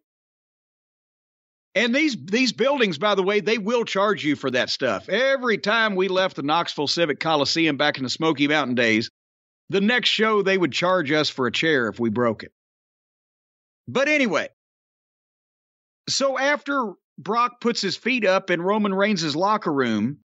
And 1.74 1.96
these 1.96 2.18
these 2.26 2.52
buildings, 2.52 2.98
by 2.98 3.16
the 3.16 3.24
way, 3.24 3.40
they 3.40 3.58
will 3.58 3.86
charge 3.86 4.26
you 4.26 4.36
for 4.36 4.52
that 4.52 4.70
stuff. 4.70 5.08
Every 5.08 5.58
time 5.58 5.96
we 5.96 6.10
left 6.10 6.36
the 6.36 6.44
Knoxville 6.44 6.88
Civic 6.88 7.20
Coliseum 7.20 7.78
back 7.78 7.98
in 7.98 8.04
the 8.04 8.10
Smoky 8.10 8.48
Mountain 8.48 8.76
days, 8.76 9.10
the 9.70 9.82
next 9.82 10.10
show 10.10 10.42
they 10.42 10.58
would 10.58 10.74
charge 10.74 11.12
us 11.12 11.30
for 11.30 11.48
a 11.48 11.52
chair 11.52 11.88
if 11.88 12.00
we 12.00 12.10
broke 12.10 12.44
it. 12.44 12.52
But 13.88 14.10
anyway, 14.10 14.50
so 16.10 16.38
after 16.38 16.94
Brock 17.18 17.62
puts 17.62 17.82
his 17.82 17.96
feet 17.96 18.26
up 18.26 18.50
in 18.50 18.62
Roman 18.62 18.94
Reigns' 18.94 19.36
locker 19.36 19.72
room, 19.72 20.18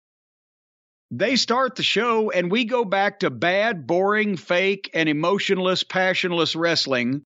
they 1.19 1.35
start 1.35 1.75
the 1.75 1.83
show 1.83 2.31
and 2.31 2.51
we 2.51 2.65
go 2.65 2.83
back 2.83 3.19
to 3.19 3.29
bad, 3.29 3.87
boring, 3.87 4.35
fake, 4.35 4.89
and 4.93 5.07
emotionless, 5.07 5.83
passionless 5.83 6.55
wrestling 6.55 7.23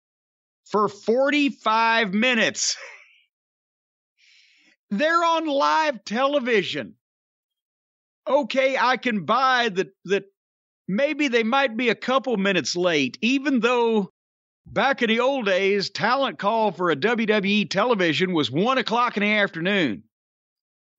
for 0.64 0.88
45 0.88 2.14
minutes. 2.14 2.76
They're 4.90 5.24
on 5.24 5.46
live 5.46 6.04
television. 6.04 6.94
Okay, 8.26 8.76
I 8.78 8.96
can 8.96 9.24
buy 9.24 9.68
that 9.70 9.88
that 10.06 10.24
maybe 10.88 11.28
they 11.28 11.42
might 11.42 11.76
be 11.76 11.90
a 11.90 11.94
couple 11.94 12.36
minutes 12.36 12.76
late, 12.76 13.18
even 13.20 13.60
though 13.60 14.10
back 14.66 15.02
in 15.02 15.08
the 15.08 15.20
old 15.20 15.44
days, 15.44 15.90
talent 15.90 16.38
call 16.38 16.72
for 16.72 16.90
a 16.90 16.96
WWE 16.96 17.68
television 17.68 18.32
was 18.32 18.50
one 18.50 18.78
o'clock 18.78 19.18
in 19.18 19.22
the 19.22 19.32
afternoon 19.32 20.04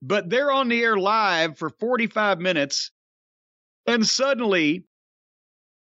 but 0.02 0.30
they're 0.30 0.52
on 0.52 0.70
the 0.70 0.82
air 0.82 0.98
live 0.98 1.58
for 1.58 1.70
45 1.70 2.40
minutes 2.40 2.92
and 3.86 4.06
suddenly 4.06 4.86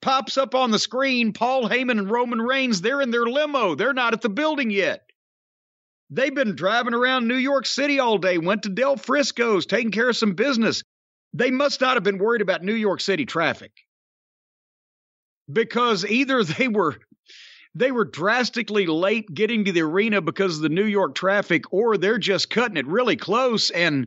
pops 0.00 0.36
up 0.36 0.54
on 0.54 0.70
the 0.70 0.78
screen 0.78 1.32
Paul 1.32 1.68
Heyman 1.68 1.98
and 1.98 2.10
Roman 2.10 2.40
Reigns. 2.40 2.80
They're 2.80 3.00
in 3.00 3.10
their 3.10 3.26
limo. 3.26 3.74
They're 3.74 3.92
not 3.94 4.12
at 4.12 4.20
the 4.20 4.28
building 4.28 4.70
yet. 4.70 5.02
They've 6.10 6.34
been 6.34 6.56
driving 6.56 6.92
around 6.92 7.26
New 7.26 7.36
York 7.36 7.64
City 7.64 7.98
all 7.98 8.18
day, 8.18 8.36
went 8.36 8.64
to 8.64 8.68
Del 8.68 8.96
Frisco's, 8.96 9.64
taking 9.64 9.92
care 9.92 10.10
of 10.10 10.16
some 10.16 10.34
business. 10.34 10.82
They 11.32 11.50
must 11.50 11.80
not 11.80 11.94
have 11.94 12.02
been 12.02 12.18
worried 12.18 12.42
about 12.42 12.62
New 12.62 12.74
York 12.74 13.00
City 13.00 13.24
traffic 13.24 13.72
because 15.50 16.04
either 16.04 16.44
they 16.44 16.68
were 16.68 16.98
they 17.74 17.90
were 17.90 18.04
drastically 18.04 18.86
late 18.86 19.32
getting 19.32 19.64
to 19.64 19.72
the 19.72 19.82
arena 19.82 20.20
because 20.20 20.56
of 20.56 20.62
the 20.62 20.68
New 20.68 20.84
York 20.84 21.14
traffic, 21.14 21.64
or 21.72 21.96
they're 21.96 22.18
just 22.18 22.50
cutting 22.50 22.76
it 22.76 22.86
really 22.86 23.16
close. 23.16 23.70
And 23.70 24.06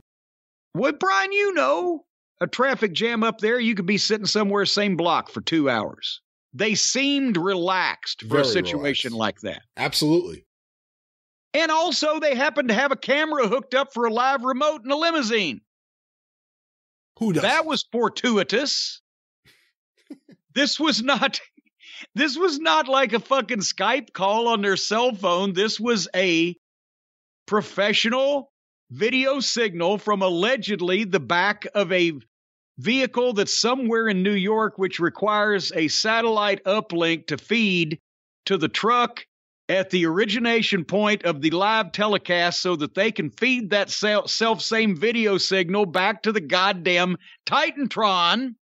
what, 0.73 0.99
Brian, 0.99 1.31
you 1.31 1.53
know, 1.53 2.05
a 2.41 2.47
traffic 2.47 2.93
jam 2.93 3.23
up 3.23 3.39
there, 3.39 3.59
you 3.59 3.75
could 3.75 3.85
be 3.85 3.97
sitting 3.97 4.27
somewhere 4.27 4.65
same 4.65 4.97
block 4.97 5.29
for 5.29 5.41
two 5.41 5.69
hours. 5.69 6.21
They 6.53 6.75
seemed 6.75 7.37
relaxed 7.37 8.21
for 8.21 8.27
Very 8.27 8.41
a 8.41 8.45
situation 8.45 9.13
relaxed. 9.13 9.43
like 9.43 9.53
that. 9.53 9.63
Absolutely. 9.77 10.45
And 11.53 11.71
also, 11.71 12.19
they 12.19 12.35
happened 12.35 12.67
to 12.67 12.73
have 12.75 12.91
a 12.91 12.97
camera 12.97 13.47
hooked 13.47 13.73
up 13.73 13.93
for 13.93 14.05
a 14.05 14.13
live 14.13 14.43
remote 14.43 14.81
in 14.83 14.91
a 14.91 14.95
limousine. 14.95 15.61
Who 17.19 17.33
does 17.33 17.43
That 17.43 17.65
was 17.65 17.85
fortuitous. 17.91 19.01
this 20.53 20.79
was 20.79 21.01
not 21.01 21.39
this 22.13 22.37
was 22.37 22.59
not 22.59 22.87
like 22.87 23.13
a 23.13 23.19
fucking 23.19 23.59
Skype 23.59 24.13
call 24.13 24.47
on 24.47 24.61
their 24.61 24.77
cell 24.77 25.13
phone. 25.13 25.53
This 25.53 25.79
was 25.79 26.07
a 26.15 26.55
professional 27.45 28.51
video 28.91 29.39
signal 29.39 29.97
from 29.97 30.21
allegedly 30.21 31.03
the 31.03 31.19
back 31.19 31.65
of 31.73 31.91
a 31.91 32.13
vehicle 32.77 33.33
that's 33.33 33.57
somewhere 33.57 34.07
in 34.07 34.23
New 34.23 34.33
York, 34.33 34.77
which 34.77 34.99
requires 34.99 35.71
a 35.73 35.87
satellite 35.87 36.63
uplink 36.65 37.27
to 37.27 37.37
feed 37.37 37.99
to 38.45 38.57
the 38.57 38.67
truck 38.67 39.25
at 39.67 39.89
the 39.89 40.05
origination 40.05 40.85
point 40.85 41.23
of 41.23 41.41
the 41.41 41.49
live 41.49 41.91
telecast 41.91 42.61
so 42.61 42.75
that 42.75 42.93
they 42.93 43.11
can 43.11 43.31
feed 43.31 43.71
that 43.71 43.89
self 43.89 44.61
same 44.61 44.95
video 44.95 45.37
signal 45.37 45.85
back 45.85 46.21
to 46.21 46.31
the 46.31 46.41
goddamn 46.41 47.17
Titantron 47.47 48.55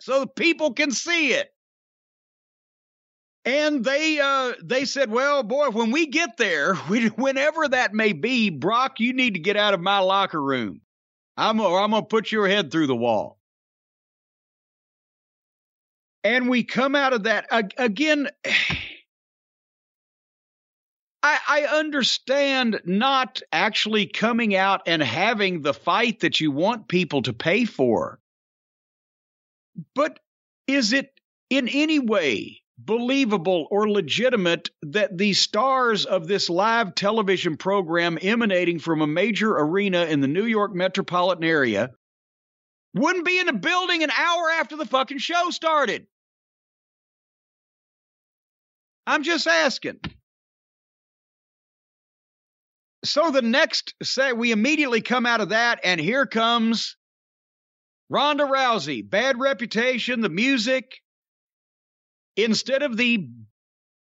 so 0.00 0.20
the 0.20 0.26
people 0.26 0.74
can 0.74 0.90
see 0.90 1.32
it. 1.32 1.48
And 3.44 3.84
they 3.84 4.20
uh, 4.20 4.52
they 4.62 4.84
said, 4.84 5.10
"Well, 5.10 5.42
boy, 5.42 5.70
when 5.70 5.90
we 5.90 6.06
get 6.06 6.36
there, 6.36 6.74
we, 6.88 7.08
whenever 7.08 7.66
that 7.68 7.92
may 7.92 8.12
be, 8.12 8.50
Brock, 8.50 9.00
you 9.00 9.12
need 9.12 9.34
to 9.34 9.40
get 9.40 9.56
out 9.56 9.74
of 9.74 9.80
my 9.80 9.98
locker 9.98 10.40
room. 10.40 10.80
I'm 11.36 11.60
or 11.60 11.80
I'm 11.80 11.90
gonna 11.90 12.04
put 12.04 12.30
your 12.30 12.46
head 12.46 12.70
through 12.70 12.86
the 12.86 12.96
wall." 12.96 13.38
And 16.24 16.48
we 16.48 16.62
come 16.62 16.94
out 16.94 17.12
of 17.12 17.24
that 17.24 17.46
again. 17.50 18.28
I, 21.24 21.38
I 21.48 21.62
understand 21.78 22.80
not 22.84 23.42
actually 23.52 24.06
coming 24.06 24.56
out 24.56 24.82
and 24.86 25.00
having 25.00 25.62
the 25.62 25.72
fight 25.72 26.18
that 26.20 26.40
you 26.40 26.50
want 26.50 26.88
people 26.88 27.22
to 27.22 27.32
pay 27.32 27.64
for, 27.64 28.18
but 29.94 30.18
is 30.66 30.92
it 30.92 31.12
in 31.48 31.68
any 31.68 32.00
way 32.00 32.61
believable 32.84 33.68
or 33.70 33.88
legitimate 33.88 34.70
that 34.82 35.16
the 35.16 35.32
stars 35.32 36.04
of 36.04 36.26
this 36.26 36.50
live 36.50 36.94
television 36.94 37.56
program 37.56 38.18
emanating 38.20 38.78
from 38.78 39.02
a 39.02 39.06
major 39.06 39.52
arena 39.56 40.04
in 40.04 40.20
the 40.20 40.28
New 40.28 40.44
York 40.44 40.74
metropolitan 40.74 41.44
area 41.44 41.90
wouldn't 42.94 43.24
be 43.24 43.38
in 43.38 43.46
the 43.46 43.52
building 43.52 44.02
an 44.02 44.10
hour 44.10 44.50
after 44.50 44.76
the 44.76 44.86
fucking 44.86 45.18
show 45.18 45.50
started? 45.50 46.06
I'm 49.06 49.22
just 49.22 49.46
asking. 49.46 49.98
So 53.04 53.30
the 53.30 53.42
next 53.42 53.94
say 54.02 54.32
we 54.32 54.52
immediately 54.52 55.00
come 55.00 55.26
out 55.26 55.40
of 55.40 55.48
that, 55.48 55.80
and 55.82 56.00
here 56.00 56.26
comes 56.26 56.96
Ronda 58.08 58.44
Rousey. 58.44 59.08
Bad 59.08 59.40
reputation, 59.40 60.20
the 60.20 60.28
music, 60.28 61.01
instead 62.36 62.82
of 62.82 62.96
the 62.96 63.28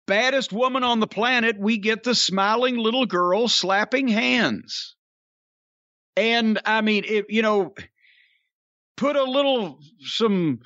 baddest 0.06 0.52
woman 0.52 0.84
on 0.84 1.00
the 1.00 1.06
planet, 1.06 1.58
we 1.58 1.78
get 1.78 2.02
the 2.02 2.14
smiling 2.14 2.76
little 2.76 3.06
girl 3.06 3.48
slapping 3.48 4.08
hands. 4.08 4.96
And 6.16 6.60
I 6.64 6.80
mean, 6.80 7.04
if 7.06 7.26
you 7.28 7.42
know, 7.42 7.74
put 8.96 9.16
a 9.16 9.24
little 9.24 9.80
some 10.00 10.60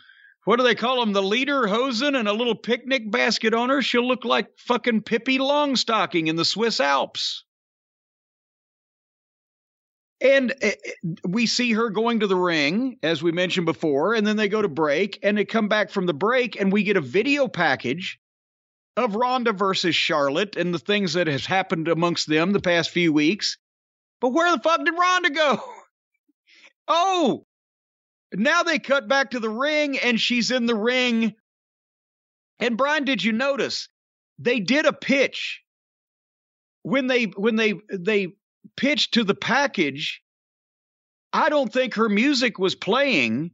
what 0.45 0.57
do 0.57 0.63
they 0.63 0.75
call 0.75 1.01
them? 1.01 1.13
The 1.13 1.23
lederhosen 1.23 2.19
and 2.19 2.29
a 2.29 2.33
little 2.33 2.55
picnic 2.55 3.11
basket 3.11 3.55
on 3.55 3.71
her. 3.71 3.81
She'll 3.81 4.07
look 4.07 4.25
like 4.25 4.49
fucking 4.59 5.03
Pippi 5.03 5.39
Longstocking 5.39 6.29
in 6.29 6.37
the 6.37 6.45
Swiss 6.45 6.81
Alps. 6.81 7.45
And 10.25 10.55
uh, 10.63 10.71
we 11.29 11.47
see 11.47 11.73
her 11.73 11.91
going 11.91 12.21
to 12.21 12.27
the 12.27 12.35
ring, 12.35 12.97
as 13.03 13.23
we 13.23 13.31
mentioned 13.31 13.67
before, 13.67 14.15
and 14.15 14.27
then 14.27 14.37
they 14.37 14.49
go 14.49 14.63
to 14.63 14.69
break, 14.69 15.19
and 15.23 15.37
they 15.37 15.45
come 15.45 15.69
back 15.69 15.91
from 15.91 16.07
the 16.07 16.15
break, 16.15 16.59
and 16.59 16.73
we 16.73 16.83
get 16.83 16.97
a 16.97 17.03
video 17.03 17.47
package 17.47 18.19
of 18.97 19.17
Ronda 19.17 19.53
versus 19.53 19.95
Charlotte 19.95 20.57
and 20.57 20.73
the 20.73 20.79
things 20.79 21.13
that 21.13 21.27
has 21.27 21.45
happened 21.45 21.89
amongst 21.89 22.27
them 22.27 22.53
the 22.53 22.61
past 22.61 22.91
few 22.91 23.13
weeks. 23.13 23.59
But 24.21 24.31
where 24.31 24.51
the 24.51 24.63
fuck 24.63 24.83
did 24.85 24.95
Ronda 24.99 25.31
go? 25.31 25.63
Oh, 26.87 27.47
now 28.35 28.63
they 28.63 28.79
cut 28.79 29.09
back 29.09 29.31
to 29.31 29.41
the 29.41 29.49
ring, 29.49 29.99
and 29.99 30.21
she's 30.21 30.51
in 30.51 30.67
the 30.67 30.75
ring. 30.75 31.35
And 32.59 32.77
Brian, 32.77 33.07
did 33.07 33.25
you 33.25 33.33
notice 33.33 33.89
they 34.39 34.61
did 34.61 34.85
a 34.85 34.93
pitch 34.93 35.63
when 36.83 37.07
they 37.07 37.25
when 37.25 37.57
they 37.57 37.73
they 37.91 38.35
pitched 38.77 39.15
to 39.15 39.25
the 39.25 39.35
package? 39.35 40.23
I 41.33 41.49
don't 41.49 41.73
think 41.73 41.95
her 41.95 42.09
music 42.09 42.59
was 42.59 42.75
playing 42.75 43.51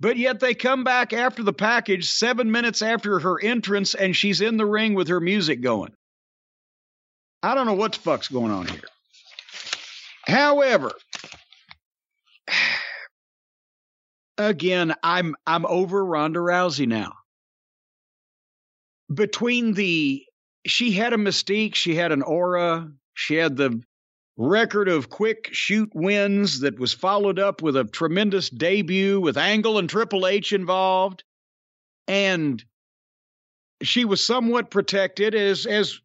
but 0.00 0.16
yet 0.16 0.40
they 0.40 0.54
come 0.54 0.82
back 0.82 1.12
after 1.12 1.42
the 1.42 1.52
package, 1.52 2.08
seven 2.08 2.50
minutes 2.50 2.80
after 2.80 3.18
her 3.18 3.38
entrance, 3.40 3.94
and 3.94 4.16
she's 4.16 4.40
in 4.40 4.56
the 4.56 4.64
ring 4.64 4.94
with 4.94 5.08
her 5.08 5.20
music 5.20 5.60
going. 5.60 5.92
I 7.42 7.54
don't 7.54 7.66
know 7.66 7.74
what 7.74 7.92
the 7.92 8.00
fuck's 8.00 8.28
going 8.28 8.50
on 8.50 8.66
here. 8.66 8.80
However, 10.26 10.92
again, 14.38 14.94
I'm 15.02 15.36
I'm 15.46 15.66
over 15.66 16.02
Ronda 16.02 16.40
Rousey 16.40 16.86
now. 16.86 17.12
Between 19.12 19.74
the 19.74 20.24
she 20.66 20.92
had 20.92 21.12
a 21.12 21.16
mystique, 21.16 21.74
she 21.74 21.94
had 21.94 22.12
an 22.12 22.22
aura, 22.22 22.90
she 23.12 23.34
had 23.34 23.56
the 23.56 23.82
record 24.36 24.88
of 24.88 25.10
quick 25.10 25.50
shoot 25.52 25.90
wins 25.94 26.60
that 26.60 26.78
was 26.78 26.92
followed 26.92 27.38
up 27.38 27.62
with 27.62 27.76
a 27.76 27.84
tremendous 27.84 28.48
debut 28.48 29.20
with 29.20 29.36
Angle 29.36 29.78
and 29.78 29.88
Triple 29.88 30.26
H 30.26 30.52
involved. 30.52 31.24
And 32.08 32.64
she 33.82 34.04
was 34.04 34.24
somewhat 34.24 34.70
protected 34.70 35.34
as 35.34 35.66
as 35.66 36.00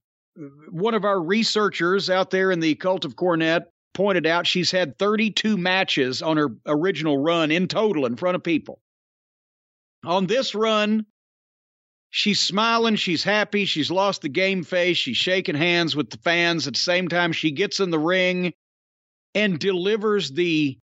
one 0.69 0.93
of 0.93 1.05
our 1.05 1.21
researchers 1.21 2.09
out 2.09 2.29
there 2.29 2.51
in 2.51 2.59
the 2.59 2.75
cult 2.75 3.05
of 3.05 3.15
Cornette 3.15 3.65
pointed 3.93 4.27
out 4.27 4.45
she's 4.45 4.71
had 4.71 4.99
32 4.99 5.57
matches 5.57 6.21
on 6.21 6.37
her 6.37 6.49
original 6.65 7.17
run 7.17 7.51
in 7.51 7.67
total 7.67 8.05
in 8.05 8.17
front 8.17 8.35
of 8.35 8.43
people. 8.43 8.81
On 10.03 10.27
this 10.27 10.53
run, 10.53 11.05
she's 12.15 12.39
smiling, 12.39 12.95
she's 12.95 13.25
happy, 13.25 13.65
she's 13.65 13.91
lost 13.91 14.21
the 14.21 14.29
game 14.29 14.63
face, 14.63 14.95
she's 14.95 15.17
shaking 15.17 15.53
hands 15.53 15.97
with 15.97 16.09
the 16.09 16.17
fans. 16.19 16.65
At 16.65 16.75
the 16.75 16.79
same 16.79 17.09
time, 17.09 17.33
she 17.33 17.51
gets 17.51 17.81
in 17.81 17.89
the 17.89 17.99
ring 17.99 18.53
and 19.35 19.59
delivers 19.59 20.31
the 20.31 20.79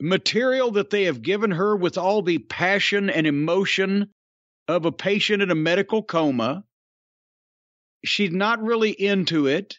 material 0.00 0.70
that 0.70 0.88
they 0.88 1.04
have 1.04 1.20
given 1.20 1.50
her 1.50 1.76
with 1.76 1.98
all 1.98 2.22
the 2.22 2.38
passion 2.38 3.10
and 3.10 3.26
emotion 3.26 4.08
of 4.68 4.86
a 4.86 4.92
patient 4.92 5.42
in 5.42 5.50
a 5.50 5.54
medical 5.54 6.02
coma. 6.02 6.64
She's 8.06 8.32
not 8.32 8.62
really 8.62 8.90
into 8.90 9.48
it. 9.48 9.78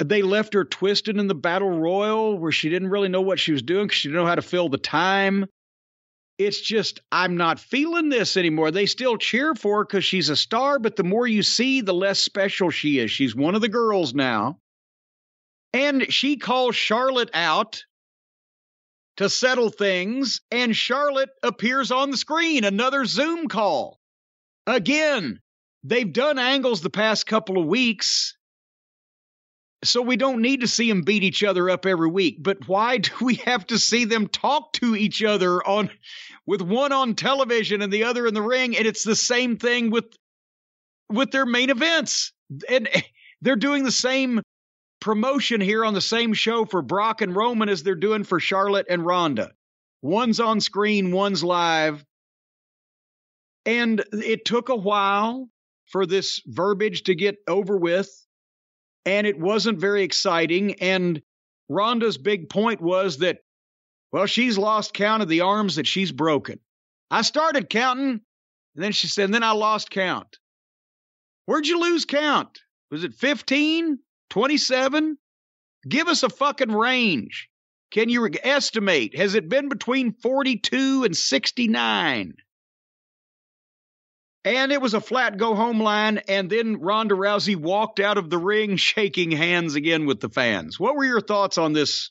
They 0.00 0.22
left 0.22 0.54
her 0.54 0.64
twisted 0.64 1.18
in 1.18 1.28
the 1.28 1.36
battle 1.36 1.70
royal 1.70 2.36
where 2.36 2.52
she 2.52 2.68
didn't 2.68 2.90
really 2.90 3.08
know 3.08 3.22
what 3.22 3.38
she 3.38 3.52
was 3.52 3.62
doing 3.62 3.86
because 3.86 3.98
she 3.98 4.08
didn't 4.08 4.20
know 4.20 4.28
how 4.28 4.34
to 4.34 4.42
fill 4.42 4.68
the 4.68 4.76
time 4.76 5.46
it's 6.38 6.60
just 6.60 7.00
I'm 7.10 7.36
not 7.36 7.58
feeling 7.58 8.08
this 8.08 8.36
anymore. 8.36 8.70
They 8.70 8.86
still 8.86 9.16
cheer 9.16 9.54
for 9.54 9.78
her 9.78 9.84
because 9.84 10.04
she's 10.04 10.28
a 10.28 10.36
star, 10.36 10.78
but 10.78 10.94
the 10.94 11.04
more 11.04 11.26
you 11.26 11.42
see, 11.42 11.80
the 11.80 11.92
less 11.92 12.20
special 12.20 12.70
she 12.70 13.00
is. 13.00 13.10
She's 13.10 13.34
one 13.34 13.56
of 13.56 13.60
the 13.60 13.68
girls 13.68 14.14
now. 14.14 14.60
And 15.72 16.10
she 16.12 16.36
calls 16.36 16.76
Charlotte 16.76 17.30
out 17.34 17.84
to 19.18 19.28
settle 19.28 19.68
things, 19.68 20.40
and 20.50 20.74
Charlotte 20.74 21.30
appears 21.42 21.90
on 21.90 22.10
the 22.10 22.16
screen, 22.16 22.64
another 22.64 23.04
Zoom 23.04 23.48
call. 23.48 23.98
Again, 24.66 25.40
they've 25.82 26.10
done 26.10 26.38
angles 26.38 26.80
the 26.80 26.90
past 26.90 27.26
couple 27.26 27.58
of 27.58 27.66
weeks 27.66 28.38
so 29.84 30.02
we 30.02 30.16
don't 30.16 30.42
need 30.42 30.60
to 30.60 30.68
see 30.68 30.88
them 30.88 31.02
beat 31.02 31.22
each 31.22 31.44
other 31.44 31.70
up 31.70 31.86
every 31.86 32.08
week. 32.08 32.42
But 32.42 32.66
why 32.66 32.98
do 32.98 33.10
we 33.20 33.36
have 33.36 33.66
to 33.68 33.78
see 33.78 34.04
them 34.04 34.28
talk 34.28 34.72
to 34.74 34.96
each 34.96 35.22
other 35.22 35.64
on 35.66 35.90
with 36.48 36.62
one 36.62 36.92
on 36.92 37.14
television 37.14 37.82
and 37.82 37.92
the 37.92 38.04
other 38.04 38.26
in 38.26 38.34
the 38.34 38.42
ring? 38.42 38.76
And 38.76 38.86
it's 38.86 39.04
the 39.04 39.16
same 39.16 39.56
thing 39.56 39.90
with 39.90 40.06
with 41.10 41.30
their 41.30 41.46
main 41.46 41.70
events. 41.70 42.32
And 42.68 42.88
they're 43.40 43.56
doing 43.56 43.84
the 43.84 43.92
same 43.92 44.42
promotion 45.00 45.60
here 45.60 45.84
on 45.84 45.94
the 45.94 46.00
same 46.00 46.34
show 46.34 46.64
for 46.64 46.82
Brock 46.82 47.20
and 47.20 47.36
Roman 47.36 47.68
as 47.68 47.82
they're 47.82 47.94
doing 47.94 48.24
for 48.24 48.40
Charlotte 48.40 48.86
and 48.90 49.04
Ronda. 49.04 49.52
One's 50.02 50.40
on 50.40 50.60
screen, 50.60 51.12
one's 51.12 51.44
live. 51.44 52.04
And 53.64 54.02
it 54.12 54.44
took 54.44 54.70
a 54.70 54.76
while 54.76 55.48
for 55.86 56.06
this 56.06 56.42
verbiage 56.46 57.04
to 57.04 57.14
get 57.14 57.36
over 57.46 57.76
with 57.76 58.10
and 59.08 59.26
it 59.26 59.38
wasn't 59.38 59.80
very 59.80 60.02
exciting. 60.02 60.74
And 60.82 61.22
Ronda's 61.70 62.18
big 62.18 62.50
point 62.50 62.82
was 62.82 63.18
that, 63.18 63.38
well, 64.12 64.26
she's 64.26 64.58
lost 64.58 64.94
count 64.94 65.22
of 65.22 65.28
the 65.28 65.42
arms 65.42 65.76
that 65.76 65.86
she's 65.86 66.12
broken. 66.12 66.60
I 67.10 67.22
started 67.22 67.70
counting, 67.70 68.20
and 68.74 68.84
then 68.84 68.92
she 68.92 69.06
said, 69.06 69.26
and 69.26 69.34
then 69.34 69.42
I 69.42 69.52
lost 69.52 69.90
count. 69.90 70.38
Where'd 71.46 71.66
you 71.66 71.80
lose 71.80 72.04
count? 72.04 72.60
Was 72.90 73.04
it 73.04 73.14
15, 73.14 73.98
27? 74.30 75.18
Give 75.88 76.08
us 76.08 76.22
a 76.22 76.28
fucking 76.28 76.72
range. 76.72 77.48
Can 77.90 78.08
you 78.08 78.28
estimate? 78.42 79.16
Has 79.16 79.34
it 79.34 79.48
been 79.48 79.68
between 79.68 80.12
42 80.12 81.04
and 81.04 81.16
69? 81.16 82.34
And 84.44 84.72
it 84.72 84.80
was 84.80 84.94
a 84.94 85.00
flat 85.00 85.36
go 85.36 85.54
home 85.54 85.80
line. 85.80 86.18
And 86.28 86.50
then 86.50 86.80
Ronda 86.80 87.14
Rousey 87.14 87.56
walked 87.56 88.00
out 88.00 88.18
of 88.18 88.30
the 88.30 88.38
ring 88.38 88.76
shaking 88.76 89.30
hands 89.30 89.74
again 89.74 90.06
with 90.06 90.20
the 90.20 90.28
fans. 90.28 90.78
What 90.78 90.96
were 90.96 91.04
your 91.04 91.20
thoughts 91.20 91.58
on 91.58 91.72
this 91.72 92.10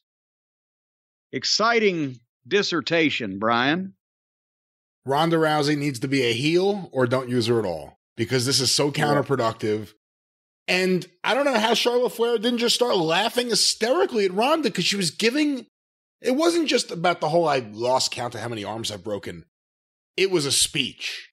exciting 1.31 2.19
dissertation, 2.47 3.39
Brian? 3.39 3.93
Ronda 5.05 5.37
Rousey 5.37 5.77
needs 5.77 5.99
to 5.99 6.07
be 6.07 6.23
a 6.23 6.33
heel 6.33 6.89
or 6.91 7.07
don't 7.07 7.29
use 7.29 7.47
her 7.47 7.59
at 7.59 7.65
all 7.65 7.97
because 8.17 8.45
this 8.45 8.59
is 8.59 8.71
so 8.71 8.91
counterproductive. 8.91 9.93
And 10.67 11.07
I 11.23 11.33
don't 11.33 11.45
know 11.45 11.57
how 11.57 11.73
Charlotte 11.73 12.09
Flair 12.11 12.37
didn't 12.37 12.59
just 12.59 12.75
start 12.75 12.97
laughing 12.97 13.47
hysterically 13.47 14.25
at 14.25 14.33
Ronda 14.33 14.69
because 14.69 14.83
she 14.83 14.97
was 14.97 15.11
giving. 15.11 15.65
It 16.21 16.35
wasn't 16.35 16.67
just 16.67 16.91
about 16.91 17.21
the 17.21 17.29
whole 17.29 17.47
I 17.47 17.59
lost 17.59 18.11
count 18.11 18.35
of 18.35 18.41
how 18.41 18.49
many 18.49 18.65
arms 18.65 18.91
I've 18.91 19.03
broken. 19.03 19.45
It 20.17 20.29
was 20.29 20.45
a 20.45 20.51
speech 20.51 21.31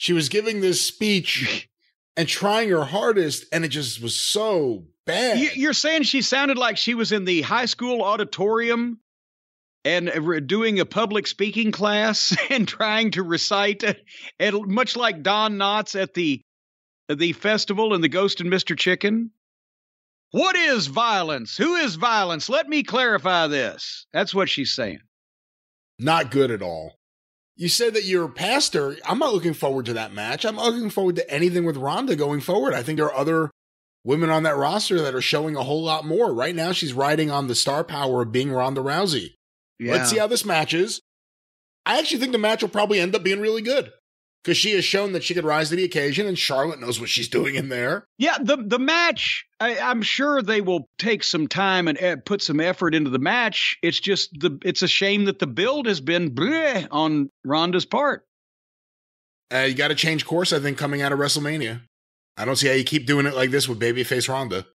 she 0.00 0.14
was 0.14 0.30
giving 0.30 0.62
this 0.62 0.80
speech 0.80 1.68
and 2.16 2.26
trying 2.26 2.70
her 2.70 2.84
hardest, 2.84 3.44
and 3.52 3.66
it 3.66 3.68
just 3.68 4.00
was 4.00 4.18
so 4.18 4.86
bad. 5.04 5.54
You're 5.54 5.74
saying 5.74 6.04
she 6.04 6.22
sounded 6.22 6.56
like 6.56 6.78
she 6.78 6.94
was 6.94 7.12
in 7.12 7.26
the 7.26 7.42
high 7.42 7.66
school 7.66 8.00
auditorium 8.02 8.98
and 9.84 10.46
doing 10.46 10.80
a 10.80 10.86
public 10.86 11.26
speaking 11.26 11.72
class 11.72 12.36
and 12.50 12.66
trying 12.66 13.12
to 13.12 13.22
recite, 13.22 13.84
and 14.38 14.66
much 14.66 14.96
like 14.96 15.22
Don 15.22 15.56
Knotts 15.56 16.00
at 16.00 16.14
the 16.14 16.42
the 17.08 17.32
festival 17.32 17.94
in 17.94 18.02
the 18.02 18.08
Ghost 18.08 18.40
and 18.40 18.50
Mr. 18.50 18.78
Chicken. 18.78 19.30
What 20.30 20.54
is 20.54 20.86
violence? 20.86 21.56
Who 21.56 21.74
is 21.74 21.96
violence? 21.96 22.48
Let 22.48 22.68
me 22.68 22.84
clarify 22.84 23.48
this. 23.48 24.06
That's 24.12 24.32
what 24.32 24.48
she's 24.48 24.72
saying. 24.72 25.00
Not 25.98 26.30
good 26.30 26.52
at 26.52 26.62
all 26.62 27.00
you 27.60 27.68
said 27.68 27.92
that 27.92 28.04
you're 28.04 28.24
a 28.24 28.30
pastor. 28.30 28.96
I'm 29.04 29.18
not 29.18 29.34
looking 29.34 29.52
forward 29.52 29.84
to 29.84 29.92
that 29.92 30.14
match. 30.14 30.46
I'm 30.46 30.56
looking 30.56 30.88
forward 30.88 31.16
to 31.16 31.30
anything 31.30 31.66
with 31.66 31.76
Ronda 31.76 32.16
going 32.16 32.40
forward. 32.40 32.72
I 32.72 32.82
think 32.82 32.96
there 32.96 33.04
are 33.04 33.14
other 33.14 33.50
women 34.02 34.30
on 34.30 34.44
that 34.44 34.56
roster 34.56 35.02
that 35.02 35.14
are 35.14 35.20
showing 35.20 35.56
a 35.56 35.62
whole 35.62 35.84
lot 35.84 36.06
more. 36.06 36.32
Right 36.32 36.54
now, 36.54 36.72
she's 36.72 36.94
riding 36.94 37.30
on 37.30 37.48
the 37.48 37.54
star 37.54 37.84
power 37.84 38.22
of 38.22 38.32
being 38.32 38.50
Ronda 38.50 38.80
Rousey. 38.80 39.34
Yeah. 39.80 39.94
Let's 39.94 40.10
see 40.10 40.18
how 40.18 40.26
this 40.26 40.44
matches. 40.44 41.00
I 41.86 41.98
actually 41.98 42.20
think 42.20 42.32
the 42.32 42.38
match 42.38 42.62
will 42.62 42.68
probably 42.68 43.00
end 43.00 43.14
up 43.16 43.22
being 43.22 43.40
really 43.40 43.62
good 43.62 43.90
because 44.44 44.58
she 44.58 44.72
has 44.72 44.84
shown 44.84 45.12
that 45.12 45.24
she 45.24 45.32
could 45.32 45.44
rise 45.44 45.70
to 45.70 45.76
the 45.76 45.84
occasion, 45.84 46.26
and 46.26 46.38
Charlotte 46.38 46.80
knows 46.80 47.00
what 47.00 47.08
she's 47.08 47.28
doing 47.28 47.54
in 47.54 47.70
there. 47.70 48.06
Yeah, 48.18 48.36
the 48.38 48.58
the 48.58 48.78
match. 48.78 49.46
I, 49.58 49.76
am 49.76 50.02
sure 50.02 50.42
they 50.42 50.60
will 50.60 50.88
take 50.98 51.24
some 51.24 51.48
time 51.48 51.88
and 51.88 52.00
uh, 52.02 52.16
put 52.24 52.42
some 52.42 52.60
effort 52.60 52.94
into 52.94 53.08
the 53.08 53.18
match. 53.18 53.78
It's 53.82 53.98
just 53.98 54.38
the. 54.38 54.58
It's 54.62 54.82
a 54.82 54.88
shame 54.88 55.24
that 55.24 55.38
the 55.38 55.46
build 55.46 55.86
has 55.86 56.00
been 56.00 56.34
bleh 56.34 56.86
on 56.90 57.30
Ronda's 57.42 57.86
part. 57.86 58.26
Uh, 59.52 59.60
you 59.60 59.74
got 59.74 59.88
to 59.88 59.94
change 59.94 60.26
course. 60.26 60.52
I 60.52 60.60
think 60.60 60.76
coming 60.76 61.00
out 61.00 61.12
of 61.12 61.18
WrestleMania, 61.18 61.80
I 62.36 62.44
don't 62.44 62.56
see 62.56 62.68
how 62.68 62.74
you 62.74 62.84
keep 62.84 63.06
doing 63.06 63.26
it 63.26 63.34
like 63.34 63.50
this 63.50 63.66
with 63.66 63.80
babyface 63.80 64.28
Ronda. 64.28 64.66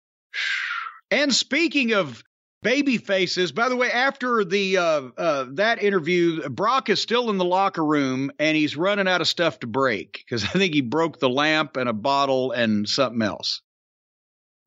And 1.12 1.34
speaking 1.34 1.94
of 1.94 2.24
baby 2.66 2.98
faces. 2.98 3.52
By 3.52 3.70
the 3.70 3.76
way, 3.76 3.92
after 3.92 4.44
the 4.44 4.78
uh, 4.78 5.02
uh, 5.16 5.46
that 5.52 5.84
interview, 5.84 6.50
Brock 6.50 6.90
is 6.90 7.00
still 7.00 7.30
in 7.30 7.38
the 7.38 7.46
locker 7.46 7.86
room 7.86 8.32
and 8.40 8.58
he's 8.58 8.76
running 8.76 9.08
out 9.08 9.22
of 9.22 9.28
stuff 9.28 9.60
to 9.60 9.68
break 9.68 10.24
because 10.26 10.44
I 10.44 10.48
think 10.48 10.74
he 10.74 10.82
broke 10.82 11.20
the 11.20 11.30
lamp 11.30 11.78
and 11.78 11.88
a 11.88 11.94
bottle 11.94 12.52
and 12.52 12.90
something 12.90 13.22
else. 13.22 13.62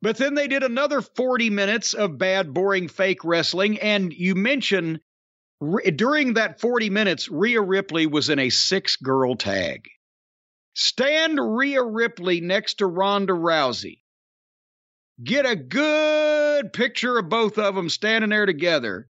But 0.01 0.17
then 0.17 0.35
they 0.35 0.47
did 0.47 0.63
another 0.63 1.03
40 1.03 1.51
minutes 1.51 1.93
of 1.93 2.19
bad, 2.19 2.55
boring, 2.55 2.87
fake 2.87 3.25
wrestling. 3.25 3.81
And 3.81 4.13
you 4.13 4.37
mentioned 4.37 5.01
during 5.97 6.35
that 6.35 6.61
40 6.61 6.91
minutes, 6.91 7.29
Rhea 7.29 7.61
Ripley 7.61 8.07
was 8.07 8.29
in 8.29 8.39
a 8.39 8.51
six 8.51 8.95
girl 8.95 9.35
tag. 9.35 9.89
Stand 10.75 11.41
Rhea 11.41 11.83
Ripley 11.83 12.41
next 12.41 12.75
to 12.75 12.87
Ronda 12.87 13.33
Rousey. 13.33 13.99
Get 15.23 15.47
a 15.47 15.57
good 15.57 16.73
picture 16.73 17.19
of 17.19 17.29
both 17.29 17.59
of 17.59 17.75
them 17.75 17.89
standing 17.89 18.31
there 18.31 18.47
together 18.47 19.09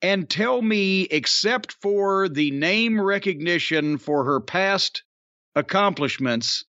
and 0.00 0.28
tell 0.28 0.60
me, 0.60 1.02
except 1.02 1.72
for 1.72 2.28
the 2.28 2.50
name 2.50 3.00
recognition 3.00 3.98
for 3.98 4.24
her 4.24 4.40
past 4.40 5.02
accomplishments, 5.54 6.64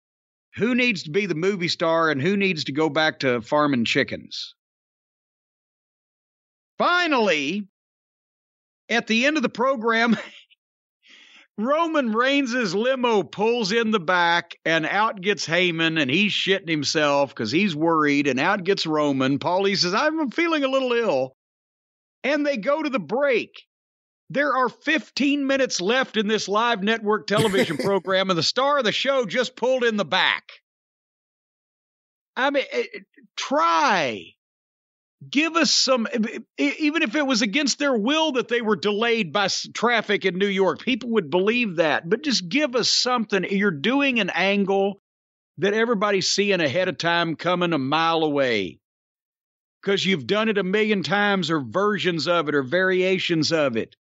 who 0.57 0.75
needs 0.75 1.05
to 1.05 1.11
be 1.11 1.27
the 1.27 1.35
movie 1.35 1.69
star 1.69 2.11
and 2.11 2.21
who 2.21 2.37
needs 2.37 2.65
to 2.65 2.73
go 2.73 2.89
back 2.89 3.21
to 3.21 3.41
farming 3.41 3.85
chickens? 3.85 4.55
Finally, 6.79 7.69
at 8.89 9.07
the 9.07 9.27
end 9.27 9.37
of 9.37 9.43
the 9.43 9.49
program, 9.49 10.17
Roman 11.59 12.13
Reigns' 12.13 12.75
limo 12.75 13.23
pulls 13.23 13.73
in 13.73 13.91
the 13.91 14.01
back 14.01 14.57
and 14.67 14.85
out 14.85 15.21
gets 15.23 15.47
Heyman 15.47 16.01
and 16.01 16.11
he's 16.11 16.33
shitting 16.33 16.69
himself 16.69 17.31
because 17.31 17.51
he's 17.51 17.75
worried 17.75 18.27
and 18.27 18.39
out 18.39 18.65
gets 18.65 18.87
Roman. 18.87 19.39
Paulie 19.39 19.77
says, 19.77 19.95
I'm 19.95 20.31
feeling 20.31 20.65
a 20.65 20.69
little 20.69 20.93
ill. 20.93 21.33
And 22.23 22.45
they 22.45 22.59
go 22.59 22.83
to 22.83 22.91
the 22.91 22.99
break. 22.99 23.63
There 24.29 24.55
are 24.55 24.69
15 24.69 25.47
minutes 25.47 25.81
left 25.81 26.17
in 26.17 26.27
this 26.27 26.49
live 26.49 26.83
network 26.83 27.27
television 27.27 27.77
program, 27.79 28.29
and 28.29 28.39
the 28.39 28.43
star 28.43 28.79
of 28.79 28.85
the 28.85 28.93
show 28.93 29.25
just 29.25 29.57
pulled 29.57 29.85
in 29.85 29.97
the 29.97 30.05
back. 30.05 30.45
I 32.35 32.51
mean, 32.51 32.65
eh, 32.71 32.85
eh, 32.93 32.99
try 33.37 34.36
give 35.31 35.57
us 35.57 35.73
some 35.73 36.07
even 36.59 37.03
if 37.03 37.15
it 37.15 37.27
was 37.27 37.43
against 37.43 37.79
their 37.79 37.97
will 37.97 38.33
that 38.33 38.49
they 38.49 38.61
were 38.61 38.77
delayed 38.77 39.33
by 39.33 39.49
traffic 39.75 40.25
in 40.25 40.37
New 40.37 40.47
York 40.47 40.81
people 40.81 41.11
would 41.11 41.31
believe 41.31 41.77
that 41.77 42.09
but 42.09 42.23
just 42.23 42.49
give 42.49 42.77
us 42.77 42.89
something. 42.89 43.45
You're 43.49 43.71
doing 43.71 44.21
an 44.21 44.31
angle 44.31 45.01
that 45.59 45.75
everybody's 45.75 46.31
seeing 46.31 46.61
ahead 46.61 46.89
of 46.89 46.99
time 46.99 47.37
coming 47.37 47.73
a 47.73 47.79
mile 47.79 48.23
away. 48.23 48.79
Because 49.83 50.05
you've 50.05 50.27
done 50.27 50.49
it 50.49 50.59
a 50.59 50.65
million 50.65 51.03
times 51.03 51.51
or 51.51 51.61
versions 51.61 52.27
of 52.27 52.49
it 52.49 52.55
or 52.55 52.63
variations 52.63 53.53
of 53.53 53.77
it. 53.77 53.95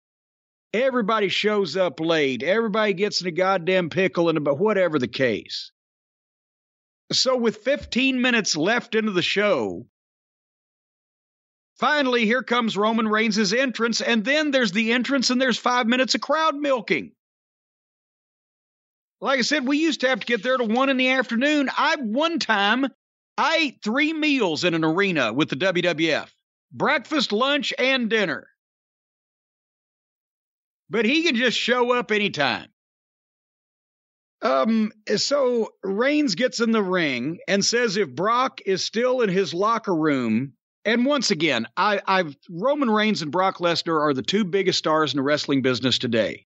Everybody 0.72 1.28
shows 1.28 1.76
up 1.76 2.00
late. 2.00 2.42
Everybody 2.42 2.92
gets 2.92 3.20
in 3.20 3.28
a 3.28 3.30
goddamn 3.30 3.88
pickle 3.88 4.28
and 4.28 4.36
about 4.36 4.58
whatever 4.58 4.98
the 4.98 5.08
case. 5.08 5.70
So 7.12 7.36
with 7.36 7.58
15 7.58 8.20
minutes 8.20 8.56
left 8.56 8.94
into 8.94 9.12
the 9.12 9.22
show 9.22 9.86
Finally, 11.78 12.24
here 12.24 12.42
comes 12.42 12.76
Roman 12.76 13.06
Reigns' 13.06 13.52
entrance, 13.52 14.00
and 14.00 14.24
then 14.24 14.50
there's 14.50 14.72
the 14.72 14.92
entrance, 14.92 15.28
and 15.30 15.40
there's 15.40 15.58
five 15.58 15.86
minutes 15.86 16.14
of 16.14 16.22
crowd 16.22 16.56
milking. 16.56 17.12
Like 19.20 19.38
I 19.38 19.42
said, 19.42 19.66
we 19.66 19.78
used 19.78 20.00
to 20.00 20.08
have 20.08 20.20
to 20.20 20.26
get 20.26 20.42
there 20.42 20.56
to 20.56 20.64
one 20.64 20.88
in 20.88 20.96
the 20.96 21.10
afternoon. 21.10 21.68
I 21.76 21.96
one 21.96 22.38
time 22.38 22.86
I 23.36 23.56
ate 23.56 23.82
three 23.82 24.12
meals 24.12 24.64
in 24.64 24.74
an 24.74 24.84
arena 24.84 25.32
with 25.32 25.50
the 25.50 25.56
WWF 25.56 26.28
breakfast, 26.72 27.32
lunch, 27.32 27.72
and 27.78 28.10
dinner. 28.10 28.48
But 30.88 31.04
he 31.04 31.22
can 31.22 31.34
just 31.34 31.58
show 31.58 31.92
up 31.92 32.10
anytime. 32.10 32.68
Um, 34.42 34.92
so 35.16 35.70
Reigns 35.82 36.34
gets 36.34 36.60
in 36.60 36.70
the 36.70 36.82
ring 36.82 37.38
and 37.48 37.64
says 37.64 37.96
if 37.96 38.14
Brock 38.14 38.60
is 38.66 38.84
still 38.84 39.22
in 39.22 39.30
his 39.30 39.54
locker 39.54 39.94
room, 39.94 40.52
and 40.86 41.04
once 41.04 41.32
again, 41.32 41.66
I, 41.76 42.00
I've 42.06 42.36
Roman 42.48 42.88
Reigns 42.88 43.20
and 43.20 43.32
Brock 43.32 43.58
Lesnar 43.58 44.00
are 44.00 44.14
the 44.14 44.22
two 44.22 44.44
biggest 44.44 44.78
stars 44.78 45.12
in 45.12 45.18
the 45.18 45.22
wrestling 45.24 45.60
business 45.60 45.98
today, 45.98 46.46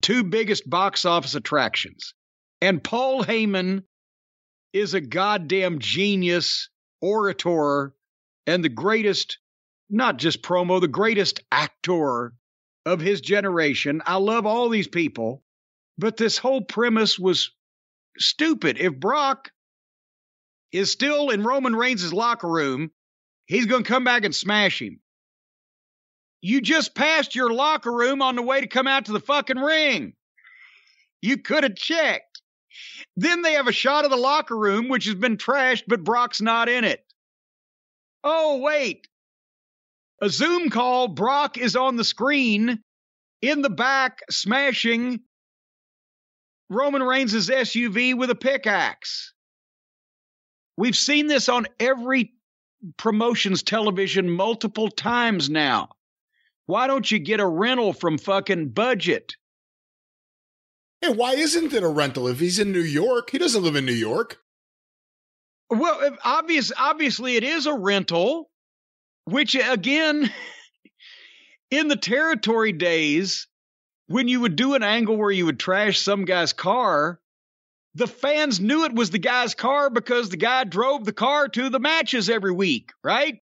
two 0.00 0.24
biggest 0.24 0.68
box 0.68 1.04
office 1.04 1.34
attractions. 1.34 2.14
And 2.62 2.82
Paul 2.82 3.22
Heyman 3.22 3.84
is 4.72 4.94
a 4.94 5.00
goddamn 5.02 5.78
genius 5.78 6.70
orator 7.02 7.94
and 8.46 8.64
the 8.64 8.70
greatest, 8.70 9.38
not 9.90 10.16
just 10.16 10.42
promo, 10.42 10.80
the 10.80 10.88
greatest 10.88 11.40
actor 11.52 12.32
of 12.86 13.00
his 13.00 13.20
generation. 13.20 14.00
I 14.06 14.16
love 14.16 14.46
all 14.46 14.70
these 14.70 14.88
people, 14.88 15.42
but 15.98 16.16
this 16.16 16.38
whole 16.38 16.62
premise 16.62 17.18
was 17.18 17.50
stupid. 18.16 18.78
If 18.78 18.94
Brock 18.98 19.50
is 20.72 20.90
still 20.90 21.28
in 21.28 21.44
Roman 21.44 21.76
Reigns' 21.76 22.12
locker 22.12 22.48
room 22.48 22.90
he's 23.46 23.66
going 23.66 23.82
to 23.82 23.88
come 23.88 24.04
back 24.04 24.24
and 24.24 24.34
smash 24.34 24.80
him. 24.80 25.00
You 26.42 26.60
just 26.60 26.94
passed 26.94 27.34
your 27.34 27.52
locker 27.52 27.92
room 27.92 28.22
on 28.22 28.36
the 28.36 28.42
way 28.42 28.60
to 28.60 28.66
come 28.66 28.86
out 28.86 29.06
to 29.06 29.12
the 29.12 29.20
fucking 29.20 29.58
ring. 29.58 30.12
You 31.22 31.38
could 31.38 31.64
have 31.64 31.76
checked. 31.76 32.42
Then 33.16 33.42
they 33.42 33.54
have 33.54 33.68
a 33.68 33.72
shot 33.72 34.04
of 34.04 34.10
the 34.10 34.16
locker 34.16 34.56
room, 34.56 34.88
which 34.88 35.06
has 35.06 35.14
been 35.14 35.38
trashed, 35.38 35.84
but 35.88 36.04
Brock's 36.04 36.40
not 36.40 36.68
in 36.68 36.84
it. 36.84 37.04
Oh, 38.22 38.58
wait. 38.58 39.08
A 40.20 40.28
Zoom 40.28 40.70
call, 40.70 41.08
Brock 41.08 41.58
is 41.58 41.76
on 41.76 41.96
the 41.96 42.04
screen 42.04 42.82
in 43.42 43.62
the 43.62 43.70
back, 43.70 44.20
smashing 44.30 45.20
Roman 46.68 47.02
Reigns' 47.02 47.48
SUV 47.48 48.16
with 48.16 48.30
a 48.30 48.34
pickaxe. 48.34 49.32
We've 50.76 50.96
seen 50.96 51.26
this 51.26 51.48
on 51.48 51.66
every 51.80 52.32
promotions 52.96 53.62
television 53.62 54.30
multiple 54.30 54.88
times 54.88 55.50
now. 55.50 55.90
Why 56.66 56.86
don't 56.86 57.08
you 57.10 57.18
get 57.18 57.40
a 57.40 57.46
rental 57.46 57.92
from 57.92 58.18
fucking 58.18 58.70
budget? 58.70 59.36
Hey, 61.00 61.12
why 61.12 61.34
isn't 61.34 61.72
it 61.72 61.82
a 61.82 61.88
rental? 61.88 62.26
If 62.28 62.40
he's 62.40 62.58
in 62.58 62.72
New 62.72 62.80
York, 62.80 63.30
he 63.30 63.38
doesn't 63.38 63.62
live 63.62 63.76
in 63.76 63.86
New 63.86 63.92
York. 63.92 64.38
Well, 65.70 66.16
obvious, 66.24 66.72
obviously, 66.76 67.36
it 67.36 67.44
is 67.44 67.66
a 67.66 67.74
rental, 67.74 68.50
which 69.24 69.54
again, 69.54 70.30
in 71.70 71.88
the 71.88 71.96
territory 71.96 72.72
days, 72.72 73.46
when 74.06 74.28
you 74.28 74.40
would 74.40 74.56
do 74.56 74.74
an 74.74 74.82
angle 74.82 75.16
where 75.16 75.30
you 75.30 75.46
would 75.46 75.58
trash 75.58 75.98
some 75.98 76.24
guy's 76.24 76.52
car, 76.52 77.20
the 77.96 78.06
fans 78.06 78.60
knew 78.60 78.84
it 78.84 78.94
was 78.94 79.08
the 79.08 79.18
guy's 79.18 79.54
car 79.54 79.88
because 79.88 80.28
the 80.28 80.36
guy 80.36 80.64
drove 80.64 81.06
the 81.06 81.14
car 81.14 81.48
to 81.48 81.70
the 81.70 81.80
matches 81.80 82.28
every 82.28 82.52
week, 82.52 82.92
right? 83.02 83.38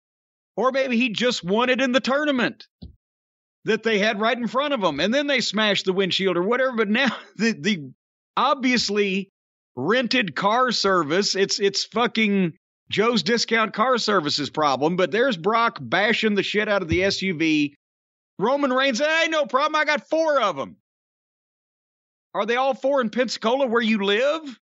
Or 0.57 0.73
maybe 0.73 0.99
he 0.99 1.09
just 1.09 1.43
won 1.43 1.71
it 1.71 1.81
in 1.81 1.93
the 1.93 2.01
tournament 2.01 2.67
that 3.65 3.83
they 3.83 3.99
had 3.99 4.21
right 4.21 4.37
in 4.37 4.49
front 4.49 4.75
of 4.75 4.83
him 4.83 5.01
and 5.01 5.13
then 5.13 5.27
they 5.27 5.41
smashed 5.41 5.87
the 5.87 5.95
windshield 5.95 6.37
or 6.37 6.43
whatever. 6.43 6.77
But 6.77 6.91
now 6.91 7.17
the, 7.37 7.53
the 7.53 7.93
obviously 8.37 9.31
rented 9.75 10.37
car 10.37 10.71
service, 10.71 11.35
it's, 11.35 11.59
it's 11.59 11.85
fucking 11.87 12.53
Joe's 12.91 13.23
discount 13.23 13.73
car 13.73 13.97
services 13.97 14.51
problem. 14.51 14.97
But 14.97 15.13
there's 15.13 15.39
Brock 15.39 15.79
bashing 15.81 16.35
the 16.35 16.43
shit 16.43 16.69
out 16.69 16.83
of 16.83 16.89
the 16.89 17.01
SUV. 17.01 17.73
Roman 18.39 18.71
Reigns, 18.71 18.99
hey, 18.99 19.29
no 19.31 19.47
problem. 19.47 19.77
I 19.77 19.87
got 19.87 20.11
four 20.11 20.43
of 20.43 20.57
them. 20.57 20.77
Are 22.35 22.47
they 22.47 22.57
all 22.57 22.75
four 22.75 23.01
in 23.01 23.11
Pensacola 23.11 23.67
where 23.67 23.83
you 23.83 24.03
live? 24.05 24.59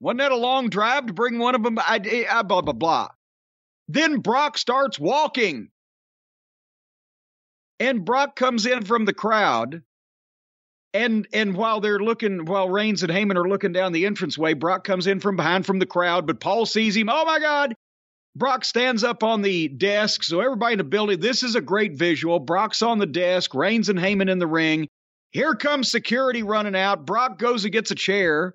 Wasn't 0.00 0.18
that 0.18 0.32
a 0.32 0.36
long 0.36 0.70
drive 0.70 1.06
to 1.06 1.12
bring 1.12 1.38
one 1.38 1.54
of 1.54 1.62
them? 1.62 1.78
I, 1.78 2.26
I, 2.30 2.42
blah, 2.42 2.62
blah, 2.62 2.72
blah. 2.72 3.08
Then 3.88 4.20
Brock 4.20 4.56
starts 4.56 4.98
walking. 4.98 5.68
And 7.78 8.04
Brock 8.04 8.36
comes 8.36 8.66
in 8.66 8.84
from 8.84 9.04
the 9.04 9.12
crowd. 9.12 9.82
And 10.92 11.26
and 11.32 11.54
while 11.54 11.80
they're 11.80 12.00
looking, 12.00 12.46
while 12.46 12.68
Reigns 12.68 13.02
and 13.02 13.12
Heyman 13.12 13.36
are 13.36 13.48
looking 13.48 13.72
down 13.72 13.92
the 13.92 14.06
entranceway, 14.06 14.54
Brock 14.54 14.84
comes 14.84 15.06
in 15.06 15.20
from 15.20 15.36
behind 15.36 15.64
from 15.64 15.78
the 15.78 15.86
crowd, 15.86 16.26
but 16.26 16.40
Paul 16.40 16.66
sees 16.66 16.96
him. 16.96 17.08
Oh 17.08 17.24
my 17.24 17.38
God. 17.38 17.74
Brock 18.36 18.64
stands 18.64 19.04
up 19.04 19.22
on 19.22 19.42
the 19.42 19.68
desk. 19.68 20.22
So 20.22 20.40
everybody 20.40 20.74
in 20.74 20.78
the 20.78 20.84
building, 20.84 21.20
this 21.20 21.42
is 21.42 21.56
a 21.56 21.60
great 21.60 21.94
visual. 21.94 22.38
Brock's 22.38 22.82
on 22.82 22.98
the 22.98 23.06
desk, 23.06 23.54
Reigns 23.54 23.88
and 23.88 23.98
Heyman 23.98 24.30
in 24.30 24.38
the 24.38 24.46
ring. 24.46 24.88
Here 25.30 25.54
comes 25.54 25.90
security 25.90 26.42
running 26.42 26.74
out. 26.74 27.06
Brock 27.06 27.38
goes 27.38 27.64
and 27.64 27.72
gets 27.72 27.90
a 27.90 27.94
chair, 27.94 28.54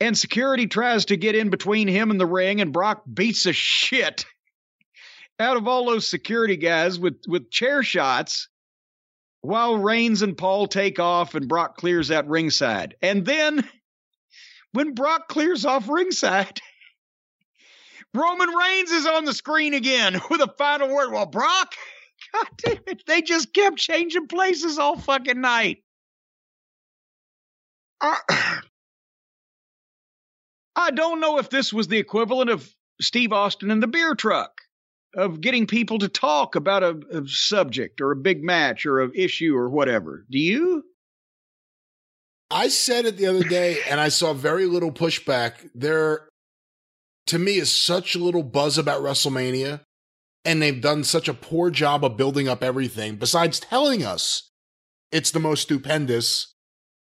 and 0.00 0.16
security 0.16 0.66
tries 0.66 1.04
to 1.06 1.16
get 1.16 1.34
in 1.34 1.50
between 1.50 1.88
him 1.88 2.10
and 2.10 2.20
the 2.20 2.26
ring, 2.26 2.60
and 2.60 2.72
Brock 2.72 3.02
beats 3.12 3.44
the 3.44 3.52
shit 3.54 4.24
out 5.40 5.56
of 5.56 5.68
all 5.68 5.86
those 5.86 6.08
security 6.08 6.56
guys 6.56 6.98
with, 6.98 7.16
with 7.26 7.50
chair 7.50 7.82
shots 7.82 8.48
while 9.40 9.76
Reigns 9.76 10.22
and 10.22 10.36
Paul 10.36 10.66
take 10.66 10.98
off 10.98 11.34
and 11.34 11.48
Brock 11.48 11.76
clears 11.76 12.10
out 12.10 12.28
ringside. 12.28 12.96
And 13.02 13.24
then 13.24 13.68
when 14.72 14.94
Brock 14.94 15.28
clears 15.28 15.64
off 15.64 15.88
ringside, 15.88 16.60
Roman 18.14 18.48
Reigns 18.48 18.90
is 18.90 19.06
on 19.06 19.24
the 19.24 19.34
screen 19.34 19.74
again 19.74 20.20
with 20.30 20.40
a 20.40 20.52
final 20.58 20.88
word. 20.92 21.12
Well, 21.12 21.26
Brock, 21.26 21.74
God 22.32 22.48
damn 22.58 22.78
it, 22.86 23.02
they 23.06 23.22
just 23.22 23.52
kept 23.52 23.76
changing 23.76 24.26
places 24.26 24.78
all 24.78 24.98
fucking 24.98 25.40
night. 25.40 25.82
I, 28.00 28.60
I 30.76 30.90
don't 30.90 31.20
know 31.20 31.38
if 31.38 31.50
this 31.50 31.72
was 31.72 31.88
the 31.88 31.98
equivalent 31.98 32.50
of 32.50 32.72
Steve 33.00 33.32
Austin 33.32 33.70
and 33.70 33.82
the 33.82 33.88
beer 33.88 34.14
truck, 34.14 34.60
of 35.14 35.40
getting 35.40 35.66
people 35.66 35.98
to 35.98 36.08
talk 36.08 36.54
about 36.54 36.82
a, 36.82 37.00
a 37.12 37.26
subject 37.26 38.00
or 38.00 38.12
a 38.12 38.16
big 38.16 38.42
match 38.42 38.86
or 38.86 39.00
an 39.00 39.12
issue 39.14 39.56
or 39.56 39.68
whatever. 39.68 40.24
Do 40.30 40.38
you? 40.38 40.84
I 42.50 42.68
said 42.68 43.04
it 43.04 43.16
the 43.16 43.26
other 43.26 43.44
day, 43.44 43.78
and 43.88 44.00
I 44.00 44.08
saw 44.08 44.32
very 44.32 44.66
little 44.66 44.92
pushback. 44.92 45.68
There, 45.74 46.28
to 47.26 47.38
me, 47.38 47.56
is 47.56 47.74
such 47.74 48.16
little 48.16 48.42
buzz 48.42 48.78
about 48.78 49.02
WrestleMania, 49.02 49.80
and 50.44 50.62
they've 50.62 50.80
done 50.80 51.04
such 51.04 51.28
a 51.28 51.34
poor 51.34 51.70
job 51.70 52.04
of 52.04 52.16
building 52.16 52.48
up 52.48 52.62
everything. 52.62 53.16
Besides 53.16 53.60
telling 53.60 54.04
us 54.04 54.50
it's 55.10 55.30
the 55.30 55.40
most 55.40 55.62
stupendous 55.62 56.54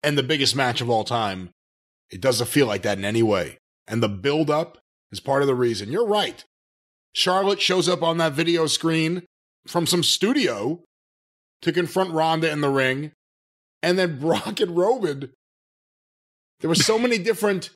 and 0.03 0.17
the 0.17 0.23
biggest 0.23 0.55
match 0.55 0.81
of 0.81 0.89
all 0.89 1.03
time, 1.03 1.49
it 2.09 2.21
doesn't 2.21 2.47
feel 2.47 2.67
like 2.67 2.81
that 2.83 2.97
in 2.97 3.05
any 3.05 3.23
way. 3.23 3.57
And 3.87 4.01
the 4.01 4.09
build 4.09 4.49
up 4.49 4.77
is 5.11 5.19
part 5.19 5.41
of 5.41 5.47
the 5.47 5.55
reason. 5.55 5.91
You're 5.91 6.07
right. 6.07 6.43
Charlotte 7.13 7.61
shows 7.61 7.89
up 7.89 8.03
on 8.03 8.17
that 8.17 8.33
video 8.33 8.67
screen 8.67 9.23
from 9.67 9.85
some 9.85 10.03
studio 10.03 10.81
to 11.61 11.71
confront 11.71 12.13
Ronda 12.13 12.51
in 12.51 12.61
the 12.61 12.69
ring 12.69 13.11
and 13.81 13.97
then 13.97 14.19
Brock 14.21 14.59
and 14.59 14.77
Roman. 14.77 15.31
There 16.59 16.69
were 16.69 16.75
so 16.75 16.99
many 16.99 17.17
different. 17.17 17.69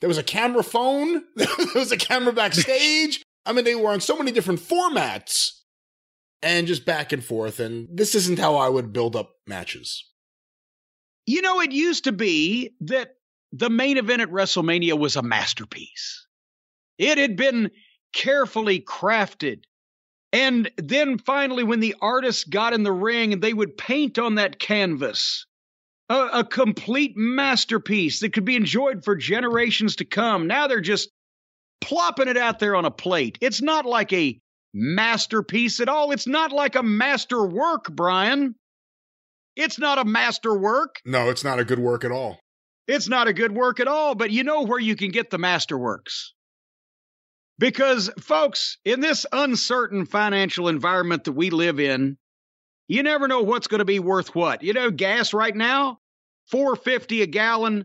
There 0.00 0.08
was 0.08 0.18
a 0.18 0.22
camera 0.22 0.62
phone. 0.62 1.24
There 1.36 1.80
was 1.80 1.92
a 1.92 1.96
camera 1.96 2.32
backstage. 2.32 3.22
I 3.44 3.52
mean, 3.52 3.64
they 3.64 3.74
were 3.74 3.90
on 3.90 4.00
so 4.00 4.16
many 4.16 4.30
different 4.30 4.60
formats, 4.60 5.50
and 6.42 6.66
just 6.66 6.84
back 6.84 7.12
and 7.12 7.24
forth. 7.24 7.58
And 7.58 7.88
this 7.90 8.14
isn't 8.14 8.38
how 8.38 8.56
I 8.56 8.68
would 8.68 8.92
build 8.92 9.16
up 9.16 9.32
matches. 9.46 10.11
You 11.26 11.42
know, 11.42 11.60
it 11.60 11.72
used 11.72 12.04
to 12.04 12.12
be 12.12 12.74
that 12.80 13.16
the 13.52 13.70
main 13.70 13.98
event 13.98 14.22
at 14.22 14.30
WrestleMania 14.30 14.98
was 14.98 15.16
a 15.16 15.22
masterpiece. 15.22 16.26
It 16.98 17.18
had 17.18 17.36
been 17.36 17.70
carefully 18.12 18.80
crafted. 18.80 19.64
And 20.32 20.70
then 20.78 21.18
finally, 21.18 21.62
when 21.62 21.80
the 21.80 21.96
artists 22.00 22.44
got 22.44 22.72
in 22.72 22.82
the 22.82 22.92
ring, 22.92 23.34
and 23.34 23.42
they 23.42 23.52
would 23.52 23.76
paint 23.76 24.18
on 24.18 24.36
that 24.36 24.58
canvas 24.58 25.46
a, 26.08 26.40
a, 26.40 26.44
complete 26.44 27.16
masterpiece 27.16 28.20
that 28.20 28.32
could 28.32 28.44
be 28.44 28.56
enjoyed 28.56 29.04
for 29.04 29.14
generations 29.14 29.96
to 29.96 30.04
come. 30.04 30.46
Now 30.46 30.66
they're 30.66 30.80
just 30.80 31.10
plopping 31.80 32.28
it 32.28 32.36
out 32.36 32.58
there 32.58 32.76
on 32.76 32.84
a 32.84 32.90
plate. 32.90 33.38
It's 33.40 33.62
not 33.62 33.84
like 33.86 34.12
a 34.12 34.38
masterpiece 34.74 35.80
at 35.80 35.88
all. 35.88 36.12
It's 36.12 36.26
not 36.26 36.52
like 36.52 36.76
a 36.76 36.82
master 36.82 37.44
work, 37.44 37.90
Brian. 37.90 38.54
It's 39.56 39.78
not 39.78 39.98
a 39.98 40.04
master 40.04 40.56
work. 40.56 41.00
No, 41.04 41.28
it's 41.30 41.44
not 41.44 41.58
a 41.58 41.64
good 41.64 41.78
work 41.78 42.04
at 42.04 42.12
all. 42.12 42.38
It's 42.88 43.08
not 43.08 43.28
a 43.28 43.32
good 43.32 43.52
work 43.52 43.80
at 43.80 43.88
all, 43.88 44.14
but 44.14 44.30
you 44.30 44.44
know 44.44 44.62
where 44.62 44.80
you 44.80 44.96
can 44.96 45.10
get 45.10 45.30
the 45.30 45.38
masterworks. 45.38 46.30
Because, 47.58 48.10
folks, 48.18 48.78
in 48.84 49.00
this 49.00 49.24
uncertain 49.30 50.06
financial 50.06 50.68
environment 50.68 51.24
that 51.24 51.32
we 51.32 51.50
live 51.50 51.78
in, 51.78 52.16
you 52.88 53.02
never 53.02 53.28
know 53.28 53.42
what's 53.42 53.68
going 53.68 53.78
to 53.78 53.84
be 53.84 54.00
worth 54.00 54.34
what. 54.34 54.62
You 54.62 54.72
know, 54.72 54.90
gas 54.90 55.32
right 55.32 55.54
now, 55.54 55.98
450 56.50 57.22
a 57.22 57.26
gallon. 57.26 57.84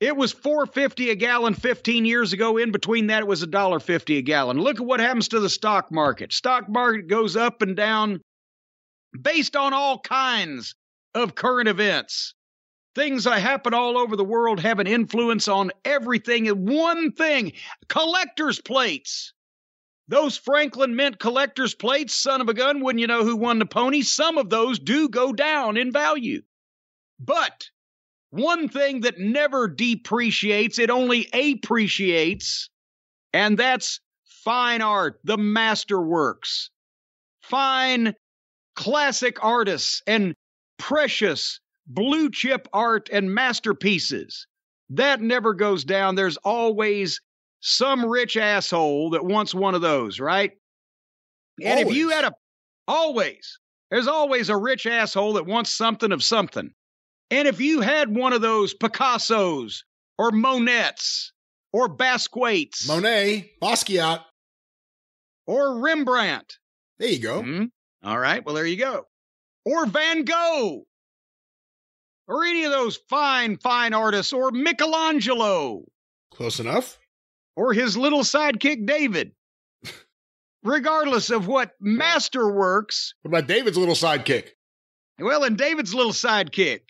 It 0.00 0.16
was 0.16 0.32
450 0.32 1.10
a 1.10 1.14
gallon 1.14 1.54
15 1.54 2.04
years 2.04 2.32
ago. 2.32 2.56
In 2.56 2.72
between 2.72 3.06
that, 3.06 3.20
it 3.20 3.26
was 3.28 3.44
$1.50 3.44 4.18
a 4.18 4.22
gallon. 4.22 4.58
Look 4.58 4.80
at 4.80 4.86
what 4.86 5.00
happens 5.00 5.28
to 5.28 5.40
the 5.40 5.48
stock 5.48 5.92
market. 5.92 6.32
Stock 6.32 6.68
market 6.68 7.06
goes 7.06 7.36
up 7.36 7.62
and 7.62 7.76
down 7.76 8.20
based 9.18 9.54
on 9.54 9.72
all 9.72 10.00
kinds 10.00 10.74
of 11.14 11.34
current 11.34 11.68
events. 11.68 12.34
Things 12.94 13.24
that 13.24 13.40
happen 13.40 13.74
all 13.74 13.98
over 13.98 14.16
the 14.16 14.24
world 14.24 14.60
have 14.60 14.78
an 14.78 14.86
influence 14.86 15.48
on 15.48 15.72
everything. 15.84 16.48
And 16.48 16.68
one 16.68 17.12
thing 17.12 17.52
collector's 17.88 18.60
plates. 18.60 19.32
Those 20.06 20.36
Franklin 20.36 20.94
Mint 20.94 21.18
collector's 21.18 21.74
plates, 21.74 22.14
son 22.14 22.40
of 22.40 22.48
a 22.48 22.54
gun, 22.54 22.80
wouldn't 22.80 23.00
you 23.00 23.06
know 23.06 23.24
who 23.24 23.36
won 23.36 23.58
the 23.58 23.66
pony? 23.66 24.02
Some 24.02 24.38
of 24.38 24.50
those 24.50 24.78
do 24.78 25.08
go 25.08 25.32
down 25.32 25.76
in 25.76 25.92
value. 25.92 26.42
But 27.18 27.70
one 28.30 28.68
thing 28.68 29.00
that 29.00 29.18
never 29.18 29.66
depreciates, 29.66 30.78
it 30.78 30.90
only 30.90 31.28
appreciates, 31.32 32.68
and 33.32 33.56
that's 33.56 34.00
fine 34.26 34.82
art, 34.82 35.20
the 35.24 35.38
masterworks. 35.38 36.68
Fine 37.40 38.14
classic 38.76 39.42
artists 39.42 40.02
and 40.06 40.34
precious 40.78 41.60
blue 41.86 42.30
chip 42.30 42.68
art 42.72 43.08
and 43.12 43.34
masterpieces. 43.34 44.46
That 44.90 45.20
never 45.20 45.54
goes 45.54 45.84
down. 45.84 46.14
There's 46.14 46.36
always 46.38 47.20
some 47.60 48.04
rich 48.04 48.36
asshole 48.36 49.10
that 49.10 49.24
wants 49.24 49.54
one 49.54 49.74
of 49.74 49.80
those, 49.80 50.20
right? 50.20 50.52
And 51.62 51.78
Always. 51.80 51.86
if 51.88 51.94
you 51.96 52.08
had 52.10 52.24
a, 52.24 52.32
always, 52.88 53.58
there's 53.90 54.08
always 54.08 54.50
a 54.50 54.56
rich 54.56 54.86
asshole 54.86 55.34
that 55.34 55.46
wants 55.46 55.70
something 55.70 56.12
of 56.12 56.22
something. 56.22 56.70
And 57.30 57.48
if 57.48 57.60
you 57.60 57.80
had 57.80 58.14
one 58.14 58.32
of 58.32 58.42
those 58.42 58.74
Picassos 58.74 59.82
or 60.18 60.30
Monets 60.30 61.32
or 61.72 61.88
Basquiat's 61.88 62.86
Monet, 62.86 63.50
Basquiat. 63.62 64.22
or 65.46 65.78
Rembrandt, 65.80 66.58
There 66.98 67.08
you 67.08 67.18
go. 67.20 67.42
Hmm? 67.42 67.64
All 68.04 68.18
right, 68.18 68.44
well, 68.44 68.54
there 68.54 68.66
you 68.66 68.76
go. 68.76 69.06
Or 69.64 69.86
Van 69.86 70.24
Gogh. 70.24 70.84
Or 72.26 72.44
any 72.44 72.64
of 72.64 72.70
those 72.72 72.96
fine, 73.08 73.58
fine 73.58 73.92
artists, 73.92 74.32
or 74.32 74.50
Michelangelo, 74.50 75.84
Close 76.32 76.58
enough. 76.58 76.98
or 77.56 77.72
his 77.74 77.96
little 77.96 78.20
sidekick 78.22 78.86
David. 78.86 79.32
Regardless 80.64 81.28
of 81.30 81.46
what 81.46 81.72
masterworks, 81.82 83.12
What 83.22 83.28
about 83.28 83.46
David's 83.46 83.76
little 83.76 83.94
sidekick? 83.94 84.48
well, 85.18 85.44
and 85.44 85.56
David's 85.58 85.94
little 85.94 86.12
sidekick, 86.12 86.80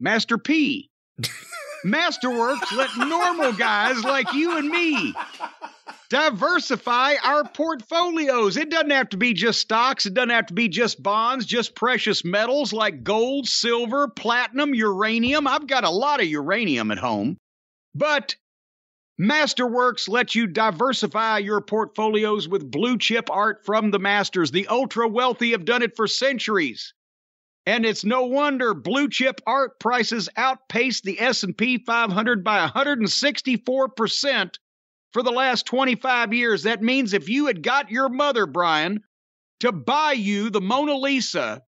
Master 0.00 0.38
P. 0.38 0.90
Masterworks 1.84 2.72
let 2.76 2.96
normal 2.96 3.52
guys 3.52 4.02
like 4.04 4.32
you 4.32 4.56
and 4.56 4.68
me 4.68 5.14
diversify 6.10 7.14
our 7.22 7.44
portfolios. 7.44 8.56
It 8.56 8.70
doesn't 8.70 8.90
have 8.90 9.08
to 9.10 9.16
be 9.16 9.32
just 9.32 9.60
stocks, 9.60 10.06
it 10.06 10.14
doesn't 10.14 10.30
have 10.30 10.46
to 10.46 10.54
be 10.54 10.68
just 10.68 11.02
bonds, 11.02 11.46
just 11.46 11.74
precious 11.74 12.24
metals 12.24 12.72
like 12.72 13.04
gold, 13.04 13.48
silver, 13.48 14.08
platinum, 14.08 14.74
uranium. 14.74 15.46
I've 15.46 15.66
got 15.66 15.84
a 15.84 15.90
lot 15.90 16.20
of 16.20 16.26
uranium 16.26 16.90
at 16.90 16.98
home. 16.98 17.36
But 17.94 18.36
Masterworks 19.20 20.08
lets 20.08 20.34
you 20.34 20.48
diversify 20.48 21.38
your 21.38 21.60
portfolios 21.60 22.48
with 22.48 22.70
blue 22.70 22.98
chip 22.98 23.30
art 23.30 23.64
from 23.64 23.92
the 23.92 24.00
masters. 24.00 24.50
The 24.50 24.66
ultra 24.66 25.06
wealthy 25.06 25.52
have 25.52 25.64
done 25.64 25.82
it 25.82 25.94
for 25.94 26.08
centuries. 26.08 26.92
And 27.64 27.86
it's 27.86 28.04
no 28.04 28.24
wonder 28.24 28.74
blue 28.74 29.08
chip 29.08 29.40
art 29.46 29.78
prices 29.78 30.28
outpaced 30.36 31.04
the 31.04 31.20
S&P 31.20 31.78
500 31.78 32.44
by 32.44 32.66
164% 32.66 34.58
for 35.14 35.22
the 35.22 35.30
last 35.30 35.64
25 35.64 36.34
years. 36.34 36.64
That 36.64 36.82
means 36.82 37.14
if 37.14 37.28
you 37.30 37.46
had 37.46 37.62
got 37.62 37.90
your 37.90 38.08
mother, 38.10 38.44
Brian, 38.46 39.02
to 39.60 39.72
buy 39.72 40.12
you 40.12 40.50
the 40.50 40.60
Mona 40.60 40.96
Lisa 40.96 41.62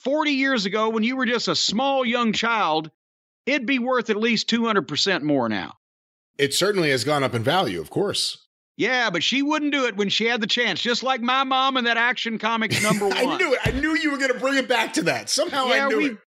40 0.00 0.30
years 0.32 0.64
ago 0.66 0.88
when 0.88 1.04
you 1.04 1.14
were 1.16 1.26
just 1.26 1.46
a 1.46 1.54
small 1.54 2.04
young 2.04 2.32
child, 2.32 2.90
it'd 3.44 3.66
be 3.66 3.78
worth 3.78 4.08
at 4.10 4.16
least 4.16 4.48
200% 4.50 5.22
more 5.22 5.48
now. 5.48 5.74
It 6.38 6.54
certainly 6.54 6.90
has 6.90 7.04
gone 7.04 7.22
up 7.22 7.34
in 7.34 7.42
value, 7.44 7.80
of 7.80 7.90
course. 7.90 8.46
Yeah, 8.78 9.08
but 9.10 9.22
she 9.22 9.42
wouldn't 9.42 9.72
do 9.72 9.86
it 9.86 9.96
when 9.96 10.08
she 10.10 10.26
had 10.26 10.40
the 10.42 10.46
chance, 10.46 10.80
just 10.82 11.02
like 11.02 11.20
my 11.22 11.44
mom 11.44 11.76
and 11.78 11.86
that 11.86 11.96
Action 11.96 12.38
Comics 12.38 12.82
number 12.82 13.08
one. 13.08 13.16
I 13.16 13.36
knew 13.36 13.52
it. 13.54 13.60
I 13.64 13.70
knew 13.72 13.94
you 13.96 14.10
were 14.10 14.18
going 14.18 14.32
to 14.32 14.38
bring 14.38 14.56
it 14.56 14.68
back 14.68 14.94
to 14.94 15.02
that. 15.04 15.28
Somehow 15.30 15.66
Yeah, 15.66 15.86
I 15.86 15.88
knew 15.88 15.96
we- 15.98 16.10
it. 16.10 16.18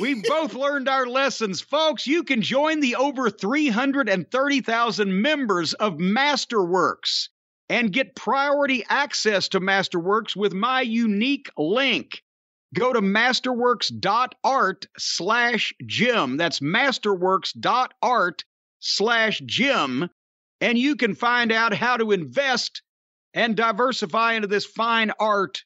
We've 0.00 0.22
both 0.22 0.54
learned 0.54 0.88
our 0.88 1.06
lessons. 1.06 1.60
Folks, 1.60 2.06
you 2.06 2.22
can 2.22 2.42
join 2.42 2.80
the 2.80 2.96
over 2.96 3.30
330,000 3.30 5.22
members 5.22 5.74
of 5.74 5.94
Masterworks 5.94 7.28
and 7.68 7.92
get 7.92 8.14
priority 8.14 8.84
access 8.88 9.48
to 9.48 9.60
Masterworks 9.60 10.36
with 10.36 10.52
my 10.52 10.82
unique 10.82 11.50
link. 11.56 12.22
Go 12.74 12.92
to 12.92 13.00
masterworks.art 13.00 14.86
slash 14.98 15.72
Jim. 15.86 16.36
That's 16.36 16.60
masterworks.art 16.60 18.44
slash 18.80 19.42
Jim. 19.46 20.10
And 20.60 20.78
you 20.78 20.96
can 20.96 21.14
find 21.14 21.52
out 21.52 21.74
how 21.74 21.96
to 21.96 22.12
invest 22.12 22.82
and 23.34 23.56
diversify 23.56 24.34
into 24.34 24.48
this 24.48 24.66
fine 24.66 25.12
art 25.18 25.64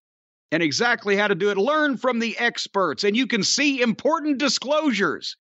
and 0.52 0.62
exactly 0.62 1.16
how 1.16 1.28
to 1.28 1.34
do 1.34 1.50
it. 1.50 1.58
Learn 1.58 1.96
from 1.96 2.18
the 2.18 2.36
experts, 2.38 3.04
and 3.04 3.16
you 3.16 3.26
can 3.26 3.42
see 3.42 3.80
important 3.80 4.38
disclosures 4.38 5.36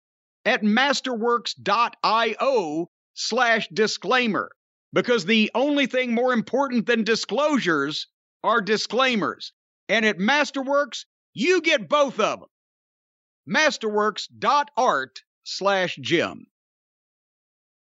at 0.45 0.61
masterworks.io 0.61 2.89
slash 3.13 3.67
disclaimer. 3.73 4.51
Because 4.91 5.25
the 5.25 5.51
only 5.53 5.85
thing 5.85 6.15
more 6.15 6.33
important 6.33 6.87
than 6.87 7.03
disclosures 7.03 8.07
are 8.43 8.59
disclaimers. 8.59 9.53
And 9.87 10.03
at 10.03 10.17
Masterworks, 10.17 11.05
you 11.33 11.61
get 11.61 11.87
both 11.87 12.19
of 12.19 12.39
them. 12.39 12.49
Masterworks.art 13.47 15.21
slash 15.43 15.95
Jim. 16.01 16.47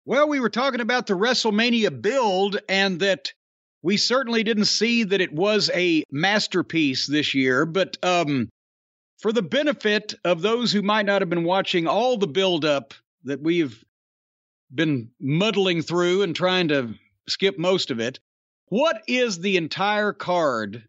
Well, 0.05 0.29
we 0.29 0.39
were 0.39 0.49
talking 0.49 0.81
about 0.81 1.07
the 1.07 1.13
WrestleMania 1.13 2.01
build 2.01 2.59
and 2.69 3.01
that 3.01 3.33
we 3.83 3.97
certainly 3.97 4.43
didn't 4.43 4.65
see 4.65 5.03
that 5.03 5.21
it 5.21 5.33
was 5.33 5.69
a 5.73 6.03
masterpiece 6.09 7.05
this 7.05 7.35
year, 7.35 7.65
but 7.65 7.97
um, 8.01 8.49
for 9.19 9.31
the 9.33 9.41
benefit 9.41 10.15
of 10.23 10.41
those 10.41 10.71
who 10.71 10.81
might 10.81 11.05
not 11.05 11.21
have 11.21 11.29
been 11.29 11.43
watching 11.43 11.85
all 11.85 12.17
the 12.17 12.27
buildup 12.27 12.93
that 13.25 13.41
we've 13.41 13.83
been 14.73 15.09
muddling 15.19 15.81
through 15.81 16.23
and 16.23 16.35
trying 16.35 16.69
to 16.69 16.95
skip 17.27 17.59
most 17.59 17.91
of 17.91 17.99
it, 17.99 18.19
what 18.67 19.03
is 19.07 19.39
the 19.39 19.57
entire 19.57 20.13
card 20.13 20.83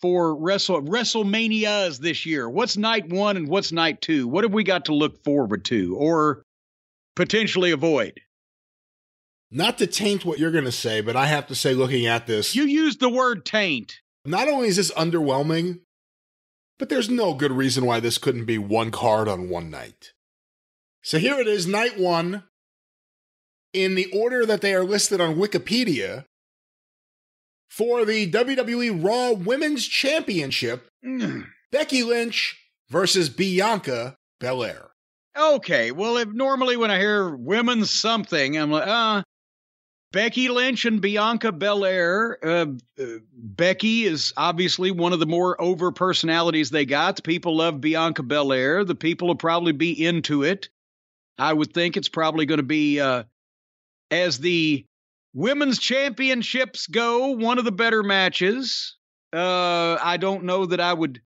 for 0.00 0.36
Wrestle 0.36 0.82
WrestleManias 0.82 1.98
this 1.98 2.26
year? 2.26 2.50
What's 2.50 2.76
night 2.76 3.08
one 3.08 3.36
and 3.36 3.48
what's 3.48 3.72
night 3.72 4.00
two? 4.00 4.26
What 4.26 4.44
have 4.44 4.52
we 4.52 4.64
got 4.64 4.86
to 4.86 4.94
look 4.94 5.22
forward 5.22 5.64
to 5.66 5.96
or 5.96 6.42
potentially 7.14 7.70
avoid? 7.70 8.20
Not 9.50 9.78
to 9.78 9.86
taint 9.86 10.24
what 10.24 10.38
you're 10.38 10.50
going 10.50 10.64
to 10.64 10.72
say, 10.72 11.00
but 11.00 11.16
I 11.16 11.26
have 11.26 11.46
to 11.46 11.54
say, 11.54 11.72
looking 11.74 12.06
at 12.06 12.26
this, 12.26 12.54
You 12.54 12.64
used 12.64 13.00
the 13.00 13.08
word 13.08 13.44
taint. 13.46 14.00
not 14.24 14.48
only 14.48 14.68
is 14.68 14.76
this 14.76 14.90
underwhelming, 14.92 15.80
but 16.78 16.88
there's 16.90 17.08
no 17.08 17.34
good 17.34 17.52
reason 17.52 17.86
why 17.86 17.98
this 18.00 18.18
couldn't 18.18 18.44
be 18.44 18.58
one 18.58 18.90
card 18.90 19.26
on 19.26 19.48
one 19.48 19.70
night. 19.70 20.12
So 21.02 21.18
here 21.18 21.38
it 21.40 21.48
is, 21.48 21.66
night 21.66 21.98
one. 21.98 22.44
In 23.72 23.94
the 23.94 24.10
order 24.12 24.44
that 24.46 24.60
they 24.60 24.74
are 24.74 24.84
listed 24.84 25.20
on 25.20 25.36
Wikipedia, 25.36 26.24
for 27.70 28.04
the 28.04 28.30
WWE 28.30 29.02
Raw 29.04 29.32
Women's 29.32 29.86
Championship, 29.86 30.88
Becky 31.72 32.02
Lynch 32.02 32.56
versus 32.88 33.28
Bianca 33.28 34.16
Belair. 34.40 34.88
Okay, 35.38 35.90
well, 35.92 36.16
if 36.16 36.28
normally 36.28 36.76
when 36.76 36.90
I 36.90 36.98
hear 36.98 37.34
women's 37.36 37.90
something, 37.90 38.56
I'm 38.58 38.70
like, 38.70 38.88
uh, 38.88 39.22
Becky 40.12 40.48
Lynch 40.48 40.86
and 40.86 41.00
Bianca 41.00 41.52
Belair. 41.52 42.38
Uh, 42.42 42.66
uh, 43.00 43.04
Becky 43.32 44.04
is 44.04 44.32
obviously 44.36 44.90
one 44.90 45.12
of 45.12 45.20
the 45.20 45.26
more 45.26 45.60
over 45.60 45.92
personalities 45.92 46.70
they 46.70 46.86
got. 46.86 47.16
The 47.16 47.22
people 47.22 47.56
love 47.56 47.80
Bianca 47.80 48.22
Belair. 48.22 48.84
The 48.84 48.94
people 48.94 49.28
will 49.28 49.34
probably 49.34 49.72
be 49.72 50.04
into 50.06 50.44
it. 50.44 50.70
I 51.38 51.52
would 51.52 51.72
think 51.72 51.96
it's 51.96 52.08
probably 52.08 52.46
going 52.46 52.58
to 52.58 52.64
be, 52.64 53.00
uh, 53.00 53.24
as 54.10 54.38
the 54.38 54.84
women's 55.34 55.78
championships 55.78 56.86
go, 56.86 57.28
one 57.28 57.58
of 57.58 57.64
the 57.64 57.72
better 57.72 58.02
matches. 58.02 58.96
Uh, 59.32 59.98
I 60.02 60.16
don't 60.16 60.44
know 60.44 60.66
that 60.66 60.80
I 60.80 60.92
would 60.92 61.20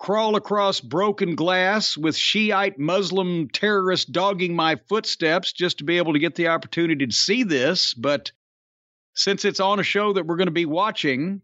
crawl 0.00 0.34
across 0.34 0.80
broken 0.80 1.36
glass 1.36 1.96
with 1.96 2.16
Shiite 2.16 2.78
Muslim 2.78 3.48
terrorists 3.50 4.06
dogging 4.06 4.56
my 4.56 4.76
footsteps 4.88 5.52
just 5.52 5.78
to 5.78 5.84
be 5.84 5.98
able 5.98 6.14
to 6.14 6.18
get 6.18 6.34
the 6.34 6.48
opportunity 6.48 7.06
to 7.06 7.12
see 7.12 7.44
this. 7.44 7.94
But 7.94 8.32
since 9.14 9.44
it's 9.44 9.60
on 9.60 9.78
a 9.78 9.84
show 9.84 10.14
that 10.14 10.26
we're 10.26 10.36
going 10.36 10.46
to 10.46 10.52
be 10.52 10.64
watching, 10.64 11.42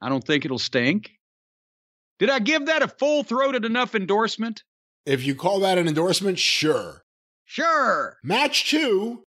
I 0.00 0.08
don't 0.08 0.24
think 0.24 0.44
it'll 0.44 0.58
stink. 0.58 1.12
Did 2.18 2.30
I 2.30 2.38
give 2.38 2.66
that 2.66 2.82
a 2.82 2.88
full 2.88 3.22
throated 3.22 3.64
enough 3.64 3.94
endorsement? 3.94 4.64
If 5.04 5.24
you 5.24 5.34
call 5.34 5.60
that 5.60 5.78
an 5.78 5.86
endorsement, 5.86 6.38
sure. 6.38 7.04
Sure. 7.44 8.16
Match 8.24 8.70
two 8.70 9.24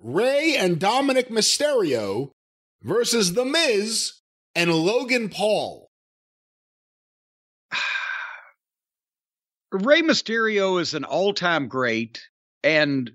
Rey 0.00 0.56
and 0.58 0.80
Dominic 0.80 1.28
Mysterio 1.28 2.32
versus 2.82 3.34
The 3.34 3.44
Miz 3.44 4.14
and 4.56 4.72
Logan 4.74 5.28
Paul. 5.28 5.81
Rey 9.72 10.02
Mysterio 10.02 10.80
is 10.80 10.94
an 10.94 11.04
all 11.04 11.32
time 11.32 11.68
great 11.68 12.22
and 12.62 13.10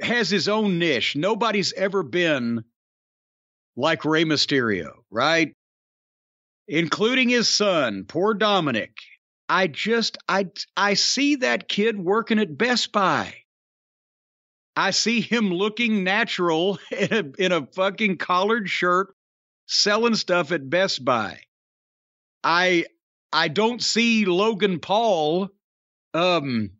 has 0.00 0.30
his 0.30 0.48
own 0.48 0.78
niche. 0.78 1.16
Nobody's 1.16 1.72
ever 1.72 2.02
been 2.02 2.64
like 3.76 4.04
Rey 4.04 4.24
Mysterio, 4.24 4.92
right? 5.10 5.52
Including 6.68 7.28
his 7.28 7.48
son, 7.48 8.04
poor 8.04 8.34
Dominic. 8.34 8.96
I 9.48 9.66
just 9.66 10.16
I 10.28 10.46
I 10.76 10.94
see 10.94 11.36
that 11.36 11.68
kid 11.68 11.98
working 11.98 12.38
at 12.38 12.56
Best 12.56 12.92
Buy. 12.92 13.34
I 14.76 14.90
see 14.90 15.20
him 15.20 15.50
looking 15.50 16.02
natural 16.02 16.78
in 16.90 17.12
a, 17.12 17.42
in 17.42 17.52
a 17.52 17.66
fucking 17.66 18.18
collared 18.18 18.68
shirt 18.68 19.14
selling 19.66 20.14
stuff 20.14 20.52
at 20.52 20.68
Best 20.68 21.04
Buy. 21.04 21.40
I 22.42 22.86
I 23.34 23.48
don't 23.48 23.82
see 23.82 24.24
Logan 24.24 24.78
Paul 24.78 25.50
um 26.14 26.70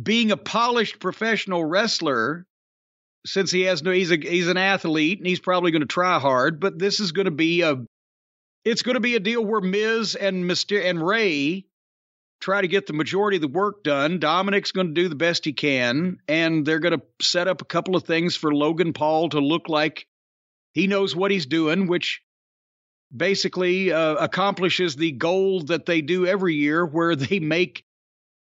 being 0.00 0.30
a 0.30 0.36
polished 0.36 1.00
professional 1.00 1.64
wrestler 1.64 2.46
since 3.26 3.50
he 3.50 3.62
has 3.62 3.82
no 3.82 3.90
he's 3.90 4.12
a 4.12 4.16
he's 4.16 4.48
an 4.48 4.56
athlete 4.56 5.18
and 5.18 5.26
he's 5.26 5.40
probably 5.40 5.72
going 5.72 5.80
to 5.80 5.86
try 5.86 6.18
hard 6.20 6.60
but 6.60 6.78
this 6.78 7.00
is 7.00 7.10
going 7.10 7.24
to 7.24 7.32
be 7.32 7.62
a 7.62 7.76
it's 8.64 8.82
going 8.82 8.94
to 8.94 9.00
be 9.00 9.16
a 9.16 9.20
deal 9.20 9.44
where 9.44 9.60
Miz 9.60 10.14
and 10.14 10.44
Mr. 10.44 10.82
and 10.82 11.04
Rey 11.04 11.66
try 12.40 12.60
to 12.60 12.68
get 12.68 12.86
the 12.86 12.92
majority 12.92 13.36
of 13.36 13.40
the 13.40 13.48
work 13.48 13.82
done. 13.82 14.20
Dominic's 14.20 14.70
going 14.70 14.88
to 14.88 14.92
do 14.92 15.08
the 15.08 15.16
best 15.16 15.44
he 15.44 15.52
can 15.52 16.18
and 16.28 16.64
they're 16.64 16.78
going 16.78 16.98
to 16.98 17.04
set 17.20 17.48
up 17.48 17.60
a 17.62 17.66
couple 17.66 17.96
of 17.96 18.04
things 18.04 18.36
for 18.36 18.54
Logan 18.54 18.92
Paul 18.92 19.30
to 19.30 19.40
look 19.40 19.68
like 19.68 20.06
he 20.72 20.86
knows 20.86 21.16
what 21.16 21.32
he's 21.32 21.46
doing 21.46 21.88
which 21.88 22.22
basically 23.14 23.92
uh, 23.92 24.14
accomplishes 24.14 24.96
the 24.96 25.12
goal 25.12 25.62
that 25.64 25.86
they 25.86 26.00
do 26.00 26.26
every 26.26 26.54
year 26.54 26.84
where 26.84 27.14
they 27.16 27.38
make 27.38 27.84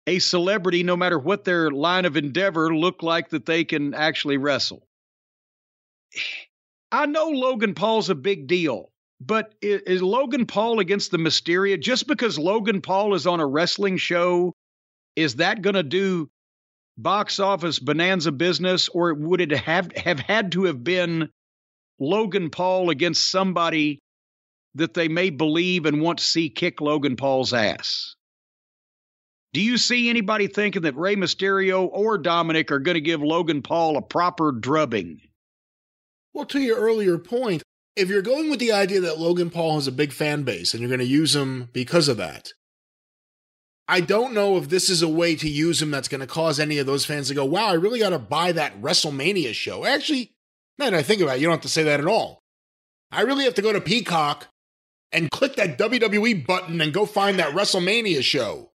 a 0.07 0.19
celebrity 0.19 0.83
no 0.83 0.97
matter 0.97 1.19
what 1.19 1.45
their 1.45 1.71
line 1.71 2.05
of 2.05 2.17
endeavor 2.17 2.75
look 2.75 3.03
like 3.03 3.31
that 3.31 3.47
they 3.47 3.65
can 3.65 3.95
actually 3.95 4.37
wrestle. 4.37 4.87
I 6.91 7.07
know 7.07 7.29
logan 7.29 7.75
paul's 7.75 8.11
a 8.11 8.15
big 8.15 8.47
deal 8.47 8.91
but 9.25 9.55
is, 9.63 9.83
is 9.83 10.03
logan 10.03 10.47
paul 10.47 10.81
against 10.81 11.11
the 11.11 11.19
mysteria? 11.19 11.79
Just 11.79 12.07
because 12.07 12.39
logan 12.39 12.81
paul 12.81 13.15
is 13.15 13.27
on 13.27 13.41
a 13.41 13.47
wrestling 13.47 13.97
show 13.97 14.55
is 15.17 15.37
that 15.37 15.63
going 15.63 15.75
to 15.75 15.83
do 15.83 16.29
box 16.99 17.41
office 17.41 17.79
bonanza 17.79 18.33
business 18.33 18.89
or 18.89 19.15
would 19.15 19.41
it 19.41 19.53
have 19.53 19.97
have 19.97 20.21
had 20.21 20.53
to 20.53 20.65
have 20.65 20.85
been 20.85 21.31
logan 21.99 22.51
paul 22.51 22.91
against 22.91 23.31
somebody 23.31 24.01
that 24.75 24.95
they 24.95 25.09
may 25.09 25.31
believe 25.31 25.87
and 25.87 26.01
want 26.01 26.19
to 26.19 26.25
see 26.25 26.49
kick 26.49 26.81
Logan 26.81 27.17
Paul's 27.17 27.53
ass. 27.53 28.15
Do 29.53 29.61
you 29.61 29.77
see 29.77 30.09
anybody 30.09 30.47
thinking 30.47 30.83
that 30.83 30.97
Rey 30.97 31.15
Mysterio 31.15 31.89
or 31.93 32.17
Dominic 32.17 32.73
are 32.73 32.79
going 32.79 32.95
to 32.95 33.01
give 33.01 33.23
Logan 33.23 33.61
Paul 33.61 33.99
a 33.99 34.03
proper 34.03 34.51
drubbing? 34.51 35.21
Well, 36.33 36.47
to 36.47 36.61
your 36.61 36.79
earlier 36.79 37.19
point, 37.19 37.63
if 37.95 38.09
you're 38.09 38.23
going 38.23 38.49
with 38.49 38.61
the 38.61 38.73
idea 38.73 39.01
that 39.03 39.19
Logan 39.19 39.51
Paul 39.51 39.75
has 39.75 39.87
a 39.87 39.93
big 39.93 40.13
fan 40.13 40.45
base 40.45 40.73
and 40.73 40.81
you're 40.81 40.89
going 40.89 41.01
to 41.01 41.05
use 41.05 41.37
him 41.37 41.69
because 41.75 42.09
of 42.09 42.17
that, 42.17 42.53
I 43.87 44.01
don't 44.01 44.33
know 44.33 44.57
if 44.57 44.71
this 44.71 44.89
is 44.89 45.03
a 45.03 45.09
way 45.09 45.37
to 45.37 45.49
use 45.49 45.83
him 45.83 45.91
that's 45.91 46.09
going 46.09 46.23
to 46.23 46.27
cause 46.27 46.59
any 46.59 46.79
of 46.79 46.87
those 46.87 47.05
fans 47.05 47.29
to 47.29 47.35
go, 47.35 47.45
wow, 47.45 47.67
I 47.67 47.75
really 47.75 47.99
got 47.99 48.11
to 48.11 48.19
buy 48.19 48.53
that 48.53 48.81
WrestleMania 48.81 49.53
show. 49.53 49.85
Actually, 49.85 50.33
now 50.79 50.87
that 50.87 50.95
I 50.95 51.03
think 51.03 51.21
about 51.21 51.37
it, 51.37 51.41
you 51.41 51.47
don't 51.47 51.57
have 51.57 51.63
to 51.63 51.69
say 51.69 51.83
that 51.83 52.01
at 52.01 52.07
all. 52.07 52.41
I 53.11 53.23
really 53.23 53.45
have 53.45 53.55
to 53.55 53.63
go 53.63 53.75
to 53.75 53.81
Peacock 53.83 54.49
and 55.13 55.31
click 55.31 55.57
that 55.57 55.79
WWE 55.79 56.47
button 56.47 56.81
and 56.81 56.93
go 56.93 57.07
find 57.07 57.39
that 57.39 57.55
WrestleMania 57.55 58.23
show. 58.23 58.71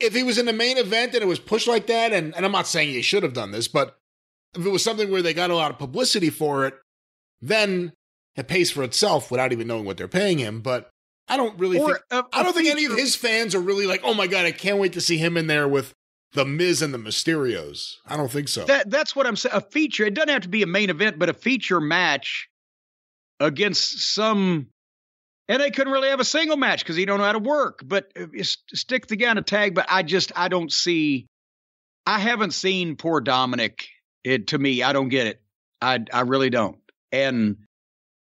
If 0.00 0.14
he 0.14 0.22
was 0.22 0.38
in 0.38 0.46
the 0.46 0.52
main 0.52 0.78
event 0.78 1.14
and 1.14 1.22
it 1.22 1.26
was 1.26 1.40
pushed 1.40 1.66
like 1.66 1.86
that, 1.88 2.12
and, 2.12 2.34
and 2.36 2.44
I'm 2.44 2.52
not 2.52 2.68
saying 2.68 2.90
he 2.90 3.02
should 3.02 3.22
have 3.24 3.32
done 3.32 3.50
this, 3.50 3.66
but 3.66 3.98
if 4.54 4.64
it 4.64 4.70
was 4.70 4.84
something 4.84 5.10
where 5.10 5.22
they 5.22 5.34
got 5.34 5.50
a 5.50 5.56
lot 5.56 5.70
of 5.70 5.78
publicity 5.78 6.30
for 6.30 6.66
it, 6.66 6.74
then 7.40 7.92
it 8.36 8.46
pays 8.48 8.70
for 8.70 8.84
itself 8.84 9.30
without 9.30 9.52
even 9.52 9.66
knowing 9.66 9.84
what 9.84 9.96
they're 9.96 10.06
paying 10.08 10.38
him. 10.38 10.60
But 10.60 10.88
I 11.26 11.36
don't 11.36 11.58
really 11.58 11.78
Or 11.78 11.94
think 11.94 11.98
a- 12.10 12.24
I 12.32 12.40
a 12.40 12.44
don't 12.44 12.52
think 12.54 12.68
any 12.68 12.84
of 12.84 12.96
his 12.96 13.16
fans 13.16 13.54
are 13.54 13.60
really 13.60 13.86
like, 13.86 14.00
oh 14.04 14.14
my 14.14 14.26
god, 14.28 14.46
I 14.46 14.52
can't 14.52 14.78
wait 14.78 14.92
to 14.92 15.00
see 15.00 15.18
him 15.18 15.36
in 15.36 15.48
there 15.48 15.66
with 15.66 15.92
the 16.32 16.44
Miz 16.44 16.80
and 16.80 16.94
the 16.94 16.98
Mysterios. 16.98 17.94
I 18.06 18.16
don't 18.16 18.30
think 18.30 18.48
so. 18.48 18.64
That 18.66 18.90
that's 18.90 19.16
what 19.16 19.26
I'm 19.26 19.34
saying. 19.36 19.54
A 19.56 19.60
feature. 19.60 20.04
It 20.04 20.14
doesn't 20.14 20.28
have 20.28 20.42
to 20.42 20.48
be 20.48 20.62
a 20.62 20.66
main 20.66 20.90
event, 20.90 21.18
but 21.18 21.28
a 21.28 21.34
feature 21.34 21.80
match 21.80 22.48
against 23.40 24.14
some. 24.14 24.68
And 25.48 25.62
they 25.62 25.70
couldn't 25.70 25.92
really 25.92 26.10
have 26.10 26.20
a 26.20 26.24
single 26.24 26.58
match 26.58 26.80
because 26.80 26.96
he 26.96 27.06
don't 27.06 27.18
know 27.18 27.24
how 27.24 27.32
to 27.32 27.38
work. 27.38 27.80
But 27.84 28.12
uh, 28.18 28.26
stick 28.42 29.06
the 29.06 29.16
guy 29.16 29.30
in 29.30 29.38
a 29.38 29.42
tag. 29.42 29.74
But 29.74 29.86
I 29.88 30.02
just 30.02 30.32
I 30.36 30.48
don't 30.48 30.72
see. 30.72 31.26
I 32.06 32.18
haven't 32.18 32.52
seen 32.52 32.96
poor 32.96 33.20
Dominic. 33.20 33.88
It 34.24 34.48
to 34.48 34.58
me, 34.58 34.82
I 34.82 34.92
don't 34.92 35.08
get 35.08 35.26
it. 35.26 35.40
I 35.80 36.04
I 36.12 36.22
really 36.22 36.50
don't. 36.50 36.78
And 37.12 37.56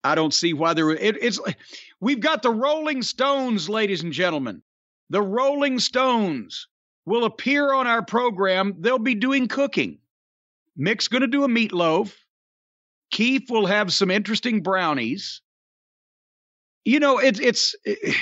I 0.03 0.15
don't 0.15 0.33
see 0.33 0.53
why 0.53 0.73
there. 0.73 0.89
It, 0.89 1.17
it's 1.21 1.39
we've 1.99 2.19
got 2.19 2.41
the 2.41 2.51
Rolling 2.51 3.01
Stones, 3.03 3.69
ladies 3.69 4.03
and 4.03 4.13
gentlemen. 4.13 4.61
The 5.09 5.21
Rolling 5.21 5.79
Stones 5.79 6.67
will 7.05 7.25
appear 7.25 7.73
on 7.73 7.87
our 7.87 8.03
program. 8.03 8.75
They'll 8.79 8.99
be 8.99 9.15
doing 9.15 9.47
cooking. 9.47 9.99
Mick's 10.77 11.07
going 11.07 11.21
to 11.21 11.27
do 11.27 11.43
a 11.43 11.49
meatloaf. 11.49 12.13
Keith 13.11 13.49
will 13.49 13.65
have 13.65 13.91
some 13.91 14.09
interesting 14.09 14.61
brownies. 14.63 15.41
You 16.85 16.99
know, 16.99 17.19
it's 17.19 17.39
it's 17.39 17.75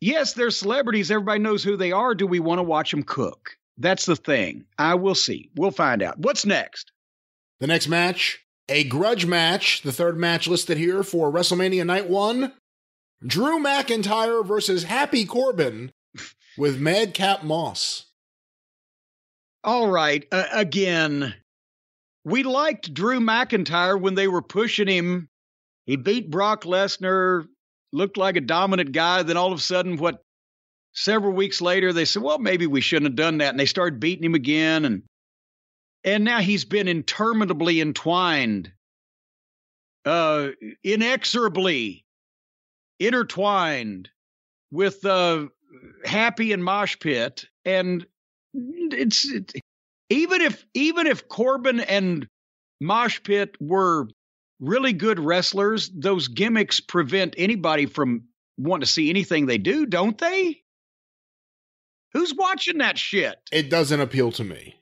yes, 0.00 0.32
they're 0.34 0.50
celebrities. 0.50 1.10
Everybody 1.10 1.40
knows 1.40 1.62
who 1.62 1.76
they 1.76 1.92
are. 1.92 2.14
Do 2.14 2.26
we 2.26 2.40
want 2.40 2.58
to 2.58 2.64
watch 2.64 2.90
them 2.90 3.02
cook? 3.02 3.56
That's 3.78 4.06
the 4.06 4.16
thing. 4.16 4.64
I 4.78 4.94
will 4.94 5.14
see. 5.14 5.50
We'll 5.56 5.70
find 5.70 6.02
out. 6.02 6.18
What's 6.18 6.44
next? 6.44 6.92
The 7.60 7.66
next 7.66 7.88
match 7.88 8.40
A 8.68 8.84
grudge 8.84 9.26
match, 9.26 9.82
the 9.82 9.92
third 9.92 10.18
match 10.18 10.48
listed 10.48 10.78
here 10.78 11.02
for 11.02 11.30
WrestleMania 11.30 11.86
Night 11.86 12.08
1. 12.08 12.52
Drew 13.26 13.58
McIntyre 13.58 14.46
versus 14.46 14.84
Happy 14.84 15.24
Corbin 15.24 15.92
with 16.58 16.80
Madcap 16.80 17.42
Moss. 17.42 18.06
All 19.64 19.88
right. 19.88 20.24
Uh, 20.30 20.46
again, 20.52 21.34
we 22.24 22.42
liked 22.42 22.94
Drew 22.94 23.20
McIntyre 23.20 24.00
when 24.00 24.14
they 24.14 24.28
were 24.28 24.42
pushing 24.42 24.88
him. 24.88 25.28
He 25.86 25.96
beat 25.96 26.30
Brock 26.30 26.64
Lesnar, 26.64 27.46
looked 27.92 28.16
like 28.16 28.36
a 28.36 28.40
dominant 28.40 28.92
guy. 28.92 29.22
Then 29.22 29.36
all 29.36 29.52
of 29.52 29.58
a 29.58 29.62
sudden, 29.62 29.96
what, 29.96 30.22
several 30.92 31.32
weeks 31.32 31.60
later, 31.60 31.92
they 31.92 32.04
said, 32.04 32.22
well, 32.22 32.38
maybe 32.38 32.66
we 32.66 32.80
shouldn't 32.80 33.10
have 33.10 33.16
done 33.16 33.38
that. 33.38 33.50
And 33.50 33.60
they 33.60 33.66
started 33.66 34.00
beating 34.00 34.24
him 34.24 34.34
again. 34.34 34.84
And, 34.84 35.02
and 36.04 36.24
now 36.24 36.40
he's 36.40 36.64
been 36.64 36.88
interminably 36.88 37.80
entwined, 37.80 38.72
uh, 40.04 40.48
inexorably 40.84 42.04
intertwined 43.00 44.10
with 44.70 45.04
uh, 45.04 45.46
Happy 46.04 46.52
and 46.52 46.64
Mosh 46.64 46.98
Pit. 46.98 47.46
And 47.64 48.06
it's 48.54 49.30
it, 49.30 49.52
even 50.10 50.40
if 50.40 50.64
even 50.74 51.06
if 51.06 51.28
Corbin 51.28 51.80
and 51.80 52.26
Mosh 52.80 53.22
Pit 53.22 53.56
were 53.60 54.08
really 54.60 54.92
good 54.92 55.18
wrestlers, 55.20 55.90
those 55.94 56.28
gimmicks 56.28 56.80
prevent 56.80 57.34
anybody 57.38 57.86
from 57.86 58.24
wanting 58.56 58.80
to 58.82 58.86
see 58.92 59.10
anything 59.10 59.46
they 59.46 59.58
do, 59.58 59.86
don't 59.86 60.18
they? 60.18 60.62
Who's 62.12 62.34
watching 62.34 62.78
that 62.78 62.98
shit? 62.98 63.36
It 63.52 63.70
doesn't 63.70 64.00
appeal 64.00 64.32
to 64.32 64.44
me. 64.44 64.76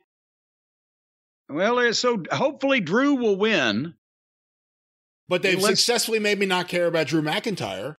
Well, 1.49 1.93
so 1.93 2.23
hopefully 2.33 2.81
Drew 2.81 3.15
will 3.15 3.37
win. 3.37 3.95
But 5.29 5.43
they've 5.43 5.61
Let's- 5.61 5.81
successfully 5.81 6.21
made 6.21 6.39
me 6.39 6.47
not 6.47 6.69
care 6.69 6.87
about 6.87 7.09
Drew 7.09 7.23
McIntyre. 7.23 7.97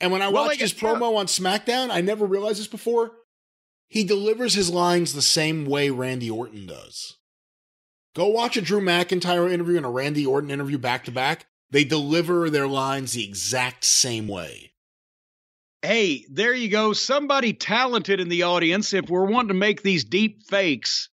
And 0.00 0.12
when 0.12 0.22
I 0.22 0.28
Well, 0.28 0.46
watched 0.46 0.60
his 0.60 0.74
promo 0.74 1.16
on 1.16 1.26
SmackDown, 1.26 1.90
I 1.90 2.00
never 2.00 2.26
realized 2.26 2.58
this 2.60 2.66
before. 2.66 3.16
He 3.88 4.02
delivers 4.04 4.54
his 4.54 4.68
lines 4.70 5.12
the 5.12 5.22
same 5.22 5.64
way 5.64 5.90
Randy 5.90 6.30
Orton 6.30 6.66
does. 6.66 7.16
Go 8.16 8.28
watch 8.28 8.56
a 8.56 8.62
Drew 8.62 8.80
McIntyre 8.80 9.52
interview 9.52 9.76
and 9.76 9.84
a 9.84 9.90
Randy 9.90 10.24
Orton 10.24 10.50
interview 10.50 10.78
back 10.78 11.04
to 11.04 11.10
back. 11.10 11.44
They 11.70 11.84
deliver 11.84 12.48
their 12.48 12.66
lines 12.66 13.12
the 13.12 13.22
exact 13.22 13.84
same 13.84 14.26
way. 14.26 14.72
Hey, 15.82 16.24
there 16.30 16.54
you 16.54 16.70
go. 16.70 16.94
Somebody 16.94 17.52
talented 17.52 18.18
in 18.18 18.30
the 18.30 18.44
audience. 18.44 18.94
If 18.94 19.10
we're 19.10 19.26
wanting 19.26 19.48
to 19.48 19.54
make 19.54 19.82
these 19.82 20.02
deep 20.02 20.44
fakes, 20.44 21.10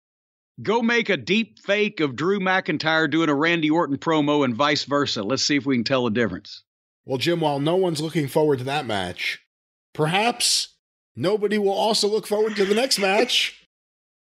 go 0.61 0.84
make 0.84 1.10
a 1.10 1.18
deep 1.18 1.57
fake 1.57 2.02
of 2.02 2.15
Drew 2.15 2.40
McIntyre 2.40 3.10
doing 3.10 3.30
a 3.30 3.36
Randy 3.36 3.72
Orton 3.72 3.98
promo 3.98 4.45
and 4.45 4.53
vice 4.53 4.84
versa. 4.84 5.23
Let's 5.23 5.41
see 5.41 5.56
if 5.56 5.65
we 5.65 5.78
can 5.78 5.84
tell 5.84 6.03
the 6.03 6.11
difference. 6.11 6.61
Well, 7.06 7.18
Jim, 7.18 7.40
while 7.40 7.60
no 7.60 7.78
one's 7.78 7.99
looking 7.99 8.28
forward 8.28 8.60
to 8.60 8.65
that 8.65 8.86
match, 8.86 9.40
perhaps 9.91 10.76
nobody 11.15 11.57
will 11.57 11.73
also 11.73 12.07
look 12.07 12.28
forward 12.28 12.56
to 12.57 12.65
the 12.65 12.76
next 12.76 12.99
match 12.99 13.60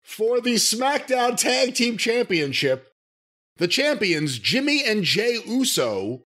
for 0.08 0.40
the 0.40 0.56
SmackDown 0.56 1.36
Tag 1.36 1.76
Team 1.76 1.98
Championship. 1.98 2.94
The 3.58 3.68
champions, 3.68 4.40
Jimmy 4.40 4.82
and 4.86 5.04
Jay 5.04 5.40
Uso, 5.46 6.24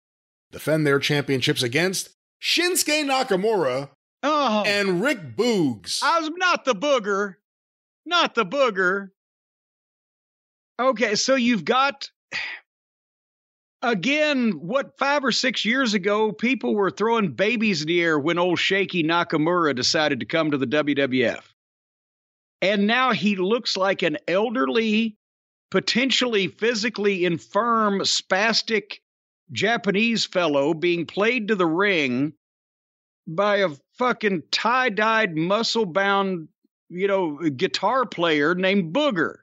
defend 0.51 0.87
their 0.87 0.97
championships 0.97 1.61
against 1.61 2.09
Shinsuke 2.41 3.05
Nakamura 3.05 3.89
Oh, 4.23 4.63
and 4.65 5.01
Rick 5.01 5.35
Boogs. 5.35 6.01
I 6.01 6.19
was 6.19 6.31
not 6.35 6.65
the 6.65 6.73
booger. 6.73 7.35
Not 8.03 8.33
the 8.33 8.45
booger. 8.45 9.11
Okay, 10.79 11.13
so 11.13 11.35
you've 11.35 11.65
got 11.65 12.09
again 13.83 14.53
what 14.53 14.97
five 14.97 15.23
or 15.23 15.31
six 15.31 15.65
years 15.65 15.93
ago 15.93 16.31
people 16.31 16.73
were 16.73 16.89
throwing 16.89 17.33
babies 17.33 17.81
in 17.81 17.87
the 17.87 18.01
air 18.01 18.17
when 18.17 18.39
old 18.39 18.57
shaky 18.57 19.03
Nakamura 19.03 19.75
decided 19.75 20.19
to 20.21 20.25
come 20.25 20.49
to 20.49 20.57
the 20.57 20.65
WWF. 20.65 21.43
And 22.61 22.88
now 22.88 23.11
he 23.11 23.35
looks 23.35 23.77
like 23.77 24.01
an 24.01 24.17
elderly, 24.27 25.15
potentially 25.69 26.47
physically 26.47 27.25
infirm, 27.25 27.99
spastic 27.99 28.99
Japanese 29.51 30.25
fellow 30.25 30.73
being 30.73 31.05
played 31.05 31.49
to 31.49 31.55
the 31.55 31.67
ring 31.67 32.34
by 33.27 33.57
a 33.57 33.69
fucking 33.97 34.43
tie-dyed, 34.51 35.35
muscle-bound, 35.35 36.47
you 36.89 37.07
know, 37.07 37.38
guitar 37.49 38.05
player 38.05 38.55
named 38.55 38.93
Booger. 38.93 39.35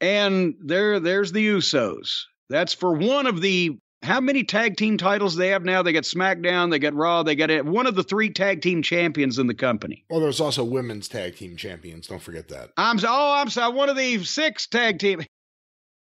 And 0.00 0.54
there, 0.60 0.98
there's 0.98 1.30
the 1.32 1.46
Usos. 1.46 2.24
That's 2.50 2.74
for 2.74 2.92
one 2.92 3.26
of 3.26 3.40
the 3.40 3.78
how 4.02 4.20
many 4.20 4.44
tag 4.44 4.76
team 4.76 4.96
titles 4.98 5.36
they 5.36 5.48
have 5.48 5.64
now? 5.64 5.82
They 5.82 5.92
got 5.92 6.02
SmackDown, 6.04 6.70
they 6.70 6.78
got 6.78 6.94
Raw, 6.94 7.22
they 7.22 7.34
got 7.36 7.50
it. 7.50 7.64
One 7.64 7.86
of 7.86 7.94
the 7.94 8.02
three 8.02 8.30
tag 8.30 8.60
team 8.62 8.82
champions 8.82 9.38
in 9.38 9.46
the 9.46 9.54
company. 9.54 10.04
well, 10.10 10.20
there's 10.20 10.40
also 10.40 10.64
women's 10.64 11.08
tag 11.08 11.36
team 11.36 11.56
champions. 11.56 12.06
Don't 12.08 12.22
forget 12.22 12.48
that. 12.48 12.70
I'm 12.76 12.98
oh, 13.06 13.32
I'm 13.34 13.48
sorry, 13.50 13.72
one 13.74 13.88
of 13.88 13.96
the 13.96 14.24
six 14.24 14.66
tag 14.66 14.98
team. 14.98 15.22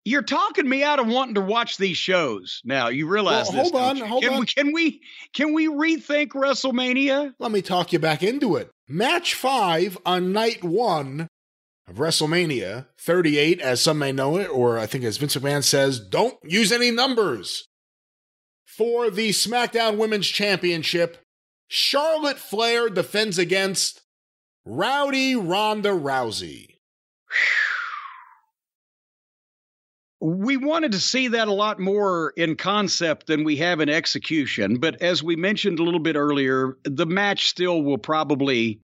You're 0.06 0.22
talking 0.22 0.68
me 0.68 0.82
out 0.84 0.98
of 0.98 1.06
wanting 1.06 1.36
to 1.36 1.40
watch 1.40 1.78
these 1.78 1.96
shows. 1.96 2.60
Now 2.62 2.88
you 2.88 3.06
realize 3.06 3.48
Well, 3.50 3.62
this. 3.62 3.70
hold 3.72 3.82
on, 3.82 3.96
hold 4.06 4.22
can 4.22 4.34
on. 4.34 4.46
Can 4.46 4.72
we 4.72 5.00
can 5.32 5.54
we 5.54 5.68
rethink 5.68 6.28
WrestleMania? 6.28 7.32
Let 7.38 7.50
me 7.52 7.62
talk 7.62 7.92
you 7.92 7.98
back 7.98 8.22
into 8.22 8.56
it. 8.56 8.70
Match 8.86 9.34
five 9.34 9.96
on 10.04 10.32
night 10.32 10.62
one 10.62 11.28
of 11.88 11.96
WrestleMania 11.96 12.86
38, 12.98 13.60
as 13.60 13.80
some 13.80 13.98
may 13.98 14.12
know 14.12 14.36
it, 14.36 14.46
or 14.48 14.78
I 14.78 14.84
think 14.86 15.04
as 15.04 15.16
Vince 15.16 15.36
McMahon 15.36 15.64
says, 15.64 16.00
don't 16.00 16.36
use 16.42 16.70
any 16.72 16.90
numbers. 16.90 17.66
For 18.76 19.08
the 19.08 19.30
SmackDown 19.30 19.98
Women's 19.98 20.26
Championship, 20.26 21.18
Charlotte 21.68 22.40
Flair 22.40 22.88
defends 22.88 23.38
against 23.38 24.02
Rowdy 24.64 25.36
Ronda 25.36 25.90
Rousey. 25.90 26.78
We 30.20 30.56
wanted 30.56 30.90
to 30.90 30.98
see 30.98 31.28
that 31.28 31.46
a 31.46 31.52
lot 31.52 31.78
more 31.78 32.32
in 32.36 32.56
concept 32.56 33.28
than 33.28 33.44
we 33.44 33.56
have 33.56 33.78
in 33.78 33.88
execution. 33.88 34.78
But 34.78 35.00
as 35.00 35.22
we 35.22 35.36
mentioned 35.36 35.78
a 35.78 35.84
little 35.84 36.00
bit 36.00 36.16
earlier, 36.16 36.76
the 36.82 37.06
match 37.06 37.46
still 37.48 37.80
will 37.80 37.98
probably 37.98 38.80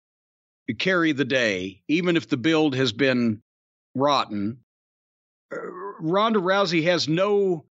carry 0.79 1.11
the 1.11 1.25
day, 1.25 1.83
even 1.89 2.17
if 2.17 2.29
the 2.29 2.37
build 2.37 2.77
has 2.77 2.93
been 2.93 3.43
rotten. 3.97 4.59
Uh, 5.53 5.57
Ronda 5.99 6.39
Rousey 6.39 6.85
has 6.85 7.09
no 7.09 7.65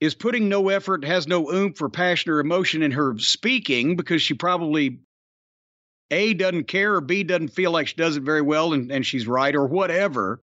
is 0.00 0.14
putting 0.14 0.48
no 0.48 0.70
effort, 0.70 1.04
has 1.04 1.28
no 1.28 1.50
oomph 1.50 1.80
or 1.80 1.88
passion 1.88 2.32
or 2.32 2.40
emotion 2.40 2.82
in 2.82 2.90
her 2.92 3.18
speaking 3.18 3.96
because 3.96 4.22
she 4.22 4.34
probably 4.34 5.00
A 6.10 6.34
doesn't 6.34 6.64
care 6.64 6.94
or 6.94 7.00
B 7.00 7.22
doesn't 7.22 7.48
feel 7.48 7.70
like 7.70 7.88
she 7.88 7.96
does 7.96 8.16
it 8.16 8.22
very 8.22 8.42
well 8.42 8.72
and, 8.72 8.90
and 8.90 9.04
she's 9.04 9.26
right 9.26 9.54
or 9.54 9.66
whatever. 9.66 10.40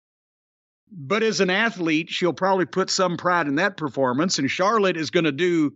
But 0.90 1.22
as 1.22 1.40
an 1.40 1.50
athlete, 1.50 2.10
she'll 2.10 2.32
probably 2.32 2.66
put 2.66 2.90
some 2.90 3.16
pride 3.16 3.46
in 3.46 3.54
that 3.54 3.78
performance, 3.78 4.38
and 4.38 4.50
Charlotte 4.50 4.98
is 4.98 5.10
going 5.10 5.24
to 5.24 5.32
do 5.32 5.74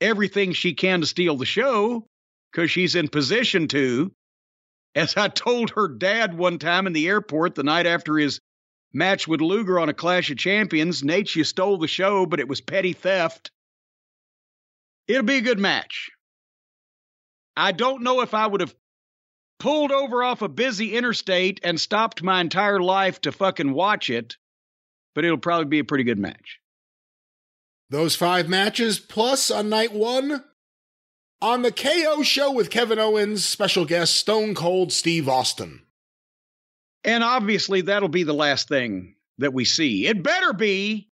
everything 0.00 0.52
she 0.52 0.72
can 0.72 1.00
to 1.00 1.06
steal 1.06 1.36
the 1.36 1.44
show 1.44 2.06
because 2.52 2.70
she's 2.70 2.94
in 2.94 3.08
position 3.08 3.68
to. 3.68 4.12
As 4.94 5.14
I 5.18 5.28
told 5.28 5.70
her 5.70 5.88
dad 5.88 6.38
one 6.38 6.58
time 6.58 6.86
in 6.86 6.94
the 6.94 7.08
airport 7.08 7.54
the 7.54 7.62
night 7.62 7.86
after 7.86 8.16
his 8.16 8.40
match 8.96 9.28
with 9.28 9.40
Luger 9.40 9.78
on 9.78 9.88
a 9.88 9.94
Clash 9.94 10.30
of 10.30 10.38
Champions, 10.38 11.02
you 11.02 11.44
stole 11.44 11.78
the 11.78 11.86
show, 11.86 12.26
but 12.26 12.40
it 12.40 12.48
was 12.48 12.60
petty 12.60 12.92
theft. 12.92 13.50
It'll 15.06 15.22
be 15.22 15.36
a 15.36 15.42
good 15.42 15.60
match. 15.60 16.10
I 17.56 17.72
don't 17.72 18.02
know 18.02 18.22
if 18.22 18.34
I 18.34 18.46
would 18.46 18.60
have 18.60 18.74
pulled 19.58 19.92
over 19.92 20.22
off 20.22 20.42
a 20.42 20.48
busy 20.48 20.96
interstate 20.96 21.60
and 21.62 21.80
stopped 21.80 22.22
my 22.22 22.40
entire 22.40 22.80
life 22.80 23.20
to 23.22 23.32
fucking 23.32 23.72
watch 23.72 24.10
it, 24.10 24.36
but 25.14 25.24
it'll 25.24 25.38
probably 25.38 25.66
be 25.66 25.78
a 25.78 25.84
pretty 25.84 26.04
good 26.04 26.18
match. 26.18 26.60
Those 27.88 28.16
five 28.16 28.48
matches 28.48 28.98
plus 28.98 29.50
on 29.50 29.68
night 29.68 29.92
one. 29.92 30.44
On 31.40 31.62
the 31.62 31.70
KO 31.70 32.22
show 32.22 32.50
with 32.50 32.70
Kevin 32.70 32.98
Owens, 32.98 33.44
special 33.44 33.84
guest 33.84 34.16
Stone 34.16 34.54
Cold 34.54 34.92
Steve 34.92 35.28
Austin. 35.28 35.85
And 37.06 37.24
obviously, 37.24 37.80
that'll 37.82 38.08
be 38.10 38.24
the 38.24 38.34
last 38.34 38.68
thing 38.68 39.14
that 39.38 39.54
we 39.54 39.64
see. 39.64 40.06
It 40.06 40.22
better 40.22 40.52
be. 40.52 41.08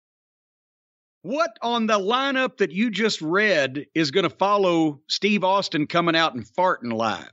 What 1.22 1.52
on 1.62 1.88
the 1.88 2.00
lineup 2.00 2.58
that 2.58 2.72
you 2.72 2.90
just 2.90 3.22
read 3.22 3.86
is 3.94 4.10
going 4.12 4.24
to 4.24 4.30
follow 4.30 5.02
Steve 5.10 5.44
Austin 5.44 5.86
coming 5.86 6.16
out 6.16 6.34
and 6.34 6.46
farting 6.46 6.94
live? 6.94 7.30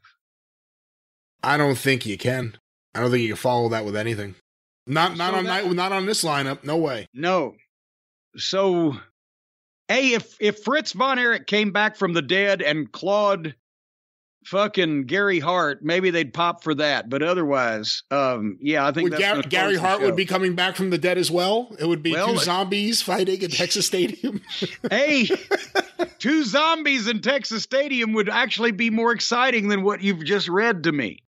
I 1.45 1.57
don't 1.57 1.79
think 1.79 2.05
you 2.05 2.19
can. 2.19 2.57
I 2.97 3.01
don't 3.01 3.13
think 3.13 3.23
you 3.23 3.29
can 3.29 3.37
follow 3.37 3.69
that 3.69 3.85
with 3.85 3.95
anything. 3.95 4.35
Not 4.89 5.17
not 5.17 5.33
So 5.35 5.39
on 5.39 5.45
that- 5.45 5.65
night 5.67 5.73
not 5.75 5.93
on 5.93 6.07
this 6.07 6.25
lineup. 6.25 6.65
No 6.65 6.77
way. 6.79 7.07
No. 7.15 7.55
So, 8.37 8.97
hey, 9.89 10.15
if 10.15 10.37
if 10.41 10.65
Fritz 10.65 10.93
von 10.93 11.19
Erich 11.19 11.47
came 11.47 11.71
back 11.71 11.95
from 11.97 12.13
the 12.13 12.23
dead 12.23 12.63
and 12.63 12.91
clawed 12.91 13.55
fucking 14.47 15.05
Gary 15.05 15.39
Hart, 15.41 15.83
maybe 15.85 16.11
they'd 16.11 16.33
pop 16.33 16.63
for 16.63 16.75
that. 16.77 17.09
But 17.11 17.23
otherwise, 17.23 18.03
um, 18.11 18.59
yeah, 18.61 18.87
I 18.87 18.93
think 18.93 19.11
Gar- 19.17 19.43
Gary 19.43 19.77
Hart 19.77 20.01
would 20.03 20.17
be 20.17 20.25
coming 20.27 20.55
back 20.55 20.77
from 20.77 20.91
the 20.91 20.99
dead 20.99 21.19
as 21.19 21.31
well? 21.31 21.75
It 21.79 21.87
would 21.87 22.03
be 22.03 22.13
Well, 22.13 22.35
two 22.35 22.39
zombies 22.39 23.03
fighting 23.03 23.43
at 23.43 23.53
Texas 23.53 23.87
Stadium. 23.93 24.41
hey, 24.91 25.29
two 26.19 26.45
zombies 26.45 27.07
in 27.09 27.21
Texas 27.21 27.63
Stadium 27.63 28.13
would 28.13 28.29
actually 28.29 28.73
be 28.73 28.91
more 28.91 29.13
exciting 29.13 29.69
than 29.69 29.83
what 29.83 30.03
you've 30.03 30.25
just 30.25 30.49
read 30.49 30.85
to 30.85 30.93
me. 30.93 31.23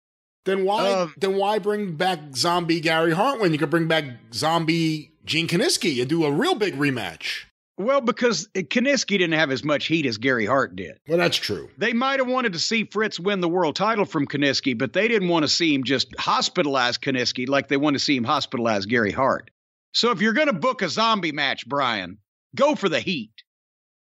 then 0.46 0.64
why 0.64 0.86
Uh, 0.88 1.08
then 1.18 1.36
why 1.36 1.60
bring 1.60 1.96
back 1.96 2.20
zombie 2.36 2.80
Gary 2.80 3.14
Hart 3.14 3.40
when 3.40 3.52
you 3.52 3.58
could 3.58 3.70
bring 3.70 3.88
back 3.88 4.06
zombie 4.34 5.12
Gene 5.26 5.48
Kiniski 5.48 6.00
and 6.02 6.10
do 6.10 6.24
a 6.26 6.32
real 6.32 6.56
big 6.56 6.76
rematch? 6.76 7.46
Well, 7.78 8.00
because 8.00 8.48
Kiniski 8.56 9.18
didn't 9.18 9.34
have 9.34 9.52
as 9.52 9.64
much 9.66 9.88
heat 9.88 10.06
as 10.06 10.18
Gary 10.18 10.46
Hart 10.46 10.76
did. 10.78 10.98
Well, 11.10 11.18
that's 11.18 11.36
true. 11.36 11.70
They 11.78 11.92
might 11.92 12.20
have 12.20 12.28
wanted 12.30 12.54
to 12.54 12.60
see 12.60 12.86
Fritz 12.86 13.20
win 13.20 13.42
the 13.42 13.50
world 13.50 13.76
title 13.76 14.06
from 14.06 14.28
Kiniski, 14.28 14.78
but 14.78 14.94
they 14.94 15.10
didn't 15.10 15.28
want 15.28 15.44
to 15.44 15.50
see 15.50 15.74
him 15.74 15.84
just 15.84 16.12
hospitalize 16.14 16.98
Kiniski 17.00 17.50
like 17.50 17.68
they 17.68 17.76
want 17.78 17.96
to 17.96 18.00
see 18.00 18.16
him 18.16 18.24
hospitalize 18.24 18.88
Gary 18.88 19.12
Hart. 19.12 19.52
So 19.94 20.12
if 20.12 20.22
you're 20.22 20.34
going 20.34 20.48
to 20.48 20.54
book 20.54 20.82
a 20.82 20.90
zombie 20.90 21.34
match, 21.34 21.68
Brian, 21.68 22.20
go 22.56 22.76
for 22.76 22.88
the 22.88 23.00
heat. 23.02 23.32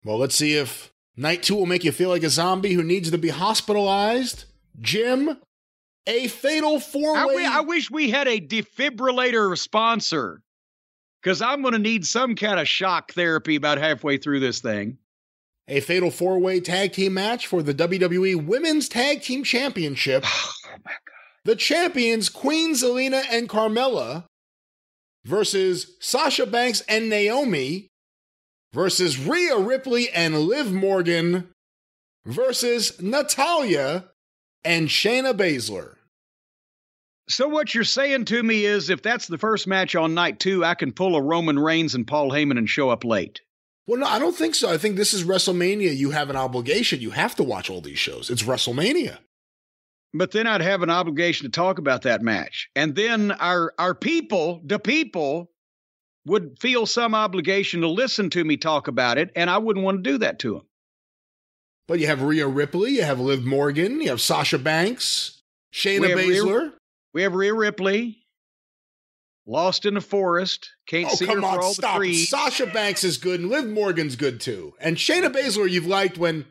Well, 0.04 0.20
let's 0.20 0.36
see 0.36 0.54
if 0.54 0.94
night 1.16 1.42
two 1.42 1.56
will 1.56 1.66
make 1.66 1.84
you 1.84 1.92
feel 1.92 2.10
like 2.10 2.24
a 2.24 2.30
zombie 2.30 2.74
who 2.74 2.84
needs 2.84 3.10
to 3.10 3.18
be 3.18 3.30
hospitalized. 3.30 4.46
Jim, 4.80 5.38
a 6.06 6.28
fatal 6.28 6.80
four 6.80 7.14
way. 7.28 7.34
wi- 7.44 7.52
I 7.52 7.62
wish 7.62 7.90
we 7.90 8.12
had 8.12 8.28
a 8.28 8.40
defibrillator 8.40 9.58
sponsor 9.58 10.42
because 11.28 11.42
I'm 11.42 11.62
going 11.62 11.74
to 11.74 11.78
need 11.78 12.06
some 12.06 12.36
kind 12.36 12.58
of 12.58 12.70
shock 12.70 13.12
therapy 13.12 13.58
about 13.58 13.80
halfway 13.80 14.16
through 14.16 14.40
this 14.40 14.62
thing. 14.62 14.98
a 15.68 15.82
fatal 15.82 16.10
four 16.10 16.40
way 16.40 16.62
tag 16.62 16.94
team 16.94 17.16
match 17.16 17.48
for 17.48 17.62
the 17.62 17.74
WWE 17.74 18.46
Women's 18.46 18.88
Tag 18.88 19.22
Team 19.22 19.44
Championship. 19.44 20.24
Oh, 20.80 20.92
The 21.44 21.56
champions, 21.56 22.30
Queen 22.30 22.74
Zelina 22.76 23.24
and 23.30 23.50
Carmella, 23.50 24.26
versus 25.26 25.98
Sasha 26.00 26.46
Banks 26.46 26.82
and 26.88 27.10
Naomi, 27.10 27.88
versus 28.74 29.18
Rhea 29.18 29.58
Ripley 29.58 30.10
and 30.10 30.40
Liv 30.40 30.72
Morgan, 30.72 31.50
versus 32.26 33.02
Natalya 33.02 34.06
and 34.64 34.88
Shayna 34.88 35.34
Baszler. 35.34 35.97
So 37.30 37.48
what 37.48 37.76
you're 37.76 37.84
saying 37.84 38.26
to 38.26 38.42
me 38.42 38.66
is 38.66 38.90
if 38.90 39.02
that's 39.02 39.28
the 39.28 39.38
first 39.38 39.68
match 39.68 39.96
on 39.96 40.14
night 40.14 40.40
two, 40.40 40.64
I 40.64 40.76
can 40.76 40.94
pull 40.94 41.16
a 41.16 41.22
Roman 41.22 41.60
Reigns 41.60 41.94
and 41.94 42.08
Paul 42.08 42.32
Heyman 42.32 42.58
and 42.58 42.70
show 42.70 42.90
up 42.90 43.04
late. 43.04 43.42
Well, 43.86 44.00
no, 44.00 44.06
I 44.06 44.20
don't 44.20 44.36
think 44.36 44.56
so. 44.56 44.70
I 44.70 44.78
think 44.78 44.96
this 44.96 45.14
is 45.14 45.24
WrestleMania. 45.24 45.96
You 45.96 46.12
have 46.12 46.30
an 46.30 46.36
obligation. 46.36 47.00
You 47.02 47.12
have 47.12 47.36
to 47.36 47.44
watch 47.44 47.70
all 47.70 47.82
these 47.82 48.00
shows. 48.00 48.30
It's 48.30 48.44
WrestleMania. 48.44 49.18
But 50.14 50.32
then 50.32 50.48
I'd 50.48 50.62
have 50.62 50.84
an 50.84 50.90
obligation 50.90 51.46
to 51.46 51.52
talk 51.52 51.80
about 51.80 52.04
that 52.04 52.22
match. 52.22 52.70
And 52.76 52.96
then 52.96 53.32
our 53.32 53.74
our 53.78 53.94
people, 53.94 54.62
the 54.66 54.80
people, 54.80 55.52
would 56.26 56.60
feel 56.60 56.86
some 56.86 57.14
obligation 57.14 57.82
to 57.82 57.88
listen 57.88 58.30
to 58.32 58.44
me 58.44 58.58
talk 58.58 58.88
about 58.88 59.18
it, 59.18 59.32
and 59.36 59.50
I 59.50 59.58
wouldn't 59.58 59.86
want 59.86 60.04
to 60.04 60.12
do 60.12 60.18
that 60.20 60.40
to 60.40 60.54
them. 60.54 60.64
But 61.88 62.00
you 62.00 62.08
have 62.08 62.22
Rhea 62.22 62.48
Ripley, 62.48 62.96
you 62.96 63.04
have 63.04 63.20
Liv 63.20 63.46
Morgan, 63.46 64.02
you 64.02 64.10
have 64.10 64.20
Sasha 64.20 64.60
Banks, 64.60 65.42
Shayna 65.74 66.10
have 66.10 66.18
Rhea- 66.18 66.44
Baszler. 66.44 66.74
We 67.18 67.24
have 67.24 67.34
Rhea 67.34 67.52
Ripley, 67.52 68.20
lost 69.48 69.88
in 69.88 69.96
the 69.96 70.02
forest, 70.02 70.70
can't 70.88 71.08
Oh, 71.12 71.16
see 71.16 71.26
her 71.26 71.34
come 71.34 71.42
for 71.42 71.48
on, 71.48 71.60
all 71.62 71.74
the 71.74 71.82
trees. 71.96 72.30
Sasha 72.30 72.68
Banks 72.68 73.04
is 73.04 73.18
good, 73.18 73.40
and 73.40 73.50
Liv 73.50 73.66
Morgan's 73.66 74.16
good 74.16 74.40
too. 74.40 74.76
And 74.80 74.98
Shayna 74.98 75.34
Baszler, 75.34 75.68
you've 75.68 75.88
liked 75.88 76.20
when, 76.20 76.46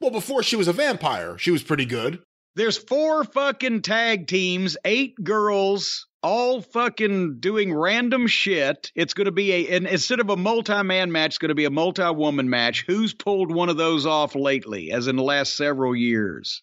well, 0.00 0.10
before 0.10 0.42
she 0.42 0.56
was 0.56 0.68
a 0.68 0.72
vampire, 0.72 1.36
she 1.36 1.50
was 1.50 1.62
pretty 1.62 1.84
good. 1.84 2.22
There's 2.54 2.78
four 2.78 3.24
fucking 3.24 3.82
tag 3.82 4.26
teams, 4.26 4.78
eight 4.86 5.22
girls, 5.22 6.06
all 6.22 6.62
fucking 6.62 7.40
doing 7.40 7.74
random 7.74 8.26
shit. 8.26 8.90
It's 8.94 9.12
going 9.12 9.26
to 9.26 9.32
be 9.32 9.52
a, 9.52 9.76
and 9.76 9.86
instead 9.86 10.20
of 10.20 10.30
a 10.30 10.36
multi 10.38 10.82
man 10.82 11.12
match, 11.12 11.32
it's 11.32 11.38
going 11.38 11.50
to 11.50 11.54
be 11.54 11.66
a 11.66 11.70
multi 11.70 12.10
woman 12.10 12.48
match. 12.48 12.84
Who's 12.86 13.12
pulled 13.12 13.54
one 13.54 13.68
of 13.68 13.76
those 13.76 14.06
off 14.06 14.34
lately, 14.34 14.92
as 14.92 15.08
in 15.08 15.16
the 15.16 15.22
last 15.22 15.58
several 15.58 15.94
years? 15.94 16.62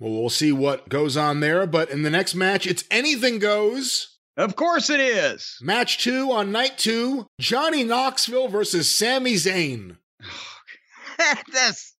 Well, 0.00 0.12
we'll 0.12 0.30
see 0.30 0.50
what 0.50 0.88
goes 0.88 1.16
on 1.16 1.40
there. 1.40 1.66
But 1.66 1.90
in 1.90 2.02
the 2.02 2.10
next 2.10 2.34
match, 2.34 2.66
it's 2.66 2.84
anything 2.90 3.38
goes. 3.38 4.16
Of 4.36 4.56
course 4.56 4.88
it 4.88 5.00
is. 5.00 5.58
Match 5.60 5.98
two 5.98 6.32
on 6.32 6.50
night 6.50 6.78
two 6.78 7.26
Johnny 7.38 7.84
Knoxville 7.84 8.48
versus 8.48 8.90
Sami 8.90 9.34
Zayn. 9.34 9.98
That's. 11.52 11.94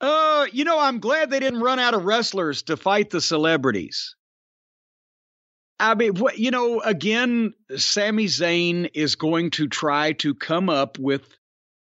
Uh, 0.00 0.46
you 0.52 0.64
know, 0.64 0.78
I'm 0.78 1.00
glad 1.00 1.30
they 1.30 1.40
didn't 1.40 1.60
run 1.60 1.78
out 1.78 1.94
of 1.94 2.04
wrestlers 2.04 2.62
to 2.64 2.76
fight 2.76 3.10
the 3.10 3.20
celebrities. 3.20 4.14
I 5.80 5.96
mean, 5.96 6.14
what 6.14 6.38
you 6.38 6.52
know, 6.52 6.80
again, 6.80 7.54
Sami 7.76 8.26
Zayn 8.26 8.88
is 8.94 9.16
going 9.16 9.50
to 9.52 9.66
try 9.66 10.12
to 10.14 10.34
come 10.34 10.68
up 10.68 10.98
with, 10.98 11.36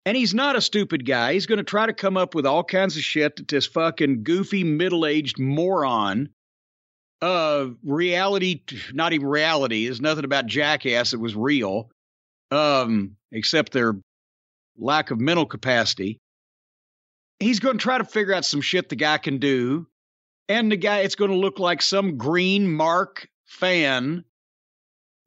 and 0.06 0.16
he's 0.16 0.34
not 0.34 0.56
a 0.56 0.60
stupid 0.60 1.06
guy. 1.06 1.34
He's 1.34 1.46
going 1.46 1.58
to 1.58 1.64
try 1.64 1.86
to 1.86 1.92
come 1.92 2.16
up 2.16 2.34
with 2.34 2.46
all 2.46 2.64
kinds 2.64 2.96
of 2.96 3.02
shit 3.02 3.36
that 3.36 3.48
this 3.48 3.66
fucking 3.66 4.22
goofy 4.22 4.64
middle-aged 4.64 5.38
moron, 5.38 6.30
uh, 7.20 7.66
reality, 7.84 8.62
not 8.92 9.12
even 9.12 9.26
reality. 9.26 9.84
There's 9.84 10.00
nothing 10.00 10.24
about 10.24 10.46
Jackass 10.46 11.10
that 11.10 11.20
was 11.20 11.36
real, 11.36 11.90
um, 12.50 13.16
except 13.30 13.72
their 13.72 13.94
lack 14.78 15.10
of 15.10 15.20
mental 15.20 15.46
capacity. 15.46 16.18
He's 17.38 17.60
going 17.60 17.78
to 17.78 17.82
try 17.82 17.98
to 17.98 18.04
figure 18.04 18.34
out 18.34 18.44
some 18.44 18.60
shit 18.60 18.88
the 18.88 18.96
guy 18.96 19.18
can 19.18 19.38
do. 19.38 19.86
And 20.48 20.72
the 20.72 20.76
guy, 20.76 21.00
it's 21.00 21.14
going 21.14 21.30
to 21.30 21.36
look 21.36 21.58
like 21.58 21.80
some 21.80 22.16
green 22.16 22.72
mark 22.72 23.28
fan 23.46 24.24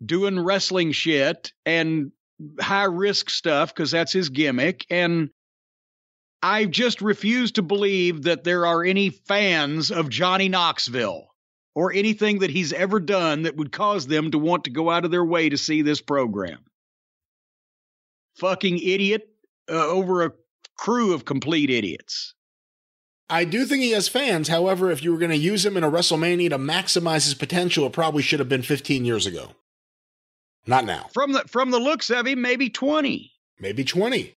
doing 0.04 0.40
wrestling 0.40 0.92
shit 0.92 1.54
and 1.66 2.12
high 2.60 2.86
risk 2.86 3.30
stuff 3.30 3.74
because 3.74 3.92
that's 3.92 4.12
his 4.12 4.30
gimmick. 4.30 4.86
And 4.90 5.30
I 6.42 6.66
just 6.66 7.02
refuse 7.02 7.54
to 7.54 7.62
believe 7.62 8.24
that 8.24 8.44
there 8.44 8.66
are 8.66 8.84
any 8.84 9.10
fans 9.10 9.92
of 9.92 10.10
Johnny 10.10 10.50
Knoxville 10.50 11.28
or 11.76 11.94
anything 11.94 12.40
that 12.40 12.52
he's 12.52 12.74
ever 12.74 13.00
done 13.00 13.44
that 13.44 13.56
would 13.56 13.72
cause 13.72 14.08
them 14.08 14.32
to 14.32 14.38
want 14.38 14.66
to 14.66 14.70
go 14.70 14.90
out 14.90 15.06
of 15.06 15.12
their 15.12 15.26
way 15.26 15.50
to 15.50 15.58
see 15.58 15.82
this 15.82 16.02
program. 16.02 16.60
Fucking 18.36 18.80
idiot 18.80 19.30
uh, 19.70 19.88
over 19.88 20.24
a 20.24 20.34
crew 20.78 21.14
of 21.14 21.26
complete 21.26 21.70
idiots. 21.70 22.34
I 23.30 23.46
do 23.46 23.66
think 23.66 23.82
he 23.82 23.92
has 23.92 24.08
fans. 24.08 24.50
However, 24.50 24.92
if 24.92 25.04
you 25.04 25.12
were 25.12 25.18
going 25.18 25.32
to 25.32 25.38
use 25.38 25.66
him 25.66 25.78
in 25.78 25.84
a 25.84 25.90
WrestleMania 25.90 26.50
to 26.50 26.58
maximize 26.58 27.24
his 27.24 27.34
potential, 27.34 27.86
it 27.86 27.94
probably 27.94 28.22
should 28.22 28.40
have 28.40 28.50
been 28.50 28.62
15 28.62 29.06
years 29.06 29.26
ago. 29.26 29.52
Not 30.66 30.86
now. 30.86 31.08
From 31.14 31.34
the 31.34 31.42
from 31.48 31.72
the 31.72 31.80
looks 31.80 32.10
of 32.10 32.26
him, 32.26 32.42
maybe 32.42 32.70
20. 32.70 33.32
Maybe 33.60 33.84
20. 33.84 34.36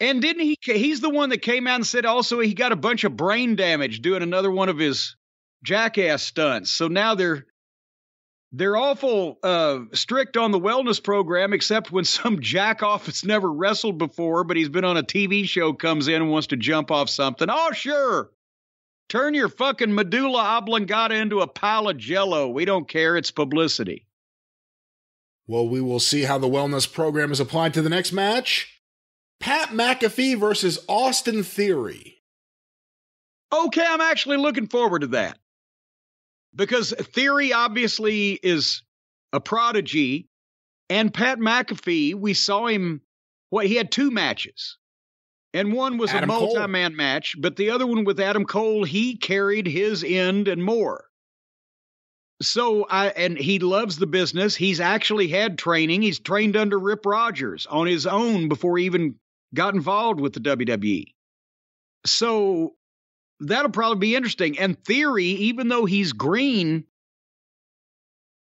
And 0.00 0.22
didn't 0.22 0.42
he 0.42 0.58
he's 0.62 1.00
the 1.00 1.10
one 1.10 1.30
that 1.30 1.42
came 1.42 1.66
out 1.66 1.76
and 1.76 1.86
said 1.86 2.06
also 2.06 2.40
he 2.40 2.54
got 2.54 2.72
a 2.72 2.76
bunch 2.76 3.04
of 3.04 3.16
brain 3.16 3.56
damage 3.56 4.00
doing 4.00 4.22
another 4.22 4.50
one 4.50 4.68
of 4.68 4.78
his 4.78 5.16
jackass 5.64 6.22
stunts. 6.22 6.70
So 6.70 6.88
now 6.88 7.14
they're 7.14 7.46
they're 8.52 8.76
awful 8.76 9.38
uh, 9.42 9.80
strict 9.92 10.36
on 10.36 10.52
the 10.52 10.60
wellness 10.60 11.02
program, 11.02 11.52
except 11.52 11.92
when 11.92 12.04
some 12.04 12.40
jack 12.40 12.82
off 12.82 13.06
that's 13.06 13.24
never 13.24 13.50
wrestled 13.50 13.98
before, 13.98 14.44
but 14.44 14.56
he's 14.56 14.68
been 14.68 14.84
on 14.84 14.96
a 14.96 15.02
TV 15.02 15.46
show 15.48 15.72
comes 15.72 16.08
in 16.08 16.16
and 16.16 16.30
wants 16.30 16.48
to 16.48 16.56
jump 16.56 16.90
off 16.90 17.10
something. 17.10 17.48
Oh, 17.50 17.72
sure. 17.72 18.30
Turn 19.08 19.32
your 19.32 19.48
fucking 19.48 19.94
medulla 19.94 20.58
oblongata 20.58 21.14
into 21.14 21.40
a 21.40 21.46
pile 21.46 21.88
of 21.88 21.96
jello. 21.96 22.48
We 22.48 22.66
don't 22.66 22.86
care. 22.86 23.16
It's 23.16 23.30
publicity. 23.30 24.06
Well, 25.48 25.66
we 25.66 25.80
will 25.80 25.98
see 25.98 26.22
how 26.22 26.36
the 26.36 26.46
wellness 26.46 26.90
program 26.90 27.32
is 27.32 27.40
applied 27.40 27.72
to 27.74 27.82
the 27.82 27.88
next 27.88 28.12
match. 28.12 28.80
Pat 29.40 29.70
McAfee 29.70 30.38
versus 30.38 30.78
Austin 30.88 31.42
Theory. 31.42 32.18
Okay, 33.50 33.84
I'm 33.84 34.02
actually 34.02 34.36
looking 34.36 34.68
forward 34.68 35.00
to 35.00 35.06
that. 35.08 35.38
Because 36.54 36.92
Theory 36.92 37.54
obviously 37.54 38.32
is 38.42 38.82
a 39.32 39.40
prodigy, 39.40 40.28
and 40.90 41.14
Pat 41.14 41.38
McAfee, 41.38 42.14
we 42.14 42.34
saw 42.34 42.66
him, 42.66 43.00
what, 43.48 43.66
he 43.66 43.76
had 43.76 43.90
two 43.90 44.10
matches. 44.10 44.76
And 45.54 45.72
one 45.72 45.96
was 45.96 46.10
Adam 46.10 46.28
a 46.28 46.32
multi 46.32 46.66
man 46.66 46.94
match, 46.94 47.34
but 47.38 47.56
the 47.56 47.70
other 47.70 47.86
one 47.86 48.04
with 48.04 48.20
Adam 48.20 48.44
Cole, 48.44 48.84
he 48.84 49.16
carried 49.16 49.66
his 49.66 50.04
end 50.04 50.46
and 50.46 50.62
more. 50.62 51.07
So 52.40 52.84
I 52.84 53.08
and 53.08 53.36
he 53.36 53.58
loves 53.58 53.96
the 53.96 54.06
business. 54.06 54.54
He's 54.54 54.78
actually 54.80 55.28
had 55.28 55.58
training. 55.58 56.02
He's 56.02 56.20
trained 56.20 56.56
under 56.56 56.78
Rip 56.78 57.04
Rogers 57.04 57.66
on 57.66 57.86
his 57.86 58.06
own 58.06 58.48
before 58.48 58.78
he 58.78 58.84
even 58.86 59.16
got 59.54 59.74
involved 59.74 60.20
with 60.20 60.34
the 60.34 60.40
WWE. 60.40 61.14
So 62.06 62.74
that'll 63.40 63.72
probably 63.72 63.98
be 63.98 64.14
interesting. 64.14 64.58
And 64.58 64.82
Theory, 64.84 65.24
even 65.24 65.68
though 65.68 65.84
he's 65.84 66.12
green, 66.12 66.84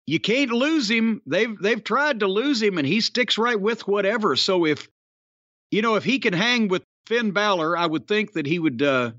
you 0.07 0.19
can't 0.19 0.51
lose 0.51 0.91
him. 0.91 1.23
They've 1.27 1.57
they've 1.61 1.83
tried 1.83 2.21
to 2.21 2.27
lose 2.27 2.61
him, 2.61 2.79
and 2.79 2.87
he 2.87 3.01
sticks 3.01 3.39
right 3.39 3.61
with 3.61 3.87
whatever. 3.87 4.35
So 4.37 4.65
if 4.67 4.89
you 5.71 5.83
know 5.83 5.95
if 5.95 6.05
he 6.05 6.19
can 6.19 6.33
hang 6.33 6.69
with 6.69 6.83
Finn 7.07 7.31
Balor, 7.31 7.77
I 7.77 7.87
would 7.87 8.09
think 8.09 8.33
that 8.33 8.47
he 8.47 8.59
would 8.59 8.83
uh, 8.83 9.13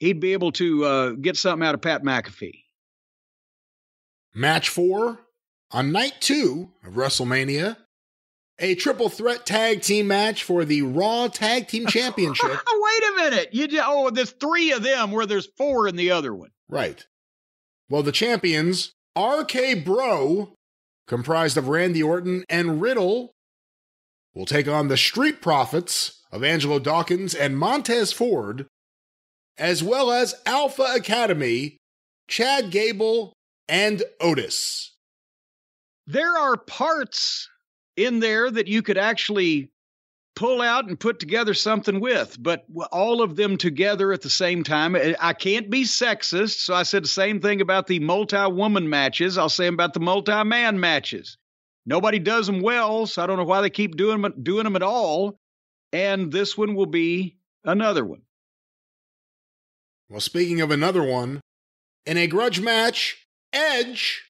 he'd 0.00 0.20
be 0.20 0.32
able 0.34 0.52
to 0.52 0.84
uh, 0.84 1.10
get 1.12 1.36
something 1.36 1.66
out 1.66 1.74
of 1.74 1.80
Pat 1.80 2.02
McAfee. 2.02 2.64
Match 4.34 4.68
four 4.68 5.20
on 5.70 5.92
night 5.92 6.14
two 6.20 6.70
of 6.84 6.94
WrestleMania, 6.94 7.76
a 8.58 8.74
triple 8.74 9.08
threat 9.08 9.46
tag 9.46 9.82
team 9.82 10.06
match 10.08 10.44
for 10.44 10.64
the 10.64 10.82
Raw 10.82 11.28
Tag 11.28 11.68
Team 11.68 11.86
Championship. 11.88 12.50
Wait 12.50 13.02
a 13.02 13.14
minute. 13.16 13.48
You 13.52 13.66
just, 13.68 13.84
oh, 13.86 14.10
there's 14.10 14.32
three 14.32 14.72
of 14.72 14.82
them 14.82 15.10
where 15.12 15.26
there's 15.26 15.48
four 15.56 15.88
in 15.88 15.96
the 15.96 16.10
other 16.10 16.34
one. 16.34 16.50
right. 16.68 17.04
Well, 17.88 18.04
the 18.04 18.12
champions, 18.12 18.92
RK 19.18 19.84
Bro, 19.84 20.54
comprised 21.08 21.56
of 21.56 21.66
Randy 21.66 22.04
Orton 22.04 22.44
and 22.48 22.80
Riddle, 22.80 23.32
will 24.32 24.46
take 24.46 24.68
on 24.68 24.86
the 24.86 24.96
Street 24.96 25.42
Profits 25.42 26.22
of 26.30 26.44
Angelo 26.44 26.78
Dawkins 26.78 27.34
and 27.34 27.58
Montez 27.58 28.12
Ford, 28.12 28.68
as 29.58 29.82
well 29.82 30.12
as 30.12 30.36
Alpha 30.46 30.86
Academy, 30.94 31.78
Chad 32.28 32.70
Gable, 32.70 33.32
and 33.70 34.02
Otis. 34.20 34.92
There 36.06 36.36
are 36.36 36.56
parts 36.56 37.48
in 37.96 38.18
there 38.18 38.50
that 38.50 38.66
you 38.66 38.82
could 38.82 38.98
actually 38.98 39.70
pull 40.34 40.60
out 40.60 40.88
and 40.88 40.98
put 40.98 41.20
together 41.20 41.54
something 41.54 42.00
with, 42.00 42.36
but 42.40 42.64
all 42.90 43.22
of 43.22 43.36
them 43.36 43.56
together 43.56 44.12
at 44.12 44.22
the 44.22 44.30
same 44.30 44.64
time. 44.64 44.96
Eh, 44.96 45.14
I 45.20 45.32
can't 45.32 45.70
be 45.70 45.84
sexist, 45.84 46.60
so 46.60 46.74
I 46.74 46.82
said 46.82 47.04
the 47.04 47.08
same 47.08 47.40
thing 47.40 47.60
about 47.60 47.86
the 47.86 48.00
multi 48.00 48.44
woman 48.50 48.88
matches. 48.88 49.38
I'll 49.38 49.48
say 49.48 49.68
about 49.68 49.94
the 49.94 50.00
multi 50.00 50.42
man 50.44 50.80
matches. 50.80 51.36
Nobody 51.86 52.18
does 52.18 52.46
them 52.46 52.60
well, 52.60 53.06
so 53.06 53.22
I 53.22 53.26
don't 53.26 53.36
know 53.36 53.44
why 53.44 53.60
they 53.60 53.70
keep 53.70 53.96
doing 53.96 54.20
them, 54.20 54.34
doing 54.42 54.64
them 54.64 54.76
at 54.76 54.82
all. 54.82 55.38
And 55.92 56.32
this 56.32 56.56
one 56.56 56.74
will 56.74 56.86
be 56.86 57.36
another 57.64 58.04
one. 58.04 58.22
Well, 60.08 60.20
speaking 60.20 60.60
of 60.60 60.70
another 60.70 61.02
one, 61.02 61.40
in 62.06 62.16
a 62.16 62.26
grudge 62.26 62.60
match, 62.60 63.26
Edge 63.52 64.22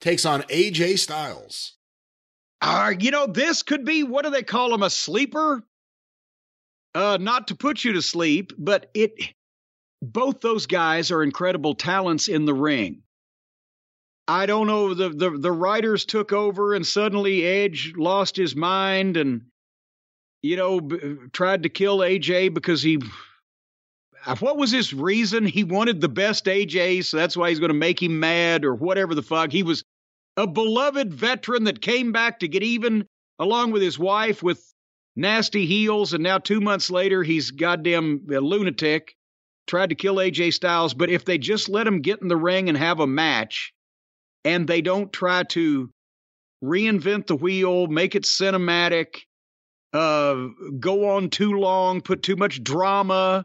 takes 0.00 0.24
on 0.24 0.42
AJ 0.42 0.98
Styles. 0.98 1.76
Uh, 2.60 2.92
you 2.98 3.10
know, 3.10 3.26
this 3.26 3.62
could 3.62 3.84
be 3.84 4.02
what 4.02 4.24
do 4.24 4.30
they 4.30 4.42
call 4.42 4.70
them? 4.70 4.82
A 4.82 4.90
sleeper? 4.90 5.62
Uh, 6.94 7.18
not 7.20 7.48
to 7.48 7.54
put 7.54 7.84
you 7.84 7.94
to 7.94 8.02
sleep, 8.02 8.52
but 8.58 8.90
it 8.94 9.12
both 10.02 10.40
those 10.40 10.66
guys 10.66 11.10
are 11.10 11.22
incredible 11.22 11.74
talents 11.74 12.28
in 12.28 12.44
the 12.44 12.54
ring. 12.54 13.02
I 14.28 14.46
don't 14.46 14.66
know, 14.66 14.94
the 14.94 15.08
the, 15.08 15.30
the 15.30 15.52
writers 15.52 16.04
took 16.04 16.32
over 16.32 16.74
and 16.74 16.86
suddenly 16.86 17.44
Edge 17.44 17.94
lost 17.96 18.36
his 18.36 18.54
mind 18.54 19.16
and 19.16 19.42
you 20.42 20.56
know, 20.56 20.80
b- 20.80 20.98
tried 21.32 21.62
to 21.62 21.68
kill 21.68 21.98
AJ 21.98 22.52
because 22.52 22.82
he 22.82 22.98
what 24.38 24.56
was 24.56 24.70
his 24.70 24.92
reason? 24.92 25.44
He 25.44 25.64
wanted 25.64 26.00
the 26.00 26.08
best 26.08 26.44
AJ, 26.46 27.04
so 27.04 27.16
that's 27.16 27.36
why 27.36 27.48
he's 27.48 27.58
going 27.58 27.70
to 27.70 27.74
make 27.74 28.02
him 28.02 28.20
mad 28.20 28.64
or 28.64 28.74
whatever 28.74 29.14
the 29.14 29.22
fuck. 29.22 29.50
He 29.50 29.62
was 29.62 29.84
a 30.36 30.46
beloved 30.46 31.12
veteran 31.12 31.64
that 31.64 31.82
came 31.82 32.12
back 32.12 32.40
to 32.40 32.48
get 32.48 32.62
even 32.62 33.06
along 33.38 33.72
with 33.72 33.82
his 33.82 33.98
wife 33.98 34.42
with 34.42 34.62
nasty 35.16 35.66
heels, 35.66 36.12
and 36.12 36.22
now 36.22 36.38
two 36.38 36.60
months 36.60 36.90
later 36.90 37.22
he's 37.22 37.50
goddamn 37.50 38.26
a 38.30 38.40
lunatic. 38.40 39.14
Tried 39.66 39.90
to 39.90 39.94
kill 39.94 40.16
AJ 40.16 40.54
Styles, 40.54 40.94
but 40.94 41.10
if 41.10 41.24
they 41.24 41.38
just 41.38 41.68
let 41.68 41.86
him 41.86 42.00
get 42.00 42.20
in 42.20 42.28
the 42.28 42.36
ring 42.36 42.68
and 42.68 42.76
have 42.76 43.00
a 43.00 43.06
match, 43.06 43.72
and 44.44 44.66
they 44.66 44.80
don't 44.80 45.12
try 45.12 45.44
to 45.44 45.90
reinvent 46.64 47.26
the 47.26 47.36
wheel, 47.36 47.86
make 47.86 48.14
it 48.14 48.24
cinematic, 48.24 49.22
uh, 49.92 50.48
go 50.80 51.10
on 51.10 51.30
too 51.30 51.52
long, 51.52 52.00
put 52.00 52.22
too 52.22 52.36
much 52.36 52.62
drama, 52.62 53.44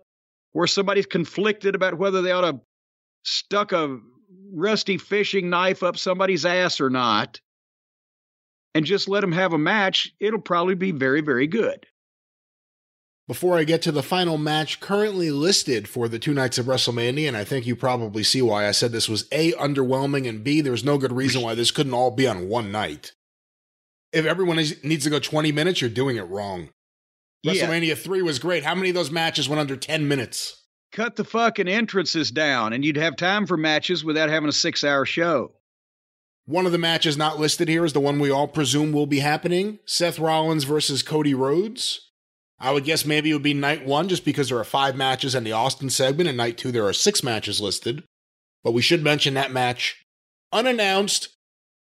where 0.53 0.67
somebody's 0.67 1.05
conflicted 1.05 1.75
about 1.75 1.97
whether 1.97 2.21
they 2.21 2.31
ought 2.31 2.49
to 2.49 2.59
stuck 3.23 3.71
a 3.71 3.99
rusty 4.53 4.97
fishing 4.97 5.49
knife 5.49 5.83
up 5.83 5.97
somebody's 5.97 6.45
ass 6.45 6.79
or 6.79 6.89
not, 6.89 7.39
and 8.73 8.85
just 8.85 9.09
let 9.09 9.21
them 9.21 9.31
have 9.31 9.53
a 9.53 9.57
match, 9.57 10.13
it'll 10.19 10.39
probably 10.39 10.75
be 10.75 10.91
very, 10.91 11.21
very 11.21 11.47
good. 11.47 11.85
Before 13.27 13.57
I 13.57 13.65
get 13.65 13.81
to 13.81 13.91
the 13.91 14.03
final 14.03 14.37
match 14.37 14.79
currently 14.79 15.31
listed 15.31 15.89
for 15.89 16.07
the 16.07 16.19
two 16.19 16.33
nights 16.33 16.57
of 16.57 16.65
WrestleMania, 16.65 17.27
and 17.27 17.35
I 17.35 17.43
think 17.43 17.67
you 17.67 17.75
probably 17.75 18.23
see 18.23 18.41
why 18.41 18.67
I 18.67 18.71
said 18.71 18.93
this 18.93 19.09
was 19.09 19.27
A, 19.33 19.51
underwhelming, 19.53 20.29
and 20.29 20.45
B, 20.45 20.61
there's 20.61 20.85
no 20.85 20.97
good 20.97 21.11
reason 21.11 21.41
why 21.41 21.53
this 21.53 21.71
couldn't 21.71 21.93
all 21.93 22.11
be 22.11 22.25
on 22.25 22.47
one 22.47 22.71
night. 22.71 23.11
If 24.13 24.25
everyone 24.25 24.59
is, 24.59 24.81
needs 24.81 25.03
to 25.03 25.09
go 25.09 25.19
20 25.19 25.51
minutes, 25.51 25.81
you're 25.81 25.89
doing 25.89 26.15
it 26.15 26.21
wrong. 26.21 26.69
Yeah. 27.53 27.67
WrestleMania 27.67 27.97
3 27.97 28.21
was 28.21 28.39
great. 28.39 28.63
How 28.63 28.75
many 28.75 28.89
of 28.89 28.95
those 28.95 29.11
matches 29.11 29.47
went 29.47 29.59
under 29.59 29.75
10 29.75 30.07
minutes? 30.07 30.63
Cut 30.91 31.15
the 31.15 31.23
fucking 31.23 31.67
entrances 31.67 32.31
down, 32.31 32.73
and 32.73 32.83
you'd 32.83 32.97
have 32.97 33.15
time 33.15 33.45
for 33.45 33.57
matches 33.57 34.03
without 34.03 34.29
having 34.29 34.49
a 34.49 34.53
six 34.53 34.83
hour 34.83 35.05
show. 35.05 35.51
One 36.45 36.65
of 36.65 36.71
the 36.71 36.77
matches 36.77 37.17
not 37.17 37.39
listed 37.39 37.67
here 37.67 37.83
is 37.83 37.91
the 37.91 37.99
one 37.99 38.19
we 38.19 38.31
all 38.31 38.47
presume 38.47 38.93
will 38.93 39.05
be 39.05 39.19
happening 39.19 39.79
Seth 39.85 40.17
Rollins 40.17 40.63
versus 40.63 41.03
Cody 41.03 41.33
Rhodes. 41.33 42.09
I 42.59 42.71
would 42.71 42.85
guess 42.85 43.05
maybe 43.05 43.29
it 43.29 43.33
would 43.33 43.43
be 43.43 43.53
night 43.53 43.85
one 43.85 44.07
just 44.07 44.25
because 44.25 44.49
there 44.49 44.57
are 44.57 44.63
five 44.63 44.95
matches 44.95 45.35
in 45.35 45.43
the 45.43 45.51
Austin 45.51 45.89
segment, 45.89 46.29
and 46.29 46.37
night 46.37 46.57
two 46.57 46.71
there 46.71 46.87
are 46.87 46.93
six 46.93 47.21
matches 47.21 47.59
listed. 47.61 48.03
But 48.63 48.71
we 48.71 48.81
should 48.81 49.03
mention 49.03 49.33
that 49.33 49.51
match 49.51 50.03
unannounced 50.51 51.29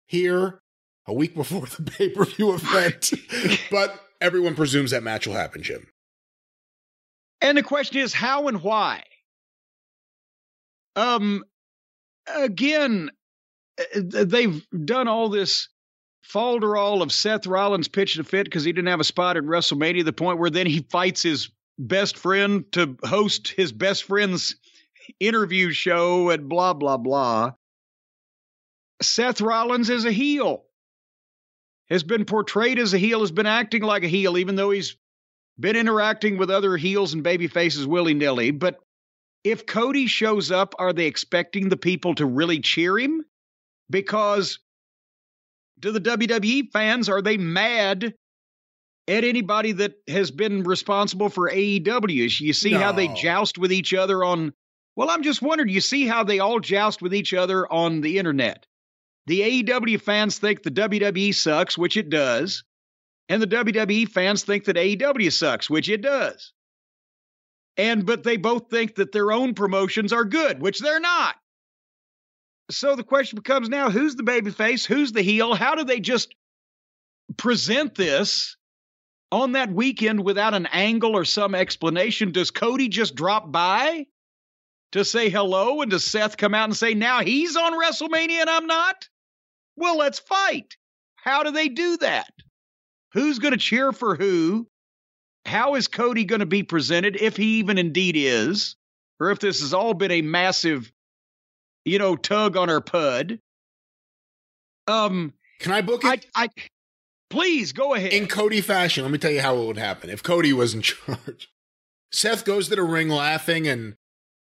here 0.08 0.60
a 1.08 1.14
week 1.14 1.36
before 1.36 1.68
the 1.68 1.84
pay 1.98 2.10
per 2.10 2.26
view 2.26 2.54
event. 2.54 3.14
but 3.72 4.05
everyone 4.22 4.56
presumes 4.56 4.92
that 4.92 5.04
match 5.04 5.28
will 5.28 5.34
happen, 5.34 5.64
Jim. 5.64 5.88
And 7.42 7.58
the 7.58 7.64
question 7.64 8.00
is 8.02 8.14
how 8.14 8.48
and 8.48 8.62
why? 8.62 9.04
Um, 10.96 11.44
again, 12.34 13.12
uh, 13.80 14.02
they've 14.26 14.66
done 14.86 15.08
all 15.08 15.30
this 15.30 15.70
falderall 16.28 17.02
of 17.02 17.12
Seth 17.12 17.46
Rollins 17.46 17.88
pitching 17.88 18.22
a 18.22 18.24
fit 18.24 18.46
because 18.46 18.64
he 18.64 18.72
didn't 18.72 18.88
have 18.88 19.00
a 19.00 19.06
spot 19.06 19.38
at 19.38 19.44
WrestleMania, 19.44 20.06
the 20.06 20.14
point 20.14 20.40
where 20.40 20.50
then 20.50 20.66
he 20.66 20.86
fights 20.90 21.22
his 21.22 21.52
best 21.78 22.18
friend 22.18 22.66
to 22.72 22.98
host 23.04 23.50
his 23.50 23.72
best 23.72 24.04
friend's 24.06 24.56
interview 25.20 25.72
show 25.72 26.30
and 26.30 26.50
blah, 26.50 26.74
blah, 26.74 26.98
blah. 26.98 27.52
Seth 29.02 29.42
Rollins 29.42 29.90
is 29.90 30.06
a 30.06 30.12
heel, 30.12 30.64
has 31.90 32.04
been 32.04 32.26
portrayed 32.26 32.80
as 32.80 32.94
a 32.94 32.98
heel, 32.98 33.20
has 33.22 33.32
been 33.32 33.46
acting 33.46 33.84
like 33.84 34.04
a 34.04 34.08
heel, 34.08 34.38
even 34.38 34.56
though 34.56 34.72
he's 34.72 34.98
been 35.60 35.76
interacting 35.76 36.38
with 36.38 36.50
other 36.50 36.78
heels 36.78 37.14
and 37.14 37.24
baby 37.24 37.48
faces 37.48 37.88
willy 37.88 38.14
nilly. 38.14 38.52
But 38.52 38.80
if 39.44 39.66
Cody 39.66 40.08
shows 40.08 40.52
up, 40.52 40.76
are 40.80 40.94
they 40.94 41.06
expecting 41.06 41.70
the 41.70 41.78
people 41.78 42.16
to 42.16 42.26
really 42.26 42.60
cheer 42.60 42.98
him? 42.98 43.24
Because 43.90 44.60
to 45.82 45.92
the 45.92 46.02
WWE 46.02 46.72
fans, 46.72 47.10
are 47.10 47.22
they 47.22 47.38
mad 47.38 48.16
at 49.08 49.24
anybody 49.24 49.72
that 49.74 49.94
has 50.08 50.32
been 50.32 50.64
responsible 50.64 51.30
for 51.30 51.52
AEW? 51.52 52.40
You 52.40 52.54
see 52.54 52.72
how 52.72 52.92
they 52.92 53.08
joust 53.10 53.58
with 53.60 53.72
each 53.72 53.94
other 53.94 54.24
on. 54.24 54.54
Well, 54.96 55.12
I'm 55.12 55.24
just 55.24 55.42
wondering, 55.42 55.70
you 55.70 55.82
see 55.82 56.08
how 56.08 56.24
they 56.24 56.40
all 56.40 56.60
joust 56.60 57.02
with 57.02 57.14
each 57.14 57.34
other 57.34 57.72
on 57.72 58.02
the 58.02 58.18
internet. 58.18 58.66
The 59.28 59.64
AEW 59.64 60.02
fans 60.02 60.38
think 60.38 60.62
the 60.62 60.72
WWE 60.72 61.34
sucks, 61.34 61.78
which 61.78 61.98
it 61.98 62.10
does. 62.10 62.64
And 63.28 63.42
the 63.42 63.48
WWE 63.48 64.08
fans 64.08 64.44
think 64.44 64.66
that 64.66 64.76
AEW 64.76 65.32
sucks, 65.32 65.70
which 65.70 65.90
it 65.90 66.02
does. 66.02 66.54
And 67.78 68.06
but 68.06 68.24
they 68.24 68.38
both 68.38 68.70
think 68.70 68.96
that 68.96 69.12
their 69.12 69.32
own 69.32 69.54
promotions 69.54 70.14
are 70.14 70.26
good, 70.26 70.62
which 70.62 70.80
they're 70.80 71.00
not. 71.00 71.36
So 72.72 72.96
the 72.96 73.04
question 73.04 73.38
becomes 73.38 73.70
now 73.70 73.90
who's 73.90 74.16
the 74.16 74.24
babyface? 74.24 74.86
Who's 74.86 75.12
the 75.12 75.22
heel? 75.22 75.56
How 75.56 75.76
do 75.76 75.84
they 75.84 76.00
just 76.00 76.36
present 77.38 77.96
this 77.96 78.56
on 79.32 79.54
that 79.54 79.72
weekend 79.72 80.24
without 80.24 80.54
an 80.54 80.68
angle 80.68 81.16
or 81.16 81.26
some 81.26 81.56
explanation? 81.56 82.32
Does 82.32 82.52
Cody 82.52 82.88
just 82.88 83.16
drop 83.16 83.52
by 83.52 84.06
to 84.94 85.04
say 85.04 85.30
hello? 85.30 85.82
And 85.82 85.92
does 85.92 86.04
Seth 86.04 86.38
come 86.38 86.54
out 86.54 86.66
and 86.66 86.78
say, 86.78 86.94
now 86.94 87.22
he's 87.22 87.56
on 87.56 87.74
WrestleMania 87.74 88.42
and 88.42 88.50
I'm 88.50 88.68
not? 88.68 89.10
Well, 89.76 89.98
let's 89.98 90.20
fight. 90.20 90.76
How 91.16 91.44
do 91.44 91.52
they 91.52 91.68
do 91.68 91.98
that? 91.98 92.32
Who's 93.14 93.40
going 93.40 93.54
to 93.54 93.58
cheer 93.58 93.92
for 93.92 94.16
who? 94.16 94.68
How 95.46 95.76
is 95.76 95.88
Cody 95.88 96.26
going 96.26 96.40
to 96.40 96.46
be 96.46 96.64
presented, 96.64 97.16
if 97.16 97.38
he 97.38 97.60
even 97.60 97.78
indeed 97.78 98.16
is, 98.18 98.76
or 99.20 99.32
if 99.32 99.40
this 99.40 99.62
has 99.62 99.74
all 99.74 99.94
been 99.94 100.12
a 100.12 100.22
massive, 100.22 100.92
you 101.84 102.00
know, 102.00 102.16
tug 102.16 102.58
on 102.58 102.70
our 102.70 102.82
pud? 102.82 103.40
Um, 104.88 105.34
Can 105.60 105.72
I 105.72 105.82
book 105.82 106.04
it? 106.04 106.26
I, 106.36 106.46
I, 106.46 106.50
please 107.30 107.74
go 107.74 107.94
ahead. 107.94 108.14
In 108.14 108.28
Cody 108.28 108.62
fashion, 108.62 109.04
let 109.04 109.12
me 109.12 109.18
tell 109.18 109.32
you 109.32 109.42
how 109.42 109.58
it 109.58 109.68
would 109.68 109.78
happen 109.78 110.10
if 110.10 110.24
Cody 110.24 110.54
was 110.54 110.74
in 110.74 110.82
charge. 110.84 111.50
Seth 112.12 112.46
goes 112.46 112.70
to 112.70 112.76
the 112.76 112.84
ring 112.84 113.10
laughing 113.10 113.68
and 113.68 113.96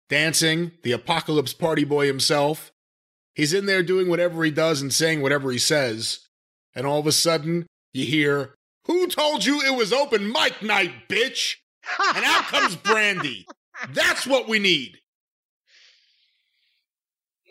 dancing, 0.08 0.72
the 0.82 0.92
apocalypse 0.92 1.54
party 1.54 1.84
boy 1.84 2.06
himself. 2.06 2.72
He's 3.34 3.52
in 3.52 3.66
there 3.66 3.82
doing 3.82 4.08
whatever 4.08 4.44
he 4.44 4.50
does 4.50 4.80
and 4.80 4.92
saying 4.92 5.20
whatever 5.20 5.50
he 5.50 5.58
says. 5.58 6.20
And 6.74 6.86
all 6.86 7.00
of 7.00 7.06
a 7.06 7.12
sudden, 7.12 7.66
you 7.92 8.06
hear, 8.06 8.54
Who 8.86 9.06
told 9.06 9.44
you 9.44 9.60
it 9.60 9.76
was 9.76 9.92
open 9.92 10.30
mic 10.30 10.62
night, 10.62 11.08
bitch? 11.08 11.56
And 12.16 12.24
out 12.24 12.44
comes 12.44 12.76
Brandi. 12.76 13.44
That's 13.92 14.26
what 14.26 14.48
we 14.48 14.58
need. 14.58 14.98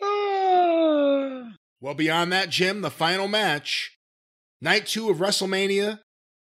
Well, 1.80 1.92
beyond 1.92 2.32
that, 2.32 2.48
Jim, 2.48 2.80
the 2.80 2.90
final 2.90 3.28
match, 3.28 3.98
night 4.58 4.86
two 4.86 5.10
of 5.10 5.18
WrestleMania, 5.18 6.00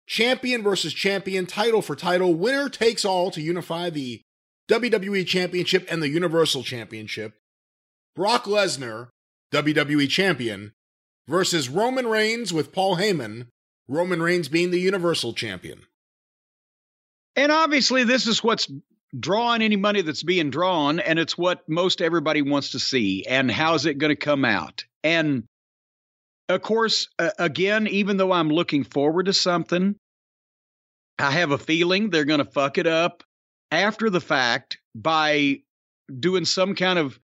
champion 0.05 0.61
versus 0.61 0.93
champion, 0.93 1.45
title 1.45 1.81
for 1.81 1.95
title, 1.95 2.33
winner 2.33 2.67
takes 2.67 3.05
all 3.05 3.31
to 3.31 3.41
unify 3.41 3.89
the 3.89 4.21
WWE 4.69 5.25
Championship 5.25 5.87
and 5.89 6.03
the 6.03 6.09
Universal 6.09 6.63
Championship. 6.63 7.35
Brock 8.17 8.43
Lesnar, 8.43 9.07
WWE 9.51 10.09
Champion, 10.09 10.73
versus 11.27 11.69
Roman 11.69 12.07
Reigns 12.07 12.53
with 12.53 12.71
Paul 12.71 12.97
Heyman, 12.97 13.47
Roman 13.87 14.21
Reigns 14.21 14.47
being 14.47 14.71
the 14.71 14.79
Universal 14.79 15.33
Champion. 15.33 15.83
And 17.35 17.51
obviously, 17.51 18.03
this 18.03 18.27
is 18.27 18.43
what's 18.43 18.69
drawing 19.17 19.61
any 19.61 19.75
money 19.75 20.01
that's 20.01 20.23
being 20.23 20.49
drawn, 20.49 20.99
and 20.99 21.17
it's 21.17 21.37
what 21.37 21.67
most 21.67 22.01
everybody 22.01 22.41
wants 22.41 22.71
to 22.71 22.79
see. 22.79 23.25
And 23.27 23.49
how's 23.49 23.85
it 23.85 23.97
going 23.97 24.09
to 24.09 24.15
come 24.15 24.45
out? 24.45 24.85
And 25.03 25.43
of 26.49 26.61
course, 26.61 27.07
uh, 27.17 27.29
again, 27.37 27.87
even 27.87 28.17
though 28.17 28.31
I'm 28.31 28.49
looking 28.49 28.83
forward 28.83 29.27
to 29.27 29.33
something, 29.33 29.95
I 31.19 31.31
have 31.31 31.51
a 31.51 31.57
feeling 31.57 32.09
they're 32.09 32.25
going 32.25 32.43
to 32.43 32.51
fuck 32.51 32.77
it 32.77 32.87
up 32.87 33.23
after 33.71 34.09
the 34.09 34.21
fact 34.21 34.79
by 34.95 35.59
doing 36.19 36.45
some 36.45 36.75
kind 36.75 36.97
of 36.97 37.19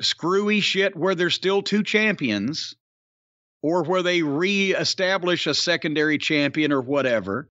screwy 0.00 0.60
shit 0.60 0.96
where 0.96 1.14
there's 1.14 1.34
still 1.34 1.62
two 1.62 1.82
champions 1.82 2.74
or 3.62 3.82
where 3.84 4.02
they 4.02 4.22
re-establish 4.22 5.46
a 5.46 5.54
secondary 5.54 6.18
champion 6.18 6.72
or 6.72 6.80
whatever. 6.80 7.48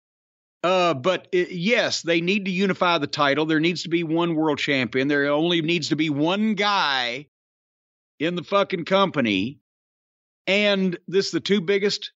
Uh, 0.63 0.95
but 0.95 1.29
it, 1.33 1.51
yes, 1.53 2.03
they 2.03 2.21
need 2.21 2.45
to 2.45 2.51
unify 2.51 2.99
the 2.99 3.07
title. 3.07 3.47
There 3.47 3.61
needs 3.61 3.83
to 3.85 3.89
be 3.89 4.05
one 4.05 4.35
world 4.35 4.59
champion. 4.59 5.09
There 5.09 5.27
only 5.29 5.63
needs 5.63 5.89
to 5.89 5.97
be 5.97 6.11
one 6.11 6.55
guy 6.55 7.27
in 8.19 8.35
the 8.35 8.45
fucking 8.45 8.85
company. 8.85 9.59
And 10.47 10.99
this 11.09 11.27
is 11.27 11.33
the 11.33 11.41
two 11.41 11.61
biggest 11.61 12.13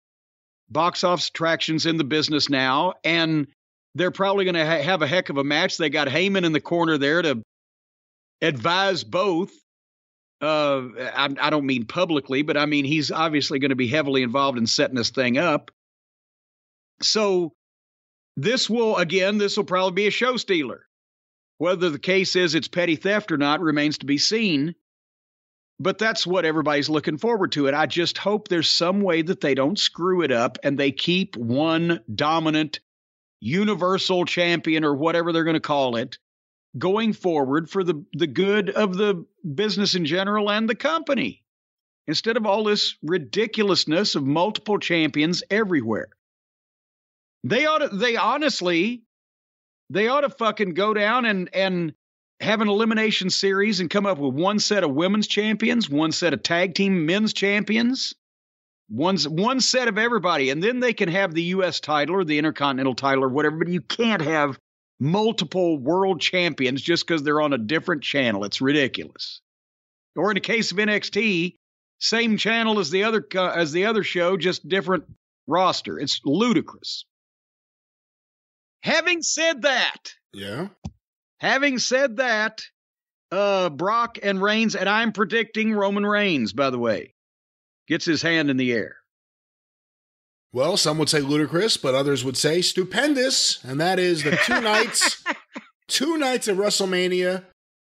box 0.69 1.05
office 1.05 1.29
attractions 1.29 1.87
in 1.87 1.97
the 1.97 2.05
business 2.05 2.51
now. 2.51 2.95
And 3.03 3.47
they're 3.95 4.11
probably 4.11 4.45
going 4.45 4.55
to 4.57 4.67
ha- 4.67 4.83
have 4.83 5.03
a 5.03 5.07
heck 5.07 5.31
of 5.31 5.39
a 5.39 5.45
match. 5.45 5.79
They 5.79 5.89
got 5.89 6.09
Heyman 6.09 6.45
in 6.45 6.53
the 6.53 6.61
corner 6.61 6.99
there 6.99 7.23
to 7.23 7.43
advise 8.43 9.05
both. 9.05 9.53
Uh, 10.45 10.89
I, 11.15 11.35
I 11.41 11.51
don't 11.51 11.66
mean 11.66 11.87
publicly, 11.87 12.43
but 12.43 12.57
I 12.57 12.66
mean 12.66 12.85
he's 12.85 13.11
obviously 13.11 13.59
going 13.59 13.71
to 13.71 13.77
be 13.77 13.89
heavily 13.89 14.23
involved 14.23 14.59
in 14.59 14.66
setting 14.66 14.97
this 14.97 15.11
thing 15.11 15.39
up. 15.39 15.71
So 17.01 17.55
this 18.37 18.69
will 18.69 18.97
again, 18.97 19.39
this 19.39 19.57
will 19.57 19.65
probably 19.65 19.93
be 19.93 20.07
a 20.07 20.11
show 20.11 20.37
stealer. 20.37 20.87
Whether 21.59 21.91
the 21.91 21.99
case 21.99 22.37
is 22.37 22.55
it's 22.55 22.69
petty 22.69 22.97
theft 22.97 23.33
or 23.33 23.39
not 23.39 23.61
remains 23.61 23.99
to 23.99 24.07
be 24.07 24.19
seen. 24.19 24.75
But 25.81 25.99
that's 25.99 26.27
what 26.27 26.45
everybody's 26.45 26.89
looking 26.89 27.19
forward 27.19 27.53
to. 27.53 27.66
And 27.66 27.75
I 27.75 27.87
just 27.87 28.16
hope 28.16 28.47
there's 28.47 28.69
some 28.69 29.01
way 29.01 29.23
that 29.23 29.41
they 29.41 29.55
don't 29.57 29.79
screw 29.79 30.23
it 30.23 30.31
up 30.31 30.59
and 30.62 30.79
they 30.79 30.93
keep 30.93 31.37
one 31.37 32.01
dominant 32.15 32.79
universal 33.41 34.25
champion 34.25 34.85
or 34.85 34.95
whatever 34.95 35.33
they're 35.33 35.45
going 35.45 35.55
to 35.55 35.61
call 35.61 35.97
it 35.97 36.19
going 36.77 37.13
forward 37.13 37.71
for 37.71 37.85
the, 37.85 38.05
the 38.13 38.27
good 38.27 38.71
of 38.71 38.97
the 38.97 39.25
business 39.55 39.95
in 39.95 40.05
general 40.05 40.51
and 40.51 40.69
the 40.69 40.75
company 40.75 41.43
instead 42.07 42.37
of 42.37 42.47
all 42.47 42.65
this 42.65 42.97
ridiculousness 43.03 44.15
of 44.15 44.25
multiple 44.25 44.79
champions 44.79 45.43
everywhere. 45.51 46.09
They 47.45 47.67
ought 47.67 47.79
to, 47.79 47.89
they 47.89 48.17
honestly, 48.17 49.03
they 49.91 50.09
ought 50.09 50.23
to 50.23 50.31
fucking 50.31 50.75
go 50.75 50.95
down 50.95 51.25
and, 51.25 51.49
and 51.55 51.95
have 52.41 52.61
an 52.61 52.69
elimination 52.69 53.31
series 53.31 53.81
and 53.81 53.89
come 53.89 54.07
up 54.07 54.19
with 54.19 54.35
one 54.35 54.59
set 54.59 54.85
of 54.85 54.91
women's 54.91 55.27
champions, 55.27 55.89
one 55.89 56.13
set 56.13 56.35
of 56.35 56.43
tag 56.43 56.75
team 56.75 57.07
men's 57.07 57.33
champions, 57.33 58.15
one's 58.91 59.29
one 59.29 59.61
set 59.61 59.89
of 59.89 59.99
everybody, 59.99 60.51
and 60.51 60.63
then 60.63 60.81
they 60.81 60.93
can 60.93 61.09
have 61.09 61.35
the 61.35 61.43
U.S. 61.43 61.81
title 61.81 62.17
or 62.17 62.25
the 62.25 62.39
Intercontinental 62.39 62.95
title 62.95 63.25
or 63.25 63.29
whatever. 63.29 63.57
But 63.57 63.69
you 63.69 63.81
can't 63.81 64.23
have 64.23 64.59
multiple 65.05 65.79
world 65.79 66.21
champions 66.21 66.81
just 66.83 67.07
because 67.07 67.23
they're 67.23 67.41
on 67.41 67.53
a 67.53 67.59
different 67.59 68.03
channel. 68.03 68.45
It's 68.45 68.61
ridiculous. 68.61 69.41
Or 70.17 70.31
in 70.31 70.35
the 70.35 70.41
case 70.41 70.73
of 70.73 70.79
NXT, 70.79 71.57
same 71.99 72.37
channel 72.37 72.79
as 72.79 72.91
the 72.91 73.05
other 73.05 73.25
uh, 73.35 73.51
as 73.51 73.73
the 73.73 73.87
other 73.87 74.03
show, 74.03 74.37
just 74.37 74.69
different 74.69 75.05
roster. 75.47 75.99
It's 75.99 76.21
ludicrous. 76.25 77.05
Having 78.83 79.23
said 79.23 79.63
that, 79.63 80.13
Yeah. 80.33 80.69
having 81.39 81.79
said 81.79 82.17
that, 82.19 82.63
uh, 83.33 83.71
Brock 83.71 84.19
and 84.23 84.43
Reigns, 84.43 84.75
and 84.77 84.89
I'm 84.89 85.13
predicting 85.13 85.73
Roman 85.73 86.05
Reigns, 86.05 86.53
by 86.53 86.71
the 86.71 86.79
way, 86.79 87.15
gets 87.89 88.05
his 88.05 88.23
hand 88.23 88.51
in 88.51 88.57
the 88.57 88.73
air. 88.73 88.97
Well, 90.55 90.77
some 90.77 90.99
would 90.99 91.09
say 91.09 91.19
ludicrous, 91.19 91.77
but 91.77 91.97
others 91.97 92.25
would 92.25 92.37
say 92.37 92.63
stupendous, 92.63 93.63
and 93.65 93.81
that 93.81 93.99
is 93.99 94.23
the 94.23 94.39
two 94.45 94.61
nights, 94.61 95.25
two 95.89 96.17
nights 96.17 96.47
of 96.47 96.59
WrestleMania. 96.59 97.43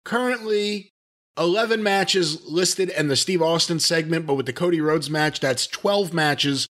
Currently, 0.05 0.93
eleven 1.37 1.83
matches 1.83 2.47
listed 2.47 2.89
in 2.91 3.09
the 3.09 3.17
Steve 3.17 3.43
Austin 3.43 3.81
segment, 3.81 4.29
but 4.29 4.35
with 4.35 4.47
the 4.47 4.53
Cody 4.53 4.81
Rhodes 4.81 5.11
match, 5.11 5.41
that's 5.41 5.67
twelve 5.67 6.15
matches. 6.15 6.69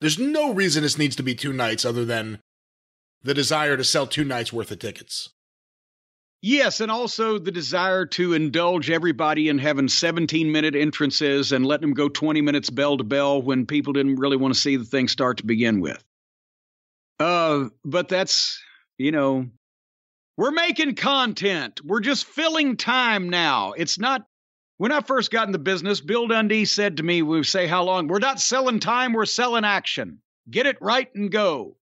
There's 0.00 0.16
no 0.16 0.54
reason 0.54 0.84
this 0.84 0.96
needs 0.96 1.16
to 1.16 1.24
be 1.24 1.34
two 1.34 1.52
nights 1.52 1.84
other 1.84 2.04
than 2.04 2.38
the 3.24 3.34
desire 3.34 3.76
to 3.76 3.82
sell 3.82 4.06
two 4.06 4.24
nights 4.24 4.52
worth 4.52 4.70
of 4.70 4.78
tickets. 4.78 5.30
Yes, 6.42 6.80
and 6.80 6.90
also 6.90 7.38
the 7.38 7.50
desire 7.50 8.06
to 8.06 8.34
indulge 8.34 8.90
everybody 8.90 9.48
in 9.48 9.58
having 9.58 9.88
17 9.88 10.52
minute 10.52 10.76
entrances 10.76 11.52
and 11.52 11.66
letting 11.66 11.88
them 11.88 11.94
go 11.94 12.08
20 12.08 12.40
minutes 12.40 12.70
bell 12.70 12.96
to 12.98 13.04
bell 13.04 13.40
when 13.42 13.66
people 13.66 13.92
didn't 13.92 14.16
really 14.16 14.36
want 14.36 14.54
to 14.54 14.60
see 14.60 14.76
the 14.76 14.84
thing 14.84 15.08
start 15.08 15.38
to 15.38 15.46
begin 15.46 15.80
with. 15.80 16.02
Uh, 17.18 17.68
but 17.84 18.08
that's, 18.08 18.62
you 18.98 19.10
know, 19.10 19.46
we're 20.36 20.50
making 20.50 20.94
content. 20.94 21.80
We're 21.82 22.00
just 22.00 22.26
filling 22.26 22.76
time 22.76 23.30
now. 23.30 23.72
It's 23.72 23.98
not, 23.98 24.26
when 24.76 24.92
I 24.92 25.00
first 25.00 25.30
got 25.30 25.48
in 25.48 25.52
the 25.52 25.58
business, 25.58 26.02
Bill 26.02 26.28
Dundee 26.28 26.66
said 26.66 26.98
to 26.98 27.02
me, 27.02 27.22
we 27.22 27.42
say 27.42 27.66
how 27.66 27.84
long, 27.84 28.06
we're 28.06 28.18
not 28.18 28.40
selling 28.40 28.78
time, 28.78 29.14
we're 29.14 29.24
selling 29.24 29.64
action. 29.64 30.20
Get 30.50 30.66
it 30.66 30.76
right 30.82 31.12
and 31.14 31.32
go. 31.32 31.76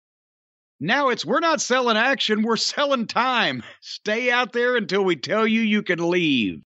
Now 0.85 1.11
it's 1.11 1.25
we're 1.25 1.39
not 1.39 1.61
selling 1.61 1.97
action, 1.97 2.43
we're 2.43 2.57
selling 2.57 3.07
time. 3.07 3.63
Stay 3.81 4.33
out 4.33 4.53
there 4.53 4.75
until 4.75 5.05
we 5.05 5.15
tell 5.15 5.47
you 5.47 5.61
you 5.61 5.85
can 5.85 6.01
leave. 6.11 6.61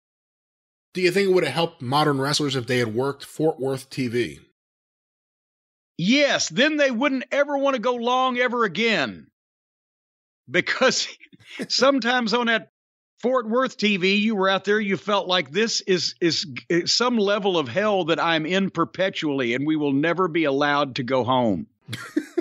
Do 0.94 1.02
you 1.02 1.12
think 1.12 1.28
it 1.28 1.34
would 1.34 1.44
have 1.44 1.54
helped 1.54 1.82
modern 1.82 2.22
wrestlers 2.22 2.56
if 2.56 2.66
they 2.66 2.78
had 2.78 2.96
worked 2.96 3.26
Fort 3.26 3.60
Worth 3.60 3.90
TV? 3.90 4.40
Yes, 5.98 6.48
then 6.48 6.78
they 6.78 6.92
wouldn't 6.92 7.26
ever 7.30 7.58
want 7.58 7.76
to 7.76 7.82
go 7.82 7.96
long 7.96 8.38
ever 8.38 8.64
again. 8.64 9.28
Because 10.50 11.10
sometimes 11.68 12.34
on 12.34 12.48
that 12.48 12.70
Fort 13.22 13.50
Worth 13.50 13.78
TV, 13.78 14.18
you 14.18 14.38
were 14.38 14.48
out 14.48 14.64
there, 14.64 14.80
you 14.80 14.96
felt 14.96 15.28
like 15.28 15.52
this 15.52 15.82
is, 15.82 16.16
is 16.22 16.48
is 16.70 16.94
some 16.94 17.18
level 17.18 17.58
of 17.58 17.68
hell 17.68 18.06
that 18.06 18.24
I'm 18.24 18.46
in 18.46 18.70
perpetually, 18.70 19.56
and 19.56 19.68
we 19.68 19.76
will 19.76 19.92
never 19.92 20.30
be 20.30 20.46
allowed 20.46 20.96
to 20.96 21.04
go 21.04 21.26
home. 21.26 21.68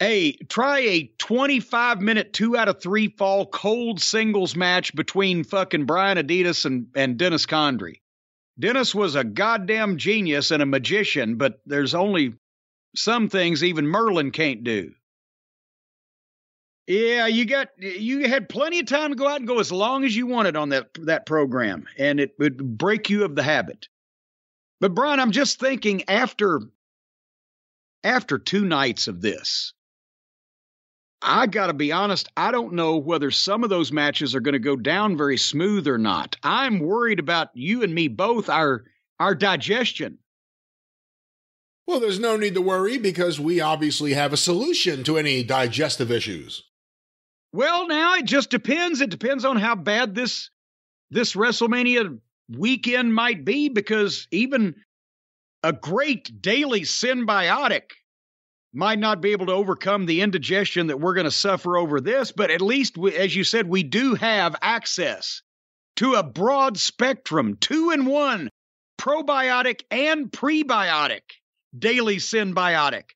Hey, 0.00 0.32
try 0.48 0.78
a 0.78 1.12
25 1.18 2.00
minute 2.00 2.32
two 2.32 2.56
out 2.56 2.68
of 2.68 2.80
three 2.80 3.08
fall 3.08 3.46
cold 3.46 4.00
singles 4.00 4.54
match 4.54 4.94
between 4.94 5.42
fucking 5.42 5.86
Brian 5.86 6.18
Adias 6.18 6.64
and, 6.64 6.86
and 6.94 7.18
Dennis 7.18 7.46
Condrey. 7.46 8.00
Dennis 8.58 8.94
was 8.94 9.16
a 9.16 9.24
goddamn 9.24 9.96
genius 9.96 10.52
and 10.52 10.62
a 10.62 10.66
magician, 10.66 11.36
but 11.36 11.60
there's 11.66 11.94
only 11.94 12.34
some 12.94 13.28
things 13.28 13.64
even 13.64 13.86
Merlin 13.86 14.30
can't 14.30 14.62
do. 14.62 14.92
Yeah, 16.86 17.26
you 17.26 17.44
got 17.44 17.68
you 17.76 18.28
had 18.28 18.48
plenty 18.48 18.80
of 18.80 18.86
time 18.86 19.10
to 19.10 19.16
go 19.16 19.28
out 19.28 19.40
and 19.40 19.48
go 19.48 19.58
as 19.58 19.70
long 19.70 20.04
as 20.04 20.16
you 20.16 20.26
wanted 20.26 20.56
on 20.56 20.70
that 20.70 20.88
that 21.02 21.26
program, 21.26 21.86
and 21.98 22.18
it 22.18 22.34
would 22.38 22.78
break 22.78 23.10
you 23.10 23.24
of 23.24 23.36
the 23.36 23.42
habit. 23.42 23.88
But 24.80 24.94
Brian, 24.94 25.20
I'm 25.20 25.32
just 25.32 25.60
thinking 25.60 26.08
after 26.08 26.60
after 28.04 28.38
two 28.38 28.64
nights 28.64 29.06
of 29.06 29.20
this, 29.20 29.74
I 31.20 31.46
got 31.46 31.66
to 31.66 31.74
be 31.74 31.90
honest, 31.90 32.28
I 32.36 32.52
don't 32.52 32.74
know 32.74 32.96
whether 32.96 33.30
some 33.30 33.64
of 33.64 33.70
those 33.70 33.90
matches 33.90 34.34
are 34.34 34.40
going 34.40 34.52
to 34.52 34.58
go 34.58 34.76
down 34.76 35.16
very 35.16 35.36
smooth 35.36 35.88
or 35.88 35.98
not. 35.98 36.36
I'm 36.42 36.78
worried 36.78 37.18
about 37.18 37.50
you 37.54 37.82
and 37.82 37.94
me 37.94 38.08
both 38.08 38.48
our 38.48 38.84
our 39.18 39.34
digestion. 39.34 40.18
Well, 41.86 42.00
there's 42.00 42.20
no 42.20 42.36
need 42.36 42.54
to 42.54 42.60
worry 42.62 42.98
because 42.98 43.40
we 43.40 43.60
obviously 43.60 44.12
have 44.12 44.32
a 44.32 44.36
solution 44.36 45.02
to 45.04 45.16
any 45.16 45.42
digestive 45.42 46.12
issues. 46.12 46.62
Well, 47.52 47.88
now 47.88 48.14
it 48.16 48.26
just 48.26 48.50
depends. 48.50 49.00
It 49.00 49.10
depends 49.10 49.44
on 49.44 49.56
how 49.56 49.74
bad 49.74 50.14
this 50.14 50.50
this 51.10 51.34
WrestleMania 51.34 52.18
weekend 52.50 53.14
might 53.14 53.44
be 53.44 53.70
because 53.70 54.28
even 54.30 54.76
a 55.62 55.72
great 55.72 56.40
daily 56.40 56.82
symbiotic 56.82 57.92
might 58.72 58.98
not 58.98 59.20
be 59.20 59.32
able 59.32 59.46
to 59.46 59.52
overcome 59.52 60.06
the 60.06 60.20
indigestion 60.20 60.88
that 60.88 61.00
we're 61.00 61.14
going 61.14 61.24
to 61.24 61.30
suffer 61.30 61.76
over 61.76 62.00
this, 62.00 62.32
but 62.32 62.50
at 62.50 62.60
least, 62.60 62.98
we, 62.98 63.16
as 63.16 63.34
you 63.34 63.44
said, 63.44 63.66
we 63.66 63.82
do 63.82 64.14
have 64.14 64.56
access 64.60 65.42
to 65.96 66.14
a 66.14 66.22
broad 66.22 66.78
spectrum, 66.78 67.56
two 67.60 67.90
in 67.90 68.04
one, 68.04 68.50
probiotic 68.98 69.82
and 69.90 70.30
prebiotic 70.30 71.22
daily 71.76 72.16
symbiotic. 72.16 73.10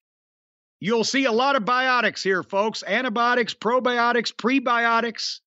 You'll 0.80 1.04
see 1.04 1.26
a 1.26 1.32
lot 1.32 1.54
of 1.54 1.64
biotics 1.64 2.22
here, 2.24 2.42
folks 2.42 2.82
antibiotics, 2.82 3.54
probiotics, 3.54 4.32
prebiotics, 4.32 5.38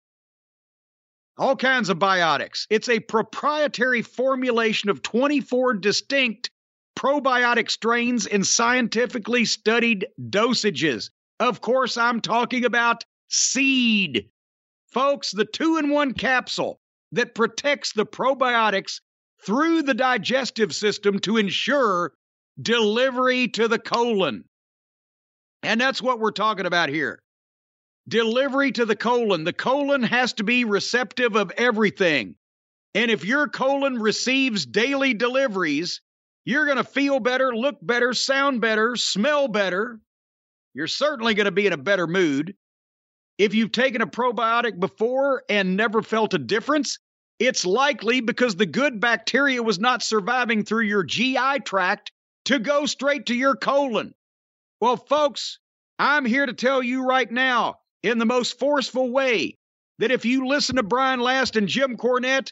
all 1.37 1.55
kinds 1.55 1.89
of 1.89 1.99
biotics. 1.99 2.67
It's 2.69 2.87
a 2.87 2.99
proprietary 2.99 4.01
formulation 4.01 4.89
of 4.89 5.01
24 5.01 5.73
distinct 5.75 6.51
probiotic 6.95 7.69
strains 7.69 8.25
in 8.25 8.43
scientifically 8.43 9.45
studied 9.45 10.07
dosages. 10.19 11.09
Of 11.39 11.61
course, 11.61 11.97
I'm 11.97 12.21
talking 12.21 12.65
about 12.65 13.03
seed. 13.27 14.29
Folks, 14.91 15.31
the 15.31 15.45
two 15.45 15.77
in 15.77 15.89
one 15.89 16.13
capsule 16.13 16.79
that 17.11 17.35
protects 17.35 17.93
the 17.93 18.05
probiotics 18.05 19.01
through 19.45 19.83
the 19.83 19.93
digestive 19.93 20.73
system 20.73 21.19
to 21.19 21.37
ensure 21.37 22.13
delivery 22.61 23.47
to 23.49 23.67
the 23.67 23.79
colon. 23.79 24.45
And 25.63 25.79
that's 25.79 26.01
what 26.01 26.19
we're 26.19 26.31
talking 26.31 26.65
about 26.65 26.89
here. 26.89 27.21
Delivery 28.07 28.71
to 28.73 28.85
the 28.85 28.95
colon. 28.95 29.43
The 29.43 29.53
colon 29.53 30.03
has 30.03 30.33
to 30.33 30.43
be 30.43 30.63
receptive 30.63 31.35
of 31.35 31.51
everything. 31.57 32.35
And 32.93 33.11
if 33.11 33.25
your 33.25 33.47
colon 33.47 33.99
receives 33.99 34.65
daily 34.65 35.13
deliveries, 35.13 36.01
you're 36.45 36.65
going 36.65 36.77
to 36.77 36.83
feel 36.83 37.19
better, 37.19 37.55
look 37.55 37.77
better, 37.81 38.13
sound 38.13 38.61
better, 38.61 38.95
smell 38.95 39.47
better. 39.47 39.99
You're 40.73 40.87
certainly 40.87 41.33
going 41.33 41.45
to 41.45 41.51
be 41.51 41.67
in 41.67 41.73
a 41.73 41.77
better 41.77 42.07
mood. 42.07 42.55
If 43.37 43.53
you've 43.53 43.71
taken 43.71 44.01
a 44.01 44.07
probiotic 44.07 44.79
before 44.79 45.43
and 45.49 45.75
never 45.75 46.01
felt 46.01 46.33
a 46.33 46.37
difference, 46.37 46.99
it's 47.39 47.65
likely 47.65 48.21
because 48.21 48.55
the 48.55 48.65
good 48.65 48.99
bacteria 48.99 49.61
was 49.61 49.79
not 49.79 50.03
surviving 50.03 50.63
through 50.63 50.85
your 50.85 51.03
GI 51.03 51.59
tract 51.65 52.11
to 52.45 52.59
go 52.59 52.85
straight 52.85 53.25
to 53.25 53.35
your 53.35 53.55
colon. 53.55 54.13
Well, 54.79 54.97
folks, 54.97 55.59
I'm 55.99 56.25
here 56.25 56.45
to 56.45 56.53
tell 56.53 56.83
you 56.83 57.05
right 57.05 57.29
now, 57.29 57.79
in 58.03 58.19
the 58.19 58.25
most 58.25 58.59
forceful 58.59 59.11
way, 59.11 59.57
that 59.99 60.11
if 60.11 60.25
you 60.25 60.47
listen 60.47 60.75
to 60.75 60.83
Brian 60.83 61.19
Last 61.19 61.55
and 61.55 61.67
Jim 61.67 61.97
Cornette, 61.97 62.51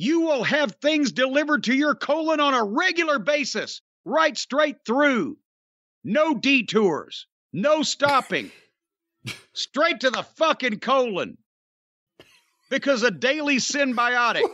you 0.00 0.22
will 0.22 0.44
have 0.44 0.76
things 0.76 1.12
delivered 1.12 1.64
to 1.64 1.74
your 1.74 1.94
colon 1.94 2.40
on 2.40 2.54
a 2.54 2.64
regular 2.64 3.18
basis, 3.18 3.82
right 4.06 4.38
straight 4.38 4.76
through. 4.86 5.36
No 6.02 6.32
detours, 6.32 7.26
no 7.52 7.82
stopping, 7.82 8.50
straight 9.52 10.00
to 10.00 10.08
the 10.08 10.22
fucking 10.22 10.80
colon. 10.80 11.36
Because 12.70 13.02
a 13.02 13.10
daily 13.10 13.56
symbiotic 13.56 14.48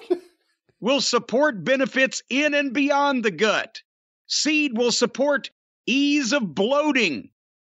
will 0.81 1.01
support 1.01 1.63
benefits 1.63 2.25
in 2.29 2.53
and 2.53 2.73
beyond 2.73 3.25
the 3.25 3.31
gut. 3.31 3.83
Seed 4.27 4.77
will 4.77 4.91
support 4.91 5.53
ease 5.87 6.33
of 6.33 6.57
bloating. 6.57 7.31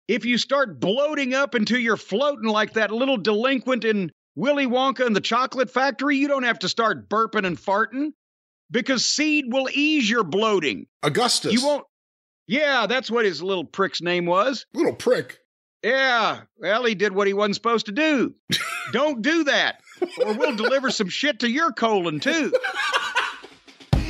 If 0.09 0.25
you 0.25 0.39
start 0.39 0.81
bloating 0.81 1.35
up 1.35 1.53
until 1.53 1.79
you're 1.79 1.99
floating 1.99 2.49
like 2.49 2.73
that 2.73 2.93
little 2.93 3.19
delinquent 3.19 3.85
in 3.85 4.11
Willy 4.39 4.67
Wonka 4.67 5.05
and 5.05 5.17
the 5.17 5.21
Chocolate 5.21 5.69
Factory, 5.69 6.17
you 6.17 6.29
don't 6.29 6.45
have 6.45 6.61
to 6.61 6.69
start 6.69 7.09
burping 7.09 7.45
and 7.45 7.59
farting 7.59 8.13
because 8.71 9.05
seed 9.05 9.53
will 9.53 9.69
ease 9.73 10.09
your 10.09 10.23
bloating. 10.23 10.87
Augustus. 11.03 11.53
You 11.53 11.67
won't. 11.67 11.85
Yeah, 12.47 12.87
that's 12.87 13.11
what 13.11 13.25
his 13.25 13.43
little 13.43 13.65
prick's 13.65 14.01
name 14.01 14.27
was. 14.27 14.65
Little 14.73 14.95
prick. 14.95 15.41
Yeah, 15.83 16.43
well, 16.57 16.85
he 16.85 16.95
did 16.95 17.13
what 17.13 17.27
he 17.27 17.35
wasn't 17.35 17.57
supposed 17.57 17.87
to 17.87 17.93
do. 17.93 18.33
don't 18.93 19.23
do 19.23 19.43
that, 19.43 19.81
or 20.25 20.33
we'll 20.35 20.55
deliver 20.55 20.93
some 20.93 21.09
shit 21.09 21.41
to 21.41 21.51
your 21.51 21.73
colon 21.73 22.21
too. 22.21 22.53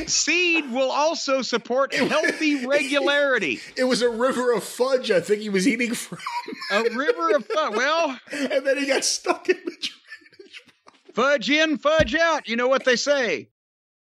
Seed 0.06 0.70
will 0.70 0.90
also 0.90 1.42
support 1.42 1.94
healthy 1.94 2.66
regularity. 2.66 3.60
It 3.76 3.84
was 3.84 4.02
a 4.02 4.08
river 4.08 4.52
of 4.52 4.64
fudge 4.64 5.10
I 5.10 5.20
think 5.20 5.40
he 5.40 5.48
was 5.48 5.66
eating 5.66 5.94
from. 5.94 6.18
A 6.70 6.82
river 6.94 7.34
of 7.34 7.46
fudge. 7.46 7.74
Well, 7.74 8.18
and 8.32 8.66
then 8.66 8.78
he 8.78 8.86
got 8.86 9.04
stuck 9.04 9.48
in 9.48 9.56
the 9.64 9.70
drainage. 9.70 9.97
Fudge 11.18 11.50
in, 11.50 11.78
fudge 11.78 12.14
out. 12.14 12.48
You 12.48 12.54
know 12.56 12.68
what 12.68 12.84
they 12.84 12.94
say. 12.96 13.48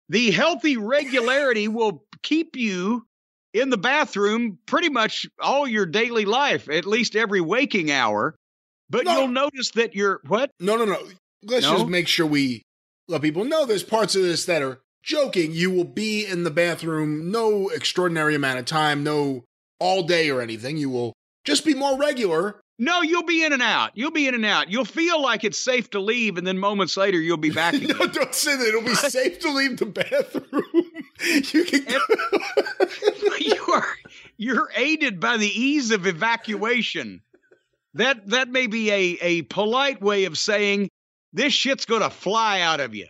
The 0.09 0.31
healthy 0.31 0.77
regularity 0.77 1.67
will 1.67 2.03
keep 2.23 2.55
you 2.55 3.05
in 3.53 3.69
the 3.69 3.77
bathroom 3.77 4.57
pretty 4.65 4.89
much 4.89 5.27
all 5.39 5.67
your 5.67 5.85
daily 5.85 6.25
life, 6.25 6.67
at 6.69 6.85
least 6.87 7.15
every 7.15 7.39
waking 7.39 7.91
hour. 7.91 8.35
But 8.89 9.05
No. 9.05 9.19
you'll 9.19 9.27
notice 9.27 9.69
that 9.71 9.93
you're 9.95 10.21
what? 10.27 10.49
No, 10.59 10.75
no, 10.75 10.85
no. 10.85 11.07
Let's 11.43 11.65
No? 11.65 11.77
just 11.77 11.87
make 11.87 12.07
sure 12.07 12.25
we 12.25 12.63
let 13.07 13.21
people 13.21 13.45
know 13.45 13.65
there's 13.65 13.83
parts 13.83 14.15
of 14.15 14.23
this 14.23 14.45
that 14.45 14.61
are 14.63 14.79
joking. 15.03 15.51
You 15.53 15.69
will 15.69 15.83
be 15.83 16.25
in 16.25 16.43
the 16.43 16.51
bathroom 16.51 17.29
no 17.31 17.69
extraordinary 17.69 18.33
amount 18.33 18.57
of 18.59 18.65
time, 18.65 19.03
no 19.03 19.43
all 19.79 20.01
day 20.03 20.31
or 20.31 20.41
anything. 20.41 20.77
You 20.77 20.89
will 20.89 21.13
just 21.45 21.63
be 21.63 21.75
more 21.75 21.97
regular. 21.97 22.59
No, 22.79 23.01
you'll 23.01 23.23
be 23.23 23.43
in 23.43 23.53
and 23.53 23.61
out. 23.61 23.91
You'll 23.93 24.11
be 24.11 24.27
in 24.27 24.33
and 24.33 24.45
out. 24.45 24.69
You'll 24.69 24.85
feel 24.85 25.21
like 25.21 25.43
it's 25.43 25.59
safe 25.59 25.91
to 25.91 25.99
leave, 25.99 26.37
and 26.37 26.45
then 26.45 26.57
moments 26.57 26.97
later 26.97 27.19
you'll 27.19 27.37
be 27.37 27.51
back 27.51 27.73
again. 27.75 27.95
no, 27.97 28.07
don't 28.07 28.33
say 28.33 28.55
that. 28.55 28.67
It'll 28.67 28.81
be 28.81 28.95
safe 28.95 29.39
to 29.39 29.51
leave 29.51 29.77
the 29.77 29.85
bathroom. 29.85 30.63
you 31.53 31.63
can 31.65 31.85
go. 31.85 33.35
you 33.39 33.63
are 33.73 33.87
you're 34.37 34.69
aided 34.75 35.19
by 35.19 35.37
the 35.37 35.47
ease 35.47 35.91
of 35.91 36.07
evacuation. 36.07 37.21
That 37.93 38.27
that 38.29 38.49
may 38.49 38.65
be 38.65 38.89
a, 38.91 39.17
a 39.21 39.41
polite 39.43 40.01
way 40.01 40.25
of 40.25 40.37
saying 40.37 40.89
this 41.31 41.53
shit's 41.53 41.85
gonna 41.85 42.09
fly 42.09 42.61
out 42.61 42.79
of 42.79 42.95
you. 42.95 43.07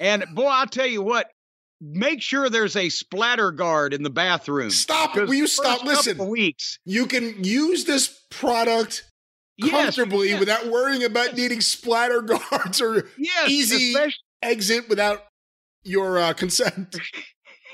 And 0.00 0.24
boy, 0.34 0.46
I'll 0.46 0.66
tell 0.66 0.86
you 0.86 1.02
what, 1.02 1.30
make 1.80 2.22
sure 2.22 2.48
there's 2.48 2.76
a 2.76 2.88
splatter 2.88 3.50
guard 3.50 3.94
in 3.94 4.02
the 4.02 4.10
bathroom. 4.10 4.70
Stop 4.70 5.16
it. 5.16 5.28
Will 5.28 5.34
you 5.34 5.46
stop? 5.46 5.84
Listen, 5.84 6.28
weeks. 6.28 6.78
you 6.84 7.06
can 7.06 7.42
use 7.42 7.84
this 7.84 8.20
product 8.30 9.04
comfortably 9.60 10.30
yes, 10.30 10.40
without 10.40 10.66
worrying 10.68 11.04
about 11.04 11.36
needing 11.36 11.60
splatter 11.60 12.22
guards 12.50 12.80
or 12.80 13.08
yes, 13.16 13.50
easy- 13.50 13.94
exit 14.42 14.88
without 14.88 15.24
your 15.84 16.18
uh, 16.18 16.32
consent. 16.32 16.96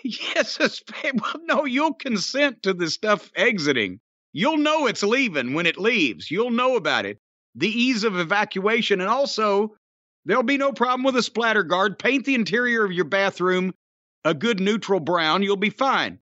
Yes, 0.34 0.82
well, 1.14 1.40
no, 1.44 1.64
you'll 1.64 1.94
consent 1.94 2.62
to 2.64 2.74
the 2.74 2.90
stuff 2.90 3.30
exiting. 3.36 4.00
You'll 4.34 4.58
know 4.58 4.86
it's 4.86 5.02
leaving 5.02 5.54
when 5.54 5.64
it 5.64 5.78
leaves. 5.78 6.30
You'll 6.30 6.50
know 6.50 6.76
about 6.76 7.06
it. 7.06 7.18
The 7.54 7.68
ease 7.68 8.04
of 8.04 8.18
evacuation, 8.18 9.00
and 9.00 9.08
also 9.08 9.74
there'll 10.26 10.42
be 10.42 10.58
no 10.58 10.72
problem 10.72 11.04
with 11.04 11.16
a 11.16 11.22
splatter 11.22 11.62
guard. 11.62 11.98
Paint 11.98 12.26
the 12.26 12.34
interior 12.34 12.84
of 12.84 12.92
your 12.92 13.06
bathroom 13.06 13.72
a 14.24 14.34
good 14.34 14.60
neutral 14.60 15.00
brown. 15.00 15.42
You'll 15.42 15.56
be 15.56 15.70
fine. 15.70 16.18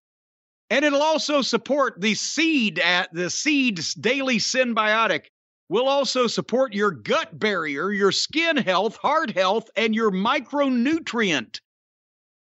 And 0.70 0.84
it'll 0.84 1.02
also 1.02 1.42
support 1.42 2.00
the 2.00 2.14
seed 2.14 2.78
at 2.78 3.12
the 3.12 3.28
seed's 3.28 3.94
daily 3.94 4.39
symbiotic 4.39 5.26
will 5.68 5.89
also 5.89 6.26
support 6.26 6.74
your 6.74 6.90
gut 6.90 7.39
barrier, 7.39 7.90
your 7.90 8.12
skin 8.12 8.56
health, 8.56 8.97
heart 8.97 9.31
health, 9.31 9.70
and 9.76 9.94
your 9.94 10.10
micronutrient 10.10 11.60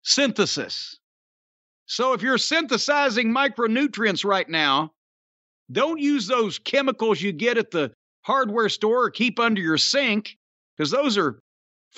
synthesis. 0.03 0.99
So 1.87 2.13
if 2.13 2.23
you're 2.23 2.39
synthesizing 2.39 3.33
micronutrients 3.33 4.25
right 4.25 4.49
now, 4.49 4.93
don't 5.71 6.01
use 6.01 6.27
those 6.27 6.59
chemicals 6.59 7.21
you 7.21 7.33
get 7.33 7.59
at 7.59 7.71
the 7.71 7.93
hardware 8.23 8.69
store 8.69 9.05
or 9.05 9.11
keep 9.11 9.39
under 9.39 9.61
your 9.61 9.79
sink 9.79 10.37
because 10.77 10.91
those 10.91 11.19
are 11.19 11.41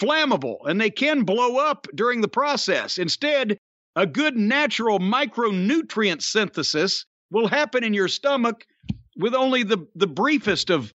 flammable 0.01 0.59
and 0.65 0.81
they 0.81 0.91
can 0.91 1.25
blow 1.25 1.59
up 1.59 1.87
during 1.95 2.21
the 2.21 2.29
process. 2.29 2.99
Instead, 2.99 3.59
a 3.97 4.07
good 4.07 4.37
natural 4.37 4.99
micronutrient 4.99 6.23
synthesis 6.23 7.05
will 7.31 7.49
happen 7.49 7.85
in 7.85 7.95
your 7.95 8.09
stomach 8.09 8.65
with 9.17 9.35
only 9.35 9.63
the, 9.63 9.87
the 9.95 10.07
briefest 10.07 10.71
of, 10.71 10.93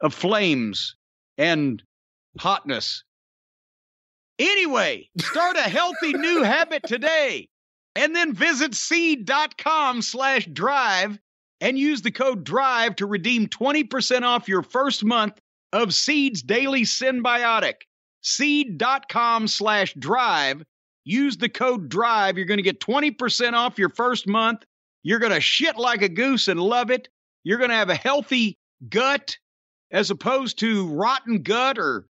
of 0.00 0.14
flames 0.14 0.96
and 1.36 1.82
hotness. 2.38 3.04
Anyway, 4.38 5.08
start 5.18 5.56
a 5.56 5.62
healthy 5.62 6.14
new 6.14 6.42
habit 6.44 6.82
today 6.84 7.48
and 7.94 8.16
then 8.16 8.32
visit 8.32 8.74
seed.com 8.74 10.00
slash 10.00 10.46
drive 10.46 11.18
and 11.60 11.78
use 11.78 12.00
the 12.00 12.10
code 12.10 12.44
drive 12.44 12.96
to 12.96 13.06
redeem 13.06 13.48
20% 13.48 14.22
off 14.22 14.48
your 14.48 14.62
first 14.62 15.04
month 15.04 15.38
of 15.72 15.94
Seed's 15.94 16.42
Daily 16.42 16.82
Symbiotic. 16.82 17.82
Seed.com 18.22 19.48
slash 19.48 19.94
drive. 19.94 20.62
Use 21.04 21.36
the 21.36 21.48
code 21.48 21.88
drive. 21.88 22.36
You're 22.36 22.46
going 22.46 22.58
to 22.58 22.62
get 22.62 22.80
20% 22.80 23.52
off 23.54 23.78
your 23.78 23.88
first 23.88 24.26
month. 24.26 24.64
You're 25.02 25.18
going 25.18 25.32
to 25.32 25.40
shit 25.40 25.76
like 25.76 26.02
a 26.02 26.08
goose 26.08 26.48
and 26.48 26.60
love 26.60 26.90
it. 26.90 27.08
You're 27.44 27.58
going 27.58 27.70
to 27.70 27.76
have 27.76 27.88
a 27.88 27.94
healthy 27.94 28.58
gut 28.88 29.36
as 29.90 30.10
opposed 30.10 30.58
to 30.60 30.88
rotten 30.88 31.42
gut 31.42 31.78
or 31.78 32.06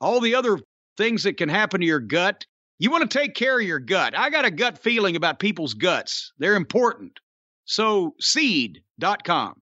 all 0.00 0.20
the 0.20 0.34
other 0.34 0.58
things 0.96 1.22
that 1.22 1.36
can 1.36 1.48
happen 1.48 1.80
to 1.80 1.86
your 1.86 2.00
gut. 2.00 2.44
You 2.78 2.90
want 2.90 3.08
to 3.08 3.18
take 3.18 3.34
care 3.34 3.60
of 3.60 3.66
your 3.66 3.78
gut. 3.78 4.16
I 4.16 4.28
got 4.28 4.44
a 4.44 4.50
gut 4.50 4.78
feeling 4.78 5.14
about 5.14 5.38
people's 5.38 5.74
guts. 5.74 6.32
They're 6.38 6.56
important. 6.56 7.20
So, 7.64 8.14
seed.com. 8.18 9.54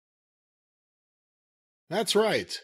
That's 1.91 2.17
right. 2.17 2.59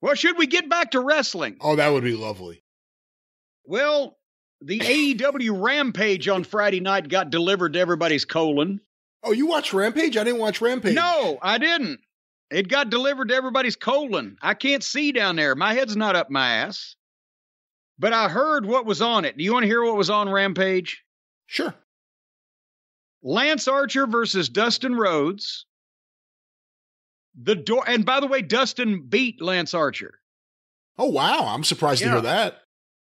Well, 0.00 0.14
should 0.14 0.38
we 0.38 0.46
get 0.46 0.68
back 0.68 0.92
to 0.92 1.00
wrestling? 1.00 1.56
Oh, 1.60 1.76
that 1.76 1.88
would 1.88 2.04
be 2.04 2.14
lovely. 2.14 2.62
Well, 3.64 4.16
the 4.60 4.78
AEW 4.80 5.62
Rampage 5.62 6.28
on 6.28 6.44
Friday 6.44 6.80
night 6.80 7.08
got 7.08 7.30
delivered 7.30 7.74
to 7.74 7.78
everybody's 7.80 8.24
colon. 8.24 8.80
Oh, 9.22 9.32
you 9.32 9.46
watched 9.46 9.72
Rampage? 9.72 10.16
I 10.16 10.24
didn't 10.24 10.40
watch 10.40 10.60
Rampage. 10.60 10.94
No, 10.94 11.38
I 11.42 11.58
didn't. 11.58 12.00
It 12.50 12.68
got 12.68 12.90
delivered 12.90 13.28
to 13.28 13.34
everybody's 13.34 13.76
colon. 13.76 14.36
I 14.40 14.54
can't 14.54 14.82
see 14.82 15.12
down 15.12 15.36
there. 15.36 15.54
My 15.54 15.74
head's 15.74 15.96
not 15.96 16.16
up 16.16 16.30
my 16.30 16.48
ass. 16.48 16.96
But 17.98 18.12
I 18.12 18.28
heard 18.28 18.64
what 18.64 18.86
was 18.86 19.02
on 19.02 19.24
it. 19.24 19.36
Do 19.36 19.42
you 19.42 19.52
want 19.52 19.64
to 19.64 19.68
hear 19.68 19.84
what 19.84 19.96
was 19.96 20.08
on 20.08 20.28
Rampage? 20.28 21.02
Sure. 21.46 21.74
Lance 23.22 23.66
Archer 23.66 24.06
versus 24.06 24.48
Dustin 24.48 24.94
Rhodes. 24.94 25.66
The 27.40 27.54
door, 27.54 27.84
and 27.86 28.04
by 28.04 28.20
the 28.20 28.26
way, 28.26 28.42
Dustin 28.42 29.06
beat 29.08 29.40
Lance 29.40 29.74
Archer. 29.74 30.14
Oh 30.98 31.10
wow, 31.10 31.46
I'm 31.46 31.64
surprised 31.64 32.02
to 32.02 32.10
hear 32.10 32.20
that. 32.20 32.62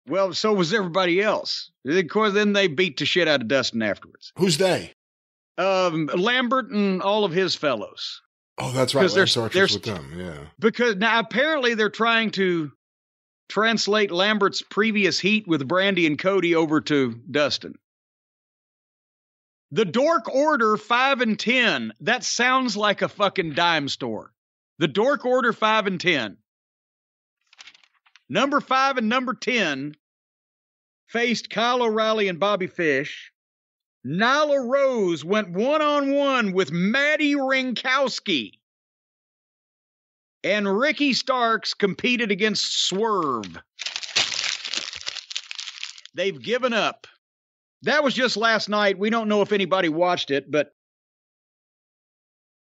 Well, 0.08 0.34
so 0.34 0.54
was 0.54 0.74
everybody 0.74 1.22
else. 1.22 1.72
Of 1.86 2.08
course, 2.10 2.34
then 2.34 2.54
they 2.54 2.68
beat 2.68 2.98
the 2.98 3.06
shit 3.06 3.28
out 3.28 3.42
of 3.42 3.48
Dustin 3.48 3.82
afterwards. 3.82 4.32
Who's 4.38 4.58
they? 4.58 4.94
Um, 5.58 6.10
Lambert 6.16 6.70
and 6.70 7.02
all 7.02 7.24
of 7.26 7.32
his 7.32 7.56
fellows. 7.56 8.22
Oh, 8.58 8.72
that's 8.72 8.96
right. 8.96 9.10
Lance 9.10 9.38
Archer's 9.38 9.74
with 9.74 9.84
them. 9.84 10.14
Yeah. 10.18 10.38
Because 10.60 10.96
now 10.96 11.20
apparently 11.20 11.74
they're 11.74 11.90
trying 11.90 12.32
to 12.32 12.72
translate 13.50 14.12
Lambert's 14.12 14.62
previous 14.62 15.20
heat 15.20 15.48
with 15.48 15.68
Brandi 15.68 16.08
and 16.08 16.18
Cody 16.18 16.56
over 16.56 16.82
to 16.82 17.20
Dustin. 17.30 17.76
The 19.72 19.86
Dork 19.86 20.34
Order 20.34 20.78
5 20.78 21.22
and 21.22 21.40
10. 21.40 21.94
That 22.02 22.24
sounds 22.24 22.78
like 22.78 23.02
a 23.02 23.10
fucking 23.10 23.54
dime 23.54 23.90
store. 23.90 24.32
The 24.78 24.88
Dork 24.88 25.26
Order 25.26 25.54
5 25.54 25.88
and 25.88 26.00
10. 26.00 26.38
Number 28.30 28.60
5 28.60 28.98
and 28.98 29.10
number 29.10 29.34
10 29.34 29.96
faced 31.08 31.50
Kyle 31.50 31.84
O'Reilly 31.84 32.28
and 32.28 32.40
Bobby 32.40 32.68
Fish. 32.68 33.32
Nyla 34.06 34.70
Rose 34.70 35.26
went 35.26 35.50
one 35.50 35.82
on 35.82 36.12
one 36.12 36.52
with 36.54 36.72
Madi 36.72 37.36
Wrenkowski. 37.36 38.52
And 40.44 40.78
Ricky 40.78 41.14
Starks 41.14 41.74
competed 41.74 42.32
against 42.32 42.88
Swerve. 42.88 43.58
They've 46.14 46.40
given 46.40 46.72
up. 46.72 47.08
That 47.86 48.04
was 48.04 48.14
just 48.14 48.36
last 48.36 48.68
night. 48.68 48.98
We 48.98 49.10
don't 49.10 49.28
know 49.28 49.42
if 49.42 49.52
anybody 49.52 49.90
watched 49.90 50.32
it, 50.32 50.50
but 50.50 50.72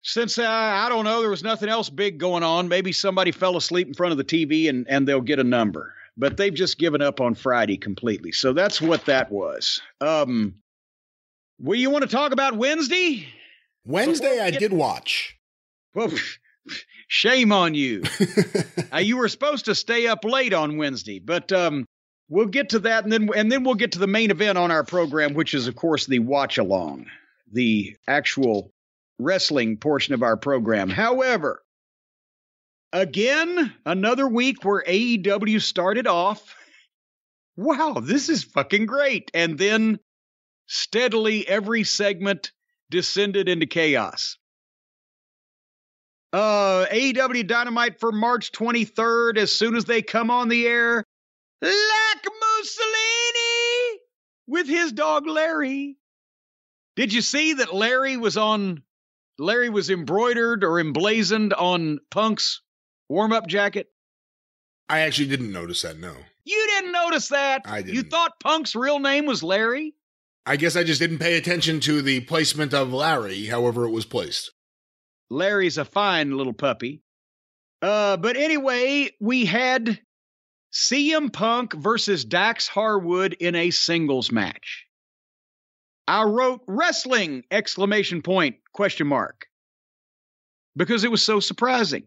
since 0.04 0.38
uh, 0.38 0.46
I 0.46 0.90
don't 0.90 1.06
know, 1.06 1.22
there 1.22 1.30
was 1.30 1.44
nothing 1.44 1.70
else 1.70 1.90
big 1.90 2.18
going 2.18 2.44
on. 2.44 2.68
Maybe 2.68 2.92
somebody 2.92 3.32
fell 3.32 3.56
asleep 3.56 3.88
in 3.88 3.94
front 3.94 4.12
of 4.12 4.18
the 4.18 4.26
TV 4.26 4.70
and, 4.70 4.86
and 4.90 5.08
they'll 5.08 5.22
get 5.22 5.40
a 5.40 5.44
number. 5.44 5.94
But 6.18 6.36
they've 6.38 6.54
just 6.54 6.78
given 6.78 7.02
up 7.02 7.22
on 7.22 7.36
Friday 7.36 7.78
completely. 7.78 8.34
So 8.34 8.52
that's 8.54 8.82
what 8.82 9.06
that 9.06 9.32
was. 9.32 9.82
Um, 10.02 10.56
well, 11.58 11.80
you 11.80 11.90
want 11.90 12.04
to 12.04 12.10
talk 12.10 12.34
about 12.34 12.58
Wednesday? 12.58 13.26
Wednesday, 13.86 14.40
I 14.42 14.52
get- 14.52 14.60
did 14.60 14.74
watch. 14.74 15.38
Well, 15.96 16.12
shame 17.08 17.52
on 17.52 17.74
you. 17.74 18.04
Uh, 18.94 18.98
you 19.00 19.18
were 19.18 19.28
supposed 19.28 19.66
to 19.66 19.74
stay 19.74 20.06
up 20.06 20.24
late 20.24 20.54
on 20.54 20.78
Wednesday, 20.78 21.18
but 21.18 21.52
um, 21.52 21.84
we'll 22.30 22.48
get 22.48 22.70
to 22.70 22.80
that, 22.80 23.04
and 23.04 23.12
then 23.12 23.30
and 23.36 23.52
then 23.52 23.64
we'll 23.64 23.76
get 23.76 23.94
to 23.94 24.00
the 24.00 24.08
main 24.08 24.32
event 24.32 24.58
on 24.58 24.72
our 24.72 24.84
program, 24.84 25.34
which 25.34 25.54
is 25.54 25.68
of 25.68 25.76
course 25.76 26.06
the 26.06 26.20
watch 26.20 26.58
along, 26.58 27.08
the 27.52 27.96
actual 28.08 28.72
wrestling 29.20 29.78
portion 29.78 30.14
of 30.14 30.24
our 30.24 30.38
program. 30.38 30.90
However, 30.90 31.62
again, 32.92 33.74
another 33.86 34.28
week 34.28 34.64
where 34.64 34.84
AEW 34.88 35.62
started 35.62 36.08
off. 36.08 36.56
Wow, 37.56 38.02
this 38.02 38.30
is 38.30 38.44
fucking 38.44 38.88
great, 38.88 39.30
and 39.34 39.58
then 39.58 40.00
steadily 40.66 41.48
every 41.48 41.84
segment 41.84 42.52
descended 42.90 43.48
into 43.48 43.68
chaos. 43.68 44.38
Uh, 46.32 46.88
AEW 46.92 47.46
Dynamite 47.46 48.00
for 48.00 48.12
March 48.12 48.52
23rd. 48.52 49.38
As 49.38 49.52
soon 49.52 49.76
as 49.76 49.86
they 49.86 50.02
come 50.02 50.32
on 50.32 50.50
the 50.50 50.66
air, 50.66 51.06
like 51.64 52.26
Mussolini 52.42 54.00
with 54.48 54.68
his 54.68 54.92
dog 54.92 55.28
Larry. 55.28 55.98
Did 56.96 57.14
you 57.14 57.22
see 57.22 57.54
that 57.56 57.74
Larry 57.74 58.18
was 58.18 58.38
on? 58.38 58.84
Larry 59.40 59.70
was 59.70 59.90
embroidered 59.90 60.64
or 60.64 60.80
emblazoned 60.80 61.54
on 61.54 62.00
Punk's 62.12 62.62
warm-up 63.10 63.48
jacket. 63.48 63.88
I 64.90 65.00
actually 65.00 65.30
didn't 65.30 65.52
notice 65.52 65.82
that. 65.82 65.98
No, 65.98 66.14
You 66.46 66.68
didn't 66.76 66.92
notice 66.92 67.30
that. 67.30 67.64
I 67.66 67.80
You 67.80 67.84
didn't. 67.86 68.10
thought 68.12 68.40
Punk's 68.40 68.76
real 68.76 69.00
name 69.00 69.26
was 69.26 69.42
Larry. 69.42 69.96
I 70.46 70.58
guess 70.58 70.76
I 70.76 70.84
just 70.84 71.00
didn't 71.00 71.18
pay 71.20 71.38
attention 71.38 71.80
to 71.82 72.02
the 72.02 72.20
placement 72.20 72.74
of 72.74 72.92
Larry, 72.94 73.46
however 73.46 73.86
it 73.86 73.92
was 73.92 74.06
placed. 74.06 74.52
Larry's 75.32 75.78
a 75.80 75.86
fine 75.86 76.38
little 76.38 76.54
puppy. 76.54 77.02
Uh, 77.82 78.18
but 78.18 78.36
anyway, 78.38 79.10
we 79.20 79.46
had 79.46 80.00
CM 80.74 81.32
Punk 81.32 81.74
versus 81.74 82.26
Dax 82.26 82.68
Harwood 82.68 83.34
in 83.40 83.54
a 83.54 83.70
singles 83.70 84.32
match. 84.32 84.88
I 86.08 86.24
wrote 86.24 86.62
wrestling 86.68 87.44
exclamation 87.52 88.24
point 88.24 88.58
question 88.74 89.08
mark 89.08 89.46
because 90.76 91.04
it 91.04 91.12
was 91.12 91.22
so 91.22 91.40
surprising. 91.40 92.04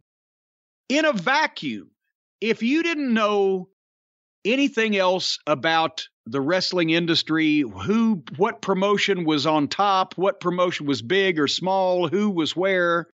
In 0.89 1.05
a 1.05 1.13
vacuum, 1.13 1.91
if 2.41 2.63
you 2.63 2.83
didn't 2.83 3.15
know 3.15 3.69
anything 4.45 4.97
else 4.97 5.39
about 5.47 6.09
the 6.27 6.41
wrestling 6.41 6.91
industry, 6.91 7.61
who 7.61 8.25
what 8.37 8.63
promotion 8.63 9.25
was 9.25 9.47
on 9.47 9.69
top, 9.69 10.19
what 10.19 10.41
promotion 10.41 10.87
was 10.87 11.03
big 11.03 11.39
or 11.39 11.47
small, 11.47 12.09
who 12.09 12.31
was 12.31 12.57
where, 12.57 13.09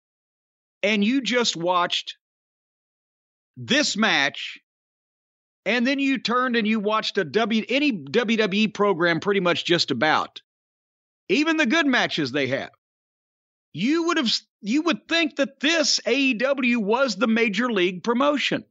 and 0.82 1.04
you 1.04 1.22
just 1.22 1.58
watched 1.58 2.18
this 3.58 3.98
match 3.98 4.60
and 5.66 5.86
then 5.86 6.00
you 6.00 6.18
turned 6.18 6.56
and 6.56 6.68
you 6.68 6.80
watched 6.80 7.18
a 7.18 7.24
W 7.24 7.64
any 7.70 7.92
WWE 7.92 8.74
program 8.74 9.20
pretty 9.20 9.40
much 9.40 9.66
just 9.66 9.92
about. 9.92 10.42
Even 11.30 11.58
the 11.58 11.66
good 11.66 11.86
matches 11.86 12.32
they 12.32 12.48
have. 12.48 12.72
You 13.74 14.08
would 14.08 14.18
have 14.18 14.32
you 14.62 14.82
would 14.84 15.08
think 15.08 15.38
that 15.38 15.60
this 15.60 16.00
AEW 16.06 16.78
was 16.78 17.16
the 17.16 17.28
major 17.28 17.72
league 17.72 18.04
promotion. 18.04 18.66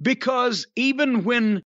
Because 0.00 0.66
even 0.76 1.24
when 1.24 1.62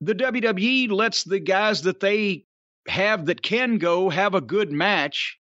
the 0.00 0.14
WWE 0.14 0.90
lets 0.90 1.24
the 1.24 1.40
guys 1.40 1.82
that 1.82 2.00
they 2.00 2.44
have 2.88 3.26
that 3.26 3.42
can 3.42 3.78
go 3.78 4.10
have 4.10 4.34
a 4.34 4.40
good 4.40 4.70
match, 4.70 5.38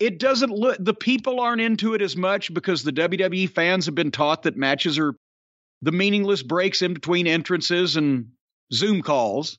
it 0.00 0.18
doesn't 0.18 0.50
look 0.50 0.78
the 0.80 0.94
people 0.94 1.38
aren't 1.38 1.60
into 1.60 1.94
it 1.94 2.02
as 2.02 2.16
much 2.16 2.52
because 2.52 2.82
the 2.82 2.92
WWE 2.92 3.48
fans 3.50 3.86
have 3.86 3.94
been 3.94 4.10
taught 4.10 4.42
that 4.44 4.56
matches 4.56 4.98
are 4.98 5.14
the 5.82 5.92
meaningless 5.92 6.42
breaks 6.42 6.82
in 6.82 6.94
between 6.94 7.26
entrances 7.26 7.96
and 7.96 8.28
Zoom 8.72 9.02
calls. 9.02 9.58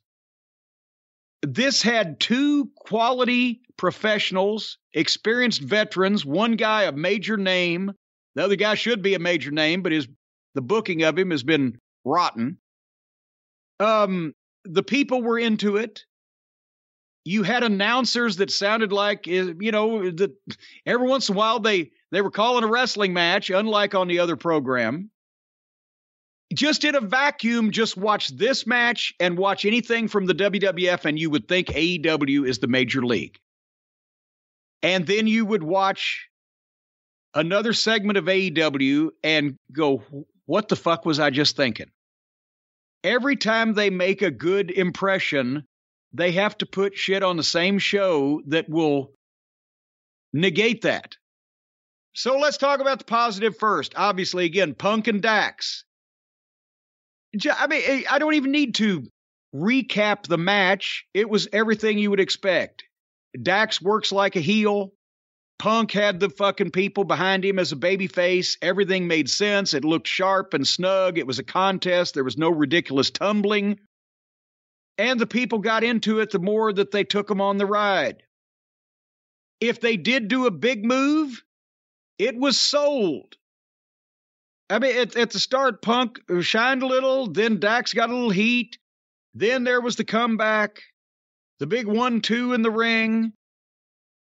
This 1.42 1.82
had 1.82 2.20
two 2.20 2.70
quality 2.76 3.62
professionals, 3.78 4.78
experienced 4.94 5.62
veterans, 5.62 6.24
one 6.26 6.56
guy 6.56 6.84
a 6.84 6.92
major 6.92 7.38
name, 7.38 7.92
the 8.36 8.44
other 8.44 8.56
guy 8.56 8.76
should 8.76 9.02
be 9.02 9.14
a 9.14 9.20
major 9.20 9.52
name, 9.52 9.82
but 9.82 9.92
his 9.92 10.08
the 10.54 10.62
booking 10.62 11.04
of 11.04 11.18
him 11.18 11.32
has 11.32 11.44
been 11.44 11.80
rotten. 12.04 12.58
Um, 13.80 14.34
the 14.66 14.84
people 14.84 15.22
were 15.22 15.40
into 15.40 15.78
it. 15.78 16.06
You 17.24 17.44
had 17.44 17.64
announcers 17.64 18.38
that 18.38 18.52
sounded 18.52 18.92
like 18.92 19.28
eh, 19.28 19.54
you 19.60 19.72
know 19.72 20.10
that 20.10 20.32
every 20.86 21.08
once 21.08 21.30
in 21.30 21.36
a 21.36 21.38
while 21.38 21.60
they 21.60 21.92
they 22.12 22.22
were 22.22 22.32
calling 22.32 22.64
a 22.64 22.68
wrestling 22.68 23.14
match, 23.14 23.50
unlike 23.50 23.96
on 23.96 24.08
the 24.08 24.20
other 24.20 24.36
program. 24.36 25.11
Just 26.54 26.84
in 26.84 26.96
a 26.96 27.02
vacuum, 27.02 27.72
just 27.72 27.96
watch 27.96 28.28
this 28.30 28.68
match 28.68 29.14
and 29.20 29.38
watch 29.38 29.64
anything 29.66 30.08
from 30.08 30.26
the 30.26 30.36
WWF, 30.36 31.06
and 31.06 31.18
you 31.18 31.30
would 31.30 31.48
think 31.48 31.68
AEW 31.68 32.48
is 32.48 32.60
the 32.60 32.68
major 32.68 33.06
league. 33.06 33.40
And 34.84 35.08
then 35.08 35.28
you 35.28 35.46
would 35.46 35.64
watch 35.64 36.28
another 37.34 37.72
segment 37.72 38.18
of 38.18 38.26
AEW 38.26 39.12
and 39.24 39.56
go, 39.72 40.04
what 40.46 40.68
the 40.68 40.76
fuck 40.76 41.06
was 41.06 41.20
I 41.20 41.30
just 41.30 41.56
thinking? 41.56 41.90
Every 43.04 43.36
time 43.36 43.74
they 43.74 43.90
make 43.90 44.22
a 44.22 44.32
good 44.32 44.70
impression, 44.72 45.64
they 46.14 46.34
have 46.34 46.58
to 46.58 46.66
put 46.66 46.98
shit 46.98 47.24
on 47.24 47.38
the 47.38 47.44
same 47.44 47.80
show 47.80 48.42
that 48.48 48.70
will 48.70 49.14
negate 50.34 50.82
that. 50.82 51.16
So 52.14 52.38
let's 52.38 52.58
talk 52.58 52.82
about 52.82 53.00
the 53.00 53.06
positive 53.06 53.58
first. 53.58 53.94
Obviously, 53.96 54.46
again, 54.46 54.74
Punk 54.74 55.08
and 55.08 55.22
Dax. 55.22 55.86
I 57.34 57.68
mean, 57.68 57.82
eh, 57.86 58.04
I 58.10 58.20
don't 58.20 58.34
even 58.34 58.52
need 58.52 58.76
to 58.76 59.04
recap 59.56 60.28
the 60.28 60.38
match. 60.38 61.06
It 61.14 61.30
was 61.30 61.48
everything 61.54 61.98
you 61.98 62.10
would 62.10 62.20
expect. 62.20 62.84
Dax 63.42 63.82
works 63.82 64.12
like 64.12 64.36
a 64.36 64.42
heel. 64.42 64.94
Punk 65.60 65.92
had 65.92 66.20
the 66.20 66.30
fucking 66.30 66.72
people 66.72 67.04
behind 67.04 67.46
him 67.46 67.60
as 67.60 67.72
a 67.72 67.76
baby 67.76 68.08
face. 68.08 68.58
Everything 68.62 69.08
made 69.08 69.30
sense. 69.30 69.74
It 69.74 69.86
looked 69.86 70.08
sharp 70.08 70.54
and 70.54 70.68
snug. 70.68 71.18
It 71.18 71.28
was 71.28 71.40
a 71.40 71.44
contest. 71.44 72.16
There 72.16 72.24
was 72.24 72.38
no 72.38 72.50
ridiculous 72.50 73.12
tumbling. 73.12 73.80
And 74.98 75.20
the 75.20 75.28
people 75.28 75.60
got 75.60 75.84
into 75.84 76.20
it 76.20 76.32
the 76.32 76.40
more 76.40 76.74
that 76.74 76.92
they 76.92 77.04
took 77.04 77.28
them 77.28 77.42
on 77.42 77.58
the 77.58 77.66
ride. 77.66 78.24
If 79.60 79.80
they 79.80 79.98
did 79.98 80.28
do 80.28 80.48
a 80.48 80.52
big 80.52 80.84
move, 80.84 81.44
it 82.18 82.36
was 82.36 82.60
sold. 82.60 83.36
I 84.72 84.80
mean, 84.80 84.96
at, 84.96 85.18
at 85.18 85.32
the 85.32 85.40
start, 85.40 85.82
Punk 85.82 86.22
shined 86.42 86.82
a 86.82 86.88
little, 86.88 87.28
then 87.28 87.60
Dax 87.60 87.94
got 87.94 88.10
a 88.10 88.14
little 88.14 88.30
heat. 88.30 88.78
Then 89.34 89.66
there 89.66 89.82
was 89.82 89.98
the 89.98 90.06
comeback, 90.06 90.82
the 91.60 91.68
big 91.68 91.88
one 91.88 92.22
two 92.22 92.54
in 92.54 92.62
the 92.62 92.72
ring. 92.72 93.34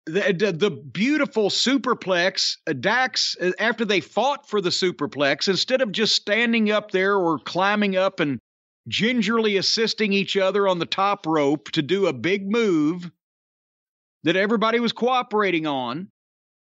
The, 0.06 0.36
the, 0.38 0.52
the 0.52 0.70
beautiful 0.70 1.48
superplex, 1.48 2.58
uh, 2.66 2.74
Dax, 2.74 3.38
uh, 3.40 3.52
after 3.58 3.86
they 3.86 4.00
fought 4.00 4.46
for 4.46 4.60
the 4.60 4.68
superplex, 4.68 5.48
instead 5.48 5.80
of 5.80 5.92
just 5.92 6.14
standing 6.14 6.70
up 6.70 6.90
there 6.90 7.16
or 7.16 7.38
climbing 7.38 7.96
up 7.96 8.20
and 8.20 8.38
gingerly 8.86 9.56
assisting 9.56 10.12
each 10.12 10.36
other 10.36 10.68
on 10.68 10.78
the 10.78 10.84
top 10.84 11.26
rope 11.26 11.70
to 11.70 11.80
do 11.80 12.06
a 12.06 12.12
big 12.12 12.50
move 12.50 13.10
that 14.24 14.36
everybody 14.36 14.78
was 14.78 14.92
cooperating 14.92 15.66
on, 15.66 16.08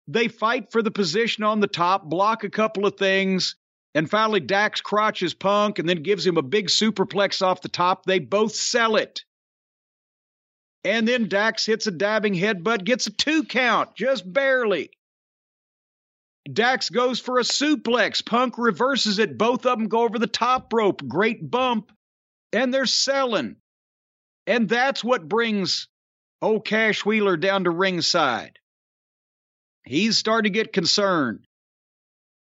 they 0.06 0.28
fight 0.28 0.70
for 0.70 0.80
the 0.80 0.92
position 0.92 1.42
on 1.42 1.58
the 1.58 1.66
top, 1.66 2.04
block 2.04 2.44
a 2.44 2.50
couple 2.50 2.86
of 2.86 2.96
things, 2.96 3.56
and 3.94 4.08
finally 4.08 4.40
Dax 4.40 4.80
crotches 4.80 5.34
Punk 5.34 5.78
and 5.78 5.88
then 5.88 6.02
gives 6.02 6.26
him 6.26 6.36
a 6.36 6.42
big 6.42 6.68
superplex 6.68 7.42
off 7.42 7.60
the 7.60 7.68
top. 7.68 8.04
They 8.04 8.18
both 8.18 8.54
sell 8.54 8.96
it. 8.96 9.24
And 10.84 11.06
then 11.06 11.28
Dax 11.28 11.64
hits 11.66 11.86
a 11.86 11.92
dabbing 11.92 12.34
headbutt, 12.34 12.84
gets 12.84 13.06
a 13.06 13.10
two 13.10 13.44
count, 13.44 13.94
just 13.94 14.30
barely. 14.30 14.90
Dax 16.50 16.90
goes 16.90 17.20
for 17.20 17.38
a 17.38 17.42
suplex. 17.42 18.24
Punk 18.24 18.58
reverses 18.58 19.18
it. 19.20 19.38
Both 19.38 19.64
of 19.64 19.78
them 19.78 19.88
go 19.88 20.02
over 20.02 20.18
the 20.18 20.26
top 20.26 20.72
rope. 20.72 21.06
Great 21.06 21.48
bump. 21.48 21.92
And 22.52 22.74
they're 22.74 22.86
selling. 22.86 23.56
And 24.46 24.68
that's 24.68 25.04
what 25.04 25.28
brings 25.28 25.86
old 26.40 26.64
Cash 26.64 27.06
Wheeler 27.06 27.36
down 27.36 27.64
to 27.64 27.70
ringside. 27.70 28.58
He's 29.84 30.18
starting 30.18 30.52
to 30.52 30.58
get 30.58 30.72
concerned. 30.72 31.46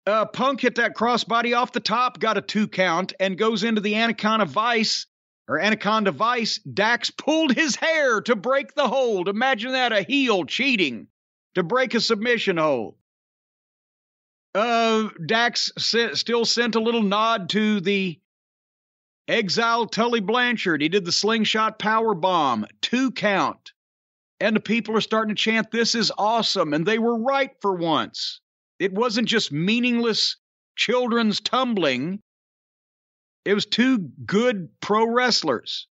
Uh, 0.06 0.24
Punk 0.24 0.60
hit 0.60 0.76
that 0.76 0.94
crossbody 0.94 1.56
off 1.56 1.72
the 1.72 1.80
top, 1.80 2.20
got 2.20 2.38
a 2.38 2.40
two 2.40 2.68
count, 2.68 3.12
and 3.18 3.36
goes 3.36 3.64
into 3.64 3.80
the 3.80 3.96
Anaconda 3.96 4.44
Vise 4.44 5.06
or 5.48 5.58
Anaconda 5.58 6.12
Vise. 6.12 6.58
Dax 6.58 7.10
pulled 7.10 7.52
his 7.52 7.74
hair 7.74 8.20
to 8.22 8.36
break 8.36 8.74
the 8.74 8.86
hold. 8.86 9.28
Imagine 9.28 9.72
that 9.72 9.92
a 9.92 10.02
heel 10.02 10.44
cheating 10.44 11.08
to 11.56 11.64
break 11.64 11.94
a 11.94 12.00
submission 12.00 12.56
hold. 12.56 12.94
Uh, 14.54 15.08
Dax 15.26 15.72
still 15.76 16.44
sent 16.44 16.76
a 16.76 16.80
little 16.80 17.02
nod 17.02 17.50
to 17.50 17.80
the 17.80 18.18
exiled 19.28 19.92
Tully 19.92 20.20
Blanchard. 20.20 20.80
He 20.80 20.88
did 20.88 21.04
the 21.04 21.12
slingshot 21.12 21.78
power 21.78 22.14
bomb, 22.14 22.66
two 22.80 23.10
count. 23.10 23.72
And 24.38 24.54
the 24.54 24.60
people 24.60 24.96
are 24.96 25.00
starting 25.00 25.34
to 25.34 25.42
chant, 25.42 25.70
This 25.70 25.94
is 25.94 26.12
awesome. 26.16 26.74
And 26.74 26.86
they 26.86 26.98
were 26.98 27.18
right 27.18 27.50
for 27.60 27.74
once. 27.74 28.40
It 28.78 28.92
wasn't 28.92 29.28
just 29.28 29.52
meaningless 29.52 30.36
children's 30.76 31.40
tumbling. 31.40 32.20
It 33.44 33.54
was 33.54 33.66
two 33.66 33.98
good 33.98 34.68
pro 34.80 35.06
wrestlers. 35.06 35.86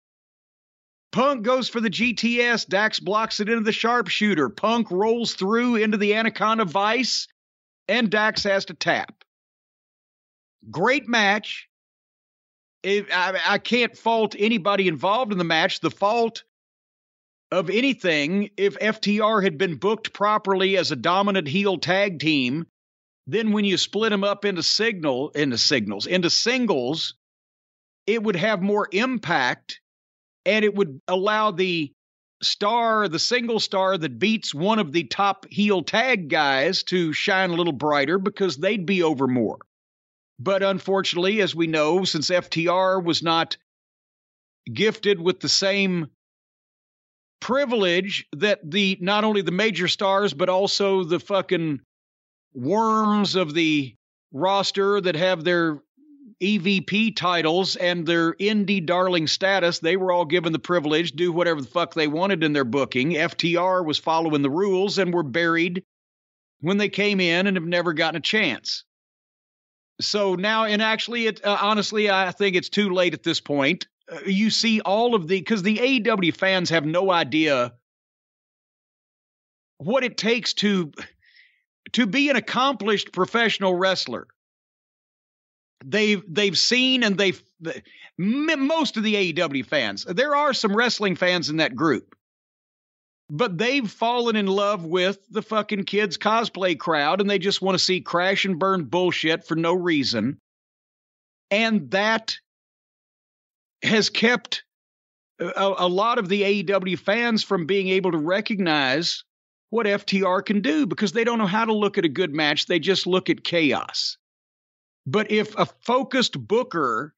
Punk 1.11 1.43
goes 1.43 1.69
for 1.69 1.79
the 1.79 1.89
GTS. 1.89 2.67
Dax 2.67 2.99
blocks 2.99 3.39
it 3.39 3.47
into 3.47 3.63
the 3.63 3.71
sharpshooter. 3.71 4.49
Punk 4.49 4.91
rolls 4.91 5.33
through 5.33 5.77
into 5.77 5.97
the 5.97 6.13
Anaconda 6.13 6.65
Vise, 6.65 7.27
and 7.87 8.09
Dax 8.09 8.43
has 8.43 8.65
to 8.65 8.73
tap. 8.73 9.23
Great 10.69 11.07
match. 11.07 11.69
It, 12.83 13.07
I, 13.11 13.39
I 13.47 13.57
can't 13.59 13.97
fault 13.97 14.35
anybody 14.37 14.87
involved 14.87 15.31
in 15.31 15.37
the 15.37 15.43
match. 15.43 15.79
The 15.79 15.89
fault 15.89 16.43
of 17.51 17.69
anything, 17.69 18.49
if 18.57 18.77
FTR 18.77 19.41
had 19.41 19.57
been 19.57 19.75
booked 19.75 20.11
properly 20.13 20.77
as 20.77 20.91
a 20.91 20.95
dominant 20.95 21.47
heel 21.47 21.77
tag 21.77 22.19
team, 22.19 22.67
then 23.27 23.51
when 23.51 23.65
you 23.65 23.77
split 23.77 24.11
them 24.11 24.23
up 24.23 24.45
into 24.45 24.63
signal 24.63 25.29
into 25.29 25.57
signals 25.57 26.05
into 26.05 26.29
singles, 26.29 27.15
it 28.07 28.21
would 28.21 28.35
have 28.35 28.61
more 28.61 28.87
impact 28.91 29.79
and 30.45 30.63
it 30.63 30.75
would 30.75 31.01
allow 31.07 31.51
the 31.51 31.91
star, 32.41 33.07
the 33.07 33.19
single 33.19 33.59
star 33.59 33.97
that 33.97 34.19
beats 34.19 34.53
one 34.53 34.79
of 34.79 34.91
the 34.91 35.03
top 35.05 35.45
heel 35.49 35.81
tag 35.81 36.29
guys 36.29 36.83
to 36.83 37.13
shine 37.13 37.49
a 37.49 37.55
little 37.55 37.73
brighter 37.73 38.19
because 38.19 38.57
they'd 38.57 38.85
be 38.85 39.01
over 39.01 39.27
more. 39.27 39.57
But 40.37 40.61
unfortunately, 40.61 41.41
as 41.41 41.55
we 41.55 41.67
know, 41.67 42.03
since 42.03 42.29
FTR 42.29 43.03
was 43.03 43.23
not 43.23 43.57
gifted 44.71 45.21
with 45.21 45.39
the 45.39 45.49
same 45.49 46.07
privilege 47.39 48.27
that 48.35 48.59
the 48.69 48.97
not 48.99 49.23
only 49.23 49.41
the 49.41 49.51
major 49.51 49.87
stars 49.87 50.33
but 50.33 50.49
also 50.49 51.03
the 51.03 51.19
fucking 51.19 51.79
worms 52.55 53.35
of 53.35 53.53
the 53.53 53.95
roster 54.31 54.99
that 55.01 55.15
have 55.15 55.43
their 55.43 55.81
EVP 56.41 57.15
titles 57.15 57.75
and 57.75 58.05
their 58.05 58.33
indie 58.33 58.85
darling 58.85 59.27
status, 59.27 59.79
they 59.79 59.95
were 59.97 60.11
all 60.11 60.25
given 60.25 60.51
the 60.51 60.59
privilege 60.59 61.13
do 61.13 61.31
whatever 61.31 61.61
the 61.61 61.67
fuck 61.67 61.93
they 61.93 62.07
wanted 62.07 62.43
in 62.43 62.53
their 62.53 62.65
booking. 62.65 63.11
FTR 63.11 63.85
was 63.85 63.97
following 63.97 64.41
the 64.41 64.49
rules 64.49 64.97
and 64.97 65.13
were 65.13 65.23
buried 65.23 65.83
when 66.59 66.77
they 66.77 66.89
came 66.89 67.19
in 67.19 67.47
and 67.47 67.55
have 67.55 67.65
never 67.65 67.93
gotten 67.93 68.17
a 68.17 68.21
chance. 68.21 68.83
So 70.01 70.35
now, 70.35 70.65
and 70.65 70.81
actually, 70.81 71.27
it 71.27 71.45
uh, 71.45 71.57
honestly, 71.61 72.09
I 72.09 72.31
think 72.31 72.55
it's 72.55 72.69
too 72.69 72.89
late 72.89 73.13
at 73.13 73.23
this 73.23 73.39
point. 73.39 73.87
Uh, 74.11 74.19
you 74.25 74.49
see 74.49 74.81
all 74.81 75.15
of 75.15 75.27
the 75.27 75.39
because 75.39 75.63
the 75.63 75.77
AEW 75.77 76.35
fans 76.35 76.69
have 76.69 76.85
no 76.85 77.09
idea 77.09 77.73
what 79.77 80.03
it 80.03 80.17
takes 80.17 80.53
to 80.55 80.91
to 81.93 82.05
be 82.05 82.29
an 82.29 82.35
accomplished 82.35 83.11
professional 83.11 83.75
wrestler. 83.75 84.27
They've 85.83 86.23
they've 86.27 86.57
seen 86.57 87.03
and 87.03 87.17
they've 87.17 87.41
most 88.17 88.97
of 88.97 89.03
the 89.03 89.33
AEW 89.33 89.65
fans. 89.65 90.05
There 90.05 90.35
are 90.35 90.53
some 90.53 90.75
wrestling 90.75 91.15
fans 91.15 91.49
in 91.49 91.57
that 91.57 91.75
group. 91.75 92.15
But 93.29 93.57
they've 93.57 93.89
fallen 93.89 94.35
in 94.35 94.45
love 94.45 94.85
with 94.85 95.17
the 95.31 95.41
fucking 95.41 95.85
kids 95.85 96.17
cosplay 96.17 96.77
crowd 96.77 97.21
and 97.21 97.29
they 97.29 97.39
just 97.39 97.61
want 97.61 97.75
to 97.75 97.83
see 97.83 97.99
crash 97.99 98.45
and 98.45 98.59
burn 98.59 98.85
bullshit 98.85 99.47
for 99.47 99.55
no 99.55 99.73
reason. 99.73 100.37
And 101.49 101.89
that 101.91 102.37
has 103.81 104.09
kept 104.09 104.63
a, 105.39 105.73
a 105.79 105.87
lot 105.87 106.17
of 106.17 106.29
the 106.29 106.63
AEW 106.63 106.99
fans 106.99 107.43
from 107.43 107.65
being 107.65 107.89
able 107.89 108.11
to 108.11 108.17
recognize 108.17 109.23
what 109.75 109.87
FTR 109.87 110.45
can 110.45 110.61
do 110.61 110.85
because 110.85 111.11
they 111.11 111.25
don't 111.25 111.37
know 111.37 111.45
how 111.45 111.65
to 111.65 111.73
look 111.73 111.97
at 111.97 112.05
a 112.05 112.09
good 112.09 112.33
match. 112.33 112.65
They 112.65 112.79
just 112.79 113.05
look 113.05 113.29
at 113.29 113.43
chaos. 113.43 114.17
But 115.05 115.31
if 115.31 115.53
a 115.57 115.65
focused 115.65 116.39
booker 116.39 117.13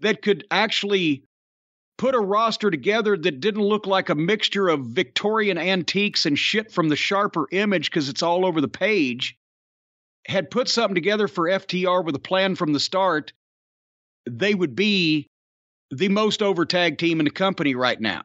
that 0.00 0.22
could 0.22 0.44
actually 0.50 1.22
put 1.98 2.16
a 2.16 2.20
roster 2.20 2.68
together 2.68 3.16
that 3.16 3.38
didn't 3.38 3.62
look 3.62 3.86
like 3.86 4.08
a 4.08 4.14
mixture 4.16 4.68
of 4.68 4.86
Victorian 4.86 5.56
antiques 5.56 6.26
and 6.26 6.36
shit 6.36 6.72
from 6.72 6.88
the 6.88 6.96
sharper 6.96 7.46
image 7.52 7.90
because 7.90 8.08
it's 8.08 8.24
all 8.24 8.44
over 8.44 8.60
the 8.60 8.66
page, 8.66 9.38
had 10.26 10.50
put 10.50 10.68
something 10.68 10.96
together 10.96 11.28
for 11.28 11.44
FTR 11.44 12.04
with 12.04 12.16
a 12.16 12.20
plan 12.20 12.56
from 12.56 12.72
the 12.72 12.80
start, 12.80 13.32
they 14.28 14.52
would 14.52 14.74
be 14.74 15.28
the 15.92 16.08
most 16.08 16.42
over 16.42 16.66
tag 16.66 16.98
team 16.98 17.20
in 17.20 17.24
the 17.24 17.30
company 17.30 17.76
right 17.76 18.00
now 18.00 18.22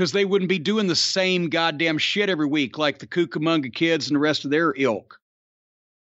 because 0.00 0.12
they 0.12 0.24
wouldn't 0.24 0.48
be 0.48 0.58
doing 0.58 0.86
the 0.86 0.96
same 0.96 1.50
goddamn 1.50 1.98
shit 1.98 2.30
every 2.30 2.46
week 2.46 2.78
like 2.78 2.98
the 2.98 3.06
Cucamonga 3.06 3.70
kids 3.70 4.08
and 4.08 4.16
the 4.16 4.20
rest 4.20 4.46
of 4.46 4.50
their 4.50 4.72
ilk. 4.78 5.20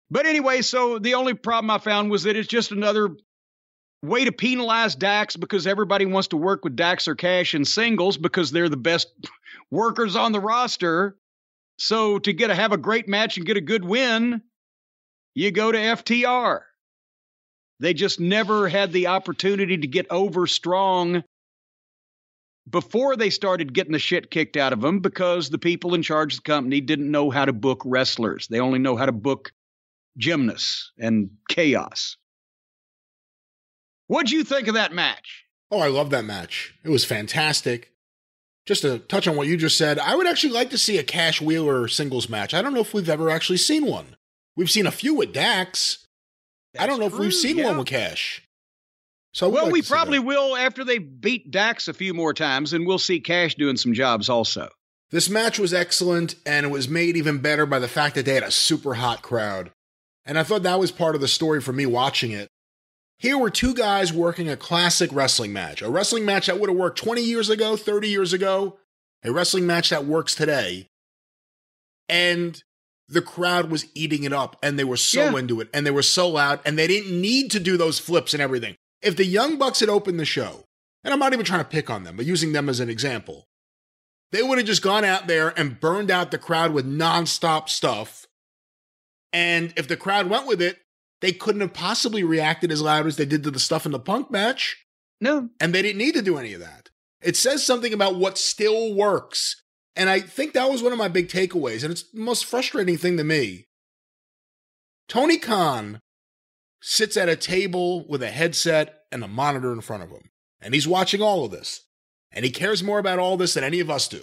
But 0.08 0.24
anyway, 0.24 0.62
so 0.62 1.00
the 1.00 1.14
only 1.14 1.34
problem 1.34 1.68
I 1.68 1.78
found 1.78 2.08
was 2.08 2.22
that 2.22 2.36
it's 2.36 2.46
just 2.46 2.70
another 2.70 3.16
way 4.04 4.24
to 4.24 4.30
penalize 4.30 4.94
Dax 4.94 5.34
because 5.34 5.66
everybody 5.66 6.06
wants 6.06 6.28
to 6.28 6.36
work 6.36 6.62
with 6.62 6.76
Dax 6.76 7.08
or 7.08 7.16
Cash 7.16 7.56
in 7.56 7.64
singles 7.64 8.16
because 8.16 8.52
they're 8.52 8.68
the 8.68 8.76
best 8.76 9.08
workers 9.72 10.14
on 10.14 10.30
the 10.30 10.38
roster. 10.38 11.16
So 11.80 12.20
to 12.20 12.32
get 12.32 12.48
to 12.48 12.54
have 12.54 12.70
a 12.70 12.76
great 12.76 13.08
match 13.08 13.36
and 13.36 13.44
get 13.44 13.56
a 13.56 13.60
good 13.60 13.84
win, 13.84 14.42
you 15.34 15.50
go 15.50 15.72
to 15.72 15.78
FTR. 15.78 16.60
They 17.80 17.94
just 17.94 18.20
never 18.20 18.68
had 18.68 18.92
the 18.92 19.08
opportunity 19.08 19.76
to 19.76 19.86
get 19.88 20.06
over 20.08 20.46
strong 20.46 21.24
before 22.68 23.16
they 23.16 23.30
started 23.30 23.72
getting 23.72 23.92
the 23.92 23.98
shit 23.98 24.30
kicked 24.30 24.56
out 24.56 24.72
of 24.72 24.80
them 24.80 25.00
because 25.00 25.50
the 25.50 25.58
people 25.58 25.94
in 25.94 26.02
charge 26.02 26.34
of 26.34 26.42
the 26.42 26.50
company 26.50 26.80
didn't 26.80 27.10
know 27.10 27.30
how 27.30 27.44
to 27.44 27.52
book 27.52 27.82
wrestlers. 27.84 28.48
They 28.48 28.60
only 28.60 28.78
know 28.78 28.96
how 28.96 29.06
to 29.06 29.12
book 29.12 29.52
gymnasts 30.16 30.92
and 30.98 31.30
chaos. 31.48 32.16
What'd 34.08 34.30
you 34.30 34.42
think 34.44 34.68
of 34.68 34.74
that 34.74 34.92
match? 34.92 35.44
Oh, 35.70 35.80
I 35.80 35.88
love 35.88 36.10
that 36.10 36.24
match. 36.24 36.74
It 36.82 36.88
was 36.90 37.04
fantastic. 37.04 37.92
just 38.66 38.82
to 38.82 38.98
touch 38.98 39.26
on 39.26 39.34
what 39.34 39.46
you 39.46 39.56
just 39.56 39.78
said, 39.78 39.98
I 39.98 40.14
would 40.14 40.26
actually 40.26 40.52
like 40.52 40.70
to 40.70 40.78
see 40.78 40.98
a 40.98 41.02
Cash 41.02 41.40
Wheeler 41.40 41.88
singles 41.88 42.28
match. 42.28 42.52
I 42.52 42.60
don't 42.60 42.74
know 42.74 42.80
if 42.80 42.92
we've 42.92 43.08
ever 43.08 43.30
actually 43.30 43.56
seen 43.56 43.86
one. 43.86 44.16
We've 44.56 44.70
seen 44.70 44.86
a 44.86 44.90
few 44.90 45.14
with 45.14 45.32
Dax. 45.32 46.06
I 46.78 46.86
don't 46.86 47.00
know 47.00 47.06
if 47.06 47.18
we've 47.18 47.32
seen 47.32 47.58
yeah. 47.58 47.66
one 47.66 47.78
with 47.78 47.86
Cash. 47.86 48.42
So 49.34 49.48
Well, 49.48 49.70
we 49.70 49.80
to 49.80 49.86
see 49.86 49.90
that. 49.90 49.94
probably 49.94 50.18
will 50.18 50.56
after 50.56 50.84
they 50.84 50.98
beat 50.98 51.50
Dax 51.50 51.86
a 51.88 51.94
few 51.94 52.14
more 52.14 52.34
times, 52.34 52.72
and 52.72 52.86
we'll 52.86 52.98
see 52.98 53.20
Cash 53.20 53.54
doing 53.54 53.76
some 53.76 53.92
jobs 53.94 54.28
also. 54.28 54.68
This 55.10 55.28
match 55.28 55.58
was 55.58 55.72
excellent, 55.72 56.34
and 56.44 56.66
it 56.66 56.70
was 56.70 56.88
made 56.88 57.16
even 57.16 57.38
better 57.38 57.64
by 57.66 57.78
the 57.78 57.88
fact 57.88 58.14
that 58.14 58.24
they 58.26 58.34
had 58.34 58.42
a 58.42 58.50
super 58.50 58.94
hot 58.94 59.22
crowd. 59.22 59.70
And 60.26 60.38
I 60.38 60.42
thought 60.42 60.62
that 60.64 60.78
was 60.78 60.92
part 60.92 61.14
of 61.14 61.20
the 61.20 61.28
story 61.28 61.60
for 61.60 61.72
me 61.72 61.86
watching 61.86 62.30
it. 62.32 62.48
Here 63.18 63.38
were 63.38 63.50
two 63.50 63.74
guys 63.74 64.12
working 64.12 64.48
a 64.48 64.56
classic 64.56 65.10
wrestling 65.12 65.52
match, 65.52 65.82
a 65.82 65.90
wrestling 65.90 66.24
match 66.24 66.46
that 66.46 66.60
would 66.60 66.68
have 66.68 66.78
worked 66.78 66.98
20 66.98 67.22
years 67.22 67.48
ago, 67.50 67.76
30 67.76 68.08
years 68.08 68.32
ago, 68.32 68.78
a 69.24 69.32
wrestling 69.32 69.66
match 69.66 69.88
that 69.90 70.04
works 70.04 70.34
today. 70.34 70.88
And 72.08 72.62
the 73.08 73.22
crowd 73.22 73.70
was 73.70 73.86
eating 73.94 74.24
it 74.24 74.32
up, 74.32 74.56
and 74.62 74.78
they 74.78 74.84
were 74.84 74.96
so 74.98 75.30
Yeah. 75.30 75.38
into 75.38 75.60
it, 75.60 75.68
and 75.72 75.86
they 75.86 75.90
were 75.90 76.02
so 76.02 76.28
loud, 76.28 76.60
and 76.64 76.78
they 76.78 76.86
didn't 76.86 77.18
need 77.18 77.50
to 77.52 77.60
do 77.60 77.76
those 77.76 77.98
flips 77.98 78.34
and 78.34 78.42
everything. 78.42 78.76
If 79.02 79.16
the 79.16 79.24
Young 79.24 79.58
Bucks 79.58 79.80
had 79.80 79.88
opened 79.88 80.18
the 80.18 80.24
show, 80.24 80.64
and 81.04 81.12
I'm 81.12 81.20
not 81.20 81.32
even 81.32 81.44
trying 81.44 81.60
to 81.60 81.64
pick 81.70 81.88
on 81.90 82.04
them, 82.04 82.16
but 82.16 82.26
using 82.26 82.52
them 82.52 82.68
as 82.68 82.80
an 82.80 82.90
example, 82.90 83.46
they 84.32 84.42
would 84.42 84.58
have 84.58 84.66
just 84.66 84.82
gone 84.82 85.04
out 85.04 85.26
there 85.26 85.58
and 85.58 85.80
burned 85.80 86.10
out 86.10 86.30
the 86.30 86.38
crowd 86.38 86.72
with 86.72 86.86
nonstop 86.86 87.68
stuff. 87.68 88.26
And 89.32 89.72
if 89.76 89.88
the 89.88 89.96
crowd 89.96 90.28
went 90.28 90.46
with 90.46 90.60
it, 90.60 90.78
they 91.20 91.32
couldn't 91.32 91.60
have 91.60 91.72
possibly 91.72 92.22
reacted 92.22 92.70
as 92.70 92.82
loud 92.82 93.06
as 93.06 93.16
they 93.16 93.24
did 93.24 93.42
to 93.44 93.50
the 93.50 93.58
stuff 93.58 93.86
in 93.86 93.92
the 93.92 93.98
punk 93.98 94.30
match. 94.30 94.84
No, 95.20 95.48
And 95.58 95.74
they 95.74 95.82
didn't 95.82 95.98
need 95.98 96.14
to 96.14 96.22
do 96.22 96.38
any 96.38 96.52
of 96.54 96.60
that. 96.60 96.90
It 97.20 97.36
says 97.36 97.66
something 97.66 97.92
about 97.92 98.16
what 98.16 98.38
still 98.38 98.94
works. 98.94 99.62
And 99.96 100.08
I 100.08 100.20
think 100.20 100.52
that 100.52 100.70
was 100.70 100.82
one 100.82 100.92
of 100.92 100.98
my 100.98 101.08
big 101.08 101.28
takeaways. 101.28 101.82
And 101.82 101.90
it's 101.90 102.08
the 102.08 102.20
most 102.20 102.44
frustrating 102.44 102.96
thing 102.96 103.16
to 103.16 103.24
me. 103.24 103.66
Tony 105.08 105.38
Khan 105.38 106.00
sits 106.80 107.16
at 107.16 107.28
a 107.28 107.36
table 107.36 108.06
with 108.08 108.22
a 108.22 108.30
headset 108.30 109.02
and 109.10 109.22
a 109.24 109.28
monitor 109.28 109.72
in 109.72 109.80
front 109.80 110.02
of 110.02 110.10
him. 110.10 110.30
And 110.60 110.74
he's 110.74 110.88
watching 110.88 111.22
all 111.22 111.44
of 111.44 111.50
this. 111.50 111.82
And 112.32 112.44
he 112.44 112.50
cares 112.50 112.82
more 112.82 112.98
about 112.98 113.18
all 113.18 113.36
this 113.36 113.54
than 113.54 113.64
any 113.64 113.80
of 113.80 113.90
us 113.90 114.08
do. 114.08 114.22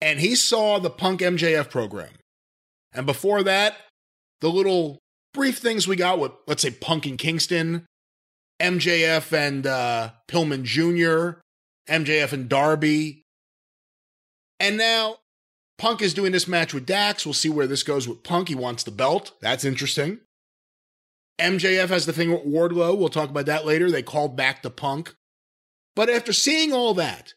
And 0.00 0.20
he 0.20 0.34
saw 0.34 0.78
the 0.78 0.90
Punk 0.90 1.20
MJF 1.20 1.70
program. 1.70 2.12
And 2.92 3.04
before 3.04 3.42
that, 3.42 3.76
the 4.40 4.48
little 4.48 4.98
brief 5.34 5.58
things 5.58 5.88
we 5.88 5.96
got 5.96 6.18
with, 6.18 6.32
let's 6.46 6.62
say, 6.62 6.70
Punk 6.70 7.06
and 7.06 7.18
Kingston, 7.18 7.86
MJF 8.60 9.32
and 9.32 9.66
uh, 9.66 10.10
Pillman 10.28 10.62
Jr., 10.62 11.40
MJF 11.88 12.32
and 12.32 12.48
Darby. 12.48 13.22
And 14.60 14.76
now 14.76 15.16
Punk 15.78 16.02
is 16.02 16.14
doing 16.14 16.32
this 16.32 16.48
match 16.48 16.74
with 16.74 16.86
Dax. 16.86 17.24
We'll 17.24 17.32
see 17.32 17.48
where 17.48 17.66
this 17.66 17.82
goes 17.82 18.08
with 18.08 18.22
Punk. 18.22 18.48
He 18.48 18.54
wants 18.54 18.84
the 18.84 18.90
belt. 18.90 19.32
That's 19.40 19.64
interesting. 19.64 20.20
MJF 21.38 21.88
has 21.88 22.06
the 22.06 22.12
thing 22.12 22.32
with 22.32 22.44
Wardlow. 22.44 22.96
We'll 22.96 23.08
talk 23.08 23.30
about 23.30 23.46
that 23.46 23.64
later. 23.64 23.90
They 23.90 24.02
called 24.02 24.36
back 24.36 24.62
to 24.62 24.70
Punk. 24.70 25.14
But 25.94 26.10
after 26.10 26.32
seeing 26.32 26.72
all 26.72 26.94
that, 26.94 27.34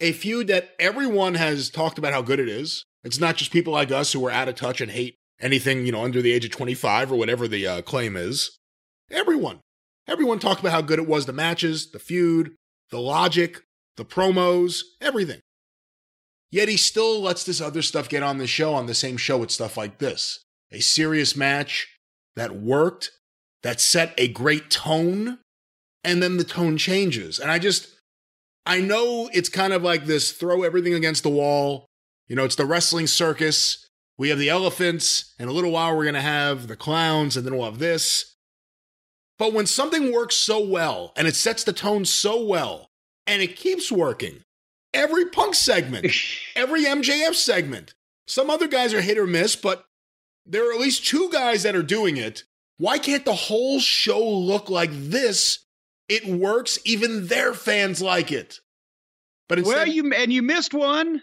a 0.00 0.12
feud 0.12 0.46
that 0.48 0.70
everyone 0.78 1.34
has 1.34 1.70
talked 1.70 1.98
about 1.98 2.12
how 2.12 2.22
good 2.22 2.40
it 2.40 2.48
is, 2.48 2.84
it's 3.04 3.20
not 3.20 3.36
just 3.36 3.52
people 3.52 3.72
like 3.72 3.90
us 3.90 4.12
who 4.12 4.24
are 4.26 4.30
out 4.30 4.48
of 4.48 4.54
touch 4.54 4.80
and 4.80 4.90
hate 4.90 5.16
anything, 5.40 5.86
you 5.86 5.92
know, 5.92 6.04
under 6.04 6.22
the 6.22 6.32
age 6.32 6.44
of 6.44 6.50
25 6.50 7.12
or 7.12 7.16
whatever 7.16 7.46
the 7.46 7.66
uh, 7.66 7.82
claim 7.82 8.16
is. 8.16 8.58
Everyone. 9.10 9.60
Everyone 10.08 10.38
talked 10.38 10.60
about 10.60 10.72
how 10.72 10.82
good 10.82 10.98
it 10.98 11.08
was 11.08 11.26
the 11.26 11.32
matches, 11.32 11.90
the 11.90 11.98
feud, 11.98 12.54
the 12.90 13.00
logic, 13.00 13.62
the 13.96 14.04
promos, 14.04 14.82
everything. 15.00 15.40
Yet 16.50 16.68
he 16.68 16.76
still 16.76 17.20
lets 17.20 17.44
this 17.44 17.60
other 17.60 17.82
stuff 17.82 18.08
get 18.08 18.22
on 18.22 18.38
the 18.38 18.46
show 18.46 18.74
on 18.74 18.86
the 18.86 18.94
same 18.94 19.16
show 19.16 19.38
with 19.38 19.50
stuff 19.50 19.76
like 19.76 19.98
this. 19.98 20.44
A 20.70 20.80
serious 20.80 21.36
match 21.36 21.88
that 22.34 22.56
worked, 22.56 23.10
that 23.66 23.80
set 23.80 24.14
a 24.16 24.28
great 24.28 24.70
tone, 24.70 25.38
and 26.04 26.22
then 26.22 26.36
the 26.36 26.44
tone 26.44 26.78
changes. 26.78 27.40
And 27.40 27.50
I 27.50 27.58
just, 27.58 27.96
I 28.64 28.80
know 28.80 29.28
it's 29.32 29.48
kind 29.48 29.72
of 29.72 29.82
like 29.82 30.04
this 30.04 30.30
throw 30.30 30.62
everything 30.62 30.94
against 30.94 31.24
the 31.24 31.30
wall. 31.30 31.88
You 32.28 32.36
know, 32.36 32.44
it's 32.44 32.54
the 32.54 32.64
wrestling 32.64 33.08
circus. 33.08 33.84
We 34.16 34.28
have 34.28 34.38
the 34.38 34.50
elephants. 34.50 35.34
In 35.40 35.48
a 35.48 35.52
little 35.52 35.72
while, 35.72 35.96
we're 35.96 36.04
going 36.04 36.14
to 36.14 36.20
have 36.20 36.68
the 36.68 36.76
clowns, 36.76 37.36
and 37.36 37.44
then 37.44 37.56
we'll 37.56 37.64
have 37.64 37.80
this. 37.80 38.36
But 39.36 39.52
when 39.52 39.66
something 39.66 40.12
works 40.12 40.36
so 40.36 40.64
well 40.64 41.12
and 41.16 41.26
it 41.26 41.34
sets 41.34 41.64
the 41.64 41.72
tone 41.72 42.04
so 42.04 42.40
well 42.40 42.86
and 43.26 43.42
it 43.42 43.56
keeps 43.56 43.90
working, 43.90 44.42
every 44.94 45.26
punk 45.26 45.56
segment, 45.56 46.06
every 46.54 46.84
MJF 46.84 47.34
segment, 47.34 47.94
some 48.28 48.48
other 48.48 48.68
guys 48.68 48.94
are 48.94 49.00
hit 49.00 49.18
or 49.18 49.26
miss, 49.26 49.56
but 49.56 49.86
there 50.46 50.70
are 50.70 50.72
at 50.72 50.80
least 50.80 51.04
two 51.04 51.28
guys 51.32 51.64
that 51.64 51.74
are 51.74 51.82
doing 51.82 52.16
it. 52.16 52.44
Why 52.78 52.98
can't 52.98 53.24
the 53.24 53.34
whole 53.34 53.80
show 53.80 54.22
look 54.28 54.68
like 54.70 54.90
this? 54.92 55.60
It 56.08 56.26
works, 56.26 56.78
even 56.84 57.26
their 57.26 57.52
fans 57.54 58.00
like 58.02 58.30
it. 58.30 58.60
But 59.48 59.58
instead, 59.58 59.74
well, 59.74 59.88
you 59.88 60.12
and 60.12 60.32
you 60.32 60.42
missed 60.42 60.74
one. 60.74 61.22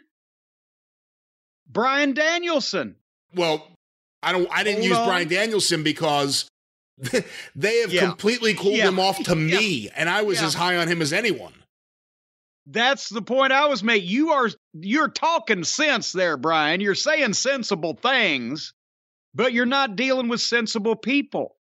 Bryan 1.69 2.14
Danielson. 2.14 2.95
well, 3.35 3.67
I 4.22 4.32
don't. 4.32 4.48
I 4.51 4.64
didn't 4.64 4.80
Hold 4.80 4.90
use 4.90 4.98
on. 4.98 5.07
Bryan 5.07 5.27
Danielson 5.27 5.83
because 5.83 6.48
they 7.56 7.80
have 7.80 7.91
Yeah. 7.93 8.01
completely 8.07 8.53
cooled 8.53 8.75
Yeah. 8.77 8.88
him 8.88 8.99
off 8.99 9.22
to 9.23 9.32
Yeah. 9.38 9.57
me, 9.59 9.90
and 9.95 10.09
I 10.09 10.22
was 10.22 10.41
as 10.41 10.53
high 10.53 10.77
on 10.77 10.88
him 10.88 11.01
as 11.01 11.11
anyone. 11.14 11.53
That's 12.65 13.09
the 13.09 13.22
point 13.22 13.51
I 13.51 13.65
was 13.67 13.83
making. 13.83 14.07
You 14.09 14.32
are 14.32 14.49
you're 14.73 15.09
talking 15.09 15.64
sense 15.65 16.11
there, 16.14 16.38
Brian. 16.38 16.80
You're 16.80 16.95
saying 16.95 17.33
sensible 17.33 17.95
things, 17.95 18.73
but 19.34 19.53
you're 19.53 19.66
not 19.66 19.95
dealing 19.95 20.28
with 20.28 20.42
sensible 20.42 20.95
people. 20.95 21.56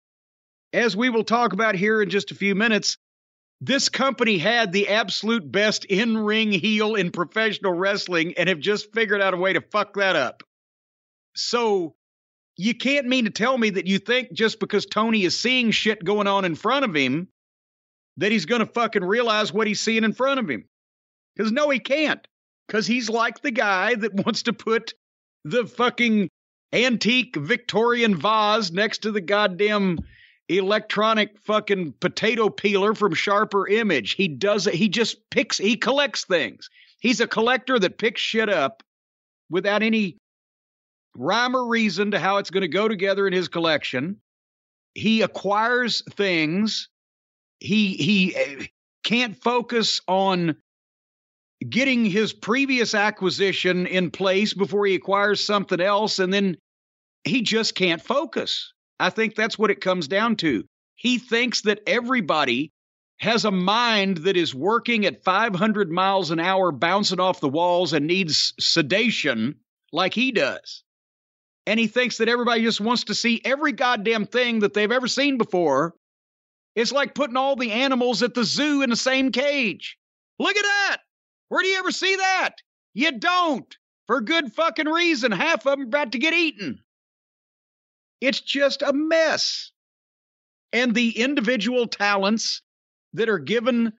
As 0.73 0.95
we 0.95 1.09
will 1.09 1.23
talk 1.23 1.53
about 1.53 1.75
here 1.75 2.01
in 2.01 2.09
just 2.09 2.31
a 2.31 2.35
few 2.35 2.55
minutes, 2.55 2.97
this 3.59 3.89
company 3.89 4.37
had 4.37 4.71
the 4.71 4.89
absolute 4.89 5.51
best 5.51 5.85
in-ring 5.85 6.51
heel 6.51 6.95
in 6.95 7.11
professional 7.11 7.73
wrestling 7.73 8.33
and 8.37 8.49
have 8.49 8.59
just 8.59 8.93
figured 8.93 9.21
out 9.21 9.33
a 9.33 9.37
way 9.37 9.53
to 9.53 9.61
fuck 9.61 9.93
that 9.95 10.15
up. 10.15 10.43
So 11.35 11.95
you 12.57 12.73
can't 12.73 13.07
mean 13.07 13.25
to 13.25 13.31
tell 13.31 13.57
me 13.57 13.69
that 13.71 13.87
you 13.87 13.99
think 13.99 14.33
just 14.33 14.59
because 14.59 14.85
Tony 14.85 15.23
is 15.23 15.39
seeing 15.39 15.71
shit 15.71 16.03
going 16.03 16.27
on 16.27 16.45
in 16.45 16.55
front 16.55 16.85
of 16.85 16.95
him 16.95 17.27
that 18.17 18.31
he's 18.31 18.45
going 18.45 18.59
to 18.59 18.65
fucking 18.65 19.03
realize 19.03 19.53
what 19.53 19.67
he's 19.67 19.79
seeing 19.79 20.03
in 20.03 20.13
front 20.13 20.39
of 20.39 20.49
him. 20.49 20.65
Because 21.35 21.51
no, 21.51 21.69
he 21.69 21.79
can't. 21.79 22.25
Because 22.67 22.87
he's 22.87 23.09
like 23.09 23.41
the 23.41 23.51
guy 23.51 23.95
that 23.95 24.13
wants 24.13 24.43
to 24.43 24.53
put 24.53 24.93
the 25.43 25.65
fucking 25.65 26.29
antique 26.73 27.35
Victorian 27.35 28.15
vase 28.15 28.71
next 28.71 28.99
to 28.99 29.11
the 29.11 29.21
goddamn 29.21 29.99
electronic 30.49 31.37
fucking 31.39 31.93
potato 31.99 32.49
peeler 32.49 32.93
from 32.93 33.13
Sharper 33.13 33.67
Image. 33.67 34.13
He 34.13 34.27
does 34.27 34.67
it. 34.67 34.73
He 34.73 34.89
just 34.89 35.29
picks, 35.29 35.57
he 35.57 35.77
collects 35.77 36.25
things. 36.25 36.69
He's 36.99 37.21
a 37.21 37.27
collector 37.27 37.79
that 37.79 37.97
picks 37.97 38.21
shit 38.21 38.49
up 38.49 38.83
without 39.49 39.83
any 39.83 40.17
rhyme 41.15 41.55
or 41.55 41.67
reason 41.67 42.11
to 42.11 42.19
how 42.19 42.37
it's 42.37 42.51
going 42.51 42.61
to 42.61 42.67
go 42.67 42.87
together 42.87 43.27
in 43.27 43.33
his 43.33 43.47
collection. 43.47 44.17
He 44.93 45.21
acquires 45.21 46.03
things. 46.13 46.89
He 47.59 47.93
he 47.93 48.35
eh, 48.35 48.65
can't 49.03 49.41
focus 49.41 50.01
on 50.07 50.57
getting 51.69 52.05
his 52.05 52.33
previous 52.33 52.95
acquisition 52.95 53.85
in 53.85 54.11
place 54.11 54.53
before 54.53 54.85
he 54.85 54.95
acquires 54.95 55.45
something 55.45 55.79
else 55.79 56.19
and 56.19 56.33
then 56.33 56.57
he 57.23 57.41
just 57.41 57.75
can't 57.75 58.01
focus. 58.01 58.73
I 58.99 59.09
think 59.09 59.35
that's 59.35 59.57
what 59.57 59.71
it 59.71 59.81
comes 59.81 60.07
down 60.07 60.35
to. 60.37 60.65
He 60.95 61.17
thinks 61.17 61.61
that 61.61 61.81
everybody 61.87 62.71
has 63.19 63.45
a 63.45 63.51
mind 63.51 64.17
that 64.17 64.37
is 64.37 64.55
working 64.55 65.05
at 65.05 65.23
500 65.23 65.91
miles 65.91 66.31
an 66.31 66.39
hour, 66.39 66.71
bouncing 66.71 67.19
off 67.19 67.39
the 67.39 67.49
walls, 67.49 67.93
and 67.93 68.07
needs 68.07 68.53
sedation 68.59 69.55
like 69.91 70.13
he 70.13 70.31
does. 70.31 70.83
And 71.67 71.79
he 71.79 71.85
thinks 71.85 72.17
that 72.17 72.29
everybody 72.29 72.63
just 72.63 72.81
wants 72.81 73.05
to 73.05 73.13
see 73.13 73.39
every 73.45 73.73
goddamn 73.73 74.25
thing 74.25 74.59
that 74.59 74.73
they've 74.73 74.91
ever 74.91 75.07
seen 75.07 75.37
before. 75.37 75.93
It's 76.75 76.91
like 76.91 77.13
putting 77.13 77.37
all 77.37 77.55
the 77.55 77.71
animals 77.71 78.23
at 78.23 78.33
the 78.33 78.43
zoo 78.43 78.81
in 78.81 78.89
the 78.89 78.95
same 78.95 79.31
cage. 79.31 79.97
Look 80.39 80.57
at 80.57 80.63
that. 80.63 80.97
Where 81.51 81.63
do 81.63 81.67
you 81.67 81.79
ever 81.79 81.91
see 81.91 82.15
that? 82.15 82.51
You 82.93 83.19
don't. 83.19 83.75
For 84.07 84.21
good 84.21 84.53
fucking 84.53 84.87
reason. 84.87 85.33
Half 85.33 85.67
of 85.67 85.79
them 85.79 85.87
about 85.87 86.13
to 86.13 86.17
get 86.17 86.33
eaten. 86.33 86.81
It's 88.21 88.39
just 88.39 88.81
a 88.81 88.93
mess. 88.93 89.73
And 90.71 90.95
the 90.95 91.09
individual 91.19 91.87
talents 91.87 92.61
that 93.15 93.27
are 93.27 93.37
given 93.37 93.91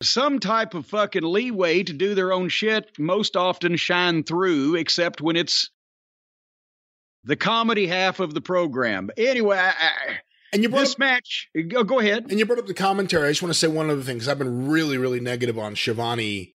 some 0.00 0.38
type 0.38 0.72
of 0.72 0.86
fucking 0.86 1.22
leeway 1.22 1.82
to 1.82 1.92
do 1.92 2.14
their 2.14 2.32
own 2.32 2.48
shit 2.48 2.98
most 2.98 3.36
often 3.36 3.76
shine 3.76 4.24
through, 4.24 4.76
except 4.76 5.20
when 5.20 5.36
it's 5.36 5.68
the 7.24 7.36
comedy 7.36 7.86
half 7.86 8.20
of 8.20 8.32
the 8.32 8.40
program. 8.40 9.10
Anyway, 9.18 9.58
I, 9.58 10.20
And 10.52 10.62
you 10.62 10.68
brought 10.68 10.80
this 10.80 10.92
up, 10.92 10.98
match, 10.98 11.48
go, 11.68 11.82
go 11.82 11.98
ahead. 11.98 12.26
and 12.28 12.38
you 12.38 12.44
brought 12.44 12.58
up 12.58 12.66
the 12.66 12.74
commentary. 12.74 13.28
I 13.28 13.30
just 13.30 13.42
want 13.42 13.54
to 13.54 13.58
say 13.58 13.68
one 13.68 13.88
other 13.88 14.02
thing 14.02 14.16
because 14.16 14.28
I've 14.28 14.38
been 14.38 14.68
really, 14.68 14.98
really 14.98 15.20
negative 15.20 15.58
on 15.58 15.74
Schiavone 15.74 16.54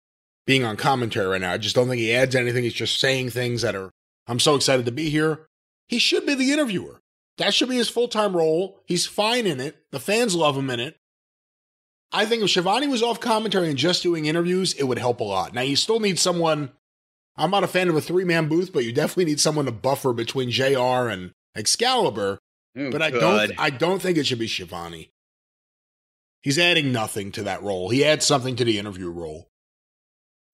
being 0.47 0.65
on 0.65 0.77
commentary 0.77 1.27
right 1.27 1.41
now. 1.41 1.53
I 1.53 1.59
just 1.59 1.77
don't 1.77 1.89
think 1.89 2.01
he 2.01 2.13
adds 2.13 2.35
anything. 2.35 2.65
He's 2.65 2.75
just 2.75 2.99
saying 2.99 3.31
things 3.31 3.63
that 3.63 3.77
are, 3.77 3.91
I'm 4.27 4.41
so 4.41 4.57
excited 4.57 4.85
to 4.87 4.93
be 4.93 5.11
here. 5.11 5.47
He 5.87 5.99
should 5.99 6.27
be 6.27 6.35
the 6.35 6.53
interviewer. 6.53 7.01
That 7.39 7.55
should 7.55 7.69
be 7.69 7.77
his 7.77 7.89
full 7.89 8.09
time 8.09 8.37
role. 8.37 8.81
He's 8.87 9.07
fine 9.07 9.47
in 9.47 9.61
it. 9.61 9.77
The 9.93 10.01
fans 10.01 10.35
love 10.35 10.57
him 10.57 10.71
in 10.71 10.81
it. 10.81 10.97
I 12.13 12.27
think 12.27 12.43
if 12.43 12.51
Schiavone 12.51 12.87
was 12.87 13.03
off 13.03 13.21
commentary 13.21 13.69
and 13.69 13.79
just 13.79 14.03
doing 14.03 14.27
interviews, 14.27 14.73
it 14.75 14.85
would 14.85 14.99
help 14.99 15.21
a 15.21 15.25
lot. 15.25 15.53
Now, 15.53 15.63
you 15.63 15.75
still 15.75 15.99
need 15.99 16.19
someone. 16.19 16.71
I'm 17.37 17.51
not 17.51 17.65
a 17.65 17.69
fan 17.69 17.89
of 17.89 17.97
a 17.97 18.01
three 18.01 18.25
man 18.25 18.49
booth, 18.49 18.73
but 18.73 18.85
you 18.85 18.93
definitely 18.93 19.25
need 19.27 19.41
someone 19.41 19.65
to 19.67 19.73
buffer 19.73 20.13
between 20.13 20.51
JR 20.51 21.09
and 21.09 21.33
Excalibur. 21.57 22.39
Oh, 22.77 22.91
but 22.91 23.03
I 23.03 23.11
God. 23.11 23.21
don't. 23.21 23.61
I 23.61 23.71
don't 23.71 24.01
think 24.03 24.19
it 24.19 24.27
should 24.27 24.39
be 24.39 24.49
Schiavone. 24.49 25.13
He's 26.43 26.59
adding 26.59 26.93
nothing 26.93 27.33
to 27.33 27.43
that 27.45 27.63
role. 27.63 27.89
He 27.89 28.05
adds 28.05 28.27
something 28.27 28.57
to 28.57 28.65
the 28.65 28.79
interview 28.79 29.09
role. 29.09 29.51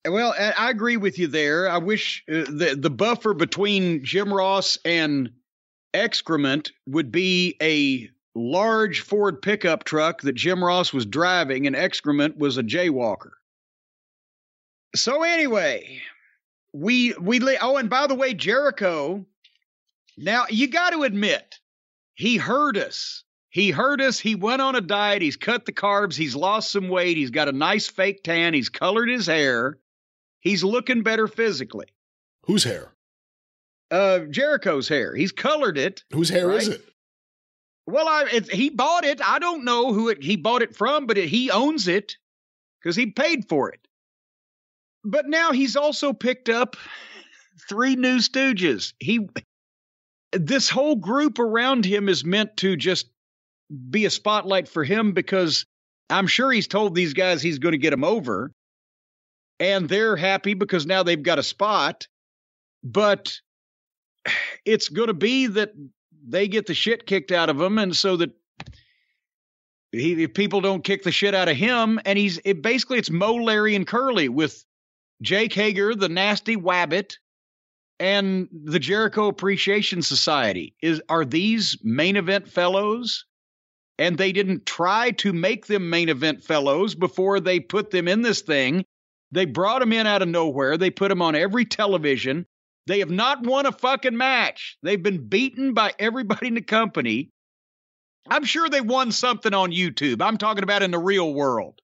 Well, 0.08 0.34
I 0.38 0.70
agree 0.70 0.96
with 0.96 1.18
you 1.18 1.26
there. 1.26 1.68
I 1.68 1.78
wish 1.78 2.24
uh, 2.30 2.44
the 2.48 2.76
the 2.78 2.90
buffer 2.90 3.34
between 3.34 4.02
Jim 4.04 4.32
Ross 4.32 4.78
and 4.84 5.30
excrement 5.92 6.72
would 6.86 7.12
be 7.12 7.56
a 7.60 8.10
large 8.34 9.00
Ford 9.00 9.42
pickup 9.42 9.84
truck 9.84 10.22
that 10.22 10.34
Jim 10.34 10.64
Ross 10.64 10.92
was 10.92 11.04
driving, 11.04 11.66
and 11.66 11.76
excrement 11.76 12.38
was 12.38 12.56
a 12.56 12.62
jaywalker. 12.62 13.30
So 14.94 15.22
anyway, 15.22 16.00
we 16.72 17.14
we 17.20 17.40
oh, 17.60 17.76
and 17.76 17.90
by 17.90 18.06
the 18.06 18.14
way, 18.14 18.34
Jericho. 18.34 19.26
Now 20.16 20.46
you 20.50 20.66
got 20.68 20.90
to 20.90 21.02
admit, 21.02 21.59
he 22.20 22.36
hurt 22.36 22.76
us. 22.76 23.24
He 23.48 23.70
hurt 23.70 24.00
us. 24.00 24.18
He 24.18 24.34
went 24.34 24.60
on 24.60 24.76
a 24.76 24.82
diet. 24.82 25.22
He's 25.22 25.38
cut 25.38 25.64
the 25.64 25.72
carbs. 25.72 26.14
He's 26.14 26.36
lost 26.36 26.70
some 26.70 26.88
weight. 26.88 27.16
He's 27.16 27.30
got 27.30 27.48
a 27.48 27.52
nice 27.52 27.88
fake 27.88 28.22
tan. 28.22 28.52
He's 28.52 28.68
colored 28.68 29.08
his 29.08 29.26
hair. 29.26 29.78
He's 30.40 30.62
looking 30.62 31.02
better 31.02 31.26
physically. 31.26 31.86
Whose 32.44 32.64
hair? 32.64 32.92
Uh, 33.90 34.20
Jericho's 34.30 34.86
hair. 34.86 35.14
He's 35.14 35.32
colored 35.32 35.78
it. 35.78 36.04
Whose 36.12 36.28
hair 36.28 36.52
is 36.52 36.68
it? 36.68 36.84
Well, 37.86 38.06
I 38.06 38.26
it, 38.30 38.52
he 38.52 38.68
bought 38.68 39.04
it. 39.04 39.20
I 39.26 39.38
don't 39.38 39.64
know 39.64 39.94
who 39.94 40.10
it, 40.10 40.22
he 40.22 40.36
bought 40.36 40.62
it 40.62 40.76
from, 40.76 41.06
but 41.06 41.16
it, 41.16 41.28
he 41.30 41.50
owns 41.50 41.88
it 41.88 42.16
because 42.80 42.96
he 42.96 43.06
paid 43.06 43.48
for 43.48 43.70
it. 43.70 43.80
But 45.04 45.26
now 45.26 45.52
he's 45.52 45.74
also 45.74 46.12
picked 46.12 46.50
up 46.50 46.76
three 47.68 47.96
new 47.96 48.18
stooges. 48.18 48.92
He 49.00 49.26
this 50.32 50.68
whole 50.68 50.96
group 50.96 51.38
around 51.38 51.84
him 51.84 52.08
is 52.08 52.24
meant 52.24 52.56
to 52.58 52.76
just 52.76 53.10
be 53.90 54.04
a 54.04 54.10
spotlight 54.10 54.68
for 54.68 54.84
him 54.84 55.12
because 55.12 55.66
I'm 56.08 56.26
sure 56.26 56.50
he's 56.50 56.68
told 56.68 56.94
these 56.94 57.14
guys 57.14 57.42
he's 57.42 57.58
going 57.58 57.72
to 57.72 57.78
get 57.78 57.90
them 57.90 58.04
over, 58.04 58.52
and 59.58 59.88
they're 59.88 60.16
happy 60.16 60.54
because 60.54 60.86
now 60.86 61.02
they've 61.02 61.22
got 61.22 61.38
a 61.38 61.42
spot. 61.42 62.08
But 62.82 63.40
it's 64.64 64.88
going 64.88 65.08
to 65.08 65.14
be 65.14 65.46
that 65.48 65.72
they 66.26 66.48
get 66.48 66.66
the 66.66 66.74
shit 66.74 67.06
kicked 67.06 67.32
out 67.32 67.50
of 67.50 67.58
them, 67.58 67.78
and 67.78 67.96
so 67.96 68.16
that 68.16 68.30
he, 69.92 70.24
if 70.24 70.34
people 70.34 70.60
don't 70.60 70.84
kick 70.84 71.02
the 71.02 71.12
shit 71.12 71.34
out 71.34 71.48
of 71.48 71.56
him, 71.56 72.00
and 72.04 72.18
he's 72.18 72.40
it, 72.44 72.62
basically 72.62 72.98
it's 72.98 73.10
Moe, 73.10 73.34
Larry, 73.34 73.74
and 73.74 73.86
Curly 73.86 74.28
with 74.28 74.64
Jake 75.22 75.52
Hager, 75.52 75.94
the 75.94 76.08
nasty 76.08 76.56
wabbit, 76.56 77.18
and 78.00 78.48
the 78.50 78.78
Jericho 78.78 79.28
Appreciation 79.28 80.00
Society. 80.02 80.74
Is 80.82 81.02
are 81.08 81.24
these 81.24 81.76
main 81.84 82.16
event 82.16 82.48
fellows? 82.48 83.26
And 83.98 84.16
they 84.16 84.32
didn't 84.32 84.64
try 84.64 85.10
to 85.12 85.34
make 85.34 85.66
them 85.66 85.90
main 85.90 86.08
event 86.08 86.42
fellows 86.42 86.94
before 86.94 87.38
they 87.38 87.60
put 87.60 87.90
them 87.90 88.08
in 88.08 88.22
this 88.22 88.40
thing. 88.40 88.86
They 89.30 89.44
brought 89.44 89.80
them 89.80 89.92
in 89.92 90.06
out 90.06 90.22
of 90.22 90.28
nowhere. 90.28 90.78
They 90.78 90.90
put 90.90 91.10
them 91.10 91.20
on 91.20 91.34
every 91.34 91.66
television. 91.66 92.46
They 92.86 93.00
have 93.00 93.10
not 93.10 93.42
won 93.42 93.66
a 93.66 93.72
fucking 93.72 94.16
match. 94.16 94.78
They've 94.82 95.02
been 95.02 95.28
beaten 95.28 95.74
by 95.74 95.92
everybody 95.98 96.46
in 96.46 96.54
the 96.54 96.62
company. 96.62 97.30
I'm 98.28 98.44
sure 98.44 98.70
they 98.70 98.80
won 98.80 99.12
something 99.12 99.52
on 99.52 99.70
YouTube. 99.70 100.22
I'm 100.22 100.38
talking 100.38 100.64
about 100.64 100.82
in 100.82 100.90
the 100.90 100.98
real 100.98 101.34
world. 101.34 101.78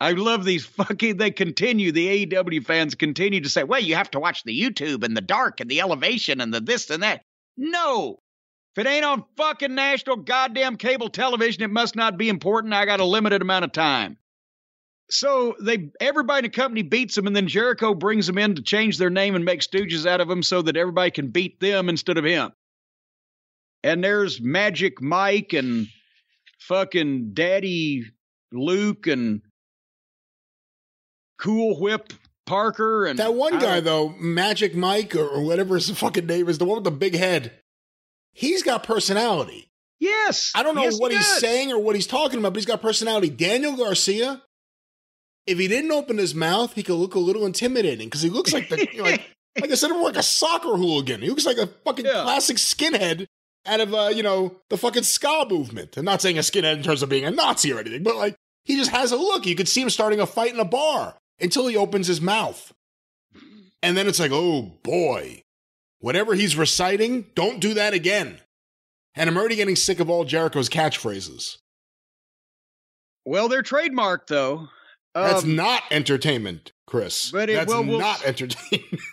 I 0.00 0.12
love 0.12 0.44
these 0.44 0.66
fucking, 0.66 1.16
they 1.16 1.30
continue, 1.30 1.92
the 1.92 2.26
AEW 2.26 2.64
fans 2.64 2.94
continue 2.94 3.40
to 3.40 3.48
say, 3.48 3.64
well, 3.64 3.80
you 3.80 3.94
have 3.94 4.10
to 4.10 4.20
watch 4.20 4.42
the 4.42 4.58
YouTube 4.58 5.04
and 5.04 5.16
the 5.16 5.20
dark 5.20 5.60
and 5.60 5.70
the 5.70 5.80
elevation 5.80 6.40
and 6.40 6.52
the 6.52 6.60
this 6.60 6.90
and 6.90 7.02
that. 7.02 7.22
No. 7.56 8.18
If 8.76 8.84
it 8.84 8.88
ain't 8.88 9.04
on 9.04 9.24
fucking 9.36 9.74
national 9.74 10.16
goddamn 10.16 10.76
cable 10.76 11.08
television, 11.08 11.62
it 11.62 11.70
must 11.70 11.94
not 11.94 12.18
be 12.18 12.28
important. 12.28 12.74
I 12.74 12.86
got 12.86 12.98
a 13.00 13.04
limited 13.04 13.40
amount 13.40 13.64
of 13.64 13.72
time. 13.72 14.18
So 15.10 15.54
they 15.60 15.90
everybody 16.00 16.46
in 16.46 16.50
the 16.50 16.56
company 16.56 16.82
beats 16.82 17.14
them, 17.14 17.26
and 17.26 17.36
then 17.36 17.46
Jericho 17.46 17.94
brings 17.94 18.26
them 18.26 18.38
in 18.38 18.56
to 18.56 18.62
change 18.62 18.98
their 18.98 19.10
name 19.10 19.36
and 19.36 19.44
make 19.44 19.60
stooges 19.60 20.06
out 20.06 20.20
of 20.20 20.28
them 20.28 20.42
so 20.42 20.62
that 20.62 20.76
everybody 20.76 21.10
can 21.10 21.28
beat 21.28 21.60
them 21.60 21.88
instead 21.88 22.18
of 22.18 22.24
him. 22.24 22.50
And 23.84 24.02
there's 24.02 24.40
Magic 24.40 25.00
Mike 25.00 25.52
and 25.52 25.86
fucking 26.58 27.34
Daddy 27.34 28.06
Luke 28.50 29.06
and 29.06 29.42
Cool 31.38 31.78
Whip 31.80 32.12
Parker 32.46 33.06
and 33.06 33.18
That 33.18 33.34
one 33.34 33.58
guy 33.58 33.80
though, 33.80 34.10
Magic 34.18 34.74
Mike 34.74 35.14
or, 35.16 35.42
whatever 35.42 35.74
his 35.76 35.90
fucking 35.98 36.26
name 36.26 36.48
is, 36.48 36.58
the 36.58 36.64
one 36.64 36.76
with 36.76 36.84
the 36.84 36.90
big 36.90 37.14
head. 37.14 37.52
He's 38.32 38.62
got 38.62 38.82
personality. 38.82 39.68
Yes, 40.00 40.52
I 40.54 40.62
don't 40.62 40.74
know 40.74 40.82
yes, 40.82 40.98
what 40.98 41.12
he 41.12 41.16
he's 41.16 41.26
saying 41.38 41.72
or 41.72 41.78
what 41.78 41.94
he's 41.94 42.06
talking 42.06 42.38
about, 42.38 42.52
but 42.52 42.58
he's 42.58 42.66
got 42.66 42.82
personality. 42.82 43.30
Daniel 43.30 43.76
Garcia, 43.76 44.42
if 45.46 45.58
he 45.58 45.68
didn't 45.68 45.92
open 45.92 46.18
his 46.18 46.34
mouth, 46.34 46.74
he 46.74 46.82
could 46.82 46.96
look 46.96 47.14
a 47.14 47.18
little 47.20 47.46
intimidating 47.46 48.08
because 48.08 48.20
he 48.20 48.28
looks 48.28 48.52
like 48.52 48.68
the 48.68 48.76
like 48.98 49.22
like 49.60 49.70
I 49.70 49.74
said, 49.76 49.92
like 49.92 50.16
a 50.16 50.22
soccer 50.22 50.76
hooligan. 50.76 51.22
He 51.22 51.28
looks 51.28 51.46
like 51.46 51.58
a 51.58 51.68
fucking 51.68 52.04
Yeah. 52.04 52.22
classic 52.24 52.56
skinhead 52.56 53.26
out 53.66 53.80
of 53.80 53.94
uh, 53.94 54.10
you 54.12 54.22
know, 54.22 54.56
the 54.68 54.76
fucking 54.76 55.04
ska 55.04 55.46
movement. 55.48 55.96
I'm 55.96 56.04
not 56.04 56.20
saying 56.20 56.36
a 56.36 56.42
skinhead 56.42 56.76
in 56.76 56.82
terms 56.82 57.02
of 57.02 57.08
being 57.08 57.24
a 57.24 57.30
Nazi 57.30 57.72
or 57.72 57.78
anything, 57.78 58.02
but 58.02 58.16
like 58.16 58.34
he 58.64 58.76
just 58.76 58.90
has 58.90 59.12
a 59.12 59.16
look. 59.16 59.46
You 59.46 59.54
could 59.54 59.68
see 59.68 59.80
him 59.80 59.90
starting 59.90 60.20
a 60.20 60.26
fight 60.26 60.52
in 60.52 60.60
a 60.60 60.64
bar 60.66 61.14
until 61.44 61.66
he 61.68 61.76
opens 61.76 62.06
his 62.08 62.20
mouth. 62.20 62.72
And 63.82 63.96
then 63.96 64.08
it's 64.08 64.18
like, 64.18 64.32
oh 64.32 64.62
boy. 64.82 65.42
Whatever 66.00 66.34
he's 66.34 66.56
reciting, 66.56 67.26
don't 67.34 67.60
do 67.60 67.74
that 67.74 67.94
again. 67.94 68.38
And 69.14 69.28
I'm 69.30 69.36
already 69.36 69.56
getting 69.56 69.76
sick 69.76 70.00
of 70.00 70.10
all 70.10 70.24
Jericho's 70.24 70.68
catchphrases. 70.68 71.56
Well, 73.24 73.48
they're 73.48 73.62
trademarked 73.62 74.26
though. 74.28 74.68
That's 75.14 75.44
Um, 75.44 75.54
not 75.56 75.82
entertainment, 75.90 76.72
Chris. 76.86 77.30
but 77.30 77.48
it- 77.48 77.54
That's 77.54 77.68
well, 77.68 77.84
we'll- 77.84 77.98
not 78.00 78.24
entertainment. 78.24 79.00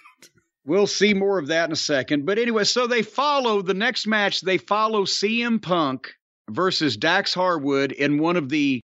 We'll 0.63 0.85
see 0.85 1.15
more 1.15 1.39
of 1.39 1.47
that 1.47 1.65
in 1.65 1.71
a 1.71 1.75
second. 1.75 2.27
But 2.27 2.37
anyway, 2.37 2.65
so 2.65 2.85
they 2.85 3.01
follow 3.01 3.63
the 3.63 3.73
next 3.73 4.05
match, 4.05 4.41
they 4.41 4.59
follow 4.59 5.05
CM 5.05 5.59
Punk 5.59 6.13
versus 6.51 6.95
Dax 6.95 7.33
Harwood 7.33 7.91
in 7.91 8.19
one 8.19 8.37
of 8.37 8.47
the 8.47 8.79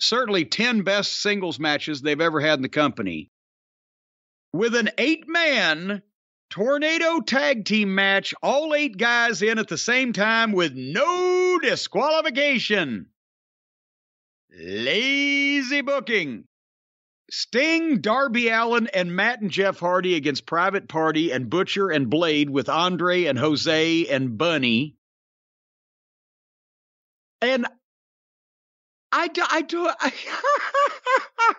certainly 0.00 0.44
10 0.44 0.82
best 0.82 1.20
singles 1.20 1.58
matches 1.58 2.00
they've 2.00 2.20
ever 2.20 2.40
had 2.40 2.58
in 2.58 2.62
the 2.62 2.68
company. 2.68 3.30
With 4.52 4.74
an 4.74 4.90
eight 4.98 5.28
man 5.28 6.02
tornado 6.50 7.20
tag 7.20 7.64
team 7.64 7.94
match, 7.94 8.34
all 8.42 8.74
eight 8.74 8.96
guys 8.96 9.42
in 9.42 9.58
at 9.58 9.68
the 9.68 9.78
same 9.78 10.12
time 10.12 10.52
with 10.52 10.74
no 10.74 11.58
disqualification. 11.60 13.06
Lazy 14.50 15.82
booking. 15.82 16.44
Sting, 17.30 18.00
Darby 18.00 18.48
Allin, 18.48 18.88
and 18.94 19.14
Matt 19.14 19.42
and 19.42 19.50
Jeff 19.50 19.78
Hardy 19.78 20.14
against 20.14 20.46
Private 20.46 20.88
Party 20.88 21.30
and 21.30 21.50
Butcher 21.50 21.90
and 21.90 22.08
Blade 22.08 22.48
with 22.48 22.70
Andre 22.70 23.24
and 23.24 23.38
Jose 23.38 24.06
and 24.06 24.38
Bunny. 24.38 24.96
And 27.42 27.66
I 29.10 29.28
do, 29.28 29.42
I 29.48 29.62
do, 29.62 29.90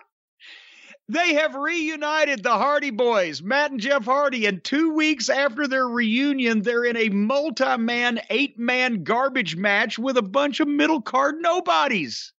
they 1.08 1.34
have 1.34 1.54
reunited 1.54 2.42
the 2.42 2.50
Hardy 2.50 2.90
Boys, 2.90 3.42
Matt 3.42 3.72
and 3.72 3.80
Jeff 3.80 4.04
Hardy, 4.04 4.46
and 4.46 4.62
two 4.62 4.94
weeks 4.94 5.28
after 5.28 5.66
their 5.66 5.88
reunion, 5.88 6.62
they're 6.62 6.84
in 6.84 6.96
a 6.96 7.08
multi 7.08 7.76
man, 7.76 8.20
eight 8.30 8.58
man 8.58 9.02
garbage 9.02 9.56
match 9.56 9.98
with 9.98 10.16
a 10.16 10.22
bunch 10.22 10.60
of 10.60 10.68
middle 10.68 11.02
card 11.02 11.36
nobodies 11.40 12.32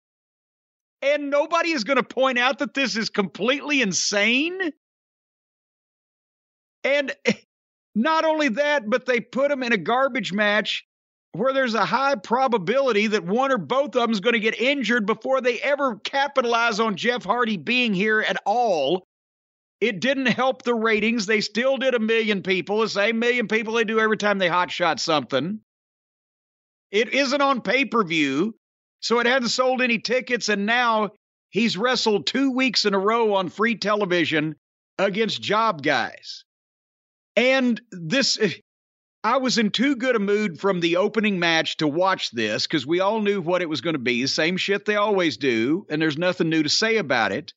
and 1.01 1.29
nobody 1.29 1.71
is 1.71 1.83
going 1.83 1.97
to 1.97 2.03
point 2.03 2.37
out 2.37 2.59
that 2.59 2.73
this 2.73 2.95
is 2.95 3.09
completely 3.09 3.81
insane. 3.81 4.71
And 6.83 7.11
not 7.95 8.25
only 8.25 8.49
that, 8.49 8.89
but 8.89 9.05
they 9.05 9.19
put 9.19 9.49
them 9.49 9.63
in 9.63 9.73
a 9.73 9.77
garbage 9.77 10.31
match 10.31 10.85
where 11.33 11.53
there's 11.53 11.73
a 11.73 11.85
high 11.85 12.15
probability 12.15 13.07
that 13.07 13.23
one 13.23 13.51
or 13.51 13.57
both 13.57 13.95
of 13.95 14.01
them 14.01 14.11
is 14.11 14.19
going 14.19 14.33
to 14.33 14.39
get 14.39 14.59
injured 14.59 15.05
before 15.05 15.41
they 15.41 15.59
ever 15.61 15.95
capitalize 15.97 16.79
on 16.79 16.97
Jeff 16.97 17.23
Hardy 17.23 17.57
being 17.57 17.93
here 17.93 18.21
at 18.21 18.37
all. 18.45 19.05
It 19.79 19.99
didn't 19.99 20.27
help 20.27 20.63
the 20.63 20.75
ratings. 20.75 21.25
They 21.25 21.41
still 21.41 21.77
did 21.77 21.95
a 21.95 21.99
million 21.99 22.43
people, 22.43 22.79
the 22.79 22.89
same 22.89 23.19
million 23.19 23.47
people 23.47 23.73
they 23.73 23.83
do 23.83 23.99
every 23.99 24.17
time 24.17 24.37
they 24.37 24.49
hotshot 24.49 24.99
something. 24.99 25.59
It 26.91 27.13
isn't 27.13 27.41
on 27.41 27.61
pay 27.61 27.85
per 27.85 28.03
view. 28.03 28.55
So 28.99 29.19
it 29.19 29.25
hadn't 29.25 29.49
sold 29.49 29.81
any 29.81 29.97
tickets, 29.97 30.47
and 30.47 30.67
now 30.67 31.09
He's 31.51 31.77
wrestled 31.77 32.27
two 32.27 32.51
weeks 32.51 32.85
in 32.85 32.93
a 32.93 32.99
row 32.99 33.35
on 33.35 33.49
free 33.49 33.75
television 33.75 34.55
against 34.97 35.41
job 35.41 35.83
guys. 35.83 36.45
And 37.35 37.79
this, 37.91 38.39
I 39.23 39.37
was 39.37 39.59
in 39.59 39.69
too 39.69 39.95
good 39.95 40.15
a 40.15 40.19
mood 40.19 40.59
from 40.59 40.79
the 40.79 40.97
opening 40.97 41.37
match 41.37 41.77
to 41.77 41.87
watch 41.87 42.31
this 42.31 42.65
because 42.65 42.87
we 42.87 43.01
all 43.01 43.21
knew 43.21 43.39
what 43.39 43.61
it 43.61 43.69
was 43.69 43.81
going 43.81 43.93
to 43.93 43.99
be. 43.99 44.25
Same 44.25 44.57
shit 44.57 44.85
they 44.85 44.95
always 44.95 45.37
do, 45.37 45.85
and 45.89 46.01
there's 46.01 46.17
nothing 46.17 46.49
new 46.49 46.63
to 46.63 46.69
say 46.69 46.97
about 46.97 47.31
it. 47.31 47.53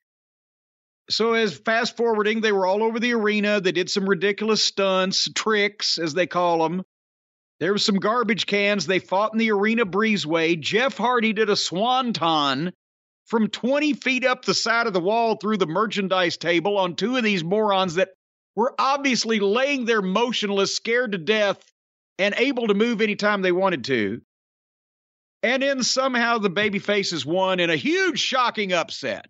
So, 1.08 1.32
as 1.32 1.56
fast 1.56 1.96
forwarding, 1.96 2.40
they 2.40 2.52
were 2.52 2.66
all 2.66 2.82
over 2.82 3.00
the 3.00 3.14
arena. 3.14 3.60
They 3.60 3.72
did 3.72 3.90
some 3.90 4.08
ridiculous 4.08 4.62
stunts, 4.62 5.28
tricks, 5.34 5.96
as 5.96 6.12
they 6.12 6.26
call 6.26 6.62
them. 6.62 6.82
There 7.60 7.72
were 7.72 7.78
some 7.78 7.96
garbage 7.96 8.46
cans. 8.46 8.86
They 8.86 8.98
fought 8.98 9.32
in 9.32 9.38
the 9.38 9.52
arena 9.52 9.86
breezeway. 9.86 10.60
Jeff 10.60 10.96
Hardy 10.98 11.32
did 11.32 11.48
a 11.48 11.56
swanton 11.56 12.72
from 13.26 13.48
20 13.48 13.94
feet 13.94 14.24
up 14.24 14.44
the 14.44 14.54
side 14.54 14.86
of 14.86 14.92
the 14.92 15.00
wall 15.00 15.36
through 15.36 15.56
the 15.56 15.66
merchandise 15.66 16.36
table 16.36 16.76
on 16.76 16.94
two 16.94 17.16
of 17.16 17.24
these 17.24 17.44
morons 17.44 17.94
that 17.94 18.10
were 18.56 18.74
obviously 18.78 19.40
laying 19.40 19.84
there 19.84 20.02
motionless, 20.02 20.74
scared 20.74 21.12
to 21.12 21.18
death, 21.18 21.58
and 22.18 22.34
able 22.36 22.68
to 22.68 22.74
move 22.74 23.00
anytime 23.00 23.42
they 23.42 23.52
wanted 23.52 23.84
to. 23.84 24.20
And 25.42 25.62
then 25.62 25.82
somehow 25.82 26.38
the 26.38 26.50
baby 26.50 26.78
faces 26.78 27.26
won 27.26 27.60
in 27.60 27.68
a 27.70 27.76
huge, 27.76 28.18
shocking 28.18 28.72
upset. 28.72 29.28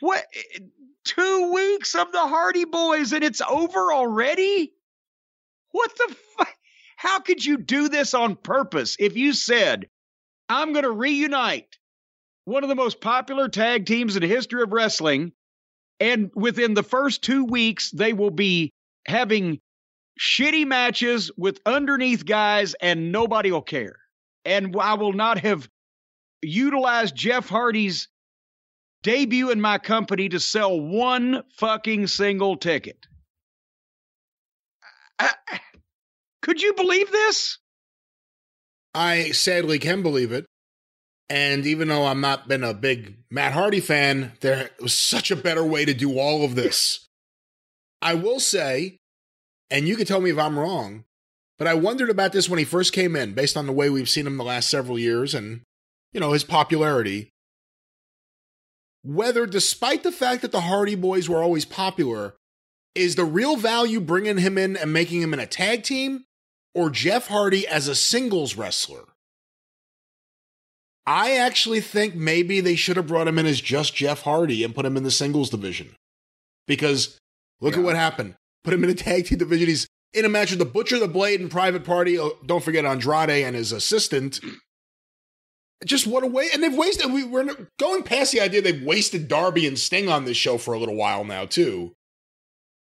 What? 0.00 0.24
Eh, 0.34 0.40
eh, 0.56 0.58
two 1.04 1.52
weeks 1.52 1.94
of 1.94 2.12
the 2.12 2.20
Hardy 2.20 2.64
Boys 2.64 3.12
and 3.12 3.24
it's 3.24 3.40
over 3.40 3.92
already? 3.92 4.72
What 5.72 5.96
the 5.96 6.14
fuck? 6.38 6.54
How 6.96 7.18
could 7.18 7.44
you 7.44 7.56
do 7.56 7.88
this 7.88 8.14
on 8.14 8.36
purpose 8.36 8.96
if 9.00 9.16
you 9.16 9.32
said, 9.32 9.88
I'm 10.48 10.72
going 10.72 10.84
to 10.84 10.90
reunite 10.90 11.76
one 12.44 12.62
of 12.62 12.68
the 12.68 12.76
most 12.76 13.00
popular 13.00 13.48
tag 13.48 13.86
teams 13.86 14.14
in 14.14 14.22
the 14.22 14.28
history 14.28 14.62
of 14.62 14.72
wrestling, 14.72 15.32
and 16.02 16.32
within 16.34 16.74
the 16.74 16.82
first 16.82 17.22
two 17.22 17.44
weeks, 17.44 17.92
they 17.92 18.12
will 18.12 18.32
be 18.32 18.72
having 19.06 19.60
shitty 20.20 20.66
matches 20.66 21.30
with 21.36 21.60
underneath 21.64 22.26
guys, 22.26 22.74
and 22.74 23.12
nobody 23.12 23.52
will 23.52 23.62
care. 23.62 24.00
And 24.44 24.74
I 24.80 24.94
will 24.94 25.12
not 25.12 25.38
have 25.38 25.68
utilized 26.42 27.14
Jeff 27.14 27.48
Hardy's 27.48 28.08
debut 29.04 29.50
in 29.50 29.60
my 29.60 29.78
company 29.78 30.28
to 30.30 30.40
sell 30.40 30.80
one 30.80 31.44
fucking 31.56 32.08
single 32.08 32.56
ticket. 32.56 33.06
could 36.42 36.60
you 36.60 36.74
believe 36.74 37.12
this? 37.12 37.58
I 38.92 39.30
sadly 39.30 39.78
can 39.78 40.02
believe 40.02 40.32
it. 40.32 40.46
And 41.28 41.64
even 41.64 41.88
though 41.88 42.06
I'm 42.06 42.20
not 42.20 42.48
been 42.48 42.62
a 42.62 42.74
big 42.74 43.16
Matt 43.30 43.52
Hardy 43.52 43.80
fan, 43.80 44.32
there 44.40 44.70
was 44.80 44.92
such 44.92 45.30
a 45.30 45.36
better 45.36 45.64
way 45.64 45.84
to 45.84 45.94
do 45.94 46.18
all 46.18 46.44
of 46.44 46.54
this. 46.54 47.06
I 48.02 48.14
will 48.14 48.40
say, 48.40 48.98
and 49.70 49.88
you 49.88 49.96
can 49.96 50.06
tell 50.06 50.20
me 50.20 50.30
if 50.30 50.38
I'm 50.38 50.58
wrong, 50.58 51.04
but 51.58 51.68
I 51.68 51.74
wondered 51.74 52.10
about 52.10 52.32
this 52.32 52.48
when 52.48 52.58
he 52.58 52.64
first 52.64 52.92
came 52.92 53.16
in, 53.16 53.32
based 53.32 53.56
on 53.56 53.66
the 53.66 53.72
way 53.72 53.88
we've 53.88 54.10
seen 54.10 54.26
him 54.26 54.36
the 54.36 54.44
last 54.44 54.68
several 54.68 54.98
years 54.98 55.34
and, 55.34 55.62
you 56.12 56.20
know, 56.20 56.32
his 56.32 56.44
popularity. 56.44 57.30
Whether, 59.04 59.46
despite 59.46 60.02
the 60.02 60.12
fact 60.12 60.42
that 60.42 60.52
the 60.52 60.62
Hardy 60.62 60.96
Boys 60.96 61.28
were 61.28 61.42
always 61.42 61.64
popular, 61.64 62.34
is 62.94 63.14
the 63.14 63.24
real 63.24 63.56
value 63.56 64.00
bringing 64.00 64.38
him 64.38 64.58
in 64.58 64.76
and 64.76 64.92
making 64.92 65.22
him 65.22 65.32
in 65.32 65.40
a 65.40 65.46
tag 65.46 65.82
team 65.82 66.24
or 66.74 66.90
Jeff 66.90 67.28
Hardy 67.28 67.66
as 67.66 67.88
a 67.88 67.94
singles 67.94 68.56
wrestler? 68.56 69.04
I 71.06 71.32
actually 71.36 71.80
think 71.80 72.14
maybe 72.14 72.60
they 72.60 72.76
should 72.76 72.96
have 72.96 73.08
brought 73.08 73.26
him 73.28 73.38
in 73.38 73.46
as 73.46 73.60
just 73.60 73.94
Jeff 73.94 74.22
Hardy 74.22 74.62
and 74.62 74.74
put 74.74 74.86
him 74.86 74.96
in 74.96 75.02
the 75.02 75.10
singles 75.10 75.50
division. 75.50 75.96
Because 76.66 77.18
look 77.60 77.74
Yeah. 77.74 77.80
at 77.80 77.84
what 77.84 77.96
happened. 77.96 78.34
Put 78.62 78.74
him 78.74 78.84
in 78.84 78.90
a 78.90 78.94
tag 78.94 79.26
team 79.26 79.38
division. 79.38 79.68
He's 79.68 79.88
in 80.12 80.24
a 80.24 80.28
match 80.28 80.50
with 80.50 80.60
the 80.60 80.64
Butcher, 80.64 80.98
the 81.00 81.08
Blade, 81.08 81.40
and 81.40 81.50
Private 81.50 81.84
Party. 81.84 82.18
Oh, 82.18 82.38
don't 82.46 82.62
forget 82.62 82.84
Andrade 82.84 83.30
and 83.44 83.56
his 83.56 83.72
assistant. 83.72 84.40
Just 85.84 86.06
what 86.06 86.22
a 86.22 86.28
way. 86.28 86.48
And 86.54 86.62
they've 86.62 86.72
wasted, 86.76 87.12
we, 87.12 87.24
we're 87.24 87.52
going 87.80 88.04
past 88.04 88.30
the 88.30 88.40
idea 88.40 88.62
they've 88.62 88.82
wasted 88.84 89.26
Darby 89.26 89.66
and 89.66 89.76
Sting 89.76 90.08
on 90.08 90.24
this 90.24 90.36
show 90.36 90.56
for 90.58 90.74
a 90.74 90.78
little 90.78 90.94
while 90.94 91.24
now, 91.24 91.44
too. 91.44 91.92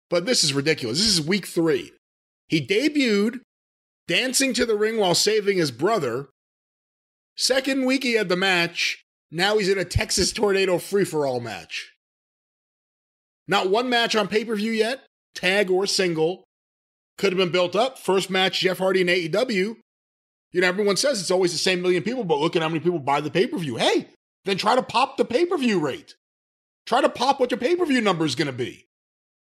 But 0.08 0.26
this 0.26 0.42
is 0.42 0.52
ridiculous. 0.52 0.98
This 0.98 1.06
is 1.06 1.24
week 1.24 1.46
three. 1.46 1.92
He 2.48 2.66
debuted 2.66 3.40
dancing 4.08 4.52
to 4.54 4.66
the 4.66 4.74
ring 4.74 4.96
while 4.96 5.14
saving 5.14 5.58
his 5.58 5.70
brother. 5.70 6.30
Second 7.40 7.86
week 7.86 8.02
he 8.02 8.12
had 8.12 8.28
the 8.28 8.36
match. 8.36 9.02
Now 9.30 9.56
he's 9.56 9.70
in 9.70 9.78
a 9.78 9.84
Texas 9.86 10.30
Tornado 10.30 10.76
free 10.76 11.06
for 11.06 11.26
all 11.26 11.40
match. 11.40 11.90
Not 13.48 13.70
one 13.70 13.88
match 13.88 14.14
on 14.14 14.28
pay 14.28 14.44
per 14.44 14.54
view 14.54 14.72
yet, 14.72 15.06
tag 15.34 15.70
or 15.70 15.86
single. 15.86 16.44
Could 17.16 17.32
have 17.32 17.38
been 17.38 17.50
built 17.50 17.74
up. 17.74 17.98
First 17.98 18.28
match, 18.28 18.60
Jeff 18.60 18.76
Hardy 18.76 19.00
and 19.00 19.08
AEW. 19.08 19.76
You 20.52 20.60
know, 20.60 20.68
everyone 20.68 20.98
says 20.98 21.18
it's 21.18 21.30
always 21.30 21.52
the 21.52 21.58
same 21.58 21.80
million 21.80 22.02
people, 22.02 22.24
but 22.24 22.40
look 22.40 22.56
at 22.56 22.62
how 22.62 22.68
many 22.68 22.80
people 22.80 22.98
buy 22.98 23.22
the 23.22 23.30
pay 23.30 23.46
per 23.46 23.56
view. 23.56 23.76
Hey, 23.76 24.10
then 24.44 24.58
try 24.58 24.76
to 24.76 24.82
pop 24.82 25.16
the 25.16 25.24
pay 25.24 25.46
per 25.46 25.56
view 25.56 25.80
rate. 25.80 26.16
Try 26.84 27.00
to 27.00 27.08
pop 27.08 27.40
what 27.40 27.50
your 27.50 27.58
pay 27.58 27.74
per 27.74 27.86
view 27.86 28.02
number 28.02 28.26
is 28.26 28.34
going 28.34 28.48
to 28.48 28.52
be. 28.52 28.86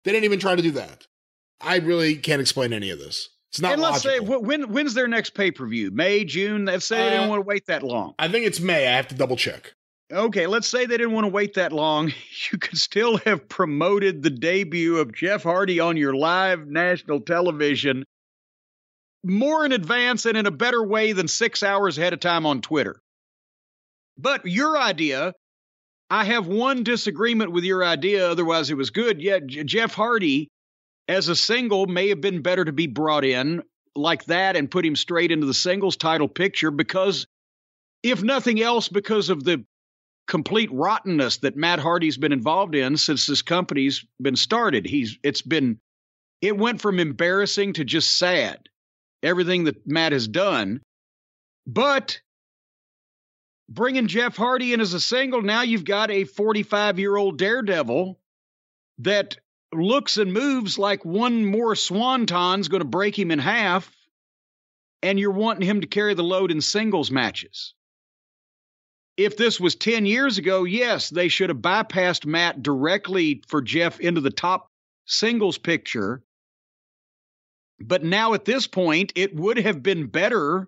They 0.03 0.11
didn't 0.11 0.25
even 0.25 0.39
try 0.39 0.55
to 0.55 0.61
do 0.61 0.71
that. 0.71 1.07
I 1.59 1.77
really 1.77 2.15
can't 2.15 2.41
explain 2.41 2.73
any 2.73 2.91
of 2.91 2.99
this. 2.99 3.29
It's 3.51 3.59
not 3.59 3.73
and 3.73 3.81
let's 3.81 4.05
logical. 4.05 4.27
say 4.27 4.37
when 4.39 4.71
when's 4.71 4.93
their 4.93 5.07
next 5.09 5.31
pay 5.31 5.51
per 5.51 5.65
view? 5.67 5.91
May, 5.91 6.23
June. 6.23 6.63
Let's 6.65 6.85
say 6.85 6.97
they 6.97 7.07
Uh, 7.07 7.09
didn't 7.11 7.29
want 7.29 7.39
to 7.43 7.45
wait 7.47 7.65
that 7.65 7.83
long. 7.83 8.13
I 8.17 8.29
think 8.29 8.45
it's 8.45 8.61
May. 8.61 8.87
I 8.87 8.91
have 8.95 9.09
to 9.09 9.15
double 9.15 9.35
check. 9.35 9.73
Okay, 10.09 10.47
let's 10.47 10.67
say 10.67 10.85
they 10.85 10.97
didn't 10.97 11.13
want 11.13 11.25
to 11.25 11.31
wait 11.31 11.53
that 11.55 11.71
long. 11.73 12.11
You 12.51 12.57
could 12.57 12.77
still 12.77 13.17
have 13.19 13.47
promoted 13.49 14.23
the 14.23 14.29
debut 14.29 14.97
of 14.97 15.13
Jeff 15.13 15.43
Hardy 15.43 15.79
on 15.81 15.95
your 15.97 16.13
live 16.15 16.65
national 16.67 17.21
television 17.21 18.03
more 19.23 19.65
in 19.65 19.71
advance 19.71 20.25
and 20.25 20.35
in 20.37 20.45
a 20.47 20.51
better 20.51 20.81
way 20.83 21.11
than 21.11 21.27
six 21.27 21.61
hours 21.61 21.97
ahead 21.97 22.13
of 22.13 22.19
time 22.19 22.45
on 22.45 22.59
Twitter. 22.61 22.99
But 24.17 24.45
your 24.45 24.77
idea, 24.77 25.33
I 26.09 26.23
have 26.25 26.47
one 26.47 26.83
disagreement 26.83 27.51
with 27.51 27.63
your 27.63 27.83
idea. 27.83 28.27
Otherwise, 28.29 28.71
it 28.71 28.75
was 28.77 28.89
good. 28.89 29.21
Yet 29.21 29.45
Jeff 29.45 29.93
Hardy 29.93 30.49
as 31.11 31.27
a 31.27 31.35
single 31.35 31.87
may 31.87 32.07
have 32.09 32.21
been 32.21 32.41
better 32.41 32.63
to 32.63 32.71
be 32.71 32.87
brought 32.87 33.25
in 33.25 33.61
like 33.95 34.23
that 34.25 34.55
and 34.55 34.71
put 34.71 34.85
him 34.85 34.95
straight 34.95 35.31
into 35.31 35.45
the 35.45 35.53
singles 35.53 35.97
title 35.97 36.29
picture 36.29 36.71
because, 36.71 37.27
if 38.01 38.23
nothing 38.23 38.61
else, 38.61 38.87
because 38.87 39.29
of 39.29 39.43
the 39.43 39.65
complete 40.27 40.71
rottenness 40.71 41.37
that 41.39 41.57
Matt 41.57 41.79
Hardy's 41.79 42.17
been 42.17 42.31
involved 42.31 42.75
in 42.75 42.95
since 42.95 43.27
this 43.27 43.41
company's 43.41 44.05
been 44.21 44.37
started. 44.37 44.85
He's 44.85 45.17
it's 45.23 45.41
been 45.41 45.79
it 46.41 46.57
went 46.57 46.79
from 46.79 46.99
embarrassing 46.99 47.73
to 47.73 47.83
just 47.83 48.17
sad. 48.17 48.69
Everything 49.21 49.65
that 49.65 49.85
Matt 49.85 50.13
has 50.13 50.27
done. 50.29 50.81
But 51.67 52.21
bringing 53.69 54.07
Jeff 54.07 54.37
Hardy 54.37 54.73
in 54.73 54.79
as 54.79 54.93
a 54.93 54.99
single, 54.99 55.41
now 55.41 55.61
you've 55.61 55.85
got 55.85 56.09
a 56.09 56.23
45-year-old 56.23 57.37
daredevil 57.37 58.17
that 58.99 59.37
looks 59.73 60.17
and 60.17 60.33
moves 60.33 60.77
like 60.77 61.05
one 61.05 61.45
more 61.45 61.75
swanton's 61.75 62.67
going 62.67 62.81
to 62.81 62.87
break 62.87 63.17
him 63.17 63.31
in 63.31 63.39
half 63.39 63.89
and 65.01 65.19
you're 65.19 65.31
wanting 65.31 65.67
him 65.67 65.81
to 65.81 65.87
carry 65.87 66.13
the 66.13 66.23
load 66.23 66.51
in 66.51 66.61
singles 66.61 67.09
matches 67.09 67.73
if 69.17 69.37
this 69.37 69.59
was 69.59 69.75
10 69.75 70.05
years 70.05 70.37
ago, 70.37 70.63
yes, 70.63 71.09
they 71.09 71.27
should 71.27 71.49
have 71.49 71.59
bypassed 71.59 72.25
Matt 72.25 72.63
directly 72.63 73.43
for 73.47 73.61
Jeff 73.61 73.99
into 73.99 74.21
the 74.21 74.31
top 74.31 74.69
singles 75.05 75.57
picture. 75.57 76.23
But 77.79 78.03
now 78.03 78.33
at 78.33 78.45
this 78.45 78.67
point, 78.67 79.13
it 79.15 79.35
would 79.35 79.57
have 79.57 79.83
been 79.83 80.07
better 80.07 80.67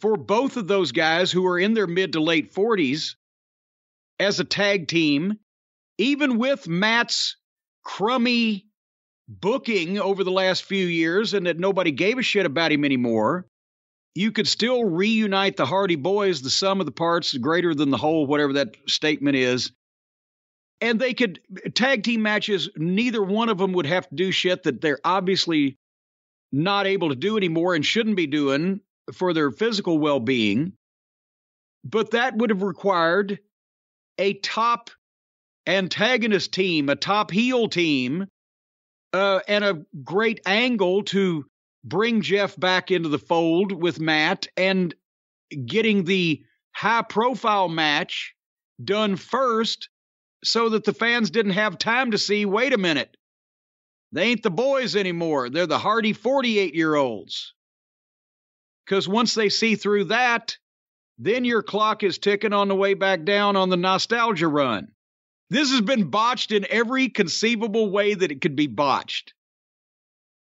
for 0.00 0.16
both 0.16 0.56
of 0.56 0.68
those 0.68 0.92
guys 0.92 1.32
who 1.32 1.46
are 1.46 1.58
in 1.58 1.74
their 1.74 1.86
mid 1.86 2.12
to 2.12 2.20
late 2.20 2.52
40s 2.54 3.16
as 4.18 4.38
a 4.38 4.44
tag 4.44 4.88
team, 4.88 5.38
even 6.00 6.38
with 6.38 6.68
Matt's 6.68 7.36
crummy 7.84 8.66
booking 9.28 9.98
over 9.98 10.24
the 10.24 10.30
last 10.30 10.64
few 10.64 10.86
years 10.86 11.34
and 11.34 11.46
that 11.46 11.58
nobody 11.58 11.92
gave 11.92 12.18
a 12.18 12.22
shit 12.22 12.46
about 12.46 12.72
him 12.72 12.84
anymore 12.84 13.46
you 14.14 14.32
could 14.32 14.48
still 14.48 14.84
reunite 14.84 15.56
the 15.56 15.66
Hardy 15.66 15.96
Boys, 15.96 16.42
the 16.42 16.50
sum 16.50 16.80
of 16.80 16.86
the 16.86 16.92
parts 16.92 17.36
greater 17.36 17.74
than 17.74 17.90
the 17.90 17.96
whole, 17.96 18.26
whatever 18.26 18.54
that 18.54 18.76
statement 18.88 19.36
is. 19.36 19.72
And 20.80 20.98
they 20.98 21.14
could 21.14 21.40
tag 21.74 22.02
team 22.02 22.22
matches, 22.22 22.70
neither 22.76 23.22
one 23.22 23.50
of 23.50 23.58
them 23.58 23.72
would 23.74 23.86
have 23.86 24.08
to 24.08 24.14
do 24.14 24.32
shit 24.32 24.62
that 24.64 24.80
they're 24.80 24.98
obviously 25.04 25.78
not 26.52 26.86
able 26.86 27.10
to 27.10 27.14
do 27.14 27.36
anymore 27.36 27.74
and 27.74 27.84
shouldn't 27.84 28.16
be 28.16 28.26
doing 28.26 28.80
for 29.12 29.32
their 29.32 29.50
physical 29.50 29.98
well 29.98 30.20
being. 30.20 30.72
But 31.84 32.12
that 32.12 32.36
would 32.36 32.50
have 32.50 32.62
required 32.62 33.38
a 34.18 34.34
top 34.34 34.90
antagonist 35.66 36.52
team, 36.52 36.88
a 36.88 36.96
top 36.96 37.30
heel 37.30 37.68
team, 37.68 38.26
uh, 39.12 39.40
and 39.48 39.64
a 39.64 39.82
great 40.04 40.40
angle 40.46 41.02
to 41.04 41.44
bring 41.84 42.22
Jeff 42.22 42.58
back 42.58 42.90
into 42.90 43.08
the 43.08 43.18
fold 43.18 43.72
with 43.72 44.00
Matt 44.00 44.46
and 44.56 44.94
getting 45.66 46.04
the 46.04 46.42
high 46.72 47.02
profile 47.02 47.68
match 47.68 48.34
done 48.82 49.16
first 49.16 49.88
so 50.44 50.70
that 50.70 50.84
the 50.84 50.94
fans 50.94 51.30
didn't 51.30 51.52
have 51.52 51.78
time 51.78 52.12
to 52.12 52.18
see 52.18 52.44
wait 52.46 52.72
a 52.72 52.78
minute. 52.78 53.16
They 54.12 54.24
ain't 54.24 54.42
the 54.42 54.50
boys 54.50 54.96
anymore. 54.96 55.50
They're 55.50 55.66
the 55.66 55.78
hardy 55.78 56.12
48 56.12 56.74
year 56.74 56.94
olds. 56.94 57.54
Because 58.84 59.08
once 59.08 59.34
they 59.34 59.48
see 59.48 59.76
through 59.76 60.04
that, 60.04 60.56
then 61.18 61.44
your 61.44 61.62
clock 61.62 62.02
is 62.02 62.18
ticking 62.18 62.52
on 62.52 62.68
the 62.68 62.74
way 62.74 62.94
back 62.94 63.24
down 63.24 63.54
on 63.54 63.68
the 63.68 63.76
nostalgia 63.76 64.48
run. 64.48 64.88
This 65.50 65.70
has 65.70 65.80
been 65.80 66.10
botched 66.10 66.52
in 66.52 66.66
every 66.70 67.08
conceivable 67.08 67.90
way 67.90 68.14
that 68.14 68.30
it 68.30 68.40
could 68.40 68.56
be 68.56 68.68
botched. 68.68 69.34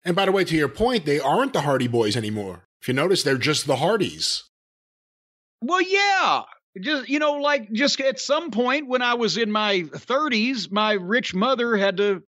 And 0.04 0.16
by 0.16 0.26
the 0.26 0.32
way, 0.32 0.44
to 0.44 0.56
your 0.56 0.68
point, 0.68 1.04
they 1.04 1.20
aren't 1.20 1.52
the 1.52 1.60
Hardy 1.62 1.88
Boys 1.88 2.16
anymore. 2.16 2.66
If 2.80 2.88
you 2.88 2.94
notice, 2.94 3.22
they're 3.22 3.38
just 3.38 3.66
the 3.66 3.76
Hardys. 3.76 4.44
Well, 5.62 5.80
yeah. 5.80 6.42
Just 6.80 7.08
you 7.08 7.18
know, 7.20 7.34
like 7.34 7.70
just 7.72 8.00
at 8.00 8.18
some 8.18 8.50
point 8.50 8.88
when 8.88 9.00
I 9.00 9.14
was 9.14 9.36
in 9.36 9.52
my 9.52 9.82
30s, 9.82 10.72
my 10.72 10.94
rich 10.94 11.32
mother 11.32 11.76
had 11.76 11.98
to 11.98 12.22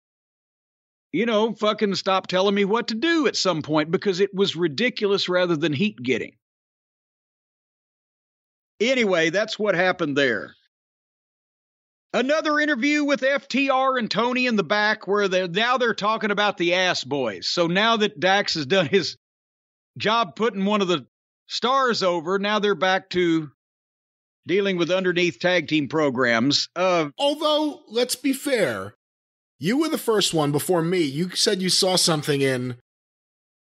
you 1.17 1.25
know, 1.25 1.55
fucking 1.55 1.95
stop 1.95 2.27
telling 2.27 2.55
me 2.55 2.67
what 2.67 2.89
to 2.89 2.95
do 2.95 3.27
at 3.27 3.37
some 3.37 3.63
point 3.63 3.91
because 3.91 4.21
it 4.21 4.35
was 4.35 4.55
ridiculous 4.55 5.31
rather 5.31 5.57
than 5.57 5.73
heat 5.73 5.97
getting. 6.03 6.33
Anyway, 8.81 9.31
that's 9.31 9.59
what 9.59 9.75
happened 9.75 10.17
there. 10.17 10.55
Another 12.13 12.59
interview 12.61 13.05
with 13.05 13.21
FTR 13.21 13.99
and 13.99 14.11
Tony 14.11 14.47
in 14.47 14.57
the 14.57 14.63
back 14.65 15.07
where 15.07 15.29
they 15.29 15.47
now 15.49 15.77
they're 15.77 15.95
talking 15.95 16.31
about 16.31 16.57
the 16.57 16.75
ass 16.75 17.05
boys. 17.05 17.47
So 17.47 17.67
now 17.67 17.99
that 17.99 18.19
Dax 18.19 18.55
has 18.55 18.65
done 18.67 18.87
his 18.87 19.17
job 19.99 20.35
putting 20.37 20.65
one 20.65 20.81
of 20.81 20.89
the 20.89 21.07
stars 21.47 22.03
over, 22.03 22.39
now 22.39 22.59
they're 22.59 22.75
back 22.75 23.11
to 23.11 23.51
dealing 24.47 24.77
with 24.79 24.91
underneath 24.91 25.39
tag 25.41 25.69
team 25.69 25.89
programs. 25.89 26.69
Uh, 26.77 27.11
Although, 27.19 27.83
let's 27.89 28.15
be 28.17 28.33
fair, 28.33 28.95
you 29.59 29.79
were 29.79 29.89
the 29.89 29.99
first 29.99 30.33
one 30.33 30.53
before 30.53 30.83
me. 30.83 31.01
You 31.03 31.31
said 31.31 31.61
you 31.61 31.69
saw 31.69 31.97
something 31.97 32.41
in 32.41 32.77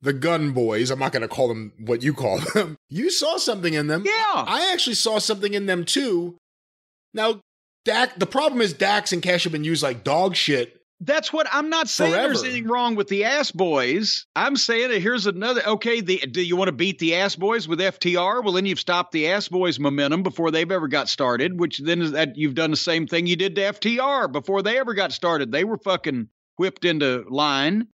the 0.00 0.12
Gunn 0.12 0.52
Boys. 0.52 0.90
I'm 0.90 1.00
not 1.00 1.12
going 1.12 1.22
to 1.22 1.28
call 1.28 1.48
them 1.48 1.72
what 1.78 2.02
you 2.02 2.14
call 2.14 2.38
them. 2.54 2.76
You 2.88 3.10
saw 3.10 3.36
something 3.36 3.74
in 3.74 3.88
them. 3.88 4.04
yeah. 4.06 4.44
I 4.46 4.70
actually 4.72 4.94
saw 4.94 5.18
something 5.18 5.52
in 5.52 5.66
them 5.66 5.84
too. 5.84 6.36
Now, 7.12 7.40
Dak, 7.84 8.18
the 8.18 8.26
problem 8.26 8.60
is 8.60 8.72
Dax 8.72 9.12
and 9.12 9.22
Cash 9.22 9.44
have 9.44 9.52
been 9.52 9.64
used 9.64 9.82
like 9.82 10.04
dog 10.04 10.36
shit. 10.36 10.78
That's 11.00 11.32
what 11.32 11.46
I'm 11.52 11.70
not 11.70 11.88
saying. 11.88 12.12
There's 12.12 12.42
anything 12.42 12.66
wrong 12.66 12.96
with 12.96 13.06
the 13.06 13.24
ass 13.24 13.52
boys. 13.52 14.26
I'm 14.34 14.56
saying 14.56 14.88
that 14.88 15.00
here's 15.00 15.26
another. 15.26 15.64
Okay, 15.64 16.00
the, 16.00 16.18
do 16.18 16.42
you 16.42 16.56
want 16.56 16.68
to 16.68 16.72
beat 16.72 16.98
the 16.98 17.14
ass 17.14 17.36
boys 17.36 17.68
with 17.68 17.78
FTR? 17.78 18.42
Well, 18.42 18.52
then 18.52 18.66
you've 18.66 18.80
stopped 18.80 19.12
the 19.12 19.28
ass 19.28 19.46
boys' 19.46 19.78
momentum 19.78 20.24
before 20.24 20.50
they've 20.50 20.70
ever 20.70 20.88
got 20.88 21.08
started. 21.08 21.58
Which 21.58 21.78
then 21.78 22.02
is 22.02 22.12
that 22.12 22.36
you've 22.36 22.56
done 22.56 22.72
the 22.72 22.76
same 22.76 23.06
thing 23.06 23.28
you 23.28 23.36
did 23.36 23.54
to 23.54 23.60
FTR 23.60 24.32
before 24.32 24.62
they 24.62 24.78
ever 24.78 24.92
got 24.92 25.12
started. 25.12 25.52
They 25.52 25.62
were 25.62 25.78
fucking 25.78 26.28
whipped 26.56 26.84
into 26.84 27.24
line. 27.28 27.86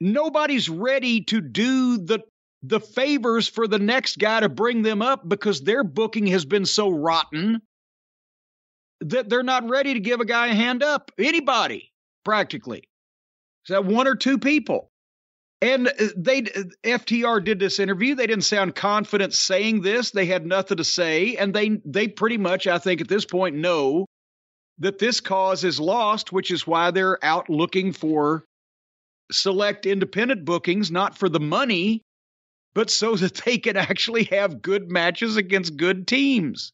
Nobody's 0.00 0.68
ready 0.68 1.22
to 1.24 1.40
do 1.40 1.98
the 1.98 2.20
the 2.62 2.80
favors 2.80 3.48
for 3.48 3.66
the 3.66 3.80
next 3.80 4.18
guy 4.18 4.40
to 4.40 4.48
bring 4.48 4.82
them 4.82 5.02
up 5.02 5.28
because 5.28 5.62
their 5.62 5.82
booking 5.82 6.28
has 6.28 6.44
been 6.44 6.64
so 6.64 6.90
rotten 6.90 7.60
that 9.04 9.28
they're 9.28 9.42
not 9.42 9.68
ready 9.68 9.94
to 9.94 10.00
give 10.00 10.20
a 10.20 10.24
guy 10.24 10.48
a 10.48 10.54
hand 10.54 10.82
up. 10.82 11.10
Anybody, 11.18 11.92
practically. 12.24 12.78
Is 12.78 13.70
that 13.70 13.84
one 13.84 14.06
or 14.06 14.14
two 14.14 14.38
people? 14.38 14.90
And 15.62 15.88
uh, 15.88 16.08
they 16.16 16.42
FTR 16.42 17.42
did 17.42 17.58
this 17.58 17.78
interview. 17.78 18.14
They 18.14 18.26
didn't 18.26 18.44
sound 18.44 18.74
confident 18.74 19.32
saying 19.32 19.80
this. 19.80 20.10
They 20.10 20.26
had 20.26 20.46
nothing 20.46 20.76
to 20.76 20.84
say, 20.84 21.36
and 21.36 21.54
they 21.54 21.80
they 21.84 22.08
pretty 22.08 22.36
much, 22.36 22.66
I 22.66 22.78
think, 22.78 23.00
at 23.00 23.08
this 23.08 23.24
point, 23.24 23.56
know 23.56 24.06
that 24.78 24.98
this 24.98 25.20
cause 25.20 25.64
is 25.64 25.80
lost, 25.80 26.32
which 26.32 26.50
is 26.50 26.66
why 26.66 26.90
they're 26.90 27.24
out 27.24 27.48
looking 27.48 27.92
for 27.92 28.44
select 29.32 29.86
independent 29.86 30.44
bookings, 30.44 30.90
not 30.90 31.16
for 31.16 31.28
the 31.28 31.40
money, 31.40 32.02
but 32.74 32.90
so 32.90 33.16
that 33.16 33.36
they 33.36 33.56
can 33.56 33.76
actually 33.76 34.24
have 34.24 34.60
good 34.60 34.90
matches 34.90 35.36
against 35.36 35.76
good 35.76 36.06
teams. 36.06 36.73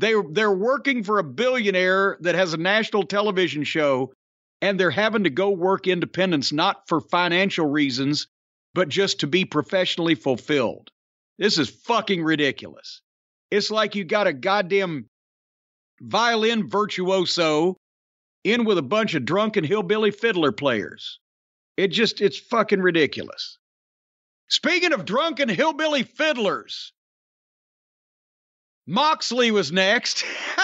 They 0.00 0.14
they're 0.30 0.50
working 0.50 1.04
for 1.04 1.18
a 1.18 1.24
billionaire 1.24 2.16
that 2.20 2.34
has 2.34 2.54
a 2.54 2.56
national 2.56 3.02
television 3.02 3.64
show 3.64 4.14
and 4.62 4.80
they're 4.80 4.90
having 4.90 5.24
to 5.24 5.30
go 5.30 5.50
work 5.50 5.86
independence 5.86 6.52
not 6.52 6.88
for 6.88 7.02
financial 7.02 7.66
reasons 7.66 8.26
but 8.72 8.88
just 8.88 9.20
to 9.20 9.26
be 9.26 9.44
professionally 9.44 10.14
fulfilled. 10.14 10.88
This 11.38 11.58
is 11.58 11.68
fucking 11.68 12.22
ridiculous. 12.22 13.02
It's 13.50 13.70
like 13.70 13.94
you 13.94 14.04
got 14.04 14.26
a 14.26 14.32
goddamn 14.32 15.06
violin 16.00 16.66
virtuoso 16.66 17.76
in 18.42 18.64
with 18.64 18.78
a 18.78 18.82
bunch 18.82 19.14
of 19.14 19.26
drunken 19.26 19.64
hillbilly 19.64 20.12
fiddler 20.12 20.52
players. 20.52 21.20
It 21.76 21.88
just 21.88 22.22
it's 22.22 22.38
fucking 22.38 22.80
ridiculous. 22.80 23.58
Speaking 24.48 24.94
of 24.94 25.04
drunken 25.04 25.50
hillbilly 25.50 26.04
fiddlers, 26.04 26.94
Moxley 28.86 29.50
was 29.50 29.70
next. 29.70 30.24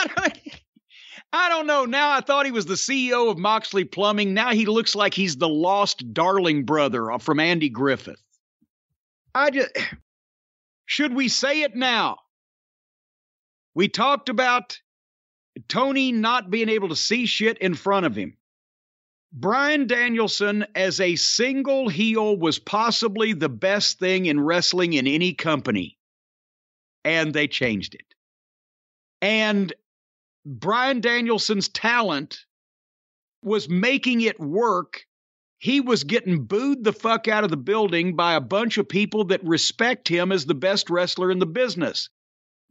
I 1.33 1.49
don't 1.49 1.67
know. 1.67 1.85
Now 1.85 2.12
I 2.12 2.20
thought 2.20 2.47
he 2.47 2.53
was 2.53 2.67
the 2.67 2.75
CEO 2.75 3.31
of 3.31 3.39
Moxley 3.39 3.85
Plumbing. 3.85 4.33
Now 4.33 4.53
he 4.53 4.67
looks 4.67 4.95
like 4.95 5.15
he's 5.15 5.36
the 5.36 5.49
lost 5.49 6.15
darling 6.15 6.65
brother 6.65 7.11
from 7.19 7.41
Andy 7.41 7.69
Griffith. 7.69 8.23
I 9.35 9.51
just 9.51 9.70
should 10.86 11.15
we 11.15 11.28
say 11.28 11.62
it 11.62 11.75
now? 11.75 12.19
We 13.75 13.89
talked 13.89 14.28
about 14.31 14.78
Tony 15.69 16.12
not 16.12 16.51
being 16.51 16.69
able 16.69 16.89
to 16.89 16.97
see 16.97 17.27
shit 17.27 17.59
in 17.59 17.75
front 17.75 18.07
of 18.07 18.17
him. 18.17 18.36
Bryan 19.33 19.86
Danielson 19.86 20.65
as 20.75 21.01
a 21.01 21.17
single 21.17 21.89
heel 21.89 22.39
was 22.39 22.59
possibly 22.59 23.35
the 23.35 23.51
best 23.51 23.99
thing 23.99 24.27
in 24.27 24.41
wrestling 24.41 24.95
in 24.95 25.07
any 25.07 25.35
company. 25.35 25.99
And 27.07 27.33
they 27.33 27.47
changed 27.47 27.94
it. 27.94 28.05
And 29.23 29.73
Bryan 30.44 31.01
Danielson's 31.01 31.68
talent 31.68 32.44
was 33.43 33.68
making 33.68 34.23
it 34.23 34.41
work. 34.41 35.07
He 35.59 35.81
was 35.81 36.02
getting 36.02 36.47
booed 36.47 36.83
the 36.83 36.93
fuck 36.93 37.28
out 37.28 37.44
of 37.44 37.51
the 37.51 37.57
building 37.57 38.17
by 38.17 38.35
a 38.35 38.41
bunch 38.41 38.76
of 38.76 38.89
people 38.89 39.26
that 39.26 39.44
respect 39.44 40.09
him 40.09 40.33
as 40.33 40.47
the 40.47 40.55
best 40.55 40.91
wrestler 40.91 41.31
in 41.31 41.39
the 41.39 41.47
business. 41.47 42.10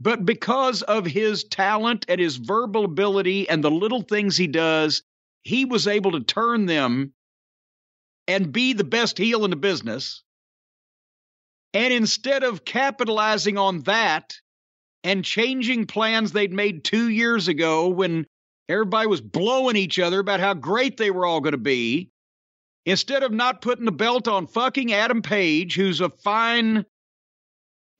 But 0.02 0.26
because 0.26 0.82
of 0.82 1.06
his 1.06 1.46
talent 1.46 2.06
and 2.10 2.20
his 2.20 2.36
verbal 2.36 2.84
ability 2.84 3.48
and 3.48 3.64
the 3.64 3.72
little 3.72 4.02
things 4.02 4.36
he 4.36 4.48
does, 4.48 5.02
he 5.44 5.64
was 5.64 5.88
able 5.88 6.12
to 6.12 6.20
turn 6.20 6.66
them 6.66 7.14
and 8.28 8.52
be 8.52 8.74
the 8.74 8.84
best 8.84 9.18
heel 9.18 9.46
in 9.46 9.50
the 9.50 9.56
business. 9.56 10.25
And 11.76 11.94
instead 11.94 12.44
of 12.44 12.64
capitalizing 12.64 13.58
on 13.58 13.82
that 13.82 14.38
and 15.04 15.26
changing 15.26 15.88
plans 15.88 16.32
they'd 16.32 16.54
made 16.54 16.86
two 16.86 17.10
years 17.10 17.50
ago 17.50 17.90
when 17.90 18.26
everybody 18.70 19.08
was 19.08 19.20
blowing 19.20 19.76
each 19.76 20.00
other 20.00 20.20
about 20.20 20.40
how 20.40 20.54
great 20.54 20.96
they 20.96 21.12
were 21.12 21.26
all 21.26 21.42
going 21.42 21.52
to 21.52 21.58
be, 21.58 22.12
instead 22.86 23.24
of 23.24 23.34
not 23.34 23.62
putting 23.62 23.84
the 23.84 23.92
belt 23.92 24.30
on 24.30 24.48
fucking 24.48 24.94
Adam 24.94 25.22
Page, 25.22 25.76
who's 25.76 26.00
a 26.00 26.10
fine 26.10 26.86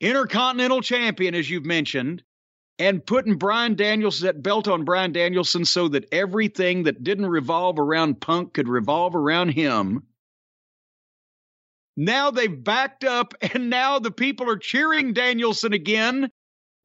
intercontinental 0.00 0.80
champion, 0.80 1.34
as 1.34 1.50
you've 1.50 1.66
mentioned, 1.66 2.22
and 2.78 3.04
putting 3.04 3.36
Bryan 3.36 3.74
Danielson 3.74 4.26
that 4.26 4.42
belt 4.42 4.68
on 4.68 4.84
Bryan 4.84 5.12
Danielson 5.12 5.66
so 5.66 5.88
that 5.88 6.08
everything 6.12 6.84
that 6.84 7.04
didn't 7.04 7.26
revolve 7.26 7.78
around 7.78 8.22
Punk 8.22 8.54
could 8.54 8.68
revolve 8.68 9.14
around 9.14 9.50
him. 9.50 10.02
Now 11.96 12.30
they've 12.30 12.62
backed 12.62 13.04
up, 13.04 13.34
and 13.40 13.70
now 13.70 13.98
the 13.98 14.10
people 14.10 14.48
are 14.50 14.58
cheering 14.58 15.12
Danielson 15.12 15.72
again 15.72 16.30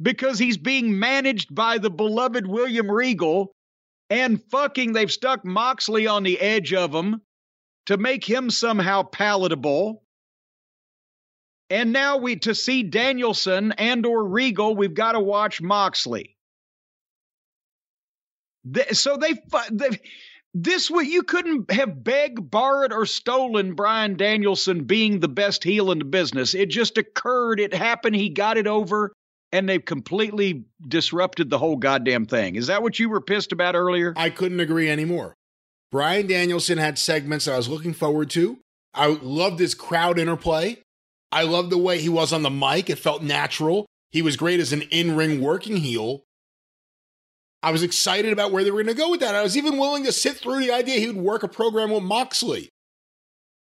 because 0.02 0.40
he's 0.40 0.58
being 0.58 0.98
managed 0.98 1.54
by 1.54 1.78
the 1.78 1.90
beloved 1.90 2.48
William 2.48 2.90
Regal. 2.90 3.54
And 4.10 4.44
fucking, 4.52 4.94
they've 4.94 5.12
stuck 5.12 5.46
Moxley 5.46 6.08
on 6.08 6.24
the 6.24 6.40
edge 6.40 6.74
of 6.74 6.94
him 6.94 7.22
to 7.86 7.98
make 7.98 8.26
him 8.26 8.50
somehow 8.50 9.04
palatable. 9.04 10.04
And 11.70 11.94
now 11.94 12.18
we 12.18 12.36
to 12.38 12.54
see 12.54 12.84
Danielson 12.84 13.72
and 13.74 14.06
or 14.06 14.26
Regal, 14.26 14.76
we've 14.76 14.94
got 14.94 15.14
to 15.14 15.22
watch 15.22 15.62
Moxley. 15.62 16.36
So 18.92 19.16
they, 19.16 19.36
they 19.72 20.00
this 20.54 20.92
way 20.92 21.04
you 21.04 21.24
couldn't 21.24 21.72
have 21.72 22.04
begged, 22.04 22.52
borrowed, 22.52 22.92
or 22.92 23.06
stolen 23.06 23.74
Bryan 23.74 24.18
Danielson 24.18 24.84
being 24.84 25.20
the 25.20 25.30
best 25.30 25.64
heel 25.64 25.92
in 25.92 26.00
the 26.00 26.06
business. 26.06 26.54
It 26.54 26.70
just 26.70 26.98
occurred. 26.98 27.60
It 27.60 27.74
happened. 27.74 28.16
He 28.16 28.30
got 28.30 28.58
it 28.58 28.68
over, 28.68 29.14
and 29.52 29.68
they've 29.68 29.84
completely 29.84 30.66
disrupted 30.86 31.50
the 31.50 31.58
whole 31.58 31.78
goddamn 31.78 32.26
thing. 32.26 32.56
Is 32.56 32.68
that 32.68 32.84
what 32.84 33.00
you 33.00 33.10
were 33.10 33.22
pissed 33.22 33.52
about 33.52 33.76
earlier? 33.76 34.14
I 34.18 34.30
couldn't 34.30 34.60
agree 34.60 34.90
anymore. 34.90 35.36
Bryan 35.92 36.28
Danielson 36.28 36.78
had 36.78 36.98
segments 36.98 37.48
I 37.48 37.58
was 37.58 37.68
looking 37.68 37.94
forward 37.94 38.30
to. 38.32 38.60
I 38.94 39.08
loved 39.08 39.60
his 39.60 39.74
crowd 39.74 40.20
interplay. 40.20 40.78
I 41.32 41.44
loved 41.44 41.70
the 41.70 41.78
way 41.78 42.00
he 42.02 42.10
was 42.10 42.34
on 42.34 42.44
the 42.44 42.50
mic. 42.50 42.90
It 42.90 43.00
felt 43.00 43.24
natural. 43.24 43.86
He 44.10 44.22
was 44.22 44.36
great 44.36 44.60
as 44.60 44.74
an 44.74 44.82
in 44.84 45.16
ring 45.16 45.40
working 45.42 45.78
heel. 45.78 46.24
I 47.64 47.72
was 47.72 47.84
excited 47.84 48.34
about 48.34 48.52
where 48.52 48.64
they 48.64 48.72
were 48.72 48.84
going 48.84 48.96
to 48.96 49.00
go 49.00 49.12
with 49.12 49.20
that. 49.20 49.36
I 49.36 49.44
was 49.44 49.56
even 49.56 49.78
willing 49.78 50.04
to 50.06 50.12
sit 50.12 50.38
through 50.38 50.60
the 50.60 50.72
idea 50.72 51.00
he 51.00 51.08
would 51.08 51.18
work 51.18 51.44
a 51.44 51.48
program 51.48 51.92
with 51.92 52.04
Moxley. 52.04 52.70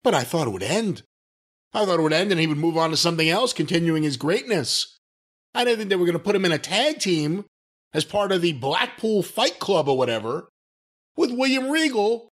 But 0.02 0.14
I 0.14 0.24
thought 0.24 0.48
it 0.48 0.50
would 0.52 0.62
end. 0.62 1.02
I 1.72 1.84
thought 1.84 1.98
it 1.98 2.02
would 2.02 2.12
end 2.12 2.30
and 2.30 2.40
he 2.40 2.46
would 2.46 2.58
move 2.58 2.76
on 2.76 2.90
to 2.90 2.96
something 2.96 3.28
else, 3.28 3.52
continuing 3.52 4.02
his 4.02 4.16
greatness. 4.16 4.98
I 5.54 5.64
didn't 5.64 5.78
think 5.78 5.90
they 5.90 5.96
were 5.96 6.06
going 6.06 6.18
to 6.18 6.24
put 6.24 6.34
him 6.36 6.44
in 6.44 6.52
a 6.52 6.58
tag 6.58 6.98
team 6.98 7.44
as 7.92 8.04
part 8.04 8.32
of 8.32 8.42
the 8.42 8.52
Blackpool 8.52 9.22
Fight 9.22 9.60
Club 9.60 9.88
or 9.88 9.96
whatever 9.96 10.48
with 11.16 11.30
William 11.30 11.70
Regal, 11.70 12.28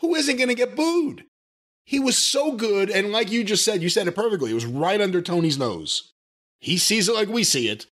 who 0.00 0.14
isn't 0.14 0.36
going 0.36 0.48
to 0.48 0.54
get 0.54 0.74
booed. 0.74 1.24
He 1.84 1.98
was 1.98 2.16
so 2.16 2.52
good, 2.52 2.88
and 2.88 3.12
like 3.12 3.30
you 3.30 3.44
just 3.44 3.64
said, 3.64 3.82
you 3.82 3.88
said 3.88 4.06
it 4.06 4.14
perfectly. 4.14 4.50
It 4.50 4.54
was 4.54 4.66
right 4.66 5.00
under 5.00 5.20
Tony's 5.20 5.58
nose. 5.58 6.12
He 6.60 6.78
sees 6.78 7.08
it 7.08 7.14
like 7.14 7.28
we 7.28 7.44
see 7.44 7.68
it. 7.68 7.86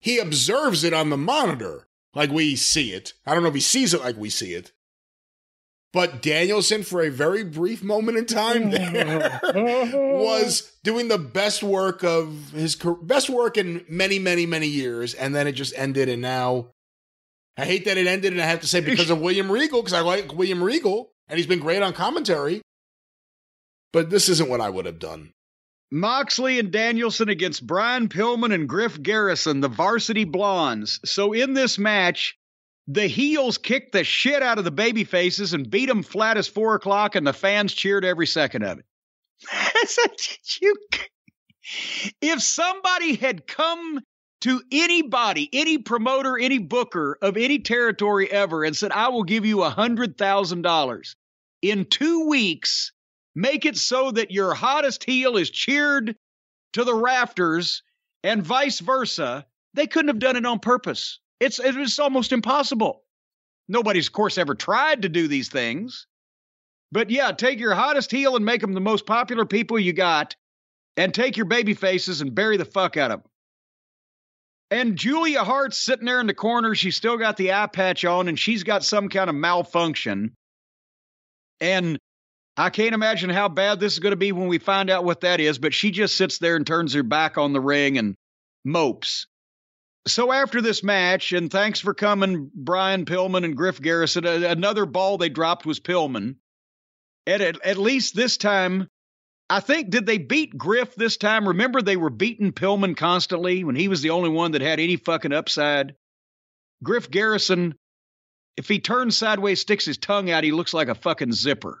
He 0.00 0.18
observes 0.18 0.84
it 0.84 0.92
on 0.92 1.10
the 1.10 1.16
monitor 1.16 1.85
like 2.16 2.30
we 2.30 2.56
see 2.56 2.92
it. 2.92 3.12
I 3.26 3.34
don't 3.34 3.42
know 3.42 3.50
if 3.50 3.54
he 3.54 3.60
sees 3.60 3.92
it 3.92 4.00
like 4.00 4.16
we 4.16 4.30
see 4.30 4.54
it. 4.54 4.72
But 5.92 6.22
Danielson, 6.22 6.82
for 6.82 7.02
a 7.02 7.10
very 7.10 7.44
brief 7.44 7.82
moment 7.82 8.18
in 8.18 8.24
time 8.24 8.70
there, 8.70 9.40
was 9.54 10.72
doing 10.82 11.08
the 11.08 11.18
best 11.18 11.62
work 11.62 12.02
of 12.02 12.50
his 12.50 12.74
best 13.02 13.30
work 13.30 13.56
in 13.56 13.84
many, 13.88 14.18
many, 14.18 14.46
many 14.46 14.66
years. 14.66 15.14
And 15.14 15.34
then 15.34 15.46
it 15.46 15.52
just 15.52 15.74
ended. 15.76 16.08
And 16.08 16.22
now 16.22 16.68
I 17.56 17.66
hate 17.66 17.84
that 17.84 17.98
it 17.98 18.06
ended. 18.06 18.32
And 18.32 18.42
I 18.42 18.46
have 18.46 18.60
to 18.60 18.66
say, 18.66 18.80
because 18.80 19.10
of 19.10 19.20
William 19.20 19.52
Regal, 19.52 19.82
because 19.82 19.92
I 19.92 20.00
like 20.00 20.34
William 20.34 20.62
Regal 20.62 21.12
and 21.28 21.36
he's 21.36 21.46
been 21.46 21.60
great 21.60 21.82
on 21.82 21.92
commentary. 21.92 22.62
But 23.92 24.10
this 24.10 24.28
isn't 24.28 24.48
what 24.48 24.60
I 24.60 24.70
would 24.70 24.86
have 24.86 24.98
done. 24.98 25.32
Moxley 25.90 26.58
and 26.58 26.72
Danielson 26.72 27.28
against 27.28 27.66
Brian 27.66 28.08
Pillman 28.08 28.52
and 28.52 28.68
Griff 28.68 29.00
Garrison, 29.00 29.60
the 29.60 29.68
varsity 29.68 30.24
blondes. 30.24 30.98
So 31.04 31.32
in 31.32 31.54
this 31.54 31.78
match, 31.78 32.36
the 32.88 33.06
heels 33.06 33.58
kicked 33.58 33.92
the 33.92 34.04
shit 34.04 34.42
out 34.42 34.58
of 34.58 34.64
the 34.64 34.70
baby 34.70 35.04
faces 35.04 35.52
and 35.52 35.70
beat 35.70 35.86
them 35.86 36.02
flat 36.02 36.36
as 36.36 36.48
four 36.48 36.74
o'clock, 36.74 37.14
and 37.14 37.26
the 37.26 37.32
fans 37.32 37.72
cheered 37.72 38.04
every 38.04 38.26
second 38.26 38.62
of 38.62 38.78
it. 38.78 38.84
if 42.20 42.42
somebody 42.42 43.16
had 43.16 43.46
come 43.46 44.00
to 44.42 44.62
anybody, 44.70 45.48
any 45.52 45.78
promoter, 45.78 46.38
any 46.38 46.58
booker 46.58 47.18
of 47.22 47.36
any 47.36 47.58
territory 47.58 48.30
ever 48.30 48.64
and 48.64 48.76
said, 48.76 48.92
I 48.92 49.08
will 49.08 49.24
give 49.24 49.44
you 49.44 49.62
a 49.62 49.70
$100,000 49.70 51.14
in 51.62 51.84
two 51.86 52.28
weeks 52.28 52.92
Make 53.36 53.66
it 53.66 53.76
so 53.76 54.10
that 54.12 54.30
your 54.30 54.54
hottest 54.54 55.04
heel 55.04 55.36
is 55.36 55.50
cheered 55.50 56.16
to 56.72 56.84
the 56.84 56.94
rafters 56.94 57.82
and 58.24 58.42
vice 58.42 58.80
versa. 58.80 59.44
They 59.74 59.86
couldn't 59.86 60.08
have 60.08 60.18
done 60.18 60.36
it 60.36 60.46
on 60.46 60.58
purpose. 60.58 61.20
It's 61.38 61.60
it's 61.62 61.98
almost 61.98 62.32
impossible. 62.32 63.02
Nobody's, 63.68 64.06
of 64.06 64.14
course, 64.14 64.38
ever 64.38 64.54
tried 64.54 65.02
to 65.02 65.10
do 65.10 65.28
these 65.28 65.50
things. 65.50 66.06
But 66.92 67.10
yeah, 67.10 67.32
take 67.32 67.60
your 67.60 67.74
hottest 67.74 68.10
heel 68.10 68.36
and 68.36 68.44
make 68.44 68.62
them 68.62 68.72
the 68.72 68.80
most 68.80 69.04
popular 69.04 69.44
people 69.44 69.78
you 69.78 69.92
got, 69.92 70.34
and 70.96 71.12
take 71.12 71.36
your 71.36 71.46
baby 71.46 71.74
faces 71.74 72.22
and 72.22 72.34
bury 72.34 72.56
the 72.56 72.64
fuck 72.64 72.96
out 72.96 73.10
of 73.10 73.22
them. 73.22 73.30
And 74.70 74.96
Julia 74.96 75.44
Hart's 75.44 75.76
sitting 75.76 76.06
there 76.06 76.20
in 76.20 76.26
the 76.26 76.32
corner. 76.32 76.74
She's 76.74 76.96
still 76.96 77.18
got 77.18 77.36
the 77.36 77.52
eye 77.52 77.66
patch 77.66 78.06
on, 78.06 78.28
and 78.28 78.38
she's 78.38 78.64
got 78.64 78.82
some 78.82 79.10
kind 79.10 79.28
of 79.28 79.36
malfunction. 79.36 80.32
And 81.60 81.98
I 82.56 82.70
can't 82.70 82.94
imagine 82.94 83.28
how 83.28 83.48
bad 83.48 83.80
this 83.80 83.92
is 83.92 83.98
going 83.98 84.12
to 84.12 84.16
be 84.16 84.32
when 84.32 84.48
we 84.48 84.58
find 84.58 84.88
out 84.88 85.04
what 85.04 85.20
that 85.20 85.40
is, 85.40 85.58
but 85.58 85.74
she 85.74 85.90
just 85.90 86.16
sits 86.16 86.38
there 86.38 86.56
and 86.56 86.66
turns 86.66 86.94
her 86.94 87.02
back 87.02 87.36
on 87.36 87.52
the 87.52 87.60
ring 87.60 87.98
and 87.98 88.16
mopes. 88.64 89.26
So 90.06 90.32
after 90.32 90.62
this 90.62 90.82
match, 90.82 91.32
and 91.32 91.50
thanks 91.50 91.80
for 91.80 91.92
coming, 91.92 92.50
Brian 92.54 93.04
Pillman 93.04 93.44
and 93.44 93.56
Griff 93.56 93.80
Garrison, 93.80 94.24
another 94.24 94.86
ball 94.86 95.18
they 95.18 95.28
dropped 95.28 95.66
was 95.66 95.80
Pillman. 95.80 96.36
And 97.26 97.42
at, 97.42 97.60
at 97.62 97.76
least 97.76 98.14
this 98.14 98.36
time, 98.36 98.88
I 99.50 99.60
think, 99.60 99.90
did 99.90 100.06
they 100.06 100.18
beat 100.18 100.56
Griff 100.56 100.94
this 100.94 101.16
time? 101.16 101.48
Remember, 101.48 101.82
they 101.82 101.96
were 101.96 102.10
beating 102.10 102.52
Pillman 102.52 102.96
constantly 102.96 103.64
when 103.64 103.76
he 103.76 103.88
was 103.88 104.00
the 104.00 104.10
only 104.10 104.30
one 104.30 104.52
that 104.52 104.62
had 104.62 104.80
any 104.80 104.96
fucking 104.96 105.32
upside? 105.32 105.94
Griff 106.82 107.10
Garrison, 107.10 107.74
if 108.56 108.68
he 108.68 108.78
turns 108.78 109.16
sideways, 109.16 109.60
sticks 109.60 109.84
his 109.84 109.98
tongue 109.98 110.30
out, 110.30 110.44
he 110.44 110.52
looks 110.52 110.72
like 110.72 110.88
a 110.88 110.94
fucking 110.94 111.32
zipper. 111.32 111.80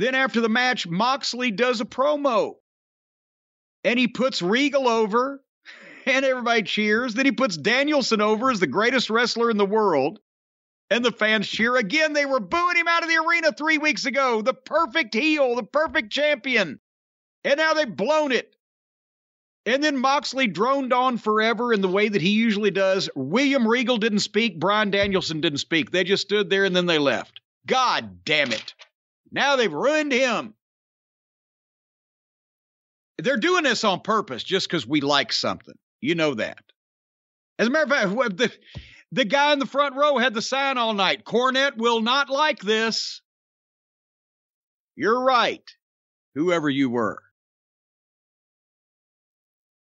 Then 0.00 0.14
after 0.14 0.40
the 0.40 0.48
match, 0.48 0.86
Moxley 0.86 1.50
does 1.50 1.82
a 1.82 1.84
promo 1.84 2.54
and 3.84 3.98
he 3.98 4.08
puts 4.08 4.40
Regal 4.40 4.88
over 4.88 5.44
and 6.06 6.24
everybody 6.24 6.62
cheers. 6.62 7.12
Then 7.12 7.26
he 7.26 7.32
puts 7.32 7.58
Danielson 7.58 8.22
over 8.22 8.50
as 8.50 8.60
the 8.60 8.66
greatest 8.66 9.10
wrestler 9.10 9.50
in 9.50 9.58
the 9.58 9.66
world. 9.66 10.18
And 10.88 11.04
the 11.04 11.12
fans 11.12 11.46
cheer 11.46 11.76
again. 11.76 12.14
They 12.14 12.24
were 12.24 12.40
booing 12.40 12.76
him 12.76 12.88
out 12.88 13.02
of 13.02 13.10
the 13.10 13.18
arena 13.18 13.52
three 13.52 13.76
weeks 13.76 14.06
ago. 14.06 14.40
The 14.40 14.54
perfect 14.54 15.12
heel, 15.12 15.54
the 15.54 15.64
perfect 15.64 16.10
champion. 16.10 16.80
And 17.44 17.58
now 17.58 17.74
they've 17.74 17.96
blown 17.96 18.32
it. 18.32 18.56
And 19.66 19.84
then 19.84 19.98
Moxley 19.98 20.46
droned 20.46 20.94
on 20.94 21.18
forever 21.18 21.74
in 21.74 21.82
the 21.82 21.88
way 21.88 22.08
that 22.08 22.22
he 22.22 22.30
usually 22.30 22.70
does. 22.70 23.10
William 23.14 23.68
Regal 23.68 23.98
didn't 23.98 24.20
speak. 24.20 24.58
Bryan 24.58 24.90
Danielson 24.90 25.42
didn't 25.42 25.58
speak. 25.58 25.90
They 25.90 26.04
just 26.04 26.22
stood 26.22 26.48
there 26.48 26.64
and 26.64 26.74
then 26.74 26.86
they 26.86 26.98
left. 26.98 27.42
God 27.66 28.24
damn 28.24 28.50
it. 28.50 28.74
Now 29.32 29.56
they've 29.56 29.72
ruined 29.72 30.12
him. 30.12 30.54
They're 33.18 33.36
doing 33.36 33.64
this 33.64 33.84
on 33.84 34.00
purpose 34.00 34.42
just 34.42 34.68
because 34.68 34.86
we 34.86 35.00
like 35.00 35.32
something. 35.32 35.74
You 36.00 36.14
know 36.14 36.34
that. 36.34 36.58
As 37.58 37.68
a 37.68 37.70
matter 37.70 37.94
of 37.94 38.14
fact, 38.14 38.36
the, 38.38 38.50
the 39.12 39.24
guy 39.24 39.52
in 39.52 39.58
the 39.58 39.66
front 39.66 39.94
row 39.94 40.16
had 40.16 40.32
the 40.32 40.42
sign 40.42 40.78
all 40.78 40.94
night 40.94 41.24
Cornette 41.24 41.76
will 41.76 42.00
not 42.00 42.30
like 42.30 42.60
this. 42.60 43.20
You're 44.96 45.22
right, 45.22 45.62
whoever 46.34 46.68
you 46.68 46.90
were. 46.90 47.22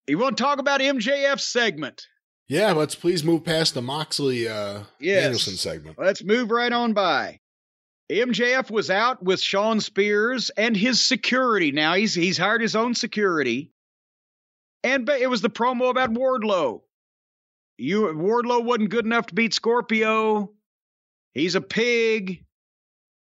You 0.08 0.18
want 0.18 0.38
to 0.38 0.44
talk 0.44 0.60
about 0.60 0.82
MJF 0.82 1.40
segment? 1.40 2.06
Yeah, 2.48 2.74
let's 2.74 2.96
please 2.96 3.24
move 3.24 3.46
past 3.46 3.74
the 3.74 3.82
Moxley 3.82 4.48
uh, 4.48 4.82
yes. 5.00 5.24
Danielson 5.24 5.56
segment. 5.56 5.98
Let's 5.98 6.24
move 6.24 6.52
right 6.52 6.72
on 6.72 6.94
by. 6.94 7.40
MJF 8.12 8.70
was 8.70 8.90
out 8.90 9.24
with 9.24 9.42
Shawn 9.42 9.80
Spears 9.80 10.52
and 10.52 10.76
his 10.76 11.02
security. 11.02 11.72
Now 11.72 11.94
he's 11.94 12.14
he's 12.14 12.38
hired 12.38 12.62
his 12.62 12.76
own 12.76 12.96
security. 12.96 13.72
And 14.84 15.08
it 15.10 15.30
was 15.30 15.42
the 15.42 15.50
promo 15.50 15.90
about 15.90 16.12
Wardlow. 16.12 16.82
You 17.78 18.04
Wardlow 18.14 18.64
wasn't 18.64 18.90
good 18.90 19.06
enough 19.06 19.28
to 19.28 19.36
beat 19.36 19.54
Scorpio. 19.54 20.52
He's 21.34 21.56
a 21.56 21.62
pig. 21.62 22.44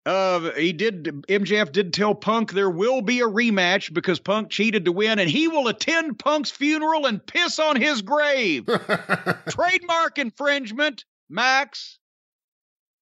Uh, 0.05 0.51
he 0.53 0.73
did. 0.73 1.05
MJF 1.05 1.71
did 1.71 1.93
tell 1.93 2.15
Punk 2.15 2.51
there 2.51 2.71
will 2.71 3.03
be 3.03 3.21
a 3.21 3.27
rematch 3.27 3.93
because 3.93 4.19
Punk 4.19 4.51
cheated 4.51 4.87
to 4.87 4.93
win, 4.93 5.21
and 5.21 5.31
he 5.31 5.47
will 5.47 5.69
attend 5.69 6.19
Punk's 6.19 6.51
funeral 6.51 7.07
and 7.07 7.25
piss 7.25 7.61
on 7.61 7.77
his 7.77 8.03
grave. 8.03 8.67
Trademark 9.49 10.19
infringement, 10.19 11.05
Max. 11.29 12.01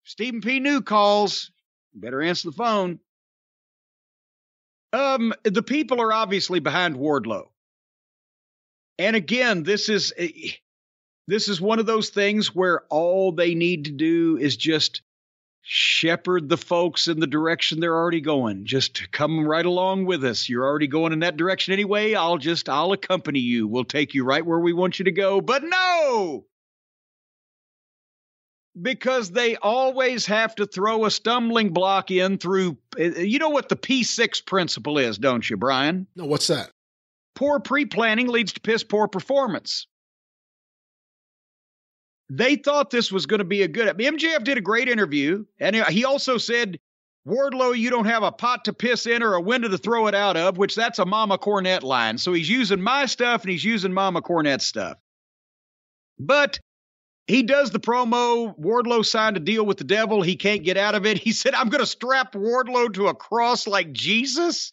Stephen 0.05 0.43
P. 0.43 0.61
New 0.61 0.83
calls. 0.83 1.51
Better 1.95 2.23
answer 2.23 2.51
the 2.51 2.57
phone. 2.57 3.01
Um, 4.93 5.33
the 5.45 5.63
people 5.63 6.01
are 6.01 6.13
obviously 6.13 6.61
behind 6.61 6.97
Wardlow. 6.97 7.49
And 8.99 9.17
again, 9.17 9.63
this 9.63 9.89
is 9.89 10.13
this 11.27 11.49
is 11.49 11.61
one 11.61 11.79
of 11.79 11.87
those 11.87 12.11
things 12.11 12.55
where 12.55 12.83
all 12.91 13.33
they 13.33 13.55
need 13.55 13.87
to 13.87 13.93
do 13.93 14.37
is 14.37 14.57
just 14.57 15.03
shepherd 15.63 16.49
the 16.49 16.57
folks 16.57 17.07
in 17.07 17.21
the 17.21 17.27
direction 17.27 17.81
they're 17.81 17.97
already 17.97 18.21
going. 18.21 18.65
Just 18.65 19.13
come 19.13 19.47
right 19.47 19.65
along 19.65 20.07
with 20.07 20.25
us. 20.25 20.49
You're 20.49 20.65
already 20.65 20.87
going 20.87 21.13
in 21.13 21.21
that 21.21 21.37
direction 21.37 21.73
anyway. 21.73 22.15
I'll 22.15 22.39
just 22.39 22.69
I'll 22.69 22.93
accompany 22.93 23.41
you. 23.41 23.69
We'll 23.69 23.85
take 23.85 24.15
you 24.15 24.25
right 24.25 24.45
where 24.45 24.59
we 24.59 24.73
want 24.73 24.99
you 24.99 25.05
to 25.05 25.13
go. 25.13 25.41
But 25.41 25.63
no, 25.65 26.47
because 28.81 29.31
they 29.31 29.57
always 29.57 30.27
have 30.27 30.55
to 30.57 30.67
throw 30.67 31.05
a 31.05 31.11
stumbling 31.11 31.73
block 31.73 32.11
in 32.11 32.39
through 32.39 32.77
eh, 32.99 33.13
eh, 33.17 33.21
you 33.23 33.39
know 33.39 33.49
what 33.49 33.69
the 33.69 33.77
P6 33.77 34.45
principle 34.47 34.99
is, 34.99 35.19
don't 35.19 35.49
you, 35.49 35.57
Brian? 35.57 36.07
No, 36.17 36.27
what's 36.27 36.47
that? 36.49 36.71
Poor 37.35 37.61
pre-planning 37.61 38.29
leads 38.29 38.53
to 38.53 38.61
piss 38.61 38.85
poor 38.85 39.09
performance. 39.09 39.87
They 42.29 42.57
thought 42.57 42.91
this 42.91 43.11
was 43.11 43.27
going 43.27 43.39
to 43.39 43.45
be 43.45 43.63
a 43.63 43.69
good 43.69 43.97
MJF 43.97 44.45
did 44.45 44.57
a 44.57 44.61
great 44.61 44.89
interview 44.89 45.45
and 45.59 45.75
he 45.75 46.05
also 46.05 46.39
said 46.39 46.79
Wardlow, 47.27 47.77
you 47.77 47.91
don't 47.91 48.07
have 48.07 48.23
a 48.23 48.33
pot 48.33 48.65
to 48.65 48.73
piss 48.73 49.07
in 49.07 49.23
or 49.23 49.35
a 49.35 49.41
window 49.41 49.69
to 49.69 49.77
throw 49.77 50.07
it 50.07 50.15
out 50.15 50.37
of, 50.37 50.57
which 50.57 50.75
that's 50.75 50.99
a 50.99 51.05
Mama 51.05 51.39
Cornette 51.39 51.83
line. 51.83 52.17
So 52.17 52.33
he's 52.33 52.49
using 52.49 52.81
my 52.81 53.07
stuff 53.07 53.43
and 53.43 53.51
he's 53.51 53.65
using 53.65 53.93
Mama 53.93 54.23
Cornette 54.23 54.63
stuff. 54.63 54.97
But 56.19 56.59
he 57.31 57.43
does 57.43 57.71
the 57.71 57.81
promo. 57.81 58.59
Wardlow 58.59 59.05
signed 59.07 59.37
a 59.37 59.41
deal 59.41 59.65
with 59.65 59.79
the 59.79 59.85
devil. 59.85 60.21
He 60.23 60.37
can't 60.37 60.65
get 60.65 60.77
out 60.77 60.95
of 60.95 61.07
it. 61.07 61.17
He 61.19 61.33
said, 61.33 61.55
I'm 61.55 61.69
going 61.69 61.81
to 61.81 61.87
strap 61.87 62.33
Wardlow 62.35 62.93
to 62.95 63.09
a 63.09 63.15
cross 63.15 63.67
like 63.67 63.93
Jesus. 63.93 64.73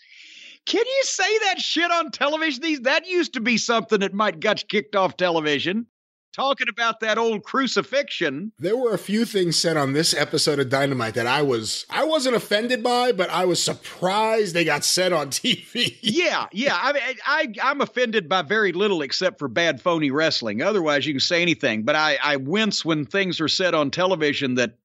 can 0.65 0.85
you 0.85 1.03
say 1.03 1.37
that 1.45 1.61
shit 1.61 1.89
on 1.91 2.11
television? 2.11 2.61
These 2.61 2.81
that 2.81 3.07
used 3.07 3.33
to 3.33 3.41
be 3.41 3.57
something 3.57 3.99
that 3.99 4.13
might 4.13 4.39
got 4.39 4.67
kicked 4.67 4.95
off 4.95 5.15
television. 5.17 5.85
Talking 6.33 6.69
about 6.69 6.99
that 6.99 7.17
old 7.17 7.43
crucifixion. 7.43 8.51
There 8.59 8.77
were 8.77 8.93
a 8.93 8.99
few 8.99 9.25
things 9.25 9.57
said 9.57 9.75
on 9.75 9.93
this 9.93 10.13
episode 10.13 10.59
of 10.59 10.69
Dynamite 10.69 11.15
that 11.15 11.25
I 11.25 11.41
was 11.41 11.85
I 11.89 12.03
wasn't 12.03 12.35
offended 12.35 12.83
by, 12.83 13.11
but 13.11 13.29
I 13.31 13.45
was 13.45 13.61
surprised 13.61 14.53
they 14.53 14.63
got 14.63 14.83
said 14.83 15.13
on 15.13 15.29
TV. 15.31 15.97
yeah, 16.01 16.45
yeah. 16.51 16.77
I 16.79 16.93
mean, 16.93 17.01
I 17.25 17.53
I'm 17.63 17.81
offended 17.81 18.29
by 18.29 18.43
very 18.43 18.71
little 18.71 19.01
except 19.01 19.39
for 19.39 19.47
bad 19.47 19.81
phony 19.81 20.11
wrestling. 20.11 20.61
Otherwise, 20.61 21.07
you 21.07 21.13
can 21.13 21.19
say 21.19 21.41
anything. 21.41 21.83
But 21.83 21.95
I 21.95 22.17
I 22.23 22.35
wince 22.35 22.85
when 22.85 23.05
things 23.05 23.41
are 23.41 23.47
said 23.47 23.73
on 23.73 23.89
television 23.89 24.55
that 24.55 24.75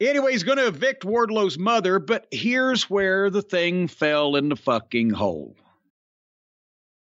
Anyway, 0.00 0.30
he's 0.30 0.44
going 0.44 0.58
to 0.58 0.68
evict 0.68 1.04
Wardlow's 1.04 1.58
mother, 1.58 1.98
but 1.98 2.26
here's 2.30 2.88
where 2.88 3.30
the 3.30 3.42
thing 3.42 3.88
fell 3.88 4.36
in 4.36 4.48
the 4.48 4.54
fucking 4.54 5.10
hole. 5.10 5.56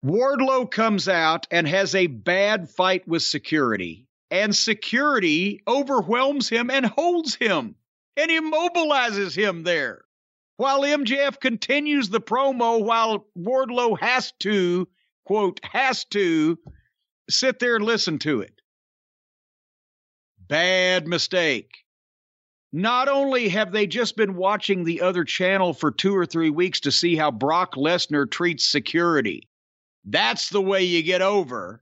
Wardlow 0.06 0.69
comes 0.69 1.08
out 1.08 1.48
and 1.50 1.67
has 1.67 1.95
a 1.95 2.06
bad 2.06 2.69
fight 2.69 3.08
with 3.08 3.24
security, 3.24 4.06
and 4.30 4.56
security 4.56 5.64
overwhelms 5.67 6.48
him 6.48 6.69
and 6.69 6.85
holds 6.85 7.34
him 7.34 7.74
and 8.16 8.30
immobilizes 8.30 9.35
him 9.35 9.64
there. 9.64 10.06
While 10.58 10.82
MJF 10.82 11.40
continues 11.40 12.09
the 12.09 12.22
promo, 12.22 12.84
while 12.85 13.25
Wardlow 13.35 14.00
has 14.00 14.32
to, 14.42 14.88
quote, 15.25 15.59
has 15.64 16.06
to 16.11 16.59
sit 17.27 17.58
there 17.58 17.77
and 17.77 17.85
listen 17.85 18.19
to 18.19 18.42
it. 18.42 18.61
Bad 20.38 21.08
mistake. 21.08 21.72
Not 22.72 23.08
only 23.08 23.50
have 23.50 23.72
they 23.72 23.88
just 23.88 24.16
been 24.16 24.35
watching 24.35 24.84
the 24.84 25.01
other 25.01 25.24
channel 25.24 25.74
for 25.74 25.90
two 25.90 26.16
or 26.16 26.27
three 26.27 26.51
weeks 26.51 26.82
to 26.82 26.92
see 26.92 27.16
how 27.16 27.32
Brock 27.32 27.74
Lesnar 27.74 28.30
treats 28.30 28.66
security. 28.66 29.50
That's 30.06 30.50
the 30.50 30.61
way 30.61 30.84
you 30.84 31.01
get 31.03 31.22
over. 31.22 31.82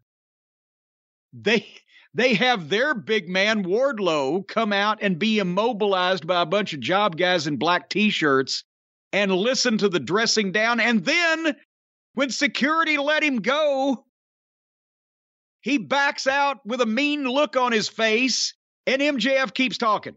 They 1.33 1.65
they 2.13 2.35
have 2.35 2.69
their 2.69 2.93
big 2.93 3.27
man 3.27 3.63
Wardlow 3.63 4.47
come 4.47 4.71
out 4.71 4.99
and 5.01 5.19
be 5.19 5.39
immobilized 5.39 6.25
by 6.27 6.41
a 6.41 6.45
bunch 6.45 6.73
of 6.73 6.79
job 6.79 7.17
guys 7.17 7.47
in 7.47 7.57
black 7.57 7.89
t-shirts 7.89 8.63
and 9.11 9.31
listen 9.31 9.77
to 9.79 9.89
the 9.89 9.99
dressing 9.99 10.51
down 10.51 10.79
and 10.79 11.03
then 11.03 11.55
when 12.13 12.29
security 12.29 12.97
let 12.97 13.23
him 13.23 13.37
go 13.37 14.05
he 15.61 15.77
backs 15.77 16.27
out 16.27 16.63
with 16.65 16.81
a 16.81 16.85
mean 16.85 17.23
look 17.23 17.55
on 17.55 17.71
his 17.71 17.87
face 17.87 18.53
and 18.85 19.01
MJF 19.01 19.53
keeps 19.53 19.77
talking. 19.77 20.15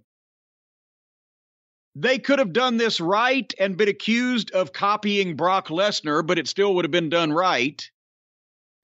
They 1.95 2.19
could 2.19 2.41
have 2.41 2.53
done 2.53 2.77
this 2.77 3.01
right 3.01 3.51
and 3.59 3.77
been 3.77 3.89
accused 3.89 4.51
of 4.51 4.73
copying 4.73 5.37
Brock 5.37 5.69
Lesnar, 5.69 6.27
but 6.27 6.39
it 6.39 6.49
still 6.49 6.75
would 6.75 6.85
have 6.85 6.91
been 6.91 7.09
done 7.09 7.33
right. 7.33 7.89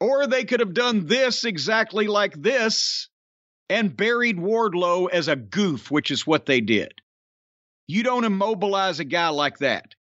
Or 0.03 0.27
they 0.27 0.43
could 0.43 0.59
have 0.59 0.75
done 0.75 1.07
this 1.07 1.45
exactly 1.45 2.09
like 2.09 2.35
this 2.43 3.09
and 3.69 3.97
buried 3.97 4.37
Wardlow 4.37 5.09
as 5.09 5.29
a 5.29 5.37
goof, 5.37 5.93
which 5.93 6.11
is 6.11 6.27
what 6.27 6.45
they 6.45 6.61
did. 6.61 6.95
You 7.87 8.03
don't 8.03 8.25
immobilize 8.25 8.99
a 8.99 9.05
guy 9.05 9.29
like 9.29 9.59
that. 9.59 9.95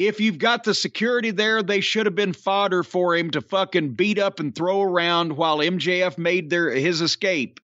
If 0.00 0.18
you've 0.18 0.38
got 0.38 0.64
the 0.64 0.74
security 0.74 1.30
there, 1.30 1.62
they 1.62 1.80
should 1.80 2.06
have 2.06 2.16
been 2.16 2.32
fodder 2.32 2.82
for 2.82 3.14
him 3.14 3.30
to 3.30 3.40
fucking 3.40 3.94
beat 3.94 4.18
up 4.18 4.40
and 4.40 4.52
throw 4.52 4.82
around 4.82 5.36
while 5.36 5.58
MJF 5.58 6.18
made 6.18 6.50
their 6.50 6.70
his 6.70 7.00
escape. 7.00 7.60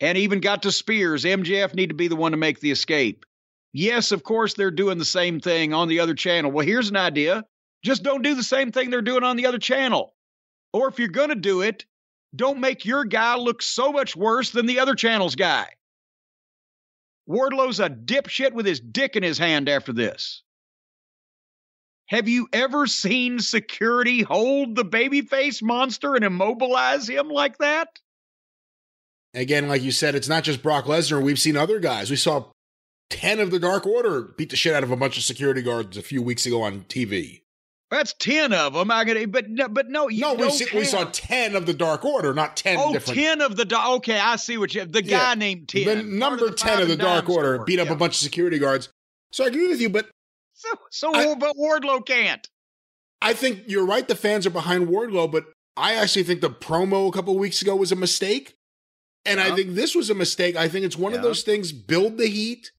And 0.00 0.18
even 0.18 0.40
got 0.40 0.64
to 0.64 0.72
Spears. 0.72 1.22
MJF 1.22 1.74
need 1.74 1.90
to 1.90 1.94
be 1.94 2.08
the 2.08 2.16
one 2.16 2.32
to 2.32 2.38
make 2.38 2.58
the 2.58 2.72
escape. 2.72 3.24
Yes, 3.72 4.10
of 4.10 4.24
course, 4.24 4.54
they're 4.54 4.72
doing 4.72 4.98
the 4.98 5.04
same 5.04 5.38
thing 5.38 5.74
on 5.74 5.86
the 5.86 6.00
other 6.00 6.14
channel. 6.14 6.50
Well, 6.50 6.66
here's 6.66 6.90
an 6.90 6.96
idea 6.96 7.44
just 7.84 8.02
don't 8.02 8.22
do 8.22 8.34
the 8.34 8.42
same 8.42 8.72
thing 8.72 8.90
they're 8.90 9.00
doing 9.00 9.22
on 9.22 9.36
the 9.36 9.46
other 9.46 9.60
channel. 9.60 10.12
Or 10.72 10.88
if 10.88 10.98
you're 10.98 11.08
going 11.08 11.30
to 11.30 11.34
do 11.34 11.62
it, 11.62 11.84
don't 12.34 12.60
make 12.60 12.84
your 12.84 13.04
guy 13.04 13.36
look 13.36 13.62
so 13.62 13.92
much 13.92 14.14
worse 14.14 14.50
than 14.50 14.66
the 14.66 14.78
other 14.78 14.94
channel's 14.94 15.34
guy. 15.34 15.66
Wardlow's 17.26 17.80
a 17.80 17.88
dipshit 17.88 18.52
with 18.52 18.66
his 18.66 18.80
dick 18.80 19.16
in 19.16 19.22
his 19.22 19.38
hand 19.38 19.68
after 19.68 19.92
this. 19.92 20.42
Have 22.06 22.28
you 22.28 22.48
ever 22.52 22.88
seen 22.88 23.38
security 23.38 24.22
hold 24.22 24.74
the 24.74 24.84
babyface 24.84 25.62
monster 25.62 26.16
and 26.16 26.24
immobilize 26.24 27.08
him 27.08 27.28
like 27.28 27.58
that? 27.58 28.00
Again, 29.32 29.68
like 29.68 29.82
you 29.82 29.92
said, 29.92 30.16
it's 30.16 30.28
not 30.28 30.42
just 30.42 30.60
Brock 30.60 30.86
Lesnar. 30.86 31.22
We've 31.22 31.38
seen 31.38 31.56
other 31.56 31.78
guys. 31.78 32.10
We 32.10 32.16
saw 32.16 32.46
10 33.10 33.38
of 33.38 33.52
the 33.52 33.60
Dark 33.60 33.86
Order 33.86 34.22
beat 34.22 34.50
the 34.50 34.56
shit 34.56 34.74
out 34.74 34.82
of 34.82 34.90
a 34.90 34.96
bunch 34.96 35.16
of 35.16 35.22
security 35.22 35.62
guards 35.62 35.96
a 35.96 36.02
few 36.02 36.20
weeks 36.20 36.46
ago 36.46 36.62
on 36.62 36.82
TV. 36.88 37.42
That's 37.90 38.12
10 38.14 38.52
of 38.52 38.74
them. 38.74 38.90
I 38.90 39.04
got 39.04 39.32
but 39.32 39.50
no, 39.50 39.68
but 39.68 39.88
no, 39.88 40.08
you 40.08 40.20
No, 40.20 40.34
we, 40.34 40.48
see, 40.50 40.66
we 40.76 40.84
saw 40.84 41.04
10 41.04 41.56
of 41.56 41.66
the 41.66 41.74
Dark 41.74 42.04
Order, 42.04 42.32
not 42.32 42.56
10 42.56 42.78
oh, 42.78 42.92
different. 42.92 43.18
10 43.18 43.40
of 43.40 43.56
the 43.56 43.64
Dark 43.64 43.88
Okay, 43.98 44.18
I 44.18 44.36
see 44.36 44.58
what 44.58 44.72
you 44.74 44.84
The 44.84 45.02
guy 45.02 45.30
Yeah. 45.30 45.34
named 45.34 45.68
10. 45.68 45.84
The 45.86 46.02
number 46.04 46.48
the 46.50 46.54
10 46.54 46.82
of 46.82 46.88
the 46.88 46.96
Dark 46.96 47.28
Order 47.28 47.56
Store. 47.56 47.64
beat 47.64 47.80
up 47.80 47.88
Yeah. 47.88 47.94
a 47.94 47.96
bunch 47.96 48.12
of 48.14 48.18
security 48.18 48.58
guards. 48.58 48.88
So 49.32 49.44
I 49.44 49.48
agree 49.48 49.66
with 49.68 49.80
you, 49.80 49.90
but 49.90 50.08
So, 50.54 50.68
so 50.90 51.12
I- 51.14 51.34
but 51.34 51.56
Wardlow 51.56 52.06
can't. 52.06 52.46
I 53.20 53.32
think 53.34 53.64
you're 53.66 53.84
right. 53.84 54.06
The 54.06 54.14
fans 54.14 54.46
are 54.46 54.50
behind 54.50 54.88
Wardlow, 54.88 55.30
but 55.30 55.46
I 55.76 55.94
actually 55.94 56.22
think 56.22 56.40
the 56.42 56.50
promo 56.50 57.08
a 57.08 57.12
couple 57.12 57.36
weeks 57.36 57.60
ago 57.60 57.74
was 57.74 57.90
a 57.90 57.96
mistake. 57.96 58.54
And 59.26 59.40
I 59.40 59.54
think 59.54 59.74
this 59.74 59.94
was 59.94 60.08
a 60.08 60.14
mistake. 60.14 60.56
I 60.56 60.68
think 60.68 60.86
it's 60.86 60.96
one 60.96 61.12
of 61.12 61.20
those 61.22 61.42
things 61.42 61.72
build 61.72 62.16
the 62.16 62.26
heat, 62.28 62.70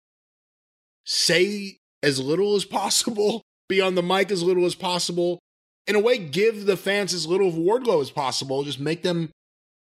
say 1.06 1.78
as 2.02 2.20
little 2.20 2.56
as 2.56 2.66
possible, 2.66 3.44
be 3.72 3.82
on 3.82 3.96
the 3.96 4.04
mic 4.04 4.30
as 4.32 4.44
little 4.44 4.66
as 4.66 4.76
possible. 4.76 5.40
In 5.88 5.96
a 5.96 6.00
way, 6.00 6.18
give 6.20 6.66
the 6.66 6.78
fans 6.78 7.14
as 7.14 7.26
little 7.26 7.48
of 7.48 7.56
Wardlow 7.56 8.02
as 8.02 8.12
possible. 8.12 8.64
Just 8.64 8.80
make 8.80 9.02
them 9.02 9.32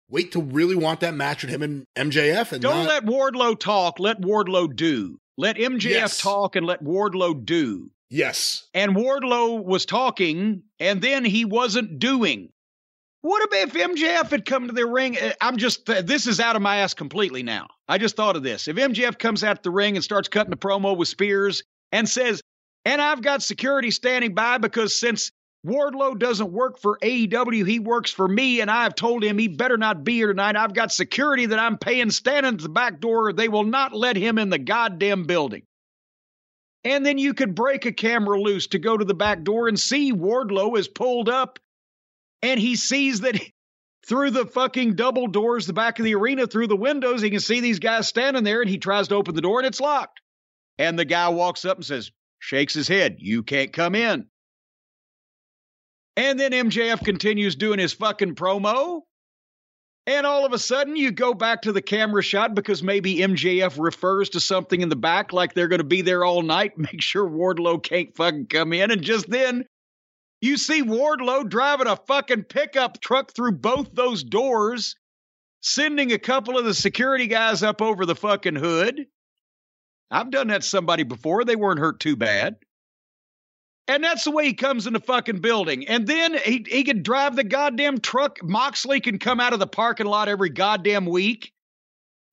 wait 0.09 0.31
to 0.33 0.41
really 0.41 0.75
want 0.75 1.01
that 1.01 1.13
match 1.13 1.43
with 1.43 1.51
him 1.51 1.61
and 1.61 1.83
MJF. 1.97 2.51
And 2.53 2.61
Don't 2.61 2.85
not, 2.85 2.87
let 2.87 3.05
Wardlow 3.05 3.59
talk, 3.59 3.99
let 3.99 4.21
Wardlow 4.21 4.75
do. 4.75 5.17
Let 5.37 5.57
MJF 5.57 5.83
Yes. 5.89 6.21
talk 6.21 6.55
and 6.55 6.65
let 6.65 6.83
Wardlow 6.83 7.45
do. 7.45 7.89
yes, 8.09 8.67
And 8.73 8.95
Wardlow 8.95 9.63
was 9.63 9.85
talking 9.85 10.63
and 10.79 11.01
then 11.01 11.23
he 11.25 11.45
wasn't 11.45 11.97
doing. 11.99 12.49
What 13.21 13.43
about 13.43 13.67
if 13.69 13.73
MJF 13.73 14.31
had 14.31 14.45
come 14.45 14.67
to 14.67 14.73
the 14.73 14.85
ring? 14.85 15.17
Uh, 15.17 15.31
I'm 15.41 15.57
just, 15.57 15.85
this 15.85 16.25
is 16.27 16.39
out 16.39 16.55
of 16.55 16.61
my 16.61 16.77
ass 16.77 16.93
completely 16.93 17.43
now. 17.43 17.67
I 17.87 17.97
just 17.99 18.15
thought 18.15 18.35
of 18.35 18.43
this. 18.43 18.67
If 18.67 18.75
MJF 18.77 19.17
comes 19.19 19.43
out 19.43 19.61
the 19.63 19.69
ring 19.71 19.95
and 19.95 20.03
starts 20.03 20.27
cutting 20.27 20.51
a 20.53 20.57
promo 20.57 20.97
with 20.97 21.07
Spears 21.07 21.63
and 21.91 22.07
says, 22.09 22.41
and 22.85 23.01
I've 23.01 23.21
got 23.21 23.43
security 23.43 23.91
standing 23.91 24.33
by 24.33 24.57
because 24.57 24.97
since 24.97 25.31
Wardlow 25.65 26.17
doesn't 26.17 26.51
work 26.51 26.79
for 26.79 26.97
AEW, 27.03 27.67
he 27.67 27.79
works 27.79 28.09
for 28.11 28.27
me, 28.27 28.61
and 28.61 28.71
I've 28.71 28.95
told 28.95 29.23
him 29.23 29.37
he 29.37 29.47
better 29.47 29.77
not 29.77 30.03
be 30.03 30.13
here 30.13 30.27
tonight. 30.27 30.55
I've 30.55 30.73
got 30.73 30.91
security 30.91 31.47
that 31.47 31.59
I'm 31.59 31.77
paying 31.77 32.09
standing 32.09 32.55
at 32.55 32.61
the 32.61 32.69
back 32.69 32.99
door. 32.99 33.31
They 33.31 33.47
will 33.47 33.63
not 33.63 33.93
let 33.93 34.15
him 34.15 34.39
in 34.39 34.49
the 34.49 34.57
goddamn 34.57 35.25
building. 35.25 35.63
And 36.83 37.05
then 37.05 37.19
you 37.19 37.35
could 37.35 37.53
break 37.53 37.85
a 37.85 37.91
camera 37.91 38.41
loose 38.41 38.67
to 38.67 38.79
go 38.79 38.97
to 38.97 39.05
the 39.05 39.13
back 39.13 39.43
door 39.43 39.67
and 39.67 39.79
see 39.79 40.11
Wardlow 40.13 40.77
is 40.79 40.87
pulled 40.87 41.29
up 41.29 41.59
and 42.41 42.59
he 42.59 42.75
sees 42.75 43.21
that 43.21 43.39
through 44.07 44.31
the 44.31 44.47
fucking 44.47 44.95
double 44.95 45.27
doors, 45.27 45.67
the 45.67 45.73
back 45.73 45.99
of 45.99 46.05
the 46.05 46.15
arena, 46.15 46.47
through 46.47 46.65
the 46.67 46.75
windows, 46.75 47.21
he 47.21 47.29
can 47.29 47.39
see 47.39 47.59
these 47.59 47.77
guys 47.77 48.07
standing 48.07 48.43
there 48.43 48.61
and 48.61 48.69
he 48.69 48.79
tries 48.79 49.09
to 49.09 49.15
open 49.15 49.35
the 49.35 49.41
door 49.41 49.59
and 49.59 49.67
it's 49.67 49.79
locked. 49.79 50.21
And 50.79 50.97
the 50.97 51.05
guy 51.05 51.29
walks 51.29 51.65
up 51.65 51.77
and 51.77 51.85
says, 51.85 52.11
shakes 52.41 52.73
his 52.73 52.89
head, 52.89 53.17
You 53.19 53.43
can't 53.43 53.71
come 53.71 53.95
in. 53.95 54.25
And 56.17 56.37
then 56.37 56.51
MJF 56.51 57.05
continues 57.05 57.55
doing 57.55 57.79
his 57.79 57.93
fucking 57.93 58.35
promo. 58.35 59.01
And 60.07 60.25
all 60.25 60.45
of 60.45 60.51
a 60.51 60.59
sudden, 60.59 60.95
you 60.95 61.11
go 61.11 61.33
back 61.33 61.61
to 61.61 61.71
the 61.71 61.81
camera 61.81 62.23
shot 62.23 62.55
because 62.55 62.81
maybe 62.81 63.17
MJF 63.17 63.81
refers 63.81 64.29
to 64.29 64.39
something 64.39 64.81
in 64.81 64.89
the 64.89 64.95
back, 64.95 65.31
like 65.31 65.53
they're 65.53 65.67
going 65.67 65.79
to 65.79 65.85
be 65.85 66.01
there 66.01 66.25
all 66.25 66.41
night, 66.41 66.77
make 66.77 67.01
sure 67.01 67.29
Wardlow 67.29 67.81
can't 67.81 68.15
fucking 68.15 68.47
come 68.47 68.73
in. 68.73 68.91
And 68.91 69.03
just 69.03 69.29
then, 69.29 69.63
you 70.41 70.57
see 70.57 70.81
Wardlow 70.81 71.47
driving 71.47 71.87
a 71.87 71.95
fucking 71.95 72.45
pickup 72.45 72.99
truck 72.99 73.31
through 73.33 73.53
both 73.53 73.93
those 73.93 74.23
doors, 74.23 74.95
sending 75.61 76.11
a 76.11 76.19
couple 76.19 76.57
of 76.57 76.65
the 76.65 76.73
security 76.73 77.27
guys 77.27 77.61
up 77.61 77.81
over 77.81 78.05
the 78.05 78.15
fucking 78.15 78.55
hood. 78.55 79.05
I've 80.11 80.30
done 80.30 80.48
that 80.48 80.61
to 80.61 80.67
somebody 80.67 81.03
before. 81.03 81.45
They 81.45 81.56
weren't 81.56 81.80
hurt 81.80 81.99
too 81.99 82.15
bad. 82.15 82.57
And 83.88 84.03
that's 84.03 84.25
the 84.25 84.31
way 84.31 84.45
he 84.45 84.53
comes 84.53 84.88
in 84.88 84.93
the 84.93 84.99
fucking 84.99 85.40
building. 85.40 85.88
And 85.88 86.06
then 86.06 86.33
he, 86.33 86.65
he 86.69 86.83
can 86.83 87.01
drive 87.01 87.35
the 87.35 87.43
goddamn 87.43 87.99
truck. 87.99 88.43
Moxley 88.43 88.99
can 88.99 89.19
come 89.19 89.40
out 89.40 89.53
of 89.53 89.59
the 89.59 89.67
parking 89.67 90.06
lot 90.06 90.30
every 90.30 90.49
goddamn 90.49 91.06
week. 91.06 91.51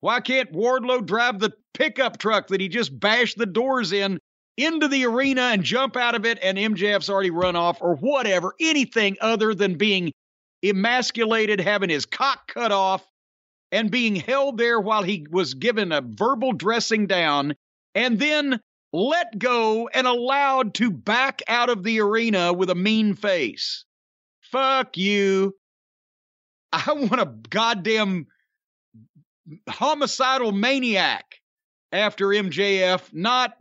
Why 0.01 0.21
can't 0.21 0.53
Wardlow 0.53 1.05
drive 1.05 1.39
the 1.39 1.53
pickup 1.73 2.17
truck 2.17 2.47
that 2.47 2.61
he 2.61 2.67
just 2.69 2.97
bashed 2.97 3.37
the 3.37 3.45
doors 3.45 3.91
in 3.91 4.19
into 4.57 4.87
the 4.87 5.05
arena 5.05 5.41
and 5.41 5.63
jump 5.63 5.95
out 5.95 6.15
of 6.15 6.25
it 6.25 6.37
and 6.41 6.57
MJF's 6.57 7.09
already 7.09 7.31
run 7.31 7.55
off 7.55 7.81
or 7.81 7.95
whatever, 7.95 8.53
anything 8.59 9.17
other 9.21 9.53
than 9.53 9.75
being 9.75 10.11
emasculated, 10.63 11.59
having 11.61 11.89
his 11.89 12.05
cock 12.05 12.47
cut 12.47 12.71
off, 12.71 13.05
and 13.71 13.91
being 13.91 14.15
held 14.15 14.57
there 14.57 14.79
while 14.79 15.03
he 15.03 15.25
was 15.29 15.53
given 15.53 15.91
a 15.91 16.01
verbal 16.01 16.53
dressing 16.53 17.07
down. 17.07 17.55
And 17.95 18.19
then 18.19 18.59
let 18.91 19.37
go 19.37 19.87
and 19.87 20.07
allowed 20.07 20.73
to 20.75 20.91
back 20.91 21.41
out 21.47 21.69
of 21.69 21.83
the 21.83 22.01
arena 22.01 22.53
with 22.53 22.69
a 22.69 22.75
mean 22.75 23.15
face. 23.15 23.85
Fuck 24.41 24.97
you. 24.97 25.55
I 26.71 26.93
want 26.93 27.19
a 27.19 27.25
goddamn 27.49 28.27
homicidal 29.67 30.51
maniac 30.51 31.35
after 31.91 32.27
MJF, 32.27 33.13
not 33.13 33.53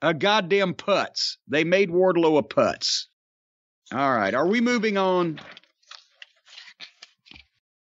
a 0.00 0.14
goddamn 0.14 0.74
putz. 0.74 1.36
They 1.48 1.64
made 1.64 1.90
Wardlow 1.90 2.38
a 2.38 2.42
putz. 2.42 3.06
All 3.92 4.14
right, 4.14 4.34
are 4.34 4.46
we 4.46 4.60
moving 4.60 4.96
on? 4.96 5.40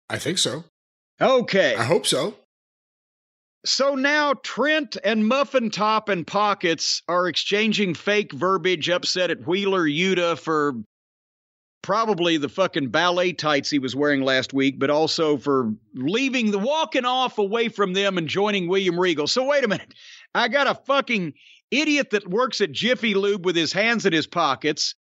I 0.08 0.18
think 0.18 0.38
so. 0.38 0.64
Okay. 1.20 1.76
I 1.76 1.84
hope 1.84 2.06
so. 2.06 2.34
So 3.64 3.94
now 3.94 4.34
Trent 4.34 4.96
and 5.04 5.26
Muffin 5.26 5.70
Top 5.70 6.08
and 6.08 6.26
Pockets 6.26 7.02
are 7.08 7.28
exchanging 7.28 7.94
fake 7.94 8.32
verbiage 8.32 8.90
upset 8.90 9.30
at 9.30 9.46
Wheeler 9.46 9.84
Yuta 9.84 10.36
for 10.36 10.74
probably 11.82 12.36
the 12.36 12.48
fucking 12.48 12.88
ballet 12.88 13.32
tights 13.32 13.70
he 13.70 13.78
was 13.78 13.94
wearing 13.94 14.22
last 14.22 14.52
week, 14.52 14.78
but 14.78 14.90
also 14.90 15.36
for 15.36 15.72
leaving 15.94 16.50
the 16.50 16.58
walking 16.58 17.04
off 17.04 17.38
away 17.38 17.68
from 17.68 17.92
them 17.92 18.18
and 18.18 18.28
joining 18.28 18.68
William 18.68 18.98
Regal. 18.98 19.26
So 19.26 19.44
wait 19.44 19.64
a 19.64 19.68
minute. 19.68 19.94
I 20.34 20.48
got 20.48 20.66
a 20.66 20.74
fucking 20.74 21.34
idiot 21.70 22.10
that 22.10 22.28
works 22.28 22.60
at 22.60 22.72
Jiffy 22.72 23.14
Lube 23.14 23.44
with 23.44 23.56
his 23.56 23.72
hands 23.72 24.06
in 24.06 24.12
his 24.12 24.26
pockets, 24.26 24.94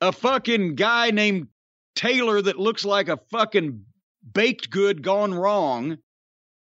a 0.00 0.12
fucking 0.12 0.74
guy 0.74 1.10
named 1.10 1.48
Taylor 1.94 2.42
that 2.42 2.58
looks 2.58 2.84
like 2.84 3.08
a 3.08 3.20
fucking 3.30 3.84
baked 4.32 4.70
good 4.70 5.02
gone 5.02 5.34
wrong, 5.34 5.98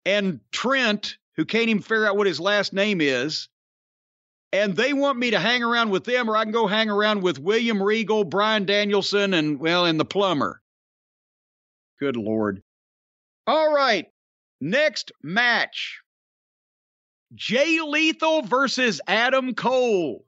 and 0.04 0.40
Trent, 0.52 1.16
who 1.36 1.44
can't 1.44 1.68
even 1.68 1.82
figure 1.82 2.06
out 2.06 2.16
what 2.16 2.26
his 2.26 2.40
last 2.40 2.72
name 2.72 3.00
is. 3.00 3.48
And 4.52 4.74
they 4.74 4.92
want 4.92 5.18
me 5.18 5.30
to 5.32 5.38
hang 5.38 5.62
around 5.62 5.90
with 5.90 6.04
them, 6.04 6.30
or 6.30 6.36
I 6.36 6.44
can 6.44 6.52
go 6.52 6.66
hang 6.66 6.88
around 6.88 7.22
with 7.22 7.38
William 7.38 7.82
Regal, 7.82 8.24
Bryan 8.24 8.64
Danielson, 8.64 9.34
and, 9.34 9.58
well, 9.58 9.84
and 9.84 10.00
the 10.00 10.04
plumber. 10.04 10.62
Good 11.98 12.16
Lord. 12.16 12.62
All 13.46 13.72
right. 13.72 14.06
Next 14.60 15.12
match 15.22 16.00
Jay 17.34 17.80
Lethal 17.80 18.42
versus 18.42 19.00
Adam 19.06 19.54
Cole. 19.54 20.24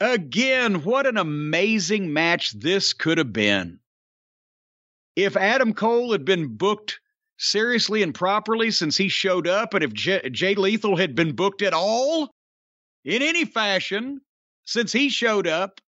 Again, 0.00 0.82
what 0.82 1.06
an 1.06 1.16
amazing 1.16 2.12
match 2.12 2.52
this 2.52 2.92
could 2.92 3.18
have 3.18 3.32
been. 3.32 3.78
If 5.14 5.36
Adam 5.36 5.72
Cole 5.72 6.12
had 6.12 6.24
been 6.24 6.56
booked 6.56 7.00
seriously 7.38 8.02
and 8.02 8.14
properly 8.14 8.70
since 8.70 8.96
he 8.96 9.08
showed 9.08 9.46
up, 9.46 9.74
and 9.74 9.84
if 9.84 9.92
J- 9.92 10.28
Jay 10.30 10.54
Lethal 10.54 10.96
had 10.96 11.14
been 11.14 11.34
booked 11.34 11.62
at 11.62 11.74
all 11.74 12.30
in 13.04 13.22
any 13.22 13.44
fashion 13.44 14.20
since 14.64 14.92
he 14.92 15.08
showed 15.08 15.46
up, 15.46 15.80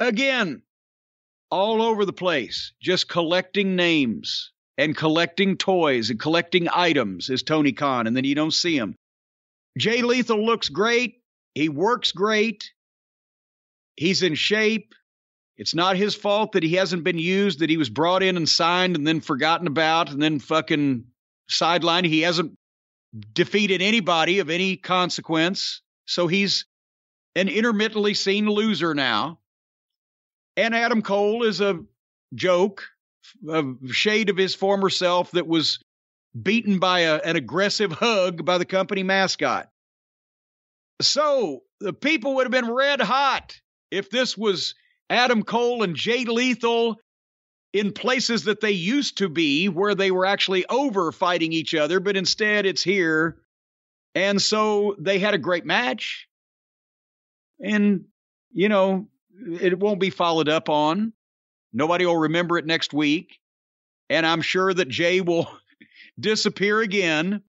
again, 0.00 0.62
all 1.50 1.82
over 1.82 2.04
the 2.04 2.12
place, 2.12 2.72
just 2.80 3.08
collecting 3.08 3.76
names 3.76 4.52
and 4.78 4.96
collecting 4.96 5.56
toys 5.56 6.10
and 6.10 6.20
collecting 6.20 6.68
items 6.72 7.30
is 7.30 7.42
Tony 7.42 7.72
Khan, 7.72 8.06
and 8.06 8.16
then 8.16 8.24
you 8.24 8.34
don't 8.34 8.52
see 8.52 8.76
him. 8.76 8.94
Jay 9.78 10.02
Lethal 10.02 10.44
looks 10.44 10.68
great. 10.68 11.20
He 11.54 11.68
works 11.68 12.12
great. 12.12 12.70
He's 13.96 14.22
in 14.22 14.34
shape. 14.34 14.94
It's 15.58 15.74
not 15.74 15.96
his 15.96 16.14
fault 16.14 16.52
that 16.52 16.62
he 16.62 16.74
hasn't 16.74 17.04
been 17.04 17.18
used, 17.18 17.60
that 17.60 17.70
he 17.70 17.76
was 17.76 17.88
brought 17.88 18.22
in 18.22 18.36
and 18.36 18.48
signed 18.48 18.94
and 18.94 19.06
then 19.06 19.20
forgotten 19.20 19.66
about 19.66 20.10
and 20.10 20.20
then 20.20 20.38
fucking 20.38 21.04
sidelined. 21.50 22.06
He 22.06 22.20
hasn't 22.20 22.58
defeated 23.32 23.80
anybody 23.80 24.38
of 24.38 24.50
any 24.50 24.76
consequence. 24.76 25.80
So 26.06 26.26
he's 26.26 26.66
an 27.34 27.48
intermittently 27.48 28.14
seen 28.14 28.48
loser 28.48 28.94
now. 28.94 29.38
And 30.56 30.74
Adam 30.74 31.02
Cole 31.02 31.42
is 31.42 31.60
a 31.60 31.80
joke, 32.34 32.84
a 33.48 33.64
shade 33.90 34.30
of 34.30 34.36
his 34.36 34.54
former 34.54 34.90
self 34.90 35.30
that 35.32 35.46
was 35.46 35.78
beaten 36.42 36.78
by 36.78 37.00
a, 37.00 37.16
an 37.16 37.36
aggressive 37.36 37.92
hug 37.92 38.44
by 38.44 38.58
the 38.58 38.64
company 38.64 39.02
mascot. 39.02 39.70
So 41.00 41.62
the 41.80 41.92
people 41.92 42.34
would 42.34 42.44
have 42.44 42.52
been 42.52 42.72
red 42.72 43.00
hot 43.00 43.58
if 43.90 44.10
this 44.10 44.36
was 44.36 44.74
Adam 45.10 45.42
Cole 45.42 45.82
and 45.82 45.94
Jay 45.94 46.24
Lethal 46.24 46.96
in 47.72 47.92
places 47.92 48.44
that 48.44 48.60
they 48.60 48.70
used 48.70 49.18
to 49.18 49.28
be 49.28 49.68
where 49.68 49.94
they 49.94 50.10
were 50.10 50.26
actually 50.26 50.64
over 50.66 51.12
fighting 51.12 51.52
each 51.52 51.74
other, 51.74 52.00
but 52.00 52.16
instead 52.16 52.66
it's 52.66 52.82
here. 52.82 53.36
And 54.14 54.40
so 54.40 54.96
they 54.98 55.18
had 55.18 55.34
a 55.34 55.38
great 55.38 55.66
match. 55.66 56.26
And, 57.62 58.04
you 58.52 58.68
know, 58.68 59.08
it 59.60 59.78
won't 59.78 60.00
be 60.00 60.10
followed 60.10 60.48
up 60.48 60.68
on. 60.68 61.12
Nobody 61.72 62.06
will 62.06 62.16
remember 62.16 62.56
it 62.56 62.64
next 62.64 62.94
week. 62.94 63.38
And 64.08 64.26
I'm 64.26 64.40
sure 64.40 64.72
that 64.72 64.88
Jay 64.88 65.20
will 65.20 65.50
disappear 66.20 66.80
again. 66.80 67.42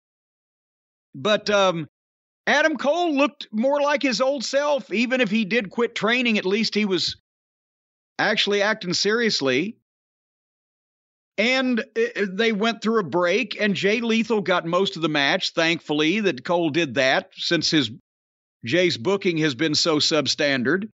But 1.16 1.50
um, 1.50 1.88
Adam 2.48 2.76
Cole 2.76 3.16
looked 3.16 3.48
more 3.52 3.82
like 3.82 4.02
his 4.02 4.20
old 4.20 4.44
self. 4.44 4.92
Even 4.92 5.22
if 5.22 5.32
he 5.32 5.46
did 5.46 5.70
quit 5.70 5.96
training, 5.96 6.38
at 6.38 6.46
least 6.46 6.76
he 6.76 6.84
was 6.84 7.16
actually 8.20 8.62
acting 8.62 8.94
seriously. 8.94 9.78
And 11.38 11.80
uh, 11.80 11.84
uh, 12.22 12.26
they 12.32 12.52
went 12.52 12.82
through 12.82 13.00
a 13.00 13.04
break, 13.04 13.62
and 13.62 13.76
Jay 13.76 14.02
Lethal 14.02 14.42
got 14.42 14.66
most 14.66 14.96
of 14.96 15.02
the 15.04 15.10
match. 15.10 15.52
Thankfully, 15.52 16.22
that 16.22 16.44
Cole 16.44 16.72
did 16.72 16.96
that 16.96 17.30
since 17.36 17.70
his 17.70 17.92
Jay's 18.66 18.98
booking 18.98 19.38
has 19.38 19.54
been 19.54 19.76
so 19.76 19.98
substandard. 19.98 20.90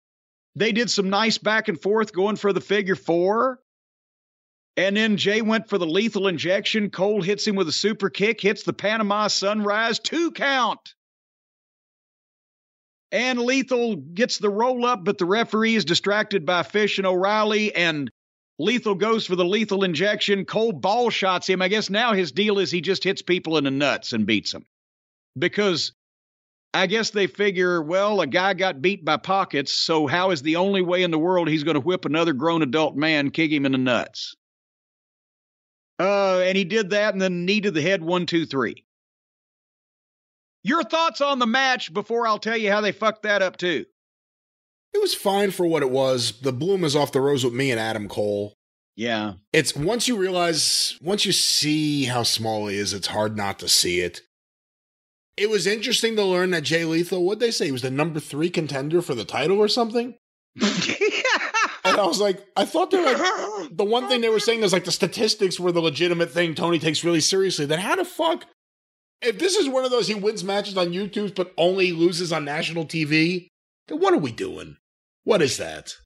They 0.55 0.73
did 0.73 0.91
some 0.91 1.11
nice 1.11 1.39
back 1.39 1.69
and 1.69 1.81
forth 1.81 2.13
going 2.13 2.37
for 2.37 2.53
the 2.53 2.61
figure 2.61 2.97
four. 2.97 3.61
And 4.77 4.97
then 4.97 5.17
Jay 5.17 5.43
went 5.43 5.69
for 5.69 5.77
the 5.77 5.87
lethal 5.87 6.29
injection. 6.29 6.91
Cole 6.91 7.21
hits 7.21 7.45
him 7.45 7.57
with 7.57 7.69
a 7.69 7.73
super 7.73 8.11
kick, 8.11 8.41
hits 8.41 8.63
the 8.63 8.73
Panama 8.73 9.27
Sunrise, 9.27 9.99
two 9.99 10.31
count. 10.31 10.95
And 13.11 13.39
Lethal 13.39 13.97
gets 13.97 14.39
the 14.39 14.51
roll 14.51 14.85
up, 14.85 15.05
but 15.05 15.19
the 15.19 15.25
referee 15.25 15.75
is 15.75 15.85
distracted 15.85 16.45
by 16.45 16.63
Fish 16.63 16.99
and 16.99 17.07
O'Reilly, 17.07 17.75
and 17.75 18.11
Lethal 18.59 18.95
goes 18.95 19.27
for 19.27 19.37
the 19.37 19.45
lethal 19.45 19.85
injection. 19.85 20.45
Cole 20.45 20.73
ball 20.73 21.11
shots 21.11 21.49
him. 21.49 21.63
I 21.63 21.69
guess 21.69 21.89
now 21.89 22.13
his 22.13 22.33
deal 22.33 22.59
is 22.59 22.71
he 22.71 22.81
just 22.81 23.05
hits 23.05 23.23
people 23.23 23.57
in 23.57 23.65
the 23.65 23.71
nuts 23.71 24.13
and 24.13 24.27
beats 24.27 24.53
them. 24.53 24.67
Because 25.39 25.93
I 26.75 26.87
guess 26.87 27.11
they 27.11 27.29
figure, 27.29 27.81
well, 27.81 28.21
a 28.21 28.27
guy 28.27 28.55
got 28.55 28.83
beat 28.83 29.05
by 29.05 29.17
pockets, 29.17 29.73
so 29.73 30.07
how 30.07 30.33
is 30.33 30.43
the 30.43 30.57
only 30.57 30.83
way 30.83 31.03
in 31.03 31.11
the 31.11 31.19
world 31.19 31.49
he's 31.49 31.65
going 31.65 31.77
to 31.77 31.81
whip 31.81 32.05
another 32.05 32.33
grown 32.33 32.63
adult 32.63 32.97
man, 32.97 33.31
kick 33.31 33.51
him 33.51 33.65
in 33.65 33.73
the 33.73 33.79
nuts? 33.79 34.35
Uh, 36.01 36.41
and 36.41 36.59
he 36.59 36.65
did 36.65 36.91
that 36.91 37.15
and 37.15 37.23
then 37.23 37.45
knee 37.45 37.61
to 37.61 37.71
the 37.71 37.83
head, 37.83 38.03
one, 38.03 38.27
two, 38.27 38.45
three. 38.45 38.85
Your 40.63 40.83
thoughts 40.83 41.21
on 41.21 41.39
the 41.39 41.47
match 41.47 41.93
before 41.93 42.27
I'll 42.27 42.39
tell 42.39 42.57
you 42.57 42.71
how 42.71 42.81
they 42.81 42.93
fucked 42.93 43.23
that 43.23 43.43
up 43.43 43.57
too. 43.57 43.87
It 44.93 45.01
was 45.01 45.15
fine 45.15 45.51
for 45.51 45.67
what 45.67 45.83
it 45.83 45.91
was. 45.91 46.41
The 46.41 46.53
bloom 46.53 46.83
is 46.83 46.97
off 46.97 47.13
the 47.13 47.21
rose 47.21 47.45
with 47.45 47.55
me 47.55 47.71
and 47.71 47.79
Adam 47.79 48.09
Cole. 48.09 48.55
Yeah. 48.97 49.35
It's 49.53 49.77
once 49.77 50.09
you 50.09 50.17
realize, 50.17 50.99
once 51.01 51.25
you 51.25 51.33
see 51.33 52.05
how 52.05 52.25
small 52.25 52.67
he 52.67 52.77
is, 52.77 52.93
it's 52.93 53.07
hard 53.07 53.37
not 53.37 53.59
to 53.61 53.69
see 53.69 54.01
it. 54.01 54.23
It 55.37 55.51
was 55.51 55.69
interesting 55.69 56.17
to 56.17 56.25
learn 56.25 56.51
that 56.51 56.65
Jay 56.65 56.85
Lethal, 56.85 57.25
what'd 57.25 57.39
they 57.39 57.53
say? 57.53 57.67
He 57.67 57.73
was 57.73 57.83
the 57.83 57.91
number 57.93 58.19
three 58.19 58.51
contender 58.51 59.01
for 59.01 59.15
the 59.15 59.25
title 59.25 59.59
or 59.59 59.69
something? 59.69 60.17
and 60.61 60.67
I 61.85 62.05
was 62.05 62.21
like, 62.21 62.45
I 62.57 62.65
thought 62.65 62.91
they 62.91 62.99
were 62.99 63.05
like, 63.05 63.77
the 63.77 63.85
one 63.85 64.09
thing 64.09 64.21
they 64.21 64.31
were 64.31 64.41
saying 64.41 64.65
is 64.65 64.73
like 64.73 64.85
the 64.85 64.91
statistics 64.91 65.61
were 65.61 65.71
the 65.71 65.81
legitimate 65.81 66.33
thing 66.33 66.57
Tony 66.57 66.81
takes 66.81 67.05
really 67.05 67.21
seriously. 67.21 67.67
Then 67.67 67.79
how 67.79 67.95
the 67.95 68.05
fuck 68.05 68.47
if 69.23 69.39
this 69.39 69.57
is 69.57 69.69
one 69.69 69.85
of 69.85 69.91
those 69.91 70.09
he 70.09 70.15
wins 70.15 70.45
matches 70.45 70.77
on 70.77 70.93
YouTube 70.93 71.35
but 71.35 71.53
only 71.57 71.93
loses 71.93 72.33
on 72.33 72.45
national 72.45 72.87
TV, 72.87 73.49
then 73.89 73.99
what 73.99 74.15
are 74.15 74.19
we 74.19 74.33
doing? 74.33 74.77
What 75.25 75.43
is 75.43 75.57
that? 75.59 75.97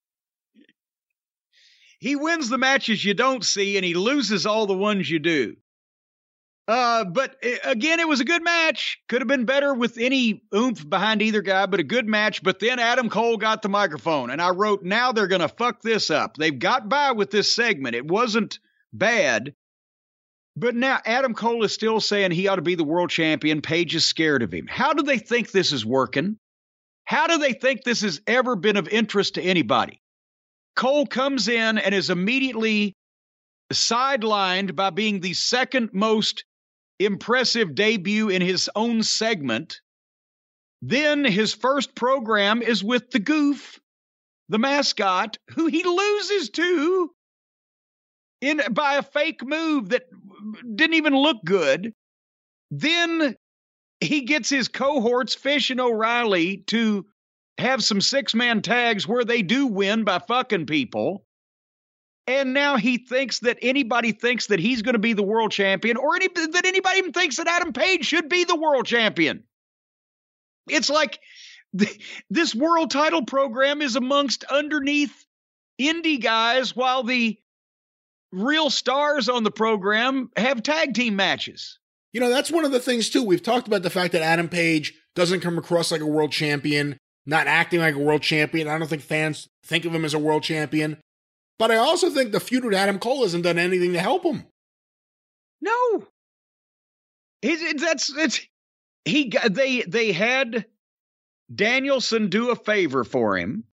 He 1.99 2.17
wins 2.17 2.49
the 2.49 2.59
matches 2.59 3.05
you 3.05 3.15
don't 3.15 3.45
see 3.45 3.77
and 3.77 3.85
he 3.85 3.95
loses 3.95 4.47
all 4.47 4.67
the 4.67 4.77
ones 4.77 5.09
you 5.09 5.19
do. 5.19 5.57
Uh, 6.69 7.05
but 7.05 7.37
again, 7.65 7.99
it 7.99 8.07
was 8.07 8.21
a 8.21 8.25
good 8.25 8.43
match. 8.43 9.01
Could 9.09 9.21
have 9.21 9.29
been 9.29 9.45
better 9.45 9.75
with 9.75 9.99
any 9.99 10.43
oomph 10.55 10.89
behind 10.89 11.21
either 11.21 11.43
guy, 11.43 11.67
but 11.67 11.81
a 11.81 11.85
good 11.85 12.07
match. 12.07 12.43
But 12.43 12.61
then 12.61 12.79
Adam 12.79 13.09
Cole 13.09 13.37
got 13.37 13.63
the 13.63 13.69
microphone, 13.69 14.31
and 14.31 14.41
I 14.41 14.51
wrote, 14.51 14.83
now 14.85 15.13
they're 15.13 15.27
going 15.27 15.41
to 15.41 15.49
fuck 15.49 15.83
this 15.83 16.09
up. 16.09 16.37
They've 16.37 16.57
got 16.57 16.89
by 16.89 17.13
with 17.13 17.31
this 17.31 17.53
segment. 17.53 17.97
It 17.97 18.07
wasn't 18.07 18.61
bad, 18.93 19.55
but 20.57 20.75
now 20.75 21.01
Adam 21.07 21.35
Cole 21.35 21.65
is 21.65 21.73
still 21.73 22.01
saying 22.01 22.33
he 22.33 22.49
ought 22.49 22.57
to 22.57 22.63
be 22.63 22.75
the 22.75 22.85
world 22.85 23.11
champion. 23.11 23.63
Page 23.63 23.95
is 23.95 24.05
scared 24.05 24.43
of 24.43 24.53
him. 24.53 24.67
How 24.69 24.93
do 24.95 25.03
they 25.03 25.19
think 25.19 25.51
this 25.51 25.73
is 25.73 25.87
working? 25.87 26.39
How 27.05 27.27
do 27.27 27.39
they 27.39 27.53
think 27.55 27.85
this 27.85 28.03
has 28.03 28.21
ever 28.27 28.57
been 28.57 28.77
of 28.77 28.89
interest 28.89 29.35
to 29.37 29.43
anybody? 29.43 30.01
Cole 30.77 31.07
comes 31.07 31.49
in 31.49 31.79
and 31.79 31.95
is 31.95 32.11
immediately 32.11 32.95
sidelined 33.73 34.77
by 34.77 34.91
being 34.91 35.21
the 35.21 35.35
second 35.35 35.91
most 35.93 36.45
impressive 36.99 37.75
debut 37.75 38.29
in 38.29 38.43
his 38.43 38.71
own 38.77 39.03
segment 39.03 39.79
Then 40.83 41.25
his 41.25 41.55
first 41.55 41.95
program 41.95 42.63
is 42.63 42.85
with 42.85 43.11
the 43.11 43.21
Goof, 43.21 43.81
the 44.49 44.59
mascot, 44.59 45.39
who 45.51 45.67
he 45.67 45.85
loses 45.85 46.51
to 46.51 47.11
in 48.41 48.61
by 48.73 48.97
a 48.97 49.03
fake 49.03 49.45
move 49.45 49.91
that 49.91 50.05
didn't 50.75 50.95
even 50.95 51.15
look 51.15 51.39
good. 51.45 51.93
Then 52.71 53.37
he 54.01 54.23
gets 54.23 54.49
his 54.49 54.69
cohorts, 54.69 55.35
Fish 55.35 55.71
and 55.71 55.81
O'Reilly, 55.81 56.59
to 56.69 57.07
have 57.59 57.85
some 57.85 58.01
six 58.01 58.35
man 58.35 58.63
tags 58.63 59.07
where 59.07 59.25
they 59.25 59.43
do 59.43 59.67
win 59.67 60.05
by 60.05 60.19
fucking 60.19 60.67
people. 60.67 61.25
And 62.27 62.55
now 62.55 62.77
he 62.77 62.99
thinks 62.99 63.41
that 63.41 63.59
anybody 63.63 64.13
thinks 64.13 64.47
that 64.47 64.61
he's 64.61 64.83
going 64.83 64.95
to 64.95 64.99
be 64.99 65.13
the 65.13 65.23
world 65.23 65.51
champion, 65.51 65.97
or 65.97 66.15
any, 66.15 66.29
that 66.29 66.65
anybody 66.65 66.99
even 66.99 67.13
thinks 67.13 67.37
that 67.37 67.49
Adam 67.49 67.73
Page 67.73 68.05
should 68.05 68.29
be 68.29 68.45
the 68.45 68.57
world 68.57 68.87
champion. 68.87 69.43
It's 70.69 70.89
like 70.89 71.19
th- 71.77 72.25
this 72.31 72.55
world 72.55 72.93
title 72.93 73.25
program 73.25 73.83
is 73.83 73.97
amongst 73.97 74.45
underneath 74.45 75.27
indie 75.81 76.23
guys, 76.23 76.77
while 76.77 77.03
the 77.03 77.39
real 78.33 78.71
stars 78.71 79.29
on 79.29 79.45
the 79.45 79.51
program 79.51 80.31
have 80.37 80.63
tag 80.63 80.95
team 80.95 81.17
matches. 81.17 81.79
You 82.13 82.21
know, 82.21 82.29
that's 82.29 82.51
one 82.51 82.65
of 82.65 82.73
the 82.73 82.81
things 82.81 83.09
too. 83.09 83.23
We've 83.23 83.43
talked 83.43 83.67
about 83.67 83.83
the 83.83 83.91
fact 83.91 84.13
that 84.13 84.23
Adam 84.23 84.49
Page 84.49 84.95
doesn't 85.15 85.41
come 85.41 85.59
across 85.59 85.91
like 85.91 86.01
a 86.01 86.07
world 86.07 86.33
champion, 86.33 86.99
not 87.27 87.47
acting 87.47 87.81
like 87.81 87.95
a 87.95 87.99
world 87.99 88.23
champion. 88.23 88.69
I 88.69 88.79
don't 88.79 88.89
think 88.89 89.03
fans 89.03 89.49
think 89.65 89.85
of 89.85 89.95
him 89.95 90.05
as 90.05 90.15
a 90.15 90.19
world 90.19 90.43
champion. 90.43 90.99
But 91.59 91.71
I 91.71 91.77
also 91.77 92.11
think 92.11 92.33
the 92.33 92.41
feud 92.41 92.65
with 92.65 92.75
Adam 92.75 92.99
Cole 92.99 93.23
hasn't 93.23 93.45
done 93.45 93.59
anything 93.59 93.93
to 93.93 94.01
help 94.01 94.25
him. 94.25 94.45
No, 95.61 96.07
it, 97.41 97.81
that's 97.81 98.13
it's 98.17 98.41
he. 99.05 99.33
They 99.51 99.83
they 99.83 100.13
had 100.13 100.67
Danielson 101.55 102.29
do 102.29 102.51
a 102.51 102.57
favor 102.57 103.05
for 103.05 103.37
him, 103.37 103.65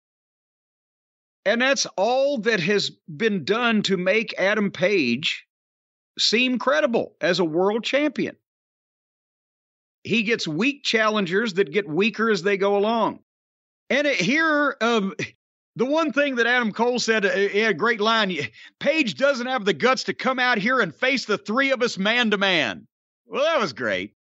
and 1.45 1.61
that's 1.61 1.85
all 1.97 2.37
that 2.39 2.59
has 2.59 2.89
been 2.89 3.43
done 3.43 3.81
to 3.83 3.97
make 3.97 4.33
Adam 4.37 4.71
Page 4.71 5.45
seem 6.17 6.59
credible 6.59 7.15
as 7.21 7.39
a 7.39 7.45
world 7.45 7.83
champion. 7.83 8.35
He 10.03 10.23
gets 10.23 10.47
weak 10.47 10.83
challengers 10.83 11.55
that 11.55 11.71
get 11.71 11.87
weaker 11.87 12.29
as 12.29 12.41
they 12.41 12.57
go 12.57 12.77
along. 12.77 13.19
And 13.89 14.05
it, 14.05 14.17
here, 14.17 14.75
um, 14.81 15.13
the 15.75 15.85
one 15.85 16.11
thing 16.11 16.35
that 16.35 16.47
Adam 16.47 16.71
Cole 16.71 16.99
said, 16.99 17.25
uh, 17.25 17.29
a 17.29 17.73
great 17.73 18.01
line 18.01 18.35
Page 18.79 19.15
doesn't 19.15 19.47
have 19.47 19.65
the 19.65 19.73
guts 19.73 20.03
to 20.05 20.13
come 20.13 20.39
out 20.39 20.57
here 20.57 20.79
and 20.79 20.93
face 20.93 21.25
the 21.25 21.37
three 21.37 21.71
of 21.71 21.81
us 21.81 21.97
man 21.97 22.31
to 22.31 22.37
man. 22.37 22.87
Well, 23.25 23.43
that 23.43 23.59
was 23.59 23.73
great. 23.73 24.13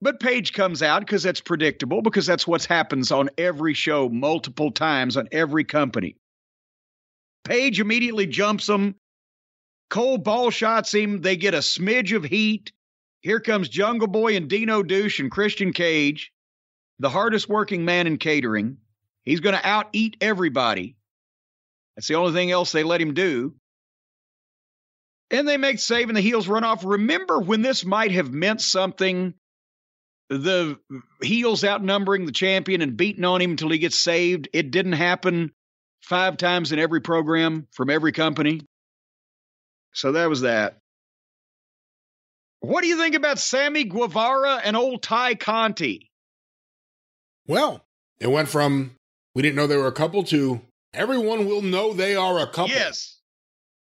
But 0.00 0.20
Page 0.20 0.52
comes 0.52 0.82
out 0.82 1.00
because 1.00 1.22
that's 1.22 1.40
predictable, 1.40 2.02
because 2.02 2.26
that's 2.26 2.46
what 2.46 2.64
happens 2.64 3.10
on 3.10 3.30
every 3.38 3.74
show 3.74 4.08
multiple 4.08 4.70
times 4.70 5.16
on 5.16 5.28
every 5.32 5.64
company. 5.64 6.16
Page 7.46 7.78
immediately 7.78 8.26
jumps 8.26 8.68
him. 8.68 8.96
Cole 9.88 10.18
ball 10.18 10.50
shots 10.50 10.92
him. 10.92 11.20
They 11.20 11.36
get 11.36 11.54
a 11.54 11.58
smidge 11.58 12.14
of 12.14 12.24
heat. 12.24 12.72
Here 13.20 13.38
comes 13.38 13.68
Jungle 13.68 14.08
Boy 14.08 14.36
and 14.36 14.48
Dino 14.48 14.82
Douche 14.82 15.20
and 15.20 15.30
Christian 15.30 15.72
Cage, 15.72 16.32
the 16.98 17.08
hardest 17.08 17.48
working 17.48 17.84
man 17.84 18.08
in 18.08 18.18
catering. 18.18 18.78
He's 19.24 19.38
going 19.38 19.54
to 19.54 19.64
out 19.64 19.88
eat 19.92 20.16
everybody. 20.20 20.96
That's 21.94 22.08
the 22.08 22.14
only 22.14 22.32
thing 22.32 22.50
else 22.50 22.72
they 22.72 22.82
let 22.82 23.00
him 23.00 23.14
do. 23.14 23.54
And 25.30 25.46
they 25.46 25.56
make 25.56 25.78
saving 25.78 26.14
the 26.16 26.20
heels 26.20 26.48
run 26.48 26.64
off. 26.64 26.84
Remember 26.84 27.38
when 27.38 27.62
this 27.62 27.84
might 27.84 28.10
have 28.10 28.32
meant 28.32 28.60
something? 28.60 29.34
The 30.30 30.78
heels 31.22 31.62
outnumbering 31.62 32.26
the 32.26 32.32
champion 32.32 32.82
and 32.82 32.96
beating 32.96 33.24
on 33.24 33.40
him 33.40 33.52
until 33.52 33.70
he 33.70 33.78
gets 33.78 33.96
saved. 33.96 34.48
It 34.52 34.72
didn't 34.72 34.94
happen 34.94 35.52
five 36.06 36.36
times 36.36 36.70
in 36.70 36.78
every 36.78 37.00
program 37.00 37.66
from 37.72 37.90
every 37.90 38.12
company. 38.12 38.60
So 39.92 40.12
that 40.12 40.28
was 40.28 40.42
that. 40.42 40.78
What 42.60 42.82
do 42.82 42.88
you 42.88 42.96
think 42.96 43.14
about 43.14 43.38
Sammy 43.38 43.84
Guevara 43.84 44.60
and 44.64 44.76
old 44.76 45.02
Ty 45.02 45.34
Conti? 45.34 46.10
Well, 47.48 47.84
it 48.20 48.28
went 48.28 48.48
from 48.48 48.92
we 49.34 49.42
didn't 49.42 49.56
know 49.56 49.66
they 49.66 49.76
were 49.76 49.88
a 49.88 49.92
couple 49.92 50.22
to 50.24 50.60
everyone 50.94 51.46
will 51.46 51.62
know 51.62 51.92
they 51.92 52.14
are 52.16 52.38
a 52.38 52.46
couple. 52.46 52.68
Yes. 52.68 53.18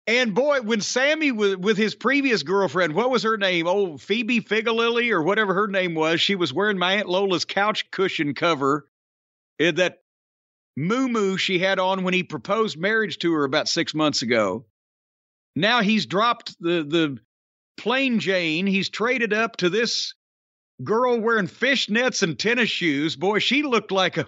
And 0.07 0.35
boy, 0.35 0.61
when 0.63 0.81
Sammy 0.81 1.33
was 1.33 1.57
with 1.57 1.77
his 1.77 1.95
previous 1.95 2.43
girlfriend, 2.45 2.95
what 2.95 3.11
was 3.11 3.25
her 3.25 3.37
name? 3.37 3.67
Oh, 3.67 3.99
Phoebe 3.99 4.41
Figalili 4.41 5.11
or 5.11 5.23
whatever 5.23 5.53
her 5.53 5.67
name 5.67 5.95
was. 5.95 6.21
She 6.21 6.35
was 6.37 6.53
wearing 6.53 6.79
my 6.79 6.95
Aunt 6.95 7.09
Lola's 7.09 7.45
couch 7.45 7.91
cushion 7.91 8.35
cover. 8.35 8.87
eh, 9.59 9.73
that 9.73 10.03
moo 10.77 11.37
she 11.37 11.59
had 11.59 11.79
on 11.79 12.05
when 12.05 12.15
he 12.15 12.23
proposed 12.23 12.79
marriage 12.79 13.19
to 13.19 13.33
her 13.33 13.45
about 13.45 13.69
six 13.69 13.95
months 13.95 14.23
ago. 14.23 14.67
Now 15.55 15.81
he's 15.81 16.07
dropped 16.07 16.55
the 16.61 16.85
the 16.85 17.19
plain 17.77 18.21
Jane. 18.21 18.67
He's 18.67 18.91
traded 18.91 19.33
up 19.33 19.57
to 19.59 19.71
this 19.71 20.15
girl 20.85 21.19
wearing 21.19 21.49
fishnets 21.49 22.23
and 22.23 22.39
tennis 22.39 22.69
shoes. 22.69 23.17
Boy, 23.17 23.39
she 23.39 23.63
looked 23.63 23.91
like 23.91 24.19
a. 24.19 24.27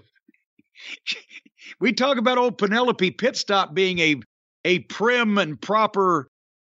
we 1.81 1.93
talk 1.93 2.17
about 2.17 2.39
old 2.39 2.59
Penelope 2.59 3.11
Pitstop 3.13 3.75
being 3.75 3.99
a 3.99 4.17
a 4.65 4.81
prim 4.81 5.39
and 5.39 5.61
proper 5.61 6.29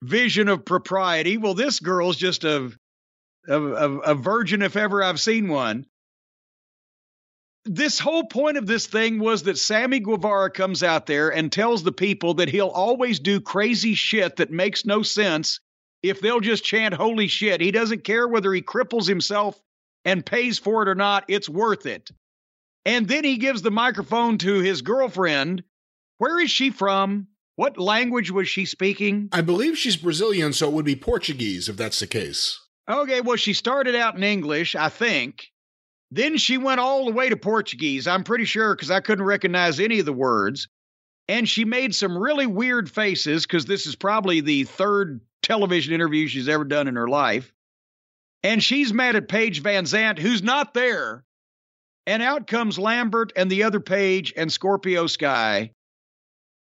vision 0.04 0.48
of 0.48 0.66
propriety. 0.66 1.38
Well, 1.38 1.54
this 1.54 1.80
girl's 1.80 2.18
just 2.18 2.44
a 2.44 2.72
a, 3.48 3.60
a, 3.60 3.98
a 4.00 4.16
virgin 4.16 4.62
if 4.62 4.76
ever 4.76 5.04
I've 5.04 5.20
seen 5.20 5.48
one. 5.48 5.86
This 7.66 8.00
whole 8.00 8.24
point 8.24 8.58
of 8.58 8.66
this 8.66 8.88
thing 8.88 9.20
was 9.20 9.44
that 9.44 9.58
Sammy 9.58 10.00
Guevara 10.00 10.50
comes 10.50 10.82
out 10.82 11.06
there 11.06 11.30
and 11.30 11.52
tells 11.52 11.84
the 11.84 11.92
people 11.92 12.36
that 12.36 12.50
he'll 12.50 12.68
always 12.68 13.20
do 13.20 13.40
crazy 13.40 13.94
shit 13.94 14.38
that 14.38 14.52
makes 14.52 14.86
no 14.86 15.04
sense 15.04 15.60
if 16.02 16.22
they'll 16.22 16.40
just 16.40 16.64
chant 16.64 16.96
holy 16.96 17.28
shit. 17.28 17.62
He 17.62 17.72
doesn't 17.72 18.04
care 18.04 18.28
whether 18.28 18.52
he 18.52 18.64
cripples 18.64 19.08
himself 19.08 19.62
and 20.06 20.26
pays 20.26 20.58
for 20.58 20.82
it 20.82 20.90
or 20.90 20.96
not, 20.96 21.26
it's 21.28 21.48
worth 21.48 21.86
it. 21.86 22.10
And 22.86 23.08
then 23.08 23.24
he 23.24 23.38
gives 23.38 23.62
the 23.62 23.70
microphone 23.70 24.40
to 24.40 24.60
his 24.60 24.82
girlfriend. 24.82 25.64
Where 26.18 26.40
is 26.40 26.50
she 26.50 26.72
from? 26.72 27.28
What 27.58 27.78
language 27.78 28.32
was 28.32 28.50
she 28.50 28.66
speaking? 28.66 29.30
I 29.32 29.42
believe 29.42 29.78
she's 29.78 29.98
Brazilian, 29.98 30.54
so 30.54 30.68
it 30.68 30.74
would 30.74 30.86
be 30.86 30.96
Portuguese 30.96 31.70
if 31.70 31.78
that's 31.78 32.00
the 32.00 32.08
case. 32.08 32.60
Okay, 32.90 33.22
well, 33.22 33.38
she 33.38 33.54
started 33.54 33.94
out 33.94 34.16
in 34.16 34.24
English, 34.24 34.76
I 34.76 34.90
think. 34.90 35.51
Then 36.12 36.38
she 36.38 36.58
went 36.58 36.82
all 36.82 37.06
the 37.06 37.12
way 37.12 37.30
to 37.30 37.38
Portuguese, 37.38 38.06
I'm 38.06 38.24
pretty 38.24 38.46
sure, 38.46 38.76
because 38.76 38.92
I 38.92 39.00
couldn't 39.00 39.26
recognize 39.26 39.80
any 39.80 40.00
of 40.00 40.06
the 40.06 40.14
words. 40.14 40.68
And 41.28 41.48
she 41.48 41.64
made 41.64 41.96
some 41.96 42.18
really 42.18 42.48
weird 42.48 42.92
faces, 42.92 43.46
because 43.46 43.66
this 43.66 43.86
is 43.86 43.96
probably 43.96 44.42
the 44.42 44.66
third 44.66 45.22
television 45.42 45.94
interview 45.94 46.28
she's 46.28 46.50
ever 46.50 46.66
done 46.66 46.90
in 46.90 46.98
her 46.98 47.08
life. 47.08 47.54
And 48.44 48.62
she's 48.62 48.92
mad 48.92 49.16
at 49.16 49.30
Paige 49.30 49.62
Van 49.62 49.86
Zant, 49.86 50.20
who's 50.20 50.44
not 50.44 50.74
there. 50.74 51.24
And 52.08 52.22
out 52.22 52.48
comes 52.48 52.80
Lambert 52.80 53.32
and 53.36 53.50
the 53.50 53.64
other 53.64 53.80
Page 53.80 54.34
and 54.36 54.52
Scorpio 54.52 55.08
Sky. 55.08 55.72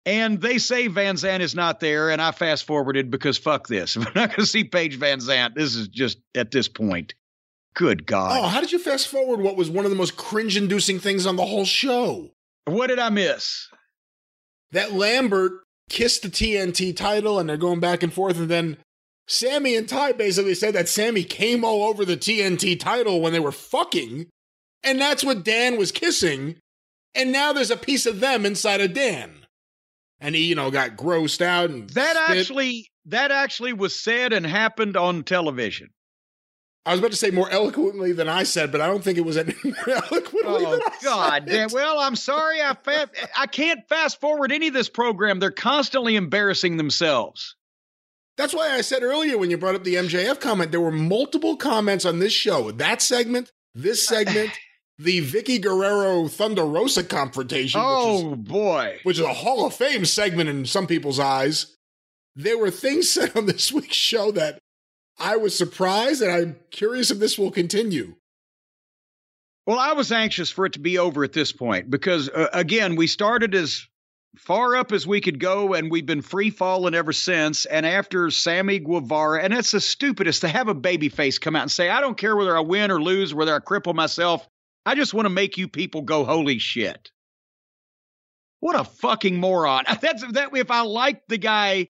And 0.05 0.39
they 0.39 0.57
say 0.57 0.87
Van 0.87 1.15
Zant 1.15 1.41
is 1.41 1.53
not 1.53 1.79
there, 1.79 2.09
and 2.09 2.21
I 2.21 2.31
fast 2.31 2.65
forwarded 2.65 3.11
because 3.11 3.37
fuck 3.37 3.67
this. 3.67 3.95
If 3.97 4.07
I'm 4.07 4.13
not 4.15 4.29
going 4.29 4.39
to 4.39 4.45
see 4.45 4.63
Paige 4.63 4.97
Van 4.97 5.19
Zant, 5.19 5.55
this 5.55 5.75
is 5.75 5.87
just 5.87 6.19
at 6.35 6.51
this 6.51 6.67
point. 6.67 7.13
Good 7.73 8.05
God. 8.05 8.37
Oh, 8.37 8.47
how 8.47 8.59
did 8.59 8.71
you 8.71 8.79
fast 8.79 9.07
forward 9.07 9.39
what 9.39 9.55
was 9.55 9.69
one 9.69 9.85
of 9.85 9.91
the 9.91 9.97
most 9.97 10.17
cringe 10.17 10.57
inducing 10.57 10.99
things 10.99 11.25
on 11.25 11.35
the 11.37 11.45
whole 11.45 11.65
show? 11.65 12.31
What 12.65 12.87
did 12.87 12.99
I 12.99 13.09
miss? 13.09 13.67
That 14.71 14.93
Lambert 14.93 15.53
kissed 15.89 16.23
the 16.23 16.29
TNT 16.29 16.95
title 16.95 17.39
and 17.39 17.47
they're 17.49 17.57
going 17.57 17.79
back 17.79 18.03
and 18.03 18.13
forth, 18.13 18.37
and 18.37 18.49
then 18.49 18.77
Sammy 19.27 19.75
and 19.75 19.87
Ty 19.87 20.13
basically 20.13 20.55
said 20.55 20.73
that 20.75 20.89
Sammy 20.89 21.23
came 21.23 21.63
all 21.63 21.83
over 21.83 22.03
the 22.05 22.17
TNT 22.17 22.79
title 22.79 23.21
when 23.21 23.33
they 23.33 23.39
were 23.39 23.51
fucking, 23.51 24.27
and 24.83 24.99
that's 24.99 25.23
what 25.23 25.43
Dan 25.43 25.77
was 25.77 25.91
kissing, 25.91 26.57
and 27.15 27.31
now 27.31 27.53
there's 27.53 27.71
a 27.71 27.77
piece 27.77 28.05
of 28.05 28.19
them 28.19 28.45
inside 28.45 28.81
of 28.81 28.93
Dan. 28.93 29.45
And 30.19 30.35
he, 30.35 30.45
you 30.45 30.55
know, 30.55 30.69
got 30.69 30.97
grossed 30.97 31.41
out 31.41 31.69
and 31.71 31.89
That 31.91 32.15
spit. 32.15 32.37
actually 32.37 32.87
that 33.05 33.31
actually 33.31 33.73
was 33.73 33.95
said 33.99 34.33
and 34.33 34.45
happened 34.45 34.95
on 34.95 35.23
television. 35.23 35.89
I 36.85 36.91
was 36.91 36.99
about 36.99 37.11
to 37.11 37.17
say 37.17 37.29
more 37.29 37.49
eloquently 37.51 38.11
than 38.11 38.27
I 38.27 38.41
said, 38.43 38.71
but 38.71 38.81
I 38.81 38.87
don't 38.87 39.03
think 39.03 39.17
it 39.19 39.25
was 39.25 39.37
any 39.37 39.53
more 39.63 39.75
eloquently 39.87 40.41
Oh 40.65 40.71
than 40.71 40.81
I 40.81 40.97
God! 41.03 41.43
said. 41.43 41.45
damn. 41.45 41.69
Well, 41.71 41.99
I'm 41.99 42.15
sorry. 42.15 42.59
I 42.61 42.73
fa- 42.73 43.09
I 43.37 43.45
can't 43.47 43.87
fast 43.87 44.19
forward 44.19 44.51
any 44.51 44.67
of 44.69 44.73
this 44.73 44.89
program. 44.89 45.39
They're 45.39 45.51
constantly 45.51 46.15
embarrassing 46.15 46.77
themselves. 46.77 47.55
That's 48.37 48.53
why 48.55 48.71
I 48.71 48.81
said 48.81 49.03
earlier 49.03 49.37
when 49.37 49.51
you 49.51 49.57
brought 49.57 49.75
up 49.75 49.83
the 49.83 49.95
MJF 49.95 50.39
comment, 50.39 50.71
there 50.71 50.81
were 50.81 50.91
multiple 50.91 51.55
comments 51.55 52.05
on 52.05 52.17
this 52.19 52.33
show. 52.33 52.71
That 52.71 53.01
segment, 53.01 53.51
this 53.75 54.07
segment, 54.07 54.49
the 54.97 55.21
Vickie 55.21 55.61
Guerrero 55.61 56.27
Thunder 56.27 56.65
Rosa 56.65 57.03
confrontation, 57.03 57.79
which, 57.79 57.87
Oh 57.87 58.31
is, 58.31 58.37
boy! 58.39 58.97
which 59.03 59.19
is 59.19 59.25
a 59.25 59.33
Hall 59.33 59.67
of 59.67 59.75
Fame 59.75 60.05
segment 60.05 60.49
in 60.49 60.65
some 60.65 60.87
people's 60.87 61.19
eyes. 61.19 61.75
There 62.35 62.57
were 62.57 62.71
things 62.71 63.11
said 63.11 63.35
on 63.37 63.45
this 63.45 63.71
week's 63.71 63.95
show 63.97 64.31
that 64.31 64.57
I 65.21 65.37
was 65.37 65.55
surprised, 65.55 66.21
and 66.21 66.31
I'm 66.31 66.55
curious 66.71 67.11
if 67.11 67.19
this 67.19 67.37
will 67.37 67.51
continue. 67.51 68.15
Well, 69.67 69.77
I 69.77 69.93
was 69.93 70.11
anxious 70.11 70.49
for 70.49 70.65
it 70.65 70.73
to 70.73 70.79
be 70.79 70.97
over 70.97 71.23
at 71.23 71.33
this 71.33 71.51
point 71.51 71.89
because, 71.89 72.29
uh, 72.29 72.49
again, 72.51 72.95
we 72.95 73.05
started 73.07 73.53
as 73.53 73.87
far 74.37 74.75
up 74.75 74.91
as 74.91 75.05
we 75.05 75.21
could 75.21 75.39
go, 75.39 75.73
and 75.73 75.91
we've 75.91 76.05
been 76.05 76.21
free 76.21 76.49
falling 76.49 76.95
ever 76.95 77.13
since. 77.13 77.65
And 77.65 77.85
after 77.85 78.31
Sammy 78.31 78.79
Guevara, 78.79 79.43
and 79.43 79.53
that's 79.53 79.71
the 79.71 79.81
stupidest 79.81 80.41
to 80.41 80.47
have 80.47 80.67
a 80.67 80.73
baby 80.73 81.09
face 81.09 81.37
come 81.37 81.55
out 81.55 81.63
and 81.63 81.71
say, 81.71 81.89
I 81.89 82.01
don't 82.01 82.17
care 82.17 82.35
whether 82.35 82.57
I 82.57 82.61
win 82.61 82.89
or 82.89 83.01
lose, 83.01 83.33
whether 83.33 83.55
I 83.55 83.59
cripple 83.59 83.93
myself. 83.93 84.47
I 84.85 84.95
just 84.95 85.13
want 85.13 85.25
to 85.25 85.29
make 85.29 85.57
you 85.57 85.67
people 85.67 86.01
go, 86.01 86.25
holy 86.25 86.57
shit. 86.57 87.11
What 88.61 88.79
a 88.79 88.83
fucking 88.83 89.37
moron. 89.37 89.83
That's 90.01 90.25
that 90.33 90.55
if 90.55 90.71
I 90.71 90.81
liked 90.81 91.29
the 91.29 91.37
guy 91.37 91.89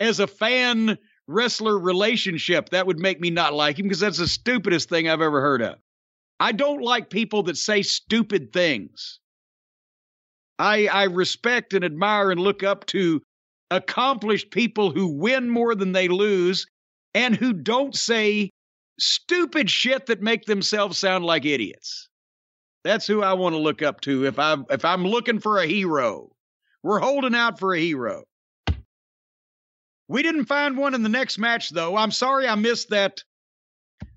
as 0.00 0.18
a 0.18 0.26
fan 0.26 0.98
wrestler 1.26 1.78
relationship, 1.78 2.70
that 2.70 2.86
would 2.86 2.98
make 2.98 3.20
me 3.20 3.30
not 3.30 3.54
like 3.54 3.78
him 3.78 3.86
because 3.86 4.00
that's 4.00 4.18
the 4.18 4.28
stupidest 4.28 4.88
thing 4.88 5.08
I've 5.08 5.20
ever 5.20 5.40
heard 5.40 5.62
of. 5.62 5.76
I 6.40 6.52
don't 6.52 6.82
like 6.82 7.10
people 7.10 7.44
that 7.44 7.56
say 7.56 7.82
stupid 7.82 8.52
things. 8.52 9.20
I, 10.58 10.86
I 10.86 11.04
respect 11.04 11.74
and 11.74 11.84
admire 11.84 12.30
and 12.30 12.40
look 12.40 12.62
up 12.62 12.86
to 12.86 13.22
accomplished 13.70 14.50
people 14.50 14.90
who 14.90 15.08
win 15.08 15.48
more 15.48 15.74
than 15.74 15.92
they 15.92 16.08
lose 16.08 16.66
and 17.14 17.34
who 17.34 17.52
don't 17.52 17.94
say 17.94 18.50
stupid 18.98 19.70
shit 19.70 20.06
that 20.06 20.20
make 20.20 20.44
themselves 20.44 20.98
sound 20.98 21.24
like 21.24 21.44
idiots. 21.44 22.08
That's 22.84 23.06
who 23.06 23.22
I 23.22 23.34
want 23.34 23.54
to 23.54 23.60
look 23.60 23.82
up 23.82 24.00
to 24.02 24.26
if 24.26 24.38
I 24.38 24.56
if 24.70 24.84
I'm 24.84 25.04
looking 25.04 25.38
for 25.38 25.58
a 25.58 25.66
hero. 25.66 26.30
We're 26.82 26.98
holding 26.98 27.34
out 27.34 27.58
for 27.58 27.74
a 27.74 27.80
hero. 27.80 28.24
We 30.12 30.22
didn't 30.22 30.44
find 30.44 30.76
one 30.76 30.94
in 30.94 31.02
the 31.02 31.08
next 31.08 31.38
match 31.38 31.70
though. 31.70 31.96
I'm 31.96 32.10
sorry 32.10 32.46
I 32.46 32.54
missed 32.54 32.90
that 32.90 33.22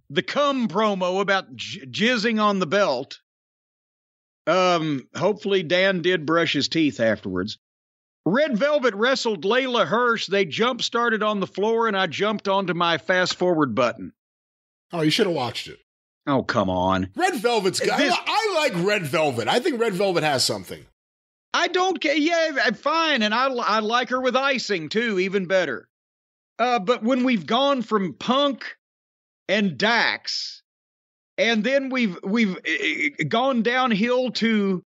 the 0.10 0.22
cum 0.22 0.68
promo 0.68 1.22
about 1.22 1.56
j- 1.56 1.86
jizzing 1.86 2.42
on 2.42 2.60
the 2.60 2.68
belt. 2.68 3.20
Um, 4.46 5.08
hopefully 5.16 5.64
Dan 5.64 6.02
did 6.02 6.26
brush 6.26 6.54
his 6.54 6.68
teeth 6.68 7.00
afterwards. 7.00 7.58
Red 8.26 8.58
Velvet 8.58 8.94
wrestled 8.94 9.44
Leyla 9.46 9.86
Hirsch. 9.88 10.28
They 10.28 10.46
jump 10.46 10.82
started 10.82 11.24
on 11.24 11.40
the 11.40 11.48
floor, 11.48 11.88
and 11.88 11.96
I 11.98 12.08
jumped 12.08 12.48
onto 12.48 12.74
my 12.74 12.98
fast 12.98 13.36
forward 13.36 13.74
button. 13.74 14.14
Oh, 14.92 15.02
you 15.02 15.12
should 15.12 15.28
have 15.28 15.36
watched 15.36 15.68
it. 15.68 15.80
Oh, 16.28 16.44
come 16.44 16.70
on. 16.70 17.10
Red 17.16 17.36
Velvet's 17.36 17.80
good. 17.80 17.98
This- 17.98 18.14
I, 18.14 18.24
I 18.26 18.56
like 18.76 18.86
Red 18.86 19.04
Velvet. 19.04 19.48
I 19.48 19.60
think 19.60 19.80
Red 19.80 19.94
Velvet 19.94 20.24
has 20.24 20.44
something. 20.44 20.86
I 21.56 21.70
don't 21.70 22.02
care. 22.02 22.18
Yeah, 22.18 22.50
eh, 22.50 22.62
eh, 22.66 22.72
fine. 22.74 23.22
And 23.22 23.34
I, 23.34 23.48
I 23.48 23.80
like 23.80 24.10
her 24.10 24.20
with 24.20 24.36
icing 24.36 24.90
too, 24.90 25.20
even 25.20 25.46
better. 25.46 25.88
Uh, 26.60 26.80
but 26.80 27.02
when 27.02 27.24
we've 27.24 27.46
gone 27.46 27.82
from 27.82 28.14
Punk 28.14 28.76
and 29.48 29.78
Dax, 29.78 30.64
and 31.38 31.64
then 31.64 31.90
we've 31.90 32.18
we've 32.24 32.58
uh, 32.58 33.24
gone 33.30 33.64
downhill 33.64 34.32
to 34.32 34.84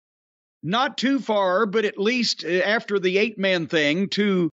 not 0.64 0.98
too 0.98 1.20
far, 1.20 1.66
but 1.66 1.84
at 1.84 1.98
least 1.98 2.44
after 2.44 2.98
the 2.98 3.16
eight 3.18 3.38
man 3.38 3.68
thing 3.68 4.08
to 4.10 4.50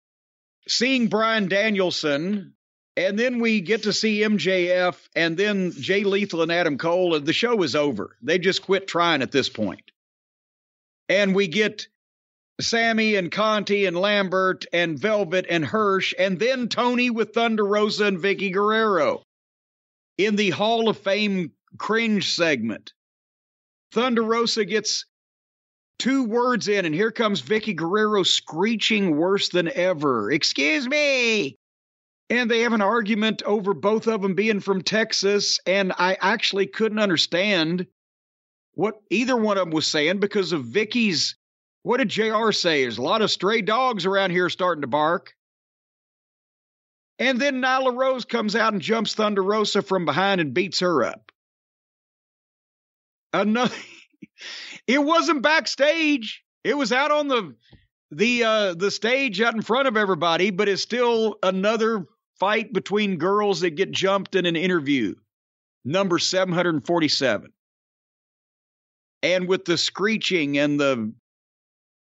seeing 0.68 1.08
Bryan 1.08 1.48
Danielson, 1.48 2.52
and 2.94 3.18
then 3.18 3.40
we 3.40 3.62
get 3.62 3.84
to 3.84 3.92
see 3.94 4.20
MJF, 4.20 4.96
and 5.16 5.38
then 5.38 5.72
Jay 5.72 6.04
Lethal 6.04 6.42
and 6.42 6.52
Adam 6.52 6.76
Cole, 6.76 7.14
and 7.14 7.24
the 7.24 7.32
show 7.32 7.62
is 7.62 7.74
over. 7.74 8.18
They 8.20 8.38
just 8.38 8.60
quit 8.60 8.86
trying 8.86 9.22
at 9.22 9.32
this 9.32 9.48
point. 9.48 9.90
And 11.08 11.34
we 11.34 11.48
get 11.48 11.86
Sammy 12.62 13.16
and 13.16 13.30
Conti 13.30 13.86
and 13.86 13.96
Lambert 13.96 14.64
and 14.72 14.98
Velvet 14.98 15.46
and 15.48 15.64
Hirsch, 15.64 16.14
and 16.18 16.38
then 16.38 16.68
Tony 16.68 17.10
with 17.10 17.34
Thunder 17.34 17.64
Rosa 17.64 18.06
and 18.06 18.18
Vickie 18.18 18.52
Guerrero 18.52 19.22
in 20.18 20.36
the 20.36 20.50
Hall 20.50 20.88
of 20.88 20.98
Fame 20.98 21.52
cringe 21.78 22.30
segment. 22.30 22.92
Thunder 23.92 24.22
Rosa 24.22 24.64
gets 24.64 25.04
two 25.98 26.24
words 26.24 26.68
in, 26.68 26.84
and 26.84 26.94
here 26.94 27.12
comes 27.12 27.42
Vickie 27.42 27.76
Guerrero 27.76 28.22
screeching 28.22 29.16
worse 29.16 29.50
than 29.50 29.68
ever. 29.68 30.30
Excuse 30.30 30.88
me. 30.88 31.56
And 32.30 32.50
they 32.50 32.60
have 32.60 32.72
an 32.72 32.82
argument 32.82 33.42
over 33.42 33.74
both 33.74 34.06
of 34.06 34.22
them 34.22 34.34
being 34.34 34.60
from 34.60 34.82
Texas, 34.82 35.60
and 35.66 35.92
I 35.98 36.16
actually 36.20 36.66
couldn't 36.66 36.98
understand 36.98 37.86
what 38.74 38.94
either 39.10 39.36
one 39.36 39.58
of 39.58 39.66
them 39.66 39.74
was 39.74 39.86
saying 39.86 40.18
because 40.18 40.52
of 40.52 40.64
Vickie's 40.64 41.36
what 41.82 41.98
did 41.98 42.08
JR 42.08 42.52
say? 42.52 42.82
There's 42.82 42.98
a 42.98 43.02
lot 43.02 43.22
of 43.22 43.30
stray 43.30 43.62
dogs 43.62 44.06
around 44.06 44.30
here 44.30 44.48
starting 44.48 44.82
to 44.82 44.88
bark. 44.88 45.34
And 47.18 47.40
then 47.40 47.60
Nyla 47.60 47.96
Rose 47.96 48.24
comes 48.24 48.56
out 48.56 48.72
and 48.72 48.82
jumps 48.82 49.14
Thunder 49.14 49.42
Rosa 49.42 49.82
from 49.82 50.04
behind 50.04 50.40
and 50.40 50.54
beats 50.54 50.80
her 50.80 51.04
up. 51.04 51.30
Another 53.32 53.74
it 54.86 55.02
wasn't 55.02 55.42
backstage. 55.42 56.42
It 56.64 56.76
was 56.76 56.92
out 56.92 57.10
on 57.10 57.28
the 57.28 57.54
the 58.10 58.44
uh 58.44 58.74
the 58.74 58.90
stage 58.90 59.40
out 59.40 59.54
in 59.54 59.62
front 59.62 59.88
of 59.88 59.96
everybody, 59.96 60.50
but 60.50 60.68
it's 60.68 60.82
still 60.82 61.36
another 61.42 62.06
fight 62.38 62.72
between 62.72 63.18
girls 63.18 63.60
that 63.60 63.70
get 63.70 63.90
jumped 63.90 64.34
in 64.34 64.46
an 64.46 64.56
interview. 64.56 65.14
Number 65.84 66.18
747. 66.18 67.52
And 69.22 69.48
with 69.48 69.64
the 69.64 69.78
screeching 69.78 70.58
and 70.58 70.78
the 70.78 71.12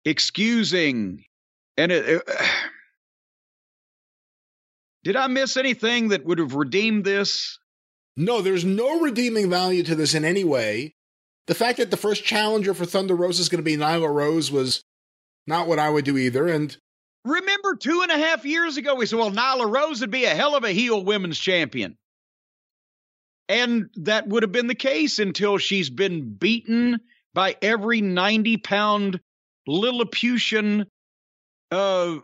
excusing 0.05 1.25
and 1.77 1.93
it, 1.93 2.09
it, 2.09 2.23
did 5.05 5.17
i 5.17 5.27
miss 5.27 5.57
anything 5.57 6.09
that 6.09 6.25
would 6.25 6.39
have 6.39 6.55
redeemed 6.55 7.05
this 7.05 7.59
No, 8.17 8.43
there's 8.43 8.65
no 8.65 9.01
redeeming 9.01 9.49
value 9.49 9.83
to 9.85 9.95
this 9.95 10.15
in 10.15 10.25
any 10.25 10.45
way. 10.45 10.95
The 11.47 11.55
fact 11.55 11.79
that 11.79 11.91
the 11.91 11.97
first 11.97 12.25
challenger 12.25 12.75
for 12.75 12.85
Thunder 12.85 13.17
Rose 13.17 13.41
is 13.41 13.49
going 13.49 13.59
to 13.59 13.65
be 13.65 13.77
Nyla 13.77 14.13
Rose 14.13 14.53
was 14.53 14.85
not 15.47 15.67
what 15.67 15.79
I 15.79 15.89
would 15.89 16.05
do 16.05 16.19
either. 16.19 16.47
And 16.47 16.77
remember 17.25 17.77
two 17.77 18.03
and 18.03 18.11
a 18.11 18.19
half 18.19 18.45
years 18.45 18.77
ago 18.77 18.95
we 18.95 19.07
said 19.07 19.19
well 19.19 19.31
nyla 19.31 19.71
rose 19.71 20.01
would 20.01 20.11
be 20.11 20.25
a 20.25 20.35
hell 20.35 20.57
of 20.57 20.65
a 20.65 20.73
heel 20.73 21.05
women's 21.05 21.39
champion 21.39 21.97
and 23.49 23.91
that 23.95 24.27
would 24.27 24.43
have 24.43 24.51
been 24.51 24.67
the 24.67 24.75
case 24.75 25.21
until 25.21 25.57
she's 25.59 25.89
been 25.89 26.35
beaten 26.35 26.99
by 27.33 27.55
every 27.63 28.01
90 28.01 28.57
pound 28.57 29.21
Lilliputian 29.67 30.87
uh, 31.73 32.19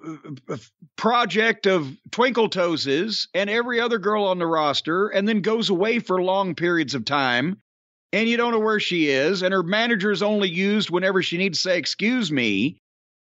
project 0.97 1.67
of 1.67 1.97
Twinkle 2.10 2.50
Toeses 2.50 3.28
and 3.33 3.49
every 3.49 3.81
other 3.81 3.99
girl 3.99 4.25
on 4.25 4.39
the 4.39 4.47
roster, 4.47 5.08
and 5.08 5.26
then 5.26 5.41
goes 5.41 5.70
away 5.70 5.99
for 6.00 6.23
long 6.23 6.55
periods 6.55 6.94
of 6.94 7.07
time, 7.07 7.60
and 8.12 8.28
you 8.28 8.36
don't 8.36 8.52
know 8.52 8.58
where 8.58 8.81
she 8.81 9.08
is, 9.08 9.42
and 9.42 9.55
her 9.55 9.62
manager 9.62 10.10
is 10.10 10.23
only 10.23 10.50
used 10.50 10.91
whenever 10.91 11.23
she 11.23 11.39
needs 11.39 11.58
to 11.58 11.68
say, 11.70 11.78
Excuse 11.78 12.31
me. 12.31 12.78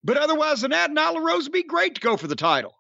But 0.04 0.18
otherwise 0.18 0.62
than 0.62 0.72
that, 0.72 0.92
Nyla 0.92 1.24
Rose 1.24 1.44
would 1.44 1.54
be 1.54 1.64
great 1.64 1.96
to 1.96 2.02
go 2.02 2.18
for 2.18 2.28
the 2.28 2.36
title. 2.36 2.76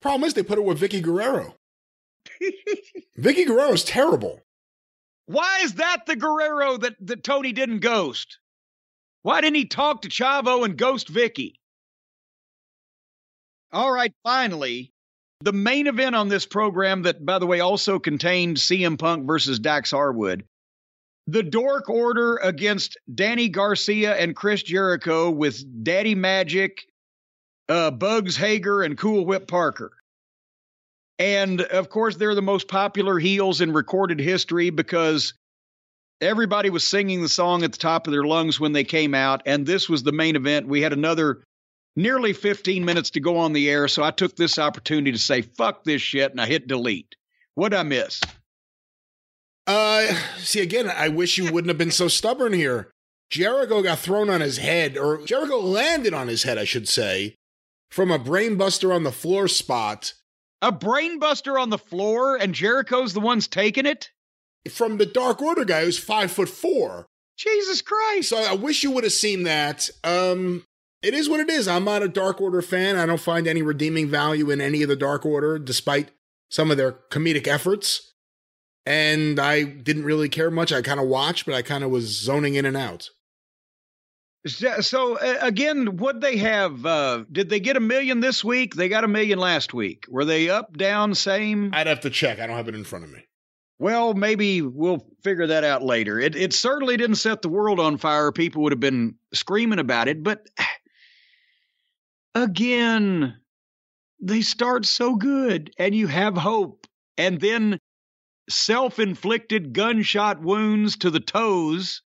problem 0.00 0.26
is, 0.26 0.34
they 0.34 0.42
put 0.42 0.58
her 0.58 0.62
with 0.62 0.80
Vickie 0.80 1.02
Guerrero. 1.02 1.54
Vickie 3.18 3.46
Guerrero 3.46 3.72
is 3.72 3.84
terrible. 3.84 4.40
Why 5.26 5.60
is 5.62 5.74
that 5.74 6.06
the 6.06 6.16
Guerrero 6.16 6.78
that, 6.78 6.96
that 7.06 7.22
Tony 7.22 7.52
didn't 7.52 7.78
ghost? 7.78 8.39
Why 9.22 9.40
didn't 9.40 9.56
he 9.56 9.66
talk 9.66 10.02
to 10.02 10.08
Chavo 10.08 10.64
and 10.64 10.76
ghost 10.76 11.12
Vickie? 11.12 11.54
All 13.72 13.92
right, 13.92 14.12
finally, 14.24 14.92
the 15.42 15.52
main 15.52 15.86
event 15.86 16.16
on 16.16 16.28
this 16.28 16.46
program 16.46 17.02
that, 17.02 17.24
by 17.24 17.38
the 17.38 17.46
way, 17.46 17.60
also 17.60 17.98
contained 17.98 18.56
CM 18.56 18.98
Punk 18.98 19.26
versus 19.26 19.58
Dax 19.58 19.90
Harwood. 19.90 20.44
The 21.26 21.42
Dork 21.42 21.88
Order 21.88 22.36
against 22.36 22.96
Danny 23.12 23.48
Garcia 23.48 24.16
and 24.16 24.34
Chris 24.34 24.62
Jericho 24.62 25.30
with 25.30 25.84
Daddy 25.84 26.14
Magic, 26.14 26.86
uh, 27.68 27.90
Bugs 27.90 28.36
Hager, 28.36 28.82
and 28.82 28.98
Cool 28.98 29.24
Whip 29.24 29.46
Parker. 29.46 29.92
And 31.18 31.60
of 31.60 31.90
course, 31.90 32.16
they're 32.16 32.34
the 32.34 32.42
most 32.42 32.66
popular 32.66 33.18
heels 33.18 33.60
in 33.60 33.72
recorded 33.72 34.18
history 34.18 34.70
because 34.70 35.34
everybody 36.20 36.70
was 36.70 36.84
singing 36.84 37.22
the 37.22 37.28
song 37.28 37.62
at 37.62 37.72
the 37.72 37.78
top 37.78 38.06
of 38.06 38.12
their 38.12 38.24
lungs 38.24 38.60
when 38.60 38.72
they 38.72 38.84
came 38.84 39.14
out. 39.14 39.42
And 39.46 39.66
this 39.66 39.88
was 39.88 40.02
the 40.02 40.12
main 40.12 40.36
event. 40.36 40.68
We 40.68 40.82
had 40.82 40.92
another 40.92 41.42
nearly 41.96 42.32
15 42.32 42.84
minutes 42.84 43.10
to 43.10 43.20
go 43.20 43.36
on 43.38 43.52
the 43.52 43.70
air. 43.70 43.88
So 43.88 44.02
I 44.02 44.10
took 44.10 44.36
this 44.36 44.58
opportunity 44.58 45.12
to 45.12 45.18
say, 45.18 45.42
fuck 45.42 45.84
this 45.84 46.02
shit. 46.02 46.30
And 46.30 46.40
I 46.40 46.46
hit 46.46 46.68
delete. 46.68 47.14
What'd 47.54 47.78
I 47.78 47.82
miss? 47.82 48.20
Uh, 49.66 50.14
see, 50.38 50.60
again, 50.60 50.90
I 50.90 51.08
wish 51.08 51.38
you 51.38 51.52
wouldn't 51.52 51.68
have 51.68 51.78
been 51.78 51.90
so 51.90 52.08
stubborn 52.08 52.52
here. 52.52 52.90
Jericho 53.30 53.82
got 53.82 54.00
thrown 54.00 54.28
on 54.28 54.40
his 54.40 54.56
head, 54.56 54.98
or 54.98 55.24
Jericho 55.24 55.58
landed 55.60 56.12
on 56.12 56.26
his 56.26 56.42
head, 56.42 56.58
I 56.58 56.64
should 56.64 56.88
say, 56.88 57.36
from 57.88 58.10
a 58.10 58.18
brainbuster 58.18 58.92
on 58.92 59.04
the 59.04 59.12
floor 59.12 59.46
spot 59.46 60.14
A 60.60 60.72
brainbuster 60.72 61.60
on 61.60 61.70
the 61.70 61.78
floor 61.78 62.36
and 62.36 62.54
Jericho's 62.54 63.12
the 63.12 63.20
ones 63.20 63.46
taking 63.46 63.86
it? 63.86 64.10
From 64.68 64.98
the 64.98 65.06
Dark 65.06 65.40
Order 65.40 65.64
guy 65.64 65.84
who's 65.84 65.98
five 65.98 66.30
foot 66.30 66.48
four. 66.48 67.06
Jesus 67.38 67.80
Christ. 67.80 68.28
So 68.28 68.36
I 68.36 68.52
wish 68.54 68.82
you 68.82 68.90
would 68.90 69.04
have 69.04 69.12
seen 69.12 69.44
that. 69.44 69.88
Um, 70.04 70.64
it 71.02 71.14
is 71.14 71.28
what 71.30 71.40
it 71.40 71.48
is. 71.48 71.66
I'm 71.66 71.84
not 71.84 72.02
a 72.02 72.08
Dark 72.08 72.40
Order 72.40 72.60
fan. 72.60 72.96
I 72.96 73.06
don't 73.06 73.20
find 73.20 73.46
any 73.46 73.62
redeeming 73.62 74.08
value 74.08 74.50
in 74.50 74.60
any 74.60 74.82
of 74.82 74.88
the 74.90 74.96
Dark 74.96 75.24
Order, 75.24 75.58
despite 75.58 76.10
some 76.50 76.70
of 76.70 76.76
their 76.76 76.92
comedic 77.10 77.46
efforts. 77.46 78.12
and 78.86 79.38
I 79.38 79.62
didn't 79.62 80.04
really 80.04 80.28
care 80.28 80.50
much. 80.50 80.72
I 80.72 80.82
kind 80.82 81.00
of 81.00 81.06
watched, 81.06 81.46
but 81.46 81.54
I 81.54 81.62
kind 81.62 81.84
of 81.84 81.90
was 81.90 82.04
zoning 82.06 82.54
in 82.54 82.64
and 82.64 82.76
out. 82.76 83.08
So, 84.46 85.18
uh, 85.18 85.36
again, 85.42 85.98
what 85.98 86.22
they 86.22 86.38
have? 86.38 86.86
Uh, 86.86 87.24
did 87.30 87.50
they 87.50 87.60
get 87.60 87.76
a 87.76 87.80
million 87.80 88.20
this 88.20 88.42
week? 88.42 88.74
They 88.74 88.88
got 88.88 89.04
a 89.04 89.08
million 89.08 89.38
last 89.38 89.74
week. 89.74 90.06
Were 90.08 90.24
they 90.24 90.48
up, 90.48 90.76
down, 90.78 91.14
same? 91.14 91.70
I'd 91.74 91.86
have 91.86 92.00
to 92.00 92.10
check. 92.10 92.38
I 92.40 92.46
don't 92.46 92.56
have 92.56 92.68
it 92.68 92.74
in 92.74 92.84
front 92.84 93.04
of 93.04 93.12
me. 93.12 93.26
Well, 93.80 94.12
maybe 94.12 94.60
we'll 94.60 95.06
figure 95.24 95.46
that 95.46 95.64
out 95.64 95.82
later. 95.82 96.20
It 96.20 96.36
it 96.36 96.52
certainly 96.52 96.98
didn't 96.98 97.16
set 97.16 97.40
the 97.40 97.48
world 97.48 97.80
on 97.80 97.96
fire. 97.96 98.30
People 98.30 98.62
would 98.62 98.72
have 98.72 98.78
been 98.78 99.14
screaming 99.32 99.78
about 99.78 100.06
it, 100.06 100.22
but 100.22 100.46
again, 102.34 103.40
they 104.20 104.42
start 104.42 104.84
so 104.84 105.16
good 105.16 105.72
and 105.78 105.94
you 105.94 106.08
have 106.08 106.36
hope. 106.36 106.86
And 107.16 107.40
then 107.40 107.78
self-inflicted 108.50 109.72
gunshot 109.72 110.42
wounds 110.42 110.98
to 110.98 111.10
the 111.10 111.20
toes. 111.20 112.02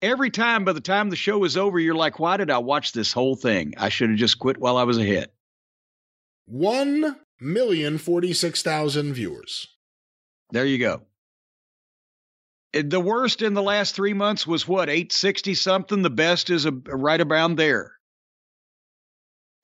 Every 0.00 0.30
time 0.30 0.64
by 0.64 0.74
the 0.74 0.80
time 0.80 1.10
the 1.10 1.16
show 1.16 1.42
is 1.42 1.56
over, 1.56 1.80
you're 1.80 1.96
like, 1.96 2.20
why 2.20 2.36
did 2.36 2.52
I 2.52 2.58
watch 2.58 2.92
this 2.92 3.12
whole 3.12 3.34
thing? 3.34 3.74
I 3.78 3.88
should 3.88 4.10
have 4.10 4.18
just 4.18 4.38
quit 4.38 4.58
while 4.58 4.76
I 4.76 4.84
was 4.84 4.98
ahead. 4.98 5.30
One 6.46 7.16
million 7.40 7.98
forty-six 7.98 8.62
thousand 8.62 9.14
viewers. 9.14 9.66
There 10.50 10.66
you 10.66 10.78
go. 10.78 11.02
Eh, 12.74 12.82
the 12.86 13.00
worst 13.00 13.42
in 13.42 13.54
the 13.54 13.62
last 13.62 13.94
three 13.94 14.14
months 14.14 14.46
was 14.46 14.66
what, 14.66 14.88
860 14.88 15.54
something? 15.54 16.02
The 16.02 16.10
best 16.10 16.50
is 16.50 16.66
a, 16.66 16.72
right 16.72 17.20
around 17.20 17.56
there. 17.56 17.92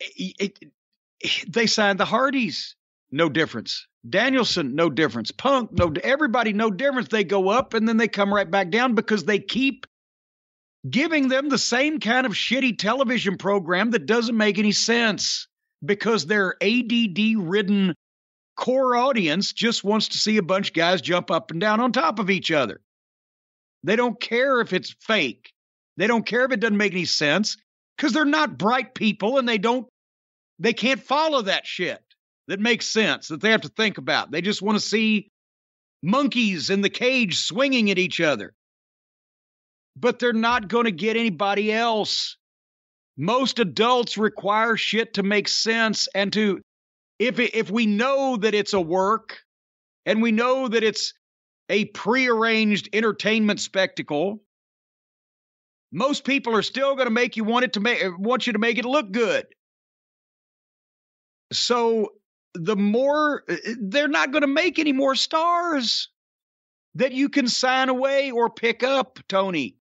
Eh, 0.01 0.07
it, 0.17 0.35
it, 0.39 0.73
it, 1.21 1.53
they 1.53 1.67
signed 1.67 2.01
the 2.01 2.05
Hardys, 2.05 2.77
no 3.11 3.29
difference. 3.29 3.87
Danielson, 4.09 4.75
no 4.75 4.91
difference. 4.91 5.31
Punk, 5.31 5.73
no, 5.73 5.93
everybody, 6.03 6.53
no 6.53 6.71
difference. 6.71 7.09
They 7.09 7.25
go 7.25 7.49
up 7.49 7.73
and 7.73 7.89
then 7.89 7.97
they 7.97 8.09
come 8.09 8.33
right 8.33 8.51
back 8.51 8.71
down 8.71 8.95
because 8.95 9.25
they 9.25 9.39
keep 9.39 9.87
giving 10.89 11.29
them 11.29 11.49
the 11.49 11.59
same 11.59 12.01
kind 12.01 12.27
of 12.27 12.33
shitty 12.33 12.77
television 12.77 13.39
program 13.39 13.93
that 13.93 14.05
doesn't 14.05 14.37
make 14.37 14.59
any 14.59 14.73
sense 14.73 15.49
because 15.83 16.27
they're 16.27 16.57
ADD 16.63 17.19
ridden 17.39 17.95
core 18.57 18.97
audience 18.97 19.53
just 19.53 19.85
wants 19.85 20.09
to 20.09 20.19
see 20.19 20.37
a 20.37 20.43
bunch 20.43 20.69
of 20.69 20.75
guys 20.75 21.01
jump 21.01 21.31
up 21.31 21.51
and 21.51 21.61
down 21.61 21.81
on 21.81 21.93
top 21.93 22.19
of 22.19 22.31
each 22.31 22.51
other. 22.51 22.81
They 23.83 23.97
don't 23.97 24.21
care 24.21 24.61
if 24.61 24.73
it's 24.73 24.95
fake. 25.01 25.53
They 25.97 26.07
don't 26.07 26.27
care 26.27 26.45
if 26.45 26.53
it 26.53 26.61
doesn't 26.61 26.77
make 26.77 26.93
any 26.93 27.05
sense 27.05 27.57
because 27.97 28.13
they're 28.13 28.25
not 28.25 28.59
bright 28.59 28.95
people 28.95 29.39
and 29.39 29.49
they 29.49 29.59
don't, 29.59 29.87
they 30.59 30.73
can't 30.73 31.03
follow 31.03 31.43
that 31.43 31.67
shit 31.67 32.01
that 32.49 32.61
makes 32.61 32.87
sense 32.87 33.29
that 33.29 33.41
they 33.41 33.51
have 33.51 33.63
to 33.63 33.69
think 33.69 33.99
about. 33.99 34.31
They 34.31 34.41
just 34.41 34.63
want 34.63 34.77
to 34.79 34.85
see 34.85 35.31
monkeys 36.03 36.71
in 36.71 36.83
the 36.83 36.91
cage 36.91 37.39
swinging 37.39 37.91
at 37.91 37.99
each 37.99 38.21
other. 38.21 38.53
But 39.97 40.19
they're 40.19 40.33
not 40.33 40.69
going 40.69 40.85
to 40.85 40.93
get 40.93 41.17
anybody 41.17 41.73
else. 41.73 42.37
Most 43.17 43.61
adults 43.61 44.19
require 44.19 44.77
shit 44.77 45.15
to 45.15 45.23
make 45.23 45.49
sense 45.49 46.09
and 46.15 46.33
to 46.33 46.61
if 47.19 47.39
it, 47.39 47.55
if 47.55 47.71
we 47.71 47.87
know 47.87 48.37
that 48.37 48.55
it's 48.55 48.73
a 48.73 48.81
work 48.81 49.39
and 50.07 50.23
we 50.23 50.33
know 50.33 50.69
that 50.69 50.83
it's 50.83 51.15
a 51.69 51.87
prearranged 51.87 52.89
entertainment 52.93 53.61
spectacle, 53.61 54.43
most 55.93 56.25
people 56.25 56.55
are 56.55 56.63
still 56.63 56.95
going 56.95 57.07
to 57.07 57.13
make 57.13 57.37
you 57.37 57.45
want 57.45 57.65
it 57.65 57.73
to 57.75 57.81
make 57.81 58.03
want 58.19 58.47
you 58.47 58.53
to 58.53 58.59
make 58.59 58.79
it 58.79 58.85
look 58.85 59.13
good. 59.13 59.47
So 61.53 62.13
the 62.55 62.77
more 62.77 63.45
they're 63.81 64.09
not 64.09 64.33
going 64.33 64.43
to 64.43 64.49
make 64.49 64.79
any 64.79 64.93
more 64.93 65.15
stars 65.15 66.09
that 66.97 67.13
you 67.13 67.29
can 67.29 67.49
sign 67.49 67.89
away 67.89 68.31
or 68.31 68.51
pick 68.51 68.83
up, 68.83 69.19
Tony. 69.29 69.77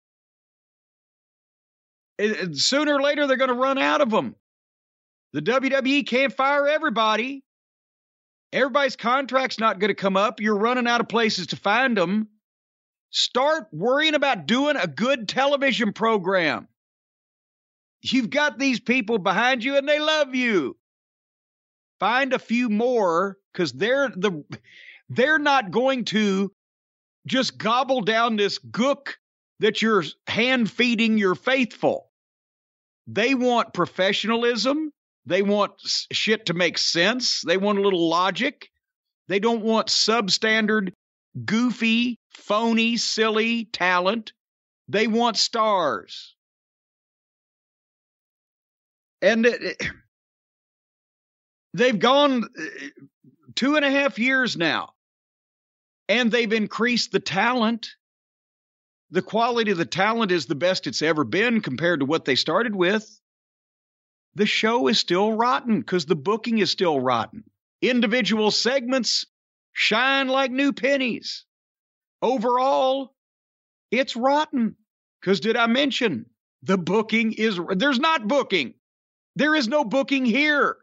Sooner 2.53 2.95
or 2.95 3.01
later, 3.01 3.27
they're 3.27 3.37
going 3.37 3.49
to 3.49 3.55
run 3.55 3.77
out 3.77 4.01
of 4.01 4.09
them. 4.09 4.35
The 5.33 5.41
WWE 5.41 6.05
can't 6.07 6.31
fire 6.31 6.67
everybody. 6.67 7.43
Everybody's 8.51 8.95
contract's 8.95 9.59
not 9.59 9.79
going 9.79 9.89
to 9.89 9.95
come 9.95 10.15
up. 10.15 10.39
You're 10.39 10.57
running 10.57 10.87
out 10.87 11.01
of 11.01 11.09
places 11.09 11.47
to 11.47 11.55
find 11.55 11.97
them. 11.97 12.27
Start 13.09 13.67
worrying 13.71 14.13
about 14.13 14.45
doing 14.45 14.75
a 14.75 14.87
good 14.87 15.27
television 15.27 15.91
program. 15.91 16.67
You've 18.03 18.29
got 18.29 18.59
these 18.59 18.79
people 18.79 19.17
behind 19.17 19.63
you 19.63 19.77
and 19.77 19.87
they 19.87 19.99
love 19.99 20.35
you. 20.35 20.77
Find 21.99 22.33
a 22.33 22.39
few 22.39 22.69
more 22.69 23.37
cuz 23.53 23.71
they're 23.71 24.09
the 24.09 24.43
they're 25.09 25.39
not 25.39 25.71
going 25.71 26.05
to 26.05 26.51
just 27.25 27.57
gobble 27.57 28.01
down 28.01 28.35
this 28.35 28.59
gook 28.59 29.15
that 29.59 29.81
you're 29.81 30.03
hand 30.27 30.69
feeding 30.69 31.17
your 31.17 31.35
faithful. 31.35 32.11
They 33.07 33.35
want 33.35 33.73
professionalism. 33.73 34.91
They 35.25 35.41
want 35.41 35.73
shit 36.11 36.47
to 36.47 36.53
make 36.53 36.77
sense. 36.77 37.41
They 37.41 37.57
want 37.57 37.79
a 37.79 37.81
little 37.81 38.09
logic. 38.09 38.69
They 39.27 39.39
don't 39.39 39.63
want 39.63 39.87
substandard, 39.87 40.91
goofy, 41.45 42.19
phony, 42.31 42.97
silly 42.97 43.65
talent. 43.65 44.33
They 44.89 45.07
want 45.07 45.37
stars. 45.37 46.35
And 49.21 49.45
it, 49.45 49.81
they've 51.73 51.99
gone 51.99 52.43
uh, 52.43 52.63
two 53.55 53.77
and 53.77 53.85
a 53.85 53.91
half 53.91 54.19
years 54.19 54.57
now, 54.57 54.89
and 56.09 56.31
they've 56.31 56.51
increased 56.51 57.13
the 57.13 57.21
talent. 57.21 57.91
The 59.11 59.21
quality 59.21 59.71
of 59.71 59.77
the 59.77 59.85
talent 59.85 60.31
is 60.31 60.47
the 60.47 60.55
best 60.55 60.85
it's 60.85 61.01
ever 61.01 61.23
been 61.23 61.61
compared 61.61 62.01
to 62.01 62.05
what 62.05 62.25
they 62.25 62.35
started 62.35 62.75
with 62.75 63.21
the 64.35 64.45
show 64.45 64.87
is 64.87 64.99
still 64.99 65.33
rotten 65.33 65.79
because 65.79 66.05
the 66.05 66.15
booking 66.15 66.59
is 66.59 66.71
still 66.71 66.99
rotten. 66.99 67.43
Individual 67.81 68.51
segments 68.51 69.25
shine 69.73 70.27
like 70.27 70.51
new 70.51 70.73
pennies. 70.73 71.45
Overall, 72.21 73.13
it's 73.91 74.15
rotten. 74.15 74.75
Because 75.21 75.39
did 75.39 75.55
I 75.55 75.67
mention 75.67 76.25
the 76.63 76.77
booking 76.77 77.33
is, 77.33 77.59
there's 77.75 77.99
not 77.99 78.27
booking. 78.27 78.73
There 79.35 79.55
is 79.55 79.67
no 79.67 79.83
booking 79.83 80.25
here. 80.25 80.77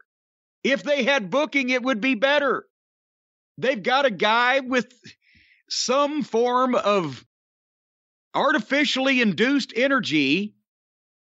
If 0.63 0.83
they 0.83 1.03
had 1.03 1.29
booking, 1.29 1.69
it 1.69 1.83
would 1.83 2.01
be 2.01 2.15
better. 2.15 2.65
They've 3.57 3.81
got 3.81 4.05
a 4.05 4.11
guy 4.11 4.59
with 4.59 4.93
some 5.69 6.23
form 6.23 6.75
of 6.75 7.25
artificially 8.33 9.21
induced 9.21 9.73
energy 9.75 10.55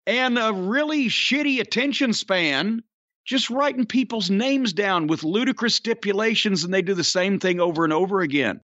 and 0.06 0.38
a 0.38 0.52
really 0.52 1.06
shitty 1.06 1.60
attention 1.60 2.12
span 2.12 2.82
just 3.24 3.50
writing 3.50 3.84
people's 3.84 4.30
names 4.30 4.72
down 4.72 5.08
with 5.08 5.24
ludicrous 5.24 5.74
stipulations 5.74 6.62
and 6.62 6.72
they 6.72 6.82
do 6.82 6.94
the 6.94 7.02
same 7.04 7.40
thing 7.40 7.60
over 7.60 7.82
and 7.82 7.92
over 7.92 8.20
again. 8.20 8.60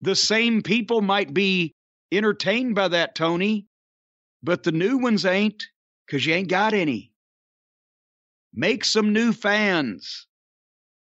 The 0.00 0.16
same 0.16 0.62
people 0.62 1.00
might 1.00 1.32
be 1.32 1.74
entertained 2.10 2.74
by 2.74 2.88
that, 2.88 3.14
Tony, 3.14 3.66
but 4.42 4.64
the 4.64 4.72
new 4.72 4.98
ones 4.98 5.24
ain't 5.24 5.68
because 6.04 6.26
you 6.26 6.34
ain't 6.34 6.48
got 6.48 6.74
any. 6.74 7.12
Make 8.52 8.84
some 8.84 9.12
new 9.12 9.32
fans. 9.32 10.26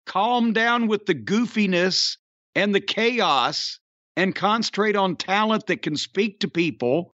Calm 0.05 0.53
down 0.53 0.88
with 0.88 1.05
the 1.05 1.15
goofiness 1.15 2.17
and 2.55 2.73
the 2.73 2.81
chaos 2.81 3.79
and 4.15 4.33
concentrate 4.33 4.95
on 4.95 5.17
talent 5.17 5.67
that 5.67 5.81
can 5.81 5.97
speak 5.97 6.39
to 6.39 6.47
people 6.47 7.13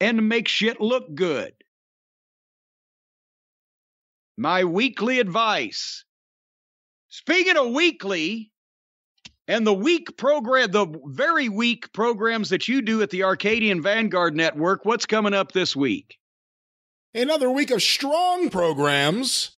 and 0.00 0.28
make 0.28 0.48
shit 0.48 0.80
look 0.80 1.14
good 1.14 1.52
my 4.38 4.64
weekly 4.64 5.18
advice. 5.18 6.04
Speaking 7.08 7.56
of 7.56 7.72
weekly, 7.72 8.52
and 9.48 9.66
the 9.66 9.74
week 9.74 10.16
program, 10.16 10.70
the 10.70 10.86
very 11.06 11.48
weak 11.48 11.92
programs 11.92 12.50
that 12.50 12.68
you 12.68 12.82
do 12.82 13.02
at 13.02 13.10
the 13.10 13.24
Arcadian 13.24 13.82
Vanguard 13.82 14.36
Network, 14.36 14.84
what's 14.84 15.06
coming 15.06 15.34
up 15.34 15.52
this 15.52 15.74
week? 15.74 16.18
Another 17.14 17.50
week 17.50 17.70
of 17.70 17.82
strong 17.82 18.50
programs 18.50 19.56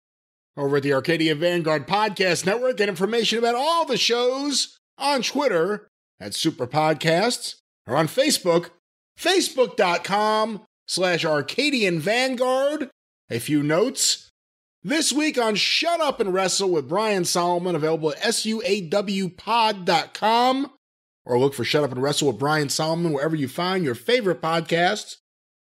over 0.55 0.77
at 0.77 0.83
the 0.83 0.93
Arcadian 0.93 1.39
Vanguard 1.39 1.87
Podcast 1.87 2.45
Network 2.45 2.79
and 2.79 2.89
information 2.89 3.39
about 3.39 3.55
all 3.55 3.85
the 3.85 3.97
shows 3.97 4.77
on 4.97 5.23
Twitter 5.23 5.87
at 6.19 6.35
Super 6.35 6.67
Podcasts 6.67 7.55
or 7.87 7.95
on 7.95 8.07
Facebook, 8.07 8.69
facebook.com 9.19 10.61
slash 10.87 11.25
Arcadian 11.25 11.99
Vanguard. 11.99 12.91
A 13.31 13.39
few 13.39 13.63
notes 13.63 14.28
this 14.83 15.11
week 15.13 15.37
on 15.37 15.55
Shut 15.55 15.99
Up 16.01 16.19
and 16.19 16.33
Wrestle 16.33 16.71
with 16.71 16.87
Brian 16.87 17.25
Solomon, 17.25 17.75
available 17.75 18.11
at 18.11 18.19
suawpod.com, 18.19 18.71
or 21.25 21.39
look 21.39 21.53
for 21.53 21.63
Shut 21.63 21.83
Up 21.83 21.91
and 21.91 22.01
Wrestle 22.01 22.27
with 22.27 22.39
Brian 22.39 22.69
Solomon 22.69 23.13
wherever 23.13 23.35
you 23.35 23.47
find 23.47 23.83
your 23.83 23.95
favorite 23.95 24.41
podcasts. 24.41 25.17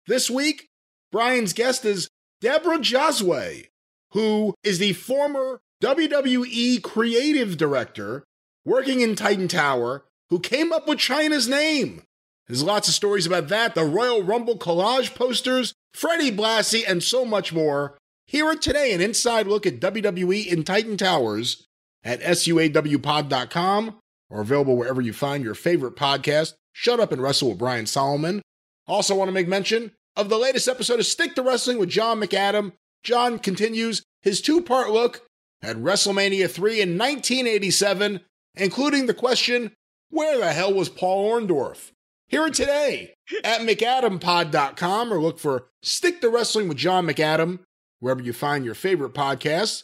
This 0.07 0.29
week, 0.29 0.69
Brian's 1.11 1.53
guest 1.53 1.85
is 1.85 2.07
Deborah 2.41 2.79
Josway, 2.79 3.69
who 4.11 4.53
is 4.63 4.79
the 4.79 4.93
former 4.93 5.61
WWE 5.81 6.81
creative 6.81 7.57
director 7.57 8.23
working 8.65 9.01
in 9.01 9.15
Titan 9.15 9.47
Tower 9.47 10.05
who 10.29 10.39
came 10.39 10.71
up 10.71 10.87
with 10.87 10.99
Chyna's 10.99 11.47
name. 11.47 12.03
There's 12.47 12.63
lots 12.63 12.87
of 12.87 12.93
stories 12.93 13.25
about 13.25 13.47
that, 13.49 13.75
the 13.75 13.83
Royal 13.83 14.23
Rumble 14.23 14.57
collage 14.57 15.13
posters, 15.13 15.73
Freddie 15.93 16.31
Blassie, 16.31 16.83
and 16.87 17.03
so 17.03 17.25
much 17.25 17.53
more. 17.53 17.97
Here 18.29 18.45
are 18.45 18.55
today 18.55 18.93
an 18.93 19.01
inside 19.01 19.47
look 19.47 19.65
at 19.65 19.79
WWE 19.79 20.45
in 20.45 20.63
Titan 20.63 20.97
Towers 20.97 21.65
at 22.03 22.21
suawpod.com 22.21 23.95
or 24.29 24.41
available 24.41 24.77
wherever 24.77 25.01
you 25.01 25.13
find 25.13 25.43
your 25.43 25.55
favorite 25.55 25.95
podcast. 25.95 26.53
Shut 26.71 26.99
Up 26.99 27.11
and 27.11 27.23
Wrestle 27.23 27.49
with 27.49 27.57
Brian 27.57 27.87
Solomon. 27.87 28.43
Also, 28.85 29.15
want 29.15 29.29
to 29.29 29.33
make 29.33 29.47
mention 29.47 29.93
of 30.15 30.29
the 30.29 30.37
latest 30.37 30.67
episode 30.67 30.99
of 30.99 31.07
Stick 31.07 31.33
to 31.33 31.41
Wrestling 31.41 31.79
with 31.79 31.89
John 31.89 32.19
McAdam. 32.19 32.73
John 33.01 33.39
continues 33.39 34.03
his 34.21 34.41
two 34.41 34.61
part 34.61 34.91
look 34.91 35.25
at 35.63 35.77
WrestleMania 35.77 36.51
3 36.51 36.81
in 36.81 36.99
1987, 36.99 38.19
including 38.53 39.07
the 39.07 39.15
question 39.15 39.71
where 40.11 40.37
the 40.37 40.53
hell 40.53 40.71
was 40.71 40.89
Paul 40.89 41.31
Orndorff? 41.31 41.93
Hear 42.27 42.45
it 42.45 42.53
today 42.53 43.15
at 43.43 43.61
McAdamPod.com 43.61 45.11
or 45.11 45.19
look 45.19 45.39
for 45.39 45.69
Stick 45.81 46.21
to 46.21 46.29
Wrestling 46.29 46.67
with 46.67 46.77
John 46.77 47.07
McAdam 47.07 47.61
wherever 47.99 48.21
you 48.21 48.33
find 48.33 48.65
your 48.65 48.75
favorite 48.75 49.13
podcasts. 49.13 49.83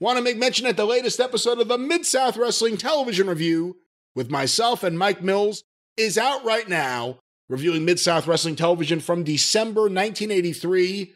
Want 0.00 0.18
to 0.18 0.24
make 0.24 0.36
mention 0.36 0.66
that 0.66 0.76
the 0.76 0.84
latest 0.84 1.20
episode 1.20 1.58
of 1.58 1.68
the 1.68 1.78
Mid 1.78 2.04
South 2.04 2.36
Wrestling 2.36 2.76
Television 2.76 3.28
Review 3.28 3.76
with 4.14 4.30
myself 4.30 4.82
and 4.82 4.98
Mike 4.98 5.22
Mills 5.22 5.64
is 5.96 6.18
out 6.18 6.44
right 6.44 6.68
now 6.68 7.18
reviewing 7.48 7.84
Mid 7.84 7.98
South 7.98 8.26
Wrestling 8.26 8.56
Television 8.56 9.00
from 9.00 9.22
December 9.22 9.82
1983, 9.82 11.14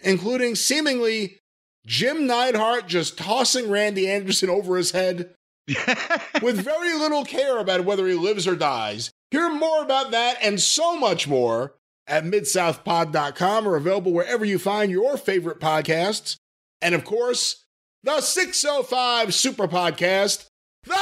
including 0.00 0.54
seemingly 0.54 1.38
Jim 1.86 2.26
Neidhart 2.26 2.88
just 2.88 3.18
tossing 3.18 3.70
Randy 3.70 4.08
Anderson 4.08 4.50
over 4.50 4.76
his 4.76 4.90
head 4.92 5.34
with 6.42 6.64
very 6.64 6.94
little 6.94 7.24
care 7.24 7.58
about 7.58 7.84
whether 7.84 8.06
he 8.06 8.14
lives 8.14 8.46
or 8.46 8.56
dies. 8.56 9.10
Hear 9.30 9.52
more 9.52 9.82
about 9.82 10.12
that 10.12 10.38
and 10.42 10.60
so 10.60 10.98
much 10.98 11.28
more 11.28 11.74
at 12.06 12.24
midsouthpod.com 12.24 13.66
or 13.66 13.76
available 13.76 14.12
wherever 14.12 14.44
you 14.44 14.58
find 14.58 14.90
your 14.90 15.16
favorite 15.16 15.60
podcasts. 15.60 16.36
And 16.80 16.94
of 16.94 17.04
course, 17.04 17.64
the 18.02 18.20
605 18.20 19.34
Super 19.34 19.66
Podcast, 19.66 20.46
The 20.84 20.94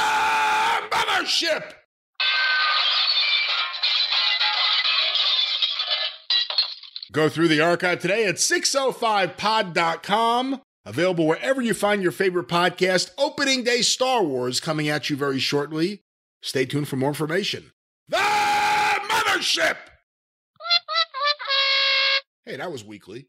Mothership. 0.89 1.73
Go 7.11 7.29
through 7.29 7.47
the 7.47 7.61
archive 7.61 8.01
today 8.01 8.25
at 8.25 8.35
605pod.com. 8.35 10.61
Available 10.85 11.27
wherever 11.27 11.61
you 11.61 11.73
find 11.73 12.03
your 12.03 12.11
favorite 12.11 12.47
podcast. 12.47 13.11
Opening 13.17 13.63
Day 13.63 13.81
Star 13.81 14.23
Wars 14.23 14.59
coming 14.59 14.89
at 14.89 15.09
you 15.09 15.15
very 15.15 15.39
shortly. 15.39 16.01
Stay 16.41 16.65
tuned 16.65 16.89
for 16.89 16.97
more 16.97 17.09
information. 17.09 17.71
The 18.09 18.17
Mothership! 18.17 19.77
Hey, 22.45 22.57
that 22.57 22.71
was 22.71 22.83
weekly. 22.83 23.27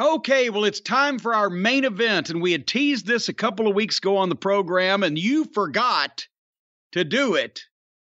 Okay, 0.00 0.48
well, 0.48 0.64
it's 0.64 0.80
time 0.80 1.18
for 1.18 1.34
our 1.34 1.50
main 1.50 1.84
event, 1.84 2.30
and 2.30 2.40
we 2.40 2.52
had 2.52 2.66
teased 2.66 3.06
this 3.06 3.28
a 3.28 3.34
couple 3.34 3.68
of 3.68 3.74
weeks 3.74 3.98
ago 3.98 4.16
on 4.16 4.30
the 4.30 4.34
program, 4.34 5.02
and 5.02 5.18
you 5.18 5.44
forgot 5.44 6.26
to 6.92 7.04
do 7.04 7.34
it, 7.34 7.60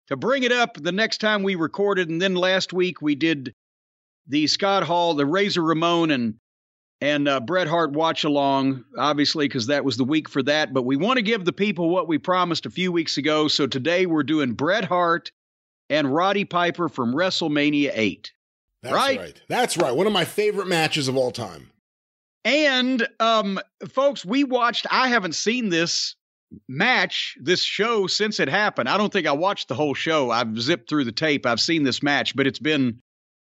to 0.09 0.17
bring 0.17 0.45
it 0.45 0.53
up 0.53 0.79
the 0.79 0.93
next 0.93 1.19
time 1.19 1.43
we 1.43 1.57
recorded. 1.57 2.09
And 2.09 2.23
then 2.23 2.35
last 2.35 2.73
week 2.73 3.03
we 3.03 3.15
did 3.15 3.55
the 4.27 4.47
Scott 4.47 4.83
Hall, 4.83 5.13
the 5.13 5.27
Razor 5.27 5.63
Ramon, 5.63 6.11
and 6.11 6.35
and 7.03 7.29
uh, 7.29 7.41
Bret 7.41 7.69
Hart 7.69 7.93
watch 7.93 8.25
along, 8.25 8.85
obviously, 8.97 9.47
because 9.47 9.67
that 9.67 9.85
was 9.85 9.99
the 9.99 10.05
week 10.05 10.27
for 10.27 10.43
that. 10.45 10.73
But 10.73 10.87
we 10.87 10.97
want 10.97 11.19
to 11.19 11.23
give 11.23 11.45
the 11.45 11.53
people 11.53 11.91
what 11.91 12.09
we 12.09 12.17
promised 12.17 12.65
a 12.65 12.71
few 12.71 12.93
weeks 12.93 13.19
ago. 13.19 13.49
So 13.49 13.67
today 13.67 14.07
we're 14.07 14.23
doing 14.23 14.55
Bret 14.55 14.85
Hart 14.85 15.31
and 15.91 16.15
Roddy 16.15 16.47
Piper 16.47 16.89
from 16.89 17.15
WrestleMania 17.15 17.91
8. 17.93 18.33
That's 18.85 18.95
Right. 18.95 19.19
right. 19.19 19.43
That's 19.49 19.77
right. 19.77 19.95
One 19.95 20.07
of 20.07 20.13
my 20.13 20.25
favorite 20.25 20.67
matches 20.69 21.09
of 21.09 21.17
all 21.17 21.31
time. 21.33 21.71
And 22.45 23.07
um, 23.21 23.59
folks, 23.89 24.25
we 24.25 24.45
watched. 24.45 24.87
I 24.91 25.09
haven't 25.09 25.35
seen 25.35 25.71
this 25.71 26.15
match, 26.69 27.37
this 27.41 27.63
show 27.63 28.07
since 28.07 28.39
it 28.39 28.49
happened. 28.49 28.89
I 28.89 28.97
don't 28.99 29.13
think 29.13 29.27
I 29.27 29.33
watched 29.33 29.69
the 29.69 29.75
whole 29.75 29.95
show. 29.95 30.31
I've 30.31 30.61
zipped 30.61 30.89
through 30.89 31.05
the 31.05 31.13
tape. 31.13 31.47
I've 31.47 31.61
seen 31.61 31.83
this 31.85 32.03
match, 32.03 32.37
but 32.37 32.47
it's 32.47 32.59
been 32.59 33.01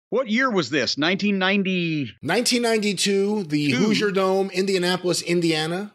what 0.10 0.30
year 0.30 0.50
was 0.50 0.70
this? 0.70 0.98
1990. 0.98 2.04
1992, 2.22 3.44
the 3.44 3.72
Two. 3.72 3.76
Hoosier 3.78 4.12
Dome, 4.12 4.50
Indianapolis, 4.52 5.22
Indiana. 5.22 5.94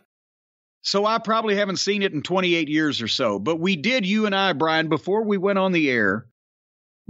So 0.83 1.07
I 1.07 1.19
probably 1.19 1.55
haven't 1.57 1.77
seen 1.77 2.03
it 2.03 2.13
in 2.13 2.23
28 2.23 2.69
years 2.69 3.01
or 3.01 3.09
so. 3.09 3.39
But 3.39 3.57
we 3.61 3.77
did, 3.77 4.05
you 4.05 4.27
and 4.27 4.35
I, 4.35 4.53
Brian, 4.53 4.89
before 4.89 5.23
we 5.25 5.39
went 5.39 5.59
on 5.59 5.73
the 5.73 5.89
air. 5.91 6.27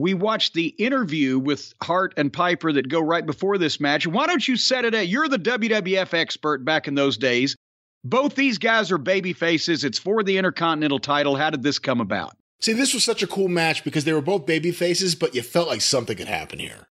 We 0.03 0.15
watched 0.15 0.55
the 0.55 0.67
interview 0.79 1.39
with 1.39 1.73
Hart 1.81 2.15
and 2.17 2.33
Piper 2.33 2.73
that 2.73 2.89
go 2.89 3.01
right 3.01 3.25
before 3.25 3.57
this 3.57 3.79
match. 3.79 4.05
Why 4.05 4.27
don't 4.27 4.49
you 4.49 4.57
set 4.57 4.85
it 4.85 4.97
at? 4.97 5.07
You're 5.07 5.29
the 5.29 5.39
WWF 5.39 6.13
expert 6.13 6.65
back 6.65 6.89
in 6.89 6.97
those 6.97 7.17
days. 7.17 7.55
Both 8.03 8.35
these 8.35 8.59
guys 8.59 8.91
are 8.91 8.99
baby 8.99 9.33
faces. 9.33 9.85
It's 9.85 10.01
for 10.01 10.25
the 10.25 10.39
Intercontinental 10.39 10.99
title. 10.99 11.37
How 11.37 11.51
did 11.51 11.63
this 11.63 11.79
come 11.79 12.01
about? 12.01 12.37
See, 12.61 12.73
this 12.73 12.93
was 12.93 13.05
such 13.05 13.23
a 13.23 13.29
cool 13.29 13.47
match 13.47 13.85
because 13.85 14.03
they 14.03 14.13
were 14.13 14.21
both 14.21 14.45
baby 14.45 14.73
faces, 14.73 15.15
but 15.15 15.37
you 15.37 15.43
felt 15.43 15.69
like 15.69 15.81
something 15.81 16.17
could 16.17 16.27
happen 16.27 16.59
here. 16.59 16.89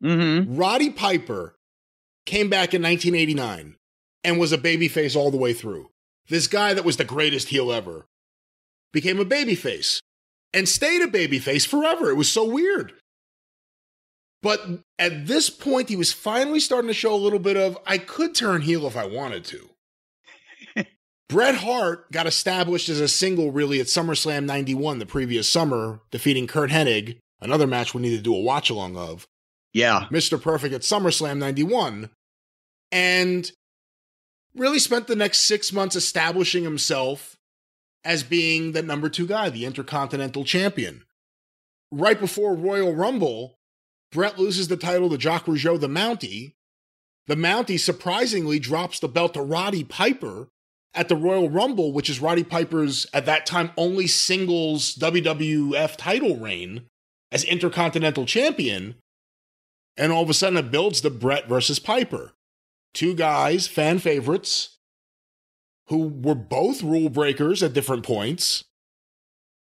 Mm-hmm. 0.00 0.54
Roddy 0.54 0.90
Piper 0.90 1.56
came 2.26 2.48
back 2.48 2.74
in 2.74 2.82
1989 2.82 3.74
and 4.22 4.38
was 4.38 4.52
a 4.52 4.56
babyface 4.56 5.16
all 5.16 5.32
the 5.32 5.36
way 5.36 5.52
through. 5.52 5.90
This 6.28 6.46
guy 6.46 6.74
that 6.74 6.84
was 6.84 6.96
the 6.96 7.04
greatest 7.04 7.48
heel 7.48 7.72
ever 7.72 8.06
became 8.92 9.18
a 9.18 9.24
babyface 9.24 10.00
and 10.52 10.68
stayed 10.68 11.02
a 11.02 11.06
babyface 11.06 11.66
forever. 11.66 12.10
It 12.10 12.16
was 12.16 12.30
so 12.30 12.44
weird. 12.44 12.92
But 14.42 14.60
at 14.98 15.26
this 15.26 15.50
point, 15.50 15.88
he 15.88 15.96
was 15.96 16.12
finally 16.12 16.60
starting 16.60 16.88
to 16.88 16.94
show 16.94 17.14
a 17.14 17.16
little 17.16 17.38
bit 17.38 17.56
of 17.56 17.78
I 17.86 17.98
could 17.98 18.34
turn 18.34 18.62
heel 18.62 18.86
if 18.86 18.96
I 18.96 19.06
wanted 19.06 19.44
to. 19.44 19.70
Bret 21.28 21.54
Hart 21.56 22.10
got 22.10 22.26
established 22.26 22.88
as 22.88 23.00
a 23.00 23.08
single 23.08 23.52
really 23.52 23.80
at 23.80 23.86
SummerSlam 23.86 24.44
91 24.44 24.98
the 24.98 25.06
previous 25.06 25.48
summer, 25.48 26.00
defeating 26.10 26.48
Curt 26.48 26.70
Hennig, 26.70 27.18
another 27.40 27.68
match 27.68 27.94
we 27.94 28.02
need 28.02 28.16
to 28.16 28.22
do 28.22 28.34
a 28.34 28.40
watch 28.40 28.68
along 28.68 28.96
of. 28.96 29.26
Yeah. 29.72 30.06
Mr. 30.10 30.40
Perfect 30.42 30.74
at 30.74 30.82
SummerSlam 30.82 31.38
91 31.38 32.10
and 32.90 33.50
really 34.54 34.78
spent 34.78 35.06
the 35.06 35.16
next 35.16 35.38
six 35.38 35.72
months 35.72 35.96
establishing 35.96 36.64
himself 36.64 37.36
as 38.04 38.22
being 38.22 38.72
the 38.72 38.82
number 38.82 39.08
two 39.08 39.26
guy, 39.26 39.50
the 39.50 39.64
Intercontinental 39.64 40.44
Champion. 40.44 41.04
Right 41.90 42.18
before 42.18 42.54
Royal 42.54 42.94
Rumble, 42.94 43.58
Bret 44.10 44.38
loses 44.38 44.68
the 44.68 44.76
title 44.76 45.10
to 45.10 45.18
Jacques 45.18 45.46
Rougeau, 45.46 45.78
the 45.78 45.88
Mountie. 45.88 46.54
The 47.26 47.36
Mountie 47.36 47.78
surprisingly 47.78 48.58
drops 48.58 48.98
the 48.98 49.08
belt 49.08 49.34
to 49.34 49.42
Roddy 49.42 49.84
Piper 49.84 50.48
at 50.94 51.08
the 51.08 51.16
Royal 51.16 51.48
Rumble, 51.48 51.92
which 51.92 52.10
is 52.10 52.20
Roddy 52.20 52.44
Piper's, 52.44 53.06
at 53.14 53.26
that 53.26 53.46
time, 53.46 53.70
only 53.76 54.06
singles 54.06 54.94
WWF 54.96 55.96
title 55.96 56.36
reign 56.36 56.86
as 57.30 57.44
Intercontinental 57.44 58.26
Champion. 58.26 58.96
And 59.96 60.12
all 60.12 60.22
of 60.22 60.30
a 60.30 60.34
sudden 60.34 60.58
it 60.58 60.70
builds 60.70 61.00
the 61.00 61.10
Bret 61.10 61.48
versus 61.48 61.78
Piper. 61.78 62.32
Two 62.92 63.14
guys, 63.14 63.66
fan 63.66 63.98
favorites, 63.98 64.78
who 65.92 66.08
were 66.08 66.34
both 66.34 66.82
rule 66.82 67.10
breakers 67.10 67.62
at 67.62 67.74
different 67.74 68.02
points. 68.02 68.64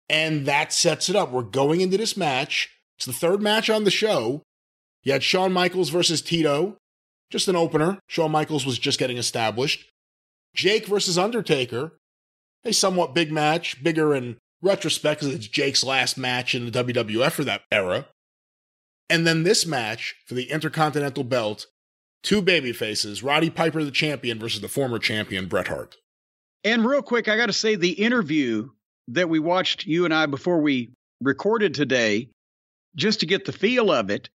And 0.10 0.48
that 0.48 0.74
sets 0.74 1.08
it 1.08 1.16
up. 1.16 1.32
We're 1.32 1.44
going 1.44 1.82
into 1.82 1.98
this 1.98 2.18
match. 2.18 2.72
It's 2.98 3.06
the 3.06 3.14
third 3.14 3.44
match 3.44 3.70
on 3.70 3.84
the 3.84 3.92
show. 3.92 4.42
You 5.04 5.14
had 5.14 5.22
Shawn 5.22 5.54
Michaels 5.54 5.90
versus 5.90 6.24
Tito, 6.24 6.78
just 7.30 7.48
an 7.48 7.56
opener. 7.56 8.00
Shawn 8.08 8.32
Michaels 8.32 8.66
was 8.66 8.80
just 8.80 8.98
getting 8.98 9.18
established. 9.18 9.86
Jake 10.56 10.88
versus 10.88 11.16
Undertaker, 11.16 11.92
a 12.64 12.74
somewhat 12.74 13.14
big 13.14 13.32
match, 13.32 13.84
bigger 13.84 14.16
in 14.16 14.38
retrospect 14.64 15.22
because 15.22 15.36
it's 15.36 15.48
Jake's 15.48 15.84
last 15.84 16.18
match 16.18 16.56
in 16.56 16.66
the 16.66 16.84
WWF 16.84 17.34
for 17.34 17.44
that 17.44 17.62
era. 17.72 18.08
And 19.12 19.28
then 19.28 19.44
this 19.44 19.68
match 19.68 20.16
for 20.26 20.34
the 20.34 20.50
Intercontinental 20.50 21.24
Belt, 21.24 21.68
two 22.24 22.42
baby 22.42 22.74
faces, 22.74 23.22
Roddy 23.22 23.52
Piper, 23.52 23.84
the 23.84 23.92
champion, 23.92 24.40
versus 24.40 24.62
the 24.62 24.68
former 24.68 24.98
champion, 24.98 25.46
Bret 25.46 25.68
Hart. 25.68 25.98
And 26.66 26.84
real 26.84 27.04
quick, 27.04 27.28
I 27.28 27.38
got 27.38 27.46
to 27.46 27.54
say 27.54 27.76
the 27.76 27.92
interview 27.92 28.70
that 29.10 29.30
we 29.30 29.38
watched, 29.38 29.86
you 29.86 30.06
and 30.06 30.14
I, 30.14 30.26
before 30.26 30.60
we 30.60 30.90
recorded 31.22 31.76
today, 31.76 32.30
just 32.96 33.20
to 33.20 33.28
get 33.28 33.46
the 33.46 33.52
feel 33.52 33.92
of 33.92 34.10
it, 34.10 34.30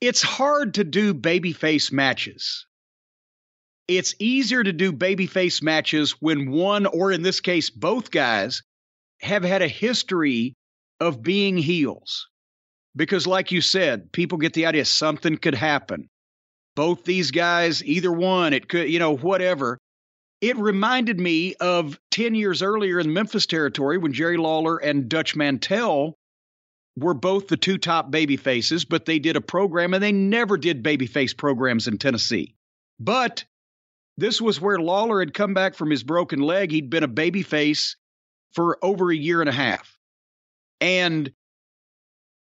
it's 0.00 0.22
hard 0.22 0.74
to 0.74 0.84
do 0.84 1.12
babyface 1.12 1.90
matches. 1.90 2.66
It's 3.88 4.14
easier 4.20 4.62
to 4.62 4.72
do 4.72 4.92
babyface 4.92 5.60
matches 5.60 6.12
when 6.20 6.52
one, 6.52 6.86
or 6.86 7.10
in 7.10 7.22
this 7.22 7.40
case, 7.40 7.68
both 7.68 8.12
guys, 8.12 8.62
have 9.20 9.42
had 9.42 9.60
a 9.60 9.68
history 9.68 10.54
of 11.00 11.22
being 11.22 11.56
heels. 11.56 12.28
Because, 12.94 13.26
like 13.26 13.50
you 13.50 13.60
said, 13.60 14.12
people 14.12 14.38
get 14.38 14.52
the 14.52 14.66
idea 14.66 14.84
something 14.84 15.36
could 15.36 15.56
happen. 15.56 16.06
Both 16.76 17.04
these 17.04 17.32
guys, 17.32 17.82
either 17.82 18.12
one, 18.12 18.52
it 18.52 18.68
could, 18.68 18.88
you 18.88 19.00
know, 19.00 19.16
whatever. 19.16 19.78
It 20.44 20.58
reminded 20.58 21.18
me 21.18 21.54
of 21.54 21.98
10 22.10 22.34
years 22.34 22.60
earlier 22.60 23.00
in 23.00 23.14
Memphis 23.14 23.46
territory 23.46 23.96
when 23.96 24.12
Jerry 24.12 24.36
Lawler 24.36 24.76
and 24.76 25.08
Dutch 25.08 25.34
Mantell 25.34 26.18
were 26.96 27.14
both 27.14 27.48
the 27.48 27.56
two 27.56 27.78
top 27.78 28.10
baby 28.10 28.36
faces, 28.36 28.84
but 28.84 29.06
they 29.06 29.18
did 29.18 29.36
a 29.36 29.40
program 29.40 29.94
and 29.94 30.02
they 30.02 30.12
never 30.12 30.58
did 30.58 30.82
baby 30.82 31.06
face 31.06 31.32
programs 31.32 31.88
in 31.88 31.96
Tennessee. 31.96 32.54
But 33.00 33.46
this 34.18 34.38
was 34.38 34.60
where 34.60 34.78
Lawler 34.78 35.20
had 35.20 35.32
come 35.32 35.54
back 35.54 35.74
from 35.74 35.88
his 35.88 36.02
broken 36.02 36.40
leg. 36.40 36.70
He'd 36.70 36.90
been 36.90 37.04
a 37.04 37.08
baby 37.08 37.42
face 37.42 37.96
for 38.52 38.78
over 38.82 39.10
a 39.10 39.16
year 39.16 39.40
and 39.40 39.48
a 39.48 39.52
half. 39.52 39.98
And 40.82 41.32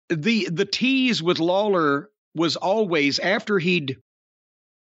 the 0.09 0.49
the 0.49 0.65
tease 0.65 1.21
with 1.21 1.41
Lawler 1.41 2.09
was 2.37 2.55
always 2.55 3.19
after 3.19 3.59
he'd 3.59 3.99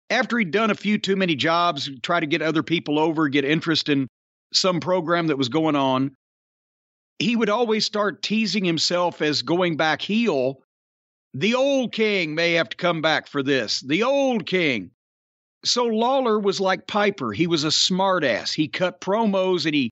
after 0.09 0.37
he'd 0.37 0.51
done 0.51 0.71
a 0.71 0.75
few 0.75 0.97
too 0.97 1.15
many 1.15 1.35
jobs, 1.35 1.89
try 2.01 2.19
to 2.19 2.25
get 2.25 2.41
other 2.41 2.63
people 2.63 2.99
over, 2.99 3.27
get 3.29 3.45
interest 3.45 3.89
in 3.89 4.07
some 4.53 4.79
program 4.79 5.27
that 5.27 5.37
was 5.37 5.49
going 5.49 5.75
on, 5.75 6.15
he 7.19 7.35
would 7.35 7.49
always 7.49 7.85
start 7.85 8.21
teasing 8.21 8.65
himself 8.65 9.21
as 9.21 9.41
going 9.41 9.77
back 9.77 10.01
heel. 10.01 10.61
The 11.33 11.55
old 11.55 11.93
king 11.93 12.35
may 12.35 12.53
have 12.53 12.69
to 12.69 12.77
come 12.77 13.01
back 13.01 13.27
for 13.27 13.41
this. 13.41 13.81
The 13.81 14.03
old 14.03 14.45
king. 14.45 14.91
So 15.65 15.85
Lawler 15.85 16.39
was 16.39 16.59
like 16.59 16.87
Piper. 16.87 17.31
He 17.31 17.47
was 17.47 17.63
a 17.63 17.67
smartass. 17.67 18.53
He 18.53 18.67
cut 18.67 19.01
promos 19.01 19.65
and 19.65 19.73
he 19.73 19.91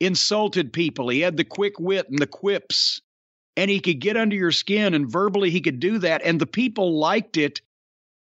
insulted 0.00 0.72
people. 0.72 1.08
He 1.08 1.20
had 1.20 1.36
the 1.36 1.44
quick 1.44 1.78
wit 1.78 2.08
and 2.08 2.18
the 2.18 2.26
quips, 2.26 3.00
and 3.56 3.70
he 3.70 3.80
could 3.80 4.00
get 4.00 4.16
under 4.16 4.34
your 4.34 4.52
skin 4.52 4.94
and 4.94 5.10
verbally 5.10 5.50
he 5.50 5.60
could 5.60 5.78
do 5.78 5.98
that. 5.98 6.22
And 6.24 6.40
the 6.40 6.46
people 6.46 6.98
liked 6.98 7.36
it 7.36 7.60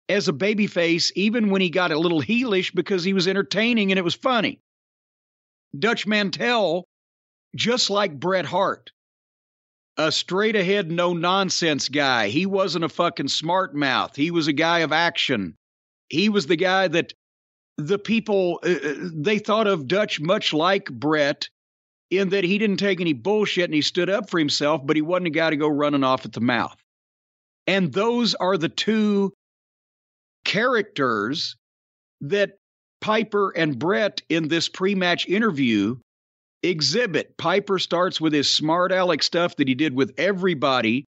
as 0.08 0.28
a 0.28 0.32
babyface, 0.32 1.12
even 1.14 1.50
when 1.50 1.60
he 1.60 1.70
got 1.70 1.92
a 1.92 1.98
little 1.98 2.20
heelish 2.20 2.74
because 2.74 3.04
he 3.04 3.12
was 3.12 3.28
entertaining 3.28 3.92
and 3.92 3.98
it 3.98 4.04
was 4.04 4.14
funny. 4.14 4.60
Dutch 5.78 6.06
Mantell, 6.06 6.86
just 7.56 7.88
like 7.88 8.18
Bret 8.18 8.44
Hart, 8.44 8.90
a 9.96 10.12
straight 10.12 10.56
ahead, 10.56 10.90
no 10.90 11.12
nonsense 11.12 11.88
guy. 11.88 12.28
He 12.28 12.46
wasn't 12.46 12.84
a 12.84 12.88
fucking 12.88 13.28
smart 13.28 13.74
mouth. 13.74 14.16
He 14.16 14.30
was 14.30 14.48
a 14.48 14.52
guy 14.52 14.80
of 14.80 14.92
action. 14.92 15.56
He 16.08 16.28
was 16.28 16.46
the 16.46 16.56
guy 16.56 16.88
that 16.88 17.12
the 17.78 17.98
people 17.98 18.60
uh, 18.64 18.70
uh 18.70 18.94
they 19.14 19.38
thought 19.38 19.66
of 19.66 19.88
Dutch 19.88 20.20
much 20.20 20.52
like 20.52 20.90
Bret 20.90 21.48
in 22.10 22.28
that 22.28 22.44
he 22.44 22.58
didn't 22.58 22.76
take 22.76 23.00
any 23.00 23.14
bullshit 23.14 23.64
and 23.64 23.74
he 23.74 23.80
stood 23.80 24.10
up 24.10 24.28
for 24.28 24.38
himself, 24.38 24.82
but 24.84 24.96
he 24.96 25.02
wasn't 25.02 25.28
a 25.28 25.30
guy 25.30 25.48
to 25.48 25.56
go 25.56 25.68
running 25.68 26.04
off 26.04 26.26
at 26.26 26.32
the 26.32 26.40
mouth. 26.40 26.76
And 27.66 27.92
those 27.92 28.34
are 28.34 28.58
the 28.58 28.68
two 28.68 29.32
characters 30.44 31.56
that 32.20 32.52
Piper 33.00 33.50
and 33.50 33.78
Bret 33.78 34.22
in 34.28 34.48
this 34.48 34.68
pre 34.68 34.94
match 34.94 35.26
interview 35.26 35.96
exhibit. 36.62 37.36
Piper 37.36 37.78
starts 37.78 38.20
with 38.20 38.32
his 38.32 38.52
smart 38.52 38.92
aleck 38.92 39.22
stuff 39.22 39.56
that 39.56 39.68
he 39.68 39.74
did 39.74 39.94
with 39.94 40.12
everybody, 40.16 41.04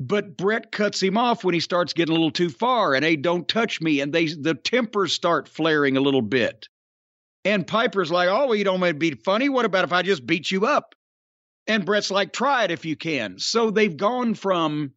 but 0.00 0.36
Bret 0.36 0.72
cuts 0.72 1.00
him 1.00 1.16
off 1.16 1.44
when 1.44 1.54
he 1.54 1.60
starts 1.60 1.92
getting 1.92 2.10
a 2.10 2.18
little 2.18 2.32
too 2.32 2.50
far 2.50 2.94
and 2.94 3.04
hey, 3.04 3.16
don't 3.16 3.46
touch 3.46 3.80
me. 3.80 4.00
And 4.00 4.12
they 4.12 4.26
the 4.26 4.54
tempers 4.54 5.12
start 5.12 5.48
flaring 5.48 5.96
a 5.96 6.00
little 6.00 6.22
bit. 6.22 6.66
And 7.44 7.66
Piper's 7.66 8.10
like, 8.10 8.28
oh, 8.28 8.46
well, 8.46 8.54
you 8.54 8.64
don't 8.64 8.80
want 8.80 8.92
to 8.92 8.98
be 8.98 9.12
funny. 9.12 9.48
What 9.48 9.64
about 9.64 9.84
if 9.84 9.92
I 9.92 10.02
just 10.02 10.26
beat 10.26 10.50
you 10.50 10.66
up? 10.66 10.94
And 11.66 11.84
Bret's 11.84 12.10
like, 12.10 12.32
try 12.32 12.64
it 12.64 12.70
if 12.70 12.84
you 12.84 12.96
can. 12.96 13.38
So 13.38 13.70
they've 13.70 13.96
gone 13.96 14.34
from 14.34 14.92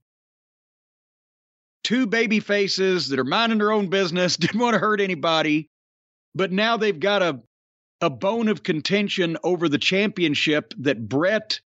two 1.86 2.08
baby 2.08 2.40
faces 2.40 3.08
that 3.10 3.20
are 3.20 3.24
minding 3.24 3.60
their 3.60 3.72
own 3.72 3.88
business, 3.88 4.36
didn't 4.38 4.60
want 4.60 4.74
to 4.74 4.80
hurt 4.80 5.00
anybody, 5.00 5.70
but 6.34 6.52
now 6.52 6.76
they've 6.76 7.00
got 7.00 7.22
a 7.22 7.40
a 8.02 8.10
bone 8.10 8.50
of 8.50 8.62
contention 8.62 9.38
over 9.44 9.70
the 9.70 9.78
championship 9.78 10.74
that 10.78 11.08
Bret 11.08 11.62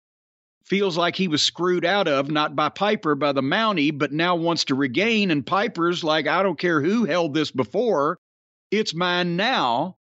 feels 0.65 0.97
like 0.97 1.15
he 1.15 1.28
was 1.28 1.41
screwed 1.41 1.85
out 1.85 2.09
of, 2.09 2.31
not 2.31 2.57
by 2.57 2.69
Piper, 2.69 3.15
by 3.15 3.31
the 3.33 3.43
Mountie, 3.43 3.97
but 3.97 4.12
now 4.12 4.35
wants 4.35 4.65
to 4.65 4.75
regain. 4.75 5.31
And 5.31 5.47
Piper's 5.47 6.03
like, 6.03 6.27
I 6.27 6.43
don't 6.43 6.59
care 6.59 6.83
who 6.83 7.05
held 7.05 7.33
this 7.33 7.53
before, 7.53 8.19
it's 8.73 8.93
mine 8.93 9.36
now. 9.36 9.97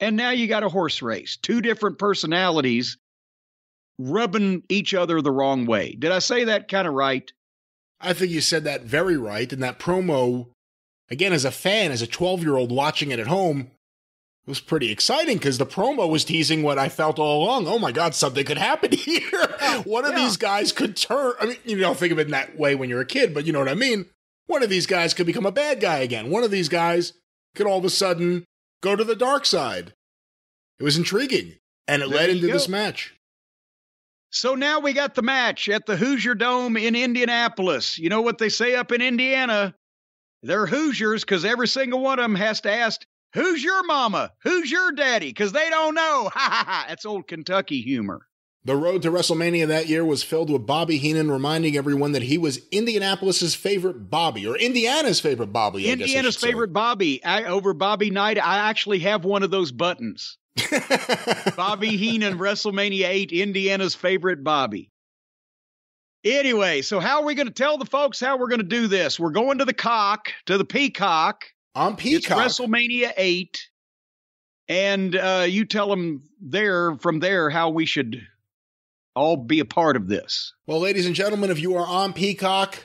And 0.00 0.16
now 0.16 0.30
you 0.30 0.48
got 0.48 0.64
a 0.64 0.68
horse 0.68 1.02
race, 1.02 1.36
two 1.36 1.60
different 1.60 1.98
personalities 1.98 2.96
rubbing 3.98 4.62
each 4.68 4.94
other 4.94 5.20
the 5.20 5.30
wrong 5.30 5.66
way. 5.66 5.92
Did 5.92 6.10
I 6.10 6.18
say 6.18 6.44
that 6.44 6.68
kind 6.68 6.88
of 6.88 6.94
right? 6.94 7.30
I 8.00 8.12
think 8.12 8.30
you 8.30 8.40
said 8.40 8.64
that 8.64 8.82
very 8.82 9.16
right. 9.16 9.52
And 9.52 9.62
that 9.62 9.78
promo, 9.78 10.48
again, 11.10 11.32
as 11.32 11.44
a 11.44 11.50
fan, 11.50 11.90
as 11.90 12.02
a 12.02 12.06
12 12.06 12.42
year 12.42 12.56
old 12.56 12.72
watching 12.72 13.10
it 13.10 13.18
at 13.18 13.26
home, 13.26 13.70
it 14.46 14.50
was 14.50 14.60
pretty 14.60 14.90
exciting 14.92 15.38
because 15.38 15.56
the 15.56 15.64
promo 15.64 16.08
was 16.08 16.24
teasing 16.24 16.62
what 16.62 16.78
I 16.78 16.90
felt 16.90 17.18
all 17.18 17.42
along. 17.42 17.66
Oh 17.66 17.78
my 17.78 17.92
God, 17.92 18.14
something 18.14 18.44
could 18.44 18.58
happen 18.58 18.92
here. 18.92 19.46
One 19.84 20.04
of 20.04 20.12
yeah. 20.12 20.18
these 20.18 20.36
guys 20.36 20.70
could 20.70 20.96
turn. 20.96 21.32
I 21.40 21.46
mean, 21.46 21.56
you 21.64 21.78
don't 21.78 21.96
think 21.96 22.12
of 22.12 22.18
it 22.18 22.26
in 22.26 22.32
that 22.32 22.58
way 22.58 22.74
when 22.74 22.90
you're 22.90 23.00
a 23.00 23.06
kid, 23.06 23.32
but 23.32 23.46
you 23.46 23.52
know 23.52 23.60
what 23.60 23.70
I 23.70 23.74
mean? 23.74 24.06
One 24.46 24.62
of 24.62 24.68
these 24.68 24.86
guys 24.86 25.14
could 25.14 25.26
become 25.26 25.46
a 25.46 25.52
bad 25.52 25.80
guy 25.80 25.98
again. 25.98 26.28
One 26.28 26.44
of 26.44 26.50
these 26.50 26.68
guys 26.68 27.14
could 27.54 27.66
all 27.66 27.78
of 27.78 27.84
a 27.86 27.90
sudden 27.90 28.44
go 28.82 28.94
to 28.94 29.04
the 29.04 29.16
dark 29.16 29.46
side. 29.46 29.94
It 30.78 30.82
was 30.82 30.98
intriguing, 30.98 31.54
and 31.88 32.02
it 32.02 32.10
there 32.10 32.18
led 32.18 32.30
into 32.30 32.48
go. 32.48 32.52
this 32.52 32.68
match. 32.68 33.14
So 34.34 34.56
now 34.56 34.80
we 34.80 34.92
got 34.92 35.14
the 35.14 35.22
match 35.22 35.68
at 35.68 35.86
the 35.86 35.96
Hoosier 35.96 36.34
Dome 36.34 36.76
in 36.76 36.96
Indianapolis. 36.96 37.98
You 37.98 38.08
know 38.08 38.20
what 38.20 38.38
they 38.38 38.48
say 38.48 38.74
up 38.74 38.90
in 38.90 39.00
Indiana? 39.00 39.76
They're 40.42 40.66
Hoosiers 40.66 41.22
because 41.22 41.44
every 41.44 41.68
single 41.68 42.00
one 42.00 42.18
of 42.18 42.24
them 42.24 42.34
has 42.34 42.60
to 42.62 42.72
ask, 42.72 43.06
Who's 43.34 43.62
your 43.62 43.84
mama? 43.84 44.32
Who's 44.42 44.70
your 44.70 44.90
daddy? 44.90 45.28
Because 45.28 45.52
they 45.52 45.70
don't 45.70 45.94
know. 45.94 46.30
Ha 46.34 46.48
ha 46.50 46.64
ha. 46.66 46.84
That's 46.88 47.06
old 47.06 47.28
Kentucky 47.28 47.80
humor. 47.80 48.26
The 48.64 48.74
road 48.74 49.02
to 49.02 49.10
WrestleMania 49.10 49.68
that 49.68 49.88
year 49.88 50.04
was 50.04 50.24
filled 50.24 50.50
with 50.50 50.66
Bobby 50.66 50.96
Heenan 50.96 51.30
reminding 51.30 51.76
everyone 51.76 52.12
that 52.12 52.22
he 52.22 52.36
was 52.36 52.58
Indianapolis's 52.72 53.54
favorite 53.54 54.10
Bobby, 54.10 54.46
or 54.46 54.56
Indiana's 54.56 55.20
favorite 55.20 55.52
Bobby. 55.52 55.88
I 55.88 55.92
Indiana's 55.92 56.36
favorite 56.36 56.72
Bobby. 56.72 57.22
I, 57.22 57.44
over 57.44 57.72
Bobby 57.72 58.10
Knight, 58.10 58.38
I 58.38 58.68
actually 58.68 59.00
have 59.00 59.24
one 59.24 59.44
of 59.44 59.50
those 59.50 59.70
buttons. 59.70 60.38
Bobby 61.56 61.96
Heenan, 61.96 62.38
WrestleMania 62.38 63.06
8, 63.06 63.32
Indiana's 63.32 63.94
favorite 63.94 64.44
Bobby. 64.44 64.90
Anyway, 66.24 66.80
so 66.80 67.00
how 67.00 67.20
are 67.20 67.24
we 67.24 67.34
going 67.34 67.48
to 67.48 67.52
tell 67.52 67.76
the 67.76 67.84
folks 67.84 68.18
how 68.18 68.38
we're 68.38 68.48
going 68.48 68.60
to 68.60 68.66
do 68.66 68.86
this? 68.86 69.20
We're 69.20 69.30
going 69.30 69.58
to 69.58 69.64
the 69.64 69.74
cock, 69.74 70.32
to 70.46 70.56
the 70.56 70.64
peacock. 70.64 71.44
On 71.74 71.96
Peacock. 71.96 72.46
It's 72.46 72.58
WrestleMania 72.58 73.12
8. 73.16 73.68
And 74.68 75.16
uh, 75.16 75.44
you 75.46 75.66
tell 75.66 75.88
them 75.88 76.22
there, 76.40 76.96
from 76.96 77.20
there, 77.20 77.50
how 77.50 77.68
we 77.68 77.84
should 77.84 78.26
all 79.14 79.36
be 79.36 79.60
a 79.60 79.64
part 79.64 79.96
of 79.96 80.08
this. 80.08 80.54
Well, 80.66 80.80
ladies 80.80 81.06
and 81.06 81.14
gentlemen, 81.14 81.50
if 81.50 81.58
you 81.58 81.76
are 81.76 81.86
on 81.86 82.12
Peacock, 82.12 82.78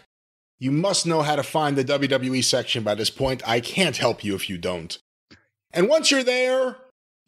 you 0.57 0.71
must 0.71 1.05
know 1.05 1.21
how 1.21 1.37
to 1.37 1.43
find 1.43 1.77
the 1.77 1.85
WWE 1.85 2.43
section 2.43 2.83
by 2.83 2.95
this 2.95 3.09
point. 3.09 3.41
I 3.47 3.61
can't 3.61 3.95
help 3.95 4.23
you 4.23 4.35
if 4.35 4.49
you 4.49 4.57
don't. 4.57 4.97
And 5.71 5.87
once 5.87 6.11
you're 6.11 6.23
there, 6.23 6.75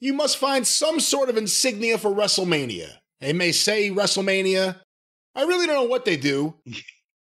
you 0.02 0.14
must 0.14 0.38
find 0.38 0.68
some 0.68 1.00
sort 1.00 1.30
of 1.30 1.38
insignia 1.38 1.98
for 1.98 2.10
WrestleMania. 2.12 2.90
They 3.22 3.32
may 3.32 3.54
say 3.54 3.90
WrestleMania. 3.92 4.82
I 5.36 5.44
really 5.44 5.68
don't 5.68 5.76
know 5.76 5.90
what 5.90 6.04
they 6.04 6.18
do. 6.18 6.56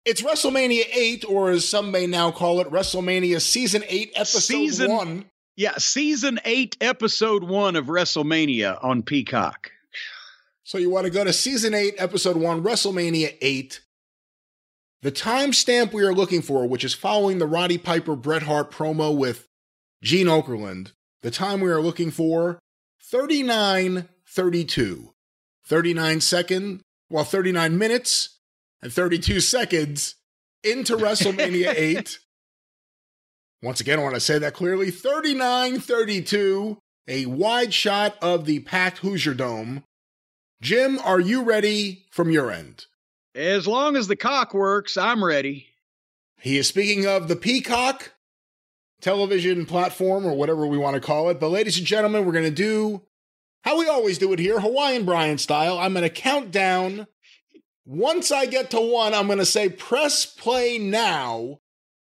It's 0.06 0.20
WrestleMania 0.20 0.84
8, 0.92 1.24
or 1.30 1.48
as 1.48 1.66
some 1.66 1.90
may 1.90 2.06
now 2.06 2.30
call 2.30 2.60
it, 2.60 2.70
WrestleMania 2.70 3.40
Season 3.40 3.82
8, 3.88 4.12
Episode 4.14 4.40
season, 4.40 4.90
1. 4.90 5.24
Yeah, 5.56 5.78
Season 5.78 6.38
8, 6.44 6.76
Episode 6.82 7.42
1 7.42 7.74
of 7.74 7.86
WrestleMania 7.86 8.84
on 8.84 9.02
Peacock. 9.02 9.70
So 10.62 10.76
you 10.76 10.90
want 10.90 11.06
to 11.06 11.10
go 11.10 11.24
to 11.24 11.32
Season 11.32 11.72
8, 11.72 11.94
Episode 11.96 12.36
1, 12.36 12.62
WrestleMania 12.62 13.34
8. 13.40 13.80
The 15.00 15.10
timestamp 15.10 15.94
we 15.94 16.02
are 16.02 16.12
looking 16.12 16.42
for, 16.42 16.66
which 16.66 16.84
is 16.84 16.92
following 16.92 17.38
the 17.38 17.46
Roddy 17.46 17.78
Piper 17.78 18.14
Bret 18.14 18.42
Hart 18.42 18.70
promo 18.70 19.16
with 19.16 19.48
Gene 20.02 20.26
Okerlund, 20.26 20.92
the 21.24 21.30
time 21.30 21.60
we 21.62 21.70
are 21.70 21.80
looking 21.80 22.10
for 22.10 22.58
3932. 23.00 25.14
39 25.66 26.20
second, 26.20 26.82
well, 27.08 27.24
39 27.24 27.78
minutes 27.78 28.40
and 28.82 28.92
32 28.92 29.40
seconds 29.40 30.16
into 30.62 30.98
WrestleMania 30.98 31.72
8. 31.76 32.18
Once 33.62 33.80
again, 33.80 33.98
I 33.98 34.02
want 34.02 34.16
to 34.16 34.20
say 34.20 34.38
that 34.38 34.52
clearly 34.52 34.90
39 34.90 35.80
32, 35.80 36.76
a 37.08 37.24
wide 37.24 37.72
shot 37.72 38.18
of 38.20 38.44
the 38.44 38.60
packed 38.60 38.98
Hoosier 38.98 39.32
Dome. 39.32 39.82
Jim, 40.60 40.98
are 40.98 41.20
you 41.20 41.42
ready 41.42 42.04
from 42.10 42.30
your 42.30 42.50
end? 42.50 42.84
As 43.34 43.66
long 43.66 43.96
as 43.96 44.08
the 44.08 44.16
cock 44.16 44.52
works, 44.52 44.98
I'm 44.98 45.24
ready. 45.24 45.68
He 46.38 46.58
is 46.58 46.68
speaking 46.68 47.06
of 47.06 47.28
the 47.28 47.36
Peacock 47.36 48.12
television 49.04 49.66
platform 49.66 50.26
or 50.26 50.34
whatever 50.34 50.66
we 50.66 50.78
want 50.78 50.94
to 50.94 51.00
call 51.00 51.28
it. 51.28 51.38
But, 51.38 51.50
ladies 51.50 51.78
and 51.78 51.86
gentlemen, 51.86 52.24
we're 52.24 52.32
going 52.32 52.44
to 52.44 52.50
do 52.50 53.02
how 53.62 53.78
we 53.78 53.86
always 53.86 54.18
do 54.18 54.32
it 54.32 54.38
here 54.38 54.58
Hawaiian 54.60 55.04
Brian 55.04 55.38
style. 55.38 55.78
I'm 55.78 55.92
going 55.92 56.02
to 56.02 56.10
count 56.10 56.50
down. 56.50 57.06
Once 57.86 58.32
I 58.32 58.46
get 58.46 58.70
to 58.70 58.80
one, 58.80 59.12
I'm 59.14 59.26
going 59.26 59.38
to 59.38 59.46
say 59.46 59.68
press 59.68 60.24
play 60.26 60.78
now. 60.78 61.60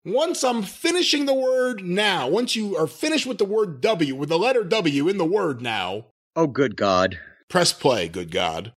once 0.05 0.45
I'm 0.45 0.63
finishing 0.63 1.27
the 1.27 1.35
word 1.35 1.83
now, 1.85 2.29
once 2.29 2.55
you 2.55 2.77
are 2.77 2.87
finished 2.87 3.27
with 3.27 3.39
the 3.39 3.45
word 3.45 3.81
W, 3.81 4.15
with 4.15 4.29
the 4.29 4.39
letter 4.39 4.63
W 4.63 5.09
in 5.09 5.19
the 5.19 5.25
word 5.25 5.61
now, 5.61 6.07
Oh, 6.37 6.47
good 6.47 6.77
God. 6.77 7.19
press 7.49 7.73
play, 7.73 8.09
good 8.09 8.31
God. 8.31 8.73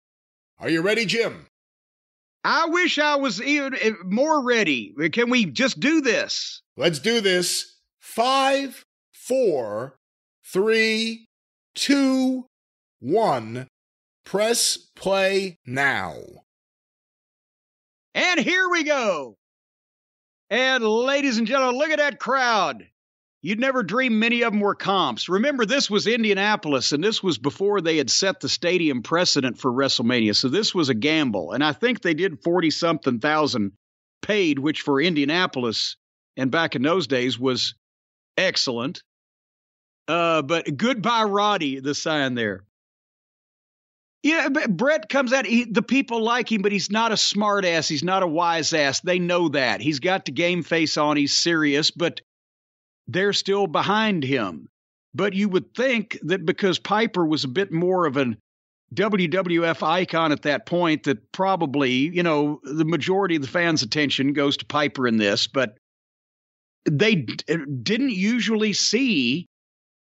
Are 0.58 0.70
you 0.70 0.82
ready, 0.82 1.06
Jim? 1.06 1.46
I 2.44 2.66
wish 2.68 2.98
I 2.98 3.18
was 3.18 3.42
even 3.42 3.76
eh, 3.76 3.92
more 4.04 4.44
ready. 4.44 4.94
Can 5.12 5.30
we 5.30 5.46
just 5.46 5.80
do 5.80 6.02
this? 6.02 6.62
Let's 6.78 7.00
do 7.00 7.22
this. 7.22 7.76
Five, 8.20 8.84
four, 9.14 9.96
three, 10.46 11.30
two, 11.74 12.48
one. 13.00 13.70
Press 14.26 14.76
play 14.94 15.58
now. 15.66 16.16
And 18.14 18.38
here 18.42 18.68
we 18.68 18.84
go. 18.84 19.38
And 20.50 20.84
ladies 20.84 21.38
and 21.38 21.48
gentlemen, 21.48 21.78
look 21.78 21.92
at 21.92 22.00
that 22.00 22.20
crowd. 22.20 22.86
You'd 23.42 23.62
never 23.62 23.84
dream 23.84 24.20
many 24.20 24.42
of 24.42 24.52
them 24.52 24.60
were 24.60 24.76
comps. 24.76 25.30
Remember, 25.30 25.66
this 25.66 25.90
was 25.90 26.06
Indianapolis, 26.06 26.92
and 26.92 27.02
this 27.02 27.24
was 27.24 27.38
before 27.38 27.80
they 27.80 27.96
had 27.96 28.10
set 28.10 28.42
the 28.42 28.50
stadium 28.50 29.02
precedent 29.02 29.58
for 29.58 29.72
WrestleMania. 29.72 30.36
So 30.36 30.50
this 30.50 30.76
was 30.76 30.90
a 30.90 30.94
gamble. 30.94 31.54
And 31.54 31.64
I 31.64 31.72
think 31.72 32.02
they 32.02 32.16
did 32.16 32.44
40 32.44 32.70
something 32.70 33.20
thousand 33.22 33.72
paid, 34.22 34.60
which 34.60 34.82
for 34.82 35.00
Indianapolis 35.00 35.96
and 36.36 36.52
back 36.52 36.76
in 36.76 36.82
those 36.82 37.08
days 37.08 37.40
was 37.40 37.76
excellent. 38.40 39.04
Uh, 40.08 40.42
but 40.42 40.76
goodbye, 40.76 41.24
Roddy, 41.24 41.80
the 41.80 41.94
sign 41.94 42.34
there. 42.34 42.64
Yeah, 44.24 44.50
Bret 44.50 45.08
comes 45.08 45.32
out. 45.32 45.46
He, 45.46 45.64
the 45.64 45.82
people 45.82 46.22
like 46.22 46.52
him, 46.52 46.62
but 46.62 46.74
he's 46.74 46.92
not 46.92 47.14
a 47.14 47.18
smart 47.18 47.64
ass. 47.64 47.88
He's 47.88 48.04
not 48.04 48.24
a 48.24 48.28
wise 48.28 48.74
ass. 48.74 49.00
They 49.00 49.18
know 49.18 49.48
that. 49.50 49.80
He's 49.80 50.00
got 50.00 50.26
the 50.26 50.32
game 50.32 50.62
face 50.62 50.98
on. 50.98 51.16
He's 51.16 51.34
serious, 51.34 51.90
but 51.90 52.20
they're 53.08 53.34
still 53.34 53.66
behind 53.66 54.24
him. 54.24 54.68
But 55.14 55.34
you 55.34 55.48
would 55.50 55.74
think 55.74 56.20
that 56.24 56.46
because 56.46 56.80
Piper 56.80 57.26
was 57.26 57.44
a 57.44 57.48
bit 57.50 57.72
more 57.72 58.06
of 58.06 58.18
an 58.18 58.38
WWF 58.94 59.84
icon 59.84 60.32
at 60.32 60.42
that 60.42 60.66
point, 60.66 61.04
that 61.04 61.32
probably, 61.32 61.92
you 61.92 62.24
know, 62.24 62.60
the 62.64 62.86
majority 62.86 63.38
of 63.38 63.42
the 63.42 63.48
fans' 63.48 63.84
attention 63.84 64.34
goes 64.34 64.58
to 64.58 64.66
Piper 64.66 65.08
in 65.08 65.18
this, 65.18 65.48
but 65.48 65.79
they 66.86 67.16
d- 67.16 67.44
didn't 67.84 68.12
usually 68.12 68.74
see 68.74 69.48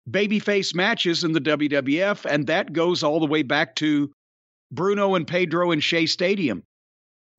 babyface 0.09 0.73
matches 0.73 1.23
in 1.23 1.33
the 1.33 1.41
WWF, 1.41 2.25
and 2.25 2.47
that 2.47 2.73
goes 2.73 3.03
all 3.03 3.19
the 3.19 3.25
way 3.27 3.43
back 3.43 3.75
to 3.75 4.11
Bruno 4.71 5.15
and 5.15 5.27
Pedro 5.27 5.71
in 5.71 5.79
Shea 5.79 6.05
Stadium. 6.05 6.63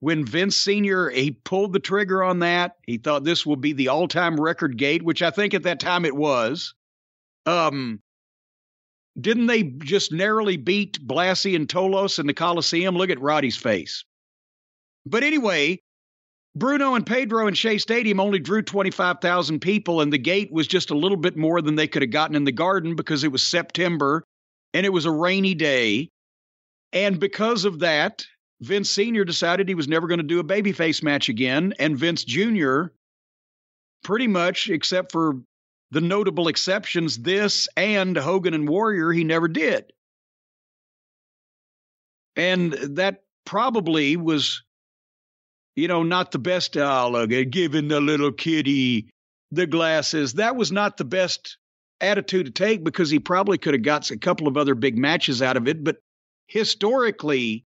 When 0.00 0.24
Vince 0.24 0.56
Sr. 0.56 1.10
he 1.10 1.32
pulled 1.32 1.72
the 1.72 1.78
trigger 1.78 2.22
on 2.22 2.38
that, 2.38 2.76
he 2.86 2.96
thought 2.96 3.24
this 3.24 3.44
would 3.44 3.60
be 3.60 3.74
the 3.74 3.88
all-time 3.88 4.40
record 4.40 4.78
gate, 4.78 5.02
which 5.02 5.20
I 5.20 5.30
think 5.30 5.52
at 5.52 5.64
that 5.64 5.78
time 5.80 6.04
it 6.04 6.16
was. 6.16 6.74
Um, 7.44 8.00
didn't 9.20 9.46
they 9.46 9.62
just 9.62 10.12
narrowly 10.12 10.56
beat 10.56 11.06
Blassie 11.06 11.54
and 11.56 11.68
Tolos 11.68 12.18
in 12.18 12.26
the 12.26 12.34
Coliseum? 12.34 12.96
Look 12.96 13.10
at 13.10 13.20
Roddy's 13.20 13.56
face. 13.56 14.04
But 15.04 15.22
anyway, 15.22 15.80
Bruno 16.56 16.94
and 16.94 17.06
Pedro 17.06 17.46
in 17.46 17.54
Shea 17.54 17.78
Stadium 17.78 18.18
only 18.18 18.40
drew 18.40 18.62
25,000 18.62 19.60
people, 19.60 20.00
and 20.00 20.12
the 20.12 20.18
gate 20.18 20.50
was 20.50 20.66
just 20.66 20.90
a 20.90 20.96
little 20.96 21.16
bit 21.16 21.36
more 21.36 21.62
than 21.62 21.76
they 21.76 21.86
could 21.86 22.02
have 22.02 22.10
gotten 22.10 22.34
in 22.34 22.44
the 22.44 22.52
garden 22.52 22.96
because 22.96 23.22
it 23.22 23.30
was 23.30 23.46
September 23.46 24.24
and 24.74 24.84
it 24.84 24.92
was 24.92 25.04
a 25.04 25.10
rainy 25.10 25.54
day. 25.54 26.08
And 26.92 27.20
because 27.20 27.64
of 27.64 27.78
that, 27.80 28.24
Vince 28.60 28.90
Sr. 28.90 29.24
decided 29.24 29.68
he 29.68 29.74
was 29.74 29.88
never 29.88 30.08
going 30.08 30.18
to 30.18 30.24
do 30.24 30.40
a 30.40 30.44
babyface 30.44 31.02
match 31.02 31.28
again. 31.28 31.72
And 31.78 31.96
Vince 31.96 32.24
Jr., 32.24 32.86
pretty 34.02 34.26
much, 34.26 34.68
except 34.68 35.12
for 35.12 35.40
the 35.92 36.00
notable 36.00 36.48
exceptions, 36.48 37.18
this 37.18 37.68
and 37.76 38.16
Hogan 38.16 38.54
and 38.54 38.68
Warrior, 38.68 39.12
he 39.12 39.24
never 39.24 39.48
did. 39.48 39.92
And 42.36 42.72
that 42.72 43.22
probably 43.44 44.16
was 44.16 44.62
you 45.80 45.88
know, 45.88 46.02
not 46.02 46.30
the 46.30 46.38
best. 46.38 46.74
dialogue, 46.74 47.32
giving 47.50 47.88
the 47.88 48.00
little 48.00 48.32
kitty 48.32 49.08
the 49.50 49.66
glasses. 49.66 50.34
That 50.34 50.54
was 50.54 50.70
not 50.70 50.98
the 50.98 51.06
best 51.06 51.56
attitude 52.00 52.46
to 52.46 52.52
take 52.52 52.84
because 52.84 53.10
he 53.10 53.18
probably 53.18 53.56
could 53.56 53.74
have 53.74 53.82
got 53.82 54.10
a 54.10 54.18
couple 54.18 54.46
of 54.46 54.56
other 54.56 54.74
big 54.74 54.98
matches 54.98 55.40
out 55.40 55.56
of 55.56 55.66
it. 55.68 55.82
But 55.82 55.96
historically, 56.46 57.64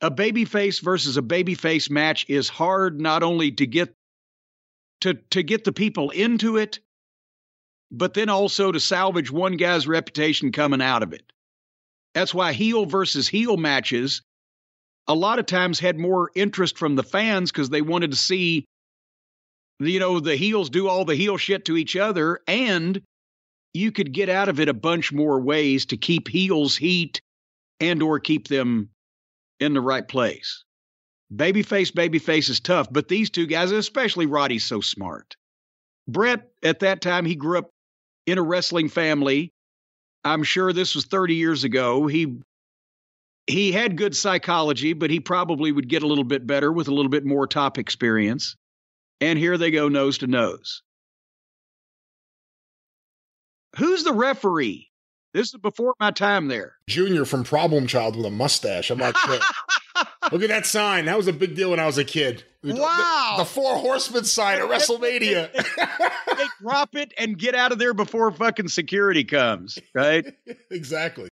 a 0.00 0.10
babyface 0.10 0.82
versus 0.82 1.18
a 1.18 1.22
babyface 1.22 1.90
match 1.90 2.24
is 2.28 2.48
hard 2.48 3.00
not 3.00 3.22
only 3.22 3.52
to 3.52 3.66
get 3.66 3.94
to 5.02 5.14
to 5.30 5.42
get 5.42 5.64
the 5.64 5.72
people 5.72 6.10
into 6.10 6.56
it, 6.56 6.80
but 7.90 8.14
then 8.14 8.30
also 8.30 8.72
to 8.72 8.80
salvage 8.80 9.30
one 9.30 9.58
guy's 9.58 9.86
reputation 9.86 10.50
coming 10.50 10.80
out 10.80 11.02
of 11.02 11.12
it. 11.12 11.30
That's 12.14 12.32
why 12.32 12.54
heel 12.54 12.86
versus 12.86 13.28
heel 13.28 13.58
matches 13.58 14.22
a 15.08 15.14
lot 15.14 15.38
of 15.38 15.46
times 15.46 15.80
had 15.80 15.98
more 15.98 16.30
interest 16.34 16.78
from 16.78 16.96
the 16.96 17.02
fans 17.02 17.50
because 17.50 17.70
they 17.70 17.82
wanted 17.82 18.10
to 18.12 18.16
see 18.16 18.66
you 19.80 19.98
know 19.98 20.20
the 20.20 20.36
heels 20.36 20.70
do 20.70 20.88
all 20.88 21.04
the 21.04 21.16
heel 21.16 21.36
shit 21.36 21.64
to 21.64 21.76
each 21.76 21.96
other 21.96 22.40
and 22.46 23.02
you 23.74 23.90
could 23.90 24.12
get 24.12 24.28
out 24.28 24.48
of 24.48 24.60
it 24.60 24.68
a 24.68 24.74
bunch 24.74 25.12
more 25.12 25.40
ways 25.40 25.86
to 25.86 25.96
keep 25.96 26.28
heels 26.28 26.76
heat 26.76 27.20
and 27.80 28.02
or 28.02 28.20
keep 28.20 28.46
them 28.48 28.90
in 29.60 29.72
the 29.72 29.80
right 29.80 30.06
place. 30.06 30.64
Babyface 31.34 31.90
babyface 31.92 32.48
is 32.48 32.60
tough 32.60 32.88
but 32.92 33.08
these 33.08 33.30
two 33.30 33.46
guys 33.46 33.72
especially 33.72 34.26
roddy's 34.26 34.64
so 34.64 34.80
smart. 34.80 35.36
Bret 36.06 36.48
at 36.62 36.80
that 36.80 37.00
time 37.00 37.24
he 37.24 37.34
grew 37.34 37.58
up 37.58 37.70
in 38.26 38.38
a 38.38 38.42
wrestling 38.42 38.88
family. 38.88 39.52
I'm 40.24 40.44
sure 40.44 40.72
this 40.72 40.94
was 40.94 41.06
30 41.06 41.34
years 41.34 41.64
ago. 41.64 42.06
He 42.06 42.36
he 43.46 43.72
had 43.72 43.96
good 43.96 44.16
psychology, 44.16 44.92
but 44.92 45.10
he 45.10 45.20
probably 45.20 45.72
would 45.72 45.88
get 45.88 46.02
a 46.02 46.06
little 46.06 46.24
bit 46.24 46.46
better 46.46 46.72
with 46.72 46.88
a 46.88 46.94
little 46.94 47.10
bit 47.10 47.24
more 47.24 47.46
top 47.46 47.78
experience. 47.78 48.56
And 49.20 49.38
here 49.38 49.58
they 49.58 49.70
go, 49.70 49.88
nose 49.88 50.18
to 50.18 50.26
nose. 50.26 50.82
Who's 53.76 54.04
the 54.04 54.12
referee? 54.12 54.90
This 55.32 55.48
is 55.48 55.60
before 55.60 55.94
my 55.98 56.10
time 56.10 56.48
there. 56.48 56.74
Junior 56.88 57.24
from 57.24 57.42
Problem 57.42 57.86
Child 57.86 58.16
with 58.16 58.26
a 58.26 58.30
mustache. 58.30 58.90
I'm 58.90 58.98
not 58.98 59.16
sure. 59.16 59.38
Look 60.32 60.42
at 60.42 60.48
that 60.48 60.66
sign. 60.66 61.06
That 61.06 61.16
was 61.16 61.26
a 61.26 61.32
big 61.32 61.56
deal 61.56 61.70
when 61.70 61.80
I 61.80 61.86
was 61.86 61.98
a 61.98 62.04
kid. 62.04 62.44
Wow. 62.62 63.34
The, 63.36 63.44
the 63.44 63.48
Four 63.48 63.76
Horsemen 63.76 64.24
sign 64.24 64.60
at 64.60 64.68
WrestleMania. 64.68 65.50
they 66.36 66.46
drop 66.60 66.94
it 66.94 67.12
and 67.18 67.36
get 67.36 67.54
out 67.54 67.72
of 67.72 67.78
there 67.78 67.94
before 67.94 68.30
fucking 68.30 68.68
security 68.68 69.24
comes, 69.24 69.78
right? 69.94 70.26
exactly. 70.70 71.28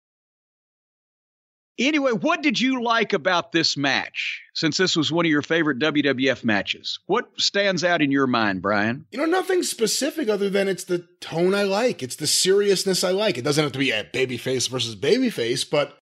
Anyway, 1.78 2.12
what 2.12 2.42
did 2.42 2.58
you 2.58 2.82
like 2.82 3.12
about 3.12 3.52
this 3.52 3.76
match? 3.76 4.42
Since 4.54 4.78
this 4.78 4.96
was 4.96 5.12
one 5.12 5.26
of 5.26 5.30
your 5.30 5.42
favorite 5.42 5.78
WWF 5.78 6.42
matches, 6.42 6.98
what 7.06 7.28
stands 7.36 7.84
out 7.84 8.00
in 8.00 8.10
your 8.10 8.26
mind, 8.26 8.62
Brian? 8.62 9.04
You 9.10 9.18
know, 9.18 9.26
nothing 9.26 9.62
specific 9.62 10.28
other 10.28 10.48
than 10.48 10.68
it's 10.68 10.84
the 10.84 11.06
tone 11.20 11.54
I 11.54 11.64
like. 11.64 12.02
It's 12.02 12.16
the 12.16 12.26
seriousness 12.26 13.04
I 13.04 13.10
like. 13.10 13.36
It 13.36 13.44
doesn't 13.44 13.62
have 13.62 13.72
to 13.72 13.78
be 13.78 13.90
a 13.90 14.04
babyface 14.04 14.70
versus 14.70 14.96
babyface, 14.96 15.68
but 15.68 15.98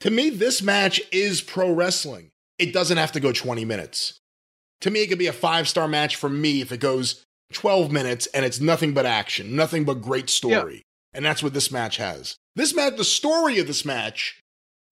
to 0.00 0.10
me, 0.10 0.30
this 0.30 0.62
match 0.62 1.00
is 1.12 1.40
pro 1.40 1.72
wrestling. 1.72 2.30
It 2.58 2.72
doesn't 2.72 2.98
have 2.98 3.12
to 3.12 3.20
go 3.20 3.30
20 3.32 3.64
minutes. 3.64 4.18
To 4.80 4.90
me, 4.90 5.02
it 5.02 5.08
could 5.08 5.18
be 5.18 5.26
a 5.28 5.32
five 5.32 5.68
star 5.68 5.86
match 5.86 6.16
for 6.16 6.28
me 6.28 6.60
if 6.60 6.72
it 6.72 6.80
goes 6.80 7.24
12 7.52 7.90
minutes 7.90 8.26
and 8.34 8.44
it's 8.44 8.60
nothing 8.60 8.94
but 8.94 9.06
action, 9.06 9.54
nothing 9.54 9.84
but 9.84 10.02
great 10.02 10.28
story. 10.28 10.74
Yeah. 10.74 10.82
And 11.14 11.24
that's 11.24 11.42
what 11.42 11.54
this 11.54 11.72
match 11.72 11.96
has. 11.96 12.36
This 12.54 12.74
match, 12.74 12.96
the 12.96 13.04
story 13.04 13.58
of 13.58 13.66
this 13.66 13.84
match 13.84 14.40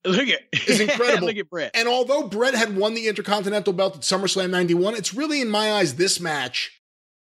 Look 0.06 0.28
at 0.28 0.40
is 0.68 0.80
incredible. 0.80 1.26
Look 1.28 1.36
at 1.36 1.50
Bret. 1.50 1.70
And 1.74 1.88
although 1.88 2.28
Bret 2.28 2.54
had 2.54 2.76
won 2.76 2.94
the 2.94 3.08
Intercontinental 3.08 3.72
belt 3.72 3.96
at 3.96 4.02
SummerSlam 4.02 4.50
91, 4.50 4.94
it's 4.94 5.14
really, 5.14 5.40
in 5.40 5.48
my 5.48 5.72
eyes, 5.72 5.96
this 5.96 6.20
match 6.20 6.80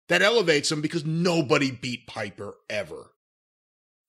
that 0.09 0.23
elevates 0.23 0.71
him 0.71 0.81
because 0.81 1.05
nobody 1.05 1.71
beat 1.71 2.07
Piper 2.07 2.57
ever. 2.69 3.13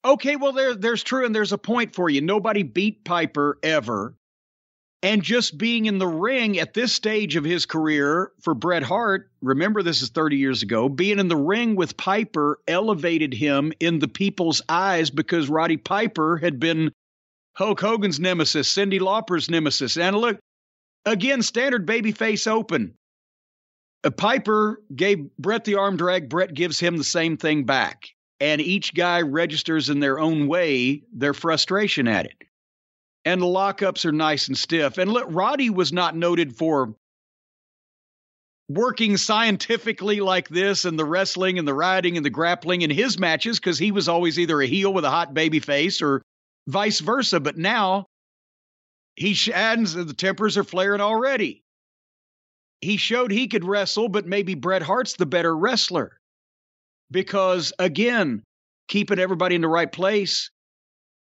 Okay, 0.05 0.37
well 0.37 0.53
there 0.53 0.75
there's 0.75 1.03
true 1.03 1.25
and 1.25 1.35
there's 1.35 1.51
a 1.51 1.57
point 1.57 1.93
for 1.93 2.09
you. 2.09 2.21
Nobody 2.21 2.63
beat 2.63 3.03
Piper 3.03 3.59
ever. 3.61 4.15
And 5.01 5.21
just 5.21 5.57
being 5.57 5.85
in 5.85 5.97
the 5.97 6.07
ring 6.07 6.59
at 6.59 6.73
this 6.73 6.91
stage 6.91 7.37
of 7.37 7.45
his 7.45 7.65
career 7.65 8.31
for 8.41 8.53
Bret 8.53 8.83
Hart, 8.83 9.31
remember 9.41 9.81
this 9.81 10.01
is 10.01 10.09
30 10.09 10.35
years 10.35 10.61
ago, 10.61 10.89
being 10.89 11.19
in 11.19 11.29
the 11.29 11.37
ring 11.37 11.77
with 11.77 11.95
Piper 11.95 12.59
elevated 12.67 13.33
him 13.33 13.71
in 13.79 13.99
the 13.99 14.09
people's 14.09 14.61
eyes 14.67 15.09
because 15.09 15.47
Roddy 15.47 15.77
Piper 15.77 16.35
had 16.35 16.59
been 16.59 16.91
Hulk 17.59 17.81
Hogan's 17.81 18.21
nemesis, 18.21 18.73
Cyndi 18.73 19.01
Lauper's 19.01 19.49
nemesis. 19.49 19.97
And 19.97 20.15
look, 20.15 20.39
again, 21.05 21.41
standard 21.41 21.85
babyface 21.85 22.47
open. 22.47 22.93
A 24.05 24.11
Piper 24.11 24.81
gave 24.95 25.29
Bret 25.37 25.65
the 25.65 25.75
arm 25.75 25.97
drag. 25.97 26.29
Bret 26.29 26.53
gives 26.53 26.79
him 26.79 26.95
the 26.95 27.03
same 27.03 27.35
thing 27.35 27.65
back. 27.65 28.11
And 28.39 28.61
each 28.61 28.93
guy 28.93 29.23
registers 29.23 29.89
in 29.89 29.99
their 29.99 30.19
own 30.19 30.47
way 30.47 31.03
their 31.11 31.33
frustration 31.33 32.07
at 32.07 32.27
it. 32.27 32.45
And 33.25 33.41
the 33.41 33.45
lockups 33.45 34.05
are 34.05 34.13
nice 34.13 34.47
and 34.47 34.57
stiff. 34.57 34.97
And 34.97 35.11
look, 35.11 35.25
Roddy 35.27 35.69
was 35.69 35.91
not 35.91 36.15
noted 36.15 36.55
for 36.55 36.95
working 38.69 39.17
scientifically 39.17 40.21
like 40.21 40.47
this 40.47 40.85
and 40.85 40.97
the 40.97 41.03
wrestling 41.03 41.59
and 41.59 41.67
the 41.67 41.73
riding 41.73 42.15
and 42.15 42.25
the 42.25 42.29
grappling 42.29 42.83
in 42.83 42.89
his 42.89 43.19
matches 43.19 43.59
because 43.59 43.77
he 43.77 43.91
was 43.91 44.07
always 44.07 44.39
either 44.39 44.61
a 44.61 44.65
heel 44.65 44.93
with 44.93 45.03
a 45.03 45.09
hot 45.09 45.33
baby 45.33 45.59
face 45.59 46.01
or 46.01 46.21
vice 46.67 46.99
versa. 46.99 47.39
But 47.39 47.57
now 47.57 48.05
he 49.15 49.35
adds 49.53 49.93
the 49.93 50.13
tempers 50.13 50.57
are 50.57 50.63
flaring 50.63 51.01
already. 51.01 51.63
He 52.81 52.97
showed 52.97 53.31
he 53.31 53.47
could 53.47 53.65
wrestle, 53.65 54.07
but 54.07 54.25
maybe 54.25 54.55
Bret 54.55 54.81
Hart's 54.81 55.13
the 55.13 55.25
better 55.25 55.55
wrestler. 55.55 56.17
Because 57.11 57.73
again, 57.79 58.43
keeping 58.87 59.19
everybody 59.19 59.55
in 59.55 59.61
the 59.61 59.67
right 59.67 59.91
place, 59.91 60.49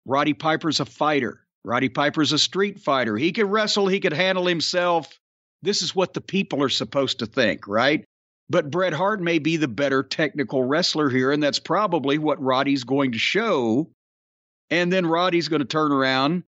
Roddy 0.06 0.34
Piper's 0.34 0.80
a 0.80 0.86
fighter. 0.86 1.42
Roddy 1.64 1.90
Piper's 1.90 2.32
a 2.32 2.38
street 2.38 2.80
fighter. 2.80 3.18
He 3.18 3.32
could 3.32 3.50
wrestle, 3.50 3.88
he 3.88 4.00
could 4.00 4.14
handle 4.14 4.46
himself. 4.46 5.18
This 5.62 5.82
is 5.82 5.96
what 5.96 6.14
the 6.14 6.22
people 6.22 6.62
are 6.62 6.70
supposed 6.70 7.20
to 7.20 7.26
think, 7.26 7.68
right? 7.68 8.04
But 8.50 8.70
Bret 8.70 8.94
Hart 8.94 9.22
may 9.22 9.40
be 9.40 9.58
the 9.58 9.68
better 9.68 10.04
technical 10.04 10.64
wrestler 10.64 11.10
here, 11.10 11.32
and 11.32 11.42
that's 11.42 11.58
probably 11.58 12.20
what 12.20 12.42
Roddy's 12.42 12.84
going 12.84 13.14
to 13.14 13.18
show. 13.18 13.90
And 14.70 14.92
then 14.92 15.06
Roddy's 15.06 15.48
going 15.48 15.62
to 15.62 15.66
turn 15.66 15.92
around 15.92 16.44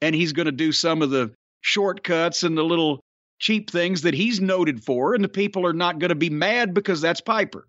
and 0.00 0.14
he's 0.14 0.32
going 0.32 0.46
to 0.46 0.52
do 0.52 0.72
some 0.72 1.02
of 1.02 1.10
the 1.10 1.32
shortcuts 1.60 2.42
and 2.42 2.56
the 2.56 2.64
little 2.64 3.00
cheap 3.38 3.70
things 3.70 4.02
that 4.02 4.14
he's 4.14 4.40
noted 4.40 4.82
for, 4.82 5.14
and 5.14 5.22
the 5.22 5.28
people 5.28 5.66
are 5.66 5.72
not 5.72 5.98
going 5.98 6.08
to 6.10 6.14
be 6.14 6.30
mad 6.30 6.74
because 6.74 7.00
that's 7.00 7.20
Piper. 7.20 7.66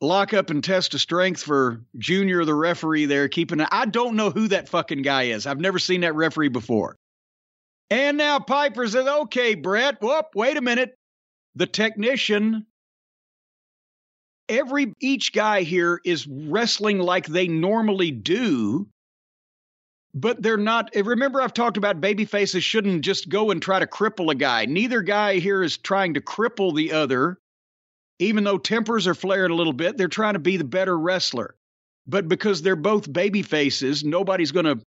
Lock 0.00 0.34
up 0.34 0.50
and 0.50 0.64
test 0.64 0.94
of 0.94 1.00
strength 1.00 1.42
for 1.42 1.82
Junior, 1.96 2.44
the 2.44 2.54
referee 2.54 3.06
there, 3.06 3.28
keeping 3.28 3.60
an 3.60 3.68
I 3.70 3.86
don't 3.86 4.16
know 4.16 4.30
who 4.30 4.48
that 4.48 4.68
fucking 4.68 5.02
guy 5.02 5.24
is. 5.24 5.46
I've 5.46 5.60
never 5.60 5.78
seen 5.78 6.00
that 6.00 6.16
referee 6.16 6.48
before. 6.48 6.96
And 7.88 8.16
now 8.16 8.40
Piper 8.40 8.88
says, 8.88 9.06
okay, 9.06 9.54
Bret, 9.54 10.02
whoop, 10.02 10.26
wait 10.34 10.56
a 10.56 10.62
minute. 10.62 10.96
The 11.54 11.66
technician, 11.66 12.66
every 14.52 14.94
each 15.00 15.32
guy 15.32 15.62
here 15.62 16.00
is 16.04 16.26
wrestling 16.26 16.98
like 16.98 17.26
they 17.26 17.48
normally 17.48 18.10
do 18.10 18.86
but 20.14 20.42
they're 20.42 20.56
not. 20.56 20.90
Eh, 20.94 21.02
remember, 21.04 21.40
I've 21.40 21.54
talked 21.54 21.76
about 21.76 22.00
baby 22.00 22.24
faces 22.24 22.62
shouldn't 22.62 23.02
just 23.02 23.28
go 23.28 23.50
and 23.50 23.62
try 23.62 23.78
to 23.78 23.86
cripple 23.86 24.30
a 24.30 24.34
guy. 24.34 24.66
Neither 24.66 25.02
guy 25.02 25.38
here 25.38 25.62
is 25.62 25.76
trying 25.78 26.14
to 26.14 26.20
cripple 26.20 26.74
the 26.74 26.92
other. 26.92 27.38
Even 28.18 28.44
though 28.44 28.58
tempers 28.58 29.06
are 29.06 29.14
flaring 29.14 29.50
a 29.50 29.54
little 29.54 29.72
bit, 29.72 29.96
they're 29.96 30.08
trying 30.08 30.34
to 30.34 30.38
be 30.38 30.56
the 30.56 30.64
better 30.64 30.96
wrestler. 30.96 31.56
But 32.06 32.28
because 32.28 32.62
they're 32.62 32.76
both 32.76 33.12
baby 33.12 33.42
faces, 33.42 34.04
nobody's 34.04 34.52
going 34.52 34.66
to 34.66 34.80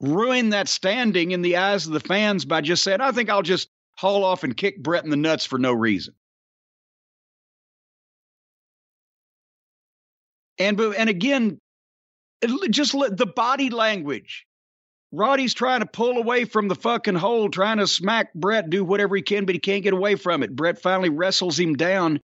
ruin 0.00 0.50
that 0.50 0.68
standing 0.68 1.30
in 1.32 1.42
the 1.42 1.58
eyes 1.58 1.86
of 1.86 1.92
the 1.92 2.00
fans 2.00 2.44
by 2.44 2.62
just 2.62 2.82
saying, 2.82 3.00
I 3.00 3.12
think 3.12 3.30
I'll 3.30 3.42
just 3.42 3.68
haul 3.98 4.24
off 4.24 4.42
and 4.42 4.56
kick 4.56 4.82
Bret 4.82 5.04
in 5.04 5.10
the 5.10 5.16
nuts 5.16 5.44
for 5.44 5.58
no 5.58 5.72
reason. 5.72 6.14
And 10.58 10.80
and 10.80 11.08
again, 11.08 11.58
just 12.70 12.92
the 12.92 13.26
body 13.26 13.70
language. 13.70 14.46
Roddy's 15.12 15.54
trying 15.54 15.80
to 15.80 15.86
pull 15.86 16.18
away 16.18 16.44
from 16.44 16.68
the 16.68 16.74
fucking 16.74 17.14
hole, 17.14 17.48
trying 17.48 17.78
to 17.78 17.86
smack 17.86 18.34
Bret, 18.34 18.68
do 18.68 18.84
whatever 18.84 19.16
he 19.16 19.22
can, 19.22 19.46
but 19.46 19.54
he 19.54 19.60
can't 19.60 19.84
get 19.84 19.94
away 19.94 20.16
from 20.16 20.42
it. 20.42 20.54
Bret 20.54 20.82
finally 20.82 21.08
wrestles 21.08 21.58
him 21.58 21.74
down. 21.74 22.20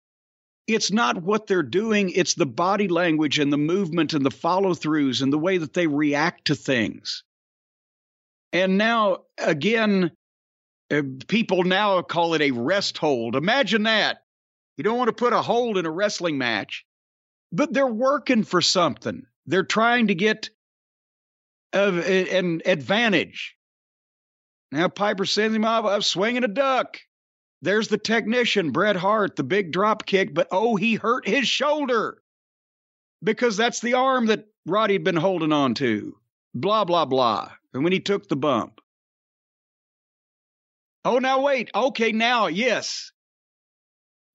It's 0.66 0.92
not 0.92 1.22
what 1.22 1.48
they're 1.48 1.64
doing, 1.64 2.12
it's 2.12 2.36
the 2.36 2.46
body 2.46 2.88
language 2.88 3.40
and 3.40 3.52
the 3.52 3.58
movement 3.58 4.14
and 4.14 4.26
the 4.26 4.32
follow 4.32 4.74
throughs 4.74 5.22
and 5.22 5.34
the 5.34 5.40
way 5.40 5.58
that 5.58 5.74
they 5.74 5.88
react 5.88 6.46
to 6.46 6.56
things. 6.56 7.24
And 8.54 8.78
now, 8.78 9.24
again, 9.38 10.12
uh, 10.92 11.02
people 11.28 11.64
now 11.64 12.02
call 12.02 12.34
it 12.34 12.42
a 12.42 12.52
rest 12.52 12.98
hold. 12.98 13.36
Imagine 13.36 13.84
that. 13.84 14.24
You 14.78 14.84
don't 14.84 14.98
want 14.98 15.10
to 15.10 15.14
put 15.14 15.34
a 15.34 15.42
hold 15.42 15.78
in 15.78 15.86
a 15.86 15.92
wrestling 15.92 16.38
match, 16.38 16.86
but 17.52 17.74
they're 17.74 17.88
working 17.88 18.44
for 18.44 18.62
something. 18.62 19.26
They're 19.46 19.64
trying 19.64 20.08
to 20.08 20.16
get 20.16 20.50
an 21.74 22.62
advantage. 22.66 23.56
Now 24.72 24.88
Piper 24.88 25.26
sends 25.26 25.56
him 25.56 25.66
off, 25.66 26.04
swinging 26.04 26.44
a 26.44 26.48
duck. 26.48 27.00
There's 27.62 27.88
the 27.88 27.98
technician, 27.98 28.72
Bret 28.72 28.96
Hart, 28.96 29.36
the 29.36 29.44
big 29.44 29.72
drop 29.72 30.06
kick, 30.06 30.34
but 30.34 30.48
oh, 30.52 30.76
he 30.76 30.96
hurt 30.96 31.28
his 31.28 31.48
shoulder 31.48 32.22
because 33.24 33.58
that's 33.58 33.82
the 33.82 33.96
arm 33.96 34.28
that 34.28 34.46
Roddy 34.66 34.94
had 34.94 35.04
been 35.04 35.16
holding 35.16 35.52
on 35.52 35.74
to. 35.76 36.16
Blah, 36.54 36.86
blah, 36.86 37.06
blah. 37.06 37.52
And 37.74 37.84
when 37.84 37.94
he 37.94 38.00
took 38.00 38.28
the 38.28 38.36
bump. 38.36 38.80
Oh, 41.06 41.20
now 41.20 41.42
wait. 41.42 41.70
Okay, 41.74 42.12
now, 42.12 42.48
yes. 42.48 43.12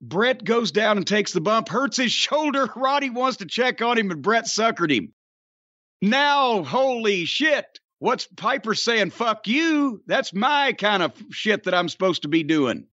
Bret 0.09 0.45
goes 0.45 0.71
down 0.71 0.99
and 0.99 1.07
takes 1.07 1.33
the 1.33 1.41
bump, 1.41 1.69
hurts 1.69 1.97
his 1.97 2.13
shoulder. 2.13 2.69
Roddy 2.77 3.11
wants 3.11 3.39
to 3.39 3.47
check 3.47 3.81
on 3.81 3.99
him, 3.99 4.11
and 4.11 4.23
Bret 4.23 4.45
suckered 4.45 4.93
him. 4.93 5.13
Now, 6.03 6.63
holy 6.63 7.25
shit. 7.25 7.65
What's 7.99 8.27
Piper 8.27 8.75
saying? 8.75 9.11
Fuck 9.11 9.49
you. 9.49 10.03
That's 10.07 10.35
my 10.35 10.75
kind 10.75 11.03
of 11.03 11.13
shit 11.31 11.65
that 11.65 11.75
I'm 11.75 11.89
supposed 11.89 12.23
to 12.23 12.29
be 12.29 12.43
doing. 12.43 12.87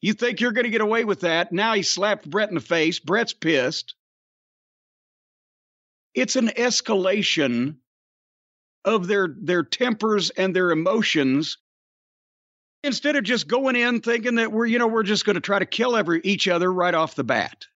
You 0.00 0.12
think 0.12 0.40
you're 0.40 0.52
going 0.52 0.66
to 0.66 0.70
get 0.70 0.80
away 0.80 1.04
with 1.04 1.20
that? 1.20 1.52
Now 1.52 1.74
he 1.74 1.82
slapped 1.82 2.30
Bret 2.30 2.48
in 2.48 2.54
the 2.54 2.60
face. 2.60 3.00
Bret's 3.00 3.32
pissed. 3.32 3.96
It's 6.14 6.36
an 6.36 6.48
escalation 6.48 7.76
of 8.84 9.08
their 9.08 9.28
their 9.36 9.64
tempers 9.64 10.30
and 10.30 10.54
their 10.54 10.70
emotions 10.70 11.58
instead 12.82 13.16
of 13.16 13.24
just 13.24 13.48
going 13.48 13.76
in 13.76 14.00
thinking 14.00 14.36
that 14.36 14.52
we're 14.52 14.66
you 14.66 14.78
know 14.78 14.86
we're 14.86 15.02
just 15.02 15.24
going 15.24 15.34
to 15.34 15.40
try 15.40 15.58
to 15.58 15.66
kill 15.66 15.96
every 15.96 16.20
each 16.24 16.48
other 16.48 16.72
right 16.72 16.94
off 16.94 17.14
the 17.14 17.24
bat. 17.24 17.66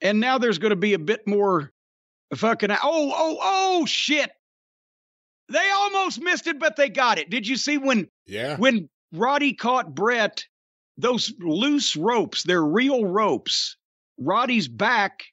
And 0.00 0.20
now 0.20 0.38
there's 0.38 0.58
going 0.58 0.70
to 0.70 0.76
be 0.76 0.94
a 0.94 0.98
bit 0.98 1.26
more 1.26 1.72
fucking 2.34 2.70
oh 2.70 2.76
oh 2.82 3.38
oh 3.40 3.86
shit. 3.86 4.30
They 5.48 5.70
almost 5.70 6.20
missed 6.20 6.46
it 6.46 6.58
but 6.58 6.76
they 6.76 6.88
got 6.88 7.18
it. 7.18 7.30
Did 7.30 7.46
you 7.46 7.56
see 7.56 7.78
when 7.78 8.08
yeah. 8.26 8.56
when 8.56 8.88
roddy 9.12 9.54
caught 9.54 9.94
bret 9.94 10.44
those 10.98 11.32
loose 11.38 11.94
ropes 11.94 12.42
they're 12.42 12.64
real 12.64 13.04
ropes. 13.04 13.76
Roddy's 14.18 14.66
back 14.66 15.24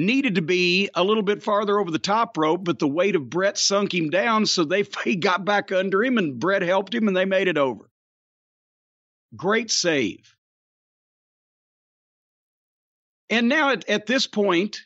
needed 0.00 0.34
to 0.36 0.42
be 0.42 0.90
a 0.94 1.04
little 1.04 1.22
bit 1.22 1.42
farther 1.42 1.78
over 1.78 1.90
the 1.90 1.98
top 1.98 2.36
rope, 2.36 2.64
but 2.64 2.78
the 2.78 2.88
weight 2.88 3.16
of 3.16 3.30
Bret 3.30 3.58
sunk 3.58 3.94
him 3.94 4.10
down, 4.10 4.46
so 4.46 4.64
they 4.64 4.84
he 5.04 5.16
got 5.16 5.44
back 5.44 5.70
under 5.70 6.02
him, 6.02 6.18
and 6.18 6.38
Bret 6.38 6.62
helped 6.62 6.94
him, 6.94 7.06
and 7.06 7.16
they 7.16 7.24
made 7.24 7.48
it 7.48 7.58
over. 7.58 7.88
Great 9.36 9.70
save. 9.70 10.34
And 13.28 13.48
now 13.48 13.70
at, 13.70 13.88
at 13.88 14.06
this 14.06 14.26
point, 14.26 14.80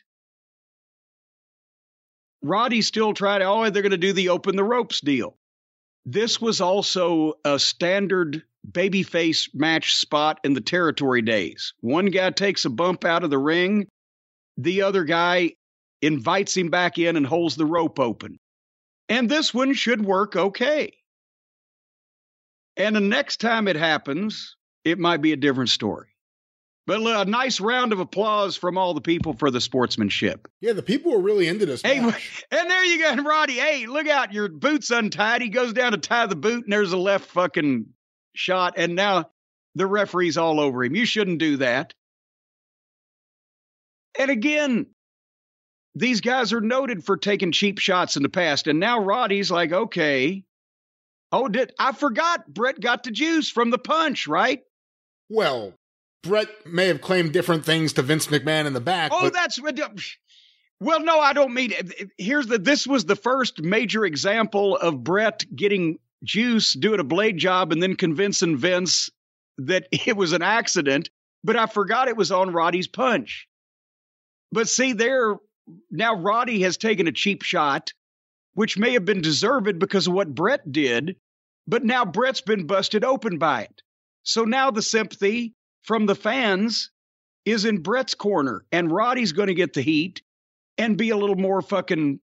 Roddy's 2.43 2.85
still 2.85 3.13
to, 3.13 3.43
oh, 3.43 3.69
they're 3.71 3.81
going 3.81 3.91
to 3.91 3.97
do 3.97 4.13
the 4.13 4.29
open 4.29 4.55
the 4.55 4.63
ropes 4.63 5.01
deal. 5.01 5.35
This 6.05 6.39
was 6.39 6.61
also 6.61 7.33
a 7.43 7.57
standard 7.57 8.43
babyface 8.71 9.49
match 9.55 9.95
spot 9.95 10.39
in 10.43 10.53
the 10.53 10.61
territory 10.61 11.23
days. 11.23 11.73
One 11.81 12.07
guy 12.07 12.29
takes 12.29 12.65
a 12.65 12.69
bump 12.69 13.03
out 13.03 13.23
of 13.23 13.31
the 13.31 13.39
ring, 13.39 13.87
the 14.57 14.83
other 14.83 15.03
guy 15.03 15.53
invites 16.01 16.55
him 16.55 16.69
back 16.69 16.97
in 16.97 17.15
and 17.15 17.25
holds 17.25 17.55
the 17.55 17.65
rope 17.65 17.99
open. 17.99 18.39
And 19.09 19.29
this 19.29 19.53
one 19.53 19.73
should 19.73 20.03
work 20.03 20.35
okay. 20.35 20.93
And 22.77 22.95
the 22.95 23.01
next 23.01 23.39
time 23.39 23.67
it 23.67 23.75
happens, 23.75 24.55
it 24.83 24.99
might 24.99 25.21
be 25.21 25.31
a 25.31 25.37
different 25.37 25.69
story. 25.69 26.07
But 26.87 27.01
a 27.01 27.25
nice 27.25 27.59
round 27.59 27.93
of 27.93 27.99
applause 27.99 28.57
from 28.57 28.77
all 28.77 28.93
the 28.93 29.01
people 29.01 29.33
for 29.33 29.49
the 29.49 29.59
sportsmanship. 29.59 30.47
Yeah, 30.61 30.73
the 30.73 30.83
people 30.83 31.13
were 31.13 31.21
really 31.21 31.47
into 31.47 31.65
this. 31.65 31.81
Hey, 31.81 31.99
match. 31.99 32.45
and 32.51 32.69
there 32.69 32.85
you 32.85 32.99
go, 32.99 33.23
Roddy. 33.23 33.53
Hey, 33.53 33.87
look 33.87 34.07
out, 34.07 34.33
your 34.33 34.49
boot's 34.49 34.91
untied. 34.91 35.41
He 35.41 35.49
goes 35.49 35.73
down 35.73 35.93
to 35.93 35.97
tie 35.97 36.27
the 36.27 36.35
boot, 36.35 36.63
and 36.63 36.71
there's 36.71 36.93
a 36.93 36.97
left 36.97 37.25
fucking 37.31 37.87
shot. 38.35 38.75
And 38.77 38.95
now 38.95 39.31
the 39.73 39.87
referee's 39.87 40.37
all 40.37 40.59
over 40.59 40.83
him. 40.83 40.95
You 40.95 41.05
shouldn't 41.05 41.39
do 41.39 41.57
that. 41.57 41.93
And 44.19 44.31
again, 44.31 44.87
these 45.95 46.21
guys 46.21 46.53
are 46.53 46.61
noted 46.61 47.05
for 47.05 47.17
taking 47.17 47.51
cheap 47.51 47.79
shots 47.79 48.17
in 48.17 48.23
the 48.23 48.29
past. 48.29 48.67
And 48.67 48.79
now 48.79 48.99
Roddy's 48.99 49.49
like, 49.51 49.71
okay. 49.71 50.43
Oh, 51.31 51.47
did 51.47 51.73
I 51.79 51.91
forgot 51.91 52.53
Bret 52.53 52.79
got 52.79 53.03
the 53.03 53.11
juice 53.11 53.49
from 53.49 53.69
the 53.69 53.77
punch, 53.77 54.27
right? 54.27 54.61
Well, 55.29 55.73
Bret 56.23 56.49
may 56.65 56.87
have 56.87 57.01
claimed 57.01 57.33
different 57.33 57.65
things 57.65 57.93
to 57.93 58.01
Vince 58.01 58.27
McMahon 58.27 58.65
in 58.65 58.73
the 58.73 58.81
back. 58.81 59.11
Oh, 59.13 59.21
but- 59.21 59.33
that's 59.33 59.59
well, 60.81 60.99
no, 60.99 61.19
I 61.19 61.33
don't 61.33 61.53
mean 61.53 61.71
here's 62.17 62.47
the 62.47 62.57
this 62.57 62.85
was 62.85 63.05
the 63.05 63.15
first 63.15 63.61
major 63.61 64.05
example 64.05 64.75
of 64.75 65.03
Bret 65.03 65.45
getting 65.55 65.99
juice, 66.23 66.73
doing 66.73 66.99
a 66.99 67.03
blade 67.03 67.37
job, 67.37 67.71
and 67.71 67.81
then 67.81 67.95
convincing 67.95 68.57
Vince 68.57 69.09
that 69.57 69.87
it 69.91 70.17
was 70.17 70.33
an 70.33 70.41
accident. 70.41 71.09
But 71.43 71.55
I 71.55 71.67
forgot 71.67 72.07
it 72.07 72.17
was 72.17 72.31
on 72.31 72.51
Roddy's 72.51 72.87
punch. 72.87 73.47
But 74.55 74.69
see, 74.69 74.93
there 74.93 75.35
now 75.91 76.15
Roddy 76.15 76.61
has 76.61 76.77
taken 76.77 77.07
a 77.07 77.11
cheap 77.11 77.43
shot, 77.43 77.91
which 78.53 78.77
may 78.77 78.93
have 78.93 79.03
been 79.03 79.19
deserved 79.19 79.79
because 79.79 80.07
of 80.07 80.13
what 80.13 80.33
Bret 80.33 80.71
did. 80.71 81.17
But 81.67 81.83
now 81.83 82.05
Bret's 82.05 82.39
been 82.39 82.65
busted 82.65 83.03
open 83.03 83.37
by 83.37 83.63
it. 83.63 83.81
So 84.23 84.45
now 84.45 84.71
the 84.71 84.81
sympathy 84.81 85.55
from 85.83 86.05
the 86.05 86.15
fans 86.15 86.89
is 87.43 87.65
in 87.65 87.81
Bret's 87.81 88.15
corner, 88.15 88.65
and 88.71 88.89
Roddy's 88.89 89.33
going 89.33 89.49
to 89.49 89.53
get 89.53 89.73
the 89.73 89.81
heat 89.81 90.21
and 90.77 90.97
be 90.97 91.09
a 91.09 91.17
little 91.17 91.35
more 91.35 91.61
fucking 91.61 92.21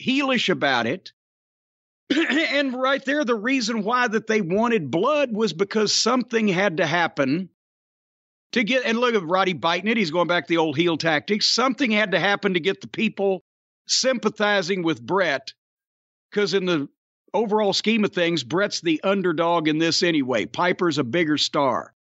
heelish 0.00 0.50
about 0.50 0.86
it. 0.86 1.10
and 2.16 2.72
right 2.72 3.04
there, 3.04 3.24
the 3.24 3.34
reason 3.34 3.82
why 3.82 4.06
that 4.06 4.28
they 4.28 4.42
wanted 4.42 4.92
blood 4.92 5.34
was 5.34 5.52
because 5.52 5.92
something 5.92 6.46
had 6.46 6.76
to 6.76 6.86
happen 6.86 7.48
to 8.52 8.62
get. 8.64 8.84
And 8.84 8.98
look 8.98 9.14
at 9.14 9.22
Roddy 9.24 9.52
biting 9.52 9.90
it; 9.90 9.96
he's 9.96 10.10
going 10.10 10.28
back 10.28 10.46
to 10.46 10.48
the 10.48 10.58
old 10.58 10.76
heel 10.76 10.96
tactics. 10.96 11.46
Something 11.46 11.90
had 11.90 12.12
to 12.12 12.20
happen 12.20 12.54
to 12.54 12.60
get 12.60 12.80
the 12.80 12.88
people 12.88 13.42
sympathizing 13.88 14.82
with 14.82 15.02
Bret, 15.04 15.52
because 16.30 16.54
in 16.54 16.64
the 16.66 16.88
overall 17.32 17.72
scheme 17.72 18.04
of 18.04 18.12
things, 18.12 18.44
Bret's 18.44 18.80
the 18.80 19.00
underdog 19.02 19.68
in 19.68 19.78
this 19.78 20.02
anyway. 20.02 20.46
Piper's 20.46 20.98
a 20.98 21.04
bigger 21.04 21.36
star. 21.36 21.92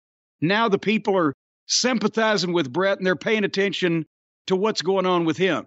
Now 0.41 0.69
the 0.69 0.77
people 0.79 1.17
are 1.17 1.33
sympathizing 1.67 2.53
with 2.53 2.71
Bret 2.71 2.97
and 2.97 3.07
they're 3.07 3.15
paying 3.15 3.43
attention 3.43 4.05
to 4.47 4.55
what's 4.55 4.81
going 4.81 5.05
on 5.05 5.25
with 5.25 5.37
him. 5.37 5.65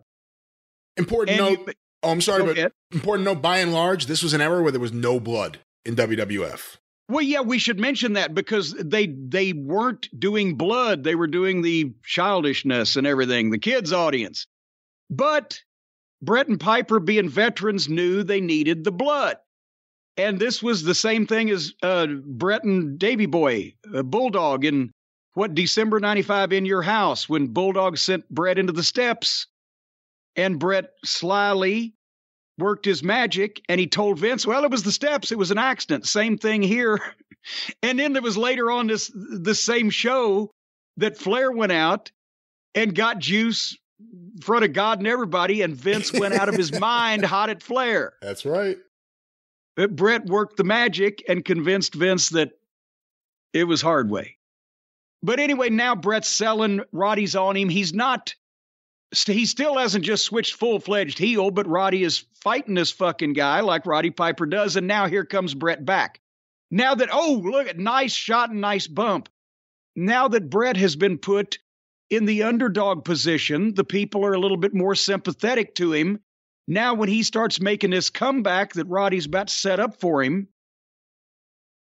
Important 0.97 1.39
And 1.41 1.57
note. 1.57 1.67
you- 1.69 1.75
oh, 2.03 2.11
I'm 2.13 2.21
sorry, 2.21 2.43
but 2.45 2.57
ahead. 2.57 2.73
important 2.93 3.25
note. 3.25 3.43
By 3.43 3.59
and 3.59 3.73
large, 3.73 4.07
this 4.07 4.23
was 4.23 4.35
an 4.35 4.41
era 4.41 4.63
where 4.63 4.71
there 4.73 4.81
was 4.81 4.93
no 4.93 5.19
blood 5.19 5.59
in 5.85 5.95
WWF. 5.97 6.77
Well, 7.09 7.23
yeah, 7.23 7.41
we 7.41 7.59
should 7.59 7.79
mention 7.79 8.15
that 8.15 8.35
because 8.35 8.73
they 8.73 9.07
they 9.07 9.53
weren't 9.53 10.09
doing 10.19 10.57
blood; 10.57 11.05
they 11.05 11.15
were 11.15 11.29
doing 11.29 11.63
the 11.63 11.93
childishness 12.05 12.97
and 12.97 13.07
everything, 13.07 13.51
the 13.51 13.59
kids' 13.59 13.93
audience. 13.93 14.47
But 15.09 15.63
Bret 16.21 16.49
and 16.49 16.59
Piper, 16.59 16.99
being 16.99 17.29
veterans, 17.29 17.89
knew 17.89 18.23
they 18.25 18.41
needed 18.41 18.83
the 18.83 18.93
blood, 18.93 19.37
and 20.17 20.41
this 20.41 20.63
was 20.63 20.83
the 20.83 20.95
same 20.97 21.27
thing 21.27 21.51
as 21.51 21.75
uh, 21.83 22.07
Bret 22.07 22.65
and 22.65 22.99
Davy 22.99 23.27
Boy, 23.27 23.75
uh, 23.95 24.03
Bulldog, 24.03 24.65
in 24.65 24.91
what 25.35 25.55
December 25.55 26.01
'95 26.01 26.53
in 26.53 26.67
your 26.67 26.83
house 26.83 27.29
when 27.29 27.49
Bulldog 27.49 27.99
sent 27.99 28.29
Bret 28.31 28.59
into 28.59 28.73
the 28.73 28.83
steps, 28.83 29.47
and 30.35 30.59
Bret 30.59 30.91
slyly 31.05 31.96
worked 32.59 32.85
his 32.85 33.03
magic 33.03 33.61
and 33.69 33.79
he 33.79 33.87
told 33.87 34.19
Vince, 34.19 34.47
well, 34.47 34.65
it 34.65 34.71
was 34.71 34.83
the 34.83 34.93
steps. 34.93 35.33
It 35.33 35.39
was 35.39 35.51
an 35.51 35.59
accident. 35.59 36.07
Same 36.07 36.39
thing 36.39 36.63
here. 36.63 37.01
And 37.81 37.97
then 37.97 38.13
there 38.13 38.23
was 38.23 38.37
later 38.37 38.73
on 38.73 38.89
this 38.89 39.09
this 39.15 39.63
same 39.63 39.89
show 39.89 40.51
that 40.97 41.17
Flair 41.17 41.53
went 41.53 41.71
out 41.71 42.11
and 42.75 42.93
got 42.93 43.21
juice 43.21 43.79
in 44.01 44.43
front 44.43 44.65
of 44.65 44.73
God 44.73 44.99
and 44.99 45.07
everybody, 45.07 45.63
and 45.63 45.73
Vince 45.73 46.13
went 46.13 46.35
out 46.35 46.49
of 46.49 46.57
his 46.57 46.77
mind 46.81 47.25
hot 47.25 47.49
at 47.49 47.63
Flair. 47.63 48.15
That's 48.21 48.45
right. 48.45 48.79
But 49.77 49.95
Bret 49.95 50.27
worked 50.27 50.57
the 50.57 50.65
magic 50.65 51.23
and 51.29 51.45
convinced 51.45 51.95
Vince 51.95 52.31
that 52.31 52.51
it 53.53 53.65
was 53.65 53.81
hard 53.81 54.11
way. 54.11 54.39
But 55.23 55.39
anyway, 55.39 55.71
now 55.71 55.95
Bret's 55.95 56.29
selling 56.29 56.81
Roddy's 56.93 57.37
on 57.37 57.57
him. 57.57 57.69
He's 57.69 57.95
not 57.95 58.35
he 59.25 59.47
still 59.47 59.77
hasn't 59.77 60.05
just 60.05 60.25
switched 60.25 60.55
full 60.55 60.81
fledged 60.81 61.19
heel, 61.19 61.51
but 61.51 61.67
Roddy 61.67 62.03
is 62.03 62.25
fighting 62.35 62.75
this 62.75 62.91
fucking 62.91 63.33
guy 63.33 63.61
like 63.61 63.87
Roddy 63.87 64.11
Piper 64.11 64.47
does. 64.47 64.77
And 64.77 64.87
now 64.87 65.07
here 65.07 65.25
comes 65.25 65.55
Bret 65.55 65.85
back. 65.85 66.21
Now 66.71 66.95
that, 66.95 67.09
oh, 67.13 67.41
look 67.45 67.69
at 67.69 67.79
nice 67.79 68.13
shot 68.13 68.51
and 68.51 68.61
nice 68.61 68.87
bump. 68.87 69.29
Now 69.95 70.29
that 70.29 70.51
Bret 70.51 70.77
has 70.77 70.97
been 70.97 71.19
put 71.19 71.59
in 72.11 72.27
the 72.27 72.43
underdog 72.45 73.05
position, 73.05 73.75
the 73.75 73.85
people 73.85 74.25
are 74.25 74.35
a 74.35 74.39
little 74.39 74.57
bit 74.57 74.75
more 74.75 74.95
sympathetic 74.95 75.75
to 75.77 75.93
him. 75.93 76.21
Now, 76.69 76.95
when 76.95 77.09
he 77.09 77.23
starts 77.23 77.61
making 77.61 77.91
this 77.91 78.11
comeback 78.11 78.73
that 78.73 78.89
Roddy's 78.89 79.27
about 79.27 79.49
to 79.49 79.55
set 79.55 79.79
up 79.79 80.01
for 80.01 80.23
him, 80.23 80.49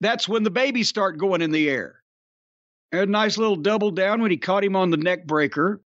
that's 0.02 0.28
when 0.28 0.44
the 0.44 0.52
babies 0.52 0.88
start 0.88 1.18
going 1.18 1.42
in 1.42 1.52
the 1.52 1.70
air. 1.70 2.02
A 2.92 3.06
nice 3.06 3.38
little 3.38 3.58
double 3.58 3.92
down 3.92 4.22
when 4.22 4.32
he 4.32 4.38
caught 4.38 4.64
him 4.64 4.76
on 4.76 4.90
the 4.90 4.98
neck 4.98 5.28
breaker. 5.28 5.82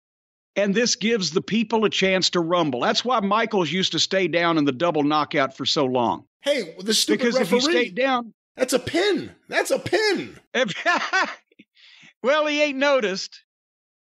And 0.56 0.76
this 0.76 0.96
gives 0.96 1.32
the 1.32 1.42
people 1.42 1.86
a 1.86 1.90
chance 1.90 2.30
to 2.32 2.42
rumble. 2.42 2.82
That's 2.82 3.06
why 3.06 3.20
Michaels 3.22 3.72
used 3.72 3.94
to 3.94 4.00
stay 4.00 4.28
down 4.28 4.58
in 4.58 4.66
the 4.66 4.74
double 4.74 5.04
knockout 5.04 5.56
for 5.56 5.66
so 5.66 5.86
long. 5.86 6.26
Hey, 6.42 6.76
the 6.80 6.94
stupid 6.94 7.20
Because 7.20 7.40
if 7.40 7.50
he 7.50 7.62
stayed 7.62 7.96
down, 7.96 8.34
That's 8.58 8.74
a 8.74 8.80
pin. 8.80 9.32
That's 9.48 9.72
a 9.72 9.80
pin. 9.80 10.38
well, 12.24 12.48
he 12.48 12.62
ain't 12.62 12.78
noticed. 12.78 13.44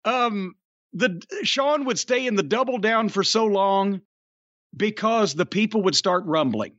Um, 0.05 0.55
the 0.93 1.23
Shawn 1.43 1.85
would 1.85 1.99
stay 1.99 2.27
in 2.27 2.35
the 2.35 2.43
double 2.43 2.79
down 2.79 3.09
for 3.09 3.23
so 3.23 3.45
long 3.45 4.01
because 4.77 5.35
the 5.35 5.47
people 5.47 5.83
would 5.83 5.95
start 5.95 6.25
rumbling. 6.27 6.73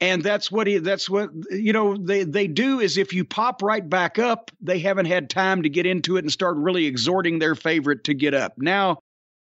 And 0.00 0.22
that's 0.22 0.52
what 0.52 0.66
he 0.66 0.76
that's 0.78 1.08
what 1.08 1.30
you 1.50 1.72
know 1.72 1.96
they 1.96 2.24
they 2.24 2.48
do 2.48 2.80
is 2.80 2.98
if 2.98 3.14
you 3.14 3.24
pop 3.24 3.62
right 3.62 3.88
back 3.88 4.18
up, 4.18 4.50
they 4.60 4.78
haven't 4.78 5.06
had 5.06 5.30
time 5.30 5.62
to 5.62 5.70
get 5.70 5.86
into 5.86 6.16
it 6.16 6.24
and 6.24 6.30
start 6.30 6.56
really 6.56 6.84
exhorting 6.84 7.38
their 7.38 7.54
favorite 7.54 8.04
to 8.04 8.14
get 8.14 8.34
up. 8.34 8.54
Now, 8.58 8.98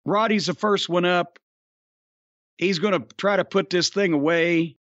Roddy's 0.06 0.46
the 0.46 0.54
first 0.54 0.88
one 0.88 1.04
up. 1.04 1.40
He's 2.58 2.80
going 2.80 2.94
to 2.94 3.06
try 3.18 3.38
to 3.38 3.46
put 3.46 3.70
this 3.70 3.90
thing 3.90 4.14
away, 4.14 4.76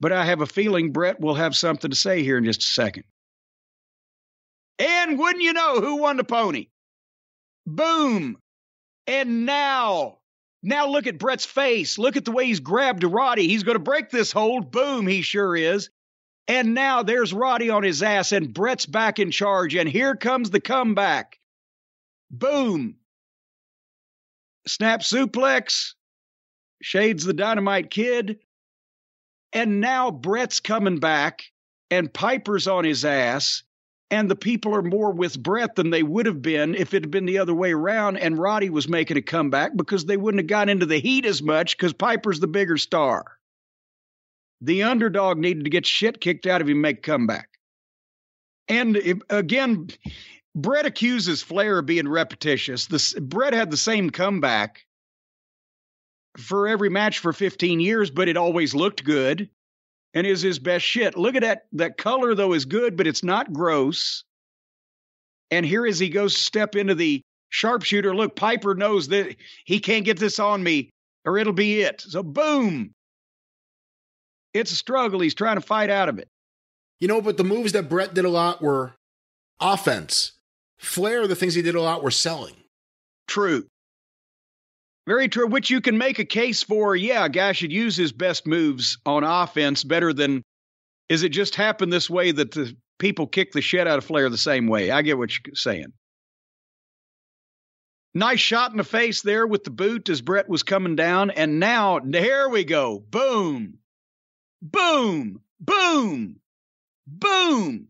but 0.00 0.12
I 0.12 0.24
have 0.24 0.40
a 0.40 0.46
feeling 0.46 0.92
Bret 0.92 1.20
will 1.20 1.34
have 1.34 1.56
something 1.56 1.90
to 1.90 1.96
say 1.96 2.22
here 2.22 2.38
in 2.38 2.44
just 2.44 2.62
a 2.62 2.66
second. 2.66 3.04
And 4.78 5.18
wouldn't 5.18 5.42
you 5.42 5.52
know 5.52 5.80
who 5.80 5.96
won 5.96 6.16
the 6.16 6.24
pony? 6.24 6.68
Boom. 7.66 8.38
And 9.06 9.46
now, 9.46 10.18
now 10.62 10.86
look 10.86 11.06
at 11.06 11.18
Bret's 11.18 11.44
face. 11.44 11.98
Look 11.98 12.16
at 12.16 12.24
the 12.24 12.32
way 12.32 12.46
he's 12.46 12.60
grabbed 12.60 13.02
Roddy. 13.02 13.48
He's 13.48 13.64
going 13.64 13.76
to 13.76 13.82
break 13.82 14.10
this 14.10 14.30
hold. 14.30 14.70
Boom, 14.70 15.06
he 15.06 15.22
sure 15.22 15.56
is. 15.56 15.90
And 16.46 16.74
now 16.74 17.02
there's 17.02 17.32
Roddy 17.32 17.70
on 17.70 17.82
his 17.82 18.02
ass, 18.02 18.32
and 18.32 18.52
Bret's 18.52 18.86
back 18.86 19.18
in 19.18 19.30
charge. 19.30 19.74
And 19.74 19.88
here 19.88 20.14
comes 20.14 20.50
the 20.50 20.60
comeback. 20.60 21.38
Boom. 22.30 22.96
Snap 24.66 25.00
suplex. 25.00 25.94
Shades 26.80 27.24
the 27.24 27.32
dynamite 27.32 27.90
kid. 27.90 28.38
And 29.52 29.80
now 29.80 30.10
Bret's 30.10 30.60
coming 30.60 30.98
back, 30.98 31.44
and 31.90 32.12
Piper's 32.12 32.66
on 32.66 32.84
his 32.84 33.04
ass 33.04 33.62
and 34.12 34.30
the 34.30 34.36
people 34.36 34.74
are 34.74 34.82
more 34.82 35.10
with 35.10 35.42
Bret 35.42 35.74
than 35.74 35.88
they 35.88 36.02
would 36.02 36.26
have 36.26 36.42
been 36.42 36.74
if 36.74 36.92
it 36.92 37.02
had 37.02 37.10
been 37.10 37.24
the 37.24 37.38
other 37.38 37.54
way 37.54 37.72
around 37.72 38.18
and 38.18 38.38
Roddy 38.38 38.68
was 38.68 38.86
making 38.86 39.16
a 39.16 39.22
comeback 39.22 39.74
because 39.74 40.04
they 40.04 40.18
wouldn't 40.18 40.42
have 40.42 40.48
got 40.48 40.68
into 40.68 40.84
the 40.84 40.98
heat 41.00 41.24
as 41.24 41.42
much 41.42 41.78
because 41.78 41.94
Piper's 41.94 42.38
the 42.38 42.46
bigger 42.46 42.76
star. 42.76 43.24
The 44.60 44.82
underdog 44.82 45.38
needed 45.38 45.64
to 45.64 45.70
get 45.70 45.86
shit 45.86 46.20
kicked 46.20 46.46
out 46.46 46.60
of 46.60 46.68
him 46.68 46.82
make 46.82 47.02
comeback. 47.02 47.48
And 48.68 48.98
if, 48.98 49.18
again, 49.30 49.88
Bret 50.54 50.84
accuses 50.84 51.42
Flair 51.42 51.78
of 51.78 51.86
being 51.86 52.06
repetitious. 52.06 52.86
This, 52.88 53.14
Bret 53.14 53.54
had 53.54 53.70
the 53.70 53.78
same 53.78 54.10
comeback 54.10 54.84
for 56.36 56.68
every 56.68 56.90
match 56.90 57.18
for 57.18 57.32
15 57.32 57.80
years, 57.80 58.10
but 58.10 58.28
it 58.28 58.36
always 58.36 58.74
looked 58.74 59.04
good 59.04 59.48
and 60.14 60.26
is 60.26 60.42
his 60.42 60.58
best 60.58 60.84
shit. 60.84 61.16
Look 61.16 61.34
at 61.34 61.42
that. 61.42 61.66
That 61.72 61.96
color 61.96 62.34
though 62.34 62.52
is 62.52 62.64
good, 62.64 62.96
but 62.96 63.06
it's 63.06 63.22
not 63.22 63.52
gross. 63.52 64.24
And 65.50 65.66
here 65.66 65.86
as 65.86 65.98
he 65.98 66.08
goes 66.08 66.34
to 66.34 66.40
step 66.40 66.76
into 66.76 66.94
the 66.94 67.22
sharpshooter, 67.50 68.14
look, 68.14 68.36
Piper 68.36 68.74
knows 68.74 69.08
that 69.08 69.36
he 69.64 69.80
can't 69.80 70.04
get 70.04 70.18
this 70.18 70.38
on 70.38 70.62
me 70.62 70.90
or 71.24 71.38
it'll 71.38 71.52
be 71.52 71.82
it. 71.82 72.00
So 72.00 72.22
boom. 72.22 72.92
It's 74.54 74.72
a 74.72 74.76
struggle. 74.76 75.20
He's 75.20 75.34
trying 75.34 75.56
to 75.56 75.62
fight 75.62 75.90
out 75.90 76.08
of 76.08 76.18
it. 76.18 76.28
You 77.00 77.08
know, 77.08 77.20
but 77.20 77.36
the 77.36 77.44
moves 77.44 77.72
that 77.72 77.88
Bret 77.88 78.14
did 78.14 78.24
a 78.24 78.30
lot 78.30 78.62
were 78.62 78.94
offense. 79.60 80.32
Flair, 80.78 81.26
the 81.26 81.36
things 81.36 81.54
he 81.54 81.62
did 81.62 81.74
a 81.74 81.80
lot 81.80 82.02
were 82.02 82.10
selling. 82.10 82.54
True. 83.26 83.66
Very 85.06 85.28
true, 85.28 85.48
which 85.48 85.70
you 85.70 85.80
can 85.80 85.98
make 85.98 86.18
a 86.18 86.24
case 86.24 86.62
for. 86.62 86.94
Yeah, 86.94 87.24
a 87.24 87.28
guy 87.28 87.52
should 87.52 87.72
use 87.72 87.96
his 87.96 88.12
best 88.12 88.46
moves 88.46 88.98
on 89.04 89.24
offense 89.24 89.82
better 89.82 90.12
than 90.12 90.42
is 91.08 91.24
it 91.24 91.30
just 91.30 91.56
happened 91.56 91.92
this 91.92 92.08
way 92.08 92.30
that 92.30 92.52
the 92.52 92.76
people 92.98 93.26
kick 93.26 93.52
the 93.52 93.60
shit 93.60 93.86
out 93.86 93.98
of 93.98 94.04
Flair 94.04 94.30
the 94.30 94.38
same 94.38 94.68
way? 94.68 94.90
I 94.90 95.02
get 95.02 95.18
what 95.18 95.32
you're 95.32 95.54
saying. 95.54 95.92
Nice 98.14 98.40
shot 98.40 98.70
in 98.70 98.76
the 98.76 98.84
face 98.84 99.22
there 99.22 99.46
with 99.46 99.64
the 99.64 99.70
boot 99.70 100.08
as 100.08 100.20
Bret 100.20 100.48
was 100.48 100.62
coming 100.62 100.96
down. 100.96 101.30
And 101.30 101.58
now, 101.58 101.98
there 102.04 102.48
we 102.48 102.62
go. 102.62 102.98
Boom. 102.98 103.78
Boom. 104.60 105.40
Boom. 105.58 106.36
Boom. 107.06 107.88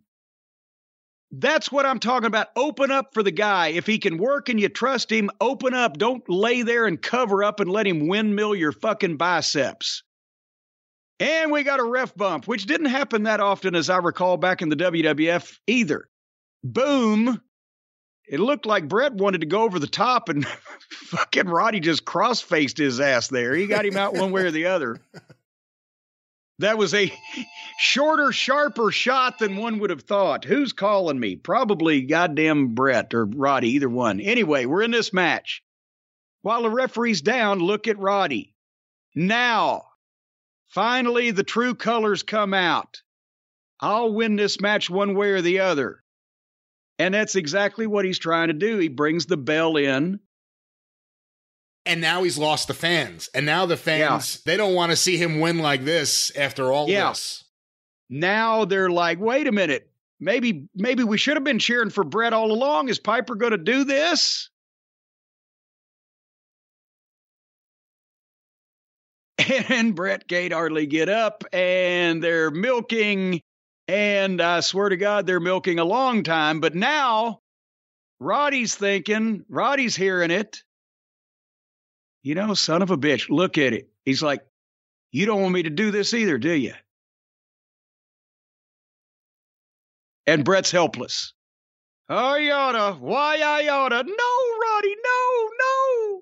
That's 1.34 1.72
what 1.72 1.86
I'm 1.86 1.98
talking 1.98 2.26
about. 2.26 2.48
Open 2.56 2.90
up 2.90 3.14
for 3.14 3.22
the 3.22 3.30
guy. 3.30 3.68
If 3.68 3.86
he 3.86 3.98
can 3.98 4.18
work 4.18 4.50
and 4.50 4.60
you 4.60 4.68
trust 4.68 5.10
him, 5.10 5.30
open 5.40 5.72
up. 5.72 5.96
Don't 5.96 6.22
lay 6.28 6.60
there 6.60 6.86
and 6.86 7.00
cover 7.00 7.42
up 7.42 7.58
and 7.58 7.70
let 7.70 7.86
him 7.86 8.06
windmill 8.06 8.54
your 8.54 8.72
fucking 8.72 9.16
biceps. 9.16 10.02
And 11.18 11.50
we 11.50 11.62
got 11.62 11.80
a 11.80 11.84
ref 11.84 12.14
bump, 12.14 12.46
which 12.46 12.66
didn't 12.66 12.86
happen 12.86 13.22
that 13.22 13.40
often 13.40 13.74
as 13.74 13.88
I 13.88 13.96
recall 13.98 14.36
back 14.36 14.60
in 14.60 14.68
the 14.68 14.76
WWF 14.76 15.58
either. 15.66 16.08
Boom. 16.62 17.40
It 18.28 18.38
looked 18.38 18.66
like 18.66 18.88
Bret 18.88 19.14
wanted 19.14 19.40
to 19.40 19.46
go 19.46 19.62
over 19.62 19.78
the 19.78 19.86
top 19.86 20.28
and 20.28 20.46
fucking 20.90 21.48
Roddy 21.48 21.80
just 21.80 22.04
cross 22.04 22.42
faced 22.42 22.76
his 22.76 23.00
ass 23.00 23.28
there. 23.28 23.54
He 23.54 23.66
got 23.66 23.86
him 23.86 23.96
out 23.96 24.14
one 24.14 24.32
way 24.32 24.42
or 24.42 24.50
the 24.50 24.66
other. 24.66 24.98
That 26.58 26.78
was 26.78 26.94
a 26.94 27.12
shorter, 27.78 28.30
sharper 28.30 28.92
shot 28.92 29.38
than 29.38 29.56
one 29.56 29.78
would 29.78 29.90
have 29.90 30.02
thought. 30.02 30.44
Who's 30.44 30.72
calling 30.72 31.18
me? 31.18 31.36
Probably 31.36 32.02
goddamn 32.02 32.74
Bret 32.74 33.14
or 33.14 33.24
Roddy, 33.24 33.70
either 33.70 33.88
one. 33.88 34.20
Anyway, 34.20 34.66
we're 34.66 34.82
in 34.82 34.90
this 34.90 35.12
match. 35.12 35.62
While 36.42 36.62
the 36.62 36.70
referee's 36.70 37.22
down, 37.22 37.60
look 37.60 37.88
at 37.88 37.98
Roddy. 37.98 38.54
Now, 39.14 39.84
finally, 40.68 41.30
the 41.30 41.44
true 41.44 41.74
colors 41.74 42.22
come 42.22 42.54
out. 42.54 43.02
I'll 43.80 44.12
win 44.12 44.36
this 44.36 44.60
match 44.60 44.88
one 44.88 45.14
way 45.14 45.30
or 45.30 45.42
the 45.42 45.60
other. 45.60 46.02
And 46.98 47.14
that's 47.14 47.34
exactly 47.34 47.86
what 47.86 48.04
he's 48.04 48.18
trying 48.18 48.48
to 48.48 48.54
do. 48.54 48.78
He 48.78 48.88
brings 48.88 49.26
the 49.26 49.36
bell 49.36 49.76
in. 49.76 50.20
And 51.84 52.00
now 52.00 52.22
he's 52.22 52.38
lost 52.38 52.68
the 52.68 52.74
fans. 52.74 53.28
And 53.34 53.44
now 53.44 53.66
the 53.66 53.76
fans, 53.76 54.40
yeah. 54.44 54.52
they 54.52 54.56
don't 54.56 54.74
want 54.74 54.90
to 54.90 54.96
see 54.96 55.16
him 55.16 55.40
win 55.40 55.58
like 55.58 55.84
this 55.84 56.30
after 56.36 56.72
all 56.72 56.88
yeah. 56.88 57.08
this. 57.08 57.44
Now 58.08 58.64
they're 58.64 58.90
like, 58.90 59.18
wait 59.18 59.46
a 59.46 59.52
minute. 59.52 59.90
Maybe 60.20 60.68
maybe 60.74 61.02
we 61.02 61.18
should 61.18 61.36
have 61.36 61.42
been 61.42 61.58
cheering 61.58 61.90
for 61.90 62.04
Bret 62.04 62.32
all 62.32 62.52
along. 62.52 62.88
Is 62.88 63.00
Piper 63.00 63.34
going 63.34 63.52
to 63.52 63.58
do 63.58 63.84
this? 63.84 64.48
And 69.68 69.96
Bret 69.96 70.28
can't 70.28 70.52
hardly 70.52 70.86
get 70.86 71.08
up, 71.08 71.42
and 71.52 72.22
they're 72.22 72.52
milking 72.52 73.42
and 73.88 74.40
I 74.40 74.60
swear 74.60 74.88
to 74.88 74.96
God, 74.96 75.26
they're 75.26 75.40
milking 75.40 75.78
a 75.78 75.84
long 75.84 76.22
time. 76.22 76.60
But 76.60 76.74
now 76.74 77.40
Roddy's 78.20 78.74
thinking, 78.74 79.44
Roddy's 79.48 79.96
hearing 79.96 80.30
it. 80.30 80.62
You 82.22 82.34
know, 82.34 82.54
son 82.54 82.82
of 82.82 82.90
a 82.90 82.96
bitch, 82.96 83.28
look 83.28 83.58
at 83.58 83.72
it. 83.72 83.88
He's 84.04 84.22
like, 84.22 84.44
You 85.10 85.26
don't 85.26 85.42
want 85.42 85.54
me 85.54 85.64
to 85.64 85.70
do 85.70 85.90
this 85.90 86.14
either, 86.14 86.38
do 86.38 86.52
you? 86.52 86.74
And 90.26 90.44
Bret's 90.44 90.70
helpless. 90.70 91.32
I 92.08 92.50
oughta. 92.50 92.96
Why 92.98 93.40
I 93.42 93.68
oughta. 93.68 94.04
No, 94.04 94.04
Roddy, 94.04 94.94
no, 95.04 95.48
no. 95.60 96.20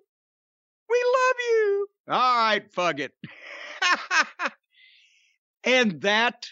We 0.89 1.05
love 1.17 1.37
you. 1.39 1.87
All 2.09 2.37
right, 2.37 2.73
fuck 2.73 2.99
it. 2.99 3.13
and 5.65 6.01
that 6.03 6.47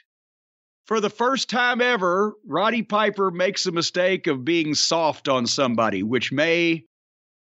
for 0.86 1.00
the 1.00 1.10
first 1.10 1.50
time 1.50 1.80
ever, 1.80 2.34
Roddy 2.46 2.82
Piper 2.82 3.30
makes 3.30 3.66
a 3.66 3.72
mistake 3.72 4.26
of 4.26 4.44
being 4.44 4.74
soft 4.74 5.28
on 5.28 5.46
somebody, 5.46 6.02
which 6.02 6.32
may 6.32 6.84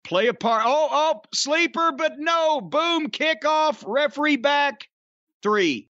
play 0.09 0.27
a 0.27 0.35
part. 0.35 0.65
Oh, 0.67 0.89
oh, 0.91 1.21
sleeper, 1.35 1.93
but 1.93 2.19
no. 2.19 2.63
Boom, 2.63 3.11
kickoff, 3.11 3.85
referee 3.87 4.37
back, 4.37 4.89
three. 5.43 5.89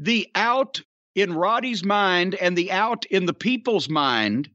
The 0.00 0.28
out 0.34 0.82
in 1.14 1.32
Roddy's 1.32 1.84
mind 1.84 2.34
and 2.34 2.58
the 2.58 2.72
out 2.72 3.06
in 3.06 3.26
the 3.26 3.32
people's 3.32 3.88
mind 3.88 4.50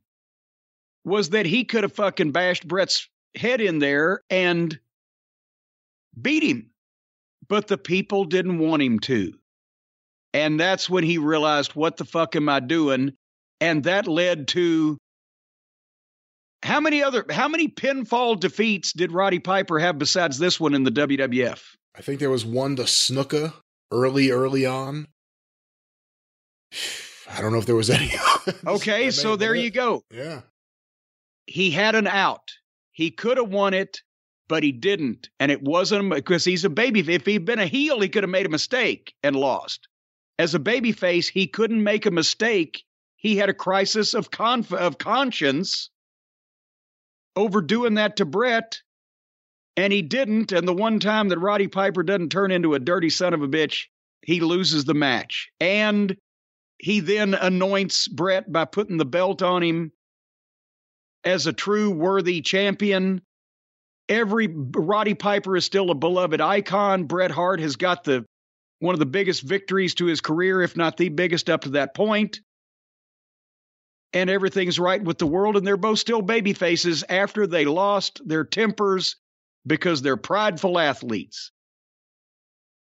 was 1.05 1.29
that 1.29 1.45
he 1.45 1.63
could 1.63 1.83
have 1.83 1.93
fucking 1.93 2.33
bashed 2.33 2.67
Bret's 2.67 3.07
head 3.35 3.61
in 3.61 3.79
there 3.79 4.23
and 4.29 4.77
beat 6.21 6.43
him. 6.43 6.69
But 7.47 7.67
the 7.67 7.77
people 7.77 8.25
didn't 8.25 8.59
want 8.59 8.81
him 8.81 8.99
to. 9.01 9.33
And 10.33 10.59
that's 10.59 10.89
when 10.89 11.05
he 11.05 11.17
realized, 11.17 11.75
what 11.75 11.95
the 11.95 12.03
fuck 12.03 12.35
am 12.35 12.49
I 12.49 12.59
doing? 12.59 13.13
And 13.61 13.85
that 13.85 14.05
led 14.05 14.49
to 14.49 14.97
how 16.63 16.79
many 16.79 17.03
other 17.03 17.25
how 17.29 17.47
many 17.47 17.67
pinfall 17.67 18.39
defeats 18.39 18.93
did 18.93 19.11
Roddy 19.11 19.39
Piper 19.39 19.79
have 19.79 19.97
besides 19.97 20.37
this 20.37 20.59
one 20.59 20.73
in 20.73 20.83
the 20.83 20.91
WWF? 20.91 21.61
I 21.95 22.01
think 22.01 22.19
there 22.19 22.29
was 22.29 22.45
one 22.45 22.75
to 22.77 22.83
Snuka 22.83 23.53
early, 23.91 24.31
early 24.31 24.65
on. 24.65 25.07
I 27.29 27.41
don't 27.41 27.51
know 27.51 27.59
if 27.59 27.65
there 27.65 27.75
was 27.75 27.89
any. 27.89 28.11
okay, 28.67 29.11
so 29.11 29.35
there 29.35 29.55
you 29.55 29.71
go. 29.71 30.03
Yeah. 30.11 30.41
He 31.45 31.71
had 31.71 31.95
an 31.95 32.07
out. 32.07 32.51
He 32.91 33.11
could 33.11 33.37
have 33.37 33.49
won 33.49 33.73
it, 33.73 34.01
but 34.47 34.63
he 34.63 34.71
didn't. 34.71 35.29
And 35.39 35.51
it 35.51 35.61
wasn't 35.61 36.09
because 36.13 36.45
he's 36.45 36.65
a 36.65 36.69
baby. 36.69 36.99
If 36.99 37.25
he'd 37.25 37.45
been 37.45 37.59
a 37.59 37.67
heel, 37.67 37.99
he 37.99 38.09
could 38.09 38.23
have 38.23 38.29
made 38.29 38.45
a 38.45 38.49
mistake 38.49 39.13
and 39.23 39.35
lost 39.35 39.87
as 40.39 40.55
a 40.55 40.59
babyface, 40.59 41.27
he 41.27 41.47
couldn't 41.47 41.83
make 41.83 42.05
a 42.05 42.11
mistake. 42.11 42.83
He 43.15 43.37
had 43.37 43.49
a 43.49 43.53
crisis 43.53 44.13
of 44.13 44.29
conf- 44.29 44.73
of 44.73 44.97
conscience 44.97 45.89
over 47.37 47.61
doing 47.61 47.93
that 47.93 48.17
to 48.17 48.25
Bret, 48.25 48.81
and 49.77 49.93
he 49.93 50.01
didn't. 50.01 50.51
And 50.51 50.67
the 50.67 50.73
one 50.73 50.99
time 50.99 51.29
that 51.29 51.39
Roddy 51.39 51.67
Piper 51.67 52.03
doesn't 52.03 52.29
turn 52.29 52.51
into 52.51 52.73
a 52.73 52.79
dirty 52.79 53.09
son 53.09 53.33
of 53.33 53.41
a 53.41 53.47
bitch, 53.47 53.85
he 54.23 54.41
loses 54.41 54.83
the 54.83 54.93
match. 54.93 55.49
And 55.59 56.17
he 56.79 56.99
then 56.99 57.33
anoints 57.33 58.07
Bret 58.07 58.51
by 58.51 58.65
putting 58.65 58.97
the 58.97 59.05
belt 59.05 59.41
on 59.41 59.63
him 59.63 59.91
as 61.23 61.47
a 61.47 61.53
true 61.53 61.91
worthy 61.91 62.41
champion. 62.41 63.21
Every 64.09 64.47
Roddy 64.47 65.13
Piper 65.13 65.57
is 65.57 65.65
still 65.65 65.91
a 65.91 65.95
beloved 65.95 66.41
icon. 66.41 67.05
Bret 67.05 67.31
Hart 67.31 67.59
has 67.59 67.75
got 67.75 68.03
the 68.03 68.25
one 68.79 68.93
of 68.93 68.99
the 68.99 69.05
biggest 69.05 69.41
victories 69.41 69.95
to 69.95 70.05
his 70.05 70.21
career, 70.21 70.61
if 70.61 70.77
not 70.77 70.97
the 70.97 71.09
biggest 71.09 71.49
up 71.49 71.61
to 71.61 71.69
that 71.69 71.95
point. 71.95 72.39
And 74.13 74.29
everything's 74.29 74.79
right 74.79 75.01
with 75.03 75.17
the 75.17 75.27
world, 75.27 75.57
and 75.57 75.67
they're 75.67 75.77
both 75.77 75.99
still 75.99 76.21
baby 76.21 76.53
faces 76.53 77.03
after 77.09 77.45
they 77.45 77.65
lost 77.65 78.21
their 78.25 78.45
tempers 78.45 79.17
because 79.65 80.01
they're 80.01 80.17
prideful 80.17 80.79
athletes. 80.79 81.51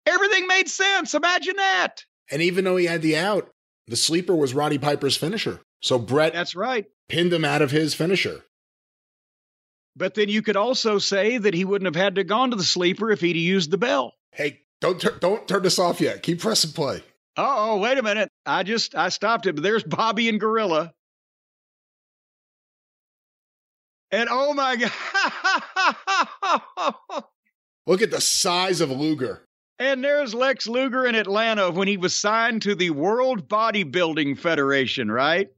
Everything 0.07 0.47
made 0.47 0.69
sense. 0.69 1.15
Imagine 1.15 1.57
that. 1.57 2.05
And 2.31 2.43
even 2.43 2.65
though 2.65 2.77
he 2.77 2.87
had 2.87 3.03
the 3.03 3.17
out, 3.17 3.51
the 3.87 3.97
sleeper 3.97 4.35
was 4.35 4.55
Roddy 4.55 4.79
Piper's 4.79 5.17
finisher. 5.17 5.61
So 5.83 5.99
Bret 5.99 6.33
That's 6.33 6.55
right. 6.57 6.87
pinned 7.09 7.33
him 7.33 7.45
out 7.45 7.63
of 7.63 7.71
his 7.71 7.95
finisher. 7.95 8.43
But 9.95 10.15
then 10.15 10.29
you 10.29 10.41
could 10.41 10.57
also 10.57 10.99
say 10.99 11.37
that 11.37 11.53
he 11.55 11.65
wouldn't 11.65 11.95
have 11.95 12.03
had 12.03 12.15
to 12.15 12.25
gone 12.25 12.51
to 12.51 12.57
the 12.57 12.63
sleeper 12.65 13.11
if 13.11 13.21
he'd 13.21 13.37
used 13.37 13.71
the 13.71 13.79
bell. 13.79 14.15
Hey, 14.33 14.61
don't 14.81 14.99
tur- 15.01 15.19
don't 15.21 15.47
turn 15.47 15.63
this 15.63 15.79
off 15.79 16.01
yet. 16.01 16.23
Keep 16.23 16.41
pressing 16.41 16.73
play. 16.73 17.03
Oh, 17.37 17.79
wait 17.79 17.99
a 17.99 18.03
minute. 18.03 18.31
I 18.47 18.63
just 18.63 18.95
I 18.95 19.11
stopped 19.11 19.47
it, 19.47 19.55
but 19.55 19.63
there's 19.63 19.85
Bobby 19.85 20.29
and 20.29 20.41
Gorilla. 20.41 20.93
And 24.13 24.29
oh 24.31 24.53
my 24.53 24.77
god. 24.77 24.93
Look 27.87 28.03
at 28.03 28.11
the 28.11 28.21
size 28.21 28.81
of 28.81 28.91
Luger. 28.91 29.43
And 29.79 30.05
there's 30.05 30.35
Lex 30.35 30.69
Luger 30.69 31.07
in 31.07 31.15
Atlanta 31.15 31.71
when 31.71 31.89
he 31.89 31.97
was 31.97 32.15
signed 32.15 32.63
to 32.63 32.75
the 32.75 32.91
World 32.91 33.49
Bodybuilding 33.49 34.39
Federation, 34.39 35.11
right? 35.11 35.49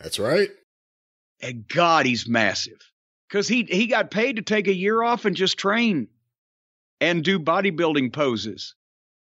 That's 0.00 0.18
right. 0.18 0.48
And 1.40 1.68
God, 1.68 2.06
he's 2.06 2.26
massive. 2.26 2.90
Because 3.28 3.46
he 3.46 3.62
he 3.64 3.86
got 3.86 4.10
paid 4.10 4.36
to 4.36 4.42
take 4.42 4.66
a 4.66 4.74
year 4.74 5.02
off 5.02 5.24
and 5.24 5.36
just 5.36 5.58
train 5.58 6.08
and 7.00 7.22
do 7.22 7.38
bodybuilding 7.38 8.12
poses. 8.12 8.74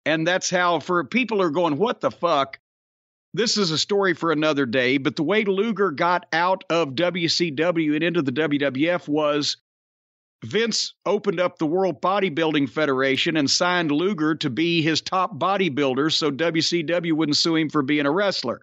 And 0.07 0.27
that's 0.27 0.49
how, 0.49 0.79
for 0.79 1.05
people 1.05 1.43
are 1.43 1.51
going, 1.51 1.77
what 1.77 2.01
the 2.01 2.11
fuck? 2.11 2.59
This 3.35 3.57
is 3.57 3.71
a 3.71 3.79
story 3.79 4.15
for 4.15 4.33
another 4.33 4.67
day. 4.67 4.99
But 4.99 5.17
the 5.17 5.23
way 5.23 5.45
Luger 5.45 5.91
got 5.91 6.27
out 6.33 6.65
of 6.71 6.95
WCW 6.95 7.95
and 7.95 8.03
into 8.03 8.23
the 8.23 8.33
WWF 8.33 9.07
was 9.09 9.57
Vince 10.45 10.95
opened 11.05 11.41
up 11.41 11.59
the 11.59 11.67
World 11.67 12.01
Bodybuilding 12.01 12.71
Federation 12.71 13.37
and 13.37 13.51
signed 13.51 13.91
Luger 13.91 14.35
to 14.37 14.49
be 14.49 14.83
his 14.83 15.01
top 15.01 15.39
bodybuilder 15.39 16.13
so 16.13 16.31
WCW 16.31 17.13
wouldn't 17.13 17.37
sue 17.37 17.57
him 17.57 17.69
for 17.69 17.83
being 17.83 18.07
a 18.07 18.11
wrestler. 18.11 18.63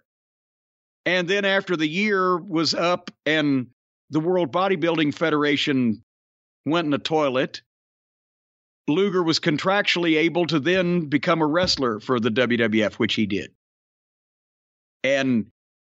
And 1.04 1.28
then 1.28 1.44
after 1.44 1.76
the 1.76 1.86
year 1.86 2.38
was 2.38 2.74
up 2.74 3.10
and 3.26 3.68
the 4.10 4.20
World 4.20 4.52
Bodybuilding 4.52 5.14
Federation 5.14 6.02
went 6.64 6.86
in 6.86 6.90
the 6.90 6.98
toilet, 6.98 7.62
Luger 8.88 9.22
was 9.22 9.38
contractually 9.38 10.16
able 10.16 10.46
to 10.46 10.58
then 10.58 11.06
become 11.06 11.42
a 11.42 11.46
wrestler 11.46 12.00
for 12.00 12.18
the 12.18 12.30
WWF, 12.30 12.94
which 12.94 13.14
he 13.14 13.26
did. 13.26 13.52
And 15.02 15.46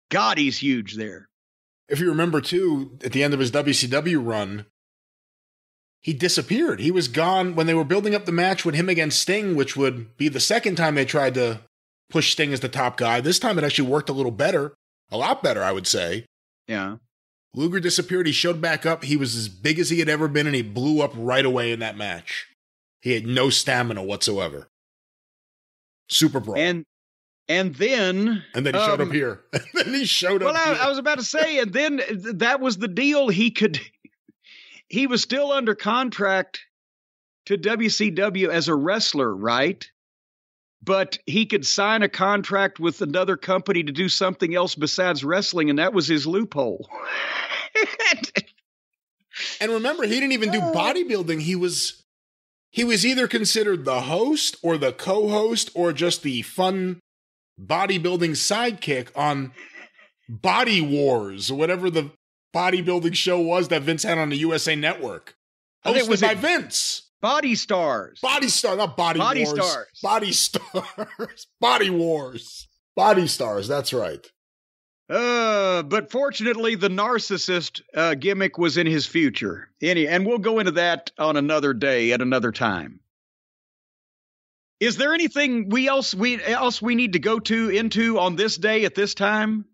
God, 0.10 0.38
he's 0.38 0.58
huge 0.58 0.96
there. 0.96 1.28
If 1.88 2.00
you 2.00 2.10
remember, 2.10 2.42
too, 2.42 2.98
at 3.04 3.12
the 3.12 3.24
end 3.24 3.34
of 3.34 3.40
his 3.40 3.52
WCW 3.52 4.26
run, 4.26 4.66
he 6.02 6.14
disappeared. 6.14 6.80
He 6.80 6.92
was 6.92 7.08
gone 7.08 7.56
when 7.56 7.68
they 7.68 7.74
were 7.74 7.84
building 7.84 8.16
up 8.16 8.26
the 8.26 8.32
match 8.32 8.64
with 8.64 8.76
him 8.76 8.90
against 8.90 9.20
Sting, 9.20 9.56
which 9.56 9.76
would 9.76 10.16
be 10.18 10.30
the 10.30 10.40
second 10.40 10.76
time 10.76 10.96
they 10.96 11.06
tried 11.06 11.34
to 11.34 11.62
push 12.10 12.32
Sting 12.32 12.54
as 12.54 12.60
the 12.60 12.70
top 12.70 12.98
guy. 12.98 13.22
This 13.22 13.40
time 13.40 13.58
it 13.58 13.64
actually 13.64 13.90
worked 13.90 14.10
a 14.10 14.14
little 14.14 14.32
better, 14.32 14.74
a 15.12 15.18
lot 15.18 15.44
better, 15.44 15.64
I 15.64 15.72
would 15.72 15.88
say. 15.88 16.26
Yeah. 16.68 16.98
Luger 17.54 17.80
disappeared. 17.80 18.28
He 18.28 18.34
showed 18.34 18.62
back 18.62 18.86
up. 18.86 19.04
He 19.04 19.18
was 19.18 19.36
as 19.36 19.50
big 19.50 19.80
as 19.80 19.90
he 19.90 20.00
had 20.00 20.10
ever 20.10 20.28
been, 20.28 20.46
and 20.46 20.56
he 20.56 20.62
blew 20.62 21.02
up 21.02 21.12
right 21.16 21.46
away 21.46 21.72
in 21.72 21.80
that 21.80 21.98
match. 21.98 22.48
He 23.02 23.14
had 23.14 23.26
no 23.26 23.50
stamina 23.50 24.04
whatsoever. 24.04 24.68
Super 26.10 26.40
brawl. 26.40 26.58
And 26.58 26.86
and 27.50 27.76
then 27.76 28.44
and 28.54 28.66
then 28.66 28.74
he 28.74 28.80
showed 28.80 29.02
um, 29.02 29.10
up 29.10 29.14
here. 29.14 29.42
and 29.54 29.64
then 29.74 29.94
he 29.94 30.06
showed 30.06 30.42
well, 30.42 30.56
up. 30.56 30.66
Well, 30.66 30.78
I, 30.80 30.86
I 30.86 30.90
was 30.90 30.98
about 30.98 31.18
to 31.18 31.24
say, 31.24 31.60
and 31.60 31.74
then 31.74 32.02
that 32.36 32.62
was 32.62 32.78
the 32.78 32.88
deal. 32.88 33.28
He 33.30 33.52
could. 33.52 33.80
He 34.92 35.06
was 35.06 35.22
still 35.22 35.52
under 35.52 35.76
contract 35.76 36.62
to 37.46 37.60
WCW 37.60 38.50
as 38.50 38.70
a 38.70 38.74
wrestler, 38.74 39.36
right? 39.36 39.88
but 40.82 41.18
he 41.26 41.46
could 41.46 41.66
sign 41.66 42.04
a 42.04 42.10
contract 42.10 42.80
with 42.80 43.02
another 43.02 43.38
company 43.38 43.84
to 43.84 43.92
do 43.92 44.10
something 44.10 44.56
else 44.56 44.76
besides 44.76 45.24
wrestling, 45.24 45.70
and 45.70 45.80
that 45.80 45.94
was 45.94 46.08
his 46.08 46.26
loophole. 46.26 46.90
And 49.62 49.72
remember, 49.72 50.04
he 50.04 50.16
didn't 50.16 50.34
even 50.34 50.52
do 50.52 50.60
bodybuilding. 50.60 51.40
He 51.42 51.56
was 51.56 52.04
he 52.72 52.84
was 52.84 53.06
either 53.06 53.26
considered 53.28 53.86
the 53.86 54.02
host 54.02 54.58
or 54.62 54.78
the 54.78 54.92
co-host 54.92 55.72
or 55.74 55.94
just 55.94 56.24
the 56.24 56.42
fun 56.42 57.00
bodybuilding 57.62 58.32
sidekick 58.32 59.10
on 59.16 59.52
Body 60.28 60.82
Wars 60.82 61.50
or 61.52 61.58
whatever 61.58 61.90
the 61.90 62.12
bodybuilding 62.56 63.16
show 63.16 63.40
was 63.40 63.68
that 63.70 63.82
Vince 63.84 64.04
had 64.04 64.18
on 64.18 64.30
the 64.30 64.38
USA 64.38 64.76
Network. 64.76 65.36
I 65.84 65.94
think 65.94 66.06
Hosted 66.06 66.10
was 66.10 66.22
by 66.22 66.32
it- 66.32 66.38
Vince. 66.38 67.06
Body 67.22 67.54
stars. 67.56 68.20
Body 68.22 68.48
Star, 68.48 68.78
not 68.78 68.96
Body, 68.96 69.20
Body 69.20 69.44
Wars. 69.44 69.50
Stars. 69.60 69.88
Body 70.02 70.32
Stars. 70.32 71.48
Body 71.60 71.90
Wars. 71.90 72.70
Body 72.96 73.28
Stars, 73.28 73.68
that's 73.68 73.92
right. 73.92 74.26
Uh, 75.10 75.84
but 75.84 76.12
fortunately, 76.12 76.76
the 76.76 76.88
narcissist 76.88 77.82
uh, 77.94 78.14
gimmick 78.14 78.58
was 78.58 78.78
in 78.78 78.88
his 78.88 79.06
future. 79.06 79.70
Any, 79.82 80.08
and 80.08 80.26
we'll 80.26 80.38
go 80.38 80.60
into 80.60 80.72
that 80.74 81.12
on 81.18 81.36
another 81.36 81.74
day 81.74 82.14
at 82.14 82.22
another 82.22 82.52
time. 82.54 83.02
Is 84.80 84.96
there 84.96 85.14
anything 85.14 85.70
we 85.70 85.88
else 85.88 86.16
we 86.16 86.42
else 86.42 86.82
we 86.82 86.96
need 86.96 87.14
to 87.14 87.20
go 87.20 87.40
to 87.40 87.70
into 87.70 88.18
on 88.20 88.36
this 88.36 88.56
day 88.56 88.86
at 88.86 88.96
this 88.96 89.14
time 89.14 89.66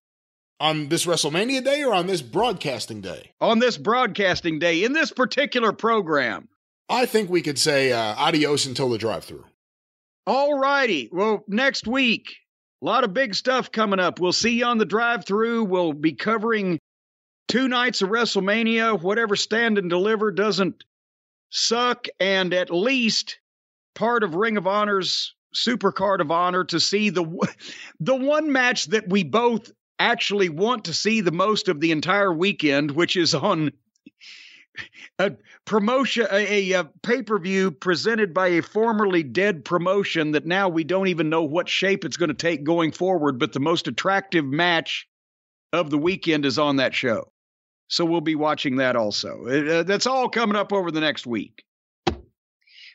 On 0.59 0.89
this 0.89 1.05
WrestleMania 1.05 1.63
day 1.63 1.83
or 1.83 1.93
on 1.93 2.07
this 2.07 2.21
broadcasting 2.21 3.01
day? 3.01 3.31
on 3.39 3.59
this 3.59 3.77
broadcasting 3.77 4.59
day 4.59 4.83
in 4.83 4.93
this 4.93 5.11
particular 5.11 5.71
program? 5.73 6.47
I 6.89 7.05
think 7.05 7.29
we 7.29 7.41
could 7.41 7.59
say 7.59 7.91
uh, 7.91 8.15
adios 8.15 8.65
until 8.65 8.89
the 8.89 8.97
drive 8.97 9.23
through. 9.23 9.45
All 10.27 10.57
righty. 10.57 11.09
Well, 11.11 11.43
next 11.47 11.87
week, 11.87 12.35
a 12.81 12.85
lot 12.85 13.03
of 13.03 13.13
big 13.13 13.35
stuff 13.35 13.71
coming 13.71 13.99
up. 13.99 14.19
We'll 14.19 14.33
see 14.33 14.59
you 14.59 14.65
on 14.65 14.77
the 14.77 14.85
drive 14.85 15.25
through. 15.25 15.65
We'll 15.65 15.93
be 15.93 16.13
covering 16.13 16.79
two 17.47 17.67
nights 17.67 18.01
of 18.01 18.09
WrestleMania. 18.09 18.99
Whatever 19.01 19.35
stand 19.35 19.77
and 19.77 19.89
deliver 19.89 20.31
doesn't 20.31 20.83
suck, 21.51 22.07
and 22.19 22.53
at 22.53 22.69
least 22.71 23.39
part 23.95 24.23
of 24.23 24.35
Ring 24.35 24.57
of 24.57 24.67
Honor's 24.67 25.33
Super 25.53 25.91
Card 25.91 26.21
of 26.21 26.31
Honor 26.31 26.63
to 26.65 26.79
see 26.79 27.09
the 27.09 27.25
the 27.99 28.15
one 28.15 28.51
match 28.51 28.85
that 28.87 29.09
we 29.09 29.23
both 29.23 29.71
actually 29.97 30.49
want 30.49 30.85
to 30.85 30.93
see 30.93 31.21
the 31.21 31.31
most 31.31 31.67
of 31.67 31.79
the 31.79 31.91
entire 31.91 32.33
weekend, 32.33 32.91
which 32.91 33.15
is 33.15 33.33
on 33.33 33.71
a 35.19 35.31
promotion, 35.63 36.27
a, 36.31 36.73
a, 36.73 36.83
pay 37.01 37.21
per 37.21 37.39
view 37.39 37.71
presented 37.71 38.33
by 38.33 38.47
a 38.47 38.61
formerly 38.61 39.23
dead 39.23 39.63
promotion 39.63 40.31
that 40.31 40.45
now 40.45 40.69
we 40.69 40.83
don't 40.83 41.07
even 41.07 41.29
know 41.29 41.43
what 41.43 41.69
shape 41.69 42.03
it's 42.03 42.17
going 42.17 42.29
to 42.29 42.35
take 42.35 42.63
going 42.63 42.91
forward. 42.91 43.39
But 43.39 43.53
the 43.53 43.59
most 43.59 43.87
attractive 43.87 44.45
match 44.45 45.07
of 45.73 45.89
the 45.89 45.97
weekend 45.97 46.45
is 46.45 46.59
on 46.59 46.77
that 46.77 46.93
show. 46.93 47.31
So 47.87 48.03
we'll 48.03 48.21
be 48.21 48.35
watching 48.35 48.77
that 48.77 48.95
also. 48.95 49.45
Uh, 49.45 49.83
that's 49.83 50.07
all 50.07 50.27
coming 50.27 50.55
up 50.55 50.73
over 50.73 50.91
the 50.91 51.01
next 51.01 51.27
week. 51.27 51.64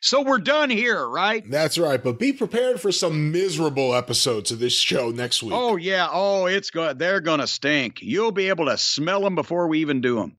So 0.02 0.22
we're 0.22 0.38
done 0.38 0.70
here, 0.70 1.06
right? 1.06 1.48
That's 1.48 1.76
right, 1.76 2.02
but 2.02 2.18
be 2.18 2.32
prepared 2.32 2.80
for 2.80 2.90
some 2.90 3.32
miserable 3.32 3.94
episodes 3.94 4.50
of 4.50 4.58
this 4.58 4.72
show 4.72 5.10
next 5.10 5.42
week. 5.42 5.52
Oh 5.54 5.76
yeah, 5.76 6.08
oh 6.10 6.46
it's 6.46 6.70
good. 6.70 6.98
They're 6.98 7.20
gonna 7.20 7.46
stink. 7.46 8.00
You'll 8.00 8.32
be 8.32 8.48
able 8.48 8.66
to 8.66 8.78
smell 8.78 9.20
them 9.20 9.34
before 9.34 9.68
we 9.68 9.80
even 9.80 10.00
do 10.00 10.16
them. 10.16 10.38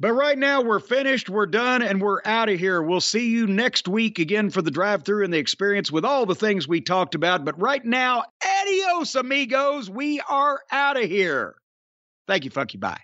But 0.00 0.12
right 0.12 0.38
now 0.38 0.62
we're 0.62 0.80
finished, 0.80 1.28
we're 1.28 1.46
done, 1.46 1.82
and 1.82 2.00
we're 2.00 2.20
out 2.24 2.48
of 2.48 2.58
here. 2.58 2.80
We'll 2.82 3.00
see 3.00 3.30
you 3.30 3.46
next 3.48 3.88
week 3.88 4.20
again 4.20 4.50
for 4.50 4.62
the 4.62 4.70
drive-through 4.70 5.24
and 5.24 5.32
the 5.32 5.38
experience 5.38 5.90
with 5.90 6.04
all 6.04 6.24
the 6.24 6.36
things 6.36 6.68
we 6.68 6.80
talked 6.80 7.16
about. 7.16 7.44
But 7.44 7.60
right 7.60 7.84
now, 7.84 8.24
adios, 8.44 9.16
amigos. 9.16 9.90
We 9.90 10.20
are 10.28 10.60
out 10.70 10.96
of 10.96 11.08
here. 11.08 11.56
Thank 12.28 12.44
you. 12.44 12.50
Fuck 12.50 12.74
you. 12.74 12.80
Bye. 12.80 13.00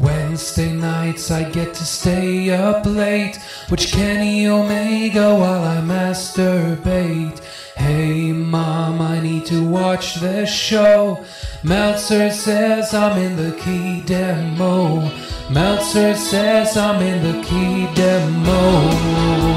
Wednesday 0.00 0.72
nights 0.72 1.30
I 1.30 1.44
get 1.50 1.74
to 1.74 1.84
stay 1.84 2.48
up 2.50 2.86
late, 2.86 3.38
which 3.68 3.92
Kenny 3.92 4.48
Omega 4.48 5.34
while 5.34 5.62
I 5.62 5.82
masturbate. 5.82 7.38
Hey 7.76 8.32
mom, 8.32 9.02
I 9.02 9.20
need 9.20 9.44
to 9.46 9.62
watch 9.62 10.14
this 10.14 10.50
show. 10.50 11.22
Meltzer 11.62 12.30
says 12.30 12.94
I'm 12.94 13.18
in 13.18 13.36
the 13.36 13.54
key 13.58 14.00
demo. 14.00 15.10
Meltzer 15.50 16.14
says 16.14 16.78
I'm 16.78 17.02
in 17.02 17.22
the 17.22 17.42
key 17.42 17.86
demo. 17.94 19.49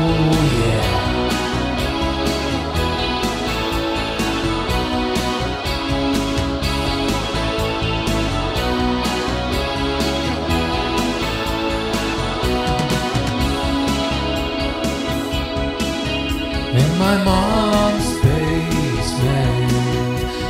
My 17.17 17.23
mom's 17.25 18.09
basement, 18.21 19.73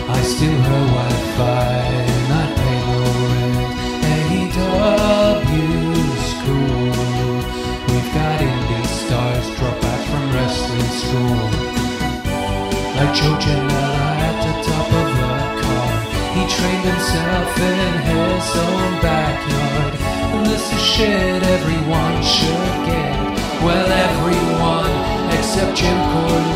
I 0.07 0.21
steal 0.21 0.61
her 0.69 0.85
Wi-Fi 0.95 1.75
and 2.07 2.29
I 2.31 2.45
pay 2.59 2.79
no 2.91 3.01
rent. 3.31 3.71
AEW 4.15 5.71
school, 6.31 6.91
we've 7.87 8.11
got 8.15 8.37
indie 8.47 8.87
stars 9.01 9.47
drop 9.57 9.75
back 9.81 10.01
from 10.07 10.23
wrestling 10.33 10.93
school. 11.03 11.47
Like 12.95 13.13
Joe 13.17 13.35
Janela 13.43 14.11
at 14.29 14.37
the 14.45 14.53
top 14.69 14.89
of 15.01 15.07
the 15.19 15.35
car, 15.63 15.93
he 16.35 16.41
trained 16.55 16.85
himself 16.93 17.51
in 17.59 17.91
his 18.07 18.45
own 18.67 18.91
backyard. 19.01 19.93
And 20.33 20.45
this 20.45 20.65
is 20.71 20.81
shit 20.81 21.43
everyone 21.43 22.17
should 22.23 22.75
get. 22.87 23.19
Well, 23.65 23.89
everyone 24.07 25.13
except 25.43 25.75
Jim 25.75 25.97
Cornette. 26.11 26.52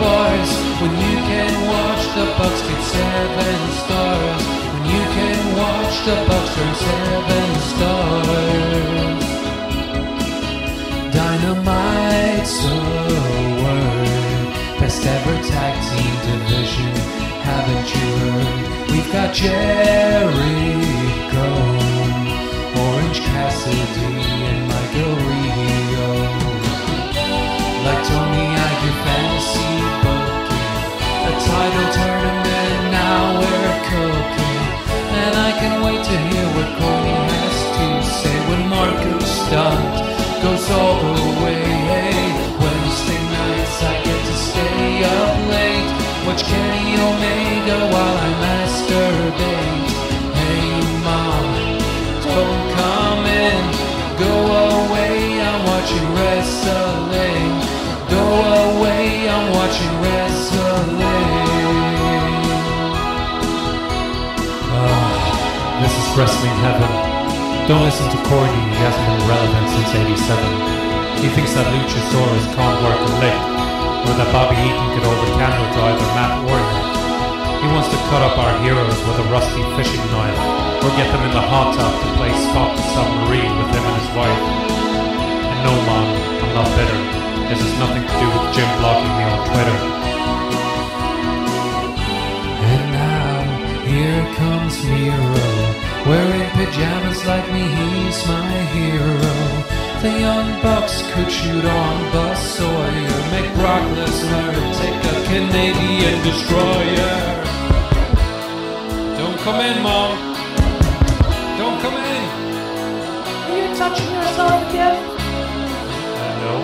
When 0.00 0.92
you 0.92 1.16
can 1.30 1.54
watch 1.66 2.04
the 2.14 2.26
Bucks 2.38 2.60
get 2.62 2.82
seven 2.82 3.58
stars? 3.80 4.44
When 4.72 4.84
you 4.94 5.02
can 5.16 5.38
watch 5.56 5.94
the 6.06 6.16
Bucks 6.28 6.54
turn 6.54 6.74
seven 6.74 7.48
stars. 7.70 9.24
Dynamite's 11.14 12.56
a 12.64 12.78
word. 13.62 14.48
Best 14.80 15.04
ever 15.04 15.36
tag 15.48 15.74
team 15.88 16.14
division. 16.30 16.94
Haven't 17.42 17.88
you 17.94 18.08
heard? 18.18 18.90
We've 18.90 19.10
got 19.12 19.34
Jericho, 19.34 20.77
stunt 39.48 39.96
goes 40.42 40.70
all 40.70 41.00
the 41.00 41.28
way. 41.42 41.64
Wednesday 42.62 43.22
nights 43.36 43.78
I 43.82 43.94
get 44.04 44.20
to 44.28 44.36
stay 44.48 45.04
up 45.18 45.34
late. 45.54 45.90
Watch 46.26 46.42
Kenny 46.50 46.88
Omega 47.08 47.78
while 47.92 48.16
I 48.26 48.30
masturbate. 48.44 49.88
Hey 50.38 50.68
mom, 51.06 51.46
don't 52.28 52.64
come 52.78 53.24
in. 53.48 53.62
Go 54.24 54.34
away, 54.76 55.16
I'm 55.48 55.60
watching 55.72 56.06
wrestling. 56.16 57.50
Go 58.14 58.24
away, 58.68 59.04
I'm 59.34 59.46
watching 59.58 59.94
wrestling. 60.04 61.00
Ah, 64.76 65.80
this 65.80 65.94
is 66.00 66.18
wrestling 66.18 66.56
heaven. 66.66 67.07
Don't 67.68 67.84
listen 67.84 68.08
to 68.08 68.16
Corny, 68.24 68.64
he 68.72 68.80
hasn't 68.80 69.04
been 69.12 69.28
relevant 69.28 69.68
since 69.68 69.92
87. 69.92 71.20
He 71.20 71.28
thinks 71.36 71.52
that 71.52 71.68
Luchasaurus 71.68 72.48
can't 72.56 72.80
work 72.80 72.96
a 72.96 73.12
lick, 73.20 73.36
or 74.08 74.16
that 74.16 74.32
Bobby 74.32 74.56
Eaton 74.56 74.88
could 74.96 75.04
hold 75.04 75.20
a 75.20 75.28
candle 75.36 75.68
to 75.76 75.80
either 75.84 76.08
Matt 76.16 76.32
or 76.48 76.56
him. 76.56 76.80
He 77.60 77.68
wants 77.68 77.92
to 77.92 78.00
cut 78.08 78.24
up 78.24 78.40
our 78.40 78.56
heroes 78.64 78.96
with 79.04 79.20
a 79.20 79.26
rusty 79.28 79.60
fishing 79.76 80.00
knife, 80.08 80.40
or 80.80 80.88
get 80.96 81.12
them 81.12 81.20
in 81.28 81.32
the 81.36 81.44
hot 81.44 81.76
tub 81.76 81.92
to 81.92 82.08
play 82.16 82.32
Stop 82.48 82.72
the 82.72 82.84
Submarine 82.96 83.52
with 83.60 83.68
him 83.68 83.84
and 83.84 83.96
his 84.00 84.10
wife. 84.16 84.40
And 85.52 85.60
no, 85.60 85.76
Mom, 85.84 86.08
I'm 86.40 86.52
not 86.56 86.72
bitter. 86.72 87.00
This 87.52 87.60
has 87.60 87.74
nothing 87.84 88.00
to 88.00 88.14
do 88.16 88.28
with 88.32 88.48
Jim 88.56 88.70
blocking 88.80 89.12
me 89.12 89.24
on 89.28 89.40
Twitter. 89.44 89.78
And 92.64 92.84
now, 92.96 93.44
here 93.84 94.24
comes 94.40 94.72
Wearing 96.06 96.50
pajamas 96.50 97.24
like 97.26 97.50
me, 97.52 97.62
he's 97.78 98.26
my 98.26 98.50
hero. 98.76 99.18
The 100.02 100.20
young 100.20 100.62
bucks 100.62 101.02
could 101.12 101.30
shoot 101.30 101.64
on 101.64 102.12
Buzz 102.12 102.38
Sawyer, 102.38 103.18
make 103.32 103.52
Brock 103.54 103.82
Lesnar 103.96 104.54
take 104.78 105.02
a 105.12 105.16
Canadian 105.26 106.22
destroyer. 106.22 107.18
Don't 109.18 109.38
come 109.40 109.60
in, 109.60 109.82
Mom. 109.82 110.16
Don't 111.58 111.80
come 111.82 111.96
in. 111.96 112.22
Are 113.48 113.58
you 113.58 113.76
touching 113.76 114.10
yourself 114.14 114.70
again? 114.70 114.96
No. 116.42 116.54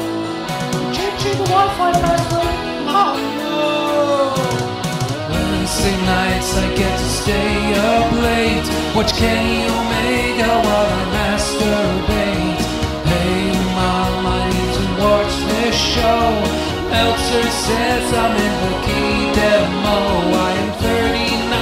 Changing 0.95 1.39
the 1.39 1.49
Wi-Fi 1.51 1.93
password. 1.93 2.55
Oh 2.87 3.15
no! 3.39 4.74
Wednesday 5.85 6.07
nights 6.07 6.57
I 6.57 6.75
get 6.75 6.99
to 6.99 7.09
stay 7.21 7.75
up 7.75 8.13
late, 8.13 8.97
watch 8.97 9.13
Kenny 9.13 9.65
Omega 9.69 10.53
while 10.65 10.89
I 10.89 11.05
masturbate. 11.17 12.65
Hey 13.05 13.53
mom, 13.77 14.27
I 14.27 14.41
need 14.49 14.73
to 14.81 14.87
watch 15.05 15.35
this 15.53 15.77
show. 15.77 16.25
Elser 16.89 17.49
says 17.67 18.05
I'm 18.23 18.35
in 18.47 18.55
the 18.65 18.75
key 18.87 19.17
demo. 19.37 19.99
I 20.33 20.53
am 20.63 20.71
39, 20.81 21.53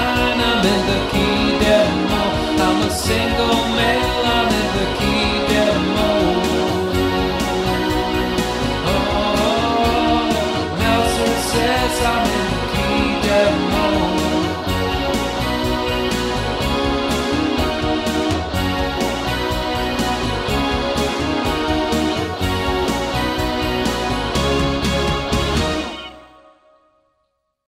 I'm 0.50 0.66
in 0.74 0.82
the 0.92 1.00
key 1.10 1.58
demo. 1.64 2.22
I'm 2.62 2.78
a 2.86 2.90
single 2.90 3.62